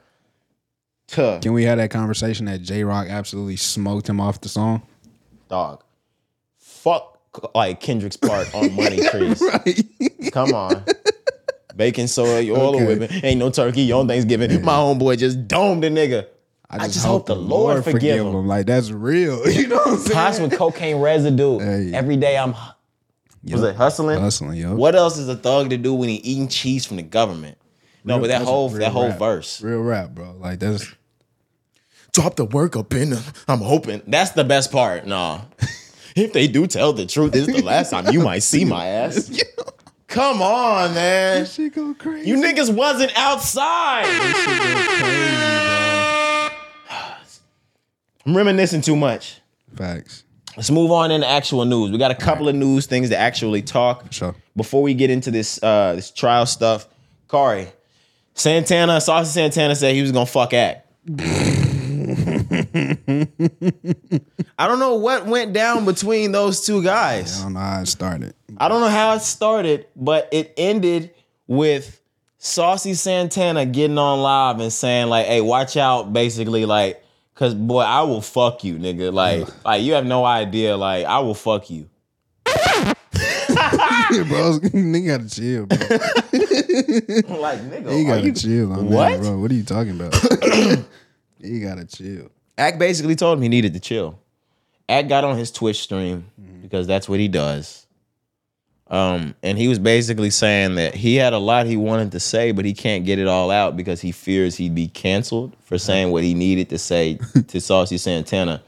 Tuh, 1.08 1.40
Can 1.40 1.52
we 1.54 1.64
have 1.64 1.78
that 1.78 1.90
conversation 1.90 2.46
that 2.46 2.62
Jay 2.62 2.84
Rock 2.84 3.08
absolutely 3.08 3.56
smoked 3.56 4.08
him 4.08 4.20
off 4.20 4.40
the 4.40 4.48
song? 4.48 4.82
dog. 5.48 5.82
Fuck 6.58 7.18
like 7.54 7.80
Kendrick's 7.80 8.16
part 8.16 8.54
on 8.54 8.72
Money 8.76 9.00
Trees. 9.10 9.42
Come 10.32 10.54
on. 10.54 10.84
Bacon 11.74 12.06
soda, 12.08 12.42
you 12.42 12.54
all 12.56 12.76
Okay. 12.76 12.86
whipping. 12.86 13.24
Ain't 13.24 13.38
no 13.40 13.50
turkey 13.50 13.90
on 13.92 14.06
Thanksgiving. 14.06 14.62
My 14.62 14.74
homeboy 14.74 15.18
just 15.18 15.48
domed 15.48 15.82
the 15.82 15.88
nigga. 15.88 16.26
I 16.68 16.86
just, 16.86 17.04
hope, 17.04 17.26
the 17.26 17.34
Lord, 17.34 17.82
forgive 17.82 18.24
him. 18.24 18.46
Like 18.46 18.66
that's 18.66 18.90
real. 18.92 19.44
You 19.50 19.66
know 19.66 19.76
what 19.76 19.88
I'm 19.88 19.96
saying? 19.98 20.14
Pots 20.14 20.38
with 20.38 20.52
cocaine 20.56 20.96
residue. 21.00 21.58
Hey. 21.58 21.92
Every 21.92 22.16
day 22.16 22.38
I'm 22.38 22.54
was 23.44 23.62
it 23.62 23.76
hustling? 23.76 24.20
Hustling, 24.20 24.58
yo. 24.58 24.74
What 24.74 24.94
else 24.94 25.18
is 25.18 25.28
a 25.28 25.36
thug 25.36 25.70
to 25.70 25.76
do 25.76 25.94
when 25.94 26.08
he 26.08 26.16
eating 26.16 26.48
cheese 26.48 26.84
from 26.84 26.96
the 26.96 27.02
government? 27.02 27.58
No, 28.04 28.18
but 28.18 28.28
that 28.28 28.42
whole 28.42 28.68
that 28.70 28.92
whole 28.92 29.08
rap. 29.08 29.18
verse. 29.18 29.60
Real 29.60 29.80
rap, 29.80 30.10
bro. 30.10 30.34
Like 30.38 30.58
that's 30.58 30.86
Drop 32.12 32.36
the 32.36 32.44
work 32.44 32.76
up 32.76 32.92
in 32.92 33.10
the, 33.10 33.34
I'm 33.46 33.60
hoping. 33.60 34.02
That's 34.06 34.32
the 34.32 34.44
best 34.44 34.72
part. 34.72 35.06
No. 35.06 35.42
if 36.16 36.32
they 36.32 36.48
do 36.48 36.66
tell 36.66 36.92
the 36.92 37.06
truth, 37.06 37.32
this 37.32 37.46
is 37.46 37.54
the 37.54 37.62
last 37.62 37.90
time 37.90 38.12
you 38.12 38.20
might 38.20 38.40
see 38.40 38.64
my 38.64 38.86
ass. 38.86 39.30
Come 40.08 40.42
on, 40.42 40.94
man. 40.94 41.46
shit 41.46 41.72
go 41.72 41.94
crazy. 41.94 42.28
You 42.28 42.36
niggas 42.36 42.74
wasn't 42.74 43.16
outside. 43.16 44.06
I'm 48.26 48.36
reminiscing 48.36 48.80
too 48.80 48.96
much. 48.96 49.40
Facts. 49.76 50.24
Let's 50.56 50.70
move 50.70 50.90
on 50.90 51.10
into 51.10 51.26
actual 51.28 51.64
news. 51.64 51.90
We 51.90 51.98
got 51.98 52.10
a 52.10 52.14
couple 52.16 52.48
of 52.48 52.54
news 52.54 52.86
things 52.86 53.10
to 53.10 53.16
actually 53.16 53.62
talk. 53.62 54.12
Sure. 54.12 54.34
Before 54.56 54.82
we 54.82 54.94
get 54.94 55.10
into 55.10 55.30
this 55.30 55.62
uh 55.62 55.94
this 55.94 56.10
trial 56.10 56.46
stuff, 56.46 56.88
Cari, 57.28 57.68
Santana, 58.34 59.00
Saucy 59.00 59.30
Santana 59.30 59.74
said 59.76 59.94
he 59.94 60.02
was 60.02 60.12
gonna 60.12 60.26
fuck 60.26 60.52
Ack. 60.52 60.86
I 64.58 64.66
don't 64.66 64.78
know 64.78 64.96
what 64.96 65.26
went 65.26 65.52
down 65.52 65.84
between 65.84 66.32
those 66.32 66.66
two 66.66 66.82
guys. 66.82 67.40
I 67.40 67.44
don't 67.44 67.52
know 67.54 67.60
how 67.60 67.80
it 67.82 67.86
started. 67.86 68.34
I 68.58 68.68
don't 68.68 68.80
know 68.80 68.88
how 68.88 69.14
it 69.14 69.20
started, 69.20 69.86
but 69.94 70.28
it 70.32 70.52
ended 70.56 71.14
with 71.46 72.00
Saucy 72.38 72.94
Santana 72.94 73.66
getting 73.66 73.98
on 73.98 74.20
live 74.20 74.60
and 74.60 74.72
saying 74.72 75.08
like, 75.08 75.26
"Hey, 75.26 75.40
watch 75.40 75.76
out!" 75.76 76.12
Basically, 76.12 76.64
like, 76.64 77.02
cause 77.40 77.54
boy, 77.54 77.80
I 77.80 78.02
will 78.02 78.20
fuck 78.20 78.62
you, 78.62 78.74
nigga. 78.78 79.12
Like, 79.12 79.48
like 79.64 79.82
you 79.82 79.94
have 79.94 80.06
no 80.06 80.24
idea. 80.24 80.76
Like, 80.76 81.04
I 81.06 81.18
will 81.18 81.34
fuck 81.34 81.68
you. 81.70 81.88
Yeah, 84.12 84.24
bro, 84.24 84.58
nigga 84.62 85.06
gotta 85.06 85.28
chill, 85.28 85.66
bro. 85.66 85.78
Like, 87.40 87.60
nigga, 87.60 87.92
He 87.92 88.02
are 88.04 88.14
gotta 88.16 88.26
you- 88.26 88.32
chill 88.32 88.72
on 88.72 88.90
What? 88.90 89.10
that, 89.10 89.20
bro. 89.20 89.38
What 89.38 89.50
are 89.50 89.54
you 89.54 89.62
talking 89.62 89.92
about? 90.00 90.14
he 91.40 91.60
gotta 91.60 91.84
chill. 91.84 92.28
Ack 92.58 92.78
basically 92.78 93.14
told 93.16 93.38
him 93.38 93.42
he 93.42 93.48
needed 93.48 93.72
to 93.74 93.80
chill. 93.80 94.18
Ack 94.88 95.08
got 95.08 95.22
on 95.24 95.36
his 95.38 95.50
Twitch 95.52 95.80
stream 95.80 96.26
Mm-hmm. 96.40 96.62
because 96.62 96.86
that's 96.88 97.08
what 97.08 97.20
he 97.20 97.28
does. 97.28 97.86
Um, 98.90 99.36
and 99.44 99.56
he 99.56 99.68
was 99.68 99.78
basically 99.78 100.30
saying 100.30 100.74
that 100.74 100.96
he 100.96 101.14
had 101.14 101.32
a 101.32 101.38
lot 101.38 101.66
he 101.66 101.76
wanted 101.76 102.10
to 102.12 102.20
say, 102.20 102.50
but 102.50 102.64
he 102.64 102.74
can't 102.74 103.04
get 103.04 103.20
it 103.20 103.28
all 103.28 103.50
out 103.50 103.76
because 103.76 104.00
he 104.00 104.10
fears 104.10 104.56
he'd 104.56 104.74
be 104.74 104.88
canceled 104.88 105.56
for 105.62 105.78
saying 105.78 106.10
what 106.10 106.24
he 106.24 106.34
needed 106.34 106.68
to 106.70 106.78
say 106.78 107.20
to 107.48 107.60
Saucy 107.60 107.98
Santana. 107.98 108.62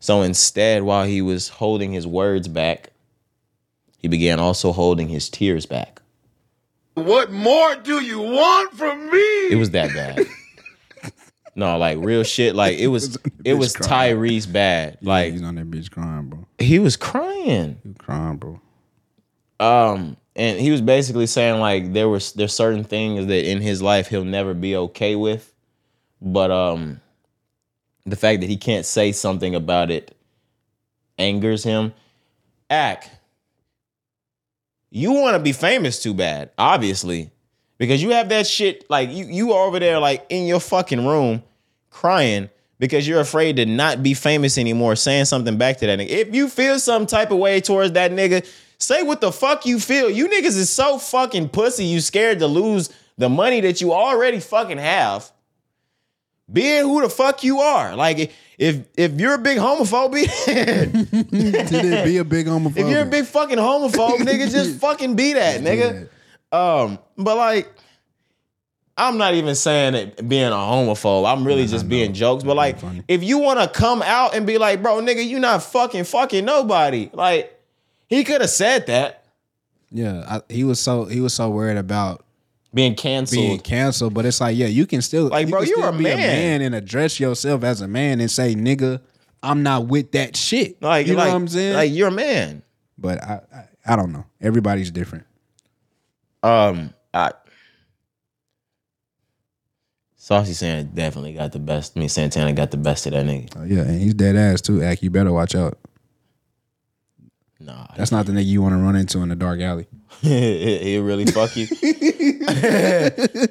So 0.00 0.22
instead, 0.22 0.82
while 0.82 1.06
he 1.06 1.22
was 1.22 1.48
holding 1.48 1.92
his 1.92 2.06
words 2.06 2.48
back, 2.48 2.90
he 3.96 4.08
began 4.08 4.40
also 4.40 4.72
holding 4.72 5.08
his 5.08 5.28
tears 5.30 5.66
back. 5.66 6.02
What 6.94 7.30
more 7.30 7.76
do 7.76 8.00
you 8.00 8.20
want 8.20 8.74
from 8.74 9.06
me? 9.10 9.50
It 9.50 9.56
was 9.58 9.70
that 9.70 9.94
bad. 9.94 10.26
no, 11.54 11.78
like 11.78 11.98
real 12.00 12.22
shit. 12.24 12.54
Like 12.54 12.76
it 12.78 12.88
was, 12.88 13.16
it 13.44 13.54
bitch 13.54 13.58
was. 13.58 13.74
Tyrese 13.74 14.52
bad. 14.52 14.98
Like 15.00 15.26
Like 15.26 15.32
he's 15.32 15.42
on 15.42 15.54
that 15.54 15.70
bitch 15.70 15.90
crying, 15.90 16.26
bro. 16.28 16.46
he 16.58 16.78
was 16.80 16.96
crying. 16.96 17.78
He 17.82 17.88
was 17.88 17.96
crying, 17.98 18.36
bro. 18.36 18.60
Um, 19.60 20.16
and 20.36 20.58
he 20.58 20.70
was 20.70 20.80
basically 20.80 21.26
saying 21.26 21.60
like 21.60 21.92
there 21.92 22.08
was 22.08 22.32
there's 22.32 22.54
certain 22.54 22.84
things 22.84 23.26
that 23.26 23.48
in 23.48 23.60
his 23.60 23.80
life 23.80 24.08
he'll 24.08 24.24
never 24.24 24.54
be 24.54 24.76
okay 24.76 25.14
with, 25.14 25.52
but 26.20 26.50
um, 26.50 27.00
the 28.04 28.16
fact 28.16 28.40
that 28.40 28.50
he 28.50 28.56
can't 28.56 28.84
say 28.84 29.12
something 29.12 29.54
about 29.54 29.90
it 29.90 30.16
angers 31.18 31.62
him. 31.62 31.92
Ack, 32.70 33.10
you 34.90 35.12
want 35.12 35.36
to 35.36 35.42
be 35.42 35.52
famous 35.52 36.02
too 36.02 36.14
bad, 36.14 36.50
obviously, 36.58 37.30
because 37.78 38.02
you 38.02 38.10
have 38.10 38.28
that 38.30 38.46
shit 38.46 38.88
like 38.90 39.10
you 39.10 39.26
you 39.26 39.52
are 39.52 39.66
over 39.66 39.78
there 39.78 39.98
like 40.00 40.26
in 40.30 40.46
your 40.46 40.60
fucking 40.60 41.06
room 41.06 41.42
crying 41.90 42.50
because 42.78 43.06
you're 43.06 43.20
afraid 43.20 43.56
to 43.56 43.66
not 43.66 44.02
be 44.02 44.14
famous 44.14 44.58
anymore, 44.58 44.96
saying 44.96 45.26
something 45.26 45.56
back 45.56 45.78
to 45.78 45.86
that 45.86 45.98
nigga. 45.98 46.08
If 46.08 46.34
you 46.34 46.48
feel 46.48 46.78
some 46.78 47.06
type 47.06 47.30
of 47.30 47.38
way 47.38 47.60
towards 47.60 47.92
that 47.92 48.10
nigga, 48.10 48.46
say 48.84 49.02
what 49.02 49.20
the 49.20 49.32
fuck 49.32 49.66
you 49.66 49.80
feel. 49.80 50.10
You 50.10 50.28
niggas 50.28 50.56
is 50.56 50.70
so 50.70 50.98
fucking 50.98 51.48
pussy, 51.50 51.84
you 51.84 52.00
scared 52.00 52.38
to 52.40 52.46
lose 52.46 52.90
the 53.16 53.28
money 53.28 53.60
that 53.62 53.80
you 53.80 53.92
already 53.92 54.40
fucking 54.40 54.78
have. 54.78 55.30
Being 56.52 56.82
who 56.82 57.00
the 57.00 57.08
fuck 57.08 57.42
you 57.42 57.60
are. 57.60 57.96
Like 57.96 58.32
if 58.58 58.86
if 58.96 59.12
you're 59.18 59.34
a 59.34 59.38
big 59.38 59.58
homophobe, 59.58 60.12
be 62.04 62.16
a 62.18 62.24
big 62.24 62.46
homophobe? 62.46 62.76
if 62.76 62.88
you're 62.88 63.02
a 63.02 63.06
big 63.06 63.24
fucking 63.24 63.58
homophobe, 63.58 64.18
nigga, 64.18 64.50
just 64.50 64.78
fucking 64.80 65.16
be 65.16 65.32
that, 65.32 65.62
nigga. 65.62 66.08
Um, 66.52 66.98
but 67.16 67.36
like, 67.36 67.72
I'm 68.96 69.16
not 69.16 69.34
even 69.34 69.54
saying 69.54 69.94
it 69.94 70.28
being 70.28 70.48
a 70.48 70.50
homophobe. 70.50 71.26
I'm 71.30 71.44
really 71.46 71.66
just 71.66 71.88
being 71.88 72.12
jokes. 72.12 72.44
But 72.44 72.56
like, 72.56 72.76
if 73.08 73.24
you 73.24 73.38
want 73.38 73.60
to 73.60 73.68
come 73.68 74.02
out 74.02 74.34
and 74.34 74.46
be 74.46 74.58
like, 74.58 74.82
bro, 74.82 75.00
nigga, 75.00 75.26
you 75.26 75.40
not 75.40 75.62
fucking 75.62 76.04
fucking 76.04 76.44
nobody. 76.44 77.10
Like, 77.12 77.58
he 78.08 78.24
could 78.24 78.40
have 78.40 78.50
said 78.50 78.86
that. 78.86 79.24
yeah, 79.90 80.24
I, 80.28 80.52
he 80.52 80.64
was 80.64 80.80
so 80.80 81.04
he 81.04 81.20
was 81.20 81.32
so 81.34 81.50
worried 81.50 81.76
about 81.78 82.24
Being 82.72 82.94
canceled. 82.94 83.40
being 83.40 83.60
canceled, 83.60 84.14
but 84.14 84.26
it's 84.26 84.40
like, 84.40 84.56
yeah, 84.56 84.66
you 84.66 84.86
can 84.86 85.02
still 85.02 85.28
Like, 85.28 85.46
you 85.46 85.50
bro, 85.52 85.62
you're 85.62 85.76
still 85.78 85.88
a 85.88 85.92
man. 85.92 86.62
and 86.62 86.74
address 86.74 87.18
yourself 87.20 87.62
as 87.64 87.80
a 87.80 87.88
man 87.88 88.20
and 88.20 88.30
say, 88.30 88.54
nigga, 88.54 89.00
I'm 89.42 89.62
not 89.62 89.86
with 89.86 90.12
that 90.12 90.36
shit. 90.36 90.80
like, 90.82 91.06
you 91.06 91.12
know 91.12 91.18
like, 91.20 91.28
what 91.28 91.36
I'm 91.36 91.48
saying? 91.48 91.74
Like, 91.74 91.92
you're 91.92 92.08
a 92.08 92.12
man. 92.12 92.62
but 92.98 93.22
I, 93.22 93.40
I 93.54 93.64
I 93.92 93.96
don't 93.96 94.12
know. 94.12 94.24
Everybody's 94.40 94.90
different. 94.90 95.26
Um, 96.42 96.94
I 97.12 97.32
Saucy 100.16 100.54
Santana 100.54 100.84
definitely 100.94 101.34
got 101.34 101.52
the 101.52 101.58
best. 101.58 101.92
I 101.96 102.00
mean, 102.00 102.08
Santana 102.08 102.52
got 102.54 102.70
the 102.70 102.78
best 102.78 103.04
of 103.06 103.12
that 103.12 103.26
nigga. 103.26 103.52
Oh, 103.56 103.64
yeah, 103.64 103.82
and 103.82 104.00
he's 104.00 104.14
dead 104.14 104.36
ass 104.36 104.62
too. 104.62 104.82
Ack, 104.82 105.02
you 105.02 105.10
better 105.10 105.32
watch 105.32 105.54
out. 105.54 105.78
Nah, 107.64 107.86
That's 107.96 108.12
not 108.12 108.26
the 108.26 108.32
nigga 108.32 108.44
you 108.44 108.60
want 108.60 108.74
to 108.74 108.78
run 108.78 108.94
into 108.94 109.20
in 109.20 109.30
the 109.30 109.36
dark 109.36 109.60
alley. 109.60 109.86
He'll 110.20 111.02
really 111.02 111.24
fuck 111.24 111.56
you. 111.56 111.66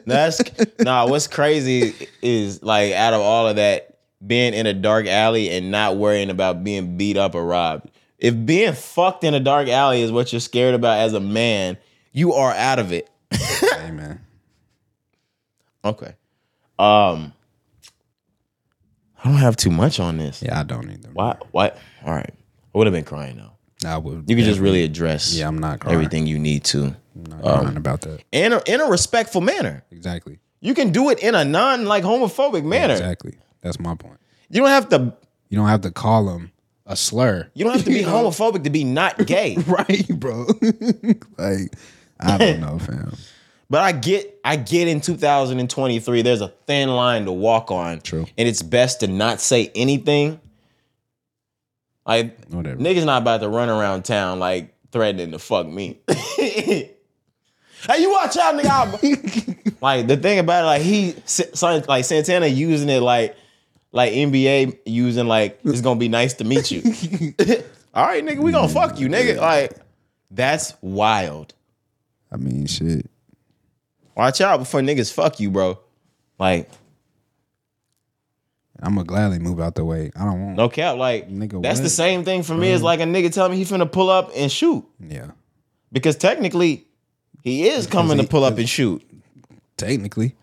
That's 0.05 0.41
nah. 0.79 1.07
What's 1.07 1.25
crazy 1.27 1.95
is 2.21 2.61
like 2.61 2.93
out 2.93 3.13
of 3.13 3.21
all 3.21 3.47
of 3.47 3.55
that, 3.55 3.97
being 4.25 4.53
in 4.53 4.67
a 4.67 4.73
dark 4.73 5.07
alley 5.07 5.49
and 5.49 5.71
not 5.71 5.97
worrying 5.97 6.29
about 6.29 6.63
being 6.63 6.95
beat 6.95 7.17
up 7.17 7.33
or 7.33 7.43
robbed. 7.43 7.89
If 8.19 8.45
being 8.45 8.73
fucked 8.73 9.23
in 9.23 9.33
a 9.33 9.39
dark 9.39 9.67
alley 9.67 10.01
is 10.01 10.11
what 10.11 10.31
you're 10.31 10.39
scared 10.39 10.75
about 10.75 10.99
as 10.99 11.13
a 11.13 11.19
man, 11.19 11.77
you 12.11 12.33
are 12.33 12.51
out 12.53 12.77
of 12.79 12.93
it. 12.93 13.09
man, 13.61 14.21
Okay. 15.83 16.13
Um, 16.79 17.33
I 19.23 19.29
don't 19.29 19.37
have 19.39 19.57
too 19.57 19.71
much 19.71 19.99
on 19.99 20.17
this. 20.17 20.41
yeah, 20.43 20.59
I 20.59 20.63
don't 20.63 20.89
either. 20.89 21.09
Why? 21.13 21.35
Why? 21.51 21.71
All 22.05 22.13
right. 22.13 22.33
I 22.73 22.77
would 22.77 22.87
have 22.87 22.93
been 22.93 23.03
crying 23.03 23.37
though. 23.37 23.52
I 23.85 23.97
would. 23.97 24.29
You 24.29 24.35
can 24.35 24.45
just 24.45 24.59
really 24.59 24.83
address. 24.83 25.35
Yeah, 25.35 25.47
I'm 25.47 25.59
not 25.59 25.79
crying. 25.79 25.95
everything 25.95 26.27
you 26.27 26.39
need 26.39 26.63
to 26.65 26.95
I'm 27.15 27.23
not 27.29 27.41
crying 27.41 27.67
um, 27.67 27.77
about 27.77 28.01
that. 28.01 28.23
in 28.31 28.53
a, 28.53 28.61
in 28.65 28.81
a 28.81 28.85
respectful 28.85 29.41
manner. 29.41 29.83
Exactly. 29.91 30.39
You 30.61 30.73
can 30.73 30.91
do 30.91 31.09
it 31.09 31.19
in 31.19 31.35
a 31.35 31.43
non 31.43 31.85
like 31.85 32.03
homophobic 32.03 32.63
manner. 32.63 32.93
Exactly. 32.93 33.35
That's 33.61 33.79
my 33.79 33.95
point. 33.95 34.19
You 34.49 34.61
don't 34.61 34.69
have 34.69 34.89
to. 34.89 35.13
You 35.49 35.57
don't 35.57 35.67
have 35.67 35.81
to 35.81 35.91
call 35.91 36.29
him 36.29 36.51
a 36.85 36.95
slur. 36.95 37.49
You 37.53 37.63
don't 37.63 37.73
have 37.73 37.85
to 37.85 37.91
be 37.91 38.01
homophobic 38.03 38.63
to 38.63 38.69
be 38.69 38.83
not 38.83 39.17
gay. 39.27 39.57
right, 39.67 40.07
bro. 40.09 40.47
like, 41.37 41.73
I 42.19 42.37
don't 42.37 42.59
know, 42.59 42.79
fam. 42.79 43.15
But 43.69 43.81
I 43.81 43.91
get, 43.91 44.39
I 44.43 44.55
get 44.55 44.87
in 44.87 45.01
2023, 45.01 46.21
there's 46.21 46.41
a 46.41 46.49
thin 46.67 46.89
line 46.89 47.25
to 47.25 47.31
walk 47.31 47.71
on. 47.71 48.01
True. 48.01 48.25
And 48.37 48.47
it's 48.47 48.61
best 48.61 48.99
to 48.99 49.07
not 49.07 49.41
say 49.41 49.71
anything. 49.73 50.39
Like, 52.05 52.45
Whatever. 52.47 52.77
niggas 52.81 53.05
not 53.05 53.21
about 53.21 53.41
to 53.41 53.49
run 53.49 53.69
around 53.69 54.03
town 54.03 54.39
like 54.39 54.73
threatening 54.91 55.31
to 55.31 55.39
fuck 55.39 55.65
me. 55.67 55.99
hey, 56.35 56.91
you 57.97 58.11
watch 58.11 58.37
out, 58.37 58.55
nigga. 58.55 59.59
Like 59.81 60.07
the 60.07 60.15
thing 60.15 60.39
about 60.39 60.63
it, 60.63 60.65
like 60.65 60.81
he, 60.81 61.13
like 61.89 62.05
Santana 62.05 62.47
using 62.47 62.87
it 62.87 63.01
like, 63.01 63.35
like 63.91 64.13
NBA 64.13 64.79
using 64.85 65.27
like 65.27 65.59
it's 65.65 65.81
gonna 65.81 65.99
be 65.99 66.07
nice 66.07 66.35
to 66.35 66.45
meet 66.45 66.71
you. 66.71 66.81
All 67.93 68.05
right, 68.05 68.25
nigga, 68.25 68.39
we 68.39 68.53
gonna 68.53 68.69
fuck 68.69 68.97
you, 68.97 69.09
nigga. 69.09 69.37
Like 69.37 69.77
That's 70.31 70.73
wild. 70.81 71.53
I 72.31 72.37
mean, 72.37 72.65
shit. 72.65 73.09
Watch 74.15 74.39
out 74.39 74.59
before 74.59 74.79
niggas 74.79 75.11
fuck 75.11 75.39
you, 75.41 75.51
bro. 75.51 75.77
Like, 76.39 76.69
I'm 78.83 78.95
gonna 78.95 79.05
gladly 79.05 79.39
move 79.39 79.59
out 79.61 79.75
the 79.75 79.85
way. 79.85 80.11
I 80.15 80.25
don't 80.25 80.43
want. 80.43 80.57
no 80.57 80.67
cap. 80.69 80.97
Like, 80.97 81.29
Nigga, 81.29 81.61
that's 81.63 81.79
the 81.79 81.89
same 81.89 82.23
thing 82.25 82.43
for 82.43 82.53
me 82.53 82.71
as 82.73 82.81
like 82.83 82.99
a 82.99 83.03
nigga 83.03 83.31
telling 83.33 83.51
me 83.53 83.57
he 83.57 83.63
finna 83.65 83.89
pull 83.91 84.09
up 84.09 84.31
and 84.35 84.51
shoot. 84.51 84.85
Yeah, 84.99 85.31
Because 85.91 86.15
technically, 86.17 86.85
he 87.43 87.67
is 87.69 87.87
coming 87.87 88.17
to 88.17 88.25
pull 88.25 88.43
up 88.43 88.57
and 88.57 88.67
shoot. 88.67 89.01
technically. 89.77 90.35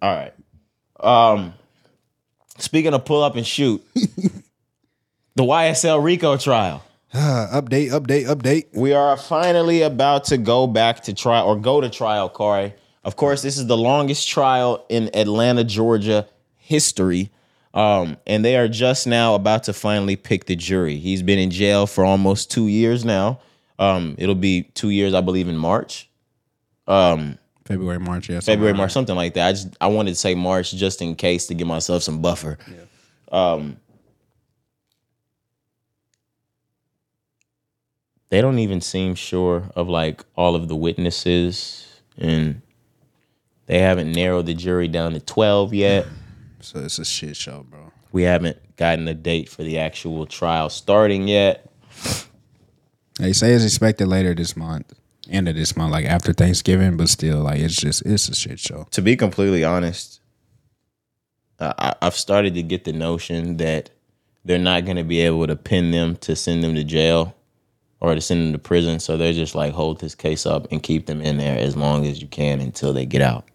All 0.00 0.14
right. 0.14 0.32
Um, 1.00 1.54
speaking 2.58 2.94
of 2.94 3.04
pull 3.04 3.22
up 3.22 3.36
and 3.36 3.46
shoot, 3.46 3.84
the 3.94 5.42
YSL 5.42 6.02
Rico 6.02 6.36
trial. 6.36 6.82
Update, 7.14 7.90
update, 7.90 8.26
update. 8.26 8.66
We 8.74 8.92
are 8.92 9.16
finally 9.16 9.82
about 9.82 10.24
to 10.24 10.38
go 10.38 10.66
back 10.66 11.02
to 11.04 11.14
trial 11.14 11.46
or 11.46 11.56
go 11.56 11.80
to 11.80 11.88
trial, 11.88 12.28
Corey. 12.28 12.74
Of 13.04 13.16
course, 13.16 13.40
this 13.42 13.56
is 13.56 13.66
the 13.66 13.76
longest 13.76 14.28
trial 14.28 14.84
in 14.88 15.10
Atlanta, 15.14 15.64
Georgia 15.64 16.26
history. 16.68 17.30
Um, 17.72 18.16
and 18.26 18.44
they 18.44 18.56
are 18.56 18.68
just 18.68 19.06
now 19.06 19.34
about 19.34 19.64
to 19.64 19.72
finally 19.72 20.16
pick 20.16 20.44
the 20.46 20.56
jury. 20.56 20.96
He's 20.98 21.22
been 21.22 21.38
in 21.38 21.50
jail 21.50 21.86
for 21.86 22.04
almost 22.04 22.50
two 22.50 22.66
years 22.66 23.04
now. 23.04 23.40
Um, 23.78 24.16
it'll 24.18 24.34
be 24.34 24.64
two 24.74 24.90
years, 24.90 25.14
I 25.14 25.20
believe, 25.20 25.48
in 25.48 25.56
March. 25.56 26.10
Um, 26.86 27.38
February, 27.64 28.00
March, 28.00 28.28
yeah. 28.28 28.40
February, 28.40 28.74
March, 28.74 28.92
something 28.92 29.14
like 29.16 29.34
that. 29.34 29.48
I 29.48 29.52
just 29.52 29.76
I 29.80 29.86
wanted 29.88 30.10
to 30.10 30.16
say 30.16 30.34
March 30.34 30.72
just 30.72 31.00
in 31.02 31.14
case 31.14 31.46
to 31.46 31.54
give 31.54 31.66
myself 31.66 32.02
some 32.02 32.20
buffer. 32.20 32.58
Um, 33.30 33.76
they 38.30 38.40
don't 38.40 38.58
even 38.58 38.80
seem 38.80 39.14
sure 39.14 39.70
of 39.76 39.88
like 39.88 40.24
all 40.36 40.54
of 40.54 40.68
the 40.68 40.76
witnesses, 40.76 41.86
and 42.16 42.62
they 43.66 43.78
haven't 43.78 44.12
narrowed 44.12 44.46
the 44.46 44.54
jury 44.54 44.88
down 44.88 45.12
to 45.12 45.20
twelve 45.20 45.72
yet. 45.74 46.06
Around. 46.58 46.64
So 46.64 46.80
it's 46.80 46.98
a 46.98 47.04
shit 47.04 47.36
show, 47.36 47.64
bro. 47.68 47.92
We 48.12 48.22
haven't 48.22 48.76
gotten 48.76 49.06
a 49.08 49.14
date 49.14 49.48
for 49.48 49.62
the 49.62 49.78
actual 49.78 50.26
trial 50.26 50.68
starting 50.70 51.28
yet. 51.28 51.70
They 53.18 53.32
say 53.32 53.52
it's 53.52 53.64
expected 53.64 54.06
later 54.06 54.34
this 54.34 54.56
month, 54.56 54.92
end 55.28 55.48
of 55.48 55.56
this 55.56 55.76
month, 55.76 55.92
like 55.92 56.04
after 56.06 56.32
Thanksgiving. 56.32 56.96
But 56.96 57.08
still, 57.08 57.40
like 57.40 57.60
it's 57.60 57.76
just 57.76 58.02
it's 58.06 58.28
a 58.28 58.34
shit 58.34 58.58
show. 58.60 58.86
to 58.92 59.02
be 59.02 59.16
completely 59.16 59.64
honest, 59.64 60.20
I, 61.60 61.74
I- 61.78 61.94
I've 62.06 62.14
started 62.14 62.54
to 62.54 62.62
get 62.62 62.84
the 62.84 62.92
notion 62.92 63.56
that 63.58 63.90
they're 64.44 64.58
not 64.58 64.84
going 64.84 64.96
to 64.96 65.04
be 65.04 65.20
able 65.20 65.46
to 65.46 65.56
pin 65.56 65.90
them 65.90 66.16
to 66.18 66.34
send 66.36 66.62
them 66.64 66.74
to 66.76 66.84
jail 66.84 67.34
or 68.00 68.14
to 68.14 68.20
send 68.20 68.40
them 68.46 68.52
to 68.52 68.58
prison. 68.58 69.00
So 69.00 69.16
they're 69.16 69.32
just 69.32 69.54
like, 69.56 69.72
hold 69.74 70.00
this 70.00 70.14
case 70.14 70.46
up 70.46 70.68
and 70.70 70.80
keep 70.82 71.06
them 71.06 71.20
in 71.20 71.36
there 71.36 71.58
as 71.58 71.76
long 71.76 72.06
as 72.06 72.22
you 72.22 72.28
can 72.28 72.60
until 72.60 72.92
they 72.92 73.04
get 73.04 73.20
out. 73.20 73.46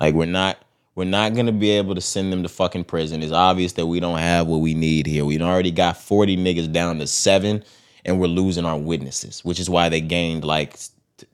Like 0.00 0.14
we're 0.14 0.24
not. 0.24 0.58
We're 0.98 1.04
not 1.04 1.36
gonna 1.36 1.52
be 1.52 1.70
able 1.70 1.94
to 1.94 2.00
send 2.00 2.32
them 2.32 2.42
to 2.42 2.48
fucking 2.48 2.82
prison. 2.82 3.22
It's 3.22 3.30
obvious 3.30 3.74
that 3.74 3.86
we 3.86 4.00
don't 4.00 4.18
have 4.18 4.48
what 4.48 4.56
we 4.56 4.74
need 4.74 5.06
here. 5.06 5.24
We 5.24 5.40
already 5.40 5.70
got 5.70 5.96
40 5.96 6.36
niggas 6.36 6.72
down 6.72 6.98
to 6.98 7.06
seven, 7.06 7.62
and 8.04 8.18
we're 8.18 8.26
losing 8.26 8.64
our 8.64 8.76
witnesses, 8.76 9.44
which 9.44 9.60
is 9.60 9.70
why 9.70 9.90
they 9.90 10.00
gained 10.00 10.42
like 10.42 10.76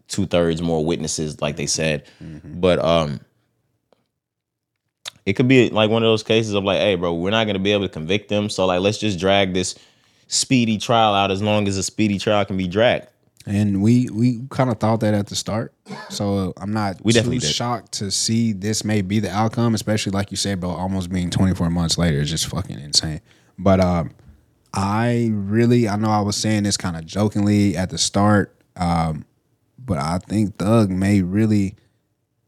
two 0.06 0.26
thirds 0.26 0.60
more 0.60 0.84
witnesses, 0.84 1.40
like 1.40 1.56
they 1.56 1.64
said. 1.64 2.06
But 2.60 2.78
um, 2.78 3.20
it 5.24 5.32
could 5.32 5.48
be 5.48 5.70
like 5.70 5.88
one 5.88 6.02
of 6.02 6.08
those 6.08 6.22
cases 6.22 6.52
of 6.52 6.62
like, 6.62 6.80
hey, 6.80 6.96
bro, 6.96 7.14
we're 7.14 7.30
not 7.30 7.46
gonna 7.46 7.58
be 7.58 7.72
able 7.72 7.86
to 7.86 7.92
convict 7.92 8.28
them, 8.28 8.50
so 8.50 8.66
like, 8.66 8.82
let's 8.82 8.98
just 8.98 9.18
drag 9.18 9.54
this 9.54 9.76
speedy 10.26 10.76
trial 10.76 11.14
out 11.14 11.30
as 11.30 11.42
long 11.42 11.66
as 11.68 11.78
a 11.78 11.82
speedy 11.82 12.18
trial 12.18 12.44
can 12.44 12.58
be 12.58 12.68
dragged. 12.68 13.08
And 13.46 13.82
we 13.82 14.08
we 14.10 14.40
kind 14.48 14.70
of 14.70 14.78
thought 14.78 15.00
that 15.00 15.12
at 15.12 15.26
the 15.26 15.36
start, 15.36 15.74
so 16.08 16.54
I'm 16.56 16.72
not 16.72 17.04
We 17.04 17.12
too 17.12 17.18
definitely 17.18 17.38
did. 17.40 17.50
shocked 17.52 17.92
to 17.92 18.10
see 18.10 18.52
this 18.54 18.84
may 18.84 19.02
be 19.02 19.20
the 19.20 19.30
outcome, 19.30 19.74
especially 19.74 20.12
like 20.12 20.30
you 20.30 20.38
said, 20.38 20.60
bro. 20.60 20.70
Almost 20.70 21.10
being 21.12 21.28
24 21.28 21.68
months 21.68 21.98
later 21.98 22.18
is 22.20 22.30
just 22.30 22.46
fucking 22.46 22.78
insane. 22.80 23.20
But 23.58 23.80
um, 23.80 24.12
I 24.72 25.28
really 25.32 25.88
I 25.88 25.96
know 25.96 26.08
I 26.08 26.20
was 26.22 26.36
saying 26.36 26.62
this 26.62 26.78
kind 26.78 26.96
of 26.96 27.04
jokingly 27.04 27.76
at 27.76 27.90
the 27.90 27.98
start, 27.98 28.56
um, 28.76 29.26
but 29.78 29.98
I 29.98 30.18
think 30.18 30.56
Thug 30.58 30.90
may 30.90 31.20
really. 31.22 31.76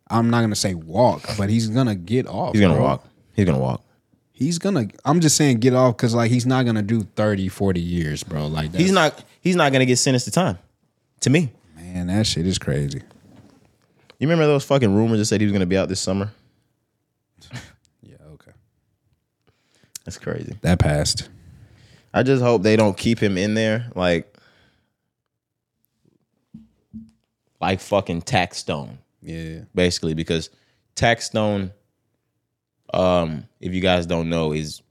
I'm 0.09 0.31
not 0.31 0.41
gonna 0.41 0.55
say 0.55 0.75
walk, 0.75 1.23
but 1.37 1.51
he's 1.51 1.69
gonna 1.69 1.95
get 1.97 2.27
off. 2.27 2.53
He's 2.53 2.61
gonna 2.63 2.75
bro. 2.75 2.83
walk. 2.85 3.05
He's 3.35 3.45
gonna 3.45 3.59
walk. 3.59 3.83
He's 4.33 4.59
gonna. 4.59 4.87
I'm 5.05 5.21
just 5.21 5.37
saying 5.37 5.59
get 5.59 5.75
off 5.75 5.97
because 5.97 6.15
like 6.15 6.31
he's 6.31 6.47
not 6.47 6.65
gonna 6.65 6.83
do 6.83 7.03
30, 7.03 7.49
40 7.49 7.81
years, 7.81 8.23
bro. 8.23 8.47
Like 8.47 8.73
that's, 8.73 8.83
He's 8.83 8.93
not. 8.93 9.23
He's 9.41 9.57
not 9.57 9.73
gonna 9.73 9.85
get 9.85 9.97
sentenced 9.99 10.25
to 10.27 10.31
time. 10.31 10.59
To 11.21 11.31
me, 11.31 11.51
Man, 11.77 12.07
that 12.09 12.27
shit 12.27 12.47
is 12.47 12.59
crazy. 12.59 13.03
you 14.19 14.29
remember 14.29 14.47
those 14.47 14.65
fucking 14.65 14.95
rumors 14.95 15.19
that 15.19 15.25
said 15.27 15.41
he 15.41 15.47
was 15.47 15.53
gonna 15.53 15.67
be 15.67 15.77
out 15.77 15.89
this 15.89 16.01
summer? 16.01 16.31
Yeah. 18.03 18.17
Okay. 18.35 18.53
That's 20.05 20.19
crazy. 20.19 20.57
That 20.63 20.79
passed. 20.79 21.29
I 22.15 22.23
just 22.23 22.43
hope 22.43 22.63
they 22.63 22.77
don't 22.77 22.97
keep 22.97 23.19
him 23.19 23.37
in 23.37 23.55
there 23.55 23.91
like 23.95 24.33
like 27.61 27.81
fucking 27.81 28.23
Taxstone, 28.23 28.99
Yeah. 29.23 29.61
basically, 29.75 30.15
because 30.15 30.51
Taxstone, 30.95 31.73
um, 32.95 33.45
if 33.61 33.73
you 33.75 33.81
guys 33.81 34.07
don't 34.07 34.29
know, 34.29 34.53
is 34.53 34.83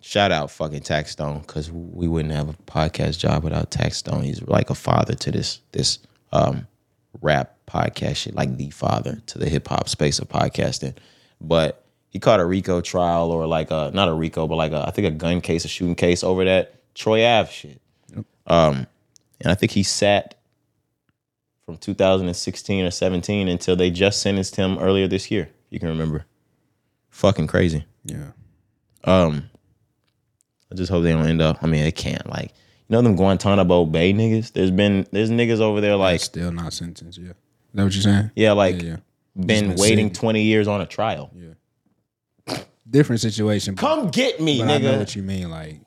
shout 0.00 0.32
out 0.32 0.50
fucking 0.50 0.80
Taxstone, 0.80 1.46
because 1.46 1.70
we 1.70 2.08
wouldn't 2.08 2.34
have 2.34 2.48
a 2.48 2.54
podcast 2.66 3.18
job 3.18 3.44
without 3.44 3.70
Taxstone. 3.70 4.24
He's 4.24 4.42
like 4.42 4.70
a 4.70 4.74
father 4.74 5.14
to 5.14 5.30
this 5.30 5.60
this 5.72 5.98
um 6.32 6.66
rap 7.20 7.56
podcast 7.66 8.16
shit, 8.16 8.34
like 8.34 8.56
the 8.56 8.70
father 8.70 9.20
to 9.26 9.38
the 9.38 9.48
hip 9.48 9.68
hop 9.68 9.88
space 9.88 10.18
of 10.18 10.28
podcasting. 10.28 10.96
But 11.40 11.84
he 12.10 12.18
caught 12.18 12.40
a 12.40 12.44
RICO 12.44 12.80
trial 12.80 13.30
or 13.30 13.46
like 13.46 13.70
a 13.70 13.90
not 13.94 14.08
a 14.08 14.14
RICO, 14.14 14.46
but 14.46 14.56
like 14.56 14.72
a 14.72 14.84
I 14.86 14.90
think 14.90 15.06
a 15.06 15.12
gun 15.12 15.40
case, 15.40 15.64
a 15.64 15.68
shooting 15.68 15.94
case 15.94 16.22
over 16.24 16.44
that 16.44 16.94
Troy 16.94 17.26
Ave 17.26 17.50
shit. 17.50 17.80
Um, 18.46 18.86
and 19.40 19.52
I 19.52 19.54
think 19.54 19.72
he 19.72 19.82
sat 19.82 20.34
from 21.64 21.76
2016 21.76 22.84
or 22.84 22.90
17 22.90 23.48
until 23.48 23.76
they 23.76 23.90
just 23.90 24.20
sentenced 24.20 24.56
him 24.56 24.76
earlier 24.78 25.06
this 25.06 25.30
year. 25.30 25.50
You 25.70 25.78
can 25.78 25.88
remember. 25.88 26.26
Fucking 27.10 27.46
crazy. 27.46 27.84
Yeah. 28.04 28.32
Um, 29.04 29.50
I 30.70 30.74
just 30.76 30.90
hope 30.90 31.02
they 31.02 31.12
don't 31.12 31.26
end 31.26 31.42
up. 31.42 31.58
I 31.62 31.66
mean, 31.66 31.82
they 31.82 31.92
can't. 31.92 32.28
Like, 32.28 32.52
you 32.52 32.94
know 32.96 33.02
them 33.02 33.16
Guantanamo 33.16 33.84
Bay 33.86 34.12
niggas. 34.12 34.52
There's 34.52 34.70
been 34.70 35.06
there's 35.12 35.30
niggas 35.30 35.60
over 35.60 35.80
there 35.80 35.96
like 35.96 36.20
Still 36.20 36.52
not 36.52 36.72
sentenced. 36.72 37.18
Yeah. 37.18 37.32
That 37.74 37.84
what 37.84 37.92
you're 37.94 38.02
saying? 38.02 38.30
yeah, 38.34 38.52
like 38.52 38.82
Yeah. 38.82 38.96
yeah. 39.36 39.46
been 39.46 39.68
waiting 39.76 39.78
sitting. 39.78 40.12
20 40.12 40.42
years 40.42 40.66
on 40.68 40.80
a 40.80 40.86
trial. 40.86 41.30
Yeah, 41.34 42.58
different 42.88 43.20
situation. 43.20 43.74
but- 43.74 43.80
Come 43.80 44.08
get 44.10 44.40
me, 44.40 44.60
but 44.60 44.70
I 44.70 44.78
know 44.78 44.92
nigga. 44.94 44.98
what 44.98 45.16
you 45.16 45.22
mean. 45.22 45.50
Like 45.50 45.80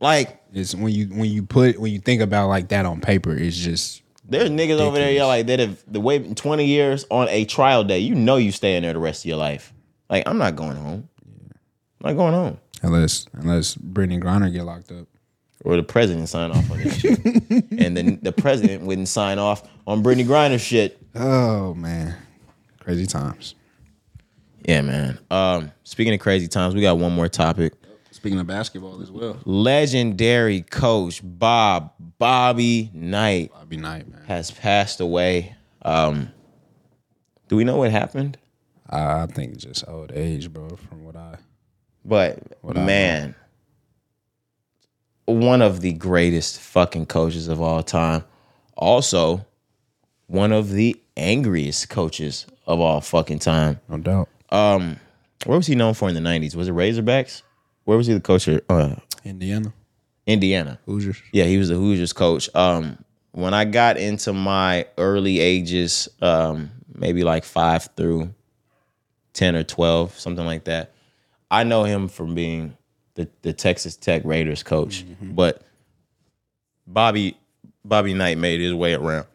like 0.00 0.40
it's 0.52 0.74
when 0.74 0.92
you 0.92 1.06
when 1.06 1.30
you 1.30 1.42
put 1.44 1.78
when 1.78 1.92
you 1.92 1.98
think 2.00 2.22
about 2.22 2.48
like 2.48 2.68
that 2.68 2.86
on 2.86 3.00
paper, 3.00 3.32
it's 3.32 3.56
just 3.56 4.02
there's 4.28 4.50
niggas 4.50 4.78
over 4.78 4.96
there, 4.98 5.10
yeah, 5.12 5.24
like 5.24 5.46
that 5.46 5.58
have 5.58 5.82
the 5.86 6.00
waiting 6.00 6.34
20 6.34 6.64
years 6.66 7.06
on 7.10 7.28
a 7.30 7.44
trial 7.46 7.82
day. 7.84 7.98
You 8.00 8.14
know 8.14 8.36
you 8.36 8.52
staying 8.52 8.82
there 8.82 8.92
the 8.92 8.98
rest 8.98 9.22
of 9.24 9.28
your 9.28 9.38
life. 9.38 9.72
Like, 10.10 10.24
I'm 10.28 10.36
not 10.38 10.54
going 10.56 10.76
home. 10.76 11.08
I'm 12.04 12.10
not 12.10 12.12
going 12.16 12.34
home. 12.34 12.58
Unless 12.82 13.26
unless 13.32 13.74
Brittney 13.74 14.22
Griner 14.22 14.52
get 14.52 14.64
locked 14.64 14.92
up. 14.92 15.06
Or 15.64 15.74
the 15.76 15.82
president 15.82 16.28
sign 16.28 16.52
off 16.52 16.70
on 16.70 16.78
this 16.78 16.98
shit. 16.98 17.18
and 17.78 17.96
then 17.96 18.20
the 18.22 18.30
president 18.30 18.84
wouldn't 18.84 19.08
sign 19.08 19.38
off 19.40 19.68
on 19.86 20.04
Brittney 20.04 20.24
Griner 20.24 20.60
shit. 20.60 21.00
Oh 21.14 21.74
man, 21.74 22.14
crazy 22.80 23.06
times. 23.06 23.56
Yeah, 24.68 24.82
man. 24.82 25.18
Um, 25.30 25.72
speaking 25.82 26.14
of 26.14 26.20
crazy 26.20 26.46
times, 26.46 26.74
we 26.74 26.82
got 26.82 26.98
one 26.98 27.12
more 27.12 27.28
topic. 27.28 27.72
Speaking 28.10 28.38
of 28.38 28.46
basketball 28.46 29.00
as 29.02 29.10
well, 29.10 29.38
Legendary 29.44 30.62
coach 30.62 31.20
Bob 31.24 31.92
Bobby 32.18 32.90
Knight 32.92 33.50
Bobby 33.52 33.76
Knight, 33.76 34.08
man. 34.08 34.24
has 34.26 34.50
passed 34.50 35.00
away. 35.00 35.56
Um, 35.82 36.30
do 37.48 37.56
we 37.56 37.64
know 37.64 37.76
what 37.78 37.90
happened? 37.90 38.38
I 38.88 39.22
I 39.22 39.26
think 39.26 39.56
just 39.56 39.88
old 39.88 40.12
age, 40.12 40.52
bro. 40.52 40.68
From 40.68 41.04
what 41.04 41.16
I 41.16 41.36
But 42.04 42.38
What 42.62 42.76
man, 42.76 43.34
one 45.26 45.62
of 45.62 45.80
the 45.80 45.92
greatest 45.92 46.58
fucking 46.60 47.06
coaches 47.06 47.48
of 47.48 47.60
all 47.60 47.82
time. 47.82 48.24
Also, 48.76 49.44
one 50.26 50.52
of 50.52 50.70
the 50.70 51.00
angriest 51.16 51.88
coaches 51.88 52.46
of 52.66 52.80
all 52.80 53.00
fucking 53.00 53.40
time. 53.40 53.80
no 53.88 53.98
doubt. 53.98 54.28
Um, 54.50 54.98
where 55.44 55.56
was 55.58 55.66
he 55.66 55.74
known 55.74 55.94
for 55.94 56.08
in 56.08 56.14
the 56.14 56.20
'90s? 56.20 56.54
Was 56.54 56.68
it 56.68 56.74
Razorbacks? 56.74 57.42
Where 57.84 57.96
was 57.96 58.06
he 58.06 58.14
the 58.14 58.20
coach? 58.20 58.48
Of, 58.48 58.62
uh, 58.68 58.96
Indiana 59.24 59.72
Indiana. 60.26 60.78
Hoosiers. 60.86 61.22
Yeah, 61.32 61.44
he 61.44 61.56
was 61.56 61.68
the 61.68 61.74
Hoosiers 61.74 62.12
coach. 62.12 62.54
Um, 62.54 62.98
when 63.32 63.54
I 63.54 63.64
got 63.64 63.96
into 63.96 64.32
my 64.32 64.86
early 64.98 65.40
ages, 65.40 66.08
um, 66.20 66.70
maybe 66.94 67.24
like 67.24 67.44
five 67.44 67.88
through 67.96 68.34
ten 69.32 69.56
or 69.56 69.64
twelve, 69.64 70.18
something 70.18 70.44
like 70.44 70.64
that, 70.64 70.92
I 71.50 71.64
know 71.64 71.84
him 71.84 72.08
from 72.08 72.34
being 72.34 72.76
the, 73.14 73.28
the 73.42 73.52
Texas 73.52 73.96
Tech 73.96 74.22
Raiders 74.24 74.62
coach. 74.62 75.04
But 75.20 75.62
Bobby 76.86 77.36
Bobby 77.84 78.14
Knight 78.14 78.38
made 78.38 78.60
his 78.60 78.74
way 78.74 78.94
around 78.94 79.26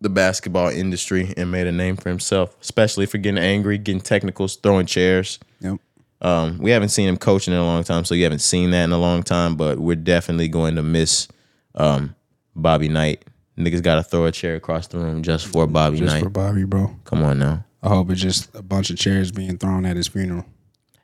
the 0.00 0.08
basketball 0.08 0.68
industry 0.68 1.32
and 1.36 1.50
made 1.50 1.66
a 1.66 1.72
name 1.72 1.96
for 1.96 2.08
himself, 2.08 2.56
especially 2.60 3.06
for 3.06 3.18
getting 3.18 3.42
angry, 3.42 3.78
getting 3.78 4.00
technicals, 4.00 4.56
throwing 4.56 4.86
chairs. 4.86 5.38
Yep. 5.60 5.78
Um, 6.20 6.58
we 6.58 6.70
haven't 6.70 6.90
seen 6.90 7.08
him 7.08 7.16
coaching 7.16 7.52
in 7.54 7.60
a 7.60 7.64
long 7.64 7.84
time, 7.84 8.04
so 8.04 8.14
you 8.14 8.24
haven't 8.24 8.40
seen 8.40 8.70
that 8.70 8.84
in 8.84 8.92
a 8.92 8.98
long 8.98 9.22
time. 9.22 9.56
But 9.56 9.78
we're 9.78 9.96
definitely 9.96 10.48
going 10.48 10.76
to 10.76 10.82
miss 10.82 11.28
um, 11.74 12.14
Bobby 12.54 12.88
Knight. 12.88 13.24
Niggas 13.58 13.82
got 13.82 13.96
to 13.96 14.02
throw 14.02 14.26
a 14.26 14.32
chair 14.32 14.54
across 14.54 14.86
the 14.88 14.98
room 14.98 15.22
just 15.22 15.46
for 15.46 15.66
Bobby 15.66 15.98
Just 15.98 16.14
Knight. 16.14 16.22
for 16.22 16.28
Bobby, 16.28 16.64
bro. 16.64 16.94
Come 17.04 17.22
on 17.22 17.38
now. 17.38 17.64
I 17.82 17.88
hope 17.88 18.10
it's 18.10 18.20
just 18.20 18.54
a 18.54 18.62
bunch 18.62 18.90
of 18.90 18.98
chairs 18.98 19.32
being 19.32 19.56
thrown 19.56 19.86
at 19.86 19.96
his 19.96 20.08
funeral. 20.08 20.44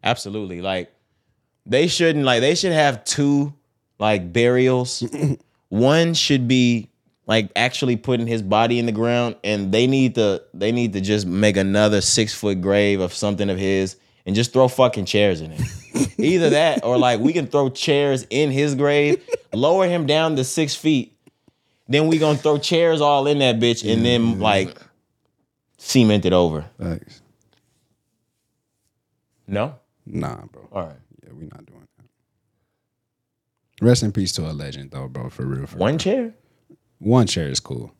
Absolutely. 0.02 0.60
Like 0.60 0.92
they 1.66 1.86
shouldn't 1.86 2.24
like 2.24 2.40
they 2.40 2.54
should 2.54 2.72
have 2.72 3.04
two 3.04 3.54
like 3.98 4.32
burials. 4.32 5.02
One 5.68 6.14
should 6.14 6.48
be 6.48 6.90
like 7.26 7.50
actually 7.56 7.96
putting 7.96 8.26
his 8.26 8.42
body 8.42 8.78
in 8.78 8.86
the 8.86 8.92
ground 8.92 9.36
and 9.44 9.72
they 9.72 9.86
need 9.86 10.16
to 10.16 10.42
they 10.52 10.72
need 10.72 10.92
to 10.94 11.00
just 11.00 11.26
make 11.26 11.56
another 11.56 12.00
six 12.00 12.34
foot 12.34 12.60
grave 12.60 13.00
of 13.00 13.14
something 13.14 13.48
of 13.48 13.58
his 13.58 13.96
and 14.26 14.34
just 14.34 14.52
throw 14.52 14.68
fucking 14.68 15.04
chairs 15.04 15.40
in 15.40 15.52
it. 15.52 15.60
Either 16.18 16.50
that 16.50 16.84
or 16.84 16.98
like 16.98 17.20
we 17.20 17.32
can 17.32 17.46
throw 17.46 17.68
chairs 17.70 18.26
in 18.30 18.50
his 18.50 18.74
grave, 18.74 19.22
lower 19.52 19.86
him 19.86 20.06
down 20.06 20.36
to 20.36 20.44
six 20.44 20.74
feet. 20.74 21.16
Then 21.88 22.08
we 22.08 22.18
gonna 22.18 22.38
throw 22.38 22.58
chairs 22.58 23.00
all 23.00 23.26
in 23.26 23.38
that 23.38 23.60
bitch 23.60 23.90
and 23.90 24.04
then 24.04 24.40
like 24.40 24.76
cement 25.78 26.24
it 26.24 26.32
over. 26.32 26.64
Thanks. 26.78 27.20
No? 29.46 29.76
Nah, 30.06 30.46
bro. 30.52 30.68
All 30.72 30.86
right. 30.86 30.96
Yeah, 31.24 31.32
we 31.32 31.44
not 31.44 31.64
doing 31.66 31.86
that. 31.98 32.06
Rest 33.84 34.02
in 34.02 34.12
peace 34.12 34.32
to 34.32 34.42
a 34.50 34.52
legend, 34.52 34.90
though, 34.90 35.08
bro. 35.08 35.28
For 35.30 35.44
real. 35.46 35.66
For 35.66 35.76
One 35.78 35.98
chair? 35.98 36.34
One 36.98 37.26
chair 37.26 37.48
is 37.48 37.60
cool. 37.60 37.92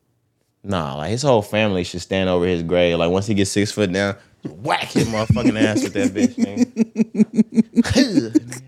Nah, 0.63 0.95
like 0.95 1.09
his 1.11 1.21
whole 1.23 1.41
family 1.41 1.83
should 1.83 2.01
stand 2.01 2.29
over 2.29 2.45
his 2.45 2.63
grave. 2.63 2.97
Like 2.97 3.11
once 3.11 3.27
he 3.27 3.33
gets 3.33 3.51
six 3.51 3.71
foot 3.71 3.91
down, 3.91 4.15
whack 4.45 4.91
his 4.91 5.07
motherfucking 5.09 5.59
ass 5.61 5.83
with 5.83 5.93
that 5.93 6.13
bitch. 6.13 6.35
nigga. 7.83 8.61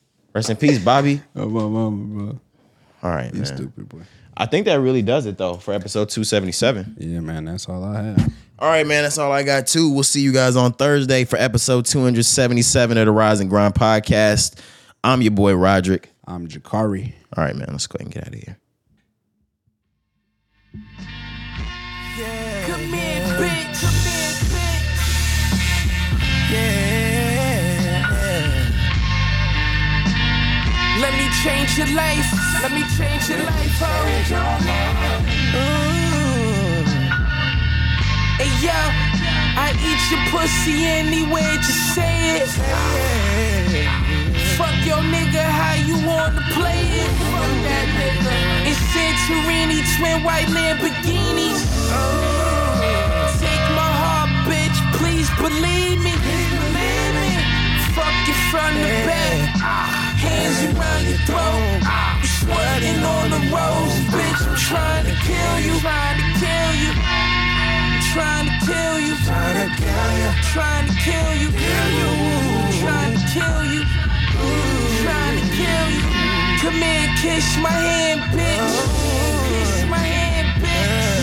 Rest 0.34 0.50
in 0.50 0.56
peace, 0.56 0.78
Bobby. 0.78 1.20
Oh 1.34 1.48
my 1.48 1.62
mama, 1.66 2.04
bro. 2.04 2.40
All 3.02 3.10
right, 3.10 3.32
You 3.32 3.40
man. 3.40 3.46
stupid 3.46 3.88
boy. 3.88 4.02
I 4.40 4.46
think 4.46 4.64
that 4.64 4.80
really 4.80 5.02
does 5.02 5.26
it 5.26 5.36
though 5.36 5.56
for 5.56 5.74
episode 5.74 6.08
two 6.08 6.24
seventy 6.24 6.52
seven. 6.52 6.96
Yeah, 6.98 7.20
man. 7.20 7.44
That's 7.44 7.68
all 7.68 7.84
I 7.84 8.02
have. 8.02 8.32
All 8.58 8.70
right, 8.70 8.86
man. 8.86 9.02
That's 9.02 9.18
all 9.18 9.30
I 9.30 9.42
got 9.42 9.66
too. 9.66 9.92
We'll 9.92 10.02
see 10.02 10.22
you 10.22 10.32
guys 10.32 10.56
on 10.56 10.72
Thursday 10.72 11.26
for 11.26 11.36
episode 11.36 11.84
two 11.84 12.02
hundred 12.02 12.24
seventy 12.24 12.62
seven 12.62 12.96
of 12.96 13.04
the 13.04 13.12
Rise 13.12 13.40
and 13.40 13.50
Grind 13.50 13.74
podcast. 13.74 14.58
I'm 15.04 15.20
your 15.20 15.32
boy 15.32 15.54
Roderick. 15.54 16.08
I'm 16.26 16.48
Jakari. 16.48 17.12
All 17.36 17.44
right, 17.44 17.54
man. 17.54 17.68
Let's 17.70 17.86
go 17.86 17.96
ahead 17.98 18.06
and 18.06 18.14
get 18.14 18.26
out 18.26 18.32
of 18.32 18.40
here. 18.40 18.56
Come 22.66 22.80
here, 22.94 23.26
bitch. 23.36 23.82
Come 23.82 23.94
here, 24.08 24.32
bitch. 24.56 25.04
Yeah. 26.50 26.88
Let 30.98 31.12
me 31.12 31.28
change 31.44 31.76
your 31.76 31.94
life. 31.94 32.49
Let 32.62 32.72
me 32.72 32.84
change 32.98 33.24
your 33.30 33.38
life. 33.38 33.80
Oh. 33.80 33.88
Ooh. 35.56 36.84
Hey 38.36 38.52
yo, 38.60 38.78
I 39.56 39.72
eat 39.80 40.02
your 40.12 40.20
pussy 40.28 40.84
anywhere. 40.84 41.56
Just 41.56 41.94
say 41.94 42.36
it. 42.36 42.48
Fuck 44.58 44.76
your 44.84 45.00
nigga, 45.08 45.40
how 45.40 45.72
you 45.88 45.96
wanna 46.06 46.44
play 46.52 46.84
it? 47.00 47.10
Fuck 47.32 47.52
that 47.64 47.88
nigga. 47.96 48.34
It's 48.68 48.80
Santorini, 48.92 49.80
twin 49.96 50.22
white 50.22 50.48
Lamborghinis. 50.52 51.64
Oh. 51.88 53.40
Take 53.40 53.66
my 53.72 53.90
heart, 54.02 54.30
bitch, 54.44 54.78
please 54.98 55.30
believe 55.40 55.98
me. 56.04 56.12
Believe 56.12 57.14
me. 57.24 57.30
Fuck 57.96 58.16
you 58.28 58.36
from 58.52 58.74
the 58.84 58.92
back. 59.08 59.56
Hands 60.20 60.76
around 60.76 61.04
your 61.08 61.20
throat. 61.24 61.88
Ah. 61.88 62.19
Sweating 62.40 63.04
on 63.04 63.30
the 63.30 63.40
rose, 63.52 63.98
bitch. 64.08 64.40
I'm 64.48 64.56
trying 64.56 65.04
to 65.04 65.14
kill 65.28 65.56
you. 65.66 65.74
Trying 65.80 66.18
to 66.20 66.26
kill 66.40 66.72
you. 66.82 66.92
Trying 68.12 68.46
to 68.48 68.54
kill 68.64 68.96
you. 69.06 69.14
Trying 69.28 69.56
to 69.60 69.68
kill 69.84 70.10
you. 70.22 70.30
Trying 70.52 70.86
to 70.88 70.94
kill 71.04 71.32
you. 71.42 71.48
Trying 72.80 73.12
to 73.12 73.22
kill 73.34 73.62
you. 73.74 73.82
Trying 75.04 75.36
to 75.36 75.46
kill 75.58 75.86
you. 75.94 76.02
Come 76.62 76.80
here, 76.80 77.08
kiss 77.20 77.48
my 77.60 77.68
hand, 77.70 78.20
bitch. 78.32 78.72
Kiss 79.48 79.84
my 79.90 79.98
hand, 79.98 80.48
bitch. 80.62 81.19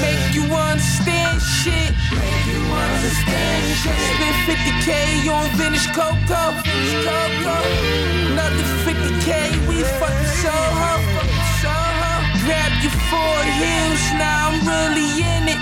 You 0.48 0.56
understand 0.56 1.42
shit. 1.42 1.92
Make 2.16 2.46
you 2.48 2.64
understand 2.72 3.68
shit. 3.84 4.00
Spent 4.16 4.38
50k 4.48 5.28
on 5.28 5.44
vintage 5.60 5.92
Coco. 5.92 6.56
Coco. 7.04 7.58
Another 8.32 8.64
50k, 8.88 9.68
we 9.68 9.84
fucking 10.00 10.32
Soho. 10.40 11.04
Soho. 11.60 12.14
Grab 12.48 12.72
your 12.80 12.96
four 13.12 13.40
heels, 13.60 14.04
now 14.16 14.48
I'm 14.48 14.64
really 14.64 15.20
in 15.20 15.52
it. 15.52 15.60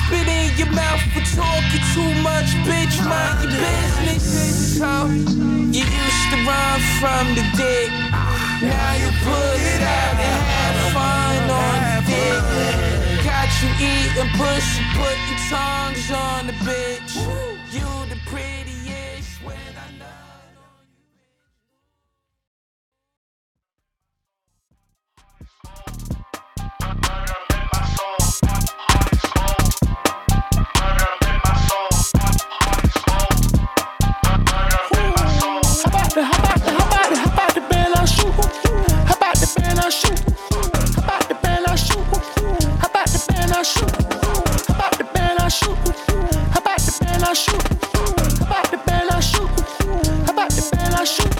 Spit 0.00 0.24
in 0.24 0.56
your 0.56 0.72
mouth 0.72 1.04
for 1.12 1.20
talking 1.36 1.84
too 1.92 2.12
much, 2.24 2.56
bitch. 2.64 3.04
Mind 3.04 3.44
your 3.44 3.52
business. 3.52 4.78
So, 4.80 5.12
you 5.76 5.84
used 5.84 6.26
to 6.32 6.38
run 6.48 6.80
from 7.04 7.36
the 7.36 7.44
dick. 7.52 7.92
Now 8.64 8.96
you 8.96 9.12
put 9.28 9.60
it 9.60 9.82
out 9.84 10.16
and 10.16 10.40
have 10.48 10.92
fun 10.96 11.50
on 11.52 11.80
the 11.84 12.80
dick. 12.80 12.91
You 13.62 13.68
eating 13.78 14.28
pussy, 14.36 14.82
putting 14.96 15.38
tongues 15.48 16.10
on 16.10 16.48
the 16.48 16.52
bitch. 16.64 17.14
You 17.72 17.86
the 18.10 18.18
prettiest 18.26 19.40
when 19.44 19.54
I 19.54 19.98
know. 20.00 20.06
How 35.84 35.88
about 35.88 36.14
the, 36.14 36.24
how 36.24 36.38
about 36.40 36.58
the, 36.64 36.70
how 37.16 37.32
about 37.32 37.54
the 37.54 37.60
band 37.70 37.94
I 37.94 38.04
shoot? 38.06 38.32
How 39.06 39.14
about 39.14 39.36
the 39.36 39.60
band 39.60 39.78
I 39.78 39.88
shoot? 39.88 40.51
I 43.62 43.64
about 44.74 44.98
the 44.98 45.04
band 45.14 45.38
I 45.38 45.46
shoot? 45.46 45.78
About 46.50 46.82
the 46.82 46.98
band 46.98 47.22
I 47.22 47.32
shoot? 47.32 47.62
About 48.42 48.66
the 48.72 48.78
band 48.82 49.08
I 49.08 49.20
shoot? 49.20 49.50
About 50.26 50.50
the 50.50 50.66
band 50.74 50.94
I 50.98 51.04
shoot? 51.04 51.30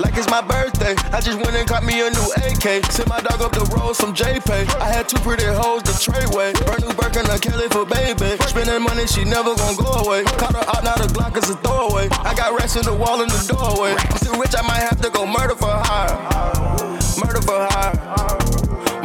Like 0.00 0.18
it's 0.18 0.28
my 0.28 0.42
birthday, 0.42 0.98
I 1.14 1.20
just 1.20 1.38
went 1.38 1.54
and 1.54 1.68
got 1.68 1.84
me 1.84 2.02
a 2.02 2.10
new 2.10 2.28
AK. 2.42 2.82
Sent 2.90 3.08
my 3.08 3.20
dog 3.20 3.38
up 3.40 3.52
the 3.52 3.62
road, 3.70 3.94
some 3.94 4.12
JPay. 4.12 4.66
I 4.82 4.90
had 4.90 5.08
two 5.08 5.22
pretty 5.22 5.46
hoes 5.46 5.84
to 5.84 5.94
trade 5.94 6.34
way. 6.34 6.50
Brand 6.66 6.82
new 6.82 6.92
Birkin, 6.92 7.30
a 7.30 7.38
Kelly 7.38 7.68
for 7.70 7.86
baby. 7.86 8.34
Spending 8.50 8.82
money, 8.82 9.06
she 9.06 9.22
never 9.22 9.54
gon' 9.54 9.76
go 9.78 9.94
away. 10.02 10.24
Caught 10.34 10.58
her 10.58 10.66
out, 10.74 10.82
now 10.82 10.98
the 10.98 11.06
Glock 11.14 11.38
is 11.38 11.50
a 11.50 11.56
throwaway. 11.62 12.08
I 12.26 12.34
got 12.34 12.58
racks 12.58 12.74
in 12.74 12.82
the 12.82 12.94
wall 12.94 13.22
in 13.22 13.28
the 13.30 13.38
doorway. 13.46 13.94
I'm 13.94 14.18
so 14.18 14.34
rich, 14.42 14.58
I 14.58 14.66
might 14.66 14.82
have 14.82 15.00
to 15.02 15.10
go 15.10 15.22
murder 15.22 15.54
for 15.54 15.70
hire. 15.70 16.18
Murder 17.22 17.42
for 17.46 17.62
hire. 17.70 17.94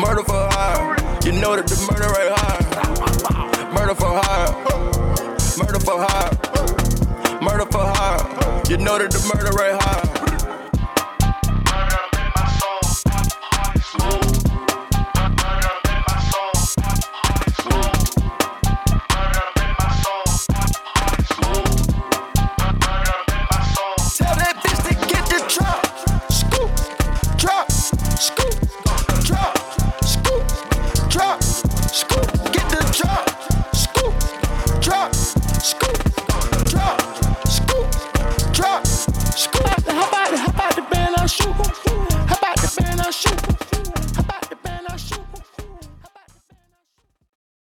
Murder 0.01 0.23
for 0.23 0.49
hire. 0.49 0.58
You 1.25 1.33
know 1.33 1.55
that 1.55 1.67
the 1.67 1.75
murder 1.91 2.09
rate 2.15 2.31
high. 2.31 3.73
Murder 3.73 3.93
for 3.93 4.07
hire. 4.07 4.53
Murder 5.57 5.79
for 5.79 5.99
hire. 5.99 6.31
Murder 7.41 7.65
for 7.71 7.83
hire. 7.83 8.63
You 8.69 8.77
know 8.77 8.97
that 8.97 9.11
the 9.11 9.19
murder 9.33 9.51
rate 9.57 9.75
high. 9.81 10.18